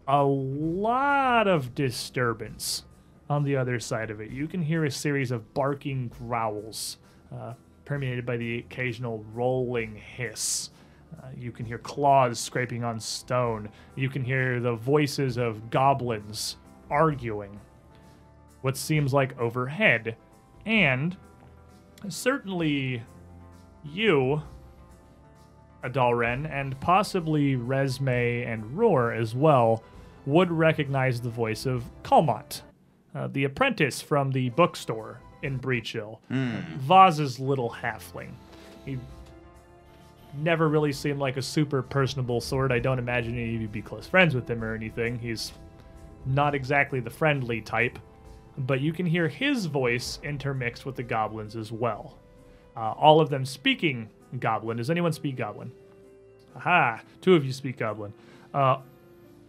a 0.07 0.23
lot 0.23 1.47
of 1.47 1.73
disturbance 1.75 2.83
on 3.29 3.43
the 3.43 3.55
other 3.55 3.79
side 3.79 4.09
of 4.09 4.19
it. 4.19 4.31
You 4.31 4.47
can 4.47 4.61
hear 4.61 4.85
a 4.85 4.91
series 4.91 5.31
of 5.31 5.53
barking 5.53 6.09
growls, 6.09 6.97
uh, 7.33 7.53
permeated 7.85 8.25
by 8.25 8.37
the 8.37 8.59
occasional 8.59 9.23
rolling 9.33 9.95
hiss. 9.95 10.71
Uh, 11.17 11.27
you 11.35 11.51
can 11.51 11.65
hear 11.65 11.77
claws 11.77 12.39
scraping 12.39 12.83
on 12.83 12.99
stone. 12.99 13.69
You 13.95 14.09
can 14.09 14.23
hear 14.23 14.59
the 14.59 14.75
voices 14.75 15.37
of 15.37 15.69
goblins 15.69 16.57
arguing. 16.89 17.59
What 18.61 18.77
seems 18.77 19.13
like 19.13 19.39
overhead. 19.39 20.15
And 20.65 21.15
certainly 22.07 23.01
you, 23.83 24.41
Adalren, 25.83 26.49
and 26.51 26.79
possibly 26.79 27.55
Resme 27.55 28.45
and 28.47 28.77
Roar 28.77 29.13
as 29.13 29.33
well, 29.33 29.83
would 30.25 30.51
recognize 30.51 31.21
the 31.21 31.29
voice 31.29 31.65
of 31.65 31.85
Calmont, 32.03 32.61
uh, 33.15 33.27
the 33.27 33.45
apprentice 33.45 34.01
from 34.01 34.31
the 34.31 34.49
bookstore 34.49 35.21
in 35.41 35.57
Breach 35.57 35.93
Hill. 35.93 36.19
Voz's 36.79 37.39
little 37.39 37.69
halfling. 37.69 38.31
He 38.85 38.99
never 40.37 40.67
really 40.67 40.91
seemed 40.91 41.19
like 41.19 41.37
a 41.37 41.41
super 41.41 41.81
personable 41.81 42.41
sort. 42.41 42.71
I 42.71 42.79
don't 42.79 42.99
imagine 42.99 43.33
any 43.33 43.55
of 43.55 43.61
you 43.61 43.67
be 43.67 43.81
close 43.81 44.05
friends 44.05 44.35
with 44.35 44.49
him 44.49 44.63
or 44.63 44.75
anything. 44.75 45.17
He's 45.17 45.53
not 46.25 46.53
exactly 46.55 46.99
the 46.99 47.09
friendly 47.09 47.61
type, 47.61 47.97
but 48.57 48.81
you 48.81 48.91
can 48.93 49.05
hear 49.05 49.27
his 49.27 49.65
voice 49.65 50.19
intermixed 50.23 50.85
with 50.85 50.95
the 50.95 51.03
goblins 51.03 51.55
as 51.55 51.71
well. 51.71 52.17
Uh, 52.75 52.91
all 52.91 53.19
of 53.21 53.29
them 53.29 53.45
speaking 53.45 54.09
goblin. 54.39 54.77
Does 54.77 54.89
anyone 54.89 55.13
speak 55.13 55.37
goblin? 55.37 55.71
Aha! 56.55 57.01
Two 57.21 57.35
of 57.35 57.45
you 57.45 57.53
speak 57.53 57.77
goblin. 57.77 58.13
Uh, 58.53 58.77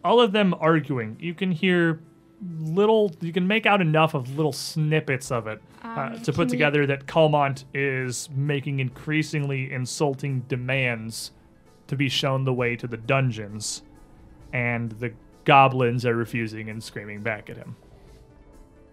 all 0.05 0.21
of 0.21 0.33
them 0.33 0.55
arguing. 0.61 1.17
You 1.21 1.35
can 1.35 1.51
hear 1.53 2.01
little. 2.61 3.13
You 3.21 3.33
can 3.33 3.47
make 3.47 3.67
out 3.67 3.81
enough 3.81 4.15
of 4.15 4.37
little 4.37 4.53
snippets 4.53 5.31
of 5.31 5.47
it 5.47 5.61
uh, 5.85 6.11
Um, 6.15 6.23
to 6.23 6.33
put 6.33 6.47
we- 6.47 6.51
together 6.53 6.87
that 6.87 7.07
Calmont 7.07 7.65
is 7.75 8.29
making 8.35 8.81
increasingly 8.81 9.71
insulting 9.73 10.41
demands 10.49 11.33
to 11.89 11.97
be 11.97 12.09
shown 12.09 12.45
the 12.45 12.55
way 12.55 12.77
to 12.77 12.87
the 12.87 12.97
dungeons, 12.97 13.83
and 14.53 14.93
the 14.93 15.13
goblins 15.45 16.05
are 16.07 16.15
refusing 16.17 16.69
and 16.71 16.83
screaming 16.83 17.23
back 17.23 17.51
at 17.51 17.57
him. 17.57 17.77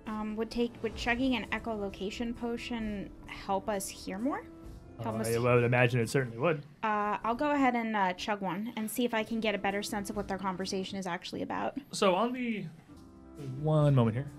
Um, 0.06 0.36
would 0.38 0.50
take 0.50 0.72
would 0.82 0.96
chugging 0.96 1.36
an 1.36 1.46
echolocation 1.52 2.36
potion 2.36 3.10
help 3.26 3.68
us 3.68 3.88
hear 3.90 4.18
more? 4.18 4.44
Help 5.04 5.20
us. 5.20 5.28
I 5.28 5.38
would 5.38 5.64
imagine 5.64 6.00
it 6.00 6.10
certainly 6.10 6.40
would. 6.40 6.64
Uh, 6.82 7.18
I'll 7.24 7.36
go 7.36 7.52
ahead 7.52 7.76
and 7.76 7.96
uh, 7.96 8.14
chug 8.14 8.42
one 8.42 8.74
and 8.78 8.90
see 8.90 9.06
if 9.06 9.14
I 9.14 9.24
can 9.24 9.40
get 9.40 9.54
a 9.54 9.58
better 9.60 9.84
sense 9.84 10.10
of 10.10 10.16
what 10.16 10.28
their 10.28 10.40
conversation 10.40 10.98
is 10.98 11.06
actually 11.06 11.44
about. 11.44 11.78
So 11.92 12.16
on 12.16 12.34
the 12.34 12.66
one 13.62 13.94
moment 13.94 14.16
here. 14.16 14.32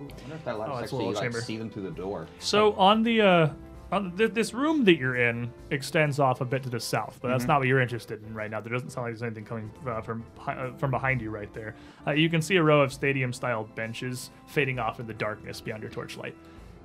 Ooh, 0.00 0.04
I 0.04 0.20
wonder 0.20 0.34
if 0.36 0.44
that 0.44 0.54
allows 0.54 0.68
Oh, 0.68 0.72
it's 0.72 0.80
a 0.80 0.84
actually 0.84 0.98
little 0.98 1.12
like, 1.14 1.22
chamber. 1.22 1.40
see 1.40 1.56
them 1.56 1.70
through 1.70 1.82
the 1.84 1.90
door. 1.90 2.28
So 2.38 2.74
on 2.74 3.02
the 3.02 3.20
uh, 3.22 3.48
on 3.90 4.16
th- 4.16 4.32
this 4.32 4.52
room 4.52 4.84
that 4.84 4.96
you're 4.98 5.16
in 5.16 5.50
extends 5.70 6.18
off 6.18 6.40
a 6.40 6.44
bit 6.44 6.62
to 6.64 6.68
the 6.70 6.80
south, 6.80 7.18
but 7.22 7.28
that's 7.28 7.44
not 7.46 7.58
what 7.60 7.68
you're 7.68 7.80
interested 7.80 8.22
in 8.22 8.34
right 8.34 8.50
now. 8.50 8.60
There 8.60 8.72
doesn't 8.72 8.90
sound 8.90 9.06
like 9.06 9.12
there's 9.12 9.22
anything 9.22 9.44
coming 9.44 9.70
uh, 9.86 10.00
from 10.02 10.24
uh, 10.46 10.72
from 10.76 10.90
behind 10.90 11.20
you 11.22 11.30
right 11.30 11.52
there. 11.54 11.74
Uh, 12.06 12.12
you 12.12 12.28
can 12.28 12.42
see 12.42 12.56
a 12.56 12.62
row 12.62 12.82
of 12.82 12.92
stadium-style 12.92 13.64
benches 13.74 14.30
fading 14.46 14.78
off 14.78 15.00
in 15.00 15.06
the 15.06 15.14
darkness 15.14 15.60
beyond 15.60 15.82
your 15.82 15.90
torchlight. 15.90 16.34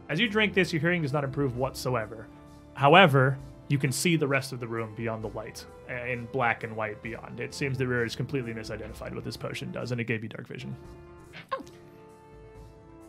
As 0.09 0.19
you 0.19 0.29
drink 0.29 0.53
this, 0.53 0.71
your 0.71 0.79
hearing 0.81 1.01
does 1.01 1.13
not 1.13 1.23
improve 1.23 1.57
whatsoever. 1.57 2.27
However, 2.75 3.37
you 3.67 3.77
can 3.77 3.91
see 3.91 4.15
the 4.15 4.27
rest 4.27 4.51
of 4.53 4.59
the 4.59 4.67
room 4.67 4.93
beyond 4.95 5.23
the 5.23 5.29
light, 5.29 5.65
uh, 5.89 5.93
in 6.05 6.25
black 6.27 6.63
and 6.63 6.75
white 6.75 7.01
beyond. 7.01 7.39
It 7.39 7.53
seems 7.53 7.77
the 7.77 7.87
Rear 7.87 8.05
is 8.05 8.15
completely 8.15 8.53
misidentified 8.53 9.13
what 9.15 9.23
this 9.23 9.37
potion 9.37 9.71
does, 9.71 9.91
and 9.91 9.99
it 10.01 10.05
gave 10.05 10.23
you 10.23 10.29
dark 10.29 10.47
vision. 10.47 10.75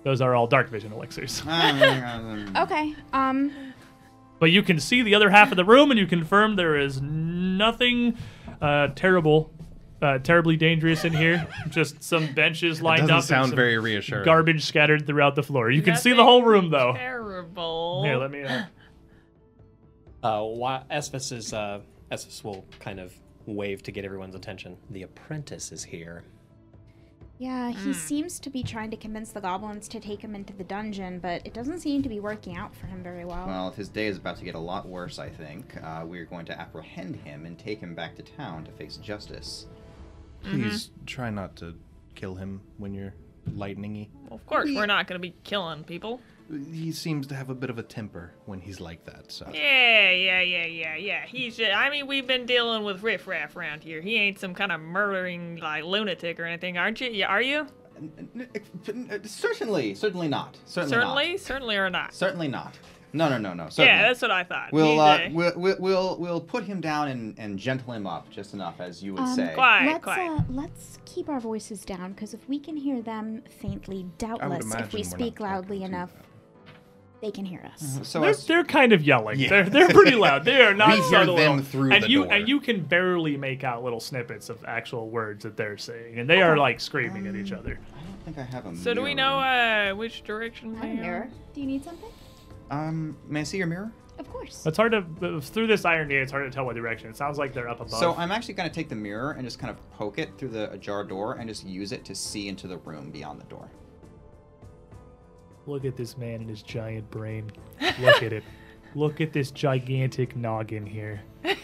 Those 0.02 0.20
are 0.20 0.34
all 0.34 0.46
dark 0.46 0.68
vision 0.68 0.92
elixirs. 0.92 1.42
Okay. 2.56 2.94
Um. 3.12 3.52
But 4.38 4.50
you 4.50 4.62
can 4.62 4.78
see 4.80 5.02
the 5.02 5.14
other 5.14 5.30
half 5.30 5.50
of 5.50 5.56
the 5.56 5.64
room, 5.64 5.90
and 5.90 5.98
you 5.98 6.06
confirm 6.06 6.56
there 6.56 6.76
is 6.76 7.00
nothing 7.00 8.16
uh, 8.60 8.88
terrible, 8.94 9.52
uh, 10.02 10.18
terribly 10.18 10.56
dangerous 10.56 11.04
in 11.04 11.12
here. 11.12 11.46
Just 11.70 12.02
some 12.02 12.34
benches 12.34 12.82
lined 12.82 13.02
Doesn't 13.08 13.10
up. 13.14 13.18
and 13.18 13.24
sound 13.26 13.48
some 13.50 13.56
very 13.56 13.78
reassuring. 13.78 14.24
Garbage 14.24 14.64
scattered 14.64 15.06
throughout 15.06 15.34
the 15.34 15.42
floor. 15.42 15.70
You 15.70 15.82
can 15.82 15.96
see 15.96 16.12
the 16.12 16.24
whole 16.24 16.42
room, 16.42 16.70
though. 16.70 16.92
Terrible. 16.94 18.02
Here, 18.04 18.16
let 18.16 18.30
me. 18.30 18.42
Uh, 18.42 18.64
Uh, 20.22 20.42
why 20.42 20.82
Esphus 20.90 21.32
is 21.32 21.52
uh, 21.52 21.80
Esphus 22.10 22.42
will 22.42 22.64
kind 22.80 22.98
of 22.98 23.12
wave 23.44 23.82
to 23.82 23.92
get 23.92 24.06
everyone's 24.06 24.34
attention. 24.34 24.74
The 24.88 25.02
apprentice 25.02 25.70
is 25.70 25.84
here. 25.84 26.24
Yeah, 27.38 27.72
he 27.72 27.92
seems 27.92 28.38
to 28.40 28.50
be 28.50 28.62
trying 28.62 28.90
to 28.92 28.96
convince 28.96 29.32
the 29.32 29.40
goblins 29.40 29.88
to 29.88 29.98
take 30.00 30.20
him 30.20 30.34
into 30.34 30.52
the 30.52 30.62
dungeon, 30.62 31.18
but 31.18 31.44
it 31.44 31.52
doesn't 31.52 31.80
seem 31.80 32.02
to 32.02 32.08
be 32.08 32.20
working 32.20 32.56
out 32.56 32.74
for 32.76 32.86
him 32.86 33.02
very 33.02 33.24
well. 33.24 33.46
Well, 33.46 33.70
his 33.72 33.88
day 33.88 34.06
is 34.06 34.18
about 34.18 34.36
to 34.38 34.44
get 34.44 34.54
a 34.54 34.60
lot 34.60 34.86
worse, 34.86 35.18
I 35.18 35.30
think. 35.30 35.74
Uh, 35.82 36.04
we're 36.06 36.26
going 36.26 36.46
to 36.46 36.58
apprehend 36.58 37.16
him 37.16 37.44
and 37.44 37.58
take 37.58 37.80
him 37.80 37.94
back 37.94 38.14
to 38.16 38.22
town 38.22 38.64
to 38.64 38.70
face 38.72 38.96
justice. 38.98 39.66
Please 40.44 40.90
try 41.06 41.30
not 41.30 41.56
to 41.56 41.74
kill 42.14 42.36
him 42.36 42.60
when 42.78 42.94
you're 42.94 43.14
lightningy. 43.50 44.08
Of 44.30 44.46
course, 44.46 44.70
we're 44.72 44.86
not 44.86 45.06
going 45.06 45.20
to 45.20 45.22
be 45.22 45.34
killing 45.42 45.84
people. 45.84 46.20
He 46.72 46.92
seems 46.92 47.26
to 47.28 47.34
have 47.34 47.50
a 47.50 47.54
bit 47.54 47.70
of 47.70 47.78
a 47.78 47.82
temper 47.82 48.32
when 48.46 48.60
he's 48.60 48.80
like 48.80 49.04
that. 49.04 49.32
So 49.32 49.46
Yeah, 49.52 50.10
yeah, 50.10 50.40
yeah, 50.40 50.66
yeah, 50.66 50.96
yeah. 50.96 51.26
He's 51.26 51.56
just, 51.56 51.72
I 51.74 51.90
mean, 51.90 52.06
we've 52.06 52.26
been 52.26 52.46
dealing 52.46 52.84
with 52.84 53.02
riffraff 53.02 53.56
around 53.56 53.82
here. 53.82 54.00
He 54.00 54.16
ain't 54.16 54.38
some 54.38 54.54
kind 54.54 54.72
of 54.72 54.80
murdering, 54.80 55.56
like, 55.56 55.84
lunatic 55.84 56.38
or 56.38 56.44
anything, 56.44 56.78
aren't 56.78 57.00
you? 57.00 57.10
Yeah, 57.10 57.28
are 57.28 57.42
you? 57.42 57.66
N- 57.96 58.48
Certainly, 59.24 59.94
certainly 59.94 60.28
not. 60.28 60.56
Certainly, 60.66 60.94
Certainly, 60.96 61.32
not. 61.32 61.40
certainly 61.40 61.76
or 61.76 61.90
not. 61.90 62.14
Certainly 62.14 62.48
not. 62.48 62.78
No, 63.12 63.28
no, 63.28 63.38
no, 63.38 63.54
no. 63.54 63.68
Certainly. 63.68 63.86
Yeah, 63.86 64.08
that's 64.08 64.20
what 64.22 64.32
I 64.32 64.42
thought. 64.42 64.72
We'll, 64.72 64.98
uh, 64.98 65.18
uh, 65.18 65.28
we'll, 65.30 65.52
we'll, 65.54 65.76
we'll, 65.78 66.16
we'll 66.18 66.40
put 66.40 66.64
him 66.64 66.80
down 66.80 67.06
and, 67.08 67.38
and 67.38 67.56
gentle 67.56 67.92
him 67.92 68.08
up 68.08 68.28
just 68.28 68.54
enough, 68.54 68.80
as 68.80 69.04
you 69.04 69.12
would 69.14 69.22
Um, 69.22 69.36
say. 69.36 69.52
Quiet, 69.54 69.86
let's 69.92 70.02
quiet. 70.04 70.40
Uh, 70.40 70.42
let's 70.50 70.98
keep 71.04 71.28
our 71.28 71.38
voices 71.38 71.84
down 71.84 72.12
because 72.12 72.34
if 72.34 72.48
we 72.48 72.58
can 72.58 72.76
hear 72.76 73.00
them 73.02 73.42
faintly, 73.60 74.06
doubtless, 74.18 74.74
if 74.74 74.92
we 74.92 75.04
speak 75.04 75.38
loudly 75.38 75.84
enough, 75.84 76.12
them. 76.12 76.23
They 77.24 77.30
can 77.30 77.44
hear 77.46 77.62
us. 77.72 77.98
So 78.02 78.20
they're, 78.20 78.30
as, 78.30 78.46
they're 78.46 78.64
kind 78.64 78.92
of 78.92 79.02
yelling. 79.02 79.38
Yeah. 79.40 79.48
They're, 79.48 79.64
they're 79.70 79.88
pretty 79.88 80.14
loud. 80.14 80.44
They 80.44 80.60
are 80.60 80.74
not 80.84 80.90
We 80.98 81.02
hear 81.08 81.24
them 81.26 81.58
all. 81.58 81.64
through 81.64 81.92
and 81.92 82.04
the 82.04 82.10
you 82.10 82.24
door. 82.24 82.32
and 82.32 82.46
you 82.48 82.60
can 82.60 82.82
barely 82.82 83.36
make 83.36 83.64
out 83.64 83.82
little 83.82 84.00
snippets 84.00 84.50
of 84.50 84.62
actual 84.66 85.08
words 85.08 85.42
that 85.44 85.56
they're 85.56 85.78
saying, 85.78 86.18
and 86.18 86.28
they 86.28 86.42
are 86.42 86.56
like 86.56 86.80
screaming 86.80 87.26
at 87.26 87.34
each 87.34 87.52
other. 87.52 87.80
I 87.96 88.02
don't 88.04 88.24
think 88.24 88.38
I 88.38 88.42
have 88.42 88.66
a 88.66 88.76
so 88.76 88.92
do 88.92 89.00
we 89.02 89.14
know 89.14 89.38
uh, 89.40 89.94
which 89.94 90.22
direction 90.24 90.76
I 90.80 90.86
have 90.86 90.90
we 90.90 90.90
a 90.90 91.00
are? 91.00 91.02
mirror. 91.02 91.30
Do 91.54 91.60
you 91.60 91.66
need 91.66 91.82
something? 91.82 92.10
Um, 92.70 93.16
may 93.26 93.40
I 93.40 93.44
see 93.44 93.58
your 93.58 93.66
mirror? 93.66 93.90
Of 94.18 94.30
course. 94.30 94.64
It's 94.64 94.76
hard 94.76 94.92
to 94.92 95.40
through 95.40 95.66
this 95.66 95.84
irony. 95.84 96.14
It's 96.16 96.30
hard 96.30 96.44
to 96.50 96.54
tell 96.54 96.66
what 96.66 96.76
direction. 96.76 97.08
It 97.10 97.16
sounds 97.16 97.36
like 97.38 97.52
they're 97.52 97.68
up 97.68 97.80
above. 97.80 97.98
So 97.98 98.14
I'm 98.14 98.30
actually 98.30 98.54
going 98.54 98.68
to 98.68 98.74
take 98.74 98.88
the 98.88 98.94
mirror 98.94 99.32
and 99.32 99.44
just 99.44 99.58
kind 99.58 99.70
of 99.70 99.90
poke 99.92 100.18
it 100.18 100.30
through 100.38 100.50
the 100.50 100.70
ajar 100.70 101.02
door 101.04 101.34
and 101.34 101.48
just 101.48 101.64
use 101.66 101.90
it 101.90 102.04
to 102.04 102.14
see 102.14 102.48
into 102.48 102.68
the 102.68 102.76
room 102.78 103.10
beyond 103.10 103.40
the 103.40 103.44
door. 103.46 103.68
Look 105.66 105.84
at 105.84 105.96
this 105.96 106.16
man 106.18 106.40
and 106.40 106.48
his 106.50 106.62
giant 106.62 107.10
brain. 107.10 107.50
Look 108.00 108.22
at 108.22 108.32
it. 108.32 108.44
Look 108.94 109.20
at 109.20 109.32
this 109.32 109.50
gigantic 109.50 110.36
noggin 110.36 110.86
here. 110.86 111.20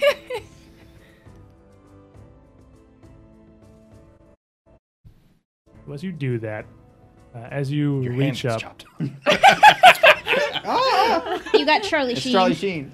As 5.92 6.02
you 6.04 6.12
do 6.12 6.38
that, 6.38 6.66
uh, 7.34 7.48
as 7.50 7.70
you 7.70 8.00
your 8.02 8.12
reach 8.12 8.42
gets 8.42 8.54
up, 8.54 8.60
chopped. 8.60 8.84
you 11.52 11.66
got 11.66 11.82
Charlie 11.82 12.12
It's 12.12 12.20
Sheen. 12.20 12.32
Charlie 12.32 12.54
Sheen. 12.54 12.92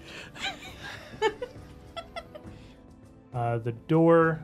uh, 3.34 3.58
the 3.58 3.72
door, 3.86 4.42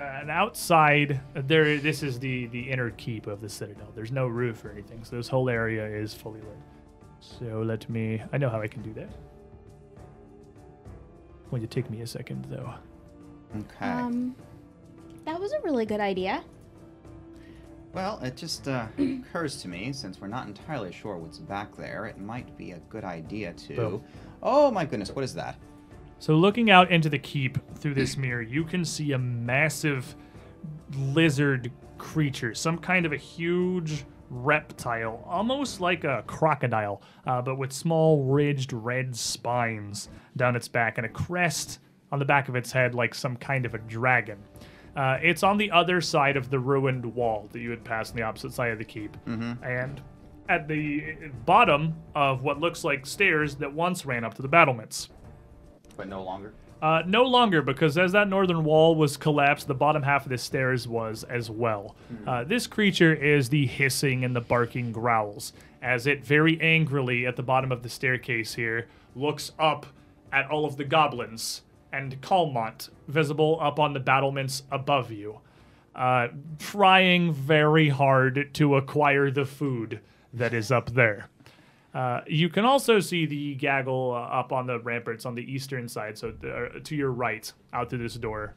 uh, 0.00 0.18
and 0.20 0.30
outside 0.30 1.20
there. 1.34 1.78
This 1.78 2.02
is 2.02 2.18
the 2.18 2.46
the 2.46 2.70
inner 2.70 2.90
keep 2.90 3.26
of 3.26 3.40
the 3.40 3.48
citadel. 3.48 3.92
There's 3.94 4.12
no 4.12 4.26
roof 4.26 4.64
or 4.64 4.70
anything, 4.70 5.04
so 5.04 5.16
this 5.16 5.28
whole 5.28 5.48
area 5.48 5.86
is 5.86 6.14
fully 6.14 6.40
lit. 6.40 6.58
So 7.20 7.62
let 7.62 7.88
me. 7.90 8.22
I 8.32 8.38
know 8.38 8.48
how 8.48 8.60
I 8.60 8.66
can 8.66 8.82
do 8.82 8.92
that. 8.94 9.10
Going 11.50 11.62
to 11.62 11.68
take 11.68 11.90
me 11.90 12.00
a 12.02 12.06
second 12.06 12.46
though. 12.48 12.72
Okay. 13.58 13.86
Um, 13.86 14.34
that 15.24 15.38
was 15.38 15.52
a 15.52 15.60
really 15.62 15.84
good 15.84 16.00
idea. 16.00 16.42
well, 17.92 18.20
it 18.22 18.36
just 18.36 18.68
uh, 18.68 18.86
occurs 18.98 19.60
to 19.62 19.68
me, 19.68 19.92
since 19.92 20.20
we're 20.20 20.28
not 20.28 20.46
entirely 20.46 20.92
sure 20.92 21.16
what's 21.18 21.38
back 21.38 21.76
there, 21.76 22.06
it 22.06 22.18
might 22.18 22.56
be 22.56 22.70
a 22.72 22.78
good 22.88 23.04
idea 23.04 23.52
to. 23.54 23.74
Boom. 23.74 24.04
Oh 24.42 24.70
my 24.70 24.84
goodness, 24.84 25.10
what 25.10 25.24
is 25.24 25.34
that? 25.34 25.56
So 26.20 26.36
looking 26.36 26.70
out 26.70 26.90
into 26.90 27.08
the 27.08 27.18
keep 27.18 27.58
through 27.78 27.94
this 27.94 28.18
mirror, 28.18 28.42
you 28.42 28.62
can 28.64 28.84
see 28.84 29.12
a 29.12 29.18
massive 29.18 30.14
lizard 30.94 31.72
creature, 31.96 32.54
some 32.54 32.76
kind 32.76 33.06
of 33.06 33.12
a 33.12 33.16
huge 33.16 34.04
reptile, 34.28 35.24
almost 35.26 35.80
like 35.80 36.04
a 36.04 36.22
crocodile, 36.26 37.00
uh, 37.26 37.40
but 37.40 37.56
with 37.56 37.72
small 37.72 38.22
ridged 38.24 38.74
red 38.74 39.16
spines 39.16 40.10
down 40.36 40.56
its 40.56 40.68
back 40.68 40.98
and 40.98 41.06
a 41.06 41.08
crest 41.08 41.78
on 42.12 42.18
the 42.18 42.24
back 42.26 42.50
of 42.50 42.54
its 42.54 42.70
head 42.70 42.94
like 42.94 43.14
some 43.14 43.34
kind 43.34 43.64
of 43.64 43.72
a 43.74 43.78
dragon. 43.78 44.38
Uh, 44.94 45.16
it's 45.22 45.42
on 45.42 45.56
the 45.56 45.70
other 45.70 46.02
side 46.02 46.36
of 46.36 46.50
the 46.50 46.58
ruined 46.58 47.06
wall 47.14 47.48
that 47.52 47.60
you 47.60 47.70
had 47.70 47.82
passed 47.82 48.12
on 48.12 48.16
the 48.16 48.22
opposite 48.22 48.52
side 48.52 48.72
of 48.72 48.78
the 48.78 48.84
keep. 48.84 49.16
And 49.62 50.02
at 50.50 50.68
the 50.68 51.14
bottom 51.46 51.94
of 52.14 52.42
what 52.42 52.60
looks 52.60 52.84
like 52.84 53.06
stairs 53.06 53.54
that 53.56 53.72
once 53.72 54.04
ran 54.04 54.22
up 54.22 54.34
to 54.34 54.42
the 54.42 54.48
battlements. 54.48 55.08
But 56.00 56.08
no 56.08 56.22
longer. 56.22 56.54
Uh, 56.80 57.02
no 57.06 57.24
longer, 57.24 57.60
because 57.60 57.98
as 57.98 58.12
that 58.12 58.26
northern 58.26 58.64
wall 58.64 58.94
was 58.94 59.18
collapsed, 59.18 59.66
the 59.66 59.74
bottom 59.74 60.02
half 60.02 60.24
of 60.24 60.30
the 60.30 60.38
stairs 60.38 60.88
was 60.88 61.24
as 61.24 61.50
well. 61.50 61.94
Uh, 62.26 62.42
this 62.42 62.66
creature 62.66 63.12
is 63.12 63.50
the 63.50 63.66
hissing 63.66 64.24
and 64.24 64.34
the 64.34 64.40
barking 64.40 64.92
growls, 64.92 65.52
as 65.82 66.06
it 66.06 66.24
very 66.24 66.58
angrily 66.62 67.26
at 67.26 67.36
the 67.36 67.42
bottom 67.42 67.70
of 67.70 67.82
the 67.82 67.90
staircase 67.90 68.54
here 68.54 68.86
looks 69.14 69.52
up 69.58 69.84
at 70.32 70.50
all 70.50 70.64
of 70.64 70.78
the 70.78 70.84
goblins 70.84 71.60
and 71.92 72.18
Calmont 72.22 72.88
visible 73.08 73.58
up 73.60 73.78
on 73.78 73.92
the 73.92 74.00
battlements 74.00 74.62
above 74.70 75.12
you, 75.12 75.40
uh, 75.94 76.28
trying 76.58 77.30
very 77.34 77.90
hard 77.90 78.54
to 78.54 78.76
acquire 78.76 79.30
the 79.30 79.44
food 79.44 80.00
that 80.32 80.54
is 80.54 80.72
up 80.72 80.88
there. 80.92 81.28
Uh, 81.92 82.20
you 82.26 82.48
can 82.48 82.64
also 82.64 83.00
see 83.00 83.26
the 83.26 83.54
gaggle 83.56 84.12
uh, 84.14 84.20
up 84.20 84.52
on 84.52 84.66
the 84.66 84.78
ramparts 84.78 85.26
on 85.26 85.34
the 85.34 85.52
eastern 85.52 85.88
side, 85.88 86.16
so 86.16 86.32
uh, 86.44 86.78
to 86.84 86.94
your 86.94 87.10
right, 87.10 87.52
out 87.72 87.90
through 87.90 87.98
this 87.98 88.14
door. 88.14 88.54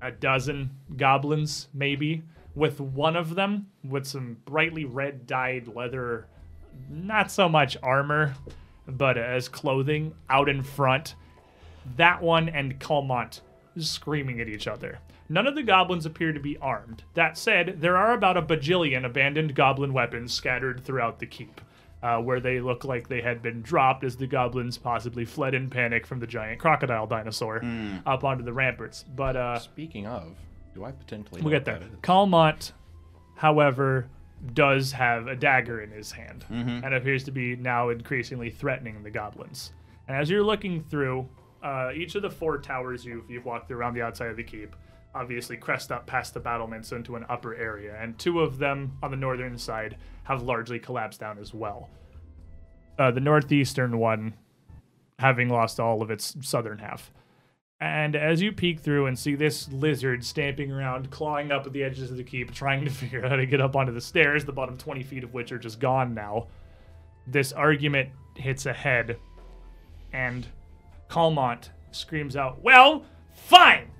A 0.00 0.12
dozen 0.12 0.70
goblins, 0.96 1.68
maybe, 1.74 2.22
with 2.54 2.80
one 2.80 3.16
of 3.16 3.34
them 3.34 3.66
with 3.82 4.06
some 4.06 4.36
brightly 4.44 4.84
red 4.84 5.26
dyed 5.26 5.68
leather, 5.68 6.26
not 6.88 7.30
so 7.30 7.48
much 7.48 7.76
armor, 7.82 8.34
but 8.86 9.18
as 9.18 9.48
clothing 9.48 10.14
out 10.30 10.48
in 10.48 10.62
front. 10.62 11.16
That 11.96 12.22
one 12.22 12.48
and 12.48 12.78
Calmont 12.78 13.40
screaming 13.78 14.40
at 14.40 14.48
each 14.48 14.68
other. 14.68 14.98
None 15.28 15.46
of 15.46 15.56
the 15.56 15.62
goblins 15.62 16.06
appear 16.06 16.32
to 16.32 16.40
be 16.40 16.56
armed. 16.58 17.02
That 17.14 17.36
said, 17.36 17.80
there 17.80 17.96
are 17.96 18.12
about 18.12 18.36
a 18.36 18.42
bajillion 18.42 19.04
abandoned 19.04 19.56
goblin 19.56 19.92
weapons 19.92 20.32
scattered 20.32 20.84
throughout 20.84 21.18
the 21.18 21.26
keep 21.26 21.60
uh, 22.06 22.18
where 22.20 22.40
they 22.40 22.60
look 22.60 22.84
like 22.84 23.08
they 23.08 23.20
had 23.20 23.42
been 23.42 23.60
dropped 23.62 24.04
as 24.04 24.16
the 24.16 24.26
goblins 24.26 24.78
possibly 24.78 25.24
fled 25.24 25.54
in 25.54 25.68
panic 25.68 26.06
from 26.06 26.20
the 26.20 26.26
giant 26.26 26.58
crocodile 26.60 27.06
dinosaur 27.06 27.60
up 28.06 28.22
onto 28.22 28.44
the 28.44 28.52
ramparts. 28.52 29.04
But 29.16 29.34
uh, 29.36 29.58
Speaking 29.58 30.06
of, 30.06 30.36
do 30.74 30.84
I 30.84 30.92
potentially? 30.92 31.40
we'll 31.42 31.50
get 31.50 31.64
there. 31.64 31.74
what 31.80 31.82
that 31.82 31.92
is? 31.94 32.00
Calmont, 32.02 32.72
however, 33.34 34.08
does 34.52 34.92
have 34.92 35.26
a 35.26 35.34
dagger 35.36 35.80
in 35.80 35.90
his 35.90 36.12
hand 36.12 36.44
and 36.50 36.94
appears 36.94 37.24
to 37.24 37.30
be 37.30 37.56
now 37.56 37.88
increasingly 37.88 38.50
threatening 38.50 39.02
the 39.02 39.10
goblins. 39.10 39.72
And 40.08 40.16
as 40.16 40.30
you're 40.30 40.44
looking 40.44 40.82
through 40.82 41.28
uh, 41.62 41.90
each 41.94 42.14
of 42.14 42.22
the 42.22 42.30
four 42.30 42.58
towers 42.58 43.04
you've, 43.04 43.28
you've 43.30 43.44
walked 43.44 43.66
through 43.68 43.78
around 43.78 43.94
the 43.94 44.02
outside 44.02 44.28
of 44.30 44.36
the 44.36 44.44
keep, 44.44 44.76
obviously 45.16 45.56
crest 45.56 45.90
up 45.90 46.06
past 46.06 46.34
the 46.34 46.40
battlements 46.40 46.92
into 46.92 47.16
an 47.16 47.24
upper 47.28 47.54
area, 47.54 47.96
and 48.00 48.18
two 48.18 48.40
of 48.40 48.58
them 48.58 48.92
on 49.02 49.10
the 49.10 49.16
northern 49.16 49.56
side 49.58 49.96
have 50.24 50.42
largely 50.42 50.78
collapsed 50.78 51.20
down 51.20 51.38
as 51.38 51.54
well. 51.54 51.88
Uh, 52.98 53.10
the 53.10 53.20
northeastern 53.20 53.98
one 53.98 54.34
having 55.18 55.48
lost 55.48 55.80
all 55.80 56.02
of 56.02 56.10
its 56.10 56.36
southern 56.42 56.78
half. 56.78 57.10
And 57.80 58.16
as 58.16 58.40
you 58.40 58.52
peek 58.52 58.80
through 58.80 59.06
and 59.06 59.18
see 59.18 59.34
this 59.34 59.68
lizard 59.70 60.24
stamping 60.24 60.72
around, 60.72 61.10
clawing 61.10 61.50
up 61.50 61.66
at 61.66 61.72
the 61.72 61.82
edges 61.82 62.10
of 62.10 62.16
the 62.16 62.24
keep, 62.24 62.52
trying 62.52 62.84
to 62.84 62.90
figure 63.02 63.24
out 63.24 63.30
how 63.30 63.36
to 63.36 63.46
get 63.46 63.60
up 63.60 63.76
onto 63.76 63.92
the 63.92 64.00
stairs, 64.00 64.44
the 64.44 64.52
bottom 64.52 64.76
20 64.76 65.02
feet 65.02 65.24
of 65.24 65.34
which 65.34 65.52
are 65.52 65.58
just 65.58 65.80
gone 65.80 66.14
now, 66.14 66.46
this 67.26 67.52
argument 67.52 68.10
hits 68.34 68.66
a 68.66 68.72
head, 68.72 69.18
and 70.12 70.46
Calmont 71.08 71.70
screams 71.90 72.36
out, 72.36 72.62
Well, 72.62 73.04
fine! 73.34 73.90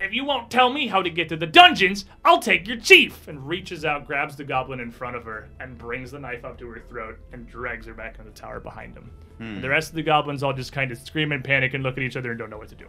If 0.00 0.12
you 0.12 0.24
won't 0.24 0.50
tell 0.50 0.70
me 0.70 0.86
how 0.86 1.02
to 1.02 1.10
get 1.10 1.28
to 1.30 1.36
the 1.36 1.46
dungeons, 1.46 2.04
I'll 2.24 2.38
take 2.38 2.68
your 2.68 2.76
chief! 2.76 3.26
And 3.26 3.46
reaches 3.46 3.84
out, 3.84 4.06
grabs 4.06 4.36
the 4.36 4.44
goblin 4.44 4.78
in 4.80 4.90
front 4.92 5.16
of 5.16 5.24
her, 5.24 5.48
and 5.58 5.76
brings 5.76 6.12
the 6.12 6.20
knife 6.20 6.44
up 6.44 6.56
to 6.58 6.68
her 6.68 6.78
throat 6.88 7.18
and 7.32 7.48
drags 7.48 7.86
her 7.86 7.94
back 7.94 8.18
into 8.18 8.30
the 8.30 8.36
tower 8.36 8.60
behind 8.60 8.94
him. 8.96 9.10
And 9.40 9.62
the 9.62 9.68
rest 9.68 9.90
of 9.90 9.94
the 9.96 10.02
goblins 10.02 10.42
all 10.42 10.52
just 10.52 10.72
kind 10.72 10.90
of 10.92 10.98
scream 10.98 11.30
in 11.32 11.42
panic 11.42 11.74
and 11.74 11.82
look 11.82 11.96
at 11.96 12.02
each 12.02 12.16
other 12.16 12.30
and 12.30 12.38
don't 12.38 12.50
know 12.50 12.58
what 12.58 12.68
to 12.68 12.74
do. 12.74 12.86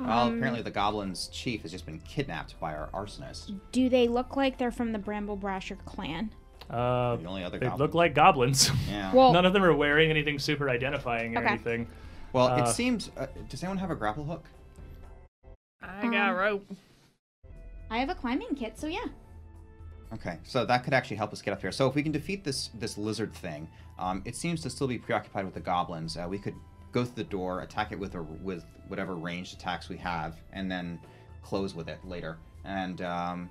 Well, 0.00 0.28
apparently 0.28 0.62
the 0.62 0.70
goblin's 0.72 1.28
chief 1.28 1.62
has 1.62 1.70
just 1.70 1.86
been 1.86 2.00
kidnapped 2.00 2.58
by 2.58 2.74
our 2.74 2.88
arsonist. 2.92 3.54
Do 3.70 3.88
they 3.88 4.08
look 4.08 4.34
like 4.36 4.58
they're 4.58 4.72
from 4.72 4.90
the 4.92 4.98
Bumblebrasher 4.98 5.78
clan? 5.84 6.30
Uh, 6.68 7.16
The 7.16 7.26
only 7.26 7.44
other 7.44 7.58
they 7.60 7.66
goblin. 7.66 7.86
look 7.86 7.94
like 7.94 8.14
goblins. 8.14 8.70
Yeah. 8.90 9.12
Well, 9.12 9.32
None 9.32 9.44
of 9.46 9.52
them 9.52 9.62
are 9.62 9.74
wearing 9.74 10.10
anything 10.10 10.38
super 10.40 10.68
identifying 10.70 11.36
or 11.36 11.40
Okay. 11.40 11.48
anything. 11.50 11.86
well, 12.32 12.48
uh, 12.48 12.62
it 12.62 12.68
seems. 12.68 13.10
Uh, 13.16 13.26
does 13.48 13.62
anyone 13.62 13.78
have 13.78 13.90
a 13.90 13.94
grapple 13.96 14.24
hook? 14.24 14.44
I 15.82 16.02
got 16.08 16.30
Um, 16.30 16.36
rope. 16.36 16.66
I 17.90 17.98
have 17.98 18.08
a 18.08 18.14
climbing 18.14 18.54
kit, 18.54 18.78
so 18.78 18.86
yeah. 18.86 19.04
Okay, 20.14 20.38
so 20.44 20.64
that 20.66 20.84
could 20.84 20.92
actually 20.92 21.16
help 21.16 21.32
us 21.32 21.40
get 21.40 21.52
up 21.52 21.60
here. 21.60 21.72
So 21.72 21.86
if 21.88 21.94
we 21.94 22.02
can 22.02 22.12
defeat 22.12 22.44
this 22.44 22.68
this 22.74 22.98
lizard 22.98 23.32
thing, 23.34 23.68
um, 23.98 24.22
it 24.24 24.36
seems 24.36 24.60
to 24.62 24.70
still 24.70 24.86
be 24.86 24.98
preoccupied 24.98 25.44
with 25.44 25.54
the 25.54 25.60
goblins. 25.60 26.16
Uh, 26.16 26.26
we 26.28 26.38
could 26.38 26.54
go 26.92 27.04
through 27.04 27.24
the 27.24 27.30
door, 27.30 27.60
attack 27.60 27.92
it 27.92 27.98
with 27.98 28.14
a, 28.14 28.22
with 28.22 28.64
whatever 28.88 29.14
ranged 29.14 29.54
attacks 29.54 29.88
we 29.88 29.96
have, 29.96 30.36
and 30.52 30.70
then 30.70 30.98
close 31.42 31.74
with 31.74 31.88
it 31.88 31.98
later. 32.04 32.36
And 32.64 33.00
um, 33.00 33.50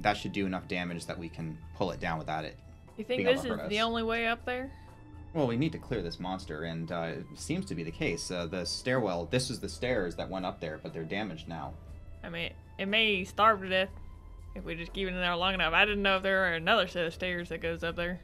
that 0.00 0.16
should 0.16 0.32
do 0.32 0.44
enough 0.44 0.68
damage 0.68 1.06
that 1.06 1.18
we 1.18 1.28
can 1.30 1.56
pull 1.74 1.90
it 1.90 2.00
down 2.00 2.18
without 2.18 2.44
it. 2.44 2.58
You 2.98 3.04
think 3.04 3.24
this 3.24 3.44
is 3.44 3.58
the 3.68 3.80
only 3.80 4.02
way 4.02 4.26
up 4.26 4.44
there? 4.44 4.70
Well, 5.34 5.46
we 5.46 5.56
need 5.56 5.72
to 5.72 5.78
clear 5.78 6.02
this 6.02 6.18
monster, 6.18 6.64
and 6.64 6.90
uh, 6.90 7.12
it 7.14 7.26
seems 7.34 7.66
to 7.66 7.74
be 7.74 7.82
the 7.82 7.90
case. 7.90 8.30
Uh, 8.30 8.46
the 8.46 8.64
stairwell. 8.64 9.26
This 9.30 9.50
is 9.50 9.60
the 9.60 9.68
stairs 9.68 10.16
that 10.16 10.30
went 10.30 10.46
up 10.46 10.60
there, 10.60 10.80
but 10.82 10.94
they're 10.94 11.04
damaged 11.04 11.46
now. 11.48 11.74
I 12.24 12.30
mean, 12.30 12.52
it 12.78 12.86
may 12.86 13.22
starve 13.24 13.60
to 13.60 13.68
death 13.68 13.90
if 14.54 14.64
we 14.64 14.74
just 14.74 14.92
keep 14.94 15.06
it 15.08 15.10
in 15.12 15.16
there 15.20 15.36
long 15.36 15.52
enough. 15.54 15.74
I 15.74 15.84
didn't 15.84 16.02
know 16.02 16.16
if 16.16 16.22
there 16.22 16.38
were 16.40 16.54
another 16.54 16.88
set 16.88 17.04
of 17.04 17.12
stairs 17.12 17.50
that 17.50 17.60
goes 17.60 17.84
up 17.84 17.96
there, 17.96 18.20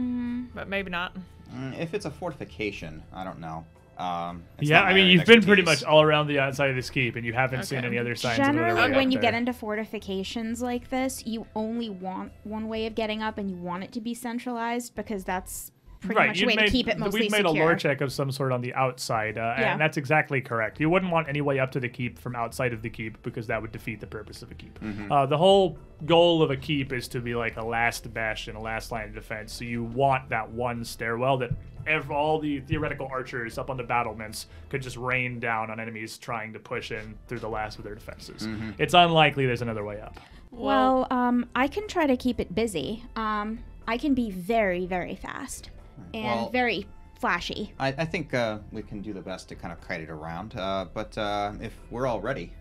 Mm, 0.00 0.48
but 0.54 0.68
maybe 0.68 0.90
not. 0.90 1.14
Mm, 1.54 1.78
if 1.78 1.94
it's 1.94 2.04
a 2.04 2.10
fortification, 2.10 3.02
I 3.12 3.22
don't 3.22 3.38
know. 3.38 3.64
Um, 3.96 4.42
yeah, 4.58 4.82
I 4.82 4.92
mean, 4.92 5.06
you've 5.06 5.24
been 5.24 5.42
pretty 5.42 5.62
much 5.62 5.84
all 5.84 6.02
around 6.02 6.26
the 6.26 6.40
outside 6.40 6.68
of 6.70 6.74
this 6.74 6.90
keep, 6.90 7.14
and 7.14 7.24
you 7.24 7.32
haven't 7.32 7.62
seen 7.62 7.84
any 7.84 7.96
other 7.96 8.16
signs 8.16 8.40
of 8.40 8.46
another 8.46 8.58
way 8.62 8.68
Generally, 8.70 8.90
up 8.90 8.96
when 8.96 9.12
you 9.12 9.18
there. 9.20 9.30
get 9.30 9.34
into 9.38 9.52
fortifications 9.52 10.60
like 10.60 10.90
this, 10.90 11.24
you 11.26 11.46
only 11.54 11.90
want 11.90 12.32
one 12.42 12.66
way 12.66 12.86
of 12.86 12.96
getting 12.96 13.22
up, 13.22 13.38
and 13.38 13.48
you 13.48 13.56
want 13.56 13.84
it 13.84 13.92
to 13.92 14.00
be 14.00 14.12
centralized 14.12 14.96
because 14.96 15.22
that's 15.22 15.70
pretty 16.06 16.18
right, 16.18 16.26
much 16.28 16.36
a 16.36 16.40
you've 16.40 16.46
way 16.48 16.56
made, 16.56 16.66
to 16.66 16.72
keep 16.72 16.88
it 16.88 16.98
mostly 16.98 17.22
We've 17.22 17.30
made 17.30 17.46
secure. 17.46 17.62
a 17.62 17.66
lore 17.66 17.74
check 17.76 18.00
of 18.00 18.12
some 18.12 18.30
sort 18.30 18.52
on 18.52 18.60
the 18.60 18.74
outside, 18.74 19.38
uh, 19.38 19.54
Yeah. 19.58 19.72
and 19.72 19.80
that's 19.80 19.96
exactly 19.96 20.40
correct. 20.40 20.80
You 20.80 20.88
wouldn't 20.90 21.10
want 21.12 21.28
any 21.28 21.40
way 21.40 21.58
up 21.58 21.70
to 21.72 21.80
the 21.80 21.88
keep 21.88 22.18
from 22.18 22.34
outside 22.36 22.72
of 22.72 22.82
the 22.82 22.90
keep 22.90 23.22
because 23.22 23.46
that 23.48 23.60
would 23.60 23.72
defeat 23.72 24.00
the 24.00 24.06
purpose 24.06 24.42
of 24.42 24.50
a 24.50 24.54
keep. 24.54 24.78
Mm-hmm. 24.80 25.10
Uh, 25.10 25.26
the 25.26 25.38
whole 25.38 25.78
goal 26.06 26.42
of 26.42 26.50
a 26.50 26.56
keep 26.56 26.92
is 26.92 27.08
to 27.08 27.20
be 27.20 27.34
like 27.34 27.56
a 27.56 27.64
last 27.64 28.12
bastion, 28.12 28.56
a 28.56 28.60
last 28.60 28.92
line 28.92 29.08
of 29.08 29.14
defense. 29.14 29.52
So 29.52 29.64
you 29.64 29.84
want 29.84 30.28
that 30.30 30.50
one 30.50 30.84
stairwell 30.84 31.38
that 31.38 31.50
ev- 31.86 32.10
all 32.10 32.38
the 32.40 32.60
theoretical 32.60 33.08
archers 33.10 33.58
up 33.58 33.70
on 33.70 33.76
the 33.76 33.82
battlements 33.84 34.46
could 34.70 34.82
just 34.82 34.96
rain 34.96 35.38
down 35.40 35.70
on 35.70 35.78
enemies 35.80 36.18
trying 36.18 36.52
to 36.52 36.58
push 36.58 36.90
in 36.90 37.14
through 37.28 37.40
the 37.40 37.48
last 37.48 37.78
of 37.78 37.84
their 37.84 37.94
defenses. 37.94 38.46
Mm-hmm. 38.46 38.70
It's 38.78 38.94
unlikely 38.94 39.46
there's 39.46 39.62
another 39.62 39.84
way 39.84 40.00
up. 40.00 40.18
Well, 40.50 41.06
um, 41.10 41.46
I 41.56 41.66
can 41.66 41.88
try 41.88 42.06
to 42.06 42.16
keep 42.16 42.38
it 42.38 42.54
busy. 42.54 43.02
Um, 43.16 43.58
I 43.88 43.98
can 43.98 44.14
be 44.14 44.30
very, 44.30 44.86
very 44.86 45.14
fast 45.16 45.70
and 46.12 46.24
Well- 46.24 46.50
very 46.50 46.86
flashy. 47.18 47.72
I, 47.78 47.88
I 47.98 48.04
think 48.04 48.34
uh, 48.34 48.58
we 48.72 48.82
can 48.82 49.00
do 49.00 49.12
the 49.12 49.20
best 49.22 49.48
to 49.48 49.54
kind 49.54 49.72
of 49.72 49.80
kite 49.80 50.00
it 50.00 50.10
around. 50.10 50.56
Uh, 50.56 50.86
but 50.92 51.16
uh, 51.16 51.52
if 51.60 51.72
we're 51.90 52.06
all 52.06 52.20
ready, 52.20 52.52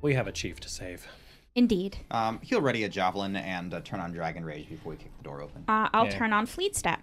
We 0.00 0.14
have 0.14 0.26
a 0.26 0.32
chief 0.32 0.60
to 0.60 0.68
save. 0.68 1.06
Indeed. 1.54 1.96
um, 2.10 2.40
he'll 2.42 2.60
ready 2.60 2.84
a 2.84 2.88
javelin 2.88 3.36
and 3.36 3.72
uh, 3.74 3.80
turn 3.80 4.00
on 4.00 4.12
Dragon 4.12 4.44
Rage 4.44 4.68
before 4.68 4.90
we 4.92 4.96
kick 4.96 5.16
the 5.18 5.22
door 5.24 5.40
open. 5.42 5.64
Uh, 5.68 5.88
I'll 5.92 6.06
Yeah. 6.06 6.10
turn 6.18 6.32
on 6.32 6.46
Fleet 6.46 6.74
Step. 6.76 7.00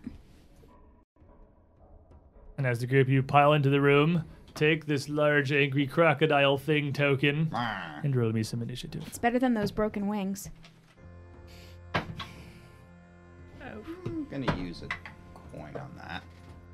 And 2.58 2.68
as 2.68 2.80
the 2.80 2.88
group 2.88 3.08
you 3.08 3.24
pile 3.24 3.54
into 3.54 3.70
the 3.70 3.82
room, 3.82 4.24
take 4.54 4.86
this 4.86 5.08
large 5.10 5.52
angry 5.52 5.88
crocodile 5.88 6.58
thing 6.58 6.94
token 6.94 7.50
and 7.54 8.16
roll 8.16 8.32
me 8.32 8.44
some 8.44 8.62
initiative. 8.62 9.04
It's 9.08 9.18
better 9.18 9.40
than 9.40 9.54
those 9.54 9.72
broken 9.72 10.08
wings. 10.08 10.50
Gonna 14.32 14.56
use 14.58 14.82
a 14.82 14.88
coin 15.54 15.76
on 15.76 15.92
that. 15.98 16.24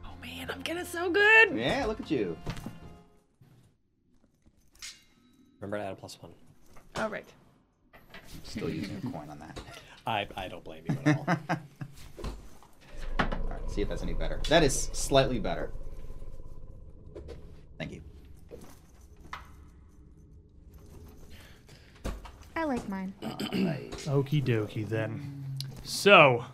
oh 0.05 0.11
man, 0.21 0.49
I'm 0.51 0.61
getting 0.61 0.85
so 0.85 1.09
good. 1.09 1.57
Yeah, 1.57 1.85
look 1.87 1.99
at 1.99 2.11
you. 2.11 2.37
Remember 5.59 5.77
to 5.77 5.83
add 5.83 5.93
a 5.93 5.95
plus 5.95 6.21
one. 6.21 6.31
All 6.97 7.09
right. 7.09 7.25
I'm 7.93 7.99
still 8.43 8.69
using 8.69 9.01
a 9.03 9.11
coin 9.11 9.29
on 9.29 9.39
that. 9.39 9.59
I, 10.07 10.27
I 10.37 10.47
don't 10.47 10.63
blame 10.63 10.83
you 10.87 10.95
at 11.05 11.17
all. 11.17 11.25
All 13.19 13.27
right, 13.49 13.69
see 13.69 13.81
if 13.81 13.89
that's 13.89 14.03
any 14.03 14.13
better. 14.13 14.39
That 14.49 14.63
is 14.63 14.89
slightly 14.93 15.39
better. 15.39 15.71
Thank 17.77 17.91
you. 17.91 18.01
I 22.55 22.63
like 22.63 22.87
mine. 22.87 23.13
Okie 23.21 24.43
dokie 24.43 24.87
then. 24.87 25.57
So, 25.83 26.45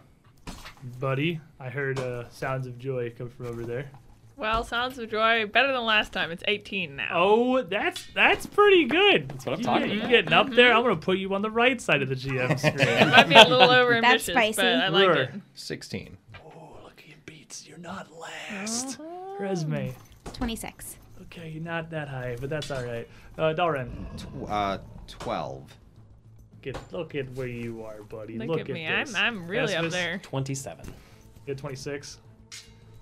buddy, 0.99 1.39
I 1.59 1.69
heard 1.69 1.99
uh, 1.99 2.29
sounds 2.29 2.67
of 2.67 2.77
joy 2.79 3.11
come 3.17 3.29
from 3.29 3.47
over 3.47 3.63
there. 3.65 3.89
Well, 4.35 4.63
Sounds 4.63 4.97
of 4.97 5.11
Joy, 5.11 5.45
better 5.45 5.71
than 5.71 5.85
last 5.85 6.11
time. 6.11 6.31
It's 6.31 6.43
18 6.47 6.95
now. 6.95 7.09
Oh, 7.13 7.61
that's 7.61 8.03
that's 8.15 8.47
pretty 8.47 8.85
good. 8.85 9.29
That's 9.29 9.45
what 9.45 9.57
I'm 9.59 9.61
talking 9.63 9.91
you 9.91 9.97
about. 9.99 10.09
You 10.09 10.15
getting 10.17 10.33
up 10.33 10.49
there. 10.49 10.73
I'm 10.73 10.81
gonna 10.81 10.95
put 10.95 11.19
you 11.19 11.31
on 11.35 11.43
the 11.43 11.51
right 11.51 11.79
side 11.79 12.01
of 12.01 12.09
the 12.09 12.15
GM 12.15 12.57
screen. 12.57 12.79
It 12.79 13.07
might 13.09 13.29
be 13.29 13.35
a 13.35 13.43
little 13.43 13.61
over 13.69 14.01
That's 14.01 14.25
spicy. 14.25 14.55
but 14.55 14.65
I 14.65 14.87
like 14.87 15.01
Lure. 15.03 15.13
it. 15.13 15.31
16. 15.53 16.17
oh, 16.43 16.77
look 16.83 16.97
at 16.99 17.07
your 17.07 17.17
beats. 17.27 17.67
You're 17.67 17.77
not 17.77 18.07
last. 18.17 18.97
Resme. 19.39 19.93
26. 20.33 20.97
Okay, 21.21 21.59
not 21.59 21.91
that 21.91 22.07
high, 22.09 22.35
but 22.41 22.49
that's 22.49 22.71
all 22.71 22.83
right. 22.83 23.07
Uh, 23.37 23.53
Dalren, 23.55 23.91
Tw- 24.17 24.49
uh, 24.49 24.79
12. 25.07 25.77
Get 26.63 26.77
look 26.91 27.13
at 27.15 27.29
where 27.33 27.47
you 27.47 27.83
are, 27.83 28.01
buddy. 28.03 28.37
Look, 28.37 28.47
Look, 28.47 28.59
at 28.61 28.69
me. 28.69 28.85
this. 28.87 29.13
I'm 29.15 29.41
I'm 29.41 29.47
really 29.47 29.75
up 29.75 29.89
there. 29.91 30.19
27. 30.23 30.85
Get 31.45 31.57
26. 31.57 32.19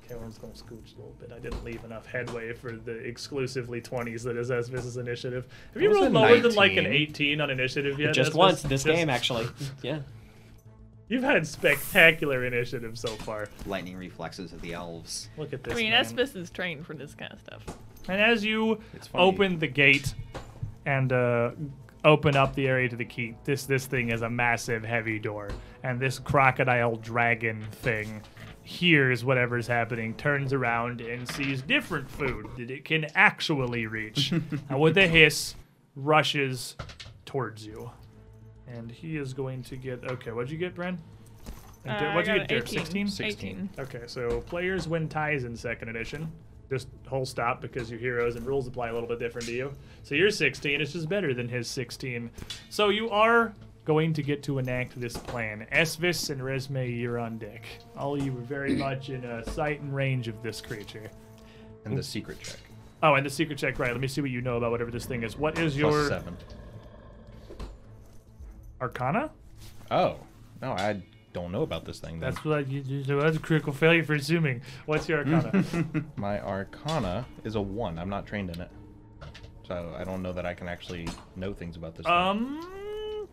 Okay, 0.05 0.15
we're 0.19 0.27
just 0.27 0.41
gonna 0.41 0.53
scooch 0.53 0.93
a 0.95 0.97
little 0.97 1.15
bit. 1.19 1.31
I 1.33 1.39
didn't 1.39 1.63
leave 1.63 1.83
enough 1.85 2.05
headway 2.05 2.51
for 2.53 2.71
the 2.73 2.91
exclusively 2.91 3.79
20s 3.79 4.23
that 4.23 4.35
is 4.35 4.49
Esvis's 4.49 4.97
initiative. 4.97 5.47
Have 5.73 5.81
you 5.81 5.93
rolled 5.93 6.07
a 6.07 6.09
lower 6.09 6.39
than 6.39 6.55
like 6.55 6.75
an 6.75 6.85
18 6.85 7.39
on 7.39 7.49
initiative 7.49 7.97
yet? 7.99 8.13
Just 8.13 8.31
Esvis? 8.31 8.35
once 8.35 8.61
this 8.63 8.83
Just- 8.83 8.87
game, 8.87 9.09
actually. 9.09 9.47
Yeah. 9.81 9.99
You've 11.07 11.23
had 11.23 11.45
spectacular 11.45 12.45
initiative 12.45 12.97
so 12.97 13.09
far. 13.09 13.49
Lightning 13.65 13.97
reflexes 13.97 14.53
of 14.53 14.61
the 14.61 14.71
elves. 14.73 15.27
Look 15.37 15.51
at 15.51 15.61
this. 15.61 15.73
I 15.73 15.75
mean, 15.75 15.91
man. 15.91 16.05
Espis 16.05 16.37
is 16.37 16.49
trained 16.49 16.85
for 16.85 16.93
this 16.93 17.13
kind 17.15 17.33
of 17.33 17.41
stuff. 17.41 17.65
And 18.07 18.21
as 18.21 18.45
you 18.45 18.79
open 19.13 19.59
the 19.59 19.67
gate 19.67 20.13
and 20.85 21.11
uh, 21.11 21.51
open 22.03 22.35
up 22.35 22.55
the 22.55 22.67
area 22.67 22.89
to 22.89 22.95
the 22.95 23.05
keep, 23.05 23.43
this 23.43 23.65
this 23.65 23.85
thing 23.85 24.09
is 24.11 24.21
a 24.21 24.29
massive, 24.29 24.83
heavy 24.83 25.19
door, 25.19 25.49
and 25.83 25.99
this 25.99 26.19
crocodile 26.19 26.95
dragon 26.95 27.61
thing 27.71 28.21
hears 28.63 29.25
whatever's 29.25 29.67
happening, 29.67 30.13
turns 30.15 30.53
around 30.53 31.01
and 31.01 31.27
sees 31.29 31.61
different 31.61 32.09
food 32.09 32.47
that 32.57 32.69
it 32.71 32.85
can 32.85 33.05
actually 33.15 33.85
reach, 33.87 34.31
and 34.69 34.79
with 34.79 34.97
a 34.97 35.07
hiss, 35.07 35.55
rushes 35.95 36.75
towards 37.25 37.65
you. 37.65 37.91
And 38.67 38.89
he 38.89 39.17
is 39.17 39.33
going 39.33 39.63
to 39.63 39.75
get 39.75 40.03
okay. 40.09 40.31
What'd 40.31 40.49
you 40.49 40.57
get, 40.57 40.75
Bren? 40.75 40.97
Uh, 41.85 42.11
What'd 42.13 42.29
I 42.29 42.33
you 42.33 42.39
got 42.39 42.47
get, 42.47 42.57
an 42.57 42.65
Dirk? 42.65 42.67
18. 42.69 43.07
16? 43.07 43.07
16. 43.07 43.69
Okay, 43.79 44.03
so 44.05 44.41
players 44.41 44.87
win 44.87 45.09
ties 45.09 45.43
in 45.43 45.55
second 45.57 45.89
edition. 45.89 46.31
Just 46.71 46.87
whole 47.05 47.25
stop 47.25 47.59
because 47.59 47.91
you're 47.91 47.99
heroes 47.99 48.37
and 48.37 48.45
rules 48.47 48.65
apply 48.65 48.87
a 48.87 48.93
little 48.93 49.09
bit 49.09 49.19
different 49.19 49.45
to 49.47 49.53
you. 49.53 49.73
So 50.03 50.15
your 50.15 50.31
16 50.31 50.79
is 50.79 50.93
just 50.93 51.09
better 51.09 51.33
than 51.33 51.49
his 51.49 51.67
16. 51.67 52.31
So 52.69 52.87
you 52.87 53.09
are 53.09 53.53
going 53.83 54.13
to 54.13 54.23
get 54.23 54.41
to 54.43 54.57
enact 54.57 54.97
this 54.97 55.17
plan. 55.17 55.67
Esvis 55.73 56.29
and 56.29 56.39
Resme, 56.39 56.97
you're 56.97 57.19
on 57.19 57.37
deck. 57.37 57.65
All 57.97 58.15
of 58.15 58.23
you 58.25 58.31
are 58.31 58.41
very 58.41 58.73
much 58.87 59.09
in 59.09 59.25
uh, 59.25 59.43
sight 59.43 59.81
and 59.81 59.93
range 59.93 60.29
of 60.29 60.41
this 60.41 60.61
creature. 60.61 61.11
And 61.83 61.97
the 61.97 62.03
secret 62.03 62.39
check. 62.39 62.59
Oh, 63.03 63.15
and 63.15 63.25
the 63.25 63.29
secret 63.29 63.57
check, 63.57 63.77
right? 63.77 63.91
Let 63.91 63.99
me 63.99 64.07
see 64.07 64.21
what 64.21 64.29
you 64.29 64.39
know 64.39 64.55
about 64.55 64.71
whatever 64.71 64.91
this 64.91 65.05
thing 65.05 65.23
is. 65.23 65.37
What 65.37 65.59
is 65.59 65.73
Plus 65.73 65.75
your 65.75 66.07
7. 66.07 66.37
Arcana? 68.79 69.29
Oh. 69.89 70.15
No, 70.61 70.71
I 70.71 71.01
don't 71.33 71.51
know 71.51 71.61
about 71.61 71.85
this 71.85 71.99
thing 71.99 72.19
then. 72.19 72.31
That's 72.31 72.43
what 72.45 72.67
you, 72.67 72.81
you, 72.81 73.03
that's 73.03 73.37
a 73.37 73.39
critical 73.39 73.73
failure 73.73 74.03
for 74.03 74.13
assuming. 74.15 74.61
What's 74.85 75.07
your 75.07 75.19
Arcana? 75.19 75.85
My 76.15 76.39
Arcana 76.41 77.25
is 77.43 77.55
a 77.55 77.61
1. 77.61 77.97
I'm 77.97 78.09
not 78.09 78.25
trained 78.25 78.49
in 78.49 78.61
it. 78.61 78.69
So 79.67 79.95
I 79.97 80.03
don't 80.03 80.21
know 80.21 80.33
that 80.33 80.45
I 80.45 80.53
can 80.53 80.67
actually 80.67 81.07
know 81.35 81.53
things 81.53 81.77
about 81.77 81.95
this 81.95 82.05
thing. 82.05 82.13
Um. 82.13 83.27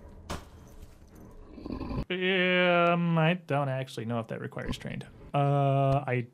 Um, 2.10 3.18
I 3.18 3.38
don't 3.46 3.68
actually 3.68 4.06
know 4.06 4.18
if 4.20 4.28
that 4.28 4.40
requires 4.40 4.78
trained. 4.78 5.04
Uh, 5.34 6.02
I. 6.06 6.26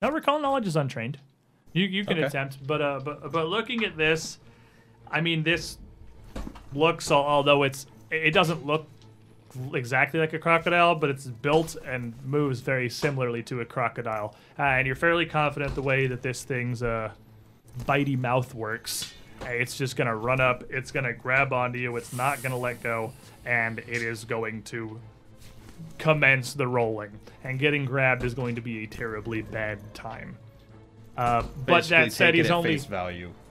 now 0.00 0.10
recall 0.10 0.40
knowledge 0.40 0.66
is 0.66 0.76
untrained. 0.76 1.18
You 1.72 1.84
you 1.86 2.04
can 2.04 2.18
Okay. 2.18 2.26
attempt, 2.26 2.66
but 2.66 2.80
uh, 2.80 3.00
but 3.04 3.32
but 3.32 3.48
looking 3.48 3.84
at 3.84 3.96
this, 3.96 4.38
I 5.10 5.20
mean, 5.20 5.42
this 5.42 5.78
looks 6.72 7.10
although 7.10 7.62
it's 7.64 7.86
it 8.10 8.32
doesn't 8.32 8.64
look 8.64 8.86
exactly 9.74 10.20
like 10.20 10.32
a 10.32 10.38
crocodile, 10.38 10.94
but 10.94 11.10
it's 11.10 11.26
built 11.26 11.76
and 11.84 12.14
moves 12.24 12.60
very 12.60 12.88
similarly 12.88 13.42
to 13.44 13.60
a 13.60 13.64
crocodile, 13.64 14.34
uh, 14.58 14.62
and 14.62 14.86
you're 14.86 14.96
fairly 14.96 15.26
confident 15.26 15.74
the 15.74 15.82
way 15.82 16.06
that 16.06 16.22
this 16.22 16.44
thing's 16.44 16.82
uh 16.82 17.10
bitey 17.80 18.18
mouth 18.18 18.54
works. 18.54 19.12
It's 19.42 19.76
just 19.76 19.96
gonna 19.96 20.16
run 20.16 20.40
up. 20.40 20.64
It's 20.70 20.90
gonna 20.90 21.12
grab 21.12 21.52
onto 21.52 21.78
you. 21.78 21.96
It's 21.96 22.12
not 22.12 22.42
gonna 22.42 22.58
let 22.58 22.82
go, 22.82 23.12
and 23.44 23.78
it 23.80 24.02
is 24.02 24.24
going 24.24 24.62
to 24.64 25.00
commence 25.98 26.54
the 26.54 26.66
rolling. 26.66 27.18
And 27.44 27.58
getting 27.58 27.84
grabbed 27.84 28.24
is 28.24 28.34
going 28.34 28.54
to 28.54 28.60
be 28.60 28.84
a 28.84 28.86
terribly 28.86 29.42
bad 29.42 29.78
time. 29.94 30.36
Uh, 31.16 31.42
but 31.66 31.84
that 31.88 32.12
said, 32.12 32.34
he's 32.34 32.50
only 32.50 32.78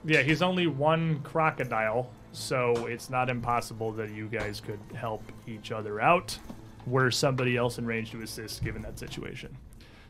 yeah, 0.04 0.22
he's 0.22 0.42
only 0.42 0.66
one 0.66 1.20
crocodile, 1.20 2.10
so 2.32 2.86
it's 2.86 3.10
not 3.10 3.28
impossible 3.30 3.92
that 3.92 4.10
you 4.10 4.26
guys 4.28 4.60
could 4.60 4.80
help 4.94 5.22
each 5.46 5.70
other 5.72 6.00
out. 6.00 6.38
Were 6.86 7.10
somebody 7.12 7.56
else 7.56 7.78
in 7.78 7.86
range 7.86 8.10
to 8.10 8.22
assist, 8.22 8.64
given 8.64 8.82
that 8.82 8.98
situation. 8.98 9.56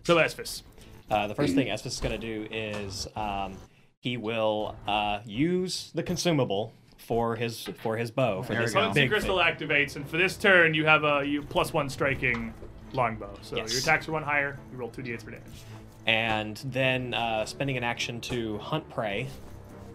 So 0.05 0.17
Esphus, 0.19 0.63
Uh, 1.11 1.27
the 1.27 1.35
first 1.35 1.55
thing 1.55 1.69
Esphus 1.71 1.95
is 1.97 2.01
going 2.01 2.19
to 2.19 2.27
do 2.27 2.49
is 2.51 3.07
um, 3.17 3.57
he 4.01 4.17
will 4.17 4.75
uh, 4.87 5.19
use 5.27 5.91
the 5.95 6.03
consumable 6.03 6.73
for 6.97 7.37
his 7.37 7.69
for 7.83 7.97
his 7.99 8.11
bow 8.11 8.43
for 8.43 8.53
There 8.55 8.63
this 8.63 8.71
we 8.71 8.75
go. 8.75 8.81
Potency 8.81 9.01
big 9.03 9.11
Crystal 9.11 9.37
thing. 9.39 9.47
activates, 9.69 9.97
and 9.97 10.09
for 10.09 10.17
this 10.17 10.37
turn, 10.39 10.73
you 10.73 10.87
have 10.87 11.05
a 11.05 11.23
you 11.27 11.43
plus 11.43 11.73
one 11.75 11.91
striking 11.91 12.55
longbow. 12.95 13.35
So 13.43 13.57
Yes. 13.57 13.71
your 13.73 13.81
attacks 13.81 14.09
are 14.09 14.13
one 14.13 14.23
higher. 14.23 14.59
You 14.71 14.79
roll 14.79 14.89
two 14.89 15.03
d8s 15.03 15.23
for 15.25 15.33
damage. 15.33 15.45
and 16.07 16.57
then 16.65 17.13
uh, 17.13 17.45
spending 17.45 17.77
an 17.77 17.85
action 17.85 18.21
to 18.23 18.57
hunt 18.59 18.89
prey 18.89 19.29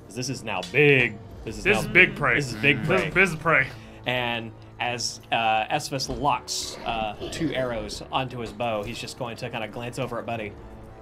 This 0.10 0.30
is 0.30 0.44
now 0.44 0.62
big. 0.72 1.18
This 1.48 1.58
is 1.60 1.64
This 1.64 1.76
now, 1.78 1.82
is 1.82 1.88
big 1.88 2.16
prey. 2.16 2.36
This 2.36 2.54
is 2.54 2.62
big 2.62 2.78
This, 2.84 2.88
prey. 3.02 3.10
this 3.12 3.30
is 3.30 3.36
prey. 3.38 3.68
And 4.06 4.52
as 4.82 5.22
uh, 5.32 5.66
Esphus 5.70 6.10
locks 6.10 6.78
uh, 6.86 7.16
two 7.32 7.54
arrows 7.54 8.04
onto 8.12 8.40
his 8.40 8.52
bow, 8.52 8.84
he's 8.84 9.00
just 9.00 9.18
going 9.18 9.38
to 9.38 9.50
kind 9.50 9.64
of 9.64 9.72
glance 9.72 9.98
over 9.98 10.20
at 10.20 10.26
Buddy. 10.26 10.52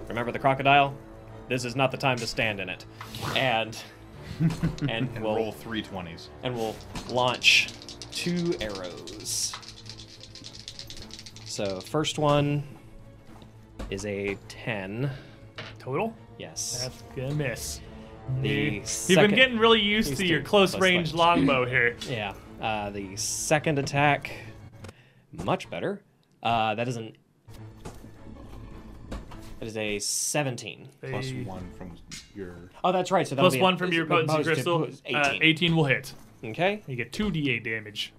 Remember 0.08 0.30
the 0.30 0.38
crocodile? 0.38 0.94
This 1.48 1.64
is 1.64 1.74
not 1.74 1.90
the 1.90 1.96
time 1.96 2.16
to 2.18 2.26
stand 2.28 2.60
in 2.60 2.68
it. 2.68 2.84
And 3.34 3.76
and 4.82 4.90
And 4.90 5.22
we'll 5.22 5.34
roll 5.36 5.52
three 5.52 5.82
twenties. 5.82 6.30
and 6.44 6.54
we'll 6.54 6.76
launch 7.10 7.68
two 8.12 8.54
arrows. 8.60 9.52
So 11.44 11.80
first 11.80 12.18
one 12.18 12.62
is 13.90 14.04
a 14.06 14.36
ten. 14.48 15.10
Total. 15.80 16.14
Yes. 16.38 16.82
That's 16.82 17.02
gonna 17.16 17.34
miss. 17.34 17.80
The 18.42 18.48
You- 18.48 18.82
You've 19.08 19.20
been 19.20 19.34
getting 19.34 19.58
really 19.58 19.80
used 19.80 20.10
Used 20.10 20.20
to 20.20 20.26
to 20.26 20.32
your 20.32 20.42
close 20.42 20.72
close 20.72 20.82
range 20.82 21.08
range. 21.08 21.14
longbow 21.14 21.66
here. 21.66 21.96
Yeah. 22.08 22.34
Uh, 22.60 22.90
the 22.90 23.14
second 23.16 23.78
attack, 23.78 24.32
much 25.32 25.68
better. 25.70 26.00
Uh, 26.42 26.74
that 26.74 26.88
is 26.88 26.96
an. 26.96 27.16
That 29.60 29.66
is 29.68 29.76
a 29.76 29.98
17. 29.98 30.88
A- 31.02 31.12
1 31.44 31.70
from 31.78 31.92
your. 32.34 32.70
Oh, 32.84 32.92
that's 32.92 33.10
right. 33.10 33.26
So 33.26 33.34
that'll 33.34 33.46
Plus 33.50 33.54
be 33.54 33.60
a- 33.60 33.62
one 33.62 33.76
from 33.76 33.92
your 33.92 34.06
potency 34.06 34.36
most- 34.36 34.46
crystal. 34.46 34.84
it's 34.84 35.00
Uh, 35.12 35.22
18. 35.32 35.42
18 35.42 35.76
will 35.76 35.84
hit. 35.84 36.12
Okay. 36.44 36.82
You 36.86 36.96
get 36.96 37.12
two 37.12 37.30
d8 37.30 37.64
damage. 37.64 38.12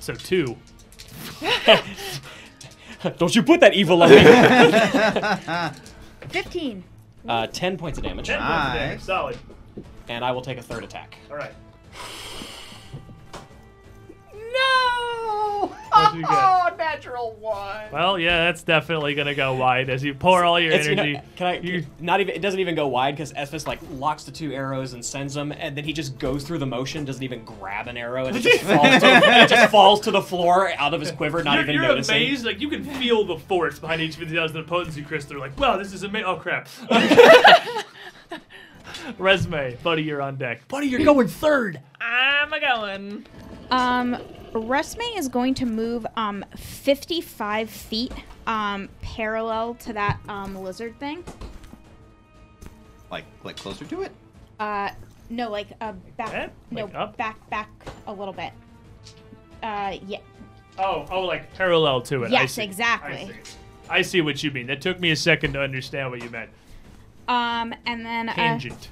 So 0.00 0.14
two. 0.14 0.56
Don't 3.18 3.34
you 3.34 3.42
put 3.42 3.60
that 3.60 3.74
evil 3.74 4.02
on 4.02 4.10
me. 4.10 4.18
15. 6.28 6.84
Uh, 7.28 7.46
10 7.46 7.76
points 7.76 7.98
of 7.98 8.04
damage. 8.04 8.26
Ten 8.26 8.38
points 8.38 8.52
of 8.52 8.72
damage. 8.74 8.98
Nice. 8.98 9.04
Solid. 9.04 9.38
And 10.08 10.24
I 10.24 10.32
will 10.32 10.42
take 10.42 10.58
a 10.58 10.62
third 10.62 10.84
attack. 10.84 11.16
All 11.30 11.36
right. 11.36 11.52
No! 14.60 15.72
What'd 15.92 16.14
you 16.16 16.22
get? 16.22 16.30
Oh, 16.30 16.74
natural 16.78 17.32
one. 17.40 17.90
Well, 17.92 18.18
yeah, 18.18 18.44
that's 18.46 18.62
definitely 18.62 19.14
gonna 19.14 19.34
go 19.34 19.54
wide 19.54 19.90
as 19.90 20.02
you 20.04 20.14
pour 20.14 20.44
all 20.44 20.58
your 20.60 20.72
It's, 20.72 20.86
you 20.86 20.94
know, 20.94 21.02
energy. 21.02 21.20
can 21.36 21.46
I? 21.48 21.58
You- 21.58 21.84
not 21.98 22.20
even. 22.20 22.34
It 22.34 22.40
doesn't 22.40 22.60
even 22.60 22.74
go 22.74 22.86
wide 22.88 23.16
because 23.16 23.32
Esphus 23.36 23.66
like 23.66 23.80
locks 23.92 24.24
the 24.24 24.30
two 24.30 24.52
arrows 24.52 24.92
and 24.92 25.04
sends 25.04 25.34
them, 25.34 25.50
and 25.52 25.76
then 25.76 25.84
he 25.84 25.92
just 25.92 26.18
goes 26.18 26.44
through 26.44 26.58
the 26.58 26.66
motion, 26.66 27.04
doesn't 27.04 27.22
even 27.22 27.44
grab 27.44 27.88
an 27.88 27.96
arrow, 27.96 28.26
and 28.26 28.36
it 28.36 28.40
just 28.40 28.60
falls. 28.64 29.00
To, 29.00 29.20
it 29.42 29.48
just 29.48 29.70
falls 29.70 30.00
to 30.02 30.10
the 30.10 30.22
floor 30.22 30.72
out 30.78 30.94
of 30.94 31.00
his 31.00 31.10
quiver, 31.10 31.42
not 31.42 31.54
you're 31.54 31.62
even 31.64 31.74
you're 31.74 31.82
noticing. 31.82 32.16
amazed, 32.16 32.44
like 32.46 32.60
you 32.60 32.68
can 32.68 32.84
feel 32.84 33.24
the 33.24 33.36
force 33.38 33.78
behind 33.78 34.00
each 34.00 34.20
of 34.20 34.28
the 34.28 34.38
others. 34.38 34.52
The 34.52 34.62
potency 34.62 35.02
crystal. 35.02 35.30
They're 35.30 35.40
like, 35.40 35.58
wow, 35.58 35.76
this 35.76 35.92
is 35.92 36.02
amazing. 36.04 36.26
Oh 36.26 36.36
crap. 36.36 36.68
Resme, 39.18 39.80
buddy, 39.82 40.02
you're 40.02 40.22
on 40.22 40.36
deck. 40.36 40.66
Buddy, 40.68 40.86
you're 40.86 41.04
going 41.04 41.28
third. 41.28 41.80
I'm 42.00 42.52
a 42.52 42.60
going. 42.60 43.26
Um, 43.70 44.16
Resme 44.52 45.16
is 45.16 45.28
going 45.28 45.54
to 45.54 45.66
move 45.66 46.04
um 46.16 46.44
55 46.56 47.70
feet 47.70 48.12
um 48.46 48.88
parallel 49.00 49.74
to 49.74 49.92
that 49.92 50.18
um 50.28 50.56
lizard 50.56 50.98
thing. 50.98 51.22
Like, 53.10 53.24
like 53.44 53.56
closer 53.56 53.84
to 53.84 54.02
it? 54.02 54.12
Uh, 54.58 54.90
no, 55.28 55.50
like 55.50 55.68
uh 55.80 55.92
back. 56.16 56.34
Eh? 56.34 56.48
no, 56.70 56.84
Like 56.86 56.94
up? 56.94 57.16
back 57.16 57.50
back 57.50 57.70
a 58.06 58.12
little 58.12 58.34
bit. 58.34 58.52
Uh, 59.62 59.96
yeah. 60.06 60.18
Oh, 60.78 61.06
oh, 61.10 61.20
like 61.22 61.52
parallel 61.54 62.00
to 62.02 62.24
it. 62.24 62.28
I 62.28 62.30
Yes, 62.42 62.52
see. 62.52 62.62
exactly. 62.62 63.12
I 63.12 63.26
see. 63.26 63.32
I 63.90 64.02
see 64.02 64.20
what 64.20 64.42
you 64.42 64.50
mean. 64.52 64.66
That 64.68 64.80
took 64.80 65.00
me 65.00 65.10
a 65.10 65.16
second 65.16 65.52
to 65.54 65.60
understand 65.60 66.10
what 66.10 66.22
you 66.22 66.30
meant. 66.30 66.50
Um, 67.28 67.74
and 67.86 68.06
then 68.06 68.28
uh, 68.28 68.34
Tangent. 68.34 68.88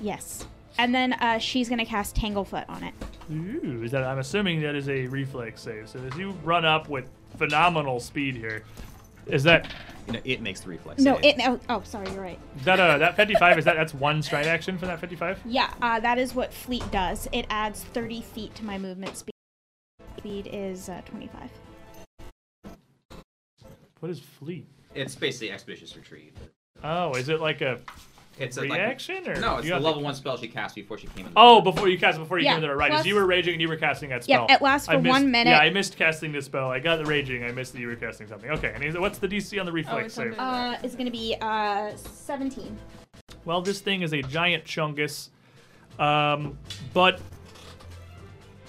yes, 0.00 0.46
and 0.78 0.94
then 0.94 1.12
uh, 1.14 1.38
she's 1.38 1.68
gonna 1.68 1.84
cast 1.86 2.16
Tanglefoot 2.16 2.64
on 2.68 2.82
it. 2.84 2.94
Ooh, 3.32 3.82
is 3.82 3.90
that? 3.90 4.04
I'm 4.04 4.18
assuming 4.18 4.60
that 4.62 4.74
is 4.74 4.88
a 4.88 5.06
reflex 5.06 5.60
save. 5.62 5.88
So 5.88 5.98
as 6.00 6.16
you 6.16 6.30
run 6.44 6.64
up 6.64 6.88
with 6.88 7.08
phenomenal 7.38 7.98
speed 8.00 8.36
here, 8.36 8.62
is 9.26 9.42
that 9.42 9.68
You 10.06 10.12
know, 10.14 10.20
it 10.24 10.40
makes 10.40 10.60
the 10.60 10.68
reflex. 10.68 11.02
Save. 11.02 11.14
No, 11.14 11.20
save. 11.20 11.38
it. 11.38 11.42
Oh, 11.48 11.60
oh, 11.68 11.82
sorry, 11.84 12.08
you're 12.12 12.22
right. 12.22 12.38
is 12.58 12.64
that 12.64 12.78
uh 12.78 12.98
that 12.98 13.16
55? 13.16 13.58
Is 13.58 13.64
that 13.64 13.74
that's 13.76 13.94
one 13.94 14.22
stride 14.22 14.46
action 14.46 14.78
for 14.78 14.86
that 14.86 15.00
55? 15.00 15.40
Yeah, 15.44 15.72
uh, 15.82 15.98
that 16.00 16.18
is 16.18 16.34
what 16.34 16.52
Fleet 16.54 16.88
does. 16.92 17.28
It 17.32 17.46
adds 17.50 17.82
30 17.82 18.22
feet 18.22 18.54
to 18.56 18.64
my 18.64 18.78
movement 18.78 19.16
speed. 19.16 19.32
Speed 20.18 20.48
is 20.52 20.88
uh, 20.88 21.00
25. 21.06 21.50
What 24.00 24.10
is 24.10 24.20
fleet? 24.20 24.66
It's 24.94 25.14
basically 25.14 25.50
expeditious 25.52 25.96
retreat. 25.96 26.36
Oh, 26.84 27.14
is 27.14 27.28
it 27.28 27.40
like 27.40 27.60
a 27.60 27.80
It's 28.38 28.58
a, 28.58 28.62
reaction 28.62 29.24
like, 29.24 29.38
or 29.38 29.40
no, 29.40 29.56
it's 29.56 29.64
you 29.64 29.70
the 29.70 29.74
have 29.76 29.82
to- 29.82 29.86
level 29.86 30.02
one 30.02 30.14
spell 30.14 30.36
she 30.36 30.46
cast 30.48 30.74
before 30.74 30.98
she 30.98 31.06
came 31.08 31.26
in. 31.26 31.32
Oh, 31.36 31.62
before 31.62 31.88
you 31.88 31.98
cast, 31.98 32.18
before 32.18 32.38
you 32.38 32.44
Yeah, 32.44 32.50
came 32.52 32.64
into 32.64 32.68
the 32.68 32.76
right, 32.76 32.90
plus- 32.90 33.06
you 33.06 33.14
were 33.14 33.24
raging 33.26 33.54
and 33.54 33.62
you 33.62 33.68
were 33.68 33.76
casting 33.76 34.10
that 34.10 34.24
spell. 34.24 34.40
Yeah, 34.42 34.46
spell. 34.46 34.56
it 34.56 34.62
lasts 34.62 34.88
I 34.88 34.94
for 34.96 35.00
missed- 35.00 35.10
one 35.12 35.30
minute. 35.30 35.50
Yeah, 35.50 35.58
I 35.58 35.70
missed 35.70 35.96
casting 35.96 36.32
this 36.32 36.44
spell. 36.44 36.70
I 36.70 36.78
got 36.78 36.96
the 36.98 37.06
raging. 37.06 37.44
I 37.44 37.52
missed 37.52 37.72
that 37.72 37.80
you 37.80 37.86
were 37.86 37.96
casting 37.96 38.26
something. 38.28 38.50
Okay, 38.50 38.72
and 38.74 38.84
is, 38.84 38.96
what's 38.98 39.18
the 39.18 39.28
DC 39.28 39.58
on 39.58 39.64
the 39.64 39.72
reflex 39.72 40.06
it's 40.06 40.14
save? 40.16 40.34
Uh, 40.38 40.76
it's 40.82 40.94
gonna 40.94 41.10
be 41.10 41.34
uh 41.40 41.92
17. 41.96 42.76
Well, 43.46 43.62
this 43.62 43.80
thing 43.80 44.02
is 44.02 44.12
a 44.12 44.20
giant 44.22 44.64
chungus, 44.64 45.30
um, 45.98 46.58
but 46.92 47.20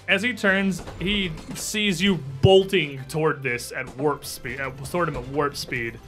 as 0.08 0.22
he 0.22 0.32
turns, 0.32 0.82
he 0.98 1.30
sees 1.54 2.00
you 2.00 2.16
bolting 2.40 3.04
toward 3.08 3.42
this 3.42 3.72
at 3.72 3.94
warp 3.98 4.24
speed, 4.24 4.60
uh, 4.60 4.70
sort 4.84 5.08
of 5.08 5.16
at 5.16 5.28
warp 5.28 5.54
speed. 5.56 5.98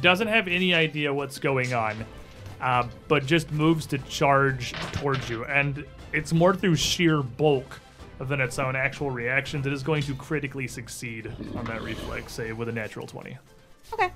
Doesn't 0.00 0.28
have 0.28 0.46
any 0.46 0.74
idea 0.74 1.12
what's 1.12 1.38
going 1.38 1.72
on, 1.74 2.04
uh, 2.60 2.86
but 3.08 3.26
just 3.26 3.50
moves 3.52 3.86
to 3.86 3.98
charge 3.98 4.72
towards 4.92 5.28
you, 5.30 5.44
and 5.44 5.84
it's 6.12 6.32
more 6.32 6.54
through 6.54 6.76
sheer 6.76 7.22
bulk 7.22 7.80
than 8.20 8.40
its 8.40 8.58
own 8.58 8.74
actual 8.74 9.10
reactions. 9.10 9.66
It 9.66 9.72
is 9.72 9.82
going 9.82 10.02
to 10.04 10.14
critically 10.14 10.66
succeed 10.66 11.30
on 11.54 11.64
that 11.66 11.82
reflex 11.82 12.32
save 12.32 12.58
with 12.58 12.68
a 12.68 12.72
natural 12.72 13.06
20. 13.06 13.36
Okay. 13.92 14.10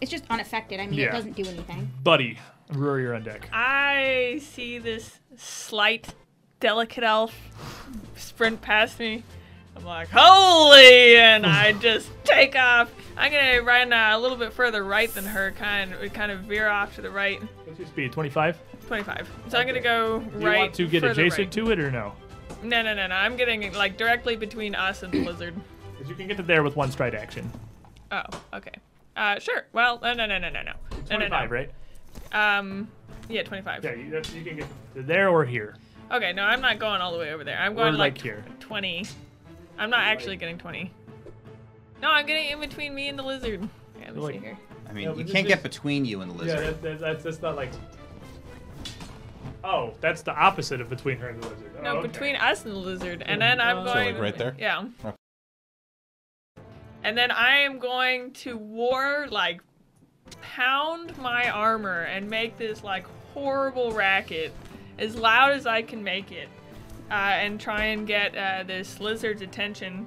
It's 0.00 0.10
just 0.10 0.24
unaffected. 0.30 0.78
I 0.80 0.86
mean, 0.86 0.98
Yeah. 0.98 1.06
it 1.06 1.12
doesn't 1.12 1.34
do 1.36 1.44
anything. 1.46 1.90
Buddy, 2.02 2.38
Roar, 2.72 3.00
you're 3.00 3.14
on 3.14 3.22
deck. 3.24 3.48
I 3.52 4.40
see 4.42 4.78
this 4.78 5.18
slight, 5.36 6.14
delicate 6.60 7.04
elf 7.04 7.34
sprint 8.16 8.60
past 8.60 8.98
me. 9.00 9.22
I'm 9.78 9.84
like, 9.84 10.08
holy! 10.10 11.16
And 11.16 11.46
I 11.46 11.72
just 11.80 12.10
take 12.24 12.56
off. 12.56 12.92
I'm 13.16 13.30
gonna 13.30 13.62
run 13.62 13.92
uh, 13.92 14.10
a 14.12 14.18
little 14.18 14.36
bit 14.36 14.52
further 14.52 14.84
right 14.84 15.12
than 15.12 15.24
her, 15.24 15.52
kind 15.52 15.94
of, 15.94 16.12
kind 16.12 16.32
of 16.32 16.40
veer 16.40 16.68
off 16.68 16.96
to 16.96 17.02
the 17.02 17.10
right. 17.10 17.40
What's 17.64 17.78
your 17.78 17.88
speed? 17.88 18.12
25? 18.12 18.58
25. 18.86 19.30
So 19.48 19.58
I'm 19.58 19.66
gonna 19.66 19.80
go 19.80 20.18
Do 20.20 20.38
you 20.40 20.46
right. 20.46 20.58
want 20.58 20.74
to 20.74 20.86
get 20.88 21.04
adjacent 21.04 21.38
right. 21.38 21.52
to 21.52 21.70
it 21.70 21.78
or 21.78 21.90
no? 21.90 22.12
No, 22.62 22.82
no, 22.82 22.94
no, 22.94 23.06
no. 23.06 23.14
I'm 23.14 23.36
getting 23.36 23.72
like 23.74 23.96
directly 23.96 24.34
between 24.34 24.74
us 24.74 25.02
and 25.02 25.12
the 25.12 25.24
lizard. 25.24 25.54
Because 25.98 26.10
you 26.10 26.14
can 26.14 26.28
get 26.28 26.36
to 26.36 26.44
there 26.44 26.62
with 26.62 26.76
one 26.76 26.92
stride 26.92 27.16
action. 27.16 27.50
Oh, 28.12 28.22
okay. 28.54 28.70
Uh, 29.16 29.40
sure. 29.40 29.66
Well, 29.72 29.98
no, 30.00 30.14
no, 30.14 30.26
no, 30.26 30.38
no, 30.38 30.48
no, 30.48 30.62
no. 30.62 30.72
No, 30.92 30.98
no, 31.18 31.28
25, 31.28 31.50
no. 31.50 31.56
right? 31.56 31.70
Um, 32.30 32.88
yeah, 33.28 33.42
25. 33.42 33.82
Yeah, 33.82 33.94
you, 33.94 34.04
you 34.04 34.44
can 34.44 34.56
get 34.58 34.66
to 34.94 35.02
there 35.02 35.28
or 35.28 35.44
here. 35.44 35.74
Okay, 36.12 36.32
no, 36.32 36.44
I'm 36.44 36.60
not 36.60 36.78
going 36.78 37.00
all 37.00 37.12
the 37.12 37.18
way 37.18 37.32
over 37.32 37.42
there. 37.42 37.58
I'm 37.58 37.72
Or 37.72 37.76
going 37.76 37.94
like 37.94 38.14
like, 38.14 38.22
here. 38.22 38.44
20. 38.60 39.06
I'm 39.78 39.90
not 39.90 40.00
actually 40.00 40.36
getting 40.36 40.58
20. 40.58 40.90
No, 42.02 42.10
I'm 42.10 42.26
getting 42.26 42.50
in 42.50 42.60
between 42.60 42.94
me 42.94 43.08
and 43.08 43.18
the 43.18 43.22
lizard. 43.22 43.60
Yeah, 43.98 44.06
let 44.06 44.14
me 44.16 44.20
Like- 44.20 44.34
see 44.34 44.40
here. 44.40 44.58
I 44.88 44.92
mean, 44.92 45.04
No, 45.04 45.10
you 45.10 45.24
but 45.24 45.32
can't 45.32 45.46
this 45.46 45.54
get 45.56 45.58
is- 45.58 45.62
between 45.62 46.04
you 46.04 46.20
and 46.22 46.30
the 46.30 46.34
Yeah, 46.46 46.54
lizard. 46.54 46.66
that, 46.66 46.82
that, 46.82 47.00
that's, 47.00 47.24
that's 47.24 47.42
not 47.42 47.56
like. 47.56 47.70
Oh, 49.64 49.92
that's 50.00 50.22
the 50.22 50.34
opposite 50.34 50.80
of 50.80 50.88
between 50.88 51.18
her 51.18 51.28
and 51.28 51.42
the 51.42 51.48
lizard. 51.48 51.82
No, 51.82 51.90
oh, 51.90 51.98
okay. 51.98 52.08
between 52.08 52.36
us 52.36 52.64
and 52.64 52.72
the 52.74 52.78
lizard, 52.78 53.22
and 53.26 53.40
then 53.42 53.60
I'm 53.60 53.86
So, 53.86 53.92
going. 53.94 54.14
like, 54.14 54.22
right 54.22 54.36
there? 54.38 54.54
Yeah. 54.58 54.84
Okay. 55.04 55.14
And 57.04 57.16
then 57.18 57.30
I 57.30 57.58
am 57.58 57.78
going 57.78 58.32
to 58.34 58.56
war 58.56 59.26
like 59.30 59.60
pound 60.40 61.16
my 61.18 61.48
armor 61.50 62.02
and 62.02 62.28
make 62.28 62.56
this 62.56 62.82
like 62.82 63.04
horrible 63.34 63.92
racket 63.92 64.52
as 64.98 65.16
loud 65.16 65.52
as 65.52 65.66
I 65.66 65.82
can 65.82 66.02
make 66.02 66.32
it, 66.32 66.48
uh, 67.10 67.14
and 67.14 67.60
try 67.60 67.84
and 67.84 68.06
get 68.06 68.36
uh, 68.36 68.62
this 68.66 69.00
lizard's 69.00 69.42
attention. 69.42 70.06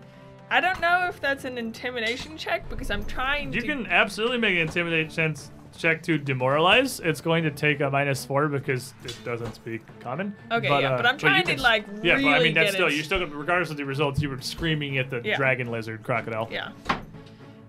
I 0.50 0.60
don't 0.60 0.82
know 0.82 1.06
if 1.08 1.20
that's 1.22 1.46
an 1.46 1.58
intimidation 1.58 2.38
check 2.38 2.68
because 2.70 2.92
I'm 2.92 3.06
trying 3.06 3.52
to 3.52 3.56
You 3.56 3.62
to. 3.62 3.68
can 3.68 3.88
absolutely 3.88 4.38
make 4.38 4.52
an 4.56 4.62
intimidation 4.62 5.36
check 5.78 6.04
to 6.04 6.18
demoralize. 6.18 7.00
It's 7.00 7.22
going 7.22 7.44
to 7.46 7.52
take 7.52 7.80
a 7.80 7.90
minus 7.90 8.26
four 8.26 8.50
because 8.50 8.94
it 9.06 9.16
doesn't 9.24 9.56
speak 9.56 9.82
common. 10.02 10.36
Okay, 10.52 10.68
yeah, 10.68 10.98
but 10.98 11.06
I'm 11.06 11.18
trying 11.18 11.46
to, 11.46 11.54
can- 11.56 11.62
like, 11.64 11.86
Yeah, 12.04 12.16
but 12.22 12.26
I 12.28 12.40
mean 12.44 12.54
that's 12.54 12.74
still 12.74 12.88
it. 12.88 12.96
you're 12.96 13.04
still 13.06 13.20
gonna, 13.20 13.34
regardless 13.34 13.70
of 13.72 13.78
the 13.78 13.86
results, 13.86 14.22
you 14.22 14.30
were 14.30 14.42
screaming 14.42 14.98
at 14.98 15.10
the 15.10 15.22
Yeah. 15.24 15.38
dragon 15.38 15.72
lizard 15.72 16.04
crocodile. 16.04 16.50
Yeah. 16.52 16.72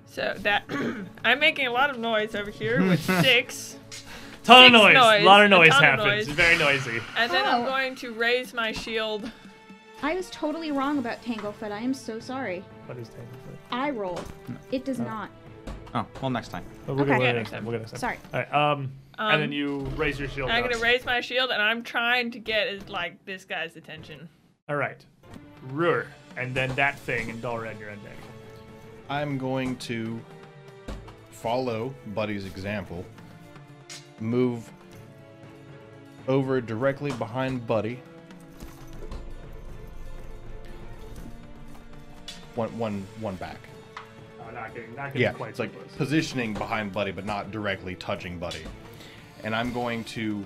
So 0.07 0.35
that 0.41 0.65
I'm 1.25 1.39
making 1.39 1.69
a 1.69 1.73
lot 1.73 1.89
of 1.91 1.99
noise 1.99 2.35
over 2.35 2.51
here 2.51 2.85
with 2.85 3.01
six, 3.23 3.77
Ton 4.45 4.67
of 4.67 4.73
noise. 4.73 4.95
noise, 4.95 5.23
A 5.23 5.25
lot 5.25 5.43
of 5.45 5.51
noise 5.51 5.69
ton 5.71 5.85
of 5.85 6.01
happens. 6.01 6.27
noise. 6.29 6.37
Very 6.37 6.59
noisy. 6.59 7.01
and 7.17 7.31
then 7.31 7.45
I'm 7.47 7.63
Oh. 7.63 7.67
going 7.67 7.95
to 7.97 8.13
raise 8.13 8.53
my 8.53 8.73
shield. 8.73 9.31
I 10.03 10.15
was 10.15 10.29
totally 10.31 10.73
wrong 10.73 10.99
about 10.99 11.23
Tanglefoot. 11.23 11.71
I 11.71 11.79
am 11.79 11.95
so 11.95 12.19
sorry. 12.19 12.65
What 12.87 12.99
is 12.99 13.09
Tanglefoot? 13.09 13.57
I 13.71 13.91
roll. 13.91 14.19
It 14.73 14.85
does 14.85 14.99
not. 14.99 15.31
Oh, 15.95 16.05
well, 16.21 16.31
next 16.31 16.49
time. 16.49 16.65
Oh, 16.89 16.95
we'll 16.95 17.03
Okay. 17.03 17.13
get 17.13 17.21
Yeah, 17.21 17.27
next 17.33 17.37
next 17.37 17.51
time. 17.51 17.59
time. 17.59 17.65
We'll 17.67 17.73
get 17.75 17.81
next 17.83 17.91
time. 17.93 18.01
Sorry. 18.01 18.19
All 18.35 18.41
right. 18.41 18.53
Um, 18.53 18.93
and 19.19 19.41
then 19.43 19.49
Um, 19.51 19.53
you 19.53 19.79
raise 19.97 20.19
your 20.19 20.29
shield. 20.29 20.51
I'm 20.51 20.65
up. 20.65 20.71
gonna 20.71 20.83
raise 20.83 21.05
my 21.05 21.21
shield, 21.21 21.51
and 21.51 21.63
I'm 21.63 21.83
trying 21.85 22.31
to 22.33 22.39
get 22.41 22.67
is 22.67 22.89
like 22.89 23.25
this 23.27 23.45
guy's 23.45 23.77
attention. 23.77 24.29
All 24.69 24.77
right. 24.77 25.05
Rur, 25.69 26.07
and 26.37 26.53
then 26.55 26.75
that 26.75 26.99
thing, 26.99 27.31
and 27.31 27.41
Dalren, 27.43 27.79
you're 27.79 27.91
on. 27.91 27.99
I'm 29.09 29.37
going 29.39 29.77
to 29.77 30.19
follow 31.31 31.95
Buddy's 32.15 32.47
example, 32.47 33.05
move 34.23 34.71
over 36.29 36.61
directly 36.61 37.11
behind 37.13 37.67
Buddy. 37.67 38.01
One, 42.55 42.77
one, 42.79 43.07
one 43.21 43.35
back. 43.37 43.57
Oh, 44.41 44.51
not 44.51 44.75
getting, 44.75 44.95
not 44.95 45.07
getting 45.09 45.23
Yeah, 45.23 45.33
quite 45.33 45.51
it's 45.51 45.57
so 45.57 45.65
like 45.65 45.73
close. 45.75 45.87
positioning 45.97 46.55
behind 46.55 46.93
Buddy, 46.93 47.11
but 47.11 47.25
not 47.25 47.51
directly 47.51 47.95
touching 47.95 48.39
Buddy. 48.39 48.65
And 49.43 49.55
I'm 49.57 49.73
going 49.73 50.05
to, 50.05 50.45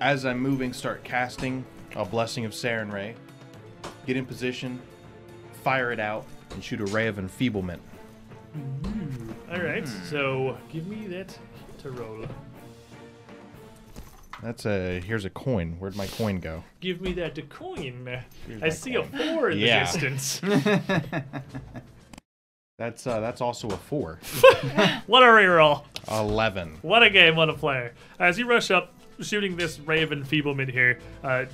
as 0.00 0.24
I'm 0.24 0.38
moving, 0.40 0.72
start 0.72 1.04
casting 1.04 1.64
a 1.94 2.04
Blessing 2.04 2.44
of 2.44 2.52
Sarenrae. 2.52 3.14
Get 4.06 4.16
in 4.16 4.24
position, 4.26 4.80
fire 5.62 5.92
it 5.92 6.00
out, 6.00 6.24
and 6.50 6.64
shoot 6.64 6.80
a 6.80 6.86
ray 6.86 7.06
of 7.06 7.18
enfeeblement. 7.18 7.80
Hmm, 8.54 9.30
all 9.52 9.60
right. 9.60 9.86
Hmm. 9.86 10.04
So 10.06 10.58
give 10.72 10.86
me 10.86 11.06
that 11.08 11.36
to 11.82 11.90
roll. 11.90 12.24
That's 14.42 14.66
a 14.66 15.00
here's 15.00 15.24
a 15.24 15.30
coin. 15.30 15.76
Where'd 15.78 15.94
my 15.96 16.06
coin 16.08 16.40
go? 16.40 16.64
Give 16.80 17.00
me 17.00 17.12
that 17.14 17.34
to 17.36 17.42
coin. 17.42 18.08
I 18.60 18.68
my 18.68 18.68
see 18.70 18.96
a 18.96 19.04
four 19.04 19.50
in 19.50 19.58
Yeah. 19.58 19.90
the 19.90 19.98
distance. 19.98 20.40
That's 22.78 23.06
uh, 23.06 23.20
that's 23.20 23.40
also 23.40 23.68
a 23.68 23.76
four. 23.76 24.18
what 25.06 25.22
a 25.22 25.26
reroll. 25.26 25.84
Eleven. 26.10 26.78
What 26.82 27.02
a 27.04 27.10
game, 27.10 27.36
what 27.36 27.48
a 27.48 27.52
player. 27.54 27.92
As 28.18 28.38
you 28.38 28.46
rush 28.48 28.72
up, 28.72 28.92
shooting 29.20 29.56
this 29.56 29.78
Raven 29.78 30.24
of 30.24 30.68
here, 30.68 30.98
uh, 31.22 31.44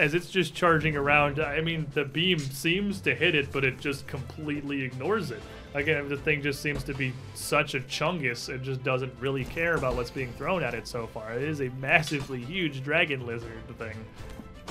as 0.00 0.14
it's 0.14 0.30
just 0.30 0.52
charging 0.54 0.96
around, 0.96 1.38
I 1.38 1.60
mean, 1.60 1.86
the 1.94 2.04
beam 2.04 2.40
seems 2.40 3.00
to 3.02 3.14
hit 3.14 3.36
it, 3.36 3.52
but 3.52 3.62
it 3.64 3.78
just 3.78 4.08
completely 4.08 4.82
ignores 4.82 5.30
it. 5.30 5.42
Again, 5.74 6.08
the 6.08 6.16
thing 6.16 6.40
just 6.40 6.62
seems 6.62 6.84
to 6.84 6.94
be 6.94 7.12
such 7.34 7.74
a 7.74 7.80
chungus, 7.80 8.48
it 8.48 8.62
just 8.62 8.84
doesn't 8.84 9.12
really 9.18 9.44
care 9.44 9.74
about 9.74 9.96
what's 9.96 10.10
being 10.10 10.32
thrown 10.34 10.62
at 10.62 10.72
it 10.72 10.86
so 10.86 11.08
far. 11.08 11.32
It 11.32 11.42
is 11.42 11.60
a 11.60 11.68
massively 11.80 12.40
huge 12.44 12.84
dragon 12.84 13.26
lizard 13.26 13.50
thing. 13.76 13.96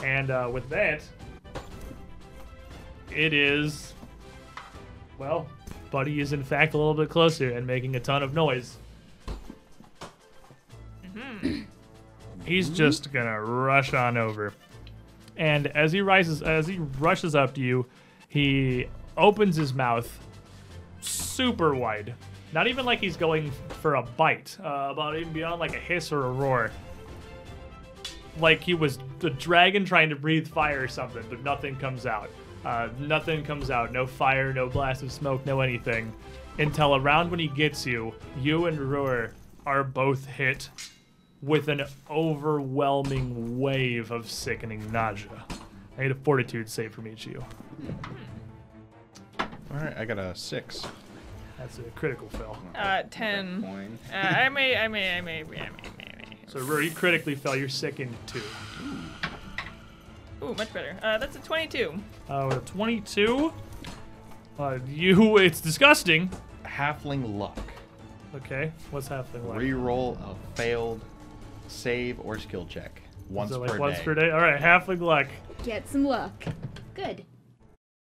And 0.01 0.31
uh, 0.31 0.49
with 0.51 0.67
that, 0.69 1.01
it 3.11 3.33
is. 3.33 3.93
Well, 5.17 5.47
Buddy 5.91 6.21
is 6.21 6.31
in 6.31 6.43
fact 6.43 6.73
a 6.73 6.77
little 6.77 6.93
bit 6.93 7.09
closer 7.09 7.51
and 7.51 7.67
making 7.67 7.97
a 7.97 7.99
ton 7.99 8.23
of 8.23 8.33
noise. 8.33 8.77
He's 12.45 12.69
just 12.69 13.11
gonna 13.11 13.41
rush 13.41 13.93
on 13.93 14.17
over. 14.17 14.53
And 15.35 15.67
as 15.67 15.91
he 15.91 16.01
rises 16.01 16.41
as 16.41 16.65
he 16.65 16.79
rushes 16.99 17.35
up 17.35 17.55
to 17.55 17.61
you, 17.61 17.85
he 18.29 18.87
opens 19.17 19.55
his 19.55 19.73
mouth 19.73 20.19
super 21.03 21.75
wide. 21.75 22.13
Not 22.53 22.67
even 22.67 22.85
like 22.85 22.99
he's 22.99 23.17
going 23.17 23.51
for 23.81 23.95
a 23.95 24.03
bite, 24.03 24.57
uh, 24.63 24.89
about 24.91 25.15
even 25.17 25.33
beyond 25.33 25.59
like 25.59 25.75
a 25.75 25.79
hiss 25.79 26.11
or 26.11 26.25
a 26.25 26.31
roar. 26.31 26.71
Like 28.39 28.61
he 28.61 28.73
was 28.73 28.99
the 29.19 29.29
dragon 29.31 29.85
trying 29.85 30.09
to 30.09 30.15
breathe 30.15 30.47
fire 30.47 30.83
or 30.83 30.87
something, 30.87 31.23
but 31.29 31.43
nothing 31.43 31.75
comes 31.75 32.05
out. 32.05 32.29
Uh, 32.63 32.89
nothing 32.99 33.43
comes 33.43 33.69
out. 33.69 33.91
No 33.91 34.05
fire, 34.05 34.53
no 34.53 34.69
blast 34.69 35.03
of 35.03 35.11
smoke, 35.11 35.45
no 35.45 35.61
anything. 35.61 36.13
Until 36.59 36.95
around 36.95 37.31
when 37.31 37.39
he 37.39 37.47
gets 37.47 37.85
you, 37.85 38.13
you 38.39 38.67
and 38.67 38.79
Roar 38.79 39.31
are 39.65 39.83
both 39.83 40.25
hit 40.25 40.69
with 41.41 41.67
an 41.67 41.83
overwhelming 42.09 43.59
wave 43.59 44.11
of 44.11 44.29
sickening 44.29 44.91
nausea. 44.91 45.43
I 45.97 46.03
need 46.03 46.11
a 46.11 46.15
fortitude 46.15 46.69
save 46.69 46.93
from 46.93 47.07
each 47.07 47.25
of 47.25 47.33
you. 47.33 47.45
All 49.73 49.79
right, 49.79 49.97
I 49.97 50.05
got 50.05 50.19
a 50.19 50.35
six. 50.35 50.85
That's 51.57 51.79
a 51.79 51.83
critical 51.95 52.29
fail. 52.29 52.57
Uh, 52.75 53.03
ten. 53.09 53.63
Coin. 53.63 53.97
Uh, 54.11 54.15
I 54.15 54.49
may, 54.49 54.75
I 54.77 54.87
may, 54.87 55.17
I 55.17 55.21
may, 55.21 55.39
I 55.39 55.41
may, 55.41 55.41
I 55.41 55.43
may, 55.43 55.59
I 55.59 55.69
may. 55.69 56.37
So 56.47 56.59
Roar, 56.59 56.81
you 56.81 56.91
critically 56.91 57.33
fell. 57.33 57.55
You're 57.55 57.69
sickened 57.69 58.15
too. 58.27 58.41
Ooh, 60.43 60.53
much 60.55 60.71
better. 60.73 60.95
Uh, 61.01 61.17
that's 61.17 61.35
a 61.35 61.39
22. 61.39 61.93
Uh, 62.29 62.45
with 62.49 62.57
a 62.57 62.61
22. 62.67 63.53
Uh, 64.59 64.79
you, 64.87 65.37
it's 65.37 65.61
disgusting. 65.61 66.29
Halfling 66.65 67.37
luck. 67.37 67.57
Okay, 68.35 68.71
what's 68.91 69.07
happening? 69.07 69.47
Like? 69.47 69.59
Reroll 69.59 70.17
a 70.19 70.35
failed 70.55 71.01
save 71.67 72.19
or 72.19 72.37
skill 72.37 72.65
check 72.65 73.01
once 73.29 73.51
Is 73.51 73.57
it 73.57 73.59
like 73.59 73.71
per 73.71 73.77
once 73.79 73.97
day. 73.97 74.05
Once 74.05 74.05
per 74.05 74.13
day? 74.15 74.31
All 74.31 74.41
right, 74.41 74.59
halfling 74.59 75.01
luck. 75.01 75.27
Get 75.63 75.87
some 75.87 76.03
luck. 76.03 76.43
Good. 76.93 77.25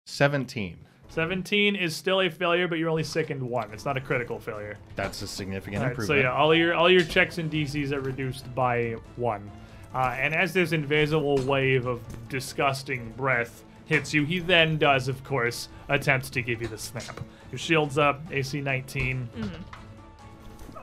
Seventeen. 0.07 0.78
17 1.11 1.77
is 1.77 1.95
still 1.95 2.21
a 2.21 2.31
failure, 2.31 2.69
but 2.69 2.79
you're 2.79 2.89
only 2.89 3.03
sickened 3.05 3.43
one. 3.43 3.71
It's 3.73 3.85
not 3.85 3.97
a 3.97 4.01
critical 4.01 4.39
failure. 4.39 4.79
That's 4.97 5.23
a 5.23 5.27
significant 5.27 5.83
improvement. 5.83 6.07
so 6.07 6.15
yeah, 6.15 6.33
all 6.33 6.55
your 6.55 6.75
all 6.75 6.91
your 6.91 7.03
checks 7.03 7.39
and 7.39 7.51
DCs 7.51 7.93
are 7.93 8.01
reduced 8.01 8.53
by 8.55 8.97
one. 9.17 9.51
Uh, 9.93 10.15
and 10.17 10.35
as 10.35 10.53
this 10.53 10.71
invisible 10.73 11.37
wave 11.39 11.87
of 11.87 12.01
disgusting 12.29 13.13
breath 13.17 13.65
hits 13.87 14.15
you, 14.15 14.25
he 14.25 14.39
then 14.39 14.79
does, 14.79 15.09
of 15.09 15.25
course, 15.25 15.69
attempt 15.89 16.33
to 16.33 16.43
give 16.43 16.63
you 16.63 16.69
the 16.69 16.79
snap. 16.79 17.21
Your 17.51 17.59
shield's 17.59 17.99
up, 17.99 18.23
AC 18.31 18.61
19. 18.61 19.29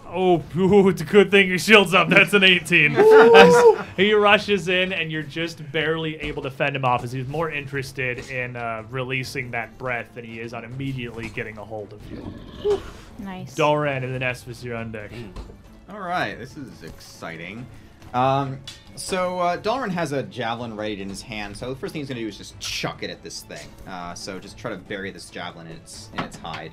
Oh, 0.09 0.41
ooh, 0.55 0.89
it's 0.89 1.01
a 1.01 1.05
good 1.05 1.31
thing 1.31 1.49
your 1.49 1.59
shield's 1.59 1.93
up. 1.93 2.09
That's 2.09 2.33
an 2.33 2.43
18. 2.43 2.95
As 2.95 3.85
he 3.95 4.13
rushes 4.13 4.67
in, 4.67 4.93
and 4.93 5.11
you're 5.11 5.23
just 5.23 5.69
barely 5.71 6.15
able 6.17 6.41
to 6.43 6.51
fend 6.51 6.75
him 6.75 6.85
off 6.85 7.03
as 7.03 7.11
he's 7.11 7.27
more 7.27 7.51
interested 7.51 8.19
in 8.29 8.55
uh, 8.55 8.83
releasing 8.89 9.51
that 9.51 9.77
breath 9.77 10.13
than 10.15 10.23
he 10.23 10.39
is 10.39 10.53
on 10.53 10.63
immediately 10.63 11.29
getting 11.29 11.57
a 11.57 11.63
hold 11.65 11.93
of 11.93 12.11
you. 12.11 12.81
Nice. 13.19 13.55
Doran 13.55 14.03
and 14.03 14.13
the 14.13 14.19
Nesvis, 14.19 14.63
you're 14.63 14.75
on 14.75 14.91
deck. 14.91 15.11
All 15.89 15.99
right, 15.99 16.35
this 16.37 16.57
is 16.57 16.83
exciting. 16.83 17.65
Um, 18.13 18.59
so 18.95 19.39
uh, 19.39 19.57
Dalrin 19.57 19.91
has 19.91 20.11
a 20.11 20.23
javelin 20.23 20.75
ready 20.75 21.01
in 21.01 21.09
his 21.09 21.21
hand. 21.21 21.55
So 21.55 21.69
the 21.69 21.75
first 21.75 21.93
thing 21.93 22.01
he's 22.01 22.09
gonna 22.09 22.21
do 22.21 22.27
is 22.27 22.37
just 22.37 22.59
chuck 22.59 23.03
it 23.03 23.09
at 23.09 23.23
this 23.23 23.41
thing. 23.41 23.67
Uh, 23.87 24.13
so 24.13 24.39
just 24.39 24.57
try 24.57 24.71
to 24.71 24.77
bury 24.77 25.11
this 25.11 25.29
javelin 25.29 25.67
in 25.67 25.73
its 25.73 26.09
in 26.13 26.23
its 26.23 26.37
hide. 26.37 26.71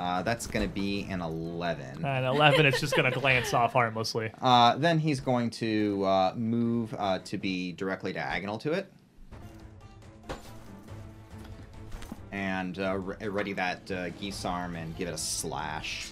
Uh, 0.00 0.22
that's 0.22 0.46
gonna 0.46 0.66
be 0.66 1.06
an 1.10 1.20
11. 1.20 2.02
An 2.06 2.24
11, 2.24 2.64
it's 2.64 2.80
just 2.80 2.96
going 2.96 3.12
to 3.12 3.20
glance 3.20 3.52
off 3.52 3.74
harmlessly. 3.74 4.30
Uh, 4.40 4.74
then 4.76 4.98
he's 4.98 5.20
going 5.20 5.50
to 5.50 6.02
uh, 6.04 6.32
move 6.34 6.94
uh, 6.98 7.18
to 7.18 7.36
be 7.36 7.72
directly 7.72 8.12
diagonal 8.12 8.56
to 8.56 8.72
it. 8.72 8.90
And 12.32 12.78
uh, 12.78 12.96
re- 12.96 13.28
ready 13.28 13.52
that 13.54 13.90
uh, 13.90 14.08
guisarme 14.10 14.76
and 14.76 14.96
give 14.96 15.08
it 15.08 15.14
a 15.14 15.18
slash. 15.18 16.10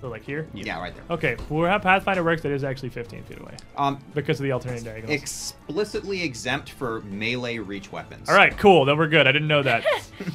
So, 0.00 0.08
like 0.08 0.24
here? 0.24 0.48
Yeah, 0.54 0.80
right 0.80 0.94
there. 0.94 1.04
Okay, 1.10 1.36
well, 1.48 1.68
how 1.70 1.78
Pathfinder 1.78 2.24
works, 2.24 2.42
that 2.42 2.52
is 2.52 2.64
actually 2.64 2.88
15 2.90 3.22
feet 3.24 3.38
away 3.40 3.54
Um, 3.76 3.98
because 4.14 4.40
of 4.40 4.44
the 4.44 4.52
alternating 4.52 4.84
diagonals. 4.84 5.10
explicitly 5.20 6.22
exempt 6.22 6.70
for 6.70 7.00
melee 7.02 7.58
reach 7.58 7.92
weapons. 7.92 8.28
All 8.28 8.34
right, 8.34 8.56
cool. 8.58 8.84
Then 8.84 8.96
we're 8.98 9.08
good. 9.08 9.26
I 9.28 9.32
didn't 9.32 9.48
know 9.48 9.62
that. 9.62 9.84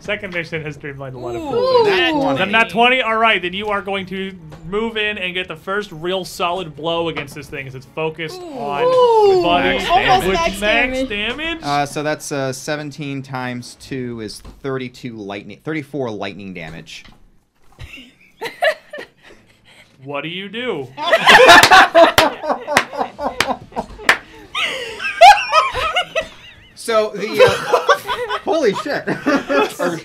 Second 0.00 0.32
mission 0.32 0.62
has 0.62 0.76
streamlined 0.76 1.14
a 1.14 1.18
lot 1.18 1.34
of 1.36 1.42
Ooh, 1.42 1.50
cool 1.50 1.84
things. 1.84 2.14
Nat 2.14 2.20
20. 2.20 2.38
Then 2.38 2.50
not 2.50 2.70
20. 2.70 3.02
All 3.02 3.16
right, 3.16 3.42
then 3.42 3.52
you 3.52 3.68
are 3.68 3.82
going 3.82 4.06
to 4.06 4.32
move 4.66 4.96
in 4.96 5.18
and 5.18 5.34
get 5.34 5.48
the 5.48 5.56
first 5.56 5.90
real 5.92 6.24
solid 6.24 6.74
blow 6.76 7.08
against 7.08 7.34
this 7.34 7.48
thing 7.48 7.66
as 7.66 7.74
it's 7.74 7.86
focused 7.86 8.40
on 8.40 8.84
Ooh. 8.84 9.42
Buddy 9.42 9.78
Max 9.78 9.90
Almost 9.90 10.26
max 10.28 10.60
max 10.60 10.60
damage. 10.60 11.08
damage. 11.08 11.58
Uh, 11.62 11.84
so 11.86 12.02
that's 12.02 12.30
uh, 12.32 12.52
17 12.52 13.22
times 13.22 13.76
2 13.80 14.20
is 14.20 14.40
32 14.40 15.16
lightning, 15.16 15.60
34 15.64 16.10
lightning 16.10 16.54
damage. 16.54 17.04
what 20.04 20.22
do 20.22 20.28
you 20.28 20.48
do? 20.48 20.86
So 26.74 27.10
the 27.10 27.28
uh, 27.44 27.97
holy 28.58 28.74
shit, 28.74 29.08
Or, 29.80 30.00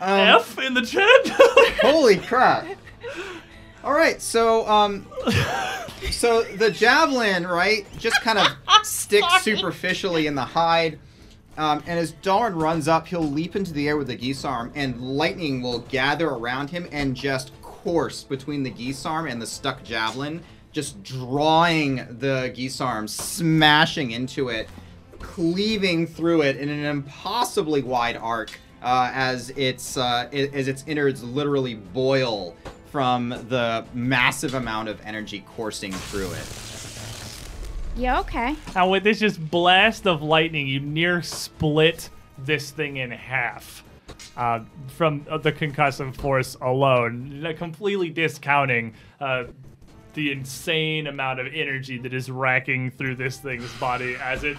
uh, 0.00 0.38
F 0.40 0.58
in 0.58 0.74
the 0.74 0.82
chat? 0.82 1.28
holy 1.80 2.16
crap! 2.16 2.66
All 3.84 3.92
right, 3.92 4.20
so 4.20 4.66
um, 4.68 5.06
so 6.10 6.42
the 6.42 6.70
javelin, 6.70 7.46
right, 7.46 7.86
just 7.98 8.20
kind 8.22 8.38
of 8.38 8.48
sticks 8.82 9.42
superficially 9.42 10.26
in 10.26 10.34
the 10.34 10.44
hide. 10.44 10.98
Um, 11.58 11.82
and 11.86 11.98
as 11.98 12.12
Darn 12.12 12.54
runs 12.56 12.88
up, 12.88 13.06
he'll 13.06 13.20
leap 13.20 13.56
into 13.56 13.74
the 13.74 13.86
air 13.86 13.96
with 13.98 14.06
the 14.06 14.16
guisarme, 14.16 14.72
and 14.74 15.00
lightning 15.00 15.60
will 15.60 15.80
gather 15.80 16.30
around 16.30 16.70
him 16.70 16.88
and 16.90 17.14
just 17.14 17.52
course 17.60 18.24
between 18.24 18.62
the 18.62 18.70
guisarme 18.70 19.30
and 19.30 19.40
the 19.40 19.46
stuck 19.46 19.84
javelin, 19.84 20.42
just 20.72 21.02
drawing 21.02 21.96
the 21.96 22.52
guisarme, 22.56 23.08
smashing 23.08 24.12
into 24.12 24.48
it, 24.48 24.68
cleaving 25.22 26.06
through 26.06 26.42
it 26.42 26.56
in 26.56 26.68
an 26.68 26.84
impossibly 26.84 27.82
wide 27.82 28.16
arc 28.16 28.58
uh, 28.82 29.10
as 29.14 29.50
its 29.50 29.96
uh, 29.96 30.28
as 30.32 30.68
its 30.68 30.84
innards 30.86 31.22
literally 31.22 31.74
boil 31.74 32.56
from 32.90 33.30
the 33.48 33.84
massive 33.94 34.54
amount 34.54 34.88
of 34.88 35.00
energy 35.04 35.44
coursing 35.56 35.92
through 35.92 36.30
it. 36.32 36.62
Yeah, 37.96 38.20
okay. 38.20 38.56
And 38.74 38.90
with 38.90 39.04
this 39.04 39.18
just 39.18 39.50
blast 39.50 40.06
of 40.06 40.22
lightning, 40.22 40.66
you 40.66 40.80
near 40.80 41.22
split 41.22 42.10
this 42.38 42.70
thing 42.70 42.96
in 42.98 43.10
half 43.10 43.84
uh, 44.36 44.60
from 44.88 45.26
uh, 45.30 45.38
the 45.38 45.52
concussive 45.52 46.14
force 46.16 46.56
alone, 46.60 47.54
completely 47.56 48.10
discounting 48.10 48.94
uh, 49.20 49.44
the 50.14 50.32
insane 50.32 51.06
amount 51.06 51.40
of 51.40 51.46
energy 51.52 51.98
that 51.98 52.12
is 52.12 52.30
racking 52.30 52.90
through 52.90 53.14
this 53.14 53.38
thing's 53.38 53.72
body 53.78 54.16
as 54.16 54.44
it 54.44 54.56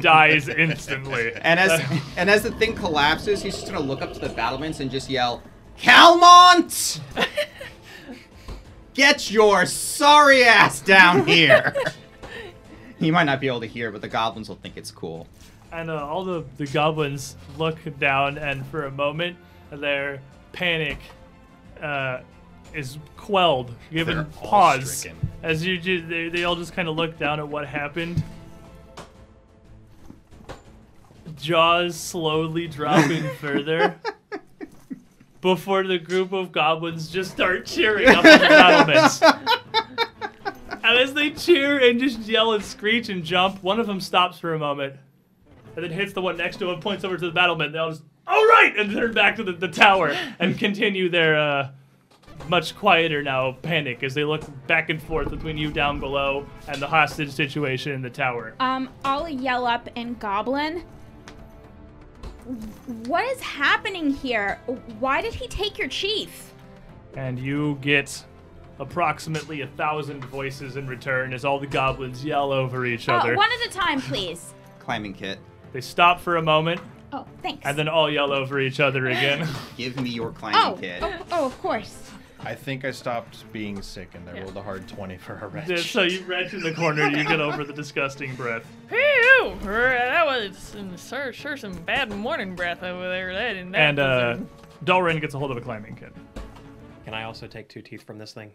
dies 0.00 0.48
instantly. 0.48 1.32
And 1.42 1.58
as 1.60 1.80
and 2.16 2.30
as 2.30 2.42
the 2.42 2.50
thing 2.52 2.74
collapses, 2.74 3.42
he's 3.42 3.54
just 3.54 3.66
gonna 3.66 3.80
look 3.80 4.02
up 4.02 4.12
to 4.14 4.20
the 4.20 4.28
battlements 4.28 4.80
and 4.80 4.90
just 4.90 5.10
yell, 5.10 5.42
"Calmont, 5.78 7.00
get 8.94 9.30
your 9.30 9.66
sorry 9.66 10.44
ass 10.44 10.80
down 10.80 11.26
here." 11.26 11.74
he 12.98 13.10
might 13.10 13.24
not 13.24 13.40
be 13.40 13.48
able 13.48 13.60
to 13.60 13.66
hear, 13.66 13.90
but 13.90 14.00
the 14.00 14.08
goblins 14.08 14.48
will 14.48 14.56
think 14.56 14.76
it's 14.76 14.90
cool. 14.90 15.26
And 15.72 15.90
uh, 15.90 16.06
all 16.06 16.24
the, 16.24 16.44
the 16.58 16.66
goblins 16.66 17.36
look 17.58 17.78
down, 17.98 18.38
and 18.38 18.64
for 18.66 18.84
a 18.84 18.90
moment, 18.90 19.36
their 19.70 20.20
panic 20.52 20.98
uh, 21.82 22.20
is 22.74 22.98
quelled, 23.16 23.74
given 23.90 24.16
They're 24.16 24.24
pause. 24.26 24.98
stricken. 24.98 25.18
As 25.42 25.64
you 25.66 25.78
just, 25.78 26.08
they, 26.08 26.28
they 26.28 26.44
all 26.44 26.54
just 26.56 26.74
kind 26.74 26.88
of 26.88 26.94
look 26.96 27.18
down 27.18 27.40
at 27.40 27.48
what 27.48 27.66
happened. 27.66 28.22
Jaws 31.36 31.96
slowly 31.96 32.68
dropping 32.68 33.28
further 33.40 33.96
before 35.40 35.82
the 35.82 35.98
group 35.98 36.32
of 36.32 36.52
goblins 36.52 37.08
just 37.08 37.32
start 37.32 37.66
cheering 37.66 38.08
up 38.08 38.18
on 38.18 38.22
the 38.22 38.46
battlements. 38.48 39.22
And 40.84 40.98
as 40.98 41.14
they 41.14 41.30
cheer 41.30 41.78
and 41.78 42.00
just 42.00 42.20
yell 42.20 42.52
and 42.52 42.64
screech 42.64 43.08
and 43.08 43.24
jump, 43.24 43.62
one 43.62 43.78
of 43.78 43.86
them 43.86 44.00
stops 44.00 44.38
for 44.38 44.54
a 44.54 44.58
moment 44.58 44.96
and 45.76 45.84
then 45.84 45.90
hits 45.90 46.12
the 46.12 46.20
one 46.20 46.36
next 46.36 46.58
to 46.58 46.70
him, 46.70 46.80
points 46.80 47.04
over 47.04 47.16
to 47.16 47.26
the 47.26 47.32
battlement. 47.32 47.72
They 47.72 47.78
all 47.78 47.90
just, 47.90 48.02
all 48.26 48.46
right, 48.46 48.74
and 48.76 48.92
turn 48.92 49.12
back 49.12 49.36
to 49.36 49.44
the, 49.44 49.52
the 49.52 49.68
tower 49.68 50.16
and 50.38 50.58
continue 50.58 51.08
their 51.08 51.38
uh, 51.38 51.70
much 52.48 52.74
quieter 52.76 53.22
now 53.22 53.52
panic 53.62 54.02
as 54.02 54.14
they 54.14 54.24
look 54.24 54.42
back 54.66 54.90
and 54.90 55.02
forth 55.02 55.30
between 55.30 55.56
you 55.56 55.70
down 55.70 56.00
below 56.00 56.46
and 56.68 56.80
the 56.82 56.86
hostage 56.86 57.30
situation 57.30 57.92
in 57.92 58.02
the 58.02 58.10
tower. 58.10 58.54
Um, 58.60 58.88
I'll 59.04 59.28
yell 59.28 59.66
up 59.66 59.88
in 59.94 60.14
Goblin. 60.14 60.84
What 63.06 63.24
is 63.32 63.40
happening 63.40 64.10
here? 64.10 64.58
Why 64.98 65.20
did 65.20 65.34
he 65.34 65.46
take 65.48 65.78
your 65.78 65.88
chief? 65.88 66.52
And 67.16 67.38
you 67.38 67.78
get 67.80 68.24
approximately 68.78 69.60
a 69.60 69.66
thousand 69.66 70.24
voices 70.24 70.76
in 70.76 70.86
return 70.86 71.32
as 71.32 71.44
all 71.44 71.60
the 71.60 71.66
goblins 71.66 72.24
yell 72.24 72.52
over 72.52 72.84
each 72.86 73.08
Uh, 73.08 73.14
other. 73.14 73.36
one 73.36 73.48
at 73.62 73.68
a 73.68 73.72
time, 73.72 74.00
please. 74.00 74.54
Climbing 74.80 75.14
kit, 75.14 75.38
They 75.72 75.80
stop 75.80 76.20
for 76.20 76.36
a 76.36 76.42
moment 76.42 76.80
Oh, 77.12 77.26
thanks. 77.42 77.64
and 77.64 77.78
then 77.78 77.88
all 77.88 78.10
yell 78.10 78.32
over 78.32 78.58
each 78.58 78.80
other 78.80 79.06
again. 79.06 79.46
give 79.76 80.00
me 80.00 80.10
your 80.10 80.32
climbing 80.32 80.60
oh, 80.60 80.76
kit. 80.80 81.02
oh, 81.02 81.18
oh, 81.32 81.46
of 81.46 81.58
course. 81.62 82.10
I 82.44 82.54
think 82.54 82.84
I 82.84 82.90
stopped 82.90 83.50
being 83.52 83.80
sick 83.82 84.10
and 84.14 84.28
I 84.28 84.34
Yeah. 84.34 84.42
rolled 84.42 84.56
a 84.56 84.62
hard 84.62 84.88
20 84.88 85.16
for 85.16 85.34
a 85.34 85.40
Yeah, 85.40 85.72
wretch. 85.74 85.92
So 85.92 86.02
you 86.02 86.22
retch 86.24 86.52
in 86.54 86.60
the 86.60 86.72
corner, 86.72 87.08
you 87.08 87.22
get 87.24 87.40
over 87.40 87.62
the 87.64 87.72
disgusting 87.72 88.34
breath. 88.34 88.66
Phew! 88.88 89.54
That 89.62 90.26
was 90.26 90.58
some, 90.58 90.96
sure, 90.96 91.32
sure 91.32 91.56
some 91.56 91.72
bad 91.72 92.10
morning 92.10 92.56
breath 92.56 92.82
over 92.82 93.08
there. 93.08 93.32
That 93.32 93.56
and 93.56 93.72
that 93.74 93.80
And 93.80 93.98
uh, 94.00 94.36
was, 94.38 94.46
Dalrin 94.84 95.20
gets 95.20 95.34
a 95.34 95.38
hold 95.38 95.52
of 95.52 95.56
a 95.56 95.60
climbing 95.60 95.94
kit. 95.94 96.12
Can 97.04 97.14
I 97.14 97.24
also 97.24 97.46
take 97.46 97.68
two 97.68 97.80
teeth 97.82 98.02
from 98.02 98.18
this 98.18 98.32
thing? 98.32 98.50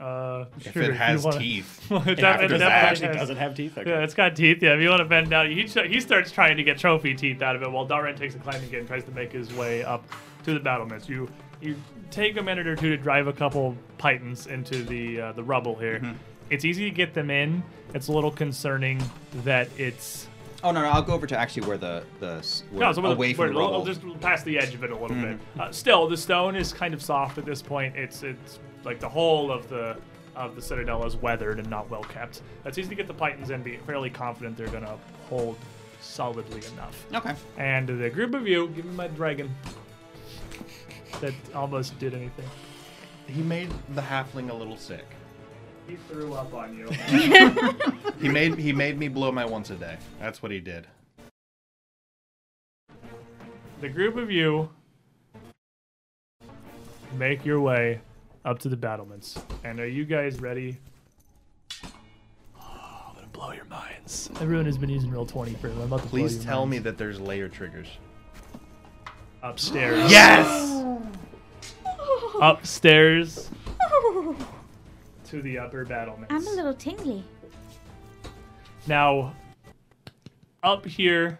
Uh, 0.00 0.46
if 0.58 0.72
sure, 0.72 0.82
it 0.82 0.94
has 0.94 1.24
wanna- 1.24 1.38
teeth. 1.38 1.86
Well, 1.90 2.00
it 2.02 2.08
It 2.08 2.18
it 2.18 2.20
does, 2.20 2.40
definitely 2.40 2.66
actually 2.66 3.06
has- 3.08 3.16
doesn't 3.16 3.36
have 3.36 3.54
teeth. 3.54 3.78
Okay. 3.78 3.88
Yeah, 3.90 4.00
it's 4.02 4.14
got 4.14 4.34
teeth. 4.34 4.60
Yeah, 4.60 4.74
if 4.74 4.80
you 4.80 4.88
want 4.88 4.98
to 5.00 5.04
bend 5.04 5.30
down, 5.30 5.52
he 5.52 5.64
ch- 5.64 5.86
he 5.86 6.00
starts 6.00 6.32
trying 6.32 6.56
to 6.56 6.64
get 6.64 6.78
trophy 6.78 7.14
teeth 7.14 7.42
out 7.42 7.54
of 7.54 7.62
it, 7.62 7.70
while 7.70 7.86
Dalren 7.86 8.16
takes 8.16 8.34
a 8.34 8.38
climbing 8.40 8.70
kit 8.70 8.80
and 8.80 8.88
tries 8.88 9.04
to 9.04 9.12
make 9.12 9.30
his 9.30 9.52
way 9.54 9.84
up 9.84 10.04
to 10.44 10.52
the 10.52 10.58
battlements. 10.58 11.08
You 11.08 11.28
you 11.60 11.76
take 12.14 12.36
a 12.36 12.42
minute 12.42 12.66
or 12.66 12.76
two 12.76 12.90
to 12.90 12.96
drive 12.96 13.26
a 13.26 13.32
couple 13.32 13.76
pitons 13.98 14.46
into 14.46 14.84
the 14.84 15.20
uh, 15.20 15.32
the 15.32 15.42
rubble 15.42 15.74
here. 15.74 16.14
It's 16.50 16.64
easy 16.64 16.84
to 16.84 16.94
get 16.94 17.14
them 17.14 17.30
in. 17.30 17.62
It's 17.94 18.08
a 18.08 18.12
little 18.12 18.30
concerning 18.30 19.02
that 19.44 19.68
it's 19.78 20.28
Oh 20.62 20.70
no, 20.70 20.80
no, 20.80 20.88
I'll 20.88 21.02
go 21.02 21.12
over 21.12 21.26
to 21.26 21.36
actually 21.36 21.66
where 21.66 21.76
the 21.76 22.04
the 22.20 22.62
where, 22.70 22.80
no, 22.80 22.92
so 22.92 23.04
away 23.04 23.34
we're, 23.34 23.34
from 23.34 23.54
the 23.54 23.60
rubble. 23.60 23.84
just 23.84 24.00
past 24.20 24.46
the 24.46 24.58
edge 24.58 24.74
of 24.74 24.82
it 24.82 24.90
a 24.90 24.96
little 24.96 25.16
bit. 25.16 25.38
Uh, 25.58 25.70
still, 25.70 26.08
the 26.08 26.16
stone 26.16 26.56
is 26.56 26.72
kind 26.72 26.94
of 26.94 27.02
soft 27.02 27.36
at 27.36 27.44
this 27.44 27.60
point. 27.60 27.94
It's 27.96 28.22
it's 28.22 28.58
like 28.82 28.98
the 28.98 29.08
whole 29.08 29.52
of 29.52 29.68
the 29.68 29.96
of 30.34 30.56
the 30.56 30.62
citadel 30.62 31.04
is 31.04 31.16
weathered 31.16 31.58
and 31.58 31.68
not 31.68 31.90
well 31.90 32.02
kept. 32.04 32.40
It's 32.64 32.78
easy 32.78 32.88
to 32.88 32.94
get 32.94 33.06
the 33.06 33.14
pitons 33.14 33.50
in, 33.50 33.62
be 33.62 33.76
fairly 33.76 34.08
confident 34.08 34.56
they're 34.56 34.68
gonna 34.68 34.98
hold 35.28 35.58
solidly 36.00 36.62
enough. 36.72 37.06
Okay. 37.14 37.34
And 37.58 37.86
the 37.86 38.08
group 38.08 38.34
of 38.34 38.48
you, 38.48 38.68
give 38.68 38.86
me 38.86 38.94
my 38.94 39.08
dragon. 39.08 39.54
That 41.20 41.34
almost 41.54 41.98
did 41.98 42.14
anything. 42.14 42.48
He 43.26 43.42
made 43.42 43.70
the 43.94 44.02
halfling 44.02 44.50
a 44.50 44.54
little 44.54 44.76
sick. 44.76 45.04
He 45.86 45.96
threw 46.08 46.34
up 46.34 46.52
on 46.54 46.76
you. 46.76 46.88
He 48.20 48.28
made 48.28 48.56
he 48.58 48.72
made 48.72 48.98
me 48.98 49.08
blow 49.08 49.30
my 49.32 49.44
once 49.44 49.68
a 49.70 49.74
day. 49.74 49.96
That's 50.18 50.42
what 50.42 50.50
he 50.50 50.60
did. 50.60 50.86
the 53.80 53.88
group 53.90 54.16
of 54.16 54.30
you 54.30 54.70
make 57.18 57.44
your 57.44 57.60
way 57.60 58.00
up 58.46 58.58
to 58.60 58.68
the 58.70 58.76
battlements. 58.76 59.38
And 59.62 59.78
are 59.78 59.86
you 59.86 60.06
guys 60.06 60.40
ready? 60.40 60.78
Oh, 62.58 63.02
I'm 63.08 63.14
gonna 63.14 63.26
blow 63.26 63.52
your 63.52 63.66
minds. 63.66 64.30
Everyone 64.40 64.64
has 64.64 64.78
been 64.78 64.88
using 64.88 65.10
roll 65.10 65.26
20 65.26 65.52
for 65.54 65.68
it. 65.68 65.72
I'm 65.72 65.82
about 65.82 66.00
to 66.02 66.08
blow 66.08 66.20
Please 66.20 66.36
your 66.36 66.44
tell 66.44 66.60
minds. 66.64 66.70
me 66.70 66.78
that 66.90 66.96
there's 66.96 67.20
layer 67.20 67.48
triggers. 67.48 67.88
Upstairs. 69.44 70.10
Yes. 70.10 70.84
Upstairs 72.40 73.50
to 75.26 75.42
the 75.42 75.58
upper 75.58 75.84
battlements. 75.84 76.34
I'm 76.34 76.46
a 76.46 76.56
little 76.56 76.74
tingly. 76.74 77.22
Now, 78.86 79.34
up 80.62 80.84
here, 80.84 81.38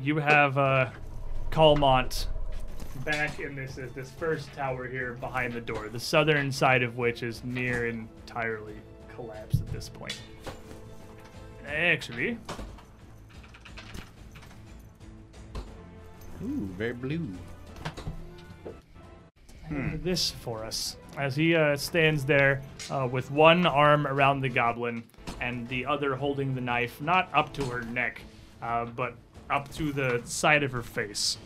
you 0.00 0.16
have 0.16 0.58
uh, 0.58 0.90
Calmont 1.50 2.26
back 3.04 3.38
in 3.38 3.54
this 3.54 3.78
this 3.94 4.10
first 4.10 4.52
tower 4.54 4.88
here 4.88 5.14
behind 5.14 5.52
the 5.52 5.60
door, 5.60 5.88
the 5.88 6.00
southern 6.00 6.50
side 6.50 6.82
of 6.82 6.96
which 6.96 7.22
is 7.22 7.44
near 7.44 7.86
entirely 7.86 8.74
collapsed 9.14 9.60
at 9.60 9.72
this 9.72 9.88
point. 9.88 10.20
Actually, 11.66 12.38
Ooh, 16.44 16.68
very 16.76 16.92
blue. 16.92 17.28
this 20.02 20.30
for 20.30 20.64
us 20.64 20.96
as 21.16 21.36
he 21.36 21.54
uh, 21.54 21.76
stands 21.76 22.24
there 22.24 22.62
uh, 22.90 23.06
with 23.10 23.30
one 23.30 23.66
arm 23.66 24.06
around 24.06 24.40
the 24.40 24.48
goblin 24.48 25.02
and 25.40 25.68
the 25.68 25.84
other 25.84 26.14
holding 26.14 26.54
the 26.54 26.60
knife, 26.60 27.00
not 27.00 27.28
up 27.34 27.52
to 27.54 27.64
her 27.64 27.82
neck, 27.82 28.22
uh, 28.62 28.84
but 28.84 29.14
up 29.50 29.70
to 29.72 29.92
the 29.92 30.22
side 30.24 30.62
of 30.62 30.72
her 30.72 30.82
face. 30.82 31.38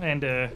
And 0.00 0.24
uh, 0.24 0.48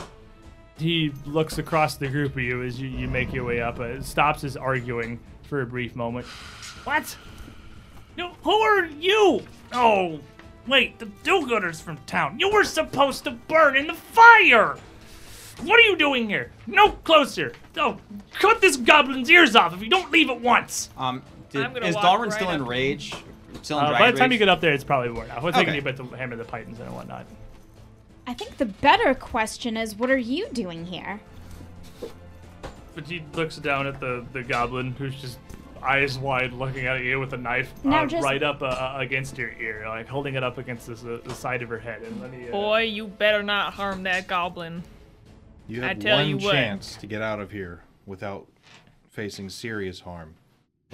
he 0.78 1.12
looks 1.24 1.58
across 1.58 1.96
the 1.96 2.08
group 2.08 2.32
of 2.32 2.40
you 2.40 2.62
as 2.62 2.80
you, 2.80 2.88
you 2.88 3.08
make 3.08 3.32
your 3.32 3.44
way 3.44 3.60
up. 3.60 3.78
Uh, 3.78 4.02
stops 4.02 4.42
his 4.42 4.56
arguing 4.56 5.20
for 5.44 5.62
a 5.62 5.66
brief 5.66 5.94
moment. 5.94 6.26
What? 6.84 7.16
No, 8.16 8.32
who 8.42 8.52
are 8.52 8.86
you? 8.86 9.42
Oh, 9.72 10.20
wait, 10.66 10.98
the 10.98 11.06
do-gooders 11.22 11.80
from 11.80 11.98
town. 12.06 12.38
You 12.38 12.50
were 12.50 12.64
supposed 12.64 13.24
to 13.24 13.30
burn 13.32 13.76
in 13.76 13.86
the 13.86 13.94
fire. 13.94 14.76
What 15.62 15.78
are 15.78 15.82
you 15.82 15.96
doing 15.96 16.28
here? 16.28 16.52
No 16.66 16.92
closer. 16.92 17.52
Oh, 17.76 17.98
cut 18.32 18.60
this 18.60 18.76
goblin's 18.76 19.30
ears 19.30 19.56
off 19.56 19.72
if 19.74 19.80
you 19.82 19.88
don't 19.88 20.10
leave 20.10 20.28
at 20.28 20.40
once. 20.40 20.90
Um, 20.98 21.22
did, 21.50 21.76
is 21.82 21.94
walk 21.94 22.04
Dalrin 22.04 22.24
right 22.24 22.32
still 22.32 22.50
in 22.50 22.64
rage? 22.64 23.14
Still 23.62 23.78
in 23.78 23.86
Uh, 23.86 23.98
by 23.98 24.10
the 24.10 24.18
time 24.18 24.32
you 24.32 24.38
get 24.38 24.48
up 24.48 24.60
there, 24.60 24.74
it's 24.74 24.84
probably 24.84 25.10
worn 25.10 25.30
out. 25.30 25.42
It's 25.44 25.56
taking 25.56 25.70
Okay. 25.70 25.74
you 25.76 25.80
a 25.80 25.84
bit 25.84 25.96
to 25.96 26.04
hammer 26.16 26.36
the 26.36 26.44
pitons 26.44 26.78
and 26.78 26.92
whatnot. 26.94 27.26
I 28.26 28.34
think 28.34 28.58
the 28.58 28.66
better 28.66 29.14
question 29.14 29.76
is, 29.76 29.94
what 29.96 30.10
are 30.10 30.18
you 30.18 30.48
doing 30.52 30.84
here? 30.84 31.20
But 32.94 33.06
he 33.06 33.22
looks 33.34 33.56
down 33.56 33.86
at 33.86 34.00
the, 34.00 34.26
the 34.32 34.42
goblin 34.42 34.92
who's 34.92 35.14
just 35.20 35.38
eyes 35.86 36.18
wide 36.18 36.52
looking 36.52 36.86
at 36.86 37.02
you 37.02 37.20
with 37.20 37.32
a 37.32 37.36
knife 37.36 37.72
Now 37.84 38.02
uh, 38.02 38.06
just- 38.06 38.24
right 38.24 38.42
up 38.42 38.62
uh, 38.62 38.66
uh, 38.66 38.96
against 38.98 39.38
your 39.38 39.52
ear, 39.60 39.84
like 39.88 40.06
holding 40.08 40.34
it 40.34 40.42
up 40.42 40.58
against 40.58 40.86
this, 40.86 41.04
uh, 41.04 41.18
the 41.24 41.34
side 41.34 41.62
of 41.62 41.68
her 41.68 41.78
head. 41.78 42.02
And 42.02 42.20
let 42.20 42.30
me, 42.32 42.48
uh, 42.48 42.52
Boy, 42.52 42.82
you 42.82 43.06
better 43.06 43.42
not 43.42 43.72
harm 43.74 44.02
that 44.04 44.26
goblin. 44.26 44.82
You 45.68 45.84
I 45.84 45.88
have 45.88 45.98
tell 45.98 46.18
one 46.18 46.28
you 46.28 46.36
what. 46.38 46.52
chance 46.52 46.96
to 46.96 47.06
get 47.06 47.22
out 47.22 47.40
of 47.40 47.50
here 47.50 47.82
without 48.06 48.46
facing 49.10 49.48
serious 49.48 50.00
harm. 50.00 50.34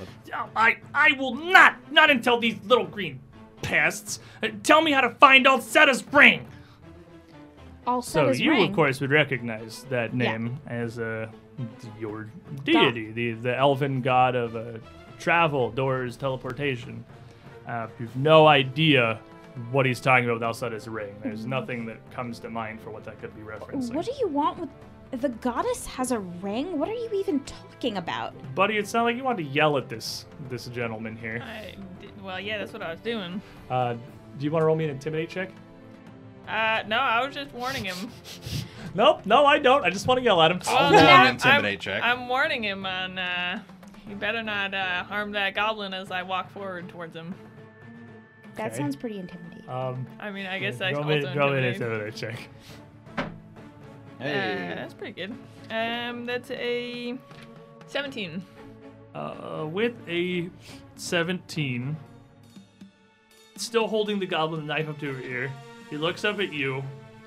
Oh, 0.01 0.49
I 0.57 0.77
I 0.95 1.13
will 1.19 1.35
not 1.35 1.77
not 1.93 2.11
until 2.11 2.39
these 2.41 2.57
little 2.65 2.87
green 2.87 3.21
pests 3.61 4.19
uh, 4.43 4.49
tell 4.63 4.81
me 4.81 4.91
how 4.93 5.03
to 5.03 5.11
find 5.11 5.45
Alseta's 5.45 6.03
ring. 6.13 6.47
Also, 7.87 8.33
So 8.33 8.43
you, 8.43 8.51
ring. 8.53 8.71
of 8.71 8.75
course, 8.75 9.01
would 9.01 9.11
recognize 9.11 9.85
that 9.91 10.13
Yeah. 10.15 10.33
name 10.33 10.59
as 10.67 10.99
uh, 10.99 11.27
your 11.99 12.31
deity, 12.65 13.13
the 13.13 13.33
the 13.33 13.57
elven 13.57 14.01
god 14.03 14.35
of 14.35 14.57
uh, 14.57 14.79
travel, 15.19 15.71
doors, 15.71 16.17
teleportation. 16.17 17.05
Uh, 17.67 17.87
you've 17.99 18.17
no 18.17 18.47
idea 18.47 19.21
what 19.71 19.87
he's 19.87 20.01
talking 20.01 20.29
about 20.29 20.43
outside 20.43 20.73
his 20.73 20.89
ring. 20.89 21.15
There's 21.23 21.47
nothing 21.47 21.87
that 21.87 21.99
comes 22.11 22.39
to 22.41 22.51
mind 22.51 22.81
for 22.81 22.91
what 22.91 23.05
that 23.05 23.21
could 23.21 23.35
be 23.37 23.43
referencing. 23.43 23.95
What 23.95 24.07
do 24.07 24.13
you 24.19 24.29
want 24.29 24.59
with 24.59 24.71
the 25.21 25.29
goddess 25.29 25.87
has 25.87 26.11
a 26.11 26.19
ring? 26.19 26.79
What 26.79 26.89
are 26.89 26.95
you 26.95 27.11
even 27.13 27.41
talking 27.41 27.99
about? 27.99 28.35
Buddy, 28.55 28.79
it 28.79 28.89
sounded 28.89 29.11
like 29.11 29.17
you 29.17 29.25
wanted 29.25 29.45
to 29.45 29.51
yell 29.51 29.77
at 29.77 29.89
this 29.89 30.27
this 30.49 30.67
gentleman 30.67 31.17
here. 31.17 31.43
I 31.45 31.75
did, 32.01 32.23
well, 32.23 32.41
yeah, 32.41 32.59
that's 32.59 32.73
what 32.73 32.83
I 32.83 32.91
was 32.91 33.01
doing. 33.01 33.43
Uh, 33.71 33.95
do 34.39 34.45
you 34.45 34.51
want 34.51 34.63
to 34.63 34.67
roll 34.67 34.77
me 34.77 34.85
an 34.85 34.91
intimidate 34.91 35.29
check? 35.29 35.51
Uh, 36.49 36.83
no, 36.87 36.97
I 36.99 37.25
was 37.25 37.35
just 37.35 37.53
warning 37.53 37.85
him. 37.85 37.97
Nope, 38.95 39.25
no, 39.25 39.47
I 39.47 39.59
don't. 39.59 39.85
I 39.87 39.89
just 39.89 40.07
want 40.07 40.19
to 40.19 40.23
yell 40.25 40.43
at 40.43 40.51
him. 40.51 40.61
Well, 40.67 40.91
roll 40.93 41.01
an 41.01 41.27
intimidate 41.29 41.75
I'm, 41.77 41.79
check. 41.81 42.03
I'm 42.03 42.29
warning 42.29 42.63
him 42.63 42.85
on. 42.85 43.19
Uh, 43.19 43.63
you 44.07 44.15
better 44.17 44.43
not 44.43 44.75
uh, 44.75 45.03
harm 45.05 45.33
that 45.33 45.55
goblin 45.55 45.95
as 45.95 46.11
I 46.11 46.23
walk 46.23 46.51
forward 46.51 46.91
towards 46.91 47.17
him. 47.17 47.35
That 48.57 48.67
Okay. 48.67 48.77
sounds 48.77 48.95
pretty 48.97 49.19
intimidating. 49.19 49.67
Um, 49.67 50.07
I 50.21 50.31
mean, 50.31 50.45
I 50.45 50.59
guess 50.59 50.83
I 50.83 50.93
roll 50.93 51.05
also 51.05 51.31
me, 51.33 51.39
roll 51.39 51.53
me 51.53 51.59
an 51.59 51.65
intimidate. 51.65 52.09
intimidate 52.09 52.15
check. 52.17 52.49
Uh, 53.17 53.23
Hey. 54.19 54.73
that's 54.77 54.93
pretty 54.93 55.15
good. 55.15 55.35
Um, 55.71 56.27
that's 56.27 56.51
a 56.51 57.17
17. 57.87 58.45
Uh, 59.15 59.67
with 59.71 59.95
a 60.07 60.51
17, 60.97 61.97
still 63.57 63.89
holding 63.89 64.19
the 64.19 64.27
goblin 64.27 64.67
knife 64.67 64.89
up 64.91 64.99
to 64.99 65.15
her 65.15 65.23
ear, 65.23 65.51
he 65.93 65.99
looks 65.99 66.25
up 66.25 66.41
at 66.41 66.55
you. 66.55 66.83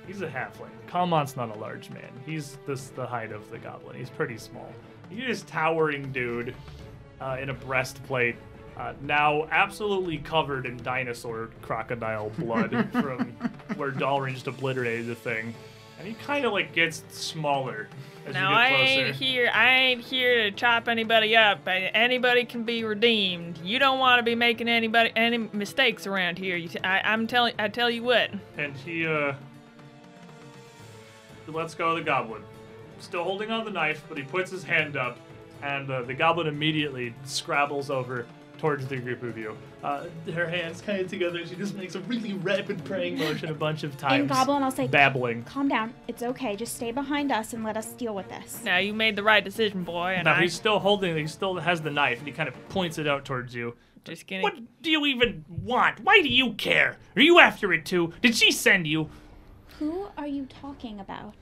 He's 0.07 0.23
a 0.23 0.27
halfling. 0.27 0.71
Calmont's 0.87 1.37
not 1.37 1.55
a 1.55 1.59
large 1.59 1.91
man. 1.91 2.09
He's 2.25 2.57
this 2.65 2.87
the 2.87 3.05
height 3.05 3.31
of 3.31 3.47
the 3.51 3.59
goblin. 3.59 3.95
He's 3.95 4.09
pretty 4.09 4.39
small. 4.39 4.73
He's 5.07 5.27
this 5.27 5.41
towering 5.43 6.11
dude 6.11 6.55
uh, 7.21 7.37
in 7.39 7.51
a 7.51 7.53
breastplate, 7.53 8.37
uh, 8.75 8.93
now 9.01 9.47
absolutely 9.51 10.17
covered 10.17 10.65
in 10.65 10.77
dinosaur 10.77 11.51
crocodile 11.61 12.31
blood 12.39 12.89
from 12.91 13.33
where 13.75 13.91
Dalrin 13.91 14.33
just 14.33 14.47
obliterated 14.47 15.05
the 15.05 15.15
thing. 15.15 15.53
And 15.99 16.07
he 16.07 16.13
kind 16.15 16.45
of 16.45 16.51
like 16.51 16.73
gets 16.73 17.03
smaller 17.09 17.87
as 18.25 18.33
Now 18.33 18.49
you 18.51 18.55
I 18.55 18.69
get 18.69 18.75
closer. 18.77 18.91
ain't 19.07 19.15
here. 19.15 19.51
I 19.53 19.69
ain't 19.71 20.01
here 20.01 20.43
to 20.43 20.51
chop 20.51 20.87
anybody 20.87 21.35
up. 21.37 21.59
Anybody 21.67 22.43
can 22.45 22.63
be 22.63 22.83
redeemed. 22.83 23.59
You 23.63 23.79
don't 23.79 23.99
want 23.99 24.19
to 24.19 24.23
be 24.23 24.35
making 24.35 24.67
anybody 24.67 25.11
any 25.15 25.37
mistakes 25.53 26.05
around 26.07 26.37
here. 26.37 26.57
You 26.57 26.67
t- 26.67 26.79
I, 26.83 26.99
I'm 26.99 27.27
telling. 27.27 27.53
I 27.59 27.67
tell 27.69 27.89
you 27.89 28.03
what. 28.03 28.31
and 28.57 28.73
he 28.77 29.05
uh 29.07 29.33
lets 31.47 31.75
go 31.75 31.89
of 31.91 31.97
the 31.97 32.03
goblin 32.03 32.41
still 32.99 33.23
holding 33.23 33.51
on 33.51 33.63
the 33.65 33.69
knife 33.71 34.03
but 34.09 34.17
he 34.17 34.23
puts 34.23 34.49
his 34.49 34.63
hand 34.63 34.97
up 34.97 35.17
and 35.61 35.89
uh, 35.91 36.01
the 36.01 36.13
goblin 36.13 36.47
immediately 36.47 37.13
scrabbles 37.23 37.89
over 37.91 38.25
towards 38.65 38.87
the 38.87 38.97
group 38.97 39.21
of 39.21 39.37
you. 39.37 39.55
Uh, 39.83 40.05
her 40.33 40.47
hands 40.49 40.81
kind 40.81 40.99
of 40.99 41.07
together. 41.07 41.45
She 41.45 41.53
just 41.55 41.75
makes 41.75 41.93
a 41.93 41.99
really 42.01 42.33
rapid 42.33 42.83
praying 42.83 43.19
motion 43.19 43.49
a 43.49 43.53
bunch 43.53 43.83
of 43.83 43.95
times. 43.95 44.21
In 44.21 44.27
Goblin, 44.27 44.63
I'll 44.63 44.71
say, 44.71 44.87
babbling. 44.87 45.43
calm 45.43 45.67
down. 45.67 45.93
It's 46.07 46.23
okay. 46.23 46.55
Just 46.55 46.75
stay 46.75 46.91
behind 46.91 47.31
us 47.31 47.53
and 47.53 47.63
let 47.63 47.77
us 47.77 47.89
deal 47.93 48.15
with 48.15 48.27
this. 48.27 48.61
Now 48.63 48.77
you 48.77 48.91
made 48.91 49.15
the 49.15 49.21
right 49.21 49.43
decision, 49.43 49.83
boy, 49.83 50.15
and 50.15 50.25
Now 50.25 50.33
I 50.33 50.41
he's 50.41 50.53
still 50.55 50.79
holding. 50.79 51.15
He 51.15 51.27
still 51.27 51.55
has 51.57 51.81
the 51.81 51.91
knife, 51.91 52.17
and 52.17 52.27
he 52.27 52.33
kind 52.33 52.49
of 52.49 52.69
points 52.69 52.97
it 52.97 53.07
out 53.07 53.23
towards 53.23 53.53
you. 53.53 53.75
just 54.03 54.25
gonna. 54.27 54.41
What 54.41 54.55
do 54.81 54.89
you 54.89 55.05
even 55.05 55.45
want? 55.47 55.99
Why 55.99 56.21
do 56.23 56.29
you 56.29 56.53
care? 56.53 56.97
Are 57.15 57.21
you 57.21 57.37
after 57.37 57.71
it 57.71 57.85
too? 57.85 58.13
Did 58.23 58.35
she 58.35 58.51
send 58.51 58.87
you? 58.87 59.11
Who 59.77 60.07
are 60.17 60.27
you 60.27 60.47
talking 60.47 60.99
about? 60.99 61.35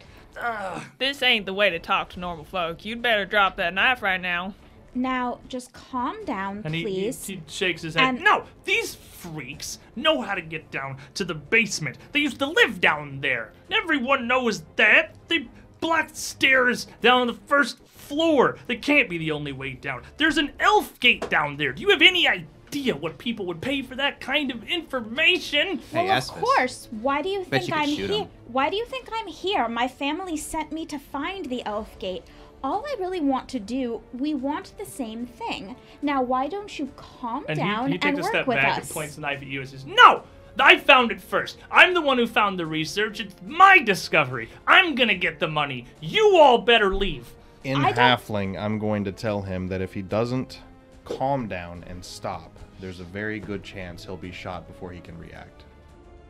This 0.98 1.22
ain't 1.22 1.46
the 1.46 1.54
way 1.54 1.70
to 1.70 1.80
talk 1.80 2.10
to 2.10 2.20
normal 2.20 2.44
folk. 2.44 2.84
You'd 2.84 3.02
better 3.02 3.24
drop 3.24 3.56
that 3.58 3.74
knife 3.74 4.02
right 4.02 4.20
now. 4.20 4.56
Now, 4.96 5.40
just 5.48 5.74
calm 5.74 6.24
down, 6.26 6.62
And 6.66 6.74
he, 6.76 6.82
he, 6.82 6.86
please. 6.86 7.26
he 7.26 7.42
shakes 7.48 7.82
his 7.82 7.96
head. 7.96 8.04
And- 8.16 8.24
no, 8.24 8.44
these 8.66 8.96
freaks 8.96 9.80
know 9.96 10.22
how 10.22 10.36
to 10.36 10.42
get 10.42 10.70
down 10.72 10.98
to 11.16 11.26
the 11.26 11.34
basement. 11.36 11.98
They 12.12 12.20
used 12.20 12.40
to 12.40 12.46
live 12.46 12.80
down 12.80 13.22
there. 13.22 13.54
Everyone 13.72 14.28
knows 14.28 14.64
that. 14.76 15.16
They 15.28 15.48
blocked 15.80 16.16
stairs 16.16 16.88
down 17.02 17.22
on 17.22 17.28
the 17.28 17.34
first 17.34 17.80
floor. 17.86 18.58
They 18.68 18.76
can't 18.76 19.10
be 19.10 19.18
the 19.18 19.32
only 19.32 19.52
way 19.52 19.74
down. 19.74 20.04
There's 20.18 20.38
an 20.38 20.52
elf 20.60 21.00
gate 21.00 21.30
down 21.30 21.58
there. 21.58 21.74
Do 21.74 21.82
you 21.82 21.90
have 21.90 22.02
any 22.02 22.28
idea 22.28 22.96
what 22.96 23.18
people 23.18 23.46
would 23.48 23.62
pay 23.62 23.82
for 23.82 23.96
that 23.96 24.20
kind 24.20 24.52
of 24.52 24.64
information? 24.64 25.80
Hey, 25.92 26.04
well, 26.06 26.12
of 26.12 26.18
Esphus. 26.18 26.40
course. 26.40 26.88
Why 26.92 27.22
do 27.22 27.30
you 27.30 27.44
think 27.44 27.68
you 27.68 27.74
I'm 27.74 27.88
here? 27.90 28.28
Why 28.48 28.70
do 28.70 28.76
you 28.78 28.86
think 28.86 29.10
I'm 29.14 29.28
here? 29.28 29.68
My 29.68 29.88
family 29.88 30.38
sent 30.38 30.72
me 30.72 30.86
to 30.88 31.00
find 31.00 31.46
the 31.48 31.66
elf 31.66 31.98
gate. 32.00 32.24
All 32.64 32.86
I 32.88 32.96
really 32.98 33.20
want 33.20 33.50
to 33.50 33.60
do, 33.60 34.02
we 34.14 34.34
want 34.34 34.74
the 34.78 34.86
same 34.86 35.26
thing. 35.26 35.76
Now, 36.02 36.22
why 36.22 36.48
don't 36.48 36.80
you 36.80 36.90
calm 36.96 37.46
And 37.50 37.60
down 37.60 37.88
he, 37.88 37.94
he 37.94 37.98
takes 37.98 38.18
and 38.18 38.20
a 38.20 38.24
step 38.24 38.48
back 38.48 38.78
and 38.80 38.90
points 38.90 39.16
the 39.16 39.22
knife 39.22 39.42
at 39.42 39.48
you 39.48 39.60
and 39.60 39.70
says, 39.70 39.86
No! 39.86 40.24
I 40.60 40.78
found 40.78 41.12
it 41.12 41.20
first. 41.20 41.58
I'm 41.72 41.94
the 41.94 42.02
one 42.02 42.18
who 42.18 42.28
found 42.28 42.60
the 42.60 42.66
research. 42.66 43.20
It's 43.20 43.36
my 43.46 43.80
discovery. 43.80 44.50
I'm 44.68 44.96
gonna 44.96 45.16
get 45.16 45.40
the 45.40 45.48
money. 45.48 45.88
You 46.00 46.38
all 46.38 46.60
better 46.60 46.94
leave. 46.96 47.28
In 47.64 47.78
I 47.78 47.92
don't- 47.92 47.98
Halfling, 47.98 48.58
I'm 48.62 48.78
going 48.78 49.04
to 49.06 49.12
tell 49.12 49.42
him 49.42 49.68
that 49.68 49.82
if 49.82 49.94
he 49.94 50.02
doesn't 50.02 50.62
calm 51.06 51.48
down 51.48 51.84
and 51.88 52.04
stop, 52.06 52.52
there's 52.80 53.00
a 53.00 53.06
very 53.06 53.40
good 53.40 53.64
chance 53.64 54.06
he'll 54.06 54.16
be 54.16 54.32
shot 54.32 54.68
before 54.68 54.92
he 54.92 55.00
can 55.00 55.18
react. 55.18 55.64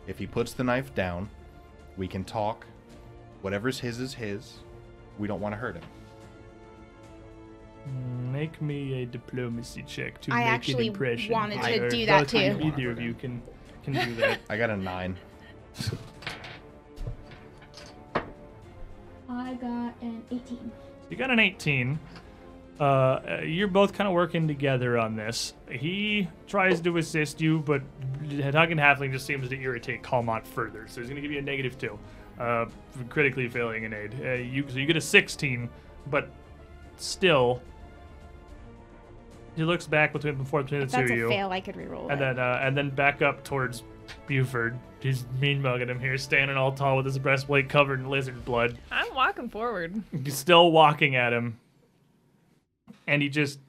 If 0.08 0.18
he 0.18 0.26
puts 0.26 0.54
the 0.54 0.64
knife 0.64 0.94
down, 0.96 1.30
we 1.98 2.08
can 2.08 2.24
talk. 2.24 2.66
Whatever's 3.42 3.80
his 3.80 4.00
is 4.00 4.14
his. 4.14 4.54
We 5.20 5.28
don't 5.28 5.42
want 5.42 5.54
to 5.54 5.58
hurt 5.58 5.76
him. 5.76 5.84
Make 8.32 8.62
me 8.62 9.02
a 9.04 9.06
diplomacy 9.06 9.84
check 9.86 10.20
to 10.22 10.34
I 10.34 10.38
make 10.40 10.48
actually 10.48 10.88
an 10.88 10.94
impression. 10.94 11.32
wanted 11.34 11.62
to 11.62 11.68
Either- 11.76 11.90
do 11.90 12.06
that 12.08 12.20
both 12.22 12.34
of 12.34 12.42
you- 12.42 12.58
too. 12.58 12.68
Either 12.82 12.92
of 12.92 13.02
you 13.02 13.14
can 13.14 13.42
can 13.84 13.94
do 13.94 14.16
that. 14.16 14.40
I 14.50 14.58
got 14.58 14.70
a 14.70 14.78
nine. 14.78 15.18
I 19.30 19.54
got 19.56 19.94
an 20.02 20.24
18. 20.32 20.72
You 21.10 21.18
got 21.18 21.30
an 21.32 21.40
18. 21.40 22.00
Uh, 22.80 22.84
Uh, 22.84 23.42
you're 23.46 23.68
both 23.68 23.94
kind 23.94 24.08
of 24.08 24.14
working 24.14 24.48
together 24.48 24.98
on 24.98 25.16
this. 25.16 25.54
He 25.70 26.28
tries 26.48 26.82
to 26.82 26.98
assist 26.98 27.40
you, 27.40 27.60
but 27.60 27.82
Hug 28.42 28.72
and 28.72 28.80
Halfling 28.80 29.12
just 29.12 29.26
seems 29.26 29.48
to 29.50 29.56
irritate 29.60 30.02
Calmont 30.02 30.46
further. 30.46 30.88
So 30.88 31.00
he's 31.00 31.10
going 31.10 31.16
to 31.18 31.22
give 31.22 31.32
you 31.32 31.38
a 31.40 31.42
negative 31.44 31.78
two, 31.78 32.00
uh, 32.40 32.66
for 32.92 33.04
critically 33.10 33.48
failing 33.48 33.86
an 33.86 33.94
aid. 33.94 34.16
Uh, 34.24 34.32
you 34.34 34.66
so 34.68 34.78
you 34.80 34.86
get 34.88 34.98
a 34.98 35.02
16, 35.02 35.70
but 36.08 36.30
still, 36.98 37.62
he 39.56 39.64
looks 39.64 39.86
back 39.88 40.14
between 40.14 40.36
before 40.36 40.64
between 40.64 40.82
the 40.82 40.86
If 40.86 40.92
two 40.92 40.98
that's 40.98 41.12
of 41.12 41.16
a 41.16 41.20
you. 41.20 41.30
fail, 41.30 41.52
I 41.52 41.60
could 41.62 41.76
reroll 41.76 42.04
And 42.12 42.14
it. 42.14 42.20
then 42.20 42.40
uh, 42.40 42.60
and 42.62 42.76
then 42.78 42.90
back 42.90 43.22
up 43.22 43.44
towards 43.44 43.84
Buford. 44.28 44.78
He's 45.00 45.26
mean 45.40 45.62
mugging 45.62 45.90
him 45.90 46.00
here, 46.00 46.18
standing 46.18 46.56
all 46.58 46.72
tall 46.72 46.98
with 46.98 47.06
his 47.06 47.18
breastplate 47.20 47.70
covered 47.70 48.00
in 48.00 48.10
lizard 48.10 48.44
blood. 48.46 48.78
I'm 48.92 49.14
walking 49.16 49.50
forward. 49.50 50.02
He's 50.24 50.38
still 50.38 50.72
walking 50.72 51.16
at 51.16 51.34
him. 51.34 51.60
And 53.08 53.22
he 53.22 53.28
just 53.30 53.60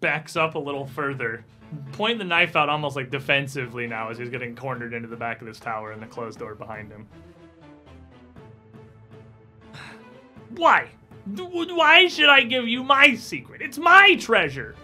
backs 0.00 0.36
up 0.36 0.54
a 0.54 0.58
little 0.58 0.86
further, 0.86 1.44
pointing 1.92 2.18
the 2.18 2.24
knife 2.24 2.54
out 2.56 2.68
almost 2.68 2.96
like 2.96 3.10
defensively 3.10 3.86
now 3.86 4.10
as 4.10 4.18
he's 4.18 4.28
getting 4.28 4.54
cornered 4.54 4.92
into 4.94 5.08
the 5.08 5.16
back 5.16 5.40
of 5.40 5.46
this 5.46 5.58
tower 5.58 5.92
and 5.92 6.02
the 6.02 6.06
closed 6.06 6.38
door 6.38 6.54
behind 6.54 6.90
him. 6.90 7.06
Why? 10.50 10.88
Why 11.26 12.08
should 12.08 12.28
I 12.28 12.42
give 12.42 12.66
you 12.66 12.82
my 12.82 13.14
secret? 13.14 13.62
It's 13.62 13.78
my 13.78 14.16
treasure. 14.16 14.74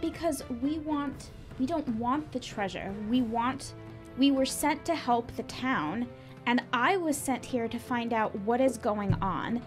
Because 0.00 0.42
we 0.62 0.78
want, 0.78 1.30
we 1.58 1.66
don't 1.66 1.88
want 1.96 2.30
the 2.32 2.40
treasure. 2.40 2.94
We 3.08 3.22
want, 3.22 3.74
we 4.18 4.30
were 4.30 4.46
sent 4.46 4.84
to 4.86 4.94
help 4.94 5.34
the 5.36 5.42
town, 5.44 6.06
and 6.46 6.62
I 6.72 6.96
was 6.96 7.16
sent 7.16 7.44
here 7.44 7.68
to 7.68 7.78
find 7.78 8.12
out 8.12 8.34
what 8.40 8.60
is 8.60 8.78
going 8.78 9.14
on. 9.14 9.62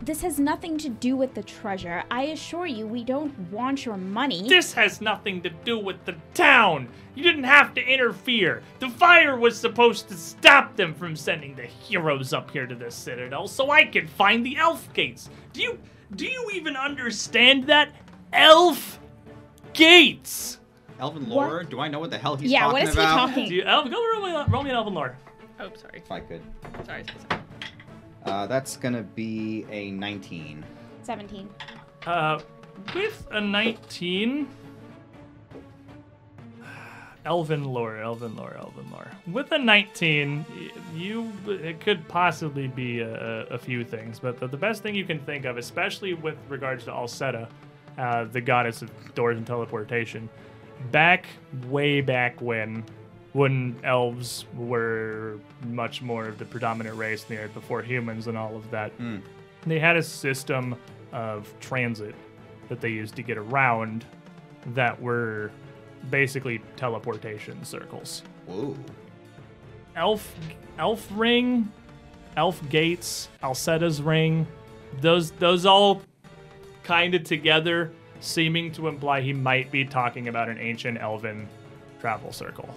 This 0.00 0.20
has 0.22 0.38
nothing 0.38 0.78
to 0.78 0.88
do 0.88 1.16
with 1.16 1.34
the 1.34 1.42
treasure. 1.42 2.04
I 2.08 2.24
assure 2.26 2.66
you, 2.66 2.86
we 2.86 3.02
don't 3.02 3.36
want 3.50 3.84
your 3.84 3.96
money. 3.96 4.48
This 4.48 4.72
has 4.74 5.00
nothing 5.00 5.42
to 5.42 5.50
do 5.50 5.76
with 5.76 6.04
the 6.04 6.14
town. 6.34 6.88
You 7.16 7.24
didn't 7.24 7.44
have 7.44 7.74
to 7.74 7.82
interfere. 7.82 8.62
The 8.78 8.90
fire 8.90 9.36
was 9.36 9.58
supposed 9.58 10.08
to 10.08 10.14
stop 10.14 10.76
them 10.76 10.94
from 10.94 11.16
sending 11.16 11.56
the 11.56 11.66
heroes 11.66 12.32
up 12.32 12.52
here 12.52 12.66
to 12.66 12.76
the 12.76 12.92
citadel 12.92 13.48
so 13.48 13.70
I 13.70 13.84
could 13.84 14.08
find 14.08 14.46
the 14.46 14.56
elf 14.56 14.88
gates. 14.94 15.28
Do 15.52 15.62
you 15.62 15.78
do 16.14 16.26
you 16.26 16.50
even 16.54 16.76
understand 16.76 17.66
that? 17.66 17.94
Elf 18.32 18.98
gates. 19.72 20.58
Elven 20.98 21.28
What? 21.28 21.68
Do 21.68 21.80
I 21.80 21.88
know 21.88 21.98
what 21.98 22.10
the 22.10 22.18
hell 22.18 22.36
he's 22.36 22.50
yeah, 22.50 22.60
talking 22.60 22.70
about? 22.70 22.78
Yeah, 22.78 22.84
what 22.84 22.88
is 22.88 22.94
about? 22.94 23.28
he 23.28 23.34
talking? 23.34 23.48
Do 23.48 23.54
you, 23.56 23.62
elf, 23.64 23.90
go 23.90 24.12
roll 24.12 24.26
me, 24.26 24.52
roll 24.52 24.62
me 24.62 24.70
an 24.70 24.76
elven 24.76 24.94
lore. 24.94 25.16
Oh, 25.58 25.70
sorry. 25.74 25.98
If 25.98 26.10
I 26.10 26.20
could. 26.20 26.42
Sorry. 26.86 27.04
sorry, 27.04 27.04
sorry. 27.28 27.42
Uh, 28.24 28.46
that's 28.46 28.76
gonna 28.76 29.02
be 29.02 29.66
a 29.70 29.90
19. 29.90 30.64
17. 31.02 31.48
Uh, 32.06 32.38
with 32.94 33.26
a 33.32 33.40
19. 33.40 34.48
Elven 37.24 37.64
lore, 37.64 37.98
elven 37.98 38.34
lore, 38.34 38.56
elven 38.58 38.90
lore. 38.90 39.08
With 39.30 39.52
a 39.52 39.58
19, 39.58 40.44
you 40.94 41.32
it 41.46 41.80
could 41.80 42.06
possibly 42.08 42.66
be 42.66 43.00
a, 43.00 43.44
a 43.44 43.58
few 43.58 43.84
things, 43.84 44.18
but 44.18 44.40
the, 44.40 44.48
the 44.48 44.56
best 44.56 44.82
thing 44.82 44.94
you 44.94 45.04
can 45.04 45.20
think 45.20 45.44
of, 45.44 45.56
especially 45.56 46.14
with 46.14 46.36
regards 46.48 46.84
to 46.84 46.90
Alseta, 46.90 47.48
uh, 47.96 48.24
the 48.24 48.40
goddess 48.40 48.82
of 48.82 48.90
doors 49.14 49.36
and 49.38 49.46
teleportation, 49.46 50.28
back 50.90 51.26
way 51.68 52.00
back 52.00 52.40
when, 52.40 52.84
when 53.34 53.76
elves 53.84 54.46
were 54.56 55.38
much 55.68 56.02
more 56.02 56.26
of 56.26 56.38
the 56.38 56.44
predominant 56.44 56.96
race 56.96 57.24
in 57.28 57.36
the 57.36 57.42
earth 57.42 57.54
before 57.54 57.82
humans 57.82 58.26
and 58.26 58.36
all 58.36 58.56
of 58.56 58.68
that, 58.72 58.90
they 59.64 59.78
had 59.78 59.96
a 59.96 60.02
system 60.02 60.74
of 61.12 61.52
transit 61.60 62.16
that 62.68 62.80
they 62.80 62.88
used 62.90 63.14
to 63.14 63.22
get 63.22 63.38
around 63.38 64.04
that 64.74 65.00
were 65.00 65.52
basically 66.10 66.60
teleportation 66.76 67.64
circles. 67.64 68.22
Whoa. 68.46 68.76
Elf 69.96 70.34
Elf 70.78 71.06
Ring, 71.12 71.70
Elf 72.36 72.66
Gates, 72.68 73.28
Alseta's 73.42 74.00
Ring, 74.02 74.46
those 75.00 75.30
those 75.32 75.66
all 75.66 76.02
kind 76.82 77.14
of 77.14 77.24
together 77.24 77.92
seeming 78.20 78.72
to 78.72 78.88
imply 78.88 79.20
he 79.20 79.32
might 79.32 79.70
be 79.70 79.84
talking 79.84 80.28
about 80.28 80.48
an 80.48 80.58
ancient 80.58 80.98
elven 80.98 81.48
travel 82.00 82.32
circle. 82.32 82.68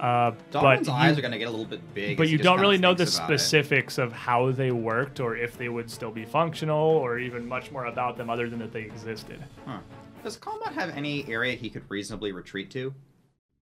Uh, 0.00 0.30
but 0.52 0.84
Darwin's 0.84 0.86
you- 0.88 0.92
are 1.18 1.22
gonna 1.22 1.38
get 1.38 1.48
a 1.48 1.50
little 1.50 1.66
bit 1.66 1.80
big. 1.92 2.16
but 2.16 2.28
you 2.28 2.38
don't 2.38 2.60
really 2.60 2.78
know 2.78 2.94
the 2.94 3.02
about 3.02 3.30
it. 3.32 3.38
specifics 3.40 3.98
of 3.98 4.12
how 4.12 4.52
they 4.52 4.70
worked 4.70 5.18
or 5.18 5.36
if 5.36 5.58
they 5.58 5.68
would 5.68 5.90
still 5.90 6.12
be 6.12 6.24
functional 6.24 6.78
or 6.78 7.18
even 7.18 7.48
much 7.48 7.72
more 7.72 7.86
about 7.86 8.16
them 8.16 8.30
other 8.30 8.48
than 8.48 8.60
that 8.60 8.72
they 8.72 8.82
existed. 8.82 9.42
Huh. 9.66 9.78
Does 10.22 10.36
Calmont 10.36 10.72
have 10.72 10.90
any 10.96 11.26
area 11.28 11.54
he 11.54 11.70
could 11.70 11.88
reasonably 11.88 12.32
retreat 12.32 12.70
to? 12.72 12.94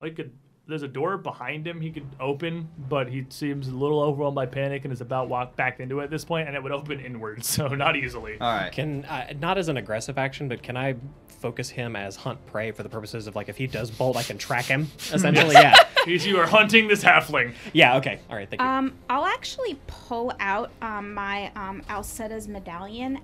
Like 0.01 0.19
a, 0.19 0.25
there's 0.67 0.83
a 0.83 0.89
door 0.89 1.17
behind 1.19 1.67
him 1.67 1.81
he 1.81 1.91
could 1.91 2.07
open, 2.21 2.69
but 2.89 3.09
he 3.09 3.27
seems 3.29 3.69
a 3.69 3.75
little 3.75 4.01
overwhelmed 4.01 4.35
by 4.35 4.47
panic 4.47 4.85
and 4.85 4.93
is 4.93 5.01
about 5.01 5.23
to 5.23 5.29
walk 5.29 5.57
back 5.57 5.81
into 5.81 6.01
it 6.01 6.05
at 6.05 6.11
this 6.11 6.25
point, 6.25 6.47
and 6.49 6.57
it 6.57 6.63
would 6.63 6.73
open 6.73 7.01
inward, 7.01 7.45
so 7.45 7.69
not 7.69 7.97
easily. 7.97 8.39
All 8.41 8.53
right. 8.55 8.73
Can 8.73 9.05
uh, 9.05 9.33
not 9.41 9.59
as 9.59 9.69
an 9.69 9.77
aggressive 9.77 10.19
action, 10.19 10.49
but 10.49 10.63
can 10.63 10.77
I 10.77 10.97
focus 11.29 11.69
him 11.69 11.97
as 11.97 12.15
hunt 12.15 12.45
prey 12.47 12.71
for 12.71 12.85
the 12.85 12.89
purposes 12.89 13.27
of 13.27 13.35
like 13.35 13.49
if 13.49 13.57
he 13.57 13.67
does 13.67 13.91
bolt, 13.91 14.17
I 14.17 14.23
can 14.23 14.39
track 14.39 14.67
him. 14.67 14.89
Essentially, 15.13 15.55
yeah, 15.55 15.77
Because 16.05 16.25
you 16.27 16.39
are 16.39 16.47
hunting 16.47 16.87
this 16.89 17.03
halfling. 17.03 17.55
yeah. 17.73 17.97
Okay, 17.97 18.21
all 18.31 18.37
right. 18.37 18.49
Thank 18.49 18.63
you. 18.63 18.69
Um, 18.69 18.95
I'll 19.11 19.27
actually 19.27 19.77
pull 19.89 20.33
out 20.39 20.71
um, 20.81 21.15
my 21.15 21.51
um, 21.57 21.83
Alseta's 21.89 22.47
medallion 22.47 23.21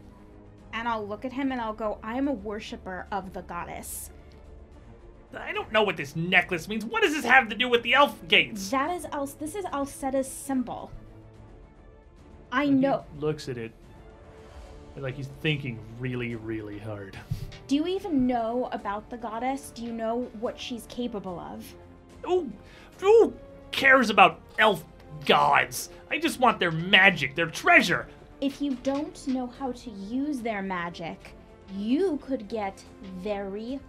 and 0.73 0.87
I'll 0.89 1.07
look 1.07 1.25
at 1.25 1.33
him 1.33 1.53
and 1.53 1.61
I'll 1.61 1.73
go, 1.75 1.99
I 2.03 2.17
am 2.17 2.29
a 2.29 2.33
worshiper 2.33 3.07
of 3.11 3.33
the 3.33 3.43
goddess. 3.43 4.11
I 5.39 5.53
don't 5.53 5.71
know 5.73 5.83
what 5.83 5.97
this 5.97 6.17
necklace 6.17 6.69
means. 6.69 6.85
What 6.87 7.03
does 7.03 7.13
this 7.13 7.25
have 7.25 7.49
to 7.51 7.55
do 7.55 7.69
with 7.69 7.83
the 7.83 7.95
elf 7.95 8.17
gates? 8.29 8.71
That 8.71 8.91
is 8.91 9.05
Al- 9.07 9.27
this 9.27 9.55
is 9.55 9.65
Alseta's 9.67 10.29
symbol. 10.31 10.91
I 12.51 12.65
He 12.67 12.71
know. 12.71 13.05
looks 13.19 13.49
at 13.49 13.59
it. 13.59 13.73
Like 14.97 15.15
he's 15.15 15.29
thinking 15.43 15.79
really, 16.01 16.35
really 16.35 16.79
hard. 16.79 17.17
Do 17.69 17.77
you 17.77 17.87
even 17.87 18.27
know 18.27 18.69
about 18.73 19.11
the 19.11 19.17
goddess? 19.17 19.71
Do 19.75 19.85
you 19.85 19.93
know 19.93 20.23
what 20.41 20.59
she's 20.59 20.87
capable 20.89 21.39
of? 21.39 21.65
Who, 22.23 22.51
who 22.99 23.33
cares 23.71 24.11
about 24.11 24.41
elf 24.59 24.83
gods? 25.25 25.91
I 26.11 26.19
just 26.19 26.41
want 26.41 26.59
their 26.59 26.73
magic, 26.73 27.37
their 27.37 27.47
treasure. 27.47 28.09
If 28.41 28.62
you 28.62 28.76
don't 28.83 29.26
know 29.26 29.47
how 29.47 29.73
to 29.73 29.91
use 29.91 30.41
their 30.41 30.62
magic, 30.62 31.34
you 31.76 32.18
could 32.23 32.49
get 32.49 32.83
very 33.18 33.81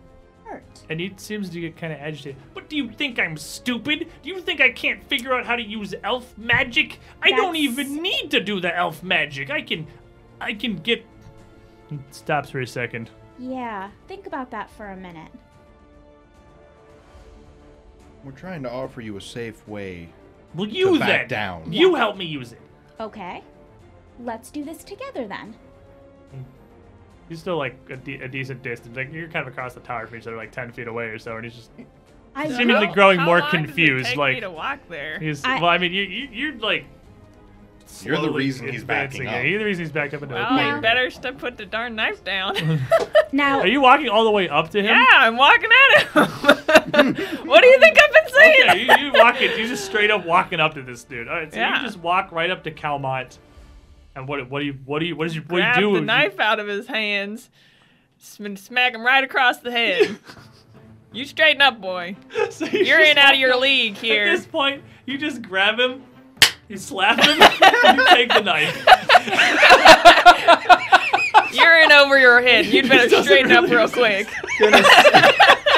hurt. 0.43 0.63
And 0.89 0.99
he 0.99 1.13
seems 1.17 1.49
to 1.51 1.61
get 1.61 1.77
kind 1.77 1.93
of 1.93 1.99
agitated. 1.99 2.41
What 2.53 2.67
do 2.67 2.75
you 2.75 2.89
think? 2.91 3.19
I'm 3.19 3.37
stupid? 3.37 4.07
Do 4.23 4.29
you 4.29 4.41
think 4.41 4.59
I 4.59 4.71
can't 4.71 5.03
figure 5.03 5.33
out 5.33 5.45
how 5.45 5.55
to 5.55 5.61
use 5.61 5.93
elf 6.03 6.35
magic? 6.37 6.99
I 7.21 7.31
don't 7.31 7.55
even 7.55 8.01
need 8.01 8.31
to 8.31 8.39
do 8.39 8.59
the 8.59 8.75
elf 8.75 9.03
magic. 9.03 9.51
I 9.51 9.61
can, 9.61 9.85
I 10.41 10.53
can 10.53 10.77
get. 10.77 11.05
Stops 12.11 12.49
for 12.49 12.61
a 12.61 12.67
second. 12.67 13.09
Yeah, 13.37 13.89
think 14.07 14.27
about 14.27 14.51
that 14.51 14.69
for 14.71 14.87
a 14.87 14.97
minute. 14.97 15.31
We're 18.23 18.31
trying 18.31 18.63
to 18.63 18.71
offer 18.71 19.01
you 19.01 19.15
a 19.17 19.21
safe 19.21 19.65
way. 19.67 20.09
Well, 20.53 20.67
you 20.67 20.99
back 20.99 21.21
then. 21.21 21.27
down. 21.27 21.73
You 21.73 21.95
help 21.95 22.17
me 22.17 22.25
use 22.25 22.51
it. 22.51 22.61
Okay. 22.99 23.43
Let's 24.19 24.51
do 24.51 24.63
this 24.65 24.83
together 24.83 25.27
then. 25.27 25.55
Hmm. 26.31 26.41
He's 27.29 27.39
still 27.39 27.57
like 27.57 27.75
a, 27.89 27.95
de- 27.97 28.21
a 28.21 28.27
decent 28.27 28.61
distance. 28.63 28.95
Like 28.95 29.13
you're 29.13 29.27
kind 29.29 29.47
of 29.47 29.53
across 29.53 29.73
the 29.73 29.79
tower 29.79 30.07
from 30.07 30.17
each 30.17 30.27
other, 30.27 30.35
like 30.37 30.51
ten 30.51 30.71
feet 30.71 30.87
away 30.87 31.05
or 31.05 31.19
so, 31.19 31.35
and 31.37 31.45
he's 31.45 31.55
just 31.55 31.71
I 32.35 32.47
Seemingly 32.49 32.87
will- 32.87 32.93
growing 32.93 33.19
How 33.19 33.25
more 33.25 33.39
long 33.39 33.51
does 33.51 33.61
it 33.61 33.65
confused, 33.65 34.05
take 34.07 34.17
like- 34.17 34.35
me 34.35 34.39
to 34.41 34.51
walk 34.51 34.79
there. 34.89 35.19
he's. 35.19 35.43
I- 35.43 35.59
well, 35.59 35.69
I 35.69 35.77
mean, 35.77 35.93
you, 35.93 36.03
you 36.03 36.27
you're 36.31 36.55
like. 36.55 36.85
You're 38.03 38.17
the 38.17 38.21
slowly 38.25 38.37
reason 38.45 38.67
he's 38.71 38.83
backing 38.83 39.25
up. 39.27 39.33
it. 39.37 39.47
You're 39.47 39.57
the 39.57 39.65
reason 39.65 39.83
he's 39.83 39.91
backed 39.91 40.13
up 40.13 40.21
into 40.21 40.35
Well, 40.35 40.45
a 40.45 40.47
corner. 40.49 40.75
you 40.75 40.81
better 40.81 41.09
st- 41.09 41.39
put 41.39 41.57
the 41.57 41.65
darn 41.65 41.95
knife 41.95 42.23
down. 42.23 42.55
Now, 43.31 43.59
Are 43.61 43.67
you 43.67 43.81
walking 43.81 44.09
all 44.09 44.25
the 44.25 44.31
way 44.31 44.47
up 44.47 44.69
to 44.71 44.79
him? 44.79 44.85
yeah, 44.95 45.05
I'm 45.11 45.35
walking 45.37 45.69
at 45.71 46.03
him. 46.03 47.15
what 47.47 47.61
do 47.61 47.67
you 47.67 47.79
think 47.79 47.97
I've 47.99 48.13
been 48.13 48.33
saying? 48.33 48.69
Okay, 48.69 49.01
you, 49.01 49.07
you 49.07 49.11
walk 49.13 49.41
it. 49.41 49.57
You 49.59 49.67
just 49.67 49.85
straight 49.85 50.11
up 50.11 50.23
walking 50.25 50.59
up 50.59 50.75
to 50.75 50.83
this 50.83 51.03
dude. 51.03 51.27
All 51.27 51.33
right, 51.35 51.51
so 51.51 51.59
Yeah. 51.59 51.79
you 51.81 51.85
just 51.87 51.97
walk 51.99 52.31
right 52.31 52.49
up 52.51 52.63
to 52.65 52.71
Calmont. 52.71 53.39
And 54.15 54.27
what 54.27 54.49
what 54.49 54.59
do 54.59 54.65
you 54.65 54.73
what 54.85 54.99
do 54.99 55.05
you 55.05 55.15
what 55.15 55.25
does 55.25 55.35
you 55.35 55.41
what 55.43 55.57
Grab 55.57 55.75
do 55.75 55.81
you 55.81 55.87
do? 55.89 55.95
the 55.99 56.05
knife 56.05 56.39
out 56.39 56.59
of 56.59 56.67
his 56.67 56.87
hands, 56.87 57.49
sm- 58.17 58.55
smack 58.55 58.93
him 58.95 59.05
right 59.05 59.23
across 59.23 59.59
the 59.59 59.71
head. 59.71 60.17
you 61.13 61.25
straighten 61.25 61.61
up, 61.61 61.79
boy. 61.79 62.15
So 62.51 62.65
you 62.65 62.79
You're 62.85 62.99
in 63.01 63.17
out 63.17 63.33
of 63.33 63.39
your 63.39 63.55
league 63.57 63.95
here. 63.97 64.25
At 64.27 64.35
this 64.37 64.45
point, 64.47 64.83
you 65.05 65.17
just 65.17 65.41
grab 65.41 65.79
him, 65.79 66.03
you 66.67 66.77
slap 66.77 67.19
him, 67.19 67.39
and 67.85 67.97
you 67.99 68.05
take 68.07 68.29
the 68.33 68.41
knife. 68.41 68.85
You're 71.51 71.81
in 71.81 71.91
over 71.91 72.19
your 72.19 72.41
head. 72.41 72.65
You'd 72.67 72.87
better 72.89 73.09
Doesn't 73.09 73.23
straighten 73.25 73.51
up 73.51 73.69
real 73.69 73.83
make 73.87 73.93
quick. 73.93 74.27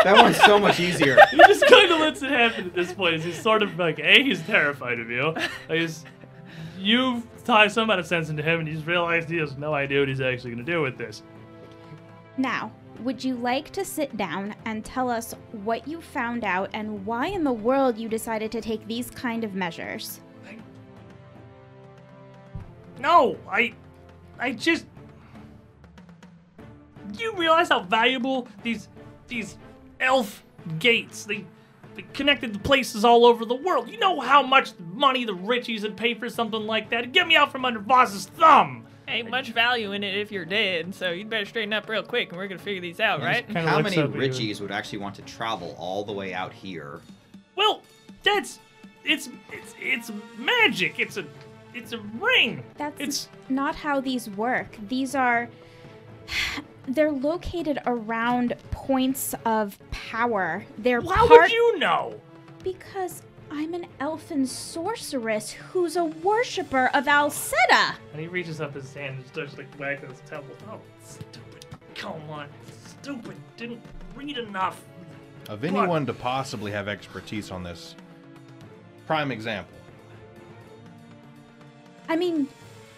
That 0.03 0.16
one's 0.18 0.38
so 0.42 0.58
much 0.60 0.80
easier. 0.80 1.18
He 1.32 1.38
just 1.38 1.66
kind 1.68 1.92
of 1.92 2.00
lets 2.00 2.22
it 2.24 2.30
happen 2.32 2.66
at 2.68 2.74
this 2.74 2.92
point. 2.92 3.22
He's 3.22 3.40
sort 3.42 3.61
of 3.64 3.77
like, 3.77 4.00
A, 4.00 4.24
he's 4.24 4.42
terrified 4.42 5.00
of 5.00 5.10
you. 5.10 5.32
Like, 5.69 5.80
he's, 5.80 6.03
you've 6.82 7.26
taught 7.43 7.72
some 7.72 7.84
amount 7.84 8.00
of 8.00 8.08
sense 8.08 8.30
into 8.30 8.43
him, 8.43 8.60
and 8.60 8.68
he's 8.68 8.85
realized 8.85 9.30
he 9.30 9.38
has 9.38 9.58
no 9.58 9.74
idea 9.74 10.00
what 10.00 10.10
he's 10.10 10.22
actually 10.22 10.51
going 10.51 10.66
to 10.66 10.72
do 10.72 10.82
with 10.82 10.98
this. 10.98 11.24
now, 12.38 12.72
would 13.01 13.24
you 13.24 13.35
like 13.35 13.72
to 13.72 13.84
sit 13.84 14.16
down 14.16 14.53
and 14.66 14.85
tell 14.85 15.10
us 15.10 15.34
what 15.64 15.88
you 15.88 16.01
found 16.01 16.43
out 16.43 16.69
and 16.74 17.03
why 17.06 17.27
in 17.27 17.43
the 17.43 17.51
world 17.51 17.98
you 17.98 18.08
decided 18.08 18.51
to 18.51 18.61
take 18.61 18.85
these 18.88 19.10
kind 19.10 19.43
of 19.43 19.56
measures? 19.56 20.19
No, 23.00 23.38
I, 23.50 23.74
I 24.40 24.51
just. 24.51 24.85
Do 27.11 27.24
you 27.24 27.34
realize 27.34 27.69
how 27.69 27.82
valuable 27.82 28.48
these 28.61 28.88
these 29.27 29.58
elf 30.00 30.43
gates? 30.77 31.24
They 31.24 31.45
connected 32.14 32.53
to 32.53 32.60
places 32.60 33.03
all 33.06 33.26
over 33.26 33.45
the 33.45 33.56
world. 33.56 33.90
You 33.90 34.00
know 34.00 34.20
how 34.20 34.42
much 34.42 34.72
money 34.94 35.26
the 35.26 35.34
richies 35.34 35.84
would 35.84 35.98
pay 35.98 36.14
for 36.14 36.30
something 36.30 36.66
like 36.66 36.90
that? 36.90 37.11
Get 37.11 37.28
me 37.28 37.36
out 37.36 37.52
from 37.52 37.66
under 37.66 37.80
Voz's 37.80 38.26
thumb. 38.26 38.86
Ain't 39.08 39.30
much 39.30 39.50
value 39.52 39.92
in 39.92 40.03
it 40.03 40.16
if 40.16 40.32
you're 40.32 40.45
dead, 40.45 40.95
so 40.95 41.11
you'd 41.11 41.30
better 41.30 41.45
straighten 41.45 41.74
up 41.74 41.90
real 41.90 42.03
quick, 42.03 42.30
and 42.30 42.38
we're 42.38 42.48
gonna 42.48 42.60
figure 42.60 42.82
these 42.82 43.00
out, 43.00 43.20
right? 43.22 43.50
How 43.52 43.82
many 43.82 43.98
up 43.98 44.14
you. 44.14 44.22
Richies 44.22 44.61
would 44.61 44.72
actually 44.72 45.00
want 45.00 45.16
to 45.16 45.22
travel 45.24 45.76
all 45.78 46.06
the 46.06 46.14
way 46.14 46.34
out 46.34 46.53
here? 46.53 47.02
Well, 47.56 47.82
that's 48.24 48.60
it's 49.03 49.30
it's 49.52 49.76
it's 49.80 50.11
magic. 50.38 51.00
It's 51.00 51.18
a 51.18 51.26
it's 51.74 51.92
a 51.92 52.00
ring. 52.20 52.64
That's 52.78 53.00
It's 53.00 53.30
not 53.50 53.76
how 53.76 54.00
these 54.00 54.30
work. 54.30 54.78
These 54.88 55.16
are. 55.16 55.50
They're 56.88 57.11
located 57.11 57.80
around 57.85 58.56
points 58.72 59.35
of 59.45 59.77
power. 59.92 60.66
They're 60.77 61.01
how 61.01 61.27
part 61.27 61.42
would 61.42 61.51
you 61.51 61.80
know? 61.80 62.19
because 62.64 63.24
I'm 63.50 63.74
an 63.74 63.88
elfin 64.00 64.45
sorceress 64.45 65.51
who's 65.51 65.95
a 65.95 66.06
worshiper 66.06 66.90
of 66.93 67.06
Alseta. 67.06 67.95
And 68.14 68.22
he 68.22 68.27
reaches 68.27 68.61
up 68.61 68.74
his 68.74 68.93
hand 68.93 69.18
and 69.18 69.27
starts 69.27 69.58
like 69.58 69.74
whacking 69.76 70.10
his 70.10 70.22
temple. 70.22 70.56
Oh, 70.69 70.80
stupid! 71.03 71.66
Come 71.95 72.22
on, 72.30 72.48
stupid! 73.01 73.35
Didn't 73.58 73.82
read 74.16 74.38
enough. 74.38 74.82
Of 75.50 75.64
anyone 75.64 76.06
to 76.06 76.14
possibly 76.14 76.72
have 76.72 76.88
expertise 76.88 77.51
on 77.51 77.64
this, 77.64 77.95
prime 79.08 79.32
example. 79.32 79.76
I 82.08 82.16
mean, 82.16 82.48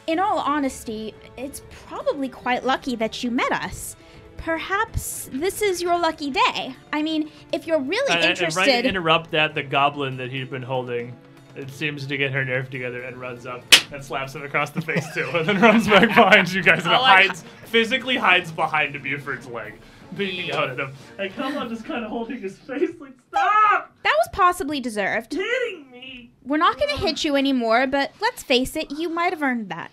in 0.08 0.20
all 0.20 0.40
honesty, 0.40 1.14
it's 1.38 1.62
probably 1.88 2.30
quite 2.30 2.64
lucky 2.66 2.96
that 2.98 3.24
you 3.24 3.32
met 3.32 3.52
us. 3.52 3.96
Perhaps 4.38 5.30
this 5.32 5.62
is 5.62 5.82
your 5.82 5.98
lucky 5.98 6.30
day. 6.30 6.76
I 6.92 7.02
mean, 7.02 7.32
if 7.54 7.66
you're 7.66 7.80
really 7.80 8.14
And- 8.14 8.24
and 8.40 8.56
right 8.56 8.66
to 8.66 8.84
interrupt 8.88 9.32
that, 9.32 9.56
the 9.56 9.64
goblin 9.64 10.18
that 10.18 10.30
he'd 10.32 10.50
been 10.50 10.62
holding, 10.64 11.16
it 11.56 11.70
seems 11.70 12.06
to 12.08 12.18
get 12.18 12.32
her 12.34 12.44
nerve 12.44 12.70
together 12.70 13.04
and 13.04 13.16
runs 13.18 13.46
up 13.46 13.64
and 13.94 14.04
slaps 14.04 14.36
him 14.36 14.44
across 14.44 14.72
the 14.72 14.82
face 14.82 15.06
too, 15.14 15.30
and 15.34 15.48
then 15.48 15.62
runs 15.62 15.88
back 15.88 16.10
behind 16.10 16.52
you 16.52 16.62
guys 16.62 16.84
and 16.84 16.94
oh, 16.94 16.98
I 16.98 17.00
like- 17.00 17.28
hides, 17.28 17.44
physically 17.66 18.18
hides 18.18 18.52
behind 18.52 19.02
Buford's 19.02 19.48
leg, 19.48 19.80
beating 20.16 20.52
out 20.52 20.70
at 20.70 20.80
him. 20.80 20.94
And 21.18 21.34
come 21.36 21.58
on, 21.58 21.70
just 21.70 21.86
kind 21.86 22.04
of 22.04 22.10
holding 22.12 22.40
his 22.42 22.58
face 22.58 22.92
like, 23.00 23.14
stop 23.30 23.94
that 24.04 24.14
was 24.18 24.30
possibly 24.34 24.80
deserved. 24.80 25.34
hitting 25.34 25.90
me. 25.92 26.32
We're 26.44 26.58
not 26.58 26.78
gonna 26.78 26.98
hit 26.98 27.24
you 27.24 27.36
anymore, 27.36 27.88
but 27.88 28.12
let's 28.22 28.44
face 28.44 28.76
it, 28.76 28.92
you 28.92 29.10
might 29.10 29.32
have 29.34 29.42
earned 29.42 29.70
that. 29.70 29.92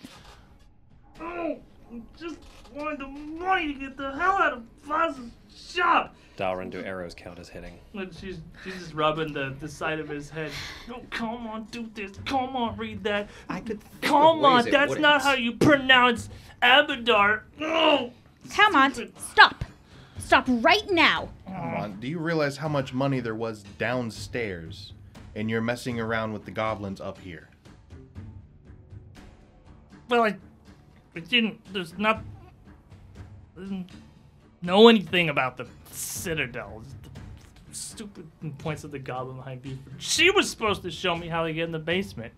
Oh, 1.19 1.57
I 1.93 2.01
just 2.19 2.37
wanted 2.73 2.99
the 2.99 3.07
money 3.07 3.73
to 3.73 3.79
get 3.79 3.97
the 3.97 4.11
hell 4.11 4.33
out 4.33 4.53
of 4.53 4.63
Voz's 4.83 5.31
shop. 5.55 6.15
Dalrin, 6.37 6.69
do 6.71 6.81
arrows 6.83 7.13
count 7.13 7.37
as 7.39 7.49
hitting? 7.49 7.77
And 7.93 8.13
she's 8.15 8.39
she's 8.63 8.73
just 8.79 8.93
rubbing 8.93 9.33
the, 9.33 9.55
the 9.59 9.67
side 9.67 9.99
of 9.99 10.09
his 10.09 10.29
head. 10.29 10.51
Oh, 10.89 11.01
come 11.11 11.45
on, 11.47 11.65
do 11.65 11.89
this. 11.93 12.11
Come 12.25 12.55
on, 12.55 12.77
read 12.77 13.03
that. 13.03 13.29
I 13.49 13.59
could. 13.59 13.79
Come 14.01 14.43
on, 14.43 14.69
that's 14.69 14.97
not 14.97 15.21
wouldn't. 15.21 15.21
how 15.23 15.33
you 15.33 15.53
pronounce 15.53 16.29
Abadar. 16.63 17.41
Oh, 17.61 18.11
Come 18.49 18.75
on, 18.75 18.93
stupid. 18.93 19.13
stop. 19.19 19.65
Stop 20.31 20.45
right 20.47 20.89
now. 20.89 21.27
Come 21.45 21.75
on, 21.75 21.99
do 21.99 22.07
you 22.07 22.17
realize 22.17 22.55
how 22.55 22.69
much 22.69 22.93
money 22.93 23.19
there 23.19 23.35
was 23.35 23.63
downstairs, 23.77 24.93
and 25.35 25.49
you're 25.49 25.59
messing 25.59 25.99
around 25.99 26.31
with 26.31 26.45
the 26.45 26.51
goblins 26.51 27.01
up 27.01 27.17
here? 27.17 27.49
Well, 30.07 30.23
I, 30.23 30.37
I 31.17 31.19
didn't. 31.19 31.59
There's 31.73 31.97
not. 31.97 32.23
I 33.57 33.59
didn't 33.59 33.89
know 34.61 34.87
anything 34.87 35.27
about 35.27 35.57
the 35.57 35.67
Citadel. 35.91 36.81
The 37.69 37.75
stupid 37.75 38.25
points 38.57 38.85
at 38.85 38.91
the 38.91 38.99
goblin 38.99 39.35
behind 39.35 39.61
Buford. 39.61 39.95
She 39.97 40.31
was 40.31 40.49
supposed 40.49 40.81
to 40.83 40.91
show 40.91 41.13
me 41.13 41.27
how 41.27 41.45
to 41.45 41.51
get 41.51 41.65
in 41.65 41.73
the 41.73 41.79
basement. 41.79 42.31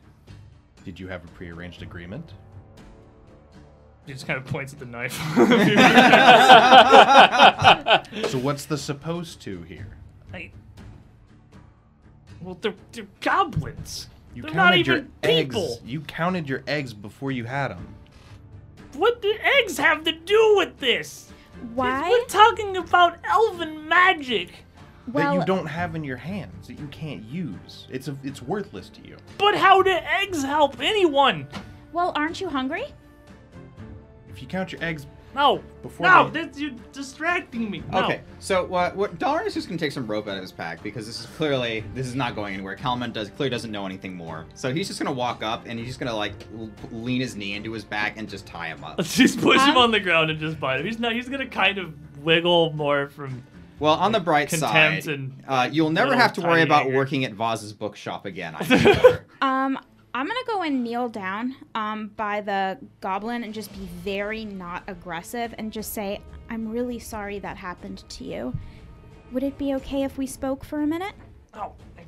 Did 0.84 1.00
you 1.00 1.10
have 1.10 1.24
a 1.24 1.28
prearranged 1.28 1.84
agreement? 1.84 2.34
He 4.06 4.14
just 4.14 4.28
kind 4.28 4.38
of 4.38 4.46
points 4.46 4.74
at 4.74 4.80
the 4.80 4.86
knife. 4.86 5.18
So 8.30 8.38
what's 8.40 8.66
the 8.66 8.78
supposed 8.78 9.42
to 9.44 9.62
here? 9.64 9.88
I, 10.34 10.52
well, 12.42 12.58
they're, 12.62 12.74
they're 12.92 13.08
goblins. 13.22 14.08
You 14.36 14.42
they're 14.44 14.52
counted 14.52 14.70
not 14.70 14.78
even 14.78 14.96
your 14.96 15.04
people. 15.44 15.74
eggs. 15.74 15.82
You 15.86 16.02
counted 16.02 16.50
your 16.50 16.64
eggs 16.68 16.94
before 16.94 17.32
you 17.32 17.46
had 17.46 17.70
them. 17.70 17.96
What 18.94 19.22
do 19.22 19.34
eggs 19.60 19.78
have 19.78 20.04
to 20.04 20.12
do 20.12 20.56
with 20.58 20.78
this? 20.80 21.32
Why? 21.74 22.10
We're 22.10 22.26
talking 22.26 22.78
about 22.78 23.18
elven 23.24 23.88
magic. 23.88 24.50
Well, 25.12 25.34
that 25.34 25.40
you 25.40 25.46
don't 25.46 25.66
have 25.68 25.96
in 25.96 26.04
your 26.04 26.18
hands 26.18 26.68
that 26.68 26.80
you 26.80 26.88
can't 26.88 27.24
use. 27.26 27.88
It's 27.90 28.08
a, 28.08 28.18
it's 28.24 28.42
worthless 28.42 28.90
to 28.90 29.08
you. 29.08 29.18
But 29.38 29.56
how 29.56 29.82
do 29.82 29.92
eggs 29.92 30.44
help 30.44 30.80
anyone? 30.80 31.48
well, 31.92 32.12
aren't 32.16 32.42
you 32.42 32.50
hungry? 32.50 32.86
If 34.34 34.42
you 34.42 34.48
count 34.48 34.72
your 34.72 34.84
eggs 34.84 35.06
No. 35.36 35.64
Before 35.82 36.06
no, 36.08 36.30
they- 36.30 36.46
this, 36.46 36.60
you're 36.60 36.72
distracting 36.92 37.70
me. 37.72 37.84
No. 37.92 38.04
Okay, 38.06 38.22
so 38.40 38.66
what? 38.66 38.96
What? 38.96 39.18
Dalrin 39.20 39.46
is 39.48 39.54
just 39.54 39.68
gonna 39.68 39.80
take 39.80 39.92
some 39.92 40.06
rope 40.08 40.28
out 40.28 40.36
of 40.38 40.42
his 40.42 40.52
pack 40.52 40.82
because 40.84 41.06
this 41.08 41.20
is 41.22 41.26
clearly 41.38 41.84
this 41.94 42.06
is 42.08 42.16
not 42.16 42.36
going 42.36 42.54
anywhere. 42.54 42.76
Calmont 42.76 43.14
does 43.14 43.30
clearly 43.30 43.50
doesn't 43.50 43.72
know 43.72 43.86
anything 43.86 44.16
more, 44.16 44.46
so 44.54 44.74
he's 44.74 44.88
just 44.88 45.00
gonna 45.00 45.12
walk 45.16 45.44
up 45.44 45.64
and 45.66 45.78
he's 45.80 45.88
just 45.90 46.00
gonna 46.00 46.16
like 46.16 46.34
l- 46.58 46.70
lean 46.92 47.22
his 47.22 47.36
knee 47.36 47.54
into 47.54 47.72
his 47.74 47.84
back 47.84 48.18
and 48.18 48.30
just 48.30 48.46
tie 48.46 48.68
him 48.68 48.84
up. 48.84 48.96
Let's 48.98 49.16
just 49.24 49.40
push 49.42 49.62
him 49.62 49.78
on 49.78 49.92
the 49.92 50.00
ground 50.00 50.30
and 50.32 50.40
just 50.40 50.60
bite 50.60 50.80
him. 50.80 50.86
He's 50.86 51.00
not. 51.00 51.14
He's 51.14 51.30
gonna 51.30 51.48
kind 51.48 51.78
of 51.78 51.94
wiggle 52.24 52.74
more 52.74 53.10
from. 53.10 53.44
Well, 53.80 53.96
on 53.96 54.12
the 54.14 54.20
bright 54.20 54.50
Contempt 54.50 55.04
side, 55.04 55.14
and 55.14 55.44
uh, 55.48 55.68
you'll 55.70 55.90
never 55.90 56.16
have 56.16 56.32
to 56.34 56.42
worry 56.42 56.62
about 56.62 56.84
anger. 56.86 56.96
working 56.96 57.26
at 57.26 57.34
Voz's 57.34 57.74
bookshop 57.74 58.26
again. 58.26 58.56
I'm 58.58 58.66
sure. 58.80 59.26
Um, 59.42 59.78
I'm 60.16 60.28
gonna 60.28 60.40
go 60.46 60.62
and 60.62 60.84
kneel 60.84 61.10
down 61.10 61.56
um, 61.74 62.12
by 62.16 62.42
the 62.42 62.78
goblin 63.02 63.44
and 63.44 63.54
just 63.54 63.74
be 63.74 63.88
very 64.04 64.46
not 64.46 64.84
aggressive 64.88 65.56
and 65.58 65.72
just 65.72 65.94
say, 65.94 66.22
I'm 66.50 66.70
really 66.70 67.00
sorry 67.00 67.40
that 67.40 67.58
happened 67.58 68.04
to 68.10 68.24
you. 68.24 68.56
Would 69.32 69.42
it 69.42 69.58
be 69.58 69.74
okay 69.76 70.04
if 70.04 70.18
we 70.20 70.28
spoke 70.28 70.64
for 70.64 70.82
a 70.82 70.88
minute? 70.88 71.16
Oh, 71.56 71.74
I, 71.98 72.04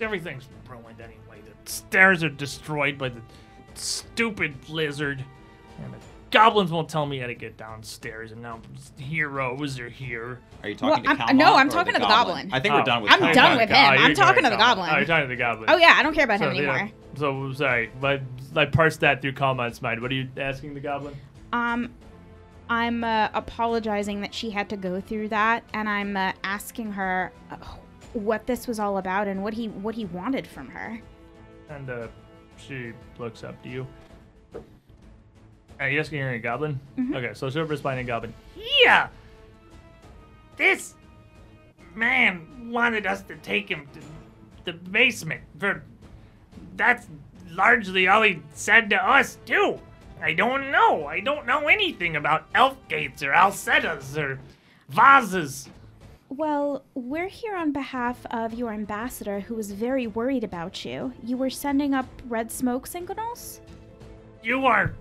everything's 0.00 0.46
ruined 0.68 1.00
anyway. 1.00 1.40
The 1.64 1.70
stairs 1.70 2.22
are 2.22 2.28
destroyed 2.28 2.98
by 2.98 3.08
the 3.08 3.22
stupid 3.72 4.54
lizard, 4.68 5.24
and 5.82 5.94
the 5.94 5.98
goblins 6.30 6.70
won't 6.70 6.88
tell 6.88 7.06
me 7.06 7.18
how 7.18 7.26
to 7.26 7.34
get 7.34 7.56
downstairs. 7.56 8.32
And 8.32 8.42
now 8.42 8.60
heroes 8.98 9.78
are 9.78 9.88
here. 9.88 10.40
Are 10.62 10.68
you 10.68 10.74
talking 10.74 11.04
Well, 11.04 11.16
to 11.16 11.22
I'm- 11.24 11.36
no, 11.36 11.56
I'm 11.56 11.68
or 11.68 11.70
talking 11.70 11.94
to 11.94 12.00
the 12.00 12.06
goblin. 12.06 12.50
I 12.52 12.60
think 12.60 12.74
Oh. 12.74 12.78
we're 12.78 12.84
done 12.84 13.02
with. 13.02 13.10
Him. 13.12 13.22
I'm 13.22 13.28
Calmont. 13.30 13.34
done 13.34 13.56
with 13.58 13.68
him. 13.68 13.76
Oh, 13.76 13.80
I'm 14.04 14.14
talking 14.14 14.44
to 14.44 14.50
the 14.50 14.56
goblin. 14.56 14.90
Oh, 14.92 14.96
you're 14.96 15.06
talking 15.06 15.24
to 15.28 15.34
the 15.34 15.36
goblin. 15.36 15.70
Oh 15.70 15.76
yeah, 15.76 15.94
I 15.96 16.02
don't 16.02 16.14
care 16.14 16.24
about 16.24 16.38
So, 16.40 16.50
him 16.50 16.62
yeah. 16.62 16.70
anymore. 16.70 16.90
So 17.16 17.52
sorry, 17.52 17.90
but 18.00 18.20
I 18.54 18.66
parsed 18.66 19.00
that 19.00 19.22
through 19.22 19.32
Calmont's 19.32 19.80
mind. 19.80 20.00
What 20.02 20.10
are 20.10 20.14
you 20.14 20.28
asking 20.36 20.74
the 20.74 20.80
goblin? 20.80 21.14
Um, 21.52 21.90
I'm 22.68 23.04
uh, 23.04 23.28
apologizing 23.32 24.20
that 24.22 24.34
she 24.34 24.50
had 24.50 24.68
to 24.70 24.76
go 24.76 25.00
through 25.00 25.28
that, 25.28 25.62
and 25.72 25.88
I'm 25.88 26.16
uh, 26.16 26.32
asking 26.44 26.92
her 26.92 27.32
uh, 27.50 27.56
what 28.12 28.46
this 28.46 28.66
was 28.66 28.78
all 28.80 28.98
about 28.98 29.28
and 29.28 29.42
what 29.42 29.54
he 29.54 29.68
what 29.68 29.94
he 29.94 30.04
wanted 30.06 30.46
from 30.46 30.68
her. 30.68 31.00
And 31.70 31.88
uh, 31.88 32.08
she 32.58 32.92
looks 33.18 33.44
up 33.44 33.62
to 33.62 33.68
you. 33.68 33.86
Are 35.78 35.88
you 35.90 36.00
asking 36.00 36.20
her 36.20 36.30
a 36.30 36.38
goblin? 36.38 36.80
Mm-hmm. 36.98 37.14
Okay, 37.16 37.34
so 37.34 37.50
she'll 37.50 37.64
respond 37.64 38.00
in 38.00 38.06
goblin. 38.06 38.32
Yeah! 38.84 39.08
This 40.56 40.94
man 41.94 42.70
wanted 42.70 43.06
us 43.06 43.22
to 43.22 43.36
take 43.36 43.68
him 43.68 43.86
to 43.92 44.00
the 44.64 44.72
basement 44.72 45.42
for. 45.58 45.82
That's 46.76 47.06
largely 47.50 48.08
all 48.08 48.22
he 48.22 48.40
said 48.54 48.90
to 48.90 48.96
us, 48.96 49.38
too. 49.46 49.78
I 50.20 50.32
don't 50.32 50.70
know. 50.70 51.06
I 51.06 51.20
don't 51.20 51.46
know 51.46 51.68
anything 51.68 52.16
about 52.16 52.46
elf 52.54 52.76
gates 52.88 53.22
or 53.22 53.32
alcetas 53.32 54.16
or 54.16 54.38
vases. 54.88 55.68
Well, 56.28 56.84
we're 56.94 57.28
here 57.28 57.54
on 57.54 57.72
behalf 57.72 58.26
of 58.30 58.54
your 58.54 58.72
ambassador, 58.72 59.40
who 59.40 59.54
was 59.54 59.70
very 59.72 60.06
worried 60.06 60.42
about 60.42 60.84
you. 60.84 61.12
You 61.22 61.36
were 61.36 61.50
sending 61.50 61.94
up 61.94 62.06
red 62.28 62.50
smoke 62.50 62.86
signals. 62.86 63.60
You 64.42 64.66
are. 64.66 64.94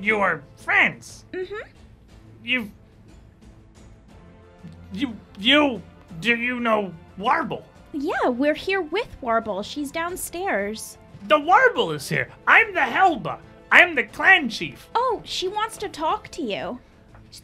You 0.00 0.18
are 0.18 0.42
friends. 0.56 1.24
Mm-hmm. 1.32 1.68
You. 2.42 2.70
You. 4.92 5.16
You. 5.38 5.82
Do 6.20 6.36
you 6.36 6.60
know 6.60 6.92
Warbal? 7.18 7.62
Yeah, 7.92 8.28
we're 8.28 8.54
here 8.54 8.82
with 8.82 9.08
Warbal. 9.22 9.64
She's 9.64 9.90
downstairs. 9.90 10.98
The 11.28 11.38
Warbal 11.38 11.94
is 11.94 12.08
here. 12.08 12.28
I'm 12.46 12.74
the 12.74 12.80
Helba. 12.80 13.38
I'm 13.70 13.94
the 13.94 14.04
clan 14.04 14.48
chief. 14.48 14.88
Oh, 14.94 15.22
she 15.24 15.48
wants 15.48 15.76
to 15.78 15.88
talk 15.88 16.28
to 16.30 16.42
you. 16.42 16.80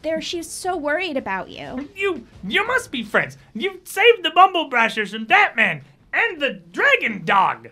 There, 0.03 0.21
she's 0.21 0.49
so 0.49 0.77
worried 0.77 1.17
about 1.17 1.49
you. 1.49 1.89
You. 1.95 2.25
You 2.47 2.65
must 2.65 2.91
be 2.91 3.03
friends. 3.03 3.37
You 3.53 3.81
saved 3.83 4.23
the 4.23 4.29
Bumblebrashers 4.29 5.11
from 5.11 5.25
Batman 5.25 5.81
and 6.13 6.41
the 6.41 6.61
Dragon 6.71 7.25
Dog. 7.25 7.69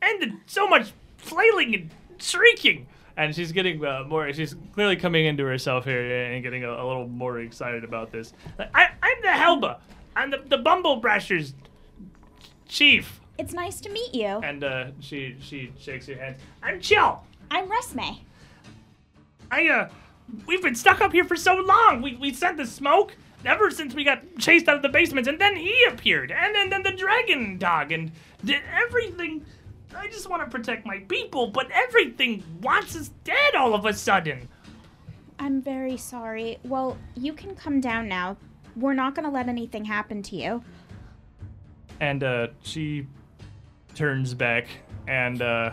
And 0.00 0.22
the, 0.22 0.32
so 0.46 0.66
much 0.66 0.92
flailing 1.18 1.74
and 1.74 1.90
shrieking. 2.18 2.88
And 3.16 3.34
she's 3.34 3.52
getting 3.52 3.84
uh, 3.84 4.04
more. 4.06 4.32
She's 4.32 4.56
clearly 4.72 4.96
coming 4.96 5.26
into 5.26 5.44
herself 5.44 5.84
here 5.84 6.24
and 6.26 6.42
getting 6.42 6.64
a, 6.64 6.70
a 6.70 6.84
little 6.86 7.08
more 7.08 7.40
excited 7.40 7.84
about 7.84 8.10
this. 8.10 8.32
I, 8.58 8.88
I'm 9.02 9.20
the 9.22 9.28
Helba. 9.28 9.78
I'm 10.16 10.30
the, 10.30 10.42
the 10.46 10.58
Bumblebrashers 10.58 11.54
chief. 12.68 13.20
It's 13.38 13.52
nice 13.52 13.80
to 13.82 13.90
meet 13.90 14.14
you. 14.14 14.26
And 14.26 14.62
uh, 14.64 14.86
she 15.00 15.36
she 15.40 15.72
shakes 15.78 16.06
your 16.08 16.18
hands. 16.18 16.38
I'm 16.62 16.80
chill. 16.80 17.22
I'm 17.50 17.68
Resme. 17.68 18.20
I 19.50 19.68
uh, 19.68 19.88
we've 20.46 20.62
been 20.62 20.74
stuck 20.74 21.00
up 21.00 21.12
here 21.12 21.24
for 21.24 21.36
so 21.36 21.56
long. 21.56 22.02
We 22.02 22.16
we 22.16 22.32
sent 22.32 22.56
the 22.56 22.66
smoke 22.66 23.16
ever 23.44 23.70
since 23.70 23.94
we 23.94 24.04
got 24.04 24.22
chased 24.38 24.68
out 24.68 24.76
of 24.76 24.82
the 24.82 24.88
basements, 24.88 25.28
and 25.28 25.38
then 25.38 25.56
he 25.56 25.84
appeared, 25.88 26.30
and 26.30 26.54
then 26.54 26.70
then 26.70 26.82
the 26.82 26.92
dragon 26.92 27.58
dog, 27.58 27.92
and 27.92 28.12
did 28.44 28.62
everything. 28.72 29.44
I 29.96 30.06
just 30.08 30.28
want 30.28 30.42
to 30.42 30.48
protect 30.48 30.86
my 30.86 30.98
people, 31.00 31.48
but 31.48 31.70
everything 31.70 32.42
wants 32.60 32.96
us 32.96 33.08
dead 33.24 33.54
all 33.54 33.74
of 33.74 33.84
a 33.84 33.92
sudden. 33.92 34.48
I'm 35.38 35.60
very 35.60 35.96
sorry. 35.96 36.58
Well, 36.64 36.96
you 37.14 37.32
can 37.32 37.54
come 37.54 37.80
down 37.80 38.08
now. 38.08 38.36
We're 38.76 38.94
not 38.94 39.14
going 39.14 39.24
to 39.26 39.30
let 39.30 39.48
anything 39.48 39.84
happen 39.84 40.22
to 40.24 40.36
you. 40.36 40.64
And 42.00 42.22
uh, 42.24 42.48
she 42.62 43.06
turns 43.94 44.34
back 44.34 44.66
and 45.06 45.42
uh, 45.42 45.72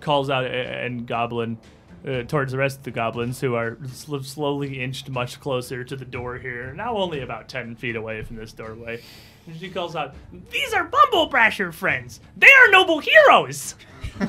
calls 0.00 0.28
out 0.30 0.44
a- 0.44 0.48
and 0.84 1.06
goblin 1.06 1.58
uh, 2.06 2.22
towards 2.22 2.50
the 2.52 2.58
rest 2.58 2.78
of 2.78 2.82
the 2.84 2.90
goblins 2.90 3.40
who 3.40 3.54
are 3.54 3.78
sl- 3.92 4.18
slowly 4.18 4.82
inched 4.82 5.08
much 5.08 5.38
closer 5.40 5.84
to 5.84 5.94
the 5.96 6.04
door 6.04 6.38
here, 6.38 6.72
now 6.74 6.96
only 6.96 7.20
about 7.20 7.48
10 7.48 7.76
feet 7.76 7.94
away 7.96 8.22
from 8.22 8.36
this 8.36 8.52
doorway. 8.52 9.00
And 9.46 9.56
she 9.56 9.68
calls 9.70 9.94
out, 9.94 10.14
These 10.50 10.72
are 10.74 10.88
Bumblebrasher 10.88 11.72
friends! 11.72 12.20
They 12.36 12.48
are 12.48 12.70
noble 12.70 12.98
heroes! 13.00 13.74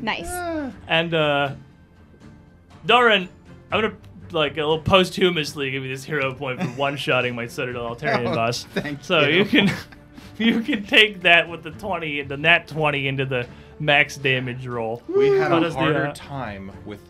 Nice. 0.00 0.28
And 0.88 1.14
uh 1.14 1.54
Doran, 2.86 3.28
I'm 3.72 3.80
gonna 3.80 3.94
like 4.30 4.52
a 4.52 4.56
little 4.56 4.80
posthumously 4.80 5.70
give 5.70 5.82
you 5.84 5.88
this 5.88 6.04
hero 6.04 6.34
point 6.34 6.60
for 6.60 6.66
one 6.68 6.96
shotting 6.96 7.34
my 7.34 7.46
Citadel 7.46 7.84
Altaerein 7.94 8.26
Oh, 8.30 8.34
boss. 8.34 8.64
thank 8.74 9.02
so 9.02 9.20
you. 9.20 9.38
you 9.38 9.44
can 9.44 9.70
you 10.38 10.60
can 10.60 10.84
take 10.84 11.22
that 11.22 11.48
with 11.48 11.62
the 11.62 11.70
twenty 11.72 12.22
the 12.22 12.36
nat 12.36 12.68
twenty 12.68 13.08
into 13.08 13.24
the 13.24 13.46
max 13.78 14.16
damage 14.16 14.66
roll. 14.66 15.02
We 15.08 15.28
had 15.30 15.50
What 15.52 15.62
a 15.62 15.66
is 15.66 15.74
the, 15.74 15.80
harder 15.80 16.06
uh, 16.08 16.14
time 16.14 16.70
with 16.84 17.00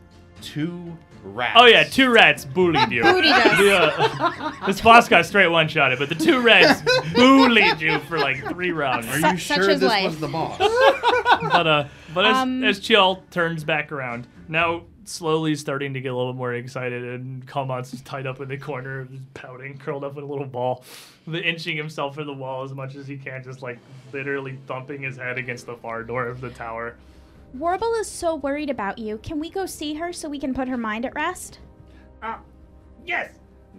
two 0.41 0.97
rats. 1.23 1.57
Oh 1.59 1.65
yeah, 1.67 1.85
two 1.85 2.11
rats 2.11 2.45
bullied 2.45 2.91
you. 2.91 3.03
Booty 3.03 3.29
does. 3.29 3.59
The, 3.59 3.77
uh, 3.77 4.67
this 4.67 4.81
boss 4.81 5.09
got 5.09 5.25
straight 5.27 5.49
one 5.49 5.69
shotted, 5.69 5.99
but 5.99 6.09
the 6.09 6.15
two 6.15 6.41
rats 6.41 6.83
bullied 7.15 7.81
you 7.81 7.99
for 8.01 8.19
like 8.19 8.45
three 8.49 8.73
rounds. 8.73 9.07
Are 9.09 9.17
you 9.17 9.39
such 9.39 9.41
sure 9.41 9.67
this 9.67 9.83
life. 9.83 10.05
was 10.07 10.21
the 10.21 10.29
boss? 10.29 10.59
but 10.59 11.67
uh, 11.67 11.85
but 12.13 12.27
as, 12.27 12.37
Um, 12.37 12.63
as 12.65 12.79
Chill 12.81 13.23
turns 13.31 13.65
back 13.65 13.91
around, 13.93 14.27
now 14.49 14.83
slowly 15.05 15.55
starting 15.55 15.95
to 15.95 16.01
get 16.01 16.13
a 16.13 16.17
little 16.17 16.33
more 16.33 16.55
excited, 16.55 17.05
and 17.05 17.47
Calmont's 17.47 18.01
tied 18.03 18.27
up 18.27 18.41
in 18.41 18.49
the 18.49 18.57
corner, 18.59 19.05
just 19.05 19.35
pouting, 19.35 19.79
curled 19.79 20.05
up 20.05 20.17
in 20.17 20.23
a 20.23 20.27
little 20.27 20.47
ball, 20.47 20.85
the 21.27 21.43
inching 21.43 21.77
himself 21.77 22.15
for 22.15 22.25
the 22.25 22.33
wall 22.33 22.65
as 22.65 22.73
much 22.73 22.95
as 22.95 23.07
he 23.07 23.17
can, 23.17 23.43
just 23.43 23.63
like 23.63 23.79
literally 24.13 24.59
thumping 24.67 25.03
his 25.03 25.17
head 25.17 25.39
against 25.39 25.67
the 25.67 25.77
far 25.77 26.03
door 26.03 26.27
of 26.27 26.41
the 26.41 26.51
tower. 26.51 26.97
Warbal 27.57 28.01
is 28.01 28.09
so 28.09 28.35
worried 28.35 28.71
about 28.71 28.99
you. 28.99 29.19
Can 29.19 29.39
we 29.39 29.49
go 29.49 29.65
see 29.65 29.95
her 29.95 30.13
so 30.13 30.29
we 30.29 30.39
can 30.39 30.53
put 30.53 30.67
her 30.69 30.77
mind 30.77 31.07
at 31.07 31.15
rest? 31.15 31.61
Uh, 32.23 32.39
yes, 33.07 33.31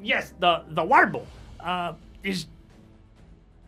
yes, 0.01 0.33
the 0.39 0.63
the 0.69 0.81
Warbal. 0.81 1.25
Uh, 1.59 1.93
is. 2.23 2.45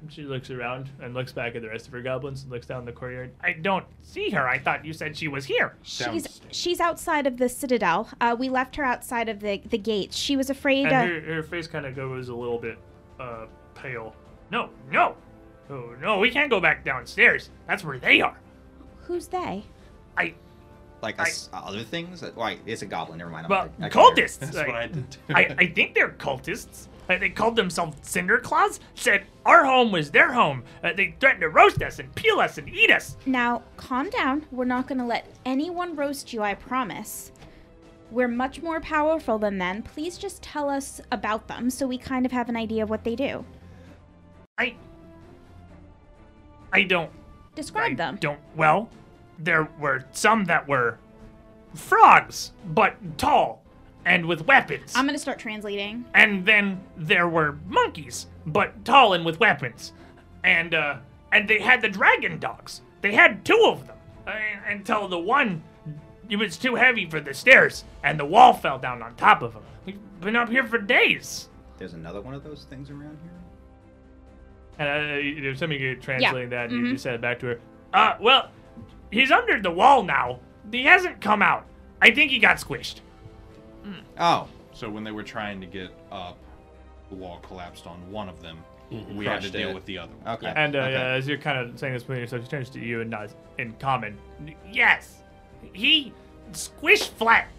She 0.10 0.24
looks 0.24 0.50
around 0.50 0.90
and 1.02 1.14
looks 1.14 1.32
back 1.34 1.56
at 1.56 1.62
the 1.62 1.70
rest 1.70 1.88
of 1.88 1.94
her 1.94 2.02
goblins 2.02 2.44
and 2.44 2.52
looks 2.52 2.66
down 2.68 2.86
the 2.86 2.92
courtyard. 2.92 3.32
I 3.42 3.54
don't 3.54 3.86
see 4.02 4.30
her. 4.32 4.48
I 4.48 4.58
thought 4.58 4.86
you 4.86 4.94
said 4.94 5.16
she 5.18 5.28
was 5.28 5.46
here. 5.46 5.76
She's 5.84 6.42
she's 6.52 6.80
outside 6.80 7.28
of 7.28 7.38
the 7.38 7.50
citadel. 7.50 8.10
Uh, 8.22 8.36
we 8.38 8.50
left 8.50 8.76
her 8.76 8.84
outside 8.84 9.30
of 9.30 9.40
the 9.40 9.62
the 9.70 9.78
gates. 9.78 10.16
She 10.18 10.36
was 10.38 10.50
afraid. 10.50 10.86
And 10.88 10.96
Uh, 10.96 11.02
her, 11.06 11.22
her 11.36 11.44
face 11.44 11.68
kind 11.68 11.86
of 11.86 11.96
goes 11.96 12.30
a 12.30 12.36
little 12.36 12.60
bit 12.60 12.78
uh, 13.20 13.46
pale. 13.76 14.16
No, 14.52 14.70
no, 14.92 15.16
oh, 15.70 15.94
no, 16.02 16.20
we 16.20 16.30
can't 16.32 16.50
go 16.50 16.60
back 16.60 16.86
downstairs. 16.86 17.50
That's 17.68 17.84
where 17.84 18.00
they 18.00 18.22
are. 18.22 18.38
who's 19.02 19.28
they? 19.28 19.64
I 20.18 20.34
like 21.02 21.20
I- 21.20 21.24
us, 21.24 21.50
other 21.54 21.84
things. 21.84 22.24
Wait, 22.36 22.60
it's 22.66 22.82
a 22.82 22.86
goblin. 22.86 23.20
Never 23.20 23.30
mind. 23.30 23.46
I'm 23.46 23.50
well, 23.50 23.70
not- 23.78 23.88
I 23.88 23.90
cultists. 23.94 24.40
That's 24.40 24.58
I, 24.58 24.68
what 24.68 24.76
I 24.76 24.88
did. 24.88 25.18
I, 25.30 25.56
I 25.60 25.68
think 25.68 25.94
they're 25.96 26.10
cultists. 26.10 26.88
Uh, 27.10 27.18
they 27.18 27.30
called 27.30 27.56
themselves 27.56 27.98
Cinderclaws. 28.02 28.80
Said 28.96 29.26
our 29.46 29.66
home 29.66 29.92
was 29.92 30.12
their 30.12 30.34
home. 30.34 30.64
Uh, 30.84 30.94
they 30.94 31.16
threatened 31.20 31.42
to 31.42 31.50
roast 31.50 31.82
us 31.82 32.00
and 32.00 32.14
peel 32.16 32.40
us 32.40 32.58
and 32.58 32.68
eat 32.70 32.92
us. 32.92 33.18
Now, 33.26 33.64
calm 33.78 34.10
down. 34.10 34.46
We're 34.52 34.66
not 34.66 34.88
going 34.88 35.00
to 35.00 35.06
let 35.06 35.28
anyone 35.46 35.96
roast 35.96 36.34
you, 36.34 36.42
I 36.42 36.54
promise. 36.54 37.32
We're 38.12 38.28
much 38.28 38.62
more 38.62 38.80
powerful 38.80 39.38
than 39.38 39.58
them. 39.58 39.84
Please 39.84 40.18
just 40.18 40.42
tell 40.42 40.70
us 40.70 41.02
about 41.12 41.48
them 41.48 41.70
so 41.70 41.88
we 41.88 41.98
kind 41.98 42.26
of 42.26 42.32
have 42.32 42.50
an 42.50 42.56
idea 42.56 42.84
of 42.84 42.90
what 42.90 43.04
they 43.04 43.16
do. 43.16 43.46
I. 44.58 44.76
I 46.72 46.84
don't. 46.84 47.12
Describe 47.56 47.94
I 47.94 47.96
them. 47.96 48.18
Don't. 48.20 48.40
Well, 48.56 48.90
there 49.40 49.70
were 49.80 50.06
some 50.12 50.46
that 50.46 50.68
were 50.68 51.00
frogs, 51.74 52.52
but 52.66 52.96
tall 53.18 53.64
and 54.08 54.26
with 54.26 54.48
weapons. 54.48 54.94
I'm 54.96 55.06
gonna 55.06 55.18
start 55.20 55.38
translating. 55.40 56.06
and 56.14 56.46
then 56.46 56.80
there 56.96 57.28
were 57.28 57.58
monkeys, 57.68 58.28
but 58.46 58.84
tall 58.86 59.14
and 59.14 59.26
with 59.26 59.40
weapons. 59.40 59.94
And 60.44 60.74
uh, 60.74 60.98
and 61.32 61.48
they 61.50 61.60
had 61.60 61.82
the 61.82 61.90
dragon 61.90 62.40
dogs. 62.40 62.82
They 63.02 63.14
had 63.14 63.44
two 63.46 63.62
of 63.66 63.86
them 63.86 63.98
uh, 64.26 64.32
until 64.68 65.08
the 65.08 65.20
one 65.20 65.62
it 66.30 66.36
was 66.38 66.58
too 66.58 66.76
heavy 66.76 67.10
for 67.10 67.20
the 67.22 67.34
stairs, 67.34 67.84
and 68.04 68.20
the 68.20 68.26
wall 68.26 68.54
fell 68.54 68.78
down 68.80 69.02
on 69.02 69.16
top 69.16 69.42
of 69.42 69.54
him. 69.54 69.64
We've 69.86 70.00
been 70.22 70.36
up 70.36 70.50
here 70.50 70.66
for 70.66 70.78
days. 70.78 71.48
There's 71.78 71.94
another 71.94 72.20
one 72.22 72.34
of 72.34 72.44
those 72.44 72.66
things 72.70 72.90
around 72.90 73.18
here. 73.22 73.32
And 74.80 75.12
uh, 75.12 75.16
you 75.18 75.42
know, 75.42 75.54
somebody 75.54 75.80
could 75.80 76.02
translate 76.02 76.50
that. 76.52 76.70
mhm. 76.70 76.74
You 76.80 76.92
just 76.94 77.04
said 77.04 77.16
it 77.16 77.22
back 77.22 77.40
to 77.40 77.48
her. 77.48 77.60
Uh, 77.94 78.16
well, 78.20 78.50
he's 79.12 79.32
under 79.32 79.62
the 79.62 79.72
wall 79.72 80.04
now. 80.04 80.40
He 80.72 80.84
hasn't 80.84 81.22
come 81.22 81.42
out. 81.42 81.66
I 82.02 82.12
think 82.12 82.32
he 82.32 82.40
got 82.40 82.58
squished. 82.58 83.00
Oh, 84.20 84.48
So 84.74 84.90
when 84.90 85.04
they 85.04 85.12
were 85.12 85.24
trying 85.24 85.62
to 85.62 85.68
get 85.68 85.90
up, 86.12 86.38
the 87.10 87.16
wall 87.16 87.40
collapsed 87.48 87.88
on 87.88 88.12
one 88.12 88.30
of 88.30 88.42
them. 88.42 88.58
Mm-hmm. 88.92 89.18
We 89.18 89.26
had 89.26 89.42
to 89.42 89.50
deal 89.50 89.70
it. 89.70 89.76
with 89.76 89.86
the 89.86 89.98
other 89.98 90.14
one. 90.24 90.36
okay. 90.36 90.54
And 90.56 90.76
uh, 90.76 90.80
okay. 90.80 90.92
yeah, 90.94 91.08
as 91.10 91.28
you're 91.28 91.38
kind 91.38 91.58
of 91.58 91.78
saying 91.78 91.94
this 91.94 92.04
between 92.04 92.20
yourself, 92.20 92.44
she 92.44 92.50
turns 92.50 92.70
to 92.70 92.80
you 92.80 93.02
and 93.02 93.10
nods 93.10 93.36
in 93.58 93.74
common. 93.80 94.18
Yes, 94.72 95.24
he 95.74 96.14
squished 96.54 97.10
flat 97.10 97.50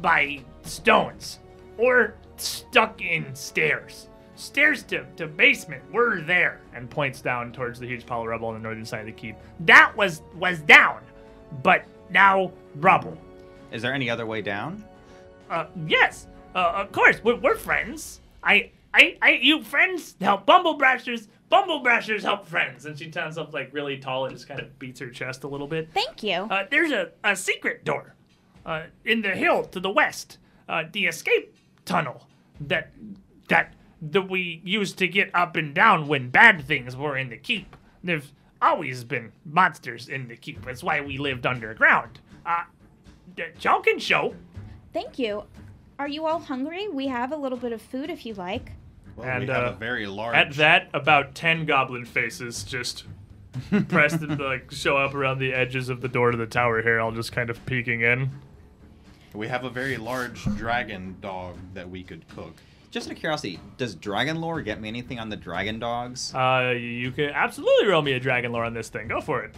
by 0.00 0.40
stones 0.62 1.40
or 1.78 2.14
stuck 2.36 3.02
in 3.02 3.34
stairs. 3.34 4.08
Stairs 4.36 4.84
to, 4.84 5.04
to 5.16 5.26
basement 5.26 5.82
were 5.92 6.20
there, 6.20 6.60
and 6.72 6.88
points 6.88 7.20
down 7.20 7.50
towards 7.50 7.80
the 7.80 7.86
huge 7.86 8.06
pile 8.06 8.20
of 8.20 8.28
rubble 8.28 8.48
on 8.48 8.54
the 8.54 8.60
northern 8.60 8.84
side 8.84 9.00
of 9.00 9.06
the 9.06 9.12
keep. 9.12 9.34
That 9.60 9.96
was 9.96 10.22
was 10.36 10.60
down, 10.60 11.00
but 11.64 11.84
now 12.10 12.52
rubble. 12.76 13.18
Is 13.72 13.82
there 13.82 13.92
any 13.92 14.08
other 14.08 14.26
way 14.26 14.42
down? 14.42 14.84
Uh, 15.50 15.66
yes, 15.86 16.26
uh, 16.54 16.72
of 16.76 16.92
course, 16.92 17.22
we're, 17.22 17.36
we're 17.36 17.56
friends. 17.56 18.20
I, 18.42 18.70
I, 18.92 19.16
I, 19.22 19.30
you 19.42 19.62
friends 19.62 20.16
help 20.20 20.46
Bumblebrashers. 20.46 21.28
Bumble 21.50 21.82
Brashers 21.82 22.22
help 22.22 22.46
friends. 22.46 22.84
And 22.84 22.98
she 22.98 23.10
turns 23.10 23.38
up 23.38 23.54
like 23.54 23.72
really 23.72 23.96
tall 23.96 24.26
and 24.26 24.34
just 24.34 24.46
kind 24.46 24.60
of 24.60 24.78
beats 24.78 25.00
her 25.00 25.08
chest 25.08 25.44
a 25.44 25.48
little 25.48 25.66
bit. 25.66 25.88
Thank 25.94 26.22
you. 26.22 26.34
Uh, 26.34 26.64
there's 26.70 26.90
a, 26.90 27.10
a 27.24 27.34
secret 27.34 27.84
door, 27.84 28.14
uh, 28.66 28.82
in 29.04 29.22
the 29.22 29.30
hill 29.30 29.64
to 29.64 29.80
the 29.80 29.90
west. 29.90 30.38
Uh, 30.68 30.84
the 30.92 31.06
escape 31.06 31.56
tunnel 31.86 32.28
that, 32.60 32.92
that, 33.48 33.72
that 34.02 34.28
we 34.28 34.60
used 34.62 34.98
to 34.98 35.08
get 35.08 35.30
up 35.34 35.56
and 35.56 35.74
down 35.74 36.06
when 36.06 36.28
bad 36.28 36.62
things 36.66 36.94
were 36.94 37.16
in 37.16 37.30
the 37.30 37.38
keep. 37.38 37.74
There's 38.04 38.34
always 38.60 39.04
been 39.04 39.32
monsters 39.46 40.10
in 40.10 40.28
the 40.28 40.36
keep. 40.36 40.66
That's 40.66 40.82
why 40.82 41.00
we 41.00 41.16
lived 41.16 41.46
underground. 41.46 42.20
Uh, 42.44 42.64
y'all 43.62 43.80
can 43.80 43.98
show. 43.98 44.34
Thank 44.98 45.16
you. 45.16 45.44
Are 46.00 46.08
you 46.08 46.26
all 46.26 46.40
hungry? 46.40 46.88
We 46.88 47.06
have 47.06 47.30
a 47.30 47.36
little 47.36 47.56
bit 47.56 47.70
of 47.70 47.80
food 47.80 48.10
if 48.10 48.26
you 48.26 48.34
like. 48.34 48.72
Well, 49.14 49.28
And, 49.28 49.46
we 49.46 49.52
have 49.52 49.62
uh, 49.62 49.70
a 49.70 49.74
very 49.74 50.08
large. 50.08 50.34
At 50.34 50.54
that, 50.54 50.88
about 50.92 51.36
ten 51.36 51.66
goblin 51.66 52.04
faces 52.04 52.64
just 52.64 53.04
pressed 53.88 54.22
and 54.22 54.40
like 54.40 54.72
show 54.72 54.96
up 54.96 55.14
around 55.14 55.38
the 55.38 55.54
edges 55.54 55.88
of 55.88 56.00
the 56.00 56.08
door 56.08 56.32
to 56.32 56.36
the 56.36 56.48
tower 56.48 56.82
here, 56.82 56.98
all 56.98 57.12
just 57.12 57.30
kind 57.30 57.48
of 57.48 57.64
peeking 57.64 58.00
in. 58.00 58.28
We 59.34 59.46
have 59.46 59.62
a 59.62 59.70
very 59.70 59.98
large 59.98 60.42
dragon 60.56 61.14
dog 61.20 61.58
that 61.74 61.88
we 61.88 62.02
could 62.02 62.26
cook. 62.34 62.56
Just 62.90 63.06
out 63.06 63.12
of 63.12 63.18
curiosity, 63.20 63.60
does 63.76 63.94
Dragon 63.94 64.40
Lore 64.40 64.62
get 64.62 64.80
me 64.80 64.88
anything 64.88 65.20
on 65.20 65.28
the 65.28 65.36
dragon 65.36 65.78
dogs? 65.78 66.34
Uh, 66.34 66.74
you 66.76 67.12
can 67.12 67.30
absolutely 67.30 67.86
roll 67.86 68.02
me 68.02 68.14
a 68.14 68.20
dragon 68.20 68.50
lore 68.50 68.64
on 68.64 68.74
this 68.74 68.88
thing. 68.88 69.06
Go 69.06 69.20
for 69.20 69.44
it. 69.44 69.54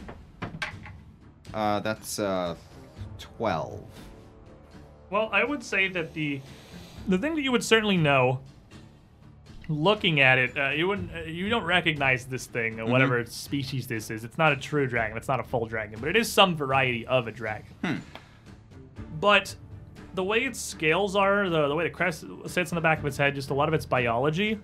Uh, 1.55 1.81
that's 1.81 2.19
uh, 2.19 2.57
twelve. 3.19 3.87
Well, 5.11 5.29
I 5.33 5.45
would 5.45 5.63
say 5.63 5.89
that 5.89 6.15
the 6.15 6.41
the 7.09 7.19
thing 7.19 7.35
that 7.35 7.43
you 7.43 7.51
would 7.51 7.65
certainly 7.65 7.97
know, 7.97 8.41
looking 9.69 10.21
at 10.21 10.39
it, 10.39 10.57
uh, 10.57 10.71
you 10.71 10.87
wouldn't, 10.87 11.11
uh, 11.15 11.21
you 11.21 11.49
don't 11.49 11.65
recognize 11.65 12.27
this 12.27 12.47
thing, 12.47 12.79
or 12.79 12.87
whatever 12.87 13.25
species 13.27 13.87
this 13.87 14.11
is. 14.11 14.23
It's 14.23 14.39
not 14.39 14.53
a 14.53 14.57
true 14.57 14.87
dragon. 14.87 15.17
It's 15.17 15.29
not 15.29 15.41
a 15.41 15.45
full 15.45 15.67
dragon, 15.67 15.99
but 15.99 16.09
it 16.09 16.17
is 16.17 16.31
some 16.31 16.55
variety 16.55 17.07
of 17.07 17.27
a 17.27 17.33
dragon. 17.33 18.03
But 19.19 19.55
the 20.15 20.23
way 20.25 20.41
its 20.45 20.61
scales 20.61 21.17
are, 21.17 21.49
the, 21.49 21.69
the 21.69 21.75
way 21.75 21.85
the 21.85 21.91
crest 21.91 22.25
sits 22.47 22.73
on 22.73 22.77
the 22.77 22.81
back 22.81 22.99
of 22.99 23.07
its 23.07 23.17
head, 23.17 23.35
just 23.35 23.51
a 23.51 23.55
lot 23.55 23.69
of 23.69 23.75
its 23.75 23.87
biology. 23.87 24.59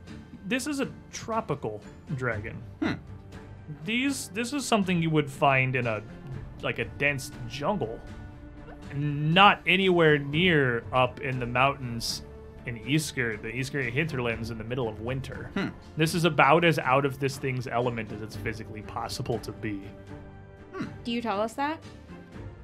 This 0.46 0.66
is 0.66 0.80
a 0.80 0.88
tropical 1.12 1.80
dragon. 2.16 2.56
These, 3.84 4.28
this 4.28 4.52
is 4.52 4.64
something 4.64 5.02
you 5.02 5.10
would 5.10 5.30
find 5.30 5.74
in 5.74 5.86
a 5.86 6.02
like 6.62 6.78
a 6.78 6.84
dense 6.84 7.32
jungle 7.48 8.00
not 8.94 9.60
anywhere 9.66 10.18
near 10.18 10.84
up 10.92 11.20
in 11.20 11.38
the 11.40 11.46
mountains 11.46 12.22
in 12.66 12.78
Isger, 12.80 13.40
the 13.40 13.48
Isger 13.48 13.90
hinterlands 13.90 14.50
in 14.50 14.58
the 14.58 14.64
middle 14.64 14.88
of 14.88 15.00
winter. 15.00 15.50
This 15.96 16.14
is 16.14 16.24
about 16.24 16.64
as 16.64 16.78
out 16.78 17.04
of 17.04 17.18
this 17.18 17.38
thing's 17.38 17.66
element 17.66 18.10
as 18.12 18.22
it's 18.22 18.36
physically 18.36 18.82
possible 18.82 19.38
to 19.40 19.52
be. 19.52 19.82
Do 21.04 21.12
you 21.12 21.22
tell 21.22 21.40
us 21.40 21.54
that? 21.54 21.78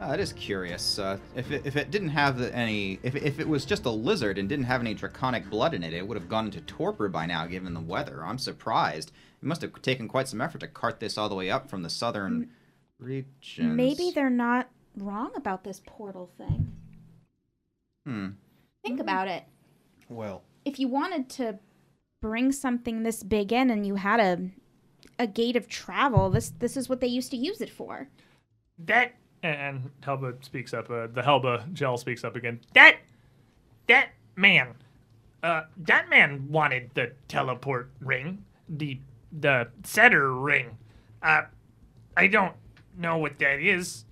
Uh, 0.01 0.09
that 0.09 0.19
is 0.19 0.33
curious. 0.33 0.99
Uh, 0.99 1.17
if 1.37 1.53
it, 1.53 1.65
if 1.65 1.77
it 1.77 1.93
didn't 1.93 2.09
have 2.09 2.41
any, 2.41 2.99
if, 3.05 3.15
if 3.15 3.39
it 3.39 3.49
was 3.49 3.65
just 3.65 3.85
a 3.85 3.91
lizard 3.91 4.37
and 4.37 4.49
didn't 4.49 4.65
have 4.65 4.81
any 4.81 4.95
draconic 4.95 5.49
blood 5.49 5.75
in 5.75 5.85
it, 5.85 5.93
it 5.95 6.07
would 6.07 6.17
have 6.17 6.29
gone 6.29 6.47
into 6.47 6.61
torpor 6.63 7.09
by 7.09 7.25
now, 7.25 7.47
given 7.47 7.73
the 7.73 7.81
weather. 7.81 8.25
I'm 8.25 8.39
surprised. 8.39 9.13
It 9.41 9.47
must 9.47 9.63
have 9.63 9.81
taken 9.81 10.09
quite 10.09 10.27
some 10.27 10.41
effort 10.41 10.59
to 10.59 10.67
cart 10.67 10.99
this 10.99 11.17
all 11.17 11.29
the 11.29 11.37
way 11.37 11.51
up 11.51 11.71
from 11.71 11.83
the 11.83 11.91
southern 11.91 12.51
regions. 12.99 13.77
Maybe 13.77 14.11
they're 14.13 14.29
not 14.29 14.69
wrong 14.97 15.31
about 15.37 15.65
this 15.65 15.81
portal 15.85 16.31
thing. 16.39 16.73
Hmm. 18.07 18.29
Think 18.85 19.01
about 19.01 19.29
it. 19.29 19.45
Well, 20.09 20.43
If 20.65 20.79
you 20.79 20.89
wanted 20.89 21.29
to 21.31 21.59
bring 22.21 22.53
something 22.53 23.03
this 23.03 23.23
big 23.23 23.53
in 23.53 23.71
and 23.71 23.87
you 23.87 23.97
had 23.97 24.21
a 24.21 24.51
a 25.19 25.27
gate 25.27 25.57
of 25.57 25.69
travel, 25.69 26.31
this 26.31 26.51
this 26.59 26.77
is 26.77 26.89
what 26.89 27.01
they 27.01 27.07
used 27.07 27.31
to 27.31 27.37
use 27.37 27.61
it 27.61 27.71
for. 27.71 28.09
That 28.79 29.15
and 29.43 29.91
Helba 30.03 30.43
speaks 30.45 30.73
up. 30.73 30.91
Uh, 30.91 31.07
the 31.09 31.23
Helba 31.23 31.73
gel 31.73 31.97
speaks 31.97 32.25
up 32.25 32.37
again. 32.37 32.61
That 32.75 32.99
that 33.89 34.11
man, 34.37 34.75
uh, 35.43 35.63
that 35.77 36.09
man 36.09 36.49
wanted 36.51 36.91
the 36.95 37.13
teleport 37.29 37.91
ring, 38.01 38.45
the 38.69 38.99
the 39.33 39.69
setter 39.85 40.33
ring. 40.33 40.79
Uh, 41.23 41.43
I 42.17 42.27
don't 42.27 42.55
know 42.97 43.17
what 43.19 43.39
that 43.39 43.61
is, 43.61 44.05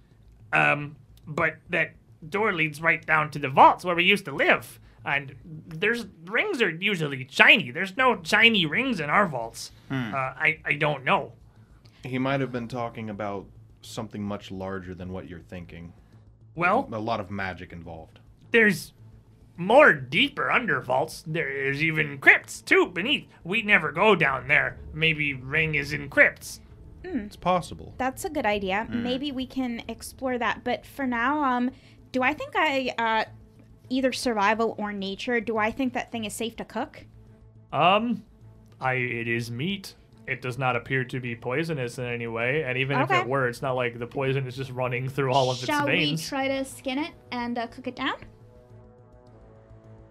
um, 0.52 0.96
but 1.26 1.56
that 1.70 1.94
door 2.28 2.52
leads 2.52 2.80
right 2.80 3.04
down 3.06 3.30
to 3.30 3.38
the 3.38 3.48
vaults 3.48 3.84
where 3.84 3.94
we 3.94 4.04
used 4.04 4.24
to 4.26 4.32
live. 4.34 4.78
And 5.04 5.34
there's 5.66 6.06
rings 6.26 6.60
are 6.60 6.68
usually 6.70 7.26
shiny. 7.30 7.70
There's 7.70 7.96
no 7.96 8.20
shiny 8.22 8.66
rings 8.66 9.00
in 9.00 9.08
our 9.08 9.26
vaults. 9.26 9.72
Uh, 9.90 9.94
I 10.14 10.58
I 10.64 10.74
don't 10.74 11.04
know. 11.04 11.32
he 12.04 12.18
might 12.18 12.40
have 12.40 12.52
been 12.52 12.68
talking 12.68 13.08
about 13.10 13.46
something 13.82 14.22
much 14.22 14.50
larger 14.50 14.94
than 14.94 15.10
what 15.12 15.26
you're 15.28 15.38
thinking. 15.48 15.92
Well, 16.54 16.86
A 16.92 16.98
lot 16.98 17.20
of 17.20 17.30
magic 17.30 17.72
involved. 17.72 18.18
there's 18.50 18.92
more 19.56 19.92
deeper 19.94 20.50
under 20.50 20.80
vaults. 20.80 21.22
There's 21.26 21.82
even 21.82 22.18
crypts 22.18 22.60
too 22.62 22.86
beneath. 22.86 23.26
We 23.44 23.62
never 23.62 23.92
go 23.92 24.14
down 24.14 24.48
there. 24.48 24.78
Maybe 24.94 25.32
ring 25.34 25.74
is 25.74 25.92
in 25.92 26.08
crypts. 26.08 26.60
It's 27.02 27.36
possible. 27.36 27.94
That's 27.98 28.24
a 28.24 28.30
good 28.30 28.46
idea. 28.46 28.86
Maybe 28.90 29.32
we 29.32 29.46
can 29.46 29.82
explore 29.88 30.38
that. 30.38 30.64
But 30.64 30.84
for 30.86 31.06
now, 31.06 31.42
um, 31.42 31.70
do 32.12 32.22
I 32.22 32.34
think 32.34 32.52
I 32.56 32.94
uh, 32.98 33.24
either 33.88 34.12
survival 34.12 34.74
or 34.78 34.92
nature? 34.92 35.40
Do 35.40 35.56
I 35.56 35.70
think 35.70 35.92
that 35.94 36.12
thing 36.12 36.24
is 36.24 36.32
safe 36.34 36.56
to 36.56 36.64
cook? 36.64 37.06
Um, 37.72 38.24
I 38.80 38.94
it 38.94 39.28
is 39.28 39.50
meat. 39.50 39.94
It 40.26 40.42
does 40.42 40.58
not 40.58 40.76
appear 40.76 41.02
to 41.04 41.18
be 41.18 41.34
poisonous 41.34 41.98
in 41.98 42.04
any 42.04 42.28
way, 42.28 42.62
and 42.62 42.78
even 42.78 43.00
if 43.00 43.10
it 43.10 43.26
were, 43.26 43.48
it's 43.48 43.62
not 43.62 43.72
like 43.72 43.98
the 43.98 44.06
poison 44.06 44.46
is 44.46 44.54
just 44.54 44.70
running 44.70 45.08
through 45.08 45.32
all 45.32 45.50
of 45.50 45.56
Shall 45.56 45.80
its 45.80 45.86
we 45.88 46.04
veins. 46.04 46.28
try 46.28 46.46
to 46.46 46.64
skin 46.64 46.98
it 46.98 47.10
and 47.32 47.58
uh, 47.58 47.66
cook 47.66 47.88
it 47.88 47.96
down? 47.96 48.14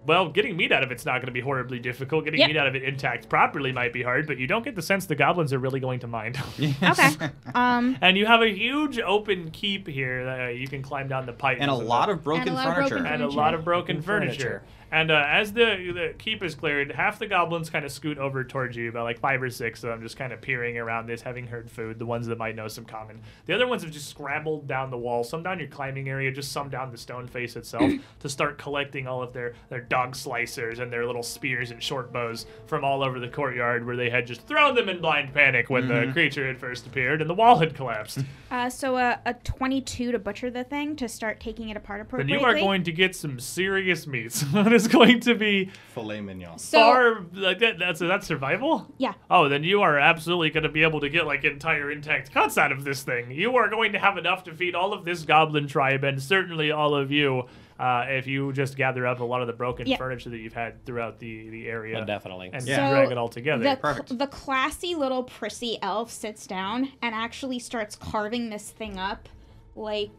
Well, 0.06 0.30
getting 0.30 0.56
meat 0.58 0.72
out 0.72 0.82
of 0.84 0.92
it's 0.92 1.06
not 1.06 1.16
going 1.16 1.28
to 1.28 1.32
be 1.32 1.42
horribly 1.42 1.78
difficult. 1.80 2.24
Getting 2.26 2.40
Yep. 2.40 2.48
meat 2.50 2.58
out 2.58 2.68
of 2.68 2.76
it 2.76 2.84
intact 2.84 3.30
properly 3.30 3.72
might 3.72 3.92
be 3.94 4.02
hard, 4.02 4.28
but 4.28 4.38
you 4.38 4.48
don't 4.48 4.64
get 4.64 4.76
the 4.76 4.82
sense 4.82 5.06
the 5.06 5.16
goblins 5.16 5.52
are 5.53 5.60
really 5.60 5.80
going 5.80 6.00
to 6.00 6.08
mind. 6.08 6.38
Okay. 6.82 7.30
um, 7.53 7.98
and 8.02 8.18
you 8.18 8.26
have 8.26 8.42
a 8.42 8.48
huge 8.50 9.00
open 9.00 9.52
keep 9.52 9.88
here 9.88 10.26
that 10.26 10.40
uh, 10.40 10.48
you 10.48 10.68
can 10.68 10.82
climb 10.82 11.08
down 11.08 11.26
the 11.26 11.34
pipe. 11.34 11.58
and 11.60 11.69
a 11.69 11.74
lot 11.76 12.10
of 12.10 12.24
broken 12.24 12.48
And 12.48 12.52
a 12.52 12.53
lot 12.53 12.68
of 12.68 12.90
furniture. 12.90 13.06
and 13.06 13.22
a 13.24 13.28
lot 13.30 13.53
of 13.53 13.64
broken 13.66 14.02
furniture. 14.02 14.64
And 14.92 15.11
uh, 15.11 15.24
as 15.27 15.53
the, 15.53 15.92
the 15.93 16.14
keep 16.18 16.43
is 16.43 16.56
cleared, 16.56 16.92
half 16.92 17.19
the 17.19 17.27
goblins 17.27 17.69
kind 17.69 17.85
of 17.85 17.92
scoot 17.92 18.18
over 18.18 18.43
towards 18.43 18.76
you, 18.76 18.90
about 18.90 19.03
like 19.03 19.19
five 19.19 19.42
or 19.42 19.50
six 19.50 19.84
of 19.84 19.90
them, 19.90 20.01
just 20.01 20.18
kind 20.18 20.34
of 20.34 20.42
peering 20.42 20.77
around 20.77 21.08
this, 21.08 21.22
having 21.22 21.48
heard 21.48 21.69
food. 21.69 22.00
The 22.00 22.06
ones 22.06 22.27
that 22.27 22.38
might 22.38 22.56
know 22.56 22.68
some 22.68 22.85
common. 22.85 23.22
The 23.45 23.53
other 23.53 23.68
ones 23.68 23.84
have 23.84 23.92
just 23.92 24.09
scrambled 24.09 24.68
down 24.68 24.90
the 24.90 24.98
wall, 24.98 25.24
some 25.24 25.43
down 25.43 25.59
your 25.59 25.68
climbing 25.68 26.09
area, 26.09 26.32
just 26.32 26.51
some 26.51 26.69
down 26.69 26.92
the 26.92 26.98
stone 26.98 27.27
face 27.27 27.56
itself, 27.56 27.92
to 28.19 28.30
start 28.30 28.58
collecting 28.58 29.08
all 29.08 29.22
of 29.22 29.34
their 29.34 29.53
their 29.69 29.82
dog 29.82 30.14
slicers 30.14 30.80
and 30.80 30.92
their 30.92 31.06
little 31.06 31.24
spears 31.24 31.72
and 31.72 31.82
short 31.84 32.11
bows 32.11 32.45
from 32.66 32.84
all 32.84 33.03
over 33.03 33.19
the 33.19 33.27
courtyard, 33.30 33.85
where 33.85 33.95
they 33.95 34.09
had 34.09 34.26
just 34.26 34.42
thrown 34.48 34.76
them 34.76 34.90
in 34.90 35.00
blind 35.01 35.34
panic 35.34 35.69
when 35.69 35.88
the 35.88 36.11
creature 36.14 36.48
had 36.48 36.58
first 36.58 36.88
appeared 36.88 37.22
and 37.22 37.30
the 37.30 37.34
wall 37.35 37.59
had 37.59 37.76
collapsed. 37.76 38.19
Uh, 38.51 38.68
so 38.68 38.98
a, 38.98 39.19
a 39.27 39.34
22 39.35 40.11
to 40.11 40.18
butcher 40.18 40.50
the 40.50 40.64
thing 40.64 40.95
to 40.95 41.08
start 41.08 41.40
taking 41.40 41.69
it 41.69 41.77
apart 41.77 42.01
appropriately. 42.01 42.34
then 42.34 42.42
you 42.42 42.43
are 42.48 42.56
going 42.59 42.84
to 42.84 42.92
get 42.92 43.16
some 43.16 43.40
serious 43.40 44.08
meats. 44.08 44.43
it 44.80 44.85
is 44.85 44.88
going 44.88 45.19
to 45.22 45.35
be 45.35 45.69
Filet 45.93 46.22
mignon. 46.22 46.58
So 46.58 46.80
far 46.80 47.25
like 47.33 47.59
that, 47.59 47.80
that's 47.80 47.99
that's 47.99 48.25
survival. 48.27 48.88
yeah, 48.98 49.14
Oh, 49.30 49.49
then 49.49 49.64
you 49.64 49.82
are 49.82 49.98
absolutely 49.99 50.49
going 50.49 50.64
to 50.64 50.69
be 50.69 50.83
able 50.83 50.99
to 51.01 51.09
get 51.09 51.25
like 51.27 51.43
entire 51.43 51.91
intact 51.91 52.32
cuts 52.32 52.58
out 52.58 52.72
of 52.72 52.83
this 52.83 53.03
thing. 53.03 53.32
You 53.32 53.56
are 53.58 53.69
going 53.69 53.93
to 53.93 53.99
have 53.99 54.17
enough 54.17 54.43
to 54.45 54.53
feed 54.53 54.75
all 54.75 54.93
of 54.93 55.06
this 55.06 55.24
goblin 55.24 55.67
tribe 55.67 56.03
and 56.03 56.22
certainly 56.22 56.72
all 56.72 56.95
of 56.95 57.11
you 57.11 57.43
uh, 57.80 58.06
if 58.09 58.27
you 58.27 58.51
just 58.51 58.75
gather 58.75 59.08
up 59.08 59.22
a 59.22 59.24
lot 59.24 59.40
of 59.41 59.48
the 59.48 59.53
broken 59.53 59.88
Yeah. 59.88 59.95
furniture 59.98 60.30
that 60.32 60.40
you've 60.40 60.53
had 60.53 60.85
throughout 60.85 61.17
the, 61.19 61.49
the 61.49 61.67
area 61.69 61.99
Uh, 62.01 62.03
definitely. 62.06 62.49
and 62.51 62.67
Yeah. 62.67 62.90
drag 62.90 63.09
it 63.11 63.17
all 63.17 63.30
together. 63.30 63.64
the 63.64 63.77
Perfect. 63.77 64.17
the 64.17 64.27
classy 64.27 64.95
little 64.95 65.24
prissy 65.24 65.77
elf 65.82 66.11
sits 66.11 66.45
down 66.45 66.91
and 67.01 67.16
actually 67.16 67.58
starts 67.59 67.95
carving 67.95 68.49
this 68.49 68.69
thing 68.69 68.98
up 68.99 69.30
like 69.77 70.09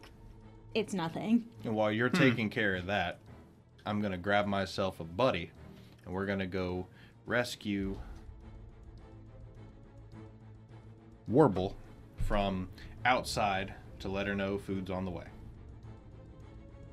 it's 0.73 0.93
nothing. 0.93 1.43
And 1.65 1.75
while 1.75 1.91
you're 1.91 2.09
taking 2.09 2.49
care 2.49 2.75
of 2.77 2.85
that, 2.87 3.19
I'm 3.85 4.01
gonna 4.01 4.17
grab 4.17 4.45
myself 4.45 4.99
a 4.99 5.03
buddy, 5.03 5.51
and 6.05 6.13
we're 6.13 6.25
gonna 6.25 6.47
go 6.47 6.87
rescue 7.25 7.97
Warbal 11.29 11.73
from 12.17 12.69
outside 13.05 13.73
to 13.99 14.09
let 14.09 14.27
her 14.27 14.35
know 14.35 14.57
food's 14.57 14.89
on 14.91 15.05
the 15.05 15.11
way. 15.11 15.25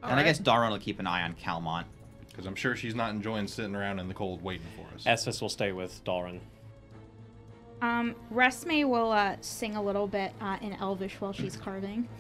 and 0.02 0.18
I 0.18 0.22
guess 0.22 0.38
Darwin 0.38 0.70
will 0.70 0.78
keep 0.78 1.00
an 1.00 1.06
eye 1.06 1.22
on 1.22 1.34
Calmont. 1.34 1.84
Because 2.28 2.46
I'm 2.46 2.54
sure 2.54 2.76
she's 2.76 2.94
not 2.94 3.10
enjoying 3.10 3.48
sitting 3.48 3.74
around 3.74 3.98
in 3.98 4.06
the 4.06 4.14
cold 4.14 4.42
waiting 4.42 4.66
for 4.76 4.94
us. 4.94 5.04
Estes 5.04 5.40
will 5.40 5.48
stay 5.48 5.72
with 5.72 6.04
Dalrin. 6.04 6.38
Um, 7.82 8.14
Resme 8.32 8.88
will 8.88 9.10
uh, 9.10 9.36
sing 9.40 9.74
a 9.74 9.82
little 9.82 10.06
bit 10.06 10.32
uh, 10.40 10.56
in 10.62 10.72
Elvish 10.74 11.20
while 11.20 11.32
she's 11.32 11.56
carving. 11.56 12.08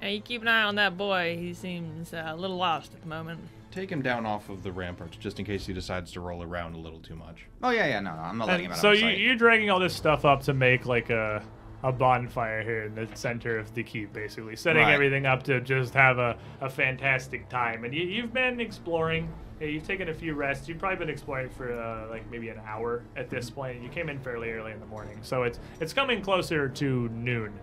Hey, 0.00 0.14
you 0.14 0.22
keep 0.22 0.40
an 0.40 0.48
eye 0.48 0.62
on 0.62 0.76
that 0.76 0.96
boy. 0.96 1.36
He 1.38 1.52
seems 1.52 2.14
uh, 2.14 2.24
a 2.28 2.34
little 2.34 2.56
lost 2.56 2.94
at 2.94 3.02
the 3.02 3.06
moment. 3.06 3.38
Take 3.70 3.90
him 3.90 4.02
down 4.02 4.26
off 4.26 4.48
of 4.48 4.62
the 4.62 4.72
ramparts 4.72 5.16
just 5.16 5.38
in 5.38 5.44
case 5.44 5.66
he 5.66 5.72
decides 5.72 6.10
to 6.12 6.20
roll 6.20 6.42
around 6.42 6.74
a 6.74 6.78
little 6.78 6.98
too 7.00 7.14
much. 7.14 7.46
Oh 7.62 7.70
yeah, 7.70 7.86
yeah, 7.86 8.00
no, 8.00 8.14
no, 8.16 8.22
I'm 8.22 8.36
not 8.38 8.48
letting 8.48 8.66
him 8.66 8.72
out 8.72 8.78
so 8.78 8.90
you, 8.92 9.06
you're 9.08 9.36
dragging 9.36 9.70
all 9.70 9.78
this 9.78 9.94
stuff 9.94 10.24
up 10.24 10.42
to 10.44 10.54
make 10.54 10.86
like 10.86 11.10
a 11.10 11.42
a 11.82 11.90
bonfire 11.90 12.62
here 12.62 12.82
in 12.84 12.94
the 12.94 13.08
center 13.14 13.56
of 13.58 13.72
the 13.74 13.82
keep, 13.82 14.12
basically 14.12 14.54
setting 14.54 14.82
Right. 14.82 14.92
everything 14.92 15.24
up 15.24 15.42
to 15.44 15.62
just 15.62 15.94
have 15.94 16.18
a, 16.18 16.36
a 16.60 16.68
fantastic 16.68 17.48
time. 17.48 17.84
And 17.84 17.94
you, 17.94 18.02
you've 18.02 18.34
been 18.34 18.60
exploring. 18.60 19.32
yeah, 19.60 19.68
You've 19.68 19.86
taken 19.86 20.10
a 20.10 20.14
few 20.14 20.34
rests. 20.34 20.68
You've 20.68 20.76
probably 20.78 20.98
been 20.98 21.08
exploring 21.08 21.48
for 21.48 21.72
uh, 21.72 22.10
like 22.10 22.30
maybe 22.30 22.50
an 22.50 22.60
hour 22.66 23.02
at 23.16 23.30
this 23.30 23.48
point. 23.48 23.82
You 23.82 23.88
came 23.88 24.10
in 24.10 24.18
fairly 24.18 24.50
early 24.50 24.72
in 24.72 24.80
the 24.80 24.84
morning, 24.84 25.20
so 25.22 25.44
it's 25.44 25.58
it's 25.80 25.94
coming 25.94 26.20
closer 26.20 26.68
to 26.68 27.08
noon 27.10 27.58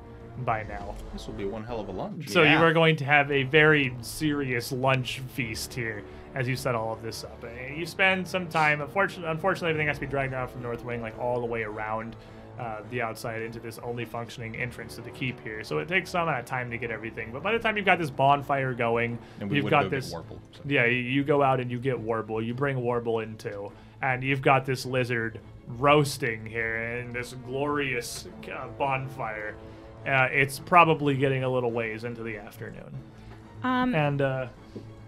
by 0.45 0.64
now. 0.64 0.95
This 1.14 1.27
will 1.27 1.33
be 1.33 1.45
one 1.45 1.64
hell 1.64 1.80
of 1.80 1.90
a 1.90 1.91
lunch. 1.91 2.30
So 2.30 2.43
you 2.43 2.57
are 2.57 2.74
going 2.74 2.95
to 2.98 3.06
have 3.06 3.32
a 3.32 3.43
very 3.43 3.93
serious 4.01 4.72
lunch 4.72 5.19
feast 5.33 5.74
here 5.74 6.03
as 6.35 6.48
you 6.48 6.56
set 6.56 6.75
all 6.75 6.93
of 6.93 7.01
this 7.01 7.24
up. 7.24 7.43
And 7.43 7.77
you 7.77 7.85
spend 7.85 8.27
some 8.27 8.48
time. 8.48 8.82
Unfortunately, 8.82 9.30
unfortunately, 9.32 9.69
everything 9.69 9.88
has 9.88 9.98
to 9.98 10.01
be 10.01 10.07
dragged 10.07 10.33
out 10.33 10.51
from 10.51 10.61
North 10.61 10.83
Wing, 10.85 11.01
like 11.01 11.17
all 11.17 11.40
the 11.40 11.45
way 11.45 11.64
around 11.64 12.16
uh, 12.59 12.82
the 12.90 13.01
outside 13.01 13.41
into 13.41 13.59
this 13.59 13.80
only 13.80 14.06
functioning 14.06 14.56
entrance 14.56 14.95
to 14.95 15.01
the 15.01 15.11
keep 15.11 15.40
here. 15.41 15.64
So 15.64 15.77
it 15.80 15.88
takes 15.88 16.09
some 16.11 16.24
amount 16.24 16.40
of 16.40 16.45
time 16.45 16.69
to 16.72 16.77
get 16.77 16.91
everything. 16.91 17.32
But 17.32 17.41
by 17.43 17.51
the 17.53 17.59
time 17.59 17.77
you've 17.77 17.85
got 17.85 17.99
this 17.99 18.09
bonfire 18.09 18.74
going, 18.74 19.17
you've 19.49 19.69
got 19.69 19.83
go 19.83 19.90
this. 19.90 20.14
Warbal, 20.14 20.40
so. 20.51 20.61
Yeah, 20.66 20.85
you- 20.85 20.98
you 20.98 21.24
go 21.24 21.41
out 21.43 21.59
and 21.59 21.69
you 21.72 21.80
get 21.80 21.98
Warbal. 22.03 22.45
You 22.45 22.53
bring 22.53 22.77
Warbal 22.77 23.24
in 23.24 23.38
too. 23.38 23.72
And 24.01 24.24
you've 24.24 24.41
got 24.43 24.66
this 24.66 24.85
lizard 24.85 25.40
roasting 25.67 26.45
here 26.45 26.77
in 26.99 27.11
this 27.11 27.33
glorious 27.45 28.27
uh, 28.53 28.67
bonfire. 28.77 29.56
Uh, 30.06 30.27
it's 30.32 30.59
probably 30.59 31.16
getting 31.16 31.43
a 31.43 31.50
little 31.50 31.72
ways 31.72 32.03
into 32.03 32.24
the 32.24 32.38
afternoon. 32.38 32.93
Um, 33.64 33.93
And 33.95 34.22
uh, 34.22 34.48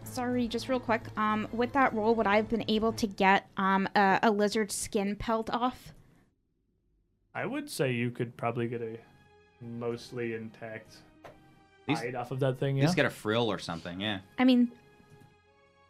sorry, 0.03 0.47
just 0.47 0.67
real 0.69 0.79
quick. 0.79 1.03
Um, 1.17 1.47
with 1.53 1.71
that 1.73 1.93
roll, 1.93 2.15
would 2.15 2.27
I 2.27 2.35
have 2.35 2.49
been 2.49 2.65
able 2.67 2.91
to 2.93 3.07
get 3.07 3.47
um 3.57 3.87
a, 3.95 4.19
a 4.23 4.31
lizard 4.31 4.71
skin 4.71 5.15
pelt 5.15 5.49
off? 5.51 5.93
I 7.33 7.45
would 7.45 7.69
say 7.69 7.91
you 7.93 8.09
could 8.11 8.35
probably 8.35 8.67
get 8.67 8.81
a 8.81 8.97
mostly 9.61 10.33
intact 10.33 10.97
These- 11.87 11.99
hide 11.99 12.15
off 12.15 12.31
of 12.31 12.39
that 12.41 12.59
thing. 12.59 12.75
Yeah. 12.77 12.83
Just 12.83 12.95
get 12.95 13.05
a 13.05 13.09
frill 13.09 13.49
or 13.49 13.59
something, 13.59 14.01
yeah. 14.01 14.19
I 14.37 14.43
mean, 14.43 14.71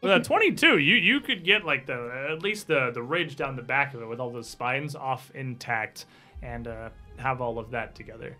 With 0.01 0.11
a 0.11 0.19
22, 0.19 0.77
you 0.79 0.95
you 0.97 1.19
could 1.21 1.43
get 1.43 1.65
like 1.65 1.85
the 1.87 2.27
at 2.31 2.43
least 2.43 2.67
the 2.67 2.91
the 2.93 3.01
ridge 3.01 3.35
down 3.37 3.55
the 3.55 3.63
back 3.63 3.93
of 3.95 4.01
it 4.01 4.05
with 4.05 4.19
all 4.19 4.29
those 4.31 4.49
spines 4.49 4.95
off 4.95 5.31
intact 5.33 6.05
and 6.41 6.67
uh, 6.67 6.89
have 7.17 7.41
all 7.41 7.57
of 7.57 7.71
that 7.71 7.95
together. 7.95 8.35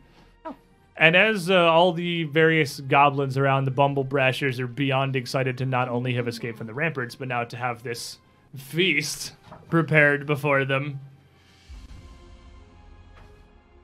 And 1.00 1.16
as 1.16 1.50
uh, 1.50 1.56
all 1.56 1.94
the 1.94 2.26
various 2.26 2.80
goblins 2.82 3.38
around 3.38 3.66
the 3.66 3.72
Bumblebrashers 3.72 4.60
are 4.60 4.68
beyond 4.68 5.16
excited 5.16 5.58
to 5.60 5.66
not 5.66 5.90
only 5.90 6.14
have 6.14 6.28
escaped 6.28 6.58
from 6.58 6.68
the 6.68 6.74
ramparts, 6.74 7.16
but 7.16 7.28
now 7.28 7.44
to 7.46 7.58
have 7.58 7.82
this 7.82 8.20
feast 8.56 9.34
prepared 9.70 10.28
before 10.28 10.66
them, 10.66 11.00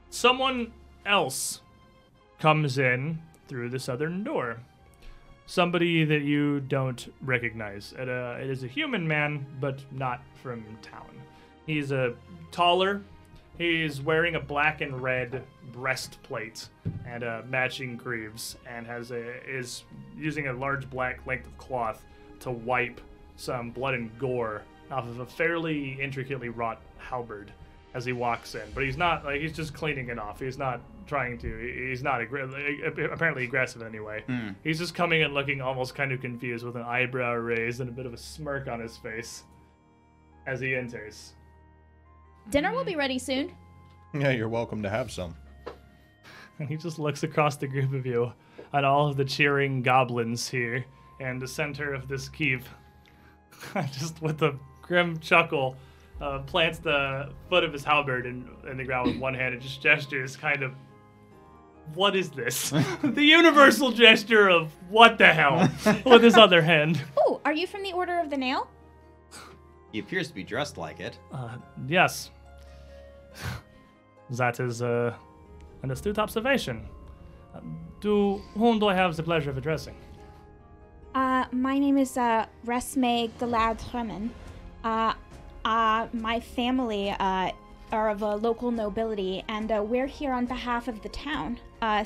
someone 0.10 0.74
else 1.06 1.62
comes 2.40 2.78
in 2.78 3.20
through 3.48 3.70
the 3.70 3.80
southern 3.80 4.24
door 4.24 4.58
somebody 5.46 6.04
that 6.06 6.22
you 6.22 6.60
don't 6.62 7.14
recognize. 7.22 7.94
It, 7.98 8.10
uh, 8.10 8.38
it 8.40 8.50
is 8.50 8.64
a 8.64 8.68
human 8.68 9.08
man, 9.08 9.46
but 9.60 9.80
not 9.92 10.22
from 10.42 10.64
town. 10.82 11.10
He's 11.66 11.92
a 11.92 12.16
taller. 12.52 13.02
He's 13.58 14.02
wearing 14.02 14.36
a 14.36 14.40
black 14.40 14.82
and 14.82 15.02
red 15.02 15.44
breastplate 15.72 16.68
and 17.08 17.24
uh, 17.24 17.42
matching 17.48 17.96
greaves, 17.96 18.58
and 18.68 18.86
has 18.86 19.12
a 19.12 19.22
is 19.50 19.84
using 20.18 20.48
a 20.48 20.54
large 20.54 20.90
black 20.90 21.26
length 21.26 21.48
of 21.48 21.58
cloth 21.58 22.04
to 22.42 22.52
wipe 22.52 23.00
some 23.38 23.72
blood 23.72 23.94
and 23.94 24.18
gore 24.20 24.62
off 24.92 25.08
of 25.08 25.20
a 25.20 25.26
fairly 25.26 26.00
intricately 26.02 26.50
wrought 26.50 26.82
halberd 26.98 27.52
as 27.94 28.04
he 28.06 28.12
walks 28.14 28.56
in. 28.56 28.62
But 28.74 28.84
he's 28.84 28.98
not 28.98 29.24
like 29.24 29.40
he's 29.40 29.54
just 29.54 29.74
cleaning 29.74 30.10
it 30.10 30.20
off. 30.20 30.40
He's 30.40 30.58
not 30.58 30.82
trying 31.08 31.38
to. 31.38 31.88
He's 31.90 32.04
not 32.04 32.20
aggr- 32.20 33.12
apparently 33.14 33.46
aggressive 33.46 33.84
anyway. 33.84 34.24
He's 34.64 34.80
just 34.80 34.94
coming 34.96 35.22
in 35.22 35.34
looking 35.34 35.62
almost 35.62 35.96
kind 35.96 36.12
of 36.12 36.20
confused 36.20 36.66
with 36.66 36.76
an 36.76 36.82
eyebrow 36.82 37.36
raised 37.36 37.80
and 37.80 37.90
a 37.90 37.94
bit 37.94 38.06
of 38.06 38.14
a 38.14 38.18
smirk 38.18 38.68
on 38.68 38.82
his 38.82 38.98
face 38.98 39.44
as 40.46 40.60
he 40.60 40.76
enters. 40.76 41.35
Dinner 42.50 42.74
will 42.74 42.84
be 42.84 42.96
ready 42.96 43.20
soon. 43.20 43.52
Yeah, 44.14 44.32
you're 44.32 44.50
welcome 44.50 44.84
to 44.84 44.90
have 44.90 45.12
some. 45.12 45.36
And 46.60 46.70
he 46.70 46.78
just 46.78 47.00
looks 47.00 47.24
across 47.24 47.58
the 47.58 47.68
group 47.68 47.94
of 47.94 48.06
you 48.06 48.32
at 48.74 48.84
all 48.84 49.10
of 49.10 49.18
the 49.18 49.26
cheering 49.26 49.82
goblins 49.82 50.48
here 50.48 50.86
and 51.20 51.42
the 51.42 51.48
center 51.48 51.94
of 51.94 52.08
this 52.08 52.30
keep. 52.30 52.64
just 53.92 54.22
with 54.22 54.42
a 54.42 54.58
grim 54.82 55.20
chuckle, 55.20 55.76
uh, 56.22 56.40
plants 56.40 56.80
the 56.80 57.32
foot 57.50 57.64
of 57.64 57.74
his 57.74 57.84
halberd 57.84 58.26
in, 58.26 58.48
in 58.70 58.78
the 58.78 58.84
ground 58.84 59.08
with 59.08 59.18
one 59.18 59.34
hand 59.34 59.54
and 59.54 59.62
just 59.62 59.82
gestures 59.82 60.36
kind 60.36 60.64
of. 60.64 60.74
What 61.94 62.16
is 62.16 62.32
this? 62.32 62.70
the 63.04 63.24
universal 63.24 63.92
gesture 63.92 64.50
of 64.50 64.72
what 64.90 65.18
the 65.18 65.28
hell 65.28 65.70
with 66.06 66.24
his 66.24 66.36
other 66.36 66.62
hand. 66.62 67.02
Oh, 67.16 67.42
are 67.46 67.54
you 67.54 67.68
from 67.68 67.84
the 67.84 67.94
Order 67.94 68.20
of 68.20 68.30
the 68.30 68.38
Nail? 68.38 68.68
He 69.96 70.00
appears 70.00 70.28
to 70.28 70.34
be 70.34 70.44
dressed 70.44 70.78
like 70.78 71.00
it. 71.00 71.18
Uh, 71.32 71.56
yes. 71.88 72.32
That 74.32 74.60
is 74.60 74.82
uh, 74.82 75.14
an 75.84 75.92
astute 75.92 76.20
observation. 76.20 76.78
Uh, 77.56 77.62
To 78.02 78.42
whom 78.58 78.80
do 78.80 78.88
I 78.88 78.94
have 78.94 79.16
the 79.16 79.24
pleasure 79.24 79.52
of 79.52 79.58
addressing? 79.58 79.96
Uh, 81.14 81.46
my 81.52 81.80
name 81.80 81.98
is 81.98 82.18
uh, 82.18 82.46
Resme 82.66 83.30
Galad 83.40 83.78
Tremen. 83.86 84.32
Uh, 84.84 85.14
uh, 85.64 86.08
my 86.12 86.42
family 86.42 87.12
uh, 87.12 87.52
are 87.94 88.10
of 88.10 88.22
a 88.22 88.36
local 88.36 88.72
nobility, 88.72 89.46
and 89.48 89.72
uh, 89.72 89.82
we're 89.92 90.12
here 90.20 90.34
on 90.34 90.46
behalf 90.46 90.90
of 90.90 91.02
the 91.04 91.10
town. 91.10 91.58
Uh, 91.82 92.04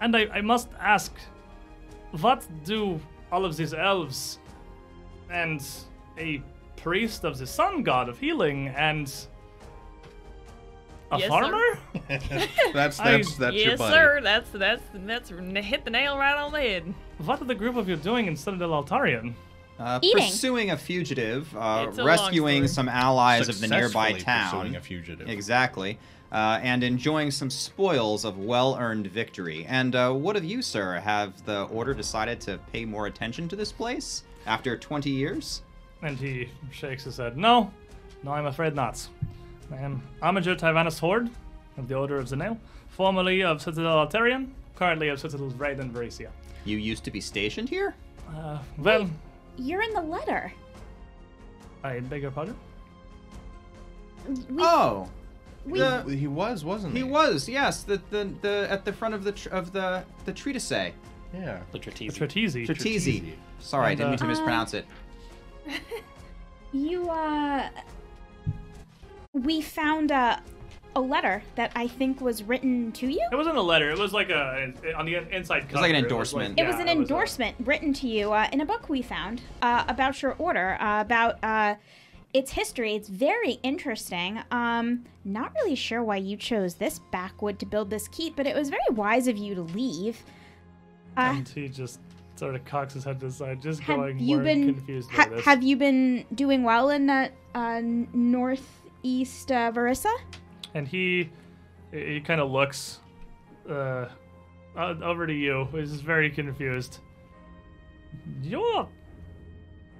And 0.00 0.14
I, 0.16 0.22
I 0.38 0.42
must 0.42 0.68
ask, 0.78 1.12
what 2.20 2.46
do 2.64 3.00
all 3.32 3.44
of 3.44 3.56
these 3.56 3.74
elves 3.74 4.38
and 5.28 5.60
a 6.16 6.40
priest 6.82 7.24
of 7.24 7.38
the 7.38 7.46
sun 7.46 7.82
god 7.82 8.08
of 8.08 8.18
healing 8.18 8.68
and 8.68 9.12
a 11.12 11.18
Yes, 11.18 11.22
sir. 11.22 11.28
farmer? 11.28 11.78
That's 12.72 13.00
I- 13.00 13.12
that's 13.12 13.34
that's 13.34 13.56
your 13.56 13.70
yes, 13.70 13.78
buddy. 13.78 13.92
sir. 13.94 14.20
That's 14.22 14.50
that's 14.50 14.82
that's 14.94 15.30
hit 15.30 15.84
the 15.84 15.90
nail 15.90 16.16
right 16.16 16.36
on 16.36 16.52
the 16.52 16.60
head. 16.60 16.94
What 17.18 17.40
are 17.42 17.44
the 17.44 17.54
group 17.54 17.76
of 17.76 17.88
you 17.88 17.96
doing 17.96 18.26
in 18.26 18.36
Citadel 18.36 18.70
Altaerein? 18.70 19.34
Uh, 19.78 19.98
pursuing 20.12 20.70
a 20.72 20.76
fugitive, 20.76 21.54
uh, 21.56 21.90
a 21.96 22.04
rescuing 22.04 22.68
some 22.68 22.88
allies 22.88 23.48
of 23.48 23.60
the 23.60 23.66
nearby 23.66 24.10
Successfully 24.12 24.20
town. 24.20 24.50
pursuing 24.50 24.76
a 24.76 24.80
fugitive. 24.80 25.28
Exactly. 25.28 25.98
Uh, 26.30 26.60
and 26.62 26.84
enjoying 26.84 27.30
some 27.32 27.50
spoils 27.50 28.24
of 28.24 28.38
well 28.38 28.76
earned 28.78 29.06
victory. 29.08 29.64
And 29.68 29.96
uh, 29.96 30.12
what 30.12 30.36
of 30.36 30.44
you, 30.44 30.62
sir? 30.62 30.94
Have 31.00 31.44
the 31.44 31.62
Order 31.64 31.92
decided 31.94 32.40
to 32.42 32.58
pay 32.72 32.84
more 32.84 33.06
attention 33.06 33.48
to 33.48 33.56
this 33.56 33.72
place 33.72 34.22
after 34.46 34.76
20 34.76 35.10
years? 35.10 35.62
And 36.02 36.16
he 36.18 36.48
shakes 36.72 37.04
his 37.04 37.16
head. 37.18 37.36
No, 37.36 37.70
no, 38.22 38.32
I'm 38.32 38.46
afraid 38.46 38.74
not. 38.74 39.06
I 39.72 39.76
am 39.76 40.02
Armiger 40.22 40.56
Tyvanus 40.56 40.98
Horde 40.98 41.30
of 41.76 41.88
the 41.88 41.94
Order 41.94 42.16
of 42.18 42.28
the 42.28 42.36
Nail, 42.36 42.58
formerly 42.88 43.42
of 43.42 43.60
Citadel 43.62 44.06
Altaerein, 44.06 44.48
currently 44.76 45.08
of 45.08 45.20
Citadel 45.20 45.48
Raid 45.50 45.78
and 45.78 45.92
Varisia. 45.94 46.28
You 46.64 46.78
used 46.78 47.04
to 47.04 47.10
be 47.10 47.20
stationed 47.20 47.68
here? 47.68 47.94
Uh, 48.34 48.58
well, 48.78 49.08
You're 49.58 49.82
in 49.82 49.92
the 49.92 50.02
letter. 50.02 50.52
I 51.84 52.00
beg 52.00 52.22
your 52.22 52.30
pardon? 52.30 52.56
We, 54.28 54.36
Oh, 54.62 55.08
we, 55.64 55.78
the- 55.78 56.02
He 56.16 56.26
was, 56.26 56.64
wasn't 56.64 56.92
he? 56.94 56.98
he 57.00 57.04
was. 57.04 57.48
Yes, 57.48 57.82
the 57.84 58.00
the, 58.10 58.30
the 58.42 58.66
at 58.70 58.84
the 58.84 58.92
front 58.92 59.14
of 59.14 59.24
the 59.24 59.32
tr- 59.32 59.48
of 59.50 59.72
the 59.72 60.04
the 60.24 60.32
treatise. 60.32 60.70
Yeah. 61.32 61.60
The 61.72 61.78
Tratezi. 61.78 62.10
Tratizi. 62.16 62.66
Tratisi. 62.66 63.32
Sorry, 63.60 63.86
I 63.86 63.94
didn't 63.94 64.10
mean 64.10 64.18
to 64.18 64.24
uh, 64.24 64.28
mispronounce 64.28 64.74
it. 64.74 64.84
you, 66.72 67.08
uh. 67.08 67.68
We 69.32 69.62
found 69.62 70.10
a, 70.10 70.42
a 70.96 71.00
letter 71.00 71.42
that 71.54 71.70
I 71.76 71.86
think 71.86 72.20
was 72.20 72.42
written 72.42 72.90
to 72.92 73.06
you. 73.06 73.26
It 73.30 73.36
wasn't 73.36 73.56
a 73.56 73.62
letter. 73.62 73.90
It 73.90 73.98
was 73.98 74.12
like 74.12 74.30
a 74.30 74.72
on 74.96 75.06
the 75.06 75.16
inside. 75.34 75.60
Cover. 75.60 75.70
It 75.70 75.72
was 75.72 75.82
like 75.82 75.90
an 75.90 75.96
endorsement. 75.96 76.58
It 76.58 76.66
was 76.66 76.76
yeah, 76.76 76.82
an 76.82 76.88
a- 76.88 76.92
endorsement 76.92 77.56
written 77.60 77.92
to 77.94 78.08
you 78.08 78.32
uh, 78.32 78.48
in 78.52 78.60
a 78.60 78.66
book 78.66 78.88
we 78.88 79.02
found 79.02 79.42
uh, 79.62 79.84
about 79.86 80.20
your 80.20 80.34
order, 80.38 80.76
uh, 80.80 81.00
about 81.00 81.38
uh, 81.44 81.76
its 82.34 82.50
history. 82.52 82.94
It's 82.94 83.08
very 83.08 83.52
interesting. 83.62 84.40
Um, 84.50 85.04
not 85.24 85.52
really 85.54 85.76
sure 85.76 86.02
why 86.02 86.16
you 86.16 86.36
chose 86.36 86.74
this 86.74 86.98
backwood 87.12 87.58
to 87.60 87.66
build 87.66 87.90
this 87.90 88.08
keep, 88.08 88.34
but 88.34 88.46
it 88.46 88.56
was 88.56 88.68
very 88.68 88.82
wise 88.90 89.28
of 89.28 89.36
you 89.36 89.54
to 89.54 89.62
leave. 89.62 90.22
Uh, 91.16 91.34
and 91.36 91.48
he 91.48 91.68
just 91.68 92.00
sort 92.40 92.54
of 92.54 92.64
cocks 92.64 92.94
his 92.94 93.04
head 93.04 93.20
to 93.20 93.26
the 93.26 93.32
side, 93.32 93.60
just 93.60 93.80
have 93.82 93.98
going 93.98 94.18
you 94.18 94.36
more 94.36 94.44
been 94.44 94.74
confused 94.74 95.10
ha- 95.10 95.28
have 95.44 95.62
you 95.62 95.76
been 95.76 96.24
doing 96.34 96.62
well 96.62 96.88
in 96.88 97.08
uh, 97.10 97.28
uh, 97.54 97.80
northeast 97.84 99.52
uh, 99.52 99.70
Varisia? 99.70 100.14
and 100.74 100.88
he 100.88 101.30
he 101.92 102.20
kind 102.20 102.40
of 102.40 102.50
looks 102.50 103.00
uh, 103.68 104.06
over 104.76 105.26
to 105.26 105.32
you. 105.34 105.68
He's 105.72 106.00
very 106.00 106.30
confused. 106.30 106.98
You're 108.42 108.88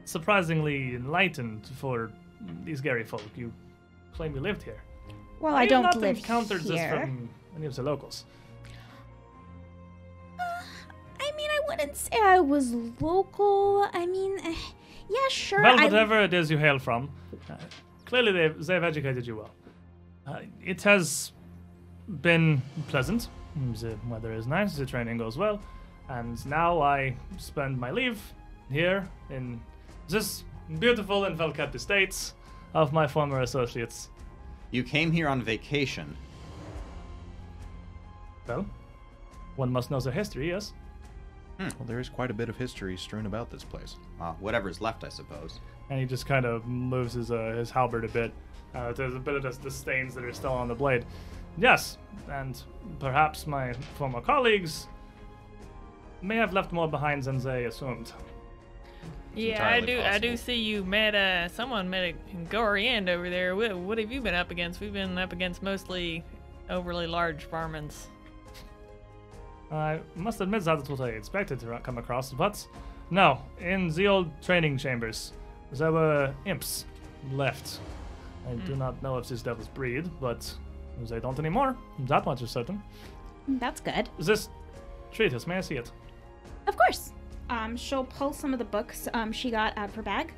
surprisingly 0.05 0.95
enlightened 0.95 1.67
for 1.77 2.11
these 2.65 2.81
Gary 2.81 3.05
folk. 3.05 3.23
You 3.37 3.53
claim 4.15 4.35
you 4.35 4.41
lived 4.41 4.63
here. 4.63 4.83
Well, 5.41 5.53
Why 5.55 5.63
I 5.63 5.67
don't 5.67 5.83
not 5.83 5.97
live 5.97 6.17
encountered 6.17 6.63
this 6.63 6.83
from 6.91 7.29
any 7.57 7.67
of 7.67 7.75
the 7.77 7.83
locals. 7.83 8.25
Mean, 11.41 11.51
I 11.51 11.61
wouldn't 11.69 11.97
say 11.97 12.17
I 12.23 12.41
was 12.41 12.73
local. 13.01 13.87
I 13.93 14.07
mean, 14.07 14.39
eh, 14.45 14.55
yeah, 15.09 15.29
sure. 15.29 15.63
Well, 15.63 15.79
I- 15.81 15.85
whatever 15.85 16.21
it 16.23 16.35
is 16.35 16.51
you 16.51 16.59
hail 16.59 16.79
from, 16.79 17.11
uh, 17.51 17.55
clearly 18.05 18.33
they've, 18.33 18.67
they've 18.67 18.83
educated 18.85 19.27
you 19.27 19.37
well. 19.37 19.51
Uh, 20.27 20.41
it 20.65 20.83
has 20.83 21.33
been 22.23 22.61
pleasant. 22.89 23.29
The 23.81 23.97
weather 24.09 24.33
is 24.33 24.47
nice, 24.47 24.77
the 24.77 24.87
training 24.87 25.19
goes 25.19 25.37
well, 25.37 25.61
and 26.09 26.45
now 26.47 26.81
I 26.81 27.17
spend 27.39 27.79
my 27.79 27.91
leave 27.91 28.21
here 28.71 29.09
in 29.31 29.61
this 30.09 30.45
beautiful 30.79 31.25
and 31.25 31.37
well 31.39 31.51
kept 31.53 31.75
estates 31.75 32.35
of 32.75 32.93
my 32.93 33.07
former 33.09 33.41
associates. 33.41 34.09
You 34.71 34.85
came 34.85 35.11
here 35.11 35.29
on 35.29 35.43
vacation. 35.43 36.17
Well, 38.47 38.67
one 39.57 39.73
must 39.73 39.91
know 39.91 39.99
their 40.01 40.13
history, 40.13 40.49
yes? 40.49 40.73
Well, 41.61 41.87
there 41.87 42.01
is 42.01 42.09
quite 42.09 42.31
a 42.31 42.35
bit 42.35 42.49
of 42.49 42.57
history 42.57 42.97
strewn 42.97 43.27
about 43.27 43.51
this 43.51 43.65
place. 43.65 43.97
Uh, 44.21 44.33
whatever's 44.35 44.81
left, 44.81 45.05
I 45.05 45.11
suppose. 45.11 45.61
And 45.91 46.01
he 46.01 46.07
just 46.07 46.27
kind 46.27 46.47
of 46.47 46.67
moves 46.67 47.13
his 47.15 47.31
uh, 47.31 47.55
his 47.57 47.71
halberd 47.71 48.05
a 48.05 48.09
bit. 48.09 48.33
Uh, 48.75 48.93
there's 48.93 49.15
a 49.15 49.19
bit 49.19 49.35
of 49.35 49.43
just 49.43 49.63
the 49.63 49.71
stains 49.71 50.15
that 50.15 50.25
are 50.25 50.33
still 50.33 50.53
on 50.53 50.69
the 50.69 50.75
blade. 50.75 51.05
Yes, 51.59 51.99
and 52.31 52.61
perhaps 52.99 53.47
my 53.47 53.73
former 53.99 54.21
colleagues 54.21 54.87
may 56.23 56.37
have 56.37 56.53
left 56.53 56.73
more 56.73 56.89
behind 56.89 57.25
than 57.25 57.39
they 57.39 57.65
assumed. 57.65 58.13
Yeah, 59.35 59.67
I 59.67 59.77
entirely 59.77 59.87
do. 59.87 60.01
I 60.03 60.19
do 60.19 60.37
see 60.37 60.57
you 60.57 60.85
met 60.85 61.15
uh 61.15 61.49
someone 61.49 61.91
met 61.91 62.15
a 62.15 62.15
gory 62.49 62.89
end 62.89 63.09
over 63.09 63.29
there. 63.29 63.55
What, 63.55 63.77
what 63.77 63.99
have 63.99 64.11
you 64.11 64.21
been 64.21 64.35
up 64.35 64.51
against? 64.51 64.81
We've 64.81 64.93
been 64.93 65.19
up 65.19 65.33
against 65.33 65.63
mostly 65.63 66.25
overly 66.69 67.07
large 67.07 67.45
varmints. 67.47 68.09
I 69.71 70.01
must 70.17 70.41
admit 70.41 70.65
that's 70.65 70.89
what 70.89 71.01
I 71.01 71.09
expected 71.11 71.61
to 71.61 71.79
come 71.83 71.99
across, 71.99 72.33
but 72.33 72.67
no, 73.11 73.41
in 73.61 73.89
the 73.89 74.09
old 74.09 74.31
training 74.43 74.79
chambers, 74.79 75.33
there 75.73 75.93
were 75.93 76.35
imps 76.45 76.85
left. 77.33 77.79
I 78.49 78.55
do 78.67 78.75
not 78.75 79.01
know 79.03 79.19
if 79.19 79.29
these 79.29 79.43
devils 79.43 79.69
breed, 79.69 80.11
but 80.21 80.53
they 81.03 81.21
don't 81.21 81.39
anymore. 81.39 81.77
That 82.01 82.25
much 82.27 82.43
is 82.43 82.51
certain. 82.51 82.83
That's 83.47 83.81
good. 83.81 84.09
This 84.19 84.49
treatise, 85.13 85.47
may 85.47 85.57
I 85.57 85.61
see 85.61 85.77
it? 85.77 85.91
Of 86.67 86.77
course. 86.77 87.13
Um, 87.49 87.77
she'll 87.77 88.05
pull 88.05 88.33
some 88.33 88.53
of 88.53 88.59
the 88.59 88.65
books 88.65 89.09
um, 89.15 89.33
she 89.33 89.51
got 89.51 89.77
out 89.77 89.89
of 89.89 89.95
her 89.95 90.03
bag. 90.03 90.33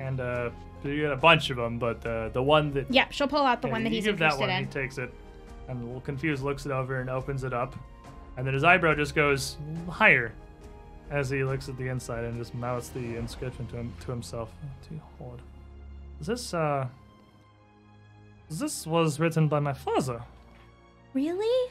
And 0.00 0.20
uh, 0.20 0.50
you 0.84 1.00
get 1.02 1.12
a 1.12 1.16
bunch 1.16 1.50
of 1.50 1.56
them, 1.56 1.78
but 1.78 2.04
uh, 2.06 2.28
the 2.30 2.42
one 2.42 2.72
that 2.74 2.90
Yeah, 2.90 3.06
she'll 3.10 3.28
pull 3.28 3.44
out 3.44 3.62
the 3.62 3.68
yeah, 3.68 3.72
one 3.72 3.84
that 3.84 3.92
he's 3.92 4.04
give 4.04 4.18
that 4.18 4.32
interested 4.34 4.40
one, 4.40 4.50
in. 4.50 4.64
he 4.66 4.70
takes 4.70 4.98
it, 4.98 5.12
and 5.68 5.82
a 5.82 5.84
little 5.84 6.00
confused 6.00 6.42
looks 6.42 6.66
it 6.66 6.72
over 6.72 7.00
and 7.00 7.10
opens 7.10 7.44
it 7.44 7.52
up, 7.52 7.74
and 8.36 8.46
then 8.46 8.54
his 8.54 8.64
eyebrow 8.64 8.94
just 8.94 9.14
goes 9.14 9.56
higher 9.88 10.32
as 11.10 11.30
he 11.30 11.42
looks 11.44 11.68
at 11.68 11.76
the 11.78 11.88
inside 11.88 12.24
and 12.24 12.36
just 12.36 12.54
mouths 12.54 12.90
the 12.90 13.16
inscription 13.16 13.66
to 13.68 13.76
him 13.76 13.92
to 14.00 14.10
himself. 14.10 14.52
To 14.88 15.00
hold. 15.18 15.40
This 16.20 16.52
uh, 16.52 16.86
this 18.50 18.86
was 18.86 19.20
written 19.20 19.48
by 19.48 19.60
my 19.60 19.72
father. 19.72 20.22
Really? 21.14 21.70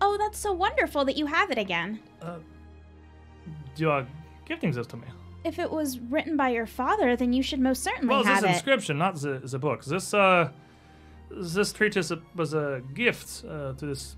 Oh, 0.00 0.16
that's 0.18 0.38
so 0.38 0.52
wonderful 0.52 1.04
that 1.04 1.16
you 1.16 1.26
have 1.26 1.50
it 1.50 1.58
again. 1.58 2.00
Uh, 2.22 2.36
Do 3.74 3.82
you 3.82 3.90
are 3.90 4.06
gifting 4.46 4.70
this 4.72 4.86
to 4.88 4.96
me. 4.96 5.04
If 5.44 5.58
it 5.58 5.70
was 5.70 5.98
written 5.98 6.36
by 6.36 6.50
your 6.50 6.66
father, 6.66 7.16
then 7.16 7.32
you 7.32 7.42
should 7.42 7.60
most 7.60 7.82
certainly 7.82 8.14
Well, 8.14 8.24
have 8.24 8.42
this 8.42 8.52
inscription, 8.52 8.98
not 8.98 9.16
the, 9.16 9.40
the 9.44 9.58
book. 9.58 9.84
This 9.84 10.12
uh, 10.14 10.50
this 11.30 11.72
treatise 11.72 12.12
was 12.34 12.54
a 12.54 12.82
gift 12.94 13.44
uh, 13.44 13.72
to 13.74 13.86
this 13.86 14.16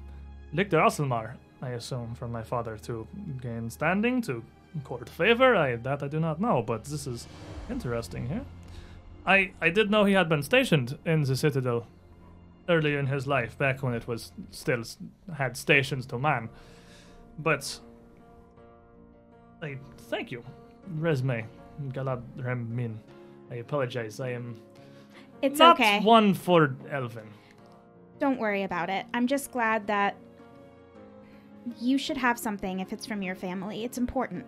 Lictor 0.52 0.78
Aselmar, 0.78 1.34
I 1.62 1.70
assume, 1.70 2.14
from 2.14 2.32
my 2.32 2.42
father 2.42 2.76
to 2.78 3.06
gain 3.40 3.70
standing, 3.70 4.22
to 4.22 4.42
court 4.84 5.08
favor. 5.08 5.56
I 5.56 5.76
that 5.76 6.02
I 6.02 6.08
do 6.08 6.20
not 6.20 6.40
know, 6.40 6.62
but 6.62 6.84
this 6.84 7.06
is 7.06 7.26
interesting 7.68 8.26
here. 8.26 8.44
I 9.26 9.52
I 9.60 9.70
did 9.70 9.90
know 9.90 10.04
he 10.04 10.14
had 10.14 10.28
been 10.28 10.42
stationed 10.42 10.98
in 11.04 11.22
the 11.22 11.36
citadel 11.36 11.86
earlier 12.68 12.98
in 12.98 13.06
his 13.06 13.26
life, 13.26 13.58
back 13.58 13.82
when 13.82 13.94
it 13.94 14.06
was 14.06 14.32
still 14.50 14.82
had 15.36 15.56
stations 15.56 16.06
to 16.06 16.18
man. 16.18 16.48
But 17.38 17.80
I 19.62 19.78
thank 20.08 20.30
you, 20.30 20.42
Resme 20.98 21.46
Galad 21.88 22.22
Remin. 22.38 22.96
I 23.50 23.56
apologize. 23.56 24.20
I 24.20 24.30
am 24.30 24.60
it's 25.42 25.58
not 25.58 25.76
okay. 25.76 26.00
one 26.00 26.34
for 26.34 26.76
Elvin. 26.90 27.28
Don't 28.18 28.38
worry 28.38 28.64
about 28.64 28.90
it. 28.90 29.06
I'm 29.14 29.26
just 29.26 29.50
glad 29.50 29.86
that 29.86 30.16
you 31.80 31.98
should 31.98 32.16
have 32.16 32.38
something 32.38 32.80
if 32.80 32.92
it's 32.92 33.06
from 33.06 33.22
your 33.22 33.34
family. 33.34 33.84
It's 33.84 33.98
important. 33.98 34.46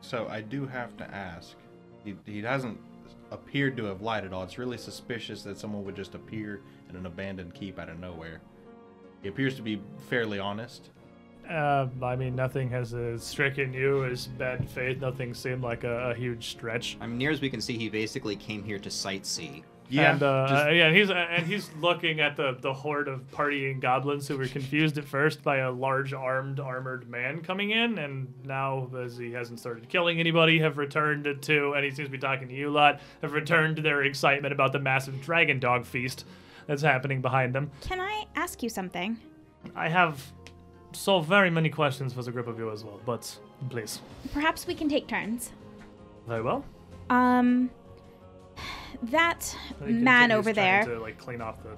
So 0.00 0.26
I 0.28 0.40
do 0.40 0.66
have 0.66 0.96
to 0.98 1.14
ask. 1.14 1.56
He, 2.04 2.16
he 2.24 2.42
hasn't 2.42 2.78
appeared 3.30 3.76
to 3.76 3.84
have 3.84 4.02
lied 4.02 4.24
at 4.24 4.32
all. 4.32 4.44
It's 4.44 4.58
really 4.58 4.78
suspicious 4.78 5.42
that 5.42 5.58
someone 5.58 5.84
would 5.84 5.96
just 5.96 6.14
appear 6.14 6.60
in 6.88 6.96
an 6.96 7.06
abandoned 7.06 7.54
keep 7.54 7.78
out 7.78 7.88
of 7.88 7.98
nowhere. 7.98 8.40
He 9.22 9.28
appears 9.28 9.56
to 9.56 9.62
be 9.62 9.82
fairly 10.08 10.38
honest. 10.38 10.90
Uh, 11.48 11.86
I 12.02 12.16
mean, 12.16 12.34
nothing 12.34 12.70
has 12.70 12.92
uh, 12.94 13.18
stricken 13.18 13.72
you 13.72 14.04
as 14.04 14.26
bad 14.26 14.68
faith. 14.68 15.00
Nothing 15.00 15.32
seemed 15.32 15.62
like 15.62 15.84
a, 15.84 16.10
a 16.10 16.14
huge 16.14 16.48
stretch. 16.48 16.96
I 17.00 17.06
mean, 17.06 17.18
near 17.18 17.30
as 17.30 17.40
we 17.40 17.50
can 17.50 17.60
see, 17.60 17.78
he 17.78 17.88
basically 17.88 18.36
came 18.36 18.64
here 18.64 18.78
to 18.78 18.88
sightsee. 18.88 19.62
Yeah, 19.88 20.12
and 20.12 20.22
uh, 20.22 20.46
just- 20.48 20.74
yeah, 20.74 20.86
and 20.86 20.96
he's 20.96 21.10
and 21.10 21.46
he's 21.46 21.70
looking 21.80 22.20
at 22.20 22.36
the 22.36 22.56
the 22.60 22.72
horde 22.72 23.08
of 23.08 23.30
partying 23.30 23.80
goblins 23.80 24.26
who 24.26 24.36
were 24.36 24.46
confused 24.48 24.98
at 24.98 25.04
first 25.04 25.42
by 25.42 25.58
a 25.58 25.70
large 25.70 26.12
armed 26.12 26.58
armored 26.60 27.08
man 27.08 27.40
coming 27.42 27.70
in, 27.70 27.98
and 27.98 28.32
now 28.44 28.90
as 28.98 29.16
he 29.16 29.32
hasn't 29.32 29.60
started 29.60 29.88
killing 29.88 30.18
anybody, 30.18 30.58
have 30.58 30.76
returned 30.78 31.24
to, 31.42 31.72
and 31.74 31.84
he 31.84 31.90
seems 31.90 32.08
to 32.08 32.12
be 32.12 32.18
talking 32.18 32.48
to 32.48 32.54
you 32.54 32.68
a 32.68 32.70
lot, 32.70 33.00
have 33.22 33.32
returned 33.32 33.76
to 33.76 33.82
their 33.82 34.02
excitement 34.02 34.52
about 34.52 34.72
the 34.72 34.78
massive 34.80 35.20
dragon 35.22 35.58
dog 35.60 35.84
feast 35.86 36.24
that's 36.66 36.82
happening 36.82 37.20
behind 37.20 37.54
them. 37.54 37.70
Can 37.82 38.00
I 38.00 38.24
ask 38.34 38.62
you 38.62 38.68
something? 38.68 39.18
I 39.76 39.88
have 39.88 40.32
so 40.92 41.20
very 41.20 41.50
many 41.50 41.68
questions 41.68 42.12
for 42.12 42.22
the 42.22 42.32
group 42.32 42.46
of 42.48 42.58
you 42.58 42.70
as 42.72 42.82
well, 42.82 43.00
but 43.06 43.38
please. 43.70 44.00
Perhaps 44.32 44.66
we 44.66 44.74
can 44.74 44.88
take 44.88 45.06
turns. 45.06 45.52
Very 46.26 46.42
well. 46.42 46.64
Um, 47.10 47.70
that 49.04 49.56
he 49.84 49.92
man 49.92 50.30
continues 50.30 50.38
over 50.38 50.54
trying 50.54 50.84
there, 50.86 50.94
To 50.94 51.00
like 51.00 51.18
clean 51.18 51.40
off 51.40 51.62
the 51.62 51.70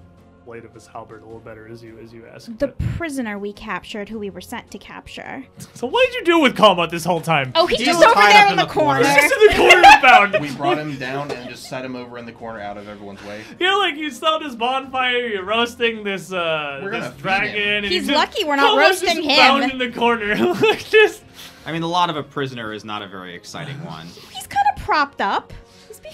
blade 0.44 0.64
of 0.64 0.72
his 0.72 0.86
halberd 0.86 1.20
a 1.22 1.26
little 1.26 1.40
better 1.40 1.68
as 1.68 1.82
you 1.82 1.98
as 2.02 2.10
you 2.10 2.24
ask. 2.26 2.46
the 2.58 2.68
but- 2.68 2.78
prisoner 2.96 3.38
we 3.38 3.52
captured, 3.52 4.08
who 4.08 4.18
we 4.18 4.30
were 4.30 4.40
sent 4.40 4.70
to 4.70 4.78
capture. 4.78 5.44
So 5.74 5.86
what 5.86 6.06
did 6.06 6.14
you 6.20 6.24
do 6.24 6.38
with 6.40 6.56
Calmont 6.56 6.90
this 6.90 7.04
whole 7.04 7.20
time? 7.20 7.52
Oh, 7.54 7.66
he's, 7.66 7.78
He's 7.78 7.86
just 7.88 8.02
over 8.02 8.14
tied 8.14 8.32
there 8.32 8.46
in 8.46 8.52
in 8.52 8.56
the 8.58 8.64
the 8.64 8.72
corner. 8.72 9.02
corner. 9.04 9.20
He's 9.20 9.30
just 9.30 9.34
in 9.34 9.46
the 9.48 9.54
corner 9.70 9.82
bound. 10.02 10.36
We 10.40 10.50
brought 10.56 10.78
him 10.78 10.96
down 10.98 11.30
and 11.30 11.48
just 11.50 11.68
set 11.68 11.84
him 11.84 11.94
over 11.94 12.18
in 12.18 12.24
the 12.26 12.32
corner 12.32 12.60
out 12.60 12.76
of 12.78 12.88
everyone's 12.88 13.22
way. 13.24 13.42
You're 13.60 13.78
like 13.78 13.96
you 13.96 14.10
saw 14.10 14.38
this 14.38 14.54
bonfire. 14.56 15.18
You're 15.26 15.44
roasting 15.44 16.02
this 16.02 16.32
uh 16.32 16.80
We're 16.82 16.90
this 16.92 17.04
gonna 17.04 17.16
dragon. 17.18 17.54
him. 17.54 17.84
And 17.84 17.86
He's 17.86 18.06
just- 18.06 18.16
lucky 18.16 18.44
we're 18.44 18.56
not 18.56 18.70
Calmont's 18.74 19.02
roasting 19.02 19.22
just 19.24 19.36
bound 19.38 19.64
him. 19.64 19.70
in 19.72 19.78
the 19.78 19.90
corner. 19.96 20.34
like 20.54 20.88
just 20.88 21.22
I 21.66 21.72
mean, 21.72 21.82
the 21.82 21.88
lot 21.88 22.08
of 22.08 22.16
a 22.16 22.22
prisoner 22.22 22.72
is 22.72 22.84
not 22.84 23.02
a 23.02 23.06
very 23.08 23.34
exciting 23.34 23.84
one. 23.84 24.06
He's 24.32 24.46
kind 24.46 24.66
of 24.74 24.82
propped 24.82 25.20
up. 25.20 25.52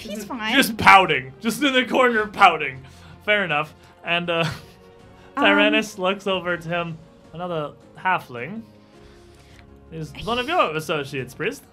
He's, 0.04 0.12
he's 0.18 0.24
fine. 0.24 0.54
just 0.54 0.76
pouting, 0.76 1.32
just 1.40 1.62
in 1.62 1.72
the 1.72 1.84
corner 1.84 2.26
pouting. 2.26 2.82
Fair 3.24 3.44
enough. 3.44 3.74
And 4.04 4.28
uh, 4.30 4.44
Um, 5.36 5.42
Tyrannus 5.44 5.98
looks 5.98 6.26
over 6.26 6.56
to 6.56 6.68
him. 6.68 6.98
Another 7.32 7.72
halfling. 7.98 8.62
Is 9.90 10.12
one 10.24 10.38
of 10.38 10.46
your 10.48 10.76
associates, 10.76 11.34
priest? 11.34 11.64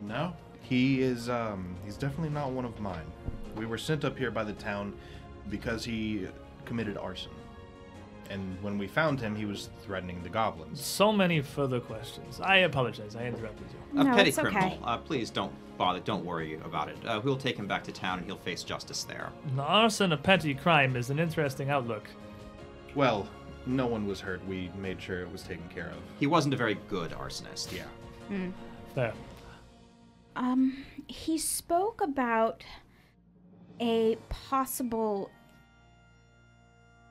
No, 0.00 0.32
he 0.62 1.02
is. 1.02 1.28
Um, 1.28 1.74
he's 1.84 1.96
definitely 1.96 2.30
not 2.30 2.50
one 2.50 2.64
of 2.64 2.78
mine. 2.80 3.04
We 3.56 3.66
were 3.66 3.78
sent 3.78 4.04
up 4.04 4.16
here 4.16 4.30
by 4.30 4.44
the 4.44 4.52
town 4.52 4.94
because 5.50 5.84
he 5.84 6.28
committed 6.64 6.96
arson, 6.96 7.32
and 8.30 8.62
when 8.62 8.78
we 8.78 8.86
found 8.86 9.20
him, 9.20 9.34
he 9.34 9.44
was 9.44 9.70
threatening 9.84 10.22
the 10.22 10.28
goblins. 10.28 10.84
So 10.84 11.12
many 11.12 11.40
further 11.40 11.80
questions. 11.80 12.40
I 12.40 12.58
apologize. 12.58 13.16
I 13.16 13.24
interrupted 13.26 13.66
you. 13.72 14.00
A 14.00 14.04
No, 14.04 14.14
petty 14.14 14.28
it's 14.30 14.38
okay. 14.38 14.50
criminal. 14.50 14.78
Uh, 14.84 14.98
please 14.98 15.30
don't 15.30 15.52
bother. 15.78 16.00
Don't 16.00 16.24
worry 16.24 16.54
about 16.64 16.88
it. 16.88 16.96
Uh, 17.06 17.20
we'll 17.24 17.36
take 17.36 17.56
him 17.56 17.66
back 17.66 17.84
to 17.84 17.92
town 17.92 18.18
and 18.18 18.26
he'll 18.26 18.36
face 18.36 18.62
justice 18.62 19.04
there. 19.04 19.30
The 19.56 19.62
arson, 19.62 20.12
a 20.12 20.16
petty 20.16 20.54
crime, 20.54 20.96
is 20.96 21.10
an 21.10 21.18
interesting 21.18 21.70
outlook. 21.70 22.08
Well, 22.94 23.28
no 23.66 23.86
one 23.86 24.06
was 24.06 24.20
hurt. 24.20 24.44
We 24.46 24.70
made 24.78 25.00
sure 25.00 25.20
it 25.22 25.30
was 25.32 25.42
taken 25.42 25.68
care 25.68 25.88
of. 25.88 25.96
He 26.18 26.26
wasn't 26.26 26.54
a 26.54 26.56
very 26.56 26.76
good 26.88 27.12
arsonist. 27.12 27.72
Yeah. 27.76 27.84
There. 28.94 29.12
Um, 30.36 30.84
he 31.06 31.38
spoke 31.38 32.00
about 32.00 32.62
a 33.80 34.16
possible 34.28 35.30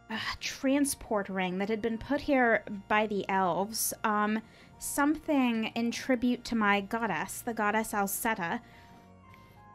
uh, 0.10 0.18
transport 0.40 1.30
ring 1.30 1.58
that 1.58 1.69
had 1.69 1.82
been 1.82 1.98
put 1.98 2.22
here 2.22 2.64
by 2.88 3.08
the 3.08 3.27
elves. 3.30 3.94
Um, 4.03 4.42
something 4.80 5.66
in 5.76 5.92
tribute 5.92 6.44
to 6.45 6.56
my 6.56 6.82
goddess, 6.82 7.42
the 7.42 7.53
goddess 7.53 7.94
Alseta. 7.94 8.61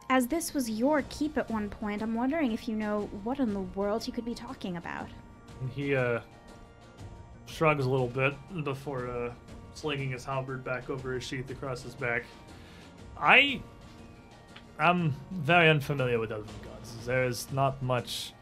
As 0.09 0.27
this 0.27 0.53
was 0.53 0.69
your 0.69 1.03
keep 1.09 1.37
at 1.37 1.49
one 1.49 1.69
point, 1.69 2.01
I'm 2.01 2.13
wondering 2.13 2.51
if 2.51 2.67
you 2.67 2.75
know 2.75 3.09
what 3.23 3.39
in 3.39 3.53
the 3.53 3.61
world 3.61 4.03
he 4.03 4.11
could 4.11 4.25
be 4.25 4.35
talking 4.35 4.77
about. 4.77 5.07
He 5.73 5.95
uh, 5.95 6.19
shrugs 7.45 7.85
a 7.85 7.89
little 7.89 8.07
bit 8.07 8.33
before 8.63 9.09
uh, 9.09 9.31
slinging 9.73 10.11
his 10.11 10.25
halberd 10.25 10.63
back 10.63 10.89
over 10.89 11.13
his 11.13 11.23
sheath 11.23 11.49
across 11.49 11.81
his 11.81 11.95
back. 11.95 12.23
I 13.17 13.61
am 14.79 15.15
very 15.31 15.69
unfamiliar 15.69 16.19
with 16.19 16.31
elven 16.31 16.53
gods. 16.63 17.05
There 17.05 17.23
is 17.23 17.51
not 17.51 17.81
much 17.81 18.33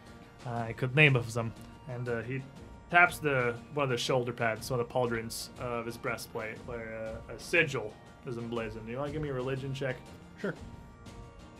I 0.45 0.73
could 0.73 0.95
name 0.95 1.15
of 1.15 1.33
them. 1.33 1.53
And 1.93 2.07
uh, 2.09 2.21
he 2.21 2.41
taps 2.89 3.17
the 3.19 3.55
one 3.73 3.85
of 3.85 3.89
the 3.89 3.97
shoulder 3.97 4.31
pads, 4.31 4.69
one 4.71 4.79
of 4.79 4.87
the 4.87 4.93
pauldrons 4.93 5.49
of 5.59 5.85
his 5.85 5.97
breastplate, 5.97 6.57
where 6.65 7.13
uh, 7.29 7.33
a 7.33 7.39
sigil 7.39 7.93
is 8.25 8.37
emblazoned. 8.37 8.87
You 8.87 8.97
want 8.97 9.07
to 9.09 9.13
give 9.13 9.21
me 9.21 9.29
a 9.29 9.33
religion 9.33 9.73
check? 9.73 9.95
Sure. 10.39 10.55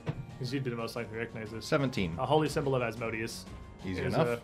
Because 0.06 0.53
you'd 0.53 0.64
be 0.64 0.69
the 0.69 0.76
most 0.76 0.95
likely 0.95 1.14
to 1.14 1.19
recognize 1.19 1.51
this. 1.51 1.66
Seventeen. 1.66 2.16
A 2.19 2.26
holy 2.26 2.50
symbol 2.50 2.76
of 2.76 2.82
Asmodeus. 2.82 3.45
Easy 3.85 4.01
is 4.01 4.14
enough. 4.14 4.27
a- 4.27 4.42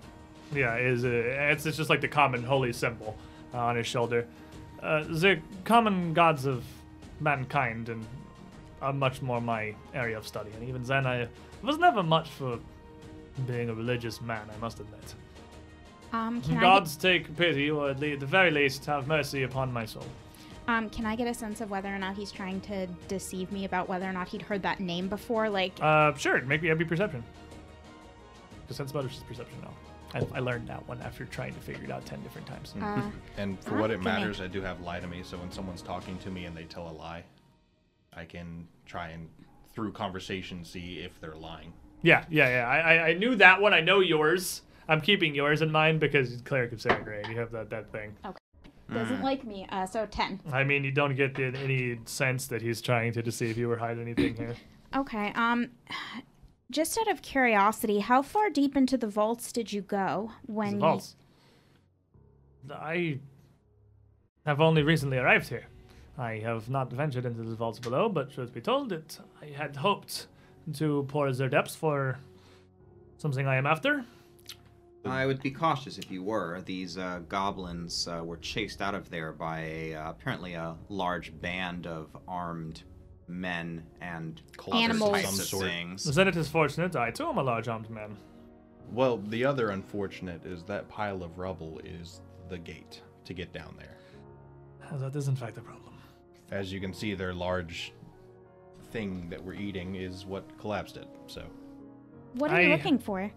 yeah, 0.56 0.78
is 0.78 1.04
a, 1.04 1.52
it's, 1.52 1.66
it's 1.66 1.76
just 1.76 1.90
like 1.90 2.00
the 2.00 2.08
common 2.08 2.42
holy 2.42 2.72
symbol 2.72 3.18
uh, 3.54 3.58
on 3.58 3.76
his 3.76 3.86
shoulder. 3.86 4.26
Uh, 4.82 5.04
the 5.04 5.42
common 5.66 6.14
gods 6.14 6.46
of 6.46 6.64
mankind 7.20 7.90
and 7.90 8.06
are 8.82 8.94
much 8.94 9.22
more 9.22 9.42
my 9.42 9.76
area 9.94 10.18
of 10.18 10.26
study. 10.26 10.52
And 10.56 10.70
even 10.70 10.84
then, 10.84 11.06
I 11.06 11.28
was 11.64 11.78
never 11.78 12.02
much 12.02 12.30
for 12.30 12.60
being 13.46 13.70
a 13.70 13.74
religious 13.74 14.22
man. 14.22 14.48
I 14.56 14.58
must 14.62 14.80
admit. 14.80 15.16
Um, 16.14 16.42
can 16.42 16.58
I 16.58 16.62
Gods 16.62 16.96
take 16.96 17.36
pity, 17.36 17.70
or 17.70 17.90
at, 17.90 18.00
le- 18.00 18.08
at 18.12 18.20
the 18.20 18.26
very 18.26 18.52
least, 18.52 18.86
have 18.86 19.08
mercy 19.08 19.44
upon 19.44 19.72
my 19.72 19.86
soul. 19.86 20.06
um, 20.68 20.90
can 20.90 21.06
I 21.06 21.16
get 21.16 21.28
a 21.28 21.34
sense 21.34 21.62
of 21.62 21.70
whether 21.70 21.90
or 21.94 21.98
not 22.00 22.16
he's 22.16 22.32
trying 22.32 22.62
to 22.62 22.88
deceive 23.08 23.52
me 23.52 23.66
about 23.66 23.88
whether 23.90 24.06
or 24.06 24.14
not 24.14 24.28
he'd 24.30 24.42
heard 24.42 24.62
that 24.64 24.80
name 24.80 25.08
before? 25.10 25.50
Like, 25.50 25.74
Uh, 25.82 26.14
sure. 26.16 26.42
Make 26.44 26.62
me 26.62 26.70
every 26.70 26.86
perception. 26.86 27.24
Because 28.62 28.78
sense 28.78 28.94
motive 28.94 29.12
is 29.12 29.20
perception 29.20 29.58
now. 29.62 29.74
I, 30.14 30.38
I 30.38 30.40
learned 30.40 30.68
that 30.70 30.88
one 30.88 31.02
after 31.02 31.26
trying 31.26 31.54
to 31.54 31.60
figure 31.60 31.84
it 31.84 31.92
out 31.92 32.06
ten 32.06 32.22
different 32.24 32.48
times. 32.48 32.74
uh, 32.82 33.02
And 33.38 33.62
for 33.64 33.76
what 33.78 33.92
it 33.92 33.96
Okay. 33.96 34.04
matters, 34.06 34.40
I 34.42 34.48
do 34.48 34.62
have 34.62 34.80
lie 34.82 35.00
to 35.02 35.08
me. 35.08 35.22
So 35.24 35.38
when 35.38 35.52
someone's 35.52 35.82
talking 35.82 36.18
to 36.20 36.30
me 36.32 36.46
and 36.46 36.56
they 36.56 36.64
tell 36.64 36.90
a 36.90 36.92
lie, 36.92 37.24
I 38.16 38.24
can 38.24 38.68
try 38.86 39.10
and 39.10 39.28
through 39.74 39.92
conversation 39.92 40.64
see 40.64 41.00
if 41.00 41.20
they're 41.20 41.36
lying. 41.36 41.72
Yeah, 42.02 42.24
yeah, 42.30 42.48
yeah. 42.50 42.68
I, 42.68 42.78
I, 42.96 43.08
I 43.10 43.14
knew 43.14 43.36
that 43.36 43.62
one. 43.62 43.74
I 43.74 43.82
know 43.82 44.00
yours. 44.00 44.62
I'm 44.90 45.02
keeping 45.02 45.36
yours 45.36 45.62
in 45.62 45.72
mind 45.72 46.00
because 46.00 46.30
he's 46.30 46.42
cleric 46.42 46.72
of 46.72 46.82
Sangre. 46.82 47.24
You 47.30 47.38
have 47.38 47.52
that, 47.52 47.70
that 47.70 47.92
thing. 47.92 48.16
Okay. 48.26 48.38
Doesn't 48.94 49.22
like 49.22 49.46
me. 49.46 49.68
Uh, 49.70 49.86
so 49.86 50.06
ten. 50.06 50.40
I 50.52 50.64
mean, 50.64 50.86
you 50.86 50.92
don't 50.92 51.16
get 51.16 51.36
the, 51.36 51.48
any 51.58 52.00
sense 52.06 52.48
that 52.48 52.62
he's 52.62 52.82
trying 52.82 53.12
to 53.14 53.22
deceive 53.22 53.58
you 53.58 53.70
or 53.70 53.78
hide 53.78 54.00
anything 54.00 54.36
here. 54.36 54.56
Okay. 54.96 55.34
Um, 55.36 55.72
just 56.72 56.98
out 56.98 57.10
of 57.10 57.22
curiosity, 57.22 58.00
how 58.00 58.22
far 58.22 58.50
deep 58.50 58.78
into 58.78 58.98
the 58.98 59.06
vaults 59.06 59.52
did 59.52 59.74
you 59.74 59.82
go 59.82 60.32
when 60.46 60.76
The 60.76 60.80
vaults. 60.80 61.16
I 62.72 63.20
have 64.46 64.62
only 64.62 64.84
recently 64.84 65.18
arrived 65.18 65.50
here. 65.50 65.66
I 66.18 66.40
have 66.40 66.70
not 66.70 66.92
ventured 66.92 67.26
into 67.26 67.44
the 67.44 67.54
vaults 67.54 67.80
below, 67.80 68.08
but 68.08 68.32
truth 68.32 68.54
be 68.54 68.62
told, 68.62 68.94
it 68.94 69.20
I 69.42 69.48
had 69.48 69.76
hoped 69.76 70.28
to 70.76 71.06
pour 71.10 71.32
their 71.34 71.50
depths 71.50 71.76
for 71.76 72.18
something 73.18 73.46
I 73.46 73.58
am 73.58 73.66
after. 73.68 74.06
I 75.06 75.26
would 75.26 75.42
be 75.42 75.52
cautious 75.52 75.98
if 75.98 76.12
you 76.12 76.24
were. 76.24 76.62
These 76.66 76.98
uh, 76.98 77.22
goblins 77.30 78.08
uh, 78.08 78.24
were 78.24 78.38
chased 78.38 78.82
out 78.82 78.94
of 78.96 79.10
there 79.10 79.32
by 79.32 79.60
a, 79.62 79.94
uh, 79.96 80.10
apparently 80.10 80.54
a 80.54 80.76
large 80.90 81.40
band 81.40 81.88
of 81.88 82.16
armed 82.28 82.84
men 83.28 83.84
and 84.02 84.42
Cultists 84.58 84.84
Animals. 84.84 85.10
of 85.10 85.16
types 85.16 85.30
some 85.30 85.40
of 85.40 85.46
sort. 85.46 85.66
things. 85.66 86.04
Then 86.16 86.28
it 86.28 86.36
is 86.36 86.48
fortunate 86.50 86.96
I 86.96 87.12
too 87.12 87.28
am 87.28 87.38
a 87.38 87.44
large 87.44 87.68
armed 87.68 87.90
man. 87.90 88.18
Well, 88.92 89.18
the 89.18 89.44
other 89.46 89.70
unfortunate 89.70 90.46
is 90.46 90.64
that 90.64 90.88
pile 90.90 91.24
of 91.24 91.38
rubble 91.38 91.80
is 91.84 92.22
the 92.50 92.58
gate 92.58 93.02
to 93.26 93.34
get 93.34 93.52
down 93.54 93.76
there. 93.78 93.98
Uh, 94.90 94.98
That 94.98 95.16
is 95.16 95.28
in 95.28 95.36
fact 95.36 95.58
a 95.58 95.62
problem. 95.62 95.94
As 96.52 96.72
you 96.72 96.80
can 96.80 96.94
see, 96.94 97.14
their 97.14 97.34
large 97.34 97.94
thing 98.92 99.30
that 99.30 99.44
we're 99.44 99.54
eating 99.54 99.96
is 99.96 100.26
what 100.26 100.58
collapsed 100.58 100.96
it. 100.98 101.08
So 101.28 101.44
what 102.36 102.52
are 102.52 102.62
you 102.62 102.72
I- 102.74 102.76
looking 102.78 102.98
for? 103.00 103.30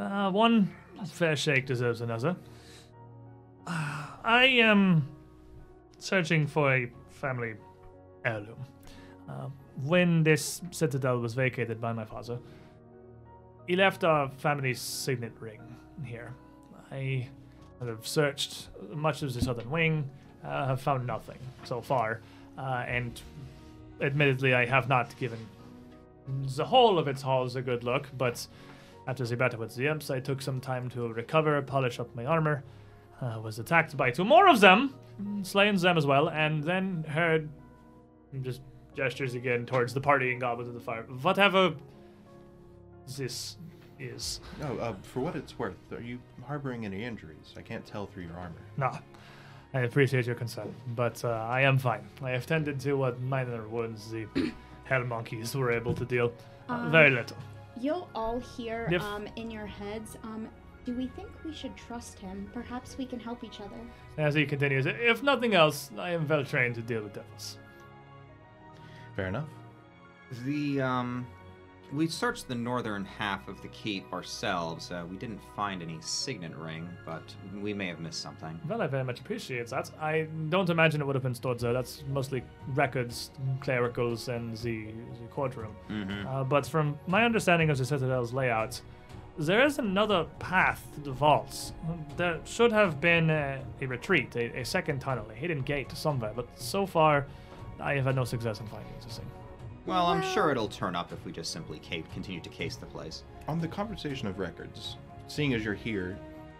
Uh, 0.00 0.30
one 0.30 0.72
fair 1.06 1.36
shake 1.36 1.66
deserves 1.66 2.00
another. 2.00 2.34
I 3.66 4.44
am 4.62 5.06
searching 5.98 6.46
for 6.46 6.74
a 6.74 6.90
family 7.10 7.54
heirloom. 8.24 8.64
Uh, 9.28 9.48
when 9.84 10.22
this 10.22 10.62
citadel 10.70 11.18
was 11.18 11.34
vacated 11.34 11.80
by 11.80 11.92
my 11.92 12.04
father, 12.06 12.38
he 13.66 13.76
left 13.76 14.02
our 14.02 14.30
family 14.30 14.72
signet 14.72 15.32
ring 15.38 15.60
here. 16.02 16.32
I 16.90 17.28
have 17.84 18.06
searched 18.06 18.68
much 18.94 19.22
of 19.22 19.34
the 19.34 19.42
southern 19.42 19.70
wing, 19.70 20.08
uh, 20.42 20.66
have 20.66 20.80
found 20.80 21.06
nothing 21.06 21.38
so 21.64 21.82
far, 21.82 22.20
uh, 22.56 22.84
and 22.88 23.20
admittedly, 24.00 24.54
I 24.54 24.64
have 24.64 24.88
not 24.88 25.16
given 25.18 25.38
the 26.56 26.64
whole 26.64 26.98
of 26.98 27.06
its 27.06 27.22
halls 27.22 27.54
a 27.56 27.62
good 27.62 27.84
look, 27.84 28.08
but 28.16 28.46
after 29.06 29.24
the 29.24 29.36
battle 29.36 29.60
with 29.60 29.74
the 29.74 29.88
imps, 29.88 30.10
I 30.10 30.20
took 30.20 30.42
some 30.42 30.60
time 30.60 30.88
to 30.90 31.08
recover, 31.08 31.60
polish 31.62 31.98
up 31.98 32.14
my 32.14 32.26
armor. 32.26 32.62
Uh, 33.20 33.38
was 33.42 33.58
attacked 33.58 33.96
by 33.96 34.10
two 34.10 34.24
more 34.24 34.48
of 34.48 34.60
them, 34.60 34.94
slaying 35.42 35.76
them 35.76 35.98
as 35.98 36.06
well, 36.06 36.30
and 36.30 36.62
then 36.64 37.04
heard 37.06 37.50
just 38.42 38.62
gestures 38.96 39.34
again 39.34 39.66
towards 39.66 39.92
the 39.92 40.00
partying 40.00 40.40
goblins 40.40 40.68
of 40.68 40.74
the 40.74 40.80
fire. 40.80 41.02
Whatever 41.20 41.74
this 43.18 43.56
is. 43.98 44.40
Oh, 44.62 44.78
uh, 44.78 44.94
for 45.02 45.20
what 45.20 45.36
it's 45.36 45.58
worth, 45.58 45.76
are 45.92 46.00
you 46.00 46.18
harboring 46.46 46.86
any 46.86 47.04
injuries? 47.04 47.54
I 47.56 47.62
can't 47.62 47.84
tell 47.84 48.06
through 48.06 48.24
your 48.24 48.38
armor. 48.38 48.62
No, 48.78 48.98
I 49.74 49.80
appreciate 49.80 50.26
your 50.26 50.34
concern, 50.34 50.74
but 50.96 51.22
uh, 51.24 51.28
I 51.28 51.60
am 51.62 51.78
fine. 51.78 52.08
I 52.22 52.30
have 52.30 52.46
tended 52.46 52.80
to 52.80 52.94
what 52.94 53.20
minor 53.20 53.68
wounds 53.68 54.10
the 54.10 54.26
hell 54.84 55.04
monkeys 55.04 55.54
were 55.54 55.72
able 55.72 55.94
to 55.94 56.04
deal. 56.04 56.32
Uh, 56.68 56.88
very 56.88 57.10
little. 57.10 57.36
You'll 57.80 58.08
all 58.14 58.40
hear 58.40 58.88
Yep. 58.90 59.00
um, 59.02 59.26
in 59.36 59.50
your 59.50 59.66
heads. 59.66 60.16
Um, 60.22 60.48
do 60.84 60.94
we 60.94 61.06
think 61.08 61.28
we 61.44 61.52
should 61.52 61.76
trust 61.76 62.18
him? 62.18 62.50
Perhaps 62.52 62.96
we 62.98 63.06
can 63.06 63.20
help 63.20 63.44
each 63.44 63.60
other. 63.60 63.76
As 64.18 64.34
he 64.34 64.44
continues, 64.46 64.86
if 64.86 65.22
nothing 65.22 65.54
else, 65.54 65.90
I 65.98 66.10
am 66.10 66.26
well 66.28 66.44
trained 66.44 66.74
to 66.76 66.82
deal 66.82 67.02
with 67.02 67.14
devils. 67.14 67.58
Fair 69.16 69.26
enough. 69.28 69.48
The 70.44 70.80
um, 70.80 71.26
we 71.92 72.06
searched 72.06 72.48
the 72.48 72.54
northern 72.54 73.04
half 73.04 73.48
of 73.48 73.60
the 73.62 73.68
keep 73.68 74.12
ourselves. 74.12 74.90
Uh, 74.90 75.04
we 75.10 75.16
didn't 75.16 75.40
find 75.56 75.82
any 75.82 75.98
signet 76.00 76.56
ring, 76.56 76.88
but 77.04 77.22
we 77.60 77.74
may 77.74 77.88
have 77.88 78.00
missed 78.00 78.20
something. 78.20 78.58
Well, 78.68 78.82
I 78.82 78.86
very 78.86 79.04
much 79.04 79.20
appreciate 79.20 79.66
that. 79.68 79.90
I 80.00 80.28
don't 80.48 80.70
imagine 80.70 81.00
it 81.00 81.06
would 81.06 81.16
have 81.16 81.22
been 81.22 81.34
stored 81.34 81.58
there. 81.58 81.72
That's 81.72 82.02
mostly 82.08 82.42
records, 82.68 83.30
clericals, 83.60 84.28
and 84.28 84.56
the, 84.58 84.86
the 85.20 85.26
courtroom. 85.30 85.74
Mm-hmm. 85.88 86.26
Uh, 86.26 86.44
but 86.44 86.66
from 86.66 86.98
my 87.06 87.24
understanding 87.24 87.70
of 87.70 87.78
the 87.78 87.84
Citadel's 87.84 88.32
layout, 88.32 88.80
there 89.38 89.64
is 89.64 89.78
another 89.78 90.26
path 90.38 90.86
to 90.94 91.00
the 91.00 91.12
vaults. 91.12 91.72
There 92.16 92.40
should 92.44 92.72
have 92.72 93.00
been 93.00 93.30
a, 93.30 93.62
a 93.80 93.86
retreat, 93.86 94.36
a, 94.36 94.60
a 94.60 94.64
second 94.64 95.00
tunnel, 95.00 95.28
a 95.30 95.34
hidden 95.34 95.62
gate 95.62 95.90
somewhere, 95.92 96.32
but 96.34 96.46
so 96.56 96.86
far 96.86 97.26
I 97.80 97.94
have 97.94 98.04
had 98.04 98.16
no 98.16 98.24
success 98.24 98.60
in 98.60 98.66
finding 98.66 98.92
this 99.04 99.16
thing. 99.16 99.26
Well, 99.86 100.06
I'm 100.06 100.22
sure 100.22 100.50
it'll 100.50 100.68
turn 100.68 100.94
up 100.94 101.12
if 101.12 101.24
we 101.24 101.32
just 101.32 101.52
simply 101.52 101.80
ca- 101.80 102.04
continue 102.12 102.40
to 102.40 102.48
case 102.48 102.76
the 102.76 102.86
place. 102.86 103.24
On 103.48 103.58
the 103.60 103.68
conversation 103.68 104.28
of 104.28 104.38
records, 104.38 104.96
seeing 105.26 105.54
as 105.54 105.64
you're 105.64 105.74
here, 105.74 106.18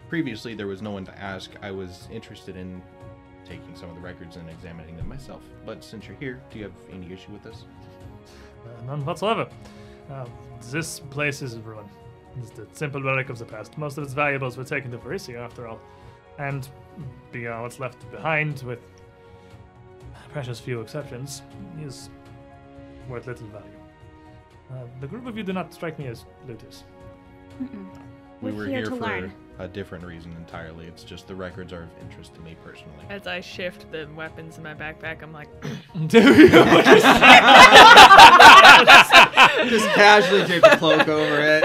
previously 0.09 0.53
there 0.55 0.67
was 0.67 0.81
no 0.81 0.91
one 0.91 1.05
to 1.05 1.17
ask. 1.19 1.51
I 1.61 1.71
was 1.71 2.07
interested 2.11 2.57
in 2.57 2.81
taking 3.45 3.75
some 3.75 3.89
of 3.89 3.95
the 3.95 4.01
records 4.01 4.37
and 4.37 4.49
examining 4.49 4.97
them 4.97 5.07
myself. 5.07 5.43
But 5.65 5.83
since 5.83 6.07
you're 6.07 6.17
here, 6.17 6.41
do 6.51 6.57
you 6.57 6.63
have 6.65 6.73
any 6.91 7.11
issue 7.11 7.31
with 7.31 7.43
this? 7.43 7.65
Uh, 8.65 8.85
none 8.85 9.05
whatsoever. 9.05 9.47
Uh, 10.09 10.25
this 10.71 10.99
place 10.99 11.41
is 11.41 11.55
a 11.55 11.59
ruin. 11.59 11.85
It's 12.39 12.51
the 12.51 12.67
simple 12.73 13.01
relic 13.01 13.29
of 13.29 13.37
the 13.37 13.45
past. 13.45 13.77
Most 13.77 13.97
of 13.97 14.03
its 14.03 14.13
valuables 14.13 14.57
were 14.57 14.63
taken 14.63 14.89
to 14.91 14.97
Varisia, 14.97 15.37
after 15.39 15.67
all. 15.67 15.79
And 16.39 16.67
beyond 17.31 17.63
what's 17.63 17.79
left 17.79 18.09
behind, 18.11 18.63
with 18.63 18.79
precious 20.31 20.59
few 20.59 20.79
exceptions, 20.79 21.41
is 21.81 22.09
worth 23.11 23.27
little 23.27 23.47
value. 23.47 23.67
Uh, 24.71 24.85
the 25.01 25.07
group 25.07 25.27
of 25.27 25.37
you 25.37 25.43
do 25.43 25.53
not 25.53 25.73
strike 25.73 25.99
me 25.99 26.07
as 26.07 26.25
looters. 26.47 26.83
Mm-mm. 27.61 27.85
We 28.41 28.51
We're 28.51 28.57
were 28.57 28.65
here 28.65 28.75
here 28.77 28.85
to 28.85 28.89
for 28.91 28.95
learn. 28.95 29.33
a 29.59 29.67
different 29.67 30.03
reason 30.03 30.31
entirely. 30.37 30.87
It's 30.87 31.03
just 31.03 31.27
the 31.27 31.35
records 31.35 31.71
are 31.73 31.83
of 31.83 31.89
interest 32.01 32.33
to 32.35 32.41
me 32.41 32.55
personally. 32.63 33.05
As 33.09 33.27
I 33.27 33.39
shift 33.41 33.91
the 33.91 34.07
weapons 34.15 34.57
in 34.57 34.63
my 34.63 34.73
backpack, 34.73 35.21
I'm 35.21 35.31
like, 35.31 35.47
do 36.07 36.19
you? 36.19 36.49
Just 39.69 39.85
casually 39.89 40.43
drape 40.45 40.63
a 40.63 40.77
cloak 40.77 41.07
over 41.07 41.39
it. 41.39 41.63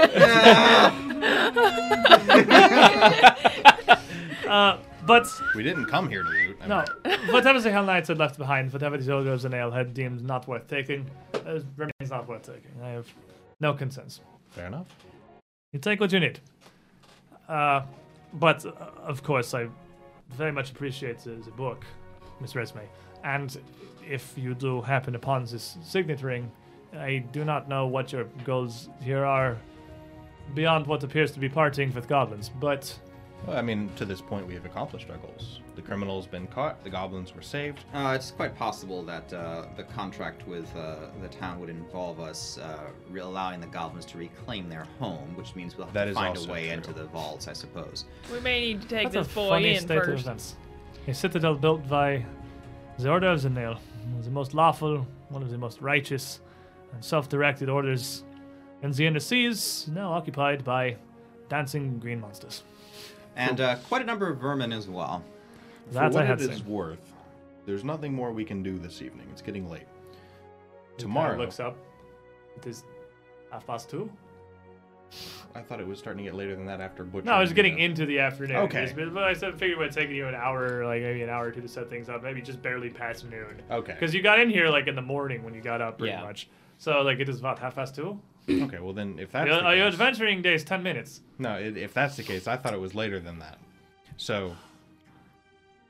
uh, 4.47 4.77
but 5.07 5.41
We 5.55 5.63
didn't 5.63 5.85
come 5.85 6.09
here 6.09 6.23
to 6.23 6.29
loot. 6.29 6.57
I 6.61 6.67
No, 6.67 6.85
whatever 7.31 7.59
the 7.65 7.69
Hellknights 7.69 8.07
had 8.07 8.17
left 8.17 8.37
behind, 8.37 8.71
whatever 8.73 8.97
the 8.97 9.03
soldiers 9.03 9.45
and 9.45 9.53
ale 9.53 9.71
had 9.71 9.93
deemed 9.93 10.23
not 10.23 10.47
worth 10.47 10.67
taking, 10.67 11.09
uh, 11.33 11.59
remains 11.75 12.11
not 12.11 12.27
worth 12.27 12.43
taking. 12.43 12.71
I 12.83 12.89
have 12.89 13.07
no 13.59 13.73
concerns. 13.73 14.21
fair 14.51 14.67
enough. 14.67 14.87
You 15.73 15.79
take 15.79 15.99
what 15.99 16.11
you 16.11 16.19
need. 16.19 16.39
Uh, 17.47 17.81
but, 18.33 18.65
uh, 18.65 18.69
of 19.03 19.23
course, 19.23 19.53
I 19.53 19.67
very 20.29 20.51
much 20.51 20.71
appreciate 20.71 21.19
the, 21.19 21.31
the 21.31 21.51
book, 21.51 21.85
Miss 22.41 22.53
Resme. 22.53 22.81
And 23.23 23.57
if 24.07 24.33
you 24.37 24.53
do 24.53 24.81
happen 24.81 25.15
upon 25.15 25.45
this 25.45 25.77
signet 25.83 26.21
ring, 26.21 26.51
I 26.95 27.19
do 27.31 27.43
not 27.45 27.67
know 27.67 27.87
what 27.87 28.11
your 28.11 28.25
goals 28.43 28.89
here 29.01 29.25
are 29.25 29.57
beyond 30.53 30.87
what 30.87 31.03
appears 31.03 31.31
to 31.31 31.39
be 31.39 31.49
partying 31.49 31.93
with 31.93 32.07
goblins, 32.07 32.49
but 32.49 32.97
Well, 33.45 33.55
I 33.57 33.61
mean, 33.61 33.89
to 33.95 34.03
this 34.03 34.19
point, 34.19 34.45
we 34.47 34.53
have 34.55 34.65
accomplished 34.65 35.09
our 35.09 35.17
goals. 35.17 35.61
The 35.75 35.81
criminal's 35.81 36.25
been 36.27 36.47
caught. 36.47 36.83
The 36.83 36.89
goblins 36.89 37.33
were 37.35 37.41
saved. 37.41 37.79
Uh, 37.93 38.13
it's 38.15 38.31
quite 38.31 38.55
possible 38.57 39.03
that 39.03 39.31
uh, 39.31 39.65
the 39.77 39.83
contract 39.83 40.45
with 40.47 40.65
uh, 40.75 40.95
the 41.21 41.29
town 41.29 41.59
would 41.59 41.69
involve 41.69 42.19
us 42.19 42.57
uh, 42.57 42.79
re- 43.09 43.21
allowing 43.21 43.61
the 43.61 43.67
goblins 43.67 44.05
to 44.05 44.17
reclaim 44.17 44.67
their 44.69 44.85
home, 44.99 45.33
which 45.37 45.55
means 45.55 45.77
we'll 45.77 45.85
have 45.85 45.93
That 45.93 46.05
to 46.05 46.11
is 46.11 46.15
find 46.17 46.35
a 46.35 46.39
also 46.39 46.51
way 46.51 46.65
true. 46.65 46.73
into 46.73 46.93
the 46.93 47.05
vaults, 47.05 47.47
I 47.47 47.53
suppose. 47.53 48.05
we 48.33 48.39
may 48.41 48.59
need 48.59 48.81
to 48.81 48.87
take 48.87 49.11
That's 49.11 49.27
this 49.27 49.31
a 49.31 49.35
boy 49.35 49.49
funny 49.49 49.75
in 49.75 49.81
state 49.81 49.97
of 49.99 50.05
first. 50.05 50.23
events. 50.25 50.55
A 51.07 51.13
citadel 51.13 51.55
built 51.55 51.87
by 51.87 52.25
the 52.97 53.09
Order 53.09 53.27
of 53.27 53.43
the 53.43 53.49
Nail, 53.49 53.75
one 54.09 54.17
of 54.19 54.25
the 54.25 54.31
most 54.31 54.53
lawful, 54.55 55.07
one 55.29 55.41
of 55.43 55.51
the 55.51 55.57
most 55.57 55.79
righteous 55.79 56.41
and 56.91 57.05
self-directed 57.05 57.69
orders 57.69 58.23
in 58.81 58.91
the 58.91 59.05
inner 59.05 59.19
seas, 59.19 59.87
now 59.93 60.11
occupied 60.11 60.65
by 60.65 60.97
dancing 61.49 61.97
green 61.99 62.19
monsters. 62.19 62.63
And 63.37 63.61
uh, 63.61 63.75
quite 63.87 64.01
a 64.01 64.05
number 64.05 64.27
of 64.27 64.39
vermin 64.39 64.73
as 64.73 64.89
well. 64.89 65.23
That 65.91 66.11
For 66.11 66.17
what 66.17 66.25
had 66.25 66.41
it 66.41 66.49
is 66.51 66.63
worth, 66.63 67.13
there's 67.65 67.83
nothing 67.83 68.13
more 68.13 68.31
we 68.33 68.43
can 68.43 68.61
do 68.63 68.77
this 68.77 69.01
evening. 69.01 69.27
It's 69.31 69.41
getting 69.43 69.69
late. 69.69 69.87
Tomorrow, 70.97 71.29
kinda 71.29 71.43
looks 71.43 71.59
up. 71.59 71.77
It 72.57 72.65
is 72.65 72.83
half 73.51 73.65
past 73.65 73.89
two. 73.89 74.11
I 75.55 75.61
thought 75.61 75.79
it 75.79 75.87
was 75.87 75.99
starting 75.99 76.25
to 76.25 76.31
get 76.31 76.35
later 76.35 76.55
than 76.55 76.65
that 76.65 76.81
after 76.81 77.03
Butcher. 77.03 77.25
No, 77.27 77.33
I 77.33 77.39
was 77.39 77.53
getting 77.53 77.79
into 77.79 78.05
the 78.05 78.19
afternoon. 78.19 78.57
Okay. 78.57 78.83
It's 78.83 78.93
But 78.93 79.23
I 79.23 79.33
said 79.33 79.53
figured 79.53 79.77
it 79.77 79.81
would 79.81 79.91
take 79.91 80.09
you 80.09 80.27
an 80.27 80.35
hour, 80.35 80.83
like 80.85 81.01
maybe 81.01 81.21
an 81.21 81.29
hour 81.29 81.45
or 81.45 81.51
two 81.51 81.61
to 81.61 81.67
set 81.67 81.89
things 81.89 82.09
up. 82.09 82.23
Maybe 82.23 82.41
just 82.41 82.61
barely 82.61 82.89
past 82.89 83.29
noon. 83.29 83.61
Okay. 83.71 83.93
Because 83.93 84.13
you 84.13 84.21
got 84.21 84.39
in 84.39 84.49
here 84.49 84.67
like 84.67 84.87
in 84.87 84.95
the 84.95 85.01
morning 85.01 85.43
when 85.43 85.53
you 85.53 85.61
got 85.61 85.79
up, 85.79 85.99
pretty 85.99 86.11
Yeah. 86.13 86.23
much. 86.23 86.49
So 86.79 87.01
like 87.03 87.19
it 87.19 87.29
is 87.29 87.39
about 87.39 87.59
half 87.59 87.75
past 87.75 87.95
two. 87.95 88.19
Okay. 88.49 88.79
Well, 88.79 88.93
then, 88.93 89.19
if 89.19 89.31
that's 89.31 89.47
Your, 89.47 89.59
the 89.59 89.67
uh, 89.67 89.71
your 89.71 89.87
adventuring 89.87 90.41
day 90.41 90.53
is 90.53 90.63
ten 90.63 90.81
minutes. 90.81 91.21
no, 91.37 91.49
i 91.49 91.59
if 91.59 91.93
that's 91.93 92.15
the 92.15 92.23
case, 92.23 92.47
I 92.47 92.55
thought 92.57 92.73
it 92.73 92.79
was 92.79 92.95
later 92.95 93.19
than 93.19 93.39
that. 93.39 93.57
So, 94.15 94.55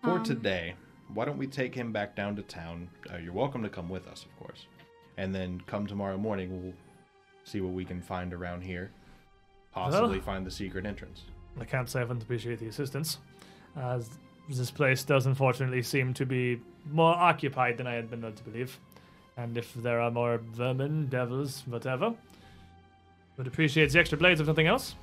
for 0.04 0.18
Um, 0.18 0.24
today, 0.24 0.74
why 1.14 1.26
don't 1.26 1.38
we 1.38 1.48
take 1.48 1.76
him 1.76 1.92
back 1.92 2.16
down 2.16 2.36
to 2.36 2.42
town? 2.42 2.90
Uh, 3.14 3.18
you're 3.18 3.34
welcome 3.34 3.62
to 3.64 3.70
come 3.70 3.90
with 3.90 4.08
us, 4.08 4.26
of 4.26 4.36
course, 4.40 4.66
and 5.18 5.34
then 5.34 5.62
come 5.68 5.86
tomorrow 5.86 6.18
morning. 6.18 6.64
We'll 6.64 6.74
see 7.44 7.62
what 7.62 7.74
we 7.74 7.86
can 7.86 8.02
find 8.02 8.34
around 8.34 8.62
here. 8.62 8.92
Possibly 9.72 10.20
find 10.20 10.46
the 10.46 10.52
secret 10.52 10.86
entrance. 10.86 11.26
I 11.60 11.66
can't 11.66 11.88
say 11.90 12.02
I 12.02 12.06
don't 12.06 12.22
appreciate 12.22 12.60
the 12.60 12.68
assistance, 12.68 13.20
as 13.76 14.10
this 14.50 14.72
place 14.72 15.04
does 15.04 15.28
unfortunately 15.28 15.84
seem 15.84 16.14
to 16.16 16.26
be 16.26 16.60
more 16.90 17.14
occupied 17.14 17.78
than 17.78 17.86
I 17.86 17.94
had 17.94 18.10
been 18.10 18.22
led 18.22 18.36
to 18.38 18.44
believe. 18.44 18.80
And 19.38 19.56
if 19.58 19.72
there 19.76 20.02
are 20.02 20.10
more 20.10 20.40
vermin, 20.40 21.08
devils, 21.08 21.64
whatever, 21.68 22.16
would 23.38 23.48
appreciate 23.48 23.92
the 23.92 24.00
extra 24.00 24.18
blades 24.18 24.42
if 24.42 24.48
nothing 24.48 24.68
else. 24.68 24.96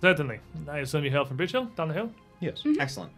Certainly. 0.00 0.40
I 0.68 0.78
assume 0.78 1.04
you 1.04 1.10
hail 1.10 1.24
from 1.24 1.36
Breachill, 1.36 1.74
down 1.74 1.88
the 1.88 1.94
hill? 1.94 2.10
Yes. 2.40 2.62
Excellent. 2.78 3.12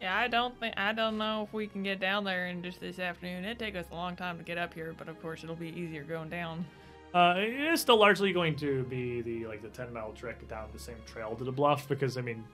Yeah, 0.00 0.16
I 0.16 0.28
don't 0.28 0.58
think 0.60 0.74
I 0.76 0.92
don't 0.92 1.16
know 1.16 1.44
if 1.44 1.52
we 1.54 1.66
can 1.66 1.82
get 1.82 2.00
down 2.00 2.24
there 2.24 2.48
in 2.48 2.62
just 2.62 2.80
this 2.80 2.98
afternoon. 2.98 3.44
It'd 3.44 3.58
take 3.58 3.76
us 3.76 3.86
a 3.90 3.94
long 3.94 4.14
time 4.14 4.36
to 4.38 4.44
get 4.44 4.58
up 4.58 4.74
here, 4.74 4.94
but 4.96 5.08
of 5.08 5.20
course 5.22 5.42
it'll 5.42 5.56
be 5.56 5.68
easier 5.68 6.02
going 6.02 6.28
down. 6.28 6.66
Uh, 7.14 7.34
it 7.38 7.72
is 7.72 7.80
still 7.80 7.98
largely 7.98 8.32
going 8.32 8.54
to 8.56 8.82
be 8.84 9.22
the 9.22 9.46
like 9.46 9.62
the 9.62 9.68
ten 9.68 9.92
mile 9.92 10.12
trek 10.12 10.46
down 10.48 10.68
the 10.72 10.78
same 10.78 10.96
trail 11.06 11.34
to 11.34 11.44
the 11.44 11.52
bluff 11.52 11.88
because 11.88 12.18
I 12.18 12.20
mean, 12.20 12.44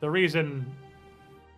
the 0.00 0.10
reason 0.10 0.66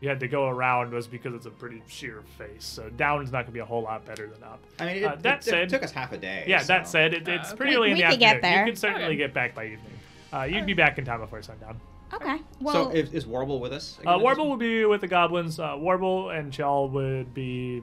you 0.03 0.09
had 0.09 0.19
to 0.21 0.27
go 0.29 0.49
around 0.49 0.93
was 0.93 1.07
because 1.07 1.33
it's 1.33 1.47
a 1.47 1.51
pretty 1.51 1.81
sheer 1.87 2.23
face. 2.37 2.65
So 2.65 2.91
down 2.91 3.23
is 3.23 3.31
not 3.31 3.39
going 3.39 3.47
to 3.47 3.53
be 3.53 3.61
a 3.61 3.65
whole 3.65 3.83
lot 3.83 4.05
better 4.05 4.27
than 4.27 4.43
up. 4.43 4.61
I 4.81 4.85
mean, 4.87 4.97
it, 4.97 5.05
Uh, 5.05 5.15
that 5.21 5.35
it- 5.35 5.39
it 5.47 5.51
said- 5.51 5.69
took 5.69 5.85
us 5.85 5.93
half 5.93 6.11
a 6.13 6.19
day. 6.19 6.45
Yeah, 6.47 6.59
so- 6.59 6.67
that 6.67 6.89
said, 6.89 7.15
it, 7.15 7.29
Uh, 7.29 7.33
it's 7.33 7.51
okay. 7.51 7.57
pretty 7.57 7.71
We- 7.71 7.77
early 7.77 7.91
in 7.93 7.97
the 7.99 8.03
could 8.11 8.19
get 8.19 8.43
there. 8.43 8.67
You 8.67 8.73
could 8.73 8.79
certainly 8.79 9.05
Okay. 9.07 9.17
get 9.17 9.33
back 9.33 9.55
by 9.55 9.67
evening. 9.67 9.93
Uh, 10.33 10.43
you'd 10.43 10.67
be 10.67 10.75
back 10.75 10.99
in 10.99 11.05
time 11.05 11.21
before 11.21 11.41
sundown. 11.41 11.81
Okay. 12.13 12.39
Well, 12.61 12.87
so 12.87 12.91
is, 12.91 13.15
is 13.15 13.25
Warbal 13.27 13.61
with 13.61 13.73
us? 13.73 14.01
Uh, 14.05 14.19
Warbal 14.19 14.49
will 14.49 14.57
be 14.57 14.85
with 14.85 15.03
the 15.03 15.07
goblins. 15.07 15.61
Uh, 15.61 15.77
Warbal 15.77 16.37
and 16.37 16.53
Chell 16.53 16.89
would 16.89 17.33
be 17.33 17.81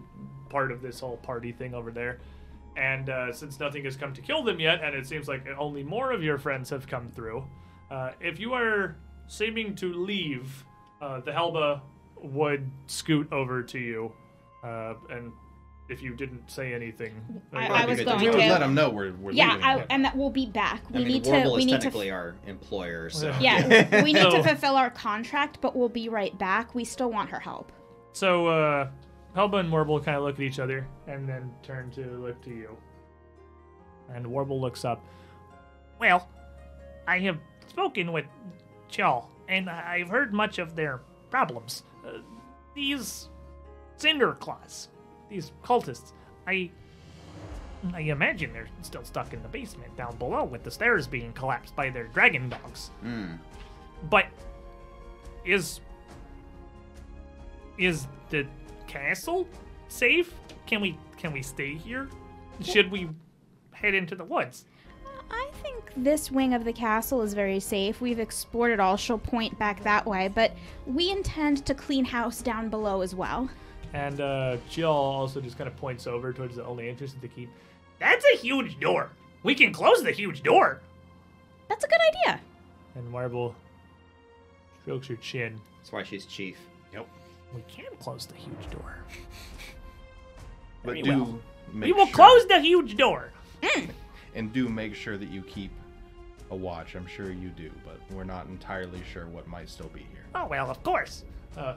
part 0.49 0.72
of 0.73 0.81
this 0.81 0.99
whole 0.99 1.17
party 1.17 1.51
thing 1.53 1.73
over 1.73 1.89
there. 1.89 2.19
And 2.75 3.09
uh, 3.09 3.31
since 3.31 3.59
nothing 3.61 3.85
has 3.85 3.95
come 3.95 4.14
to 4.14 4.22
kill 4.22 4.43
them 4.43 4.59
yet, 4.59 4.83
and 4.83 4.93
it 4.93 5.07
seems 5.07 5.27
like 5.30 5.48
only 5.57 5.83
more 5.83 6.11
of 6.11 6.22
your 6.22 6.38
friends 6.38 6.69
have 6.69 6.85
come 6.85 7.07
through, 7.07 7.45
uh, 7.91 8.11
if 8.19 8.39
you 8.39 8.53
are 8.53 8.98
seeming 9.27 9.73
to 9.75 9.93
leave, 9.93 10.65
uh, 11.01 11.22
the 11.22 11.31
Helba 11.31 11.80
would 12.22 12.69
scoot 12.88 13.31
over 13.31 13.64
to 13.64 13.80
you. 13.80 14.11
Uh, 14.64 14.93
and 15.09 15.31
if 15.89 16.01
you 16.03 16.14
didn't 16.15 16.51
say 16.51 16.73
anything, 16.73 17.14
I- 17.53 17.83
I 17.83 17.85
was 17.85 17.98
We 17.99 18.06
going 18.06 18.19
We 18.19 18.25
would 18.30 18.33
to. 18.33 18.49
let 18.49 18.59
them 18.59 18.75
know 18.75 18.89
we're, 18.89 19.14
we're 19.14 19.31
yeah, 19.31 19.49
leaving. 19.53 19.64
I, 19.64 19.85
and 19.89 20.06
that 20.06 20.15
we'll 20.15 20.30
be 20.30 20.45
back. 20.45 20.81
We 20.91 20.95
I 20.95 21.03
mean, 21.03 21.07
need 21.14 21.23
Warbal 21.23 21.43
to. 21.43 21.51
We 21.53 21.59
is 21.59 21.65
need 21.65 21.72
to. 21.72 21.77
technically 21.80 22.11
our 22.11 22.35
employer, 22.45 23.09
so 23.09 23.35
Yeah, 23.39 24.03
we 24.03 24.14
need 24.14 24.22
So- 24.22 24.31
to 24.38 24.43
fulfill 24.43 24.75
our 24.75 24.89
contract, 24.91 25.59
but 25.61 25.75
we'll 25.75 25.89
be 25.89 26.09
right 26.09 26.38
back. 26.38 26.75
We 26.75 26.83
still 26.85 27.11
want 27.11 27.30
her 27.30 27.39
help. 27.39 27.72
So, 28.14 28.48
uh, 28.48 28.89
Helba 29.35 29.59
and 29.59 29.72
Warbal 29.72 30.03
kind 30.03 30.17
of 30.17 30.23
look 30.23 30.35
at 30.35 30.41
each 30.41 30.59
other 30.59 30.85
and 31.07 31.27
then 31.30 31.51
turn 31.64 31.91
to 31.91 32.01
look 32.17 32.41
to 32.43 32.49
you. 32.49 32.75
And 34.14 34.25
Warbal 34.25 34.59
looks 34.59 34.83
up. 34.83 35.03
Well, 35.99 36.27
I 37.07 37.19
have 37.19 37.38
spoken 37.67 38.11
with 38.11 38.25
Chell, 38.89 39.30
and 39.48 39.69
I've 39.69 40.09
heard 40.09 40.33
much 40.33 40.57
of 40.59 40.75
their 40.75 41.01
problems. 41.30 41.83
Uh, 42.06 42.19
these 42.76 43.30
Cinderclaws, 43.98 44.88
these 45.30 45.52
cultists, 45.64 46.14
I. 46.48 46.72
I 47.94 48.02
imagine 48.02 48.52
they're 48.52 48.68
still 48.82 49.06
stuck 49.06 49.32
in 49.32 49.42
the 49.42 49.48
basement 49.48 49.95
down 49.95 50.18
below 50.18 50.44
with 50.44 50.64
the 50.64 50.72
stairs 50.72 51.08
being 51.08 51.32
collapsed 51.32 51.74
by 51.78 51.90
their 51.90 52.08
dragon 52.08 52.50
dogs. 52.50 52.92
Mm. 53.06 53.38
But 54.10 54.26
is 55.45 55.80
is 57.78 58.08
the 58.30 58.45
castle 58.88 59.48
safe? 59.88 60.34
Can 60.68 60.82
we 60.82 60.98
can 61.18 61.32
we 61.32 61.42
stay 61.42 61.76
here? 61.76 62.10
should 62.61 62.92
we 62.92 63.10
head 63.72 63.94
into 63.94 64.16
the 64.16 64.24
woods? 64.24 64.66
I 65.32 65.49
think 65.61 65.83
this 65.95 66.31
wing 66.31 66.53
of 66.53 66.63
the 66.63 66.73
castle 66.73 67.21
is 67.21 67.33
very 67.33 67.59
safe. 67.59 68.01
We've 68.01 68.19
explored 68.19 68.71
it 68.71 68.79
all. 68.79 68.97
She'll 68.97 69.17
point 69.17 69.57
back 69.59 69.83
that 69.83 70.05
way, 70.05 70.27
but 70.27 70.51
we 70.85 71.11
intend 71.11 71.65
to 71.65 71.73
clean 71.73 72.05
house 72.05 72.41
down 72.41 72.69
below 72.69 73.01
as 73.01 73.13
well. 73.15 73.49
And 73.93 74.21
uh, 74.21 74.57
Jill 74.69 74.91
also 74.91 75.41
just 75.41 75.57
kind 75.57 75.67
of 75.67 75.75
points 75.77 76.07
over 76.07 76.31
towards 76.31 76.55
the 76.55 76.65
only 76.65 76.89
entrance 76.89 77.13
to 77.13 77.19
the 77.19 77.27
keep. 77.27 77.49
That's 77.99 78.25
a 78.33 78.38
huge 78.38 78.79
door. 78.79 79.09
We 79.43 79.55
can 79.55 79.73
close 79.73 80.03
the 80.03 80.11
huge 80.11 80.43
door. 80.43 80.81
That's 81.67 81.83
a 81.83 81.88
good 81.88 81.99
idea. 82.09 82.41
And 82.95 83.09
Marble 83.09 83.55
strokes 84.83 85.07
her 85.07 85.15
chin. 85.15 85.59
That's 85.79 85.91
why 85.91 86.03
she's 86.03 86.25
chief. 86.25 86.57
Yep. 86.93 87.07
We 87.55 87.63
can 87.67 87.95
close 87.99 88.25
the 88.25 88.35
huge 88.35 88.69
door. 88.71 88.97
But 90.83 90.91
Very 90.91 91.01
do 91.01 91.09
well. 91.09 91.39
make 91.73 91.85
We 91.85 91.93
will 91.93 92.05
sure, 92.05 92.15
close 92.15 92.47
the 92.47 92.59
huge 92.59 92.95
door. 92.95 93.31
And 94.35 94.53
do 94.53 94.69
make 94.69 94.93
sure 94.95 95.17
that 95.17 95.30
you 95.30 95.41
keep 95.41 95.72
a 96.51 96.56
watch. 96.56 96.95
I'm 96.95 97.08
sure 97.08 97.32
you 97.32 97.49
do, 97.49 97.72
but 97.85 97.99
we're 98.16 98.24
not 98.24 98.48
entirely 98.48 99.01
sure 99.11 99.27
what 99.27 99.48
might 99.48 99.69
still 99.69 99.90
be 99.90 99.99
here. 99.99 100.25
Oh 100.35 100.48
well, 100.48 100.69
of 100.69 100.82
course. 100.83 101.24
Uh, 101.58 101.75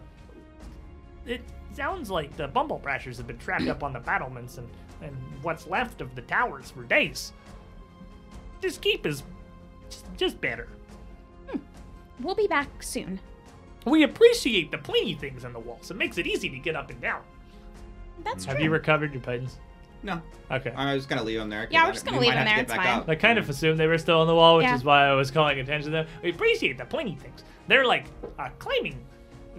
It 1.27 1.41
sounds 1.75 2.11
like 2.11 2.37
the 2.37 2.49
Bumblebrashers 2.49 3.17
have 3.17 3.27
been 3.27 3.39
trapped 3.39 3.69
up 3.69 3.83
on 3.83 3.93
the 3.93 4.01
battlements 4.01 4.59
and, 4.59 4.69
and 5.03 5.17
what's 5.43 5.67
left 5.67 6.01
of 6.01 6.15
the 6.15 6.23
towers 6.23 6.71
for 6.71 6.83
days. 6.83 7.33
This 8.61 8.77
keep 8.79 9.07
is 9.07 9.23
just, 9.89 10.05
just 10.17 10.41
better. 10.41 10.69
We'll 12.21 12.35
be 12.35 12.47
back 12.47 12.83
soon. 12.83 13.19
We 13.85 14.05
appreciate 14.05 14.71
the 14.71 14.79
pointy 14.79 15.15
things 15.15 15.45
on 15.45 15.53
the 15.53 15.59
walls. 15.59 15.91
It 15.91 15.97
makes 15.97 16.19
it 16.19 16.27
easy 16.27 16.49
to 16.51 16.59
get 16.59 16.77
up 16.77 16.91
and 16.91 17.01
down. 17.01 17.23
That's 18.23 18.45
have 18.45 18.57
true. 18.57 18.65
you 18.65 18.71
recovered 18.71 19.13
your 19.13 19.23
pitons? 19.23 19.59
No, 20.03 20.21
Okay. 20.51 20.71
I 20.73 20.95
was 20.95 21.03
just 21.05 21.09
gonna 21.09 21.23
leave 21.23 21.39
him 21.41 21.49
there. 21.49 21.69
Yeah, 21.71 21.87
we're 21.87 21.93
just 21.93 22.05
gonna 22.05 22.19
we 22.19 22.27
leave 22.27 22.35
might 22.35 22.41
him 22.41 22.47
there, 22.47 22.61
it's 22.61 22.75
fine. 22.75 22.87
out. 22.87 23.09
I 23.09 23.15
kind 23.15 23.39
of 23.39 23.49
assumed 23.49 23.79
they 23.79 23.87
were 23.87 23.99
still 23.99 24.21
on 24.21 24.27
the 24.27 24.35
wall, 24.35 24.57
which 24.57 24.65
Yeah. 24.65 24.75
is 24.75 24.85
why 24.85 25.07
I 25.07 25.13
was 25.15 25.31
calling 25.31 25.59
attention 25.61 25.91
to 25.93 25.97
them. 25.99 26.07
We 26.23 26.31
appreciate 26.31 26.77
the 26.79 26.85
pointy 26.85 27.15
things. 27.15 27.45
They're 27.69 27.87
like 27.87 28.07
uh, 28.39 28.49
climbing, 28.59 28.99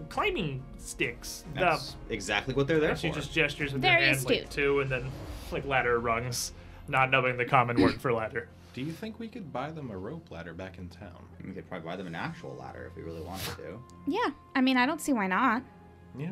climbing 0.09 0.63
sticks. 0.77 1.45
The- 1.53 1.61
That's 1.61 1.95
exactly 2.09 2.53
what 2.53 2.67
they're 2.67 2.79
there 2.79 2.91
And 2.91 2.99
she 2.99 3.09
for. 3.09 3.15
just 3.15 3.31
gestures 3.33 3.73
with 3.73 3.81
Very 3.81 4.01
her 4.01 4.07
hand 4.13 4.25
like 4.25 4.49
two, 4.49 4.81
and 4.81 4.89
then 4.91 5.09
like 5.51 5.65
ladder 5.65 5.99
rungs, 5.99 6.51
not 6.87 7.09
knowing 7.09 7.37
the 7.37 7.45
common 7.45 7.81
word 7.81 8.01
for 8.01 8.11
ladder. 8.11 8.49
Do 8.73 8.81
you 8.81 8.91
think 8.91 9.19
we 9.19 9.27
could 9.27 9.53
buy 9.53 9.71
them 9.71 9.91
a 9.91 9.97
rope 9.97 10.31
ladder 10.31 10.51
back 10.53 10.77
in 10.79 10.89
town? 10.89 11.23
We 11.45 11.53
could 11.53 11.67
probably 11.69 11.87
buy 11.87 11.95
them 11.95 12.07
an 12.07 12.15
actual 12.15 12.55
ladder 12.59 12.87
if 12.89 12.95
we 12.97 13.03
really 13.03 13.21
wanted 13.21 13.45
to. 13.57 13.79
Yeah, 14.07 14.31
I 14.55 14.61
mean, 14.61 14.77
I 14.77 14.85
don't 14.87 14.99
see 14.99 15.13
why 15.13 15.27
not. 15.27 15.61
Yeah. 16.17 16.31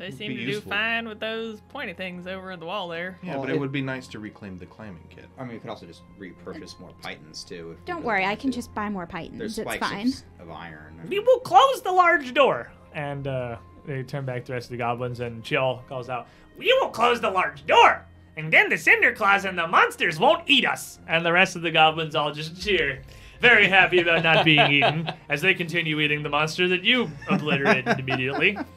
They 0.00 0.10
seem 0.10 0.34
to 0.34 0.42
useful. 0.42 0.62
do 0.64 0.70
fine 0.70 1.06
with 1.08 1.20
those 1.20 1.60
pointy 1.68 1.92
things 1.92 2.26
over 2.26 2.50
at 2.50 2.58
the 2.58 2.66
wall 2.66 2.88
there. 2.88 3.18
Yeah, 3.22 3.32
Well, 3.34 3.42
but 3.42 3.50
it, 3.50 3.56
it- 3.56 3.60
would 3.60 3.70
be 3.70 3.82
nice 3.82 4.08
to 4.08 4.18
reclaim 4.18 4.58
the 4.58 4.66
climbing 4.66 5.04
kit. 5.10 5.26
I 5.38 5.42
mean, 5.44 5.52
we 5.52 5.58
could 5.60 5.70
also 5.70 5.86
just 5.86 6.02
repurchase 6.18 6.74
more 6.80 6.90
pitons 7.02 7.44
too. 7.44 7.72
if 7.72 7.78
we 7.78 7.84
Don't 7.84 7.96
really 7.98 8.06
worry, 8.06 8.22
I 8.24 8.28
wanted 8.28 8.40
can 8.40 8.50
to. 8.50 8.56
just 8.56 8.74
buy 8.74 8.88
more 8.88 9.06
pitons. 9.06 9.38
There's 9.38 9.58
it's 9.58 9.66
spikes 9.70 9.86
fine. 9.88 10.08
of, 10.40 10.48
of 10.48 10.50
iron. 10.50 11.00
we 11.08 11.20
will 11.20 11.40
close 11.40 11.82
the 11.82 11.92
large 11.92 12.32
door. 12.34 12.72
And 12.94 13.26
uh, 13.28 13.58
they 13.86 14.02
turn 14.02 14.24
back 14.24 14.42
to 14.44 14.46
the 14.48 14.52
rest 14.54 14.66
of 14.66 14.70
the 14.72 14.78
goblins, 14.78 15.20
and 15.20 15.44
Chill 15.44 15.82
calls 15.88 16.08
out, 16.08 16.26
We 16.58 16.72
will 16.80 16.88
close 16.88 17.20
the 17.20 17.30
large 17.30 17.64
door, 17.66 18.04
and 18.36 18.52
then 18.52 18.68
the 18.68 18.76
Cinderclaws 18.76 19.44
and 19.48 19.56
the 19.58 19.66
monsters 19.68 20.18
won't 20.18 20.42
eat 20.48 20.64
us. 20.66 20.98
and 21.06 21.24
the 21.24 21.32
rest 21.32 21.54
of 21.56 21.62
the 21.62 21.70
goblins 21.70 22.14
all 22.14 22.32
just 22.32 22.60
cheer, 22.60 23.02
very 23.40 23.68
happy 23.68 24.00
about 24.00 24.22
not 24.22 24.44
being 24.44 24.70
eaten, 24.72 25.10
as 25.28 25.40
they 25.40 25.54
continue 25.54 26.00
eating 26.00 26.22
the 26.22 26.28
monster 26.28 26.66
that 26.68 26.82
you 26.84 27.10
obliterated 27.28 27.98
immediately. 28.00 28.56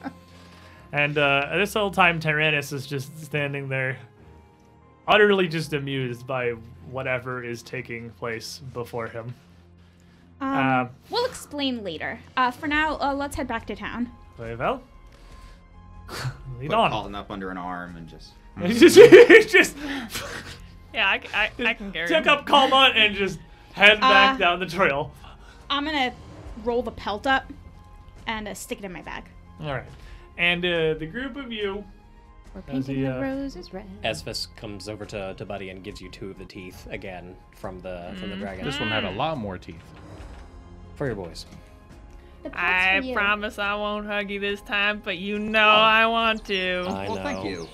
And 0.94 1.18
uh, 1.18 1.48
at 1.52 1.58
this 1.58 1.74
whole 1.74 1.90
time, 1.90 2.20
Tyrannus 2.20 2.72
is 2.72 2.86
just 2.86 3.20
standing 3.26 3.68
there, 3.68 3.98
utterly 5.08 5.48
just 5.48 5.74
amused 5.74 6.28
by 6.28 6.52
whatever 6.92 7.44
is 7.44 7.64
taking 7.64 8.12
place 8.12 8.62
before 8.74 9.08
him. 9.08 9.34
Um, 10.40 10.58
Uh, 10.58 10.86
we'll 11.10 11.26
explain 11.26 11.84
later. 11.84 12.20
Uh, 12.38 12.52
for 12.52 12.68
now, 12.68 12.98
uh, 13.00 13.12
let's 13.14 13.36
head 13.36 13.48
back 13.48 13.66
to 13.68 13.76
town. 13.76 14.12
Very 14.38 14.56
well. 14.56 14.84
Lead 16.60 16.70
Put 16.70 16.78
on. 16.78 16.92
Colin 16.92 17.16
up 17.16 17.32
under 17.32 17.50
an 17.50 17.58
arm 17.58 17.96
and 17.96 18.08
just. 18.08 18.34
It's 18.58 18.80
just, 18.94 18.98
it's 18.98 19.52
just 19.52 19.76
Yeah, 20.94 21.10
I 21.10 21.18
can 21.74 21.92
carry 21.92 22.08
took 22.08 22.26
him. 22.26 22.30
up 22.32 22.46
Calmont 22.46 22.96
and 22.96 23.16
just 23.16 23.40
head 23.74 24.00
back 24.00 24.36
Uh, 24.36 24.38
down 24.38 24.60
the 24.60 24.68
trail. 24.68 25.12
I'm 25.72 25.86
gonna 25.86 26.14
roll 26.64 26.84
the 26.84 26.92
pelt 26.92 27.26
up 27.26 27.52
and 28.28 28.48
uh, 28.48 28.54
stick 28.54 28.78
it 28.78 28.86
in 28.86 28.92
my 28.94 29.02
bag. 29.02 29.24
All 29.60 29.74
right. 29.74 29.86
And 30.38 30.64
uh, 30.66 30.96
the 30.96 31.06
group 31.06 31.36
of 31.36 31.52
you 31.52 31.84
We're 32.56 32.62
As 32.62 32.66
painting 32.66 32.96
he, 32.96 33.02
the 33.04 33.18
uh, 33.18 33.22
roses 33.22 33.74
red. 33.74 33.86
Esvis 34.04 34.48
comes 34.56 34.90
over 34.90 35.06
to, 35.06 35.34
to 35.36 35.46
Buddy 35.46 35.70
and 35.70 35.84
gives 35.84 36.02
you 36.02 36.10
two 36.10 36.32
of 36.32 36.38
the 36.38 36.46
teeth 36.46 36.88
again 36.90 37.36
from 37.56 37.80
the 37.82 38.14
from 38.20 38.30
the 38.30 38.36
dragon. 38.36 38.66
This 38.66 38.80
one 38.80 38.90
had 38.90 39.04
a 39.04 39.12
lot 39.12 39.38
more 39.38 39.58
teeth. 39.58 39.84
for 40.96 41.06
your 41.06 41.16
boys. 41.16 41.46
I 42.54 43.00
you. 43.00 43.14
promise 43.14 43.58
I 43.58 43.76
won't 43.76 44.06
hug 44.06 44.30
you 44.30 44.40
this 44.40 44.62
time, 44.62 45.02
but 45.04 45.18
you 45.18 45.40
know 45.40 45.60
I 45.60 46.06
want 46.08 46.46
to. 46.46 46.84
I 46.88 47.08
well, 47.08 47.16
thank 47.24 47.46
you. 47.46 47.68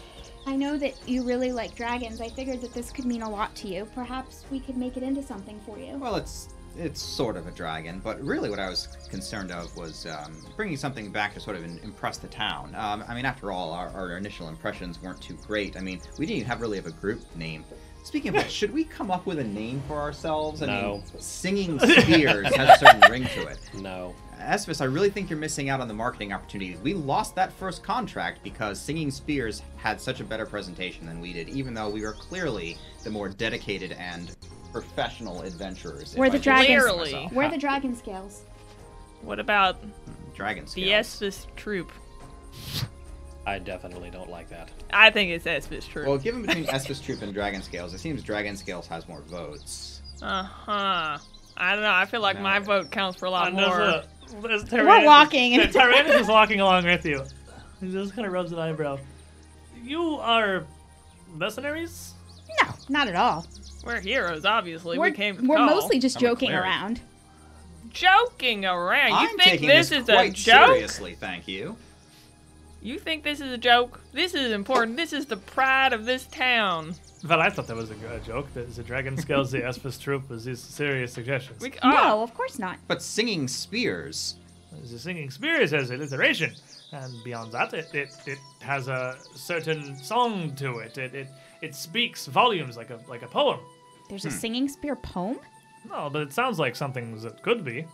I 0.45 0.55
know 0.55 0.77
that 0.77 1.07
you 1.07 1.23
really 1.23 1.51
like 1.51 1.75
dragons. 1.75 2.21
I 2.21 2.29
figured 2.29 2.61
that 2.61 2.73
this 2.73 2.91
could 2.91 3.05
mean 3.05 3.21
a 3.21 3.29
lot 3.29 3.55
to 3.57 3.67
you. 3.67 3.85
Perhaps 3.93 4.45
we 4.51 4.59
could 4.59 4.77
make 4.77 4.97
it 4.97 5.03
into 5.03 5.21
something 5.21 5.59
for 5.65 5.77
you. 5.77 5.97
Well, 5.97 6.15
it's 6.15 6.49
it's 6.79 7.01
sort 7.01 7.35
of 7.37 7.47
a 7.47 7.51
dragon, 7.51 7.99
but 8.03 8.21
really 8.23 8.49
what 8.49 8.59
I 8.59 8.69
was 8.69 8.87
concerned 9.09 9.51
of 9.51 9.75
was 9.75 10.05
um, 10.05 10.33
bringing 10.55 10.77
something 10.77 11.11
back 11.11 11.33
to 11.33 11.39
sort 11.39 11.55
of 11.57 11.63
in, 11.63 11.77
impress 11.79 12.17
the 12.17 12.27
town. 12.27 12.73
Um, 12.75 13.03
I 13.07 13.13
mean, 13.15 13.25
after 13.25 13.51
all, 13.51 13.71
our, 13.73 13.89
our 13.89 14.17
initial 14.17 14.47
impressions 14.49 15.01
weren't 15.01 15.21
too 15.21 15.37
great. 15.45 15.75
I 15.77 15.81
mean, 15.81 15.99
we 16.17 16.25
didn't 16.25 16.37
even 16.37 16.49
have 16.49 16.61
really 16.61 16.77
have 16.77 16.85
a 16.85 16.91
group 16.91 17.21
name. 17.35 17.65
Speaking 18.03 18.29
of 18.29 18.35
which, 18.35 18.49
should 18.49 18.73
we 18.73 18.85
come 18.85 19.11
up 19.11 19.25
with 19.25 19.39
a 19.39 19.43
name 19.43 19.83
for 19.87 19.99
ourselves? 19.99 20.61
I 20.63 20.67
No. 20.67 20.93
mean, 20.93 21.03
Singing 21.19 21.77
Spears 21.79 22.47
has 22.55 22.81
a 22.81 22.85
certain 22.85 23.11
ring 23.11 23.25
to 23.25 23.47
it. 23.47 23.59
No. 23.81 24.15
Esvis, 24.39 24.79
I 24.79 24.85
really 24.85 25.09
think 25.09 25.29
you're 25.29 25.37
missing 25.37 25.69
out 25.69 25.81
on 25.81 25.89
the 25.89 25.93
marketing 25.93 26.31
opportunities. 26.31 26.79
We 26.79 26.93
lost 26.93 27.35
that 27.35 27.51
first 27.51 27.83
contract 27.83 28.41
because 28.41 28.79
Singing 28.79 29.11
Spears 29.11 29.61
had 29.75 29.99
such 29.99 30.21
a 30.21 30.23
better 30.23 30.45
presentation 30.45 31.05
than 31.05 31.19
we 31.19 31.33
did, 31.33 31.49
even 31.49 31.73
though 31.73 31.89
we 31.89 32.01
were 32.03 32.13
clearly 32.13 32.77
the 33.03 33.09
more 33.09 33.27
dedicated 33.27 33.91
and 33.91 34.33
professional 34.71 35.41
adventurers. 35.41 36.13
if 36.15 36.31
the 36.31 36.37
do 36.37 36.43
dragons. 36.43 36.83
so 36.83 36.89
Clearly. 36.93 37.13
myself. 37.13 37.31
Where 37.33 37.49
the 37.49 37.57
dragon 37.57 37.95
scales? 37.95 38.41
What 39.21 39.39
about 39.39 39.77
Dragon 40.35 40.63
the 40.65 40.69
scales. 40.71 41.07
Esphis 41.07 41.47
troop? 41.55 41.91
I 43.45 43.57
definitely 43.59 44.09
don't 44.11 44.29
like 44.29 44.49
that. 44.49 44.69
I 44.91 45.09
think 45.09 45.31
it's 45.31 45.45
Esphis 45.45 45.87
troop. 45.87 46.07
Well, 46.07 46.17
given 46.17 46.41
between 46.43 46.65
Esvis 46.65 47.03
Troop 47.03 47.21
and 47.23 47.33
Dragon 47.33 47.61
Scales, 47.63 47.93
it 47.93 47.99
seems 47.99 48.21
Dragon 48.23 48.55
Scales 48.55 48.85
has 48.87 49.07
more 49.07 49.21
votes. 49.21 50.01
Uh 50.21 50.43
huh. 50.43 51.17
I 51.57 51.73
don't 51.73 51.81
know. 51.83 51.91
I 51.91 52.05
feel 52.05 52.21
like 52.21 52.37
No. 52.37 52.43
my 52.43 52.59
vote 52.59 52.91
counts 52.91 53.17
for 53.17 53.25
a 53.25 53.31
lot 53.31 53.47
And 53.47 53.55
more. 53.57 53.77
there's 53.77 54.63
a- 54.63 54.65
there's 54.65 54.71
We're 54.85 55.05
walking. 55.05 55.53
Yeah, 55.53 55.65
Tyrannus 55.67 56.21
is 56.21 56.27
walking 56.27 56.59
along 56.61 56.85
with 56.85 57.05
you. 57.05 57.23
He 57.81 57.91
just 57.91 58.13
kind 58.13 58.27
of 58.27 58.33
rubs 58.33 58.51
an 58.51 58.59
eyebrow. 58.59 58.99
You 59.83 60.15
are 60.15 60.65
mercenaries? 61.33 62.13
No, 62.61 62.69
not 62.89 63.07
at 63.07 63.15
all. 63.15 63.45
We're 63.83 63.99
heroes, 63.99 64.45
obviously. 64.45 64.97
we're 64.97 65.05
we 65.09 65.11
came 65.11 65.37
to 65.37 65.47
we're 65.47 65.57
call. 65.57 65.67
mostly 65.67 65.99
just 65.99 66.17
I'm 66.17 66.21
joking 66.21 66.51
around. 66.51 67.01
joking 67.91 68.65
around. 68.65 69.09
You 69.09 69.15
I'm 69.29 69.37
think 69.37 69.61
this, 69.61 69.89
this 69.89 70.01
is 70.03 70.09
a 70.09 70.29
joke? 70.29 70.67
seriously, 70.67 71.15
thank 71.15 71.47
you. 71.47 71.77
You 72.81 72.97
think 72.97 73.23
this 73.23 73.41
is 73.41 73.51
a 73.51 73.57
joke? 73.57 73.99
This 74.13 74.33
is 74.33 74.51
important. 74.53 74.95
This 74.95 75.11
is 75.11 75.25
the 75.25 75.35
pride 75.37 75.91
of 75.91 76.05
this 76.05 76.25
town. 76.27 76.95
Well, 77.27 77.41
I 77.41 77.49
thought 77.49 77.67
that 77.67 77.75
was 77.75 77.91
a, 77.91 78.15
a 78.15 78.19
joke. 78.21 78.53
That 78.53 78.73
the 78.73 78.83
dragon 78.83 79.17
scales 79.17 79.51
the 79.51 79.59
Espis 79.69 79.99
troop 79.99 80.29
was 80.29 80.45
these 80.45 80.61
serious 80.61 81.11
suggestions. 81.11 81.61
We, 81.61 81.73
oh, 81.83 81.89
No, 81.89 81.97
ah. 81.97 82.23
of 82.23 82.33
course 82.33 82.57
not. 82.57 82.77
But 82.87 83.01
Singing 83.01 83.49
Spears, 83.49 84.35
The 84.71 84.97
singing 84.97 85.29
spears 85.29 85.71
has 85.71 85.89
alliteration, 85.89 86.53
and 86.93 87.13
beyond 87.25 87.51
that, 87.51 87.73
it, 87.73 87.93
it, 87.93 88.09
it 88.25 88.37
has 88.61 88.87
a 88.87 89.17
certain 89.35 89.97
song 90.01 90.55
to 90.55 90.77
it. 90.79 90.97
It, 90.97 91.13
it 91.13 91.27
it 91.61 91.75
speaks 91.75 92.25
volumes 92.27 92.77
like 92.77 92.89
a 92.89 92.99
like 93.07 93.21
a 93.23 93.27
poem. 93.27 93.59
There's 94.09 94.23
Hmm. 94.23 94.29
a 94.29 94.31
singing 94.31 94.67
spear 94.69 94.95
poem. 94.95 95.39
No, 95.89 96.09
but 96.09 96.21
it 96.23 96.33
sounds 96.33 96.59
like 96.59 96.75
something 96.75 97.19
that 97.21 97.41
could 97.43 97.63
be. 97.63 97.85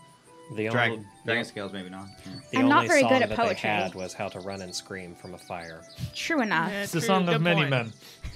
The 0.56 0.69
Drag- 0.69 0.92
only, 0.92 1.06
Dragon 1.26 1.44
the, 1.44 1.50
Scales, 1.50 1.74
maybe 1.74 1.90
not. 1.90 2.06
Yeah. 2.26 2.32
the 2.52 2.58
I'm 2.60 2.68
not 2.69 2.77
only 2.77 2.88
very 2.90 3.02
song 3.02 3.10
good 3.10 3.22
at 3.24 3.30
that 3.30 3.35
poetry. 3.38 3.56
they 3.64 3.68
had 3.76 3.95
was 3.95 4.14
how 4.14 4.27
to 4.30 4.40
run 4.42 4.61
and 4.61 4.74
scream 4.76 5.16
from 5.16 5.34
a 5.34 5.38
fire. 5.40 5.82
True 6.14 6.42
enough. 6.42 6.72
Yeah, 6.72 6.84
It's 6.84 6.92
the 6.92 7.00
true, 7.00 7.08
song 7.08 7.27
of 7.30 7.42
many 7.42 7.61
point. 7.61 7.69
men, 7.72 7.94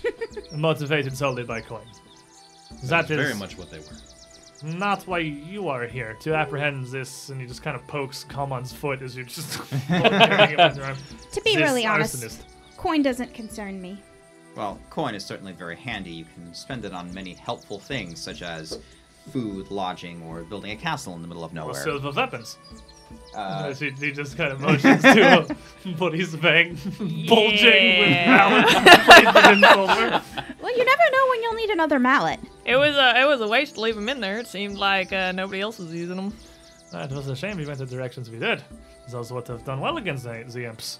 motivated 0.51 1.15
solely 1.15 1.43
by 1.43 1.61
coins. 1.61 2.01
That's 2.71 2.89
That 2.89 3.11
is 3.11 3.17
very 3.17 3.35
much 3.35 3.57
what 3.57 3.69
they 3.71 3.79
were. 3.79 4.71
not 4.77 5.03
why 5.07 5.19
you 5.19 5.67
are 5.69 5.85
here 5.85 6.15
to 6.21 6.33
apprehend 6.35 6.87
this. 6.87 7.29
And 7.29 7.39
he 7.39 7.47
just 7.47 7.61
kind 7.63 7.75
of 7.75 7.85
pokes 7.87 8.23
Calmont's 8.23 8.73
foot 8.73 9.01
as 9.01 9.15
you're 9.15 9.25
just 9.25 9.59
carrying 9.87 10.51
him 10.51 10.59
under 10.59 10.75
your 10.77 10.85
arm. 10.87 10.97
To 11.31 11.41
be 11.41 11.55
This 11.55 11.61
really 11.63 11.85
honest, 11.85 12.15
arsonist. 12.17 12.39
coin 12.77 13.01
doesn't 13.03 13.33
concern 13.33 13.79
me. 13.81 14.01
Well, 14.59 14.77
coin 14.89 15.15
is 15.15 15.25
certainly 15.25 15.53
very 15.53 15.77
handy. 15.77 16.11
You 16.11 16.25
can 16.25 16.53
spend 16.53 16.83
it 16.83 16.91
on 16.93 17.13
many 17.13 17.31
helpful 17.33 17.79
things, 17.79 18.19
such 18.21 18.41
as 18.41 18.77
food, 19.31 19.71
lodging, 19.71 20.21
or 20.23 20.43
building 20.43 20.71
a 20.71 20.75
castle 20.75 21.13
in 21.15 21.21
the 21.21 21.29
middle 21.29 21.45
of 21.45 21.53
Or 21.53 21.55
nowhere. 21.55 21.73
silver 21.75 22.11
weapons. 22.11 22.57
Uh, 23.33 23.67
As 23.69 23.79
he, 23.79 23.89
he 23.91 24.11
just 24.11 24.35
kind 24.35 24.51
of 24.51 24.59
motions 24.59 25.01
to 25.01 25.47
a 25.85 25.89
buddy's 25.97 26.35
bag 26.35 26.77
bulging 27.27 27.99
with 27.99 28.09
Yeah. 28.09 28.37
balance 28.37 28.73
plated. 29.05 29.61
Well, 30.61 30.77
you 30.77 30.83
never 30.85 31.03
know 31.11 31.29
when 31.29 31.41
you'll 31.43 31.53
need 31.53 31.69
another 31.69 31.97
mallet. 31.97 32.39
It 32.65 32.75
was 32.75 32.97
a 32.97 33.21
it 33.21 33.25
was 33.25 33.39
a 33.39 33.47
waste 33.47 33.75
to 33.75 33.81
leave 33.81 33.95
them 33.95 34.09
in 34.09 34.19
there. 34.19 34.39
It 34.39 34.47
seemed 34.47 34.77
like 34.77 35.13
uh, 35.13 35.31
nobody 35.31 35.61
else 35.61 35.79
was 35.79 35.93
using 35.93 36.17
them. 36.17 36.33
It 36.93 37.11
was 37.11 37.29
a 37.29 37.35
shame 37.35 37.55
we 37.55 37.65
went 37.65 37.79
the 37.79 37.85
directions 37.85 38.29
we 38.29 38.39
did. 38.39 38.61
Those 39.09 39.31
would 39.31 39.47
have 39.47 39.63
done 39.63 39.79
well 39.79 39.95
against 39.97 40.25
the, 40.25 40.43
the 40.47 40.65
imps. 40.65 40.99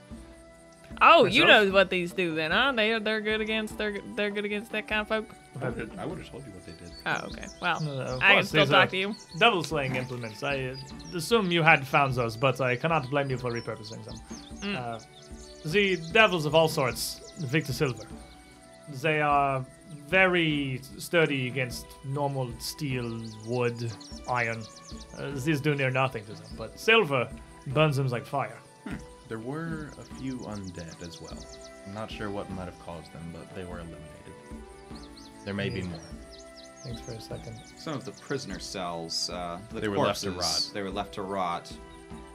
Oh, 1.02 1.26
you 1.26 1.46
know 1.46 1.70
what 1.72 1.90
these 1.90 2.12
do 2.14 2.36
then, 2.36 2.52
huh? 2.52 2.74
They 2.76 2.98
they're 3.00 3.22
good 3.22 3.42
against 3.42 3.78
they're 3.78 4.00
they're 4.16 4.32
good 4.32 4.46
against 4.46 4.72
that 4.72 4.88
kind 4.88 5.02
of 5.02 5.08
folk. 5.08 5.26
I 5.62 5.70
would 6.06 6.20
have 6.20 6.30
told 6.30 6.46
you 6.46 6.52
what 6.52 6.66
they 6.66 6.72
did. 6.74 6.92
Oh, 7.06 7.28
okay. 7.28 7.48
Well, 7.62 7.78
Uh, 7.84 8.16
of 8.16 8.22
I 8.22 8.36
can 8.36 8.46
still 8.46 8.68
talk 8.68 8.90
to 8.90 8.98
you. 8.98 9.16
Devil 9.40 9.64
slaying 9.64 9.96
implements. 9.96 10.44
I 10.44 10.74
uh, 10.74 11.18
assume 11.18 11.52
you 11.52 11.64
had 11.64 11.86
found 11.86 12.14
those, 12.14 12.38
but 12.38 12.62
I 12.62 12.76
cannot 12.76 13.10
blame 13.10 13.30
you 13.30 13.38
for 13.38 13.52
repurposing 13.52 14.04
them. 14.06 14.16
Mm. 14.62 14.76
Uh, 14.76 15.00
the 15.66 15.98
devils 16.14 16.46
of 16.46 16.56
all 16.56 16.68
sorts, 16.68 17.34
Victor 17.40 17.74
Silver. 17.74 18.04
They 19.02 19.22
are 19.22 19.66
very 20.08 20.82
sturdy 20.98 21.48
against 21.48 21.86
normal 22.06 22.52
steel, 22.60 23.22
wood, 23.46 23.92
iron. 24.30 24.64
Uh, 25.18 25.32
these 25.36 25.62
do 25.62 25.76
near 25.76 25.92
nothing 25.92 26.24
to 26.26 26.34
them, 26.34 26.52
but 26.58 26.80
silver 26.80 27.28
burns 27.68 27.98
them 27.98 28.08
like 28.08 28.26
fire. 28.26 28.58
There 29.30 29.40
were 29.40 29.92
a 30.00 30.16
few 30.16 30.40
undead 30.40 31.08
as 31.08 31.22
well. 31.22 31.38
I'm 31.86 31.94
not 31.94 32.10
sure 32.10 32.32
what 32.32 32.50
might 32.50 32.66
have 32.66 32.80
caused 32.80 33.14
them, 33.14 33.32
but 33.32 33.54
they 33.56 33.64
were 33.64 33.78
eliminated. 33.78 34.34
There 35.46 35.54
may 35.54 35.70
be 35.70 35.84
more. 35.84 36.00
Thanks 36.84 37.02
for 37.02 37.12
a 37.12 37.22
second. 37.22 37.60
Some 37.78 37.94
of 37.94 38.06
the 38.06 38.12
prisoner 38.12 38.58
cells, 38.58 39.30
uh, 39.30 39.60
the 39.72 39.82
They 39.82 39.88
were 39.88 39.98
left 40.00 40.22
to 40.22 40.32
corpses, 40.32 40.66
rot. 40.66 40.74
They 40.74 40.82
were 40.82 40.90
left 40.90 41.14
to 41.14 41.22
rot, 41.22 41.72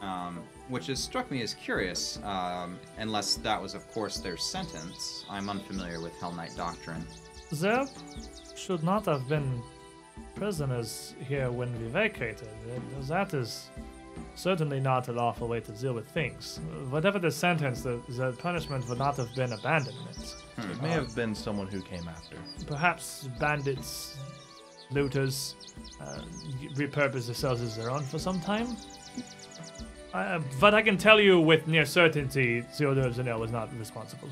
um, 0.03 0.41
which 0.69 0.87
has 0.87 1.03
struck 1.03 1.31
me 1.33 1.43
as 1.43 1.55
curious. 1.55 2.21
Um, 2.23 2.79
unless 2.99 3.37
that 3.37 3.61
was, 3.61 3.75
of 3.75 3.91
course, 3.91 4.19
their 4.19 4.37
sentence. 4.37 5.25
I'm 5.29 5.51
unfamiliar 5.51 6.01
with 6.01 6.13
Hellknight 6.21 6.57
doctrine. 6.57 7.05
There 7.51 7.87
should 8.55 8.85
not 8.85 9.07
have 9.07 9.29
been 9.29 9.63
prisoners 10.37 11.15
here 11.27 11.51
when 11.51 11.73
we 11.81 11.89
vacated. 11.89 12.49
That 13.09 13.35
is 13.35 13.69
certainly 14.35 14.81
not 14.81 15.09
a 15.09 15.13
lawful 15.13 15.49
way 15.49 15.61
to 15.61 15.73
deal 15.73 15.93
with 15.93 16.09
things. 16.09 16.59
Uh, 16.59 16.85
Whatever 16.91 17.19
the 17.19 17.31
sentence, 17.31 17.83
the, 17.83 18.01
the 18.09 18.33
punishment 18.33 18.89
would 18.89 18.99
not 18.99 19.17
have 19.17 19.35
been 19.35 19.53
abandonment. 19.53 20.37
It 20.59 20.83
may 20.83 20.91
have 20.91 21.15
been 21.15 21.35
someone 21.35 21.67
who 21.69 21.81
came 21.83 22.07
after. 22.09 22.37
Perhaps 22.67 23.29
bandits, 23.41 24.17
looters, 24.91 25.55
uh, 26.01 26.21
repurpose 26.75 27.27
themselves 27.27 27.61
as 27.63 27.77
their 27.77 27.91
own 27.91 28.03
for 28.05 28.19
some 28.19 28.41
time. 28.41 28.69
Uh, 30.13 30.41
but 30.61 30.75
I 30.75 30.83
can 30.83 30.97
tell 30.97 31.21
you 31.21 31.41
with 31.41 31.67
near 31.67 31.85
certainty, 31.85 32.61
Theodore 32.61 33.11
Zanel 33.11 33.41
was 33.41 33.51
not 33.51 33.69
responsible. 33.79 34.29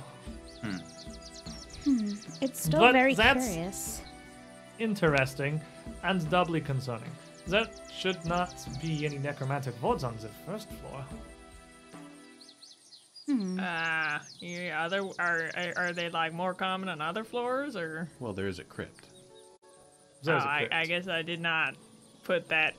It's 2.41 2.65
still 2.65 2.81
But 2.81 2.93
very 2.93 3.15
that's- 3.15 3.47
curious. 3.49 4.03
interesting 4.79 5.61
and 6.05 6.29
doubly 6.31 6.61
concerning. 6.61 7.11
There 7.47 7.67
should 7.99 8.25
not 8.25 8.55
be 8.81 9.05
any 9.07 9.19
necromantic 9.19 9.81
wards 9.83 10.05
on 10.05 10.17
the 10.21 10.29
first 10.47 10.69
floor. 10.71 11.05
Uh, 13.29 14.19
yeah, 14.41 14.85
are 14.85 14.89
there 14.91 15.03
are 15.19 15.51
are- 15.57 15.73
are 15.77 15.93
they 15.93 16.09
like 16.11 16.33
more 16.33 16.55
common 16.55 16.89
on 16.89 17.01
other 17.01 17.25
floors 17.25 17.77
or? 17.77 18.09
Well, 18.19 18.33
there 18.33 18.49
is 18.49 18.59
a 18.59 18.65
crypt. 18.65 19.07
Oh, 20.27 20.33
a 20.33 20.37
I, 20.37 20.59
crypt. 20.59 20.75
I 20.75 20.85
guess 20.87 21.09
I 21.09 21.23
did 21.23 21.41
not 21.41 21.75
put 22.25 22.49
that 22.49 22.75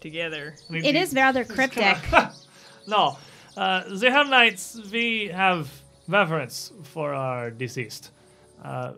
together. 0.00 0.54
I 0.68 0.72
mean, 0.72 0.84
It 0.84 0.94
you- 0.94 1.00
is 1.00 1.12
rather 1.14 1.44
cryptic. 1.56 1.96
no, 2.86 3.18
uh, 3.56 3.82
the 3.88 4.06
Hellknights, 4.06 4.90
we 4.90 5.26
have 5.28 5.68
reverence 6.08 6.72
for 6.84 7.12
our 7.14 7.50
deceased. 7.50 8.12
Uh, 8.62 8.92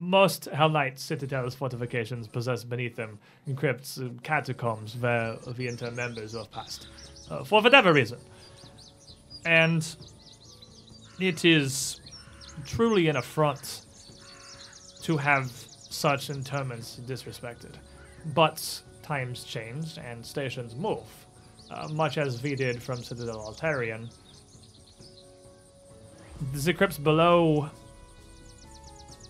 most 0.00 0.48
Hellknight 0.52 0.98
citadels 0.98 1.54
fortifications 1.54 2.28
possess 2.28 2.64
beneath 2.64 2.96
them 2.96 3.18
crypts, 3.56 3.96
and 3.96 4.22
catacombs 4.22 4.96
where 4.96 5.36
the 5.56 5.66
inter 5.66 5.90
members 5.90 6.34
of 6.34 6.50
past, 6.52 6.86
uh, 7.30 7.42
for 7.42 7.60
whatever 7.62 7.92
reason. 7.92 8.18
And 9.44 9.84
it 11.18 11.44
is 11.44 12.00
truly 12.64 13.08
an 13.08 13.16
affront 13.16 13.82
to 15.02 15.16
have 15.16 15.50
such 15.50 16.30
interments 16.30 17.00
disrespected. 17.06 17.74
But 18.34 18.82
times 19.02 19.44
change 19.44 19.98
and 19.98 20.24
stations 20.24 20.76
move, 20.76 21.02
uh, 21.70 21.88
much 21.88 22.18
as 22.18 22.42
we 22.42 22.54
did 22.54 22.82
from 22.82 23.02
Citadel 23.02 23.38
Altaerein. 23.38 24.12
The 26.52 26.72
crypts 26.72 26.98
below, 26.98 27.70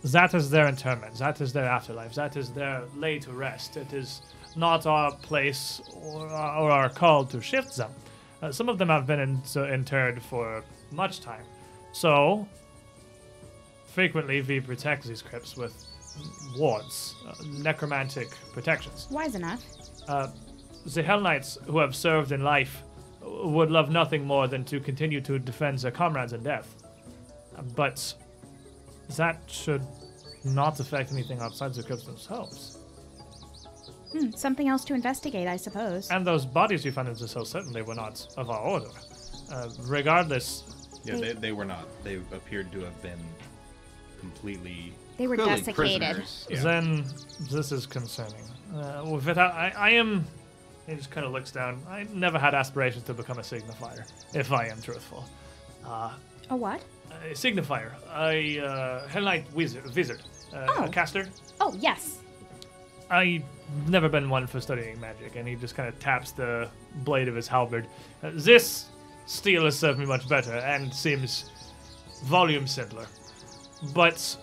that 0.05 0.35
is 0.35 0.51
their 0.51 0.68
interment, 0.68 1.18
that 1.18 1.41
is 1.41 1.52
their 1.52 1.65
afterlife, 1.65 2.15
that 2.15 2.36
is 2.36 2.51
their 2.51 2.83
lay 2.97 3.18
to 3.18 3.33
rest. 3.33 3.77
It 3.77 3.93
is 3.93 4.23
not 4.57 4.86
our 4.86 5.12
place 5.12 5.81
or, 6.02 6.27
or 6.27 6.70
our 6.70 6.89
call 6.89 7.25
to 7.27 7.41
shift 7.41 7.77
them. 7.77 7.91
Uh, 8.41 8.52
some 8.52 8.68
of 8.68 8.78
them 8.78 8.89
have 8.89 9.07
been 9.07 9.20
in, 9.20 9.44
so 9.44 9.65
interred 9.65 10.23
for 10.23 10.62
much 10.93 11.20
time. 11.20 11.44
So, 11.93 12.47
frequently 13.86 14.41
we 14.41 14.60
protect 14.60 15.05
these 15.05 15.23
crypts 15.23 15.57
with 15.57 15.75
wards, 16.57 17.15
uh, 17.28 17.35
necromantic 17.59 18.31
protections. 18.52 19.09
Wise 19.10 19.35
enough. 19.35 19.65
Uh, 20.07 20.28
the 20.86 21.02
Hellknights 21.02 21.62
who 21.67 21.78
have 21.78 21.94
served 21.94 22.33
in 22.33 22.43
life 22.43 22.83
would 23.20 23.70
love 23.70 23.91
nothing 23.91 24.25
more 24.25 24.47
than 24.47 24.65
to 24.65 24.81
continue 24.81 25.20
to 25.20 25.39
defend 25.39 25.78
their 25.78 25.91
comrades 25.91 26.33
in 26.33 26.43
death. 26.43 26.77
But 27.75 28.15
that 29.16 29.40
should 29.46 29.82
not 30.44 30.78
affect 30.80 31.12
anything 31.12 31.40
outside 31.40 31.74
the 31.74 31.82
crypts 31.82 32.04
themselves. 32.04 32.78
Hmm, 34.12 34.30
something 34.30 34.68
else 34.68 34.84
to 34.86 34.94
investigate, 34.94 35.46
I 35.48 35.56
suppose. 35.56 36.10
And 36.10 36.26
those 36.26 36.46
bodies 36.46 36.84
you 36.84 36.92
found 36.92 37.08
in 37.08 37.14
the 37.14 37.28
cell 37.28 37.44
certainly 37.44 37.82
were 37.82 37.94
not 37.94 38.26
of 38.36 38.48
our 38.50 38.60
order. 38.60 38.88
Uh, 39.52 39.68
regardless, 39.82 40.64
Yeah, 41.04 41.16
they, 41.16 41.32
they 41.32 41.52
were 41.52 41.64
not. 41.64 41.86
They 42.04 42.16
appeared 42.32 42.72
to 42.72 42.80
have 42.80 43.02
been 43.02 43.18
completely. 44.20 44.92
They 45.16 45.26
were 45.26 45.36
desiccated. 45.36 46.24
Yeah. 46.48 46.62
then 46.62 47.04
this 47.50 47.72
is 47.72 47.86
concerning. 47.86 48.44
Uh, 48.74 49.04
without, 49.10 49.52
I, 49.52 49.72
I 49.76 49.90
am. 49.90 50.26
He 50.86 50.94
just 50.94 51.10
kind 51.10 51.26
of 51.26 51.32
looks 51.32 51.50
down. 51.50 51.82
I 51.88 52.06
never 52.14 52.38
had 52.38 52.54
aspirations 52.54 53.04
to 53.04 53.14
become 53.14 53.38
a 53.38 53.42
signifier, 53.42 54.10
if 54.34 54.52
I 54.52 54.68
am 54.68 54.80
truthful. 54.80 55.24
Uh, 55.84 56.12
A 56.50 56.56
what? 56.56 56.82
A 57.24 57.30
signifier, 57.32 57.92
a 58.16 58.60
uh, 58.60 59.08
Hellknight 59.08 59.52
wizard, 59.52 59.84
wizard 59.94 60.20
uh, 60.54 60.66
Oh. 60.78 60.84
a 60.84 60.88
caster. 60.88 61.28
Oh, 61.60 61.74
yes. 61.78 62.18
I've 63.10 63.42
never 63.86 64.08
been 64.08 64.28
one 64.30 64.46
for 64.46 64.60
studying 64.60 65.00
magic, 65.00 65.36
and 65.36 65.46
he 65.48 65.54
just 65.54 65.74
kind 65.74 65.88
of 65.88 65.98
taps 65.98 66.32
the 66.32 66.68
blade 66.96 67.28
of 67.28 67.34
his 67.34 67.48
halberd. 67.48 67.86
Uh, 68.22 68.30
this 68.34 68.86
steel 69.26 69.64
has 69.64 69.78
served 69.78 69.98
me 69.98 70.06
much 70.06 70.28
better 70.28 70.52
and 70.54 70.92
seems 70.92 71.50
volume 72.24 72.66
simpler. 72.66 73.06
But 73.94 74.36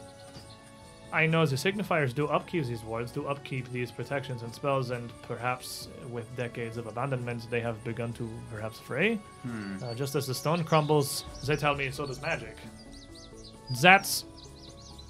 I 1.15 1.25
know 1.25 1.45
the 1.45 1.55
signifiers 1.55 2.13
do 2.13 2.27
upkeep 2.27 2.65
these 2.65 2.83
wards, 2.83 3.09
do 3.09 3.25
upkeep 3.25 3.71
these 3.71 3.89
protections 3.89 4.43
and 4.43 4.53
spells, 4.53 4.89
and 4.89 5.09
perhaps 5.21 5.87
with 6.09 6.27
decades 6.35 6.75
of 6.75 6.87
abandonment, 6.87 7.49
they 7.49 7.61
have 7.61 7.81
begun 7.85 8.11
to 8.13 8.29
perhaps 8.51 8.79
fray. 8.79 9.17
Uh, 9.81 9.93
just 9.93 10.15
as 10.15 10.27
the 10.27 10.33
stone 10.35 10.61
crumbles, 10.65 11.23
they 11.47 11.55
tell 11.55 11.73
me 11.73 11.89
so 11.89 12.05
does 12.05 12.21
magic. 12.21 12.57
That's 13.81 14.25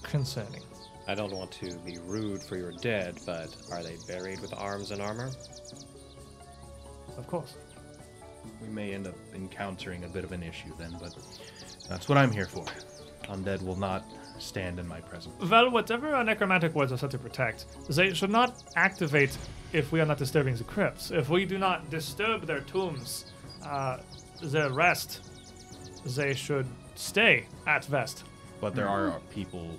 concerning. 0.04 0.62
I 1.08 1.16
don't 1.16 1.34
want 1.34 1.52
to 1.54 1.76
be 1.80 1.98
rude 2.06 2.44
for 2.44 2.56
your 2.56 2.72
dead, 2.74 3.18
but 3.26 3.56
are 3.72 3.82
they 3.82 3.98
buried 4.08 4.42
with 4.42 4.54
arms 4.54 4.92
and 4.92 5.02
armor? 5.02 5.32
Of 7.18 7.26
course. 7.26 7.56
We 8.62 8.68
may 8.68 8.94
end 8.94 9.08
up 9.08 9.16
encountering 9.34 10.04
a 10.04 10.08
bit 10.08 10.24
of 10.24 10.32
an 10.34 10.44
issue 10.44 10.72
then, 10.78 10.96
but 11.02 11.16
that's 11.90 12.08
what 12.08 12.20
I'm 12.20 12.32
here 12.32 12.46
for. 12.46 12.64
Undead 13.24 13.64
will 13.64 13.76
not 13.76 14.06
stand 14.40 14.80
in 14.80 14.88
my 14.88 15.00
presence. 15.02 15.34
Well, 15.50 15.70
whatever 15.72 16.14
our 16.16 16.24
necromantic 16.24 16.76
wards 16.76 16.92
are 16.92 16.98
set 16.98 17.12
to 17.12 17.18
protect, 17.18 17.66
they 17.90 18.14
should 18.14 18.30
not 18.32 18.64
activate 18.76 19.38
if 19.74 19.92
we 19.92 20.00
are 20.02 20.06
not 20.06 20.18
disturbing 20.18 20.56
the 20.56 20.64
crypts. 20.64 21.12
If 21.12 21.30
we 21.30 21.46
do 21.46 21.58
not 21.58 21.90
disturb 21.90 22.46
their 22.46 22.62
tombs, 22.62 23.26
uh, 23.64 23.98
their 24.42 24.72
rest, 24.72 25.22
they 26.06 26.34
should 26.34 26.68
stay 26.96 27.46
at 27.68 27.88
rest. 27.90 28.24
But 28.62 28.76
there 28.76 28.88
are 28.88 29.20
people 29.34 29.70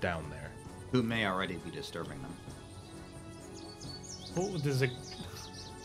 down 0.00 0.28
there. 0.30 0.50
Who 0.92 1.02
may 1.02 1.26
already 1.26 1.56
be 1.56 1.70
disturbing 1.70 2.20
them. 2.22 2.34
Who, 4.34 4.58
does 4.58 4.80
the, 4.80 4.90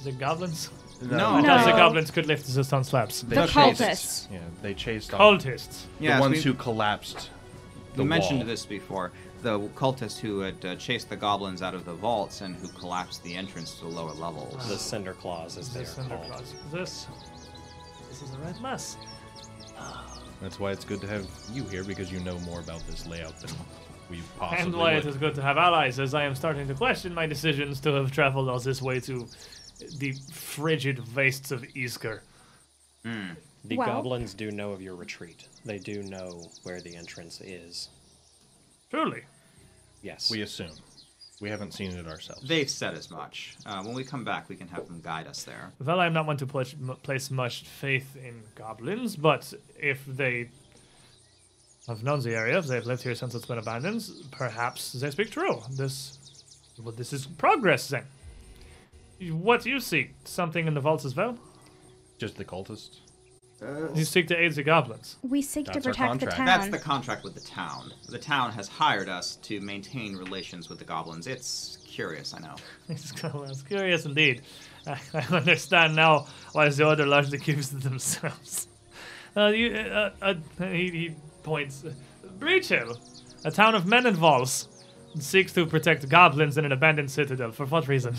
the 0.03 0.11
goblins? 0.11 0.69
No. 1.01 1.37
Because 1.41 1.65
the 1.65 1.71
goblins 1.71 2.11
could 2.11 2.25
lift 2.25 2.45
the 2.53 2.63
stone 2.63 2.83
slabs. 2.83 3.21
They 3.21 3.35
The 3.35 3.45
chased- 3.47 3.81
cultists. 3.81 4.27
Yeah, 4.31 4.39
they 4.61 4.73
chased 4.73 5.13
off 5.13 5.19
Cultists. 5.21 5.83
the 5.99 6.05
Yes, 6.05 6.19
ones 6.19 6.37
we- 6.37 6.41
who 6.43 6.53
collapsed. 6.55 7.29
The 7.95 8.03
We 8.03 8.09
mentioned 8.09 8.39
wall. 8.39 8.47
this 8.47 8.65
before. 8.65 9.11
The 9.41 9.59
cultist 9.75 10.19
who 10.19 10.39
had 10.39 10.63
uh, 10.65 10.75
chased 10.75 11.09
the 11.09 11.15
goblins 11.15 11.61
out 11.61 11.73
of 11.73 11.85
the 11.85 11.93
vaults 11.93 12.41
and 12.41 12.55
who 12.55 12.67
collapsed 12.67 13.23
the 13.23 13.35
entrance 13.35 13.73
to 13.75 13.85
the 13.85 13.89
lower 13.91 14.11
levels. 14.11 14.67
The 14.69 14.77
Cinder 14.77 15.13
Claws, 15.13 15.57
as 15.57 15.73
they 15.73 15.81
This, 15.81 15.97
are 15.97 16.01
under 16.01 16.15
called. 16.17 16.27
clause. 16.27 16.53
this, 16.71 17.07
this 18.09 18.21
is 18.21 18.33
a 18.33 18.37
red 18.39 18.59
mess. 18.61 18.97
That's 20.41 20.59
why 20.59 20.71
it's 20.71 20.85
good 20.85 21.01
to 21.01 21.07
have 21.07 21.25
you 21.51 21.63
here 21.65 21.83
because 21.83 22.11
you 22.11 22.19
know 22.21 22.37
more 22.39 22.59
about 22.61 22.85
this 22.87 23.05
layout 23.05 23.37
than 23.41 23.51
we 24.09 24.19
possibly 24.37 24.63
And 24.65 24.75
why 24.75 24.95
would. 24.95 25.05
it 25.05 25.09
is 25.09 25.17
good 25.17 25.35
to 25.35 25.41
have 25.41 25.57
allies, 25.57 25.99
as 25.99 26.13
I 26.13 26.23
am 26.23 26.35
starting 26.35 26.67
to 26.69 26.73
question 26.73 27.13
my 27.13 27.25
decisions 27.25 27.79
to 27.81 27.93
have 27.93 28.11
traveled 28.11 28.47
all 28.49 28.59
this 28.59 28.81
way 28.81 28.99
to 29.01 29.27
the 29.97 30.13
frigid 30.31 31.13
wastes 31.15 31.51
of 31.51 31.63
Isger. 31.75 32.21
The 33.03 33.77
Well- 33.77 33.87
goblins 33.87 34.33
do 34.33 34.51
know 34.51 34.71
of 34.71 34.81
your 34.81 34.95
retreat. 34.95 35.47
They 35.65 35.77
do 35.79 36.03
know 36.03 36.49
where 36.63 36.81
the 36.81 36.95
entrance 36.95 37.41
is. 37.41 37.89
Truly. 38.89 39.23
Yes. 40.01 40.31
We 40.31 40.41
assume. 40.41 40.71
We 41.41 41.49
haven't 41.49 41.73
seen 41.73 41.91
it 41.91 42.05
ourselves. 42.07 42.47
They've 42.47 42.69
said 42.69 42.95
as 42.95 43.09
much. 43.09 43.55
Uh, 43.65 43.81
when 43.83 43.93
we 43.93 44.03
come 44.03 44.25
back, 44.25 44.49
we 44.49 44.55
can 44.57 44.67
have 44.67 44.87
them 44.87 44.99
guide 45.01 45.25
us 45.27 45.43
there. 45.43 45.71
Well, 45.83 45.99
I'm 45.99 46.11
not 46.13 46.25
one 46.25 46.37
to 46.37 46.45
pla- 46.45 46.63
m- 46.81 46.97
place 47.01 47.31
much 47.31 47.63
faith 47.63 48.17
in 48.17 48.41
goblins, 48.55 49.15
but 49.15 49.53
if 49.77 50.05
they 50.05 50.49
have 51.87 52.03
known 52.03 52.19
the 52.21 52.35
area, 52.35 52.57
if 52.57 52.67
they've 52.67 52.85
lived 52.85 53.03
here 53.03 53.15
since 53.15 53.35
it's 53.35 53.45
been 53.45 53.57
abandoned, 53.57 54.03
perhaps 54.31 54.91
they 54.93 55.09
speak 55.11 55.31
true. 55.31 55.61
This, 55.71 56.17
well, 56.81 56.93
this 56.93 57.13
is 57.13 57.25
progress 57.25 57.87
then. 57.87 58.03
What 59.31 59.61
do 59.63 59.69
you 59.69 59.79
seek? 59.79 60.11
Something 60.25 60.67
in 60.67 60.73
the 60.73 60.81
vaults 60.81 61.05
as 61.05 61.15
well? 61.15 61.37
Just 62.17 62.35
the 62.35 62.45
cultists. 62.45 62.99
You 63.93 64.05
seek 64.05 64.27
to 64.27 64.37
aid 64.37 64.53
the 64.53 64.63
goblins. 64.63 65.17
We 65.21 65.41
seek 65.41 65.65
to 65.65 65.73
That's 65.73 65.87
our 65.87 65.93
protect 65.93 66.19
the 66.19 66.25
contract. 66.27 66.37
town. 66.37 66.45
That's 66.45 66.69
the 66.69 66.79
contract 66.79 67.23
with 67.23 67.33
the 67.35 67.41
town. 67.41 67.91
The 68.07 68.19
town 68.19 68.51
has 68.53 68.67
hired 68.67 69.09
us 69.09 69.35
to 69.43 69.59
maintain 69.59 70.15
relations 70.15 70.69
with 70.69 70.79
the 70.79 70.85
goblins. 70.85 71.27
It's 71.27 71.77
curious, 71.85 72.33
I 72.33 72.39
know. 72.39 72.55
It's 72.89 73.61
curious 73.63 74.05
indeed. 74.05 74.43
I, 74.87 74.97
I 75.13 75.19
understand 75.35 75.95
now 75.95 76.27
why 76.53 76.69
the 76.69 76.87
order 76.87 77.05
largely 77.05 77.37
keeps 77.37 77.69
to 77.69 77.77
themselves. 77.77 78.67
Uh, 79.37 79.49
you, 79.49 79.71
uh, 79.75 80.09
uh, 80.23 80.33
he, 80.71 80.89
he 80.89 81.15
points. 81.43 81.85
Breachill, 82.39 82.97
a 83.45 83.51
town 83.51 83.75
of 83.75 83.85
men 83.85 84.07
and 84.07 84.19
walls, 84.19 84.67
seeks 85.19 85.53
to 85.53 85.67
protect 85.67 86.09
goblins 86.09 86.57
in 86.57 86.65
an 86.65 86.71
abandoned 86.71 87.11
citadel. 87.11 87.51
For 87.51 87.67
what 87.67 87.87
reason? 87.87 88.15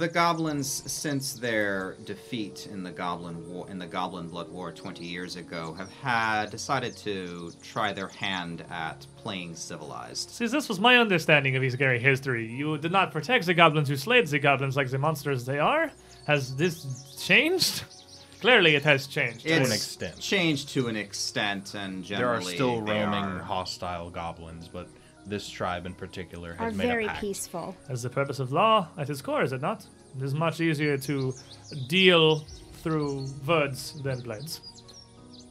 The 0.00 0.08
goblins, 0.08 0.90
since 0.90 1.34
their 1.34 1.94
defeat 2.06 2.66
in 2.72 2.82
the 2.82 2.90
Goblin 2.90 3.46
War, 3.46 3.68
in 3.68 3.78
the 3.78 3.86
Goblin 3.86 4.28
Blood 4.30 4.48
War 4.48 4.72
20 4.72 5.04
years 5.04 5.36
ago, 5.36 5.74
have 5.74 5.90
had 5.92 6.46
decided 6.50 6.96
to 7.04 7.52
try 7.62 7.92
their 7.92 8.08
hand 8.08 8.64
at 8.70 9.06
playing 9.18 9.56
civilized. 9.56 10.30
See, 10.30 10.46
this 10.46 10.70
was 10.70 10.80
my 10.80 10.96
understanding 10.96 11.54
of 11.54 11.62
Isgeri 11.62 12.00
history. 12.00 12.50
You 12.50 12.78
did 12.78 12.92
not 12.92 13.12
protect 13.12 13.44
the 13.44 13.52
goblins 13.52 13.90
who 13.90 13.96
slayed 13.96 14.26
the 14.28 14.38
goblins 14.38 14.74
like 14.74 14.88
the 14.88 14.96
monsters 14.96 15.44
they 15.44 15.58
are. 15.58 15.90
Has 16.26 16.56
this 16.56 16.86
changed? 17.22 17.84
Clearly, 18.40 18.76
it 18.76 18.84
has 18.84 19.06
changed. 19.06 19.46
To 19.46 19.52
an 19.52 19.70
extent. 19.70 20.18
changed 20.18 20.70
to 20.70 20.88
an 20.88 20.96
extent, 20.96 21.74
and 21.74 22.02
generally 22.02 22.06
There 22.06 22.52
are 22.52 22.54
still 22.54 22.80
roaming 22.80 23.22
are- 23.22 23.40
hostile 23.40 24.08
goblins, 24.08 24.66
but 24.66 24.88
this 25.26 25.48
tribe 25.48 25.86
in 25.86 25.94
particular 25.94 26.56
are 26.58 26.70
made 26.70 26.86
very 26.86 27.04
a 27.04 27.08
pact. 27.08 27.20
peaceful. 27.20 27.76
As 27.88 28.02
the 28.02 28.10
purpose 28.10 28.38
of 28.38 28.52
law 28.52 28.88
at 28.96 29.10
its 29.10 29.22
core, 29.22 29.42
is 29.42 29.52
it 29.52 29.60
not? 29.60 29.86
It 30.16 30.22
is 30.22 30.34
much 30.34 30.60
easier 30.60 30.98
to 30.98 31.34
deal 31.88 32.44
through 32.82 33.26
words 33.46 34.00
than 34.02 34.20
blades. 34.20 34.60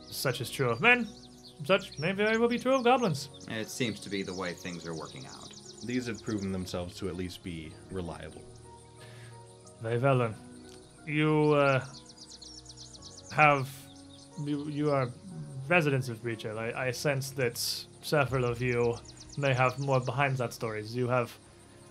Such 0.09 0.41
is 0.41 0.49
true 0.49 0.69
of 0.69 0.81
men. 0.81 1.07
Such 1.65 1.98
may 1.99 2.11
very 2.11 2.38
well 2.38 2.49
be 2.49 2.57
true 2.57 2.73
of 2.73 2.83
goblins. 2.83 3.30
It 3.49 3.69
seems 3.69 3.99
to 4.01 4.09
be 4.09 4.23
the 4.23 4.33
way 4.33 4.53
things 4.53 4.88
are 4.88 4.95
working 4.95 5.25
out. 5.27 5.53
These 5.85 6.07
have 6.07 6.22
proven 6.23 6.51
themselves 6.51 6.95
to 6.98 7.07
at 7.07 7.15
least 7.15 7.43
be 7.43 7.72
reliable. 7.91 8.41
Very 9.81 9.98
well 9.98 10.17
then. 10.17 10.35
You 11.06 11.53
uh, 11.53 11.85
have 13.31 13.69
you, 14.45 14.67
you 14.69 14.91
are 14.91 15.09
residents 15.67 16.09
of 16.09 16.22
Breachill. 16.23 16.57
I, 16.57 16.88
I 16.88 16.91
sense 16.91 17.31
that 17.31 17.57
several 18.01 18.45
of 18.45 18.61
you 18.61 18.98
may 19.39 19.53
have 19.53 19.79
more 19.79 19.99
behind 19.99 20.37
that 20.37 20.53
stories. 20.53 20.95
You 20.95 21.07
have 21.07 21.35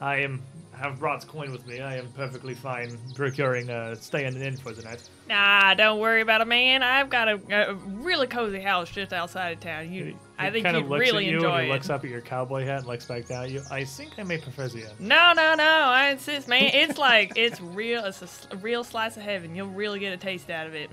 I 0.01 0.19
am 0.19 0.43
have 0.73 1.01
brought 1.01 1.27
coin 1.27 1.51
with 1.51 1.67
me. 1.67 1.81
I 1.81 1.97
am 1.97 2.07
perfectly 2.13 2.55
fine 2.55 2.97
procuring 3.17 3.69
a 3.69 3.97
stay 3.97 4.27
in 4.27 4.37
an 4.37 4.43
inn 4.43 4.57
for 4.57 4.71
the 4.71 4.83
night. 4.83 5.03
Nah, 5.29 5.75
don't 5.75 5.99
worry 5.99 6.21
about 6.21 6.41
it, 6.41 6.47
man. 6.47 6.85
I've 6.85 7.11
got 7.11 7.29
a, 7.29 7.41
a 7.51 7.75
really 7.75 8.29
cozy 8.29 8.61
house 8.61 8.89
just 8.89 9.13
outside 9.13 9.57
of 9.57 9.61
town. 9.61 9.93
You, 9.93 10.17
I 10.39 10.51
think 10.51 10.65
kind 10.65 10.77
you'd 10.77 10.85
of 10.85 10.91
looks 10.91 11.01
really 11.01 11.27
at 11.27 11.31
you 11.33 11.37
enjoy 11.39 11.53
and 11.55 11.65
he 11.65 11.71
it. 11.71 11.73
looks 11.73 11.91
up 11.91 12.05
at 12.05 12.11
your 12.11 12.21
cowboy 12.21 12.65
hat 12.65 12.79
and 12.79 12.87
looks 12.87 13.07
back 13.07 13.27
down 13.27 13.45
at 13.45 13.51
you. 13.51 13.63
I 13.73 13.83
think 13.83 14.13
I 14.19 14.23
may 14.23 14.39
prefer 14.39 14.69
the 14.69 14.83
inn. 14.83 14.91
No, 15.01 15.33
no, 15.35 15.57
no. 15.57 15.65
I 15.65 16.11
insist, 16.11 16.47
man. 16.47 16.71
It's 16.73 16.97
like 16.97 17.33
it's 17.35 17.61
real. 17.61 18.05
It's 18.05 18.47
a 18.53 18.57
real 18.57 18.85
slice 18.85 19.17
of 19.17 19.25
heaven. 19.25 19.57
You'll 19.57 19.69
really 19.69 19.99
get 19.99 20.13
a 20.13 20.17
taste 20.17 20.49
out 20.49 20.69
of 20.69 20.75
it. 20.75 20.91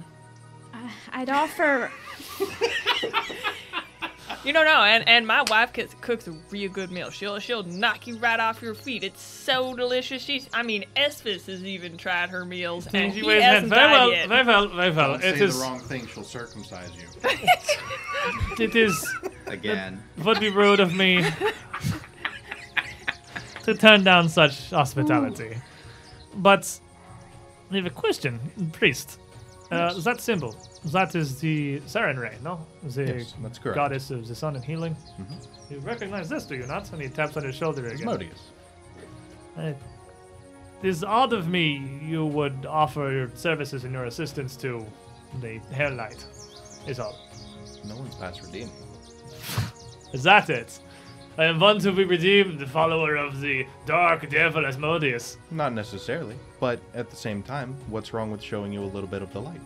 Uh, 0.74 0.90
I'd 1.12 1.30
offer. 1.30 1.92
You 4.46 4.54
don't 4.54 4.66
know, 4.66 4.84
and 4.84 5.08
and 5.10 5.26
my 5.26 5.44
wife 5.50 5.74
cooks, 5.74 5.96
cooks 6.02 6.28
a 6.28 6.32
real 6.52 6.70
good 6.72 6.92
meal. 6.92 7.10
She'll 7.10 7.40
she'll 7.40 7.64
knock 7.64 8.06
you 8.06 8.18
right 8.18 8.40
off 8.40 8.62
your 8.62 8.76
feet. 8.76 9.04
It's 9.04 9.20
so 9.22 9.74
delicious. 9.76 10.22
She's 10.22 10.48
I 10.54 10.62
mean, 10.62 10.86
Esphus 10.96 11.48
has 11.48 11.64
even 11.64 11.98
tried 11.98 12.30
her 12.30 12.46
meals, 12.46 12.88
and 12.94 13.12
She 13.12 13.22
he 13.22 13.28
hasn't 13.42 13.70
Very 13.74 13.82
died 13.88 13.92
well, 13.92 14.12
yet. 14.12 14.30
very 14.30 14.46
well, 14.46 14.68
very 14.68 14.92
well. 14.92 15.12
Don't 15.14 15.24
It 15.24 15.38
say 15.40 15.46
is, 15.46 15.58
the 15.58 15.62
wrong 15.64 15.80
thing, 15.80 16.06
she'll 16.06 16.24
circumcise 16.24 16.92
you. 16.96 17.30
it 18.64 18.76
is, 18.76 19.16
Again, 19.48 20.04
would 20.24 20.40
be 20.40 20.50
rude 20.50 20.80
of 20.80 20.94
me 20.96 21.26
to 23.64 23.74
turn 23.74 24.04
down 24.04 24.30
such 24.30 24.70
hospitality. 24.70 25.58
But 26.36 26.80
I 27.72 27.78
have 27.78 27.86
a 27.88 27.90
question, 27.90 28.40
priest. 28.74 29.20
Uh, 29.76 29.94
that 30.02 30.22
symbol, 30.22 30.56
that 30.86 31.16
is 31.16 31.40
the 31.40 31.80
Sarenrae, 31.82 32.42
no? 32.42 32.66
The 32.84 33.06
Yes, 33.18 33.34
that's 33.42 33.60
correct. 33.60 33.76
goddess 33.76 34.12
of 34.12 34.28
the 34.28 34.36
sun 34.36 34.56
and 34.56 34.64
healing. 34.66 34.96
You 35.70 35.80
recognize 35.80 36.30
this, 36.30 36.46
do 36.46 36.56
you 36.56 36.66
not? 36.68 36.92
And 36.94 37.02
he 37.02 37.10
taps 37.10 37.36
on 37.38 37.44
his 37.44 37.56
shoulder 37.56 37.86
again. 37.88 38.08
Asmodeus. 38.08 38.42
Uh, 39.58 39.74
It 40.84 40.88
is 40.90 41.04
odd 41.04 41.34
of 41.34 41.48
me 41.48 41.82
you 42.04 42.26
would 42.26 42.66
offer 42.66 43.12
your 43.12 43.30
services 43.36 43.84
and 43.86 43.94
your 43.94 44.06
assistance 44.06 44.56
to 44.58 44.86
the 45.42 45.60
Hellknight. 45.74 46.24
Is 46.88 47.00
all. 47.00 47.18
No 47.86 47.96
one's 47.98 48.16
past 48.16 48.42
redeeming. 48.44 48.72
Is 50.14 50.22
that 50.24 50.50
it? 50.50 50.80
I 51.38 51.46
am 51.46 51.60
one 51.60 51.80
to 51.80 51.92
be 51.92 52.06
redeemed, 52.06 52.60
the 52.60 52.68
follower 52.68 53.18
of 53.18 53.42
the 53.42 53.68
dark 53.86 54.30
devil 54.30 54.66
Asmodeus. 54.66 55.38
Not 55.52 55.74
necessarily, 55.74 56.38
but 56.62 56.80
at 56.94 57.10
the 57.10 57.16
same 57.18 57.44
time, 57.44 57.76
what's 57.90 58.14
wrong 58.14 58.32
with 58.32 58.42
showing 58.42 58.72
you 58.72 58.82
a 58.82 58.86
little 58.86 59.10
bit 59.10 59.22
of 59.22 59.34
the 59.34 59.42
light? 59.42 59.60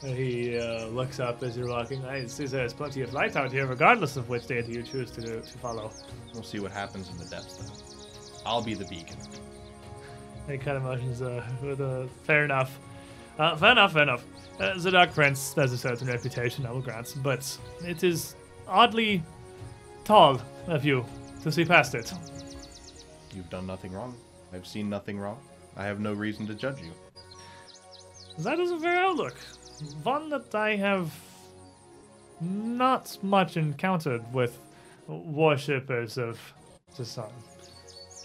He 0.00 0.58
uh, 0.58 0.86
looks 0.86 1.20
up 1.20 1.42
as 1.42 1.58
you're 1.58 1.68
walking. 1.68 2.02
I 2.06 2.26
see 2.26 2.46
there's 2.46 2.72
plenty 2.72 3.02
of 3.02 3.12
light 3.12 3.36
out 3.36 3.52
here, 3.52 3.66
regardless 3.66 4.16
of 4.16 4.30
which 4.30 4.46
deity 4.46 4.72
you 4.72 4.82
choose 4.82 5.10
to, 5.12 5.42
to 5.42 5.58
follow. 5.58 5.92
We'll 6.32 6.42
see 6.42 6.58
what 6.58 6.72
happens 6.72 7.10
in 7.10 7.18
the 7.18 7.26
depths, 7.26 7.58
though. 7.58 8.42
I'll 8.46 8.62
be 8.62 8.74
the 8.74 8.86
beacon. 8.86 9.18
He 10.48 10.56
kind 10.56 10.78
of 10.78 10.84
motions 10.84 11.20
uh, 11.20 11.46
with 11.62 11.80
a 11.80 12.08
fair 12.24 12.44
enough. 12.44 12.78
Uh, 13.38 13.56
fair 13.56 13.72
enough, 13.72 13.92
fair 13.92 14.02
enough. 14.02 14.24
Uh, 14.58 14.76
the 14.78 14.90
Dark 14.90 15.14
Prince 15.14 15.52
has 15.54 15.72
a 15.72 15.78
certain 15.78 16.08
reputation, 16.08 16.66
I 16.66 16.72
will 16.72 16.80
grant, 16.80 17.14
but 17.22 17.58
it 17.84 18.02
is 18.02 18.34
oddly 18.72 19.22
tall 20.04 20.40
of 20.66 20.84
you 20.84 21.04
to 21.42 21.52
see 21.52 21.64
past 21.64 21.94
it. 21.94 22.12
You've 23.34 23.50
done 23.50 23.66
nothing 23.66 23.92
wrong. 23.92 24.14
I've 24.52 24.66
seen 24.66 24.88
nothing 24.88 25.18
wrong. 25.18 25.38
I 25.76 25.84
have 25.84 26.00
no 26.00 26.12
reason 26.12 26.46
to 26.46 26.54
judge 26.54 26.80
you. 26.80 26.92
That 28.38 28.58
is 28.58 28.70
a 28.70 28.80
fair 28.80 28.96
outlook. 28.96 29.36
One 30.02 30.28
that 30.30 30.54
I 30.54 30.76
have 30.76 31.12
not 32.40 33.18
much 33.22 33.56
encountered 33.56 34.22
with 34.32 34.58
worshippers 35.06 36.18
of 36.18 36.38
the 36.96 37.04
sun. 37.04 37.30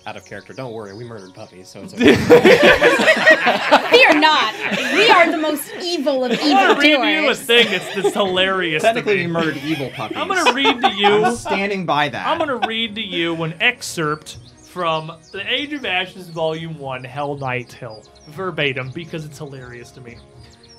Out 0.07 0.15
of 0.15 0.23
character. 0.23 0.53
Don't 0.53 0.71
worry, 0.71 0.95
we 0.95 1.03
murdered 1.03 1.33
puppies, 1.33 1.67
so 1.67 1.81
it's 1.83 1.93
okay. 1.93 2.15
We 3.91 4.05
are 4.05 4.17
not. 4.17 4.53
We 4.93 5.09
are 5.09 5.29
the 5.29 5.37
most 5.37 5.69
evil 5.81 6.23
of 6.23 6.31
evil. 6.31 6.45
I'm 6.45 6.75
gonna 6.77 6.87
evil 6.87 7.01
read 7.01 7.23
you 7.23 7.29
a 7.29 7.35
thing. 7.35 7.67
It's, 7.69 7.85
it's 7.97 8.13
hilarious. 8.13 8.83
technically, 8.83 9.17
we 9.17 9.27
murdered 9.27 9.57
evil 9.57 9.89
puppies. 9.89 10.17
I'm 10.17 10.29
gonna 10.29 10.53
read 10.53 10.81
to 10.81 10.93
you. 10.95 11.25
I'm 11.25 11.35
standing 11.35 11.85
by 11.85 12.07
that. 12.07 12.25
I'm 12.25 12.37
going 12.37 12.61
to 12.61 12.65
read 12.65 12.95
to 12.95 13.01
you 13.01 13.35
an 13.43 13.55
excerpt 13.59 14.37
from 14.61 15.11
The 15.33 15.43
Age 15.45 15.73
of 15.73 15.83
Ashes, 15.83 16.29
Volume 16.29 16.79
1, 16.79 17.03
Hellknight 17.03 17.73
Hill, 17.73 18.01
verbatim, 18.29 18.91
because 18.91 19.25
it's 19.25 19.37
hilarious 19.37 19.91
to 19.91 19.99
me. 19.99 20.17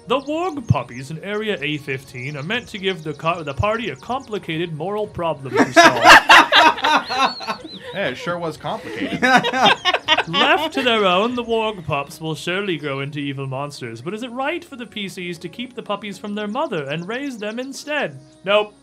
The 0.06 0.20
warg 0.20 0.66
puppies 0.66 1.10
in 1.10 1.18
Area 1.22 1.58
A15 1.58 2.36
are 2.36 2.42
meant 2.42 2.66
to 2.68 2.78
give 2.78 3.02
the, 3.02 3.12
co- 3.12 3.42
the 3.42 3.52
party 3.52 3.90
a 3.90 3.96
complicated 3.96 4.72
moral 4.72 5.06
problem 5.06 5.54
to 5.54 5.72
solve. 5.74 6.02
Yeah, 7.94 8.08
it 8.08 8.16
sure 8.16 8.38
was 8.38 8.56
complicated. 8.58 9.20
Left 10.28 10.74
to 10.74 10.82
their 10.82 11.06
own, 11.06 11.34
the 11.34 11.42
warg 11.42 11.84
pups 11.84 12.20
will 12.20 12.34
surely 12.34 12.76
grow 12.76 13.00
into 13.00 13.18
evil 13.18 13.46
monsters, 13.46 14.02
but 14.02 14.12
is 14.12 14.22
it 14.22 14.30
right 14.30 14.62
for 14.62 14.76
the 14.76 14.84
PCs 14.84 15.38
to 15.40 15.48
keep 15.48 15.74
the 15.74 15.82
puppies 15.82 16.18
from 16.18 16.34
their 16.34 16.46
mother 16.46 16.84
and 16.84 17.08
raise 17.08 17.38
them 17.38 17.58
instead? 17.58 18.20
Nope. 18.44 18.74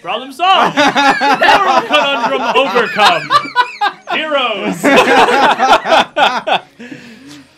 Problem 0.00 0.32
solved! 0.32 0.76
Moral 0.76 1.82
conundrum 1.86 2.42
overcome! 2.56 3.30
Heroes! 4.12 4.84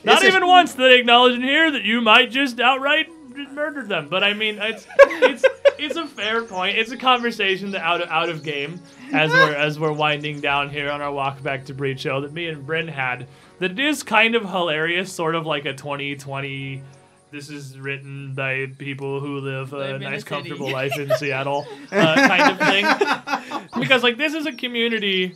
Not 0.05 0.25
even 0.25 0.47
once 0.47 0.75
did 0.75 0.83
they 0.83 1.01
acknowledge 1.01 1.35
in 1.35 1.43
here 1.43 1.71
that 1.73 1.83
you 1.83 2.01
might 2.01 2.31
just 2.31 2.61
outright 2.61 3.09
murder 3.53 3.83
them. 3.83 4.09
But 4.09 4.23
I 4.25 4.35
mean, 4.35 4.59
it's 4.61 4.87
it's 5.01 5.45
it's 5.79 5.97
a 5.97 6.07
fair 6.07 6.43
point. 6.45 6.79
It's 6.79 6.91
a 6.91 6.97
conversation 6.97 7.71
that 7.73 7.83
out 7.83 8.01
of 8.03 8.09
out 8.09 8.29
of 8.29 8.43
game 8.43 8.81
as 9.13 9.31
we're 9.31 9.55
as 9.57 9.79
we're 9.79 9.93
winding 9.93 10.41
down 10.41 10.71
here 10.71 10.91
on 10.91 11.01
our 11.01 11.13
walk 11.13 11.43
back 11.43 11.65
to 11.67 11.75
Breach 11.75 12.01
Show 12.01 12.21
that 12.23 12.33
me 12.33 12.47
and 12.49 12.65
Bryn 12.67 12.89
had. 12.89 13.27
That 13.59 13.73
it 13.73 13.79
is 13.79 14.03
kind 14.03 14.35
of 14.35 14.49
hilarious, 14.49 15.13
sort 15.13 15.35
of 15.35 15.47
like 15.47 15.65
a 15.65 15.75
2020. 15.75 16.83
This 17.31 17.51
is 17.51 17.79
written 17.79 18.35
by 18.35 18.67
people 18.79 19.19
who 19.21 19.41
live 19.41 19.73
a 19.73 19.77
Live 19.79 19.97
in 19.97 20.03
a 20.03 20.11
nice, 20.11 20.21
city. 20.21 20.29
comfortable 20.29 20.71
life 20.71 20.97
in 20.99 21.11
Seattle, 21.17 21.67
uh, 21.91 22.15
kind 22.29 22.53
of 22.53 22.59
thing. 22.59 23.81
Because 23.81 24.03
like 24.03 24.17
this 24.17 24.35
is 24.35 24.47
a 24.47 24.53
community 24.53 25.35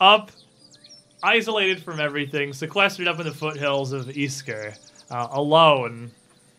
up, 0.00 0.30
isolated 1.22 1.82
from 1.82 1.98
everything, 2.00 2.52
sequestered 2.52 3.08
up 3.08 3.18
in 3.20 3.26
the 3.26 3.32
foothills 3.32 3.92
of 3.92 4.06
Isger, 4.06 4.76
uh, 5.10 5.28
alone 5.30 6.10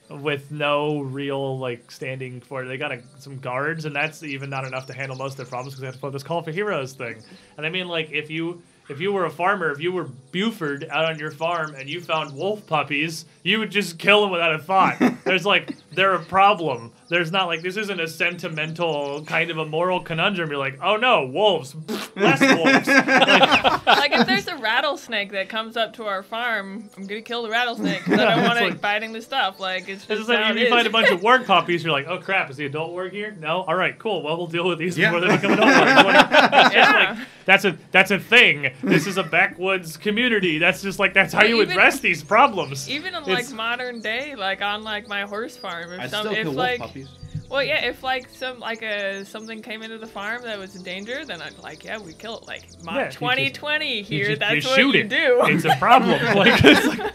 with 0.10 0.52
no 0.52 1.02
real 1.02 1.58
like 1.58 1.90
standing 1.92 2.42
for 2.42 2.64
it. 2.64 2.68
They 2.68 2.78
got 2.78 2.92
a, 2.92 3.02
some 3.20 3.40
guards, 3.40 3.86
and 3.86 3.96
that's 3.96 4.24
even 4.24 4.50
not 4.50 4.66
enough 4.66 4.86
to 4.88 4.94
handle 4.94 5.18
most 5.18 5.32
of 5.32 5.38
their 5.38 5.46
problems 5.46 5.74
because 5.74 5.82
they 5.82 5.88
have 5.88 5.96
to 5.96 6.02
put 6.02 6.14
this 6.14 6.24
call 6.24 6.42
for 6.42 6.52
heroes 6.52 6.94
thing. 6.94 7.22
And 7.58 7.66
I 7.66 7.70
mean, 7.70 7.88
like 7.88 8.12
if 8.12 8.30
you 8.30 8.62
if 8.90 9.00
you 9.00 9.12
were 9.12 9.26
a 9.26 9.32
farmer, 9.32 9.72
if 9.72 9.80
you 9.80 9.92
were 9.92 10.06
Buford 10.32 10.88
out 10.92 11.06
on 11.06 11.18
your 11.18 11.32
farm 11.32 11.76
and 11.76 11.90
you 11.90 12.02
found 12.02 12.36
wolf 12.36 12.66
puppies, 12.68 13.26
you 13.46 13.60
would 13.60 13.70
just 13.72 13.98
kill 14.00 14.22
them 14.22 14.32
without 14.32 14.54
a 14.56 14.60
thought. 14.60 14.98
There's 15.24 15.46
like 15.46 15.74
they're 15.92 16.16
a 16.16 16.20
problem. 16.26 16.92
There's 17.08 17.32
not 17.32 17.46
like 17.46 17.62
this 17.62 17.78
isn't 17.78 18.00
a 18.02 18.08
sentimental 18.08 19.24
kind 19.24 19.50
of 19.52 19.58
a 19.60 19.66
moral 19.66 20.02
conundrum. 20.02 20.50
You're 20.50 20.58
like, 20.60 20.80
oh 20.84 20.98
no, 20.98 21.26
wolves, 21.28 21.76
less 22.16 22.42
wolves. 22.42 22.88
like 23.86 24.12
if 24.12 24.26
there's 24.28 24.48
a 24.48 24.58
rattlesnake 24.58 25.32
that 25.32 25.48
comes 25.48 25.78
up 25.78 25.94
to 25.94 26.06
our 26.06 26.24
farm, 26.24 26.90
I'm 26.98 27.06
gonna 27.06 27.22
kill 27.22 27.44
the 27.44 27.50
rattlesnake 27.50 28.04
because 28.04 28.20
I 28.20 28.36
don't 28.36 28.44
want 28.44 28.54
It's 28.58 28.62
it 28.62 28.70
like- 28.72 28.82
biting 28.82 29.14
the 29.14 29.22
stuff. 29.22 29.60
Like 29.60 29.84
it's 29.84 30.02
It's 30.04 30.06
just 30.08 30.18
just 30.22 30.30
like 30.30 30.40
how 30.40 30.50
if 30.52 30.58
it 30.58 30.60
you 30.62 30.66
is. 30.66 30.72
find 30.72 30.88
a 30.88 30.90
bunch 30.90 31.10
of 31.12 31.22
warg 31.22 31.46
puppies, 31.46 31.84
you're 31.84 31.94
like, 31.94 32.08
oh 32.08 32.18
crap, 32.18 32.50
is 32.50 32.58
the 32.58 32.66
adult 32.66 32.92
warg 32.94 33.12
here? 33.12 33.32
No? 33.40 33.62
All 33.64 33.76
right, 33.76 33.98
cool. 34.00 34.24
Well, 34.24 34.38
we'll 34.38 34.48
deal 34.48 34.68
with 34.68 34.80
these 34.80 34.98
Yeah. 34.98 35.12
before 35.12 35.28
they 35.28 35.36
become 35.36 35.52
adult 35.54 35.70
wargs. 35.70 36.04
Like, 36.06 36.30
that's 36.30 36.74
Yeah. 36.76 37.16
like 37.18 37.28
that's 37.46 37.64
a 37.66 37.78
that's 37.92 38.10
a 38.12 38.20
thing. 38.20 38.72
This 38.84 39.06
is 39.06 39.18
a 39.18 39.24
backwoods 39.24 39.98
community. 39.98 40.58
That's 40.58 40.82
just 40.82 40.98
like 41.00 41.14
that's 41.14 41.32
how 41.34 41.42
But 41.42 41.50
you 41.50 41.58
even- 41.62 41.72
address 41.72 42.00
these 42.00 42.24
problems. 42.24 42.90
Even 42.90 43.14
in 43.16 43.22
It's- 43.22 43.35
like 43.36 43.52
modern 43.52 44.02
day, 44.02 44.36
like 44.36 44.62
on 44.62 44.84
like 44.84 45.08
my 45.08 45.22
horse 45.24 45.56
farm, 45.58 45.94
if 45.94 46.00
I'd 46.00 46.10
some, 46.10 46.22
still 46.26 46.32
if 46.32 46.38
kill 46.44 46.46
wolf 46.54 46.58
like, 46.58 46.80
puppies. 46.80 47.10
well, 47.50 47.64
yeah, 47.64 47.86
if 47.86 48.04
like 48.04 48.30
some 48.30 48.60
like 48.60 48.82
a 48.82 49.24
something 49.26 49.62
came 49.62 49.82
into 49.84 49.98
the 49.98 50.08
farm 50.08 50.42
that 50.44 50.58
was 50.58 50.76
a 50.76 50.84
danger, 50.84 51.26
then 51.26 51.42
I'd 51.42 51.58
like, 51.60 51.84
yeah, 51.84 52.00
we 52.00 52.14
kill 52.14 52.38
it. 52.40 52.48
Like 52.48 52.64
mo- 52.84 52.94
Yeah, 52.94 53.00
you 53.00 53.06
just- 53.06 53.18
2020 53.20 53.98
You 53.98 54.04
here, 54.04 54.28
just- 54.30 54.40
that's 54.40 54.64
you 54.64 54.70
what 54.70 54.76
shoot 54.76 54.96
you 54.96 55.02
it. 55.02 55.10
do. 55.10 55.40
It's 55.46 55.66
a 55.66 55.76
problem. 55.78 56.20
like, 56.36 56.64
it's 56.64 56.98
like- 57.00 57.14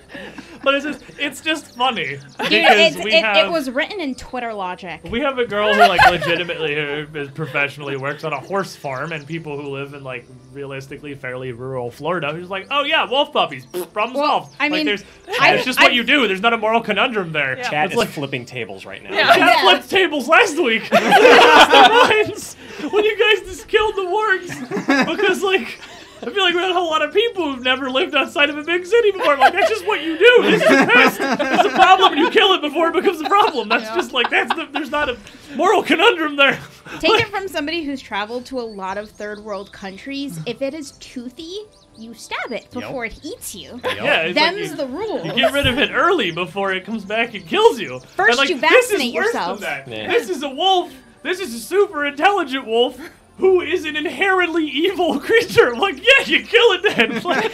but 0.62 0.74
it's 0.74 0.84
just 0.84 1.02
it's 1.18 1.40
just 1.40 1.74
funny 1.74 2.16
because 2.18 2.34
Dude, 2.50 2.52
it's, 2.52 2.96
we 3.02 3.14
it, 3.14 3.24
have 3.24 3.46
it 3.46 3.50
was 3.50 3.70
written 3.70 3.98
in 3.98 4.14
Twitter 4.14 4.52
logic. 4.52 5.00
We 5.04 5.20
have 5.20 5.38
a 5.38 5.46
girl 5.46 5.72
who 5.72 5.80
like 5.80 6.04
legitimately 6.10 6.74
who 6.74 7.06
is 7.18 7.30
professionally 7.30 7.96
works 7.96 8.24
on 8.24 8.34
a 8.34 8.40
horse 8.40 8.76
farm, 8.76 9.12
and 9.12 9.26
people 9.26 9.56
who 9.58 9.70
live 9.70 9.94
in 9.94 10.04
like 10.04 10.26
realistically 10.52 11.14
fairly 11.14 11.52
rural 11.52 11.90
Florida 11.90 12.32
who's 12.32 12.48
like, 12.50 12.66
oh 12.70 12.82
yeah, 12.84 13.08
wolf 13.08 13.32
puppies, 13.32 13.66
pfft, 13.66 13.92
problem 13.92 14.16
Well, 14.20 14.40
solved. 14.42 14.56
I 14.60 14.64
like, 14.64 14.72
mean, 14.72 14.86
there's, 14.86 15.04
I- 15.40 15.54
it's 15.54 15.64
just 15.64 15.78
what 15.80 15.90
I- 15.92 15.94
you 15.94 16.02
do. 16.04 16.26
There's 16.28 16.40
not 16.40 16.52
a 16.52 16.58
moral 16.58 16.80
conundrum 16.80 17.32
there. 17.32 17.56
Yeah. 17.56 17.68
Chat 17.70 17.84
It's 17.86 17.94
is 17.94 17.98
like 17.98 18.08
flipping 18.08 18.44
tables 18.44 18.84
right 18.84 19.02
now. 19.02 19.12
Yeah. 19.12 19.26
Chat 19.28 19.38
Yeah. 19.38 19.62
flipped 19.62 19.90
tables 19.90 20.28
last 20.28 20.56
week. 20.62 20.82
They 20.90 21.38
lost 21.38 21.70
their 21.70 21.88
minds 21.88 22.54
when 22.92 23.04
you 23.04 23.18
guys 23.18 23.46
just 23.48 23.68
killed 23.68 23.94
the 23.96 24.02
wargs 24.02 25.06
because 25.16 25.42
like. 25.42 25.78
I 26.22 26.30
feel 26.30 26.42
like 26.42 26.54
we 26.54 26.60
had 26.60 26.70
a 26.70 26.74
whole 26.74 26.90
lot 26.90 27.02
of 27.02 27.12
people 27.14 27.50
who've 27.52 27.62
never 27.64 27.90
lived 27.90 28.14
outside 28.14 28.50
of 28.50 28.58
a 28.58 28.62
big 28.62 28.84
city 28.86 29.10
before. 29.10 29.32
I'm 29.32 29.40
like, 29.40 29.52
that's 29.54 29.70
just 29.70 29.86
what 29.86 30.02
you 30.02 30.18
do. 30.18 30.42
This 30.42 30.62
is 30.62 30.70
a 30.70 30.86
pest. 30.86 31.18
It's 31.20 31.64
a 31.64 31.70
problem, 31.76 32.12
and 32.12 32.20
you 32.20 32.30
kill 32.30 32.52
it 32.54 32.60
before 32.60 32.88
it 32.88 32.94
becomes 32.94 33.20
a 33.20 33.24
problem. 33.28 33.68
That's 33.68 33.88
just 33.94 34.12
like 34.12 34.28
that's 34.30 34.54
the. 34.54 34.66
There's 34.70 34.90
not 34.90 35.08
a 35.08 35.16
moral 35.56 35.82
conundrum 35.82 36.36
there. 36.36 36.58
Take 36.98 37.20
it 37.20 37.28
from 37.30 37.48
somebody 37.48 37.82
who's 37.84 38.00
traveled 38.00 38.46
to 38.46 38.60
a 38.60 38.62
lot 38.62 38.98
of 38.98 39.10
third 39.10 39.40
world 39.40 39.72
countries. 39.72 40.38
If 40.46 40.60
it 40.62 40.74
is 40.74 40.92
toothy, 40.92 41.60
you 41.96 42.12
stab 42.14 42.52
it 42.52 42.70
before 42.70 43.04
it 43.06 43.18
eats 43.24 43.54
you. 43.54 43.80
Yeah, 43.84 44.22
it's 44.22 44.36
like 44.36 44.54
Them's 44.54 44.70
you- 44.70 44.76
the 44.76 44.86
rules. 44.86 45.24
You 45.24 45.32
get 45.34 45.52
rid 45.52 45.66
of 45.66 45.78
it 45.78 45.90
early 45.90 46.30
before 46.30 46.72
it 46.72 46.84
comes 46.84 47.04
back 47.04 47.34
and 47.34 47.46
kills 47.46 47.78
you. 47.80 48.00
First 48.00 48.30
And, 48.30 48.36
like, 48.38 48.48
you 48.50 48.58
this 48.60 48.84
is 48.86 48.90
vaccinate 48.92 49.14
worse 49.14 49.26
yourself. 49.26 49.60
Than 49.60 49.68
that. 49.68 49.88
Yeah. 49.88 50.08
This 50.08 50.28
is 50.28 50.42
a 50.42 50.48
wolf. 50.50 50.92
This 51.22 51.40
is 51.40 51.54
a 51.54 51.58
super 51.60 52.06
intelligent 52.06 52.66
wolf 52.66 52.98
who 53.38 53.60
is 53.60 53.84
an 53.84 53.96
inherently 53.96 54.66
evil 54.66 55.18
creature. 55.20 55.74
Like, 55.74 55.96
yeah, 55.96 56.26
you 56.26 56.44
kill 56.44 56.72
it 56.72 56.82
then. 56.82 57.22
Like, 57.30 57.52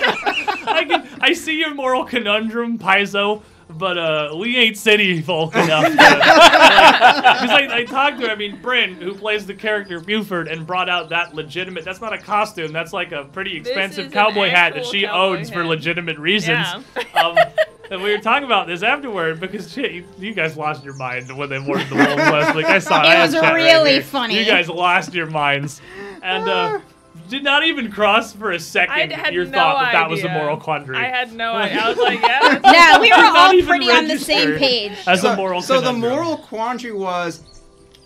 I 0.69 0.85
can, 0.85 1.09
I 1.21 1.33
see 1.33 1.59
your 1.59 1.75
moral 1.75 2.05
conundrum, 2.05 2.79
Paizo. 2.79 3.43
But 3.69 3.99
uh, 3.99 4.37
we 4.39 4.57
ain't 4.57 4.79
city 4.79 5.21
folk 5.21 5.55
enough. 5.55 5.91
Because 5.91 6.01
I, 7.51 7.69
I 7.71 7.85
talked 7.85 8.21
to, 8.21 8.31
I 8.31 8.37
mean, 8.37 8.61
Bryn, 8.63 8.95
who 8.95 9.13
plays 9.13 9.45
the 9.45 9.55
character 9.55 9.99
Buford, 10.01 10.47
and 10.47 10.65
brought 10.67 10.89
out 10.89 11.09
that 11.09 11.35
legitimate. 11.35 11.85
That's 11.85 12.01
not 12.01 12.13
a 12.13 12.19
costume. 12.19 12.73
That's 12.73 12.93
like 12.93 13.11
a 13.11 13.25
pretty 13.25 13.57
expensive 13.57 14.13
cowboy 14.13 14.51
hat 14.51 14.75
that 14.75 14.87
she 14.87 15.07
owns 15.07 15.51
for 15.51 15.65
legitimate 15.65 16.19
reasons. 16.19 16.65
Yeah. 16.97 17.21
Um, 17.21 17.37
and 17.91 18.03
we 18.03 18.13
were 18.13 18.19
talking 18.19 18.45
about 18.45 18.67
this 18.67 18.83
afterward 18.83 19.41
because 19.41 19.73
shit, 19.73 19.93
you, 19.93 20.05
you 20.19 20.35
guys 20.35 20.57
lost 20.57 20.85
your 20.85 20.95
mind 20.95 21.37
when 21.37 21.49
they 21.49 21.59
wore 21.59 21.79
the 21.79 21.95
wolves 21.95 22.17
last 22.17 22.57
week. 22.57 22.67
I 22.67 22.79
saw 22.79 23.01
it. 23.03 23.07
It 23.07 23.17
I 23.17 23.25
was 23.25 23.35
chat 23.35 23.43
right 23.43 23.55
really 23.55 24.01
funny. 24.01 24.39
You 24.39 24.45
guys 24.45 24.69
lost 24.69 25.15
your 25.15 25.27
minds, 25.27 25.81
and 26.23 26.49
uh, 26.49 26.81
did 27.29 27.43
not 27.43 27.65
even 27.65 27.91
cross 27.91 28.33
for 28.33 28.53
a 28.53 28.61
second 28.61 29.11
your 29.33 29.45
no 29.47 29.53
thought 29.53 29.81
that 29.81 29.93
that 29.93 30.11
was 30.11 30.25
a 30.25 30.29
moral 30.29 30.57
quandary. 30.57 30.97
I 30.99 31.05
had 31.05 31.33
no 31.33 31.53
idea. 31.57 31.81
I 31.81 31.89
was 31.89 31.99
like, 31.99 32.21
yeah, 32.21 32.61
Yeah, 32.73 33.01
we 33.01 33.11
were 33.11 33.17
Not 33.17 33.37
all 33.37 33.53
even 33.53 33.67
pretty 33.67 33.91
on 33.91 34.09
the 34.09 34.19
same 34.19 34.59
page. 34.59 34.93
as 35.07 35.23
so, 35.23 35.33
a 35.33 35.37
moral 35.37 35.63
so 35.63 35.81
the 35.81 35.93
moral 35.93 36.37
quandary 36.39 36.93
was 36.93 37.43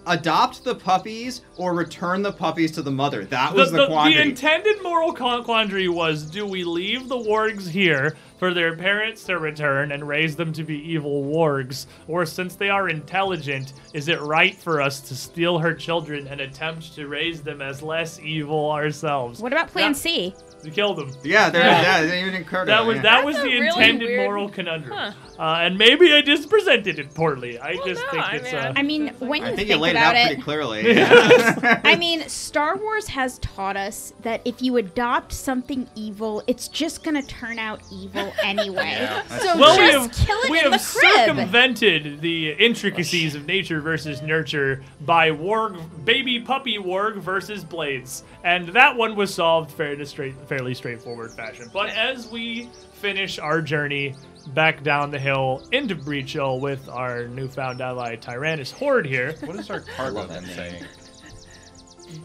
adopt 0.07 0.65
the 0.65 0.75
puppies 0.75 1.43
or 1.57 1.75
return 1.75 2.23
the 2.23 2.33
puppies 2.33 2.73
to 2.73 2.83
the 2.83 2.91
mother. 2.91 3.25
That 3.27 3.55
was 3.55 3.71
the, 3.71 3.79
the, 3.79 3.87
quandary. 3.87 4.29
intended 4.29 4.83
moral 4.83 5.13
quandary 5.13 5.89
was: 5.89 6.23
Do 6.25 6.47
we 6.47 6.65
leave 6.65 7.09
the 7.09 7.19
wargs 7.19 7.69
here 7.69 8.17
for 8.41 8.55
their 8.55 8.75
parents 8.75 9.23
to 9.25 9.39
return 9.39 9.93
and 9.93 10.09
raise 10.09 10.35
them 10.35 10.51
to 10.55 10.65
be 10.65 10.77
evil 10.91 11.23
wargs, 11.25 11.85
or 12.09 12.25
since 12.25 12.55
they 12.57 12.71
are 12.71 12.89
intelligent, 12.89 13.75
is 13.93 14.09
it 14.09 14.19
right 14.23 14.57
for 14.57 14.81
us 14.81 14.99
to 15.03 15.15
steal 15.15 15.59
her 15.59 15.75
children 15.75 16.27
and 16.27 16.41
attempt 16.41 16.95
to 16.95 17.07
raise 17.07 17.43
them 17.43 17.61
as 17.61 17.83
less 17.83 18.19
evil 18.19 18.71
ourselves? 18.71 19.41
What 19.41 19.53
about 19.53 19.69
Plan 19.69 19.93
That- 19.93 19.99
C? 19.99 20.35
We 20.65 20.71
killed 20.71 20.99
them. 20.99 21.11
yeah, 21.25 21.49
there, 21.49 21.63
Yeah. 21.65 21.83
yeah, 21.83 21.99
it 22.01 22.07
didn't 22.11 22.29
even 22.29 22.43
occur 22.43 22.65
to 22.67 22.71
That 22.71 22.83
me, 22.83 22.89
was 22.89 22.97
yeah. 22.97 23.03
that 23.03 23.15
That's 23.17 23.27
was 23.27 23.37
the 23.37 23.43
really 23.45 23.67
intended 23.69 24.09
weird- 24.09 24.25
moral 24.27 24.49
conundrum, 24.51 24.93
Huh. 24.95 25.13
uh, 25.39 25.43
and 25.63 25.79
maybe 25.79 26.13
I 26.13 26.21
just 26.21 26.51
presented 26.51 26.99
it 26.99 27.15
poorly. 27.15 27.59
I 27.59 27.75
Well, 27.77 27.87
just 27.87 28.03
no, 28.03 28.11
think 28.11 28.25
I 28.25 28.37
it's. 28.37 28.45
mean, 28.53 28.55
uh, 28.57 28.73
I 28.77 28.83
mean, 28.83 29.09
when 29.21 29.31
I 29.43 29.51
you 29.51 29.57
think 29.57 29.57
think 29.57 29.71
you 29.71 29.77
laid 29.77 29.91
it 29.91 29.97
about 29.97 30.17
out 30.17 30.27
pretty 30.27 30.43
clearly. 30.43 31.03
I 31.03 31.97
mean, 31.99 32.29
Star 32.29 32.77
Wars 32.77 33.09
has 33.09 33.39
taught 33.39 33.77
us 33.79 34.13
that 34.21 34.43
if 34.45 34.61
you 34.61 34.77
adopt 34.77 35.33
something 35.33 35.89
evil, 35.95 36.43
it's 36.47 36.69
just 36.69 37.03
gonna 37.05 37.23
turn 37.23 37.59
out 37.59 37.81
evil 37.91 38.30
anyway. 38.43 38.97
Yeah, 38.99 39.23
so 39.39 39.59
well, 39.59 39.79
we 39.79 39.91
just 39.93 40.19
have, 40.19 40.27
kill 40.27 40.39
it 40.43 40.51
we 40.51 40.59
in 40.59 40.73
have 40.73 40.73
the 40.73 40.99
crib. 40.99 41.27
circumvented 41.27 42.21
the 42.21 42.53
intricacies 42.53 43.35
oh, 43.35 43.39
of 43.39 43.47
nature 43.47 43.81
versus 43.81 44.23
nurture 44.23 44.83
by 45.03 45.31
warg, 45.31 45.81
baby 46.05 46.41
puppy 46.41 46.79
warg 46.79 47.17
versus 47.17 47.65
blades, 47.65 48.25
and 48.45 48.69
that 48.69 48.97
one 48.97 49.17
was 49.17 49.33
solved 49.35 49.71
fairly 49.73 50.05
straight, 50.05 50.35
fairly 50.49 50.75
straightforward 50.75 51.33
fashion. 51.33 51.71
But 51.73 51.91
as 51.91 52.31
we 52.31 52.69
finish 52.95 53.39
our 53.39 53.63
journey 53.63 54.15
back 54.49 54.83
down 54.83 55.11
the 55.11 55.19
hill 55.19 55.67
into 55.73 55.95
Breachill 55.95 56.61
with 56.61 56.89
our 56.89 57.29
newfound 57.29 57.81
ally 57.81 58.17
Tyrannus 58.17 58.71
Horde 58.71 59.07
here, 59.07 59.35
What 59.45 59.57
is 59.57 59.71
our 59.71 59.81
cargo 59.81 60.19
love 60.21 60.29
then 60.29 60.45
saying? 60.47 60.85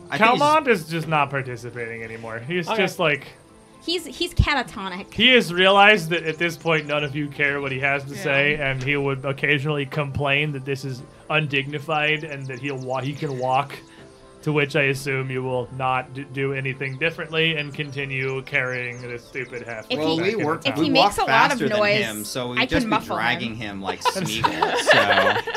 I 0.10 0.18
Calmont 0.18 0.68
is 0.68 0.88
just 0.88 1.08
not 1.08 1.30
participating 1.30 2.04
anymore. 2.04 2.40
He's 2.40 2.68
oh, 2.68 2.74
Okay. 2.74 2.84
just 2.84 3.00
like. 3.00 3.28
He's 3.86 4.06
he's 4.06 4.34
catatonic. 4.34 5.14
He 5.14 5.30
has 5.30 5.54
realized 5.54 6.10
that 6.10 6.24
at 6.24 6.38
this 6.38 6.58
point 6.58 6.88
none 6.88 7.04
of 7.04 7.16
you 7.16 7.28
care 7.28 7.62
what 7.62 7.72
he 7.72 7.80
has 7.80 8.04
to 8.06 8.16
Yeah. 8.16 8.24
say, 8.24 8.56
and 8.56 8.82
he 8.84 8.98
would 8.98 9.24
occasionally 9.26 9.86
complain 9.86 10.52
that 10.54 10.66
this 10.66 10.84
is 10.86 11.04
undignified 11.30 12.24
and 12.24 12.46
that 12.48 12.60
he'll 12.60 12.78
wa- 12.78 13.02
he 13.02 13.14
can 13.14 13.38
walk. 13.38 13.76
To 14.44 14.54
which 14.54 14.76
I 14.76 14.84
assume 14.84 15.32
you 15.32 15.42
will 15.42 15.68
not 15.76 16.14
d- 16.14 16.24
do 16.32 16.54
anything 16.54 17.00
differently 17.00 17.56
and 17.58 17.74
continue 17.74 18.44
carrying 18.44 19.02
this 19.02 19.26
stupid 19.26 19.64
half. 19.68 19.88
If 19.90 19.98
well, 19.98 20.20
he- 20.20 20.36
we 20.36 20.44
work. 20.44 20.64
town. 20.64 20.74
If 20.74 20.78
we 20.80 20.86
he 20.86 20.92
makes 20.92 21.18
a 21.18 21.22
lot 21.22 21.52
of 21.52 21.58
faster 21.58 21.68
than 21.68 21.80
noise, 21.80 22.04
him, 22.06 22.24
so 22.24 22.50
we 22.50 22.58
I 22.60 22.68
just 22.68 22.72
can 22.74 22.84
be 22.84 22.90
muffle 22.92 23.16
him. 23.16 23.22
dragging 23.24 23.56
him, 23.56 23.82
like 23.82 24.02
Smeagol. 24.04 24.78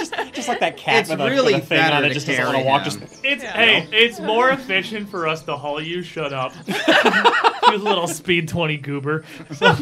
so 0.00 0.24
Just 0.32 0.48
like 0.48 0.60
that 0.60 0.78
cat 0.78 1.00
It's 1.00 1.10
with, 1.10 1.20
a, 1.20 1.24
really 1.26 1.52
with 1.52 1.64
a 1.64 1.66
thing 1.66 1.80
on 1.80 1.90
better 1.90 2.06
it, 2.06 2.14
just 2.14 2.26
doesn't 2.28 2.42
want 2.46 2.56
to 2.56 2.64
walk. 2.64 2.84
Just 2.84 3.00
It's 3.22 3.42
Yeah. 3.42 3.52
hey, 3.52 3.88
it's 3.92 4.20
more 4.20 4.48
efficient 4.52 5.10
for 5.10 5.28
us 5.28 5.42
to 5.42 5.54
haul 5.54 5.82
you. 5.82 6.02
Shut 6.02 6.32
up, 6.32 6.54
you 7.72 7.78
little 7.78 8.06
speed 8.06 8.48
twenty 8.48 8.76
goober. 8.76 9.24
So, 9.54 9.76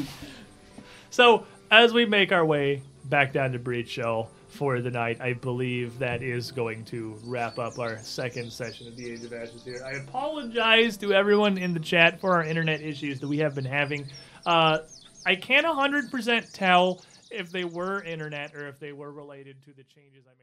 so 1.10 1.47
as 1.70 1.92
we 1.92 2.06
make 2.06 2.32
our 2.32 2.44
way 2.44 2.82
back 3.05 3.32
down 3.32 3.52
to 3.52 3.58
Breachill 3.58 4.28
for 4.48 4.81
the 4.81 4.90
night, 4.90 5.20
I 5.20 5.34
believe 5.34 5.98
that 5.98 6.23
is 6.23 6.50
going 6.50 6.84
to 6.86 7.18
wrap 7.24 7.58
up 7.58 7.78
our 7.78 7.98
second 7.98 8.50
session 8.52 8.89
of 8.89 8.97
the 8.97 9.10
Age 9.10 9.24
of 9.24 9.32
Ashes 9.32 9.62
here. 9.65 9.82
I 9.84 9.98
apologize 9.98 10.97
to 10.98 11.12
everyone 11.12 11.58
in 11.58 11.74
the 11.74 11.81
chat 11.81 12.20
for 12.20 12.32
our 12.32 12.44
internet 12.44 12.81
issues 12.81 13.20
that 13.20 13.28
we 13.28 13.39
have 13.39 13.55
been 13.55 13.65
having. 13.65 14.06
Uh, 14.44 14.78
I 15.24 15.34
can't 15.34 15.66
hundred 15.66 16.10
percent 16.10 16.52
tell 16.52 17.02
if 17.31 17.50
they 17.50 17.65
were 17.65 18.02
internet 18.02 18.55
or 18.55 18.68
if 18.68 18.78
they 18.78 18.92
were 18.92 19.10
related 19.12 19.56
to 19.65 19.73
the 19.73 19.82
changes 19.82 20.24
I. 20.26 20.35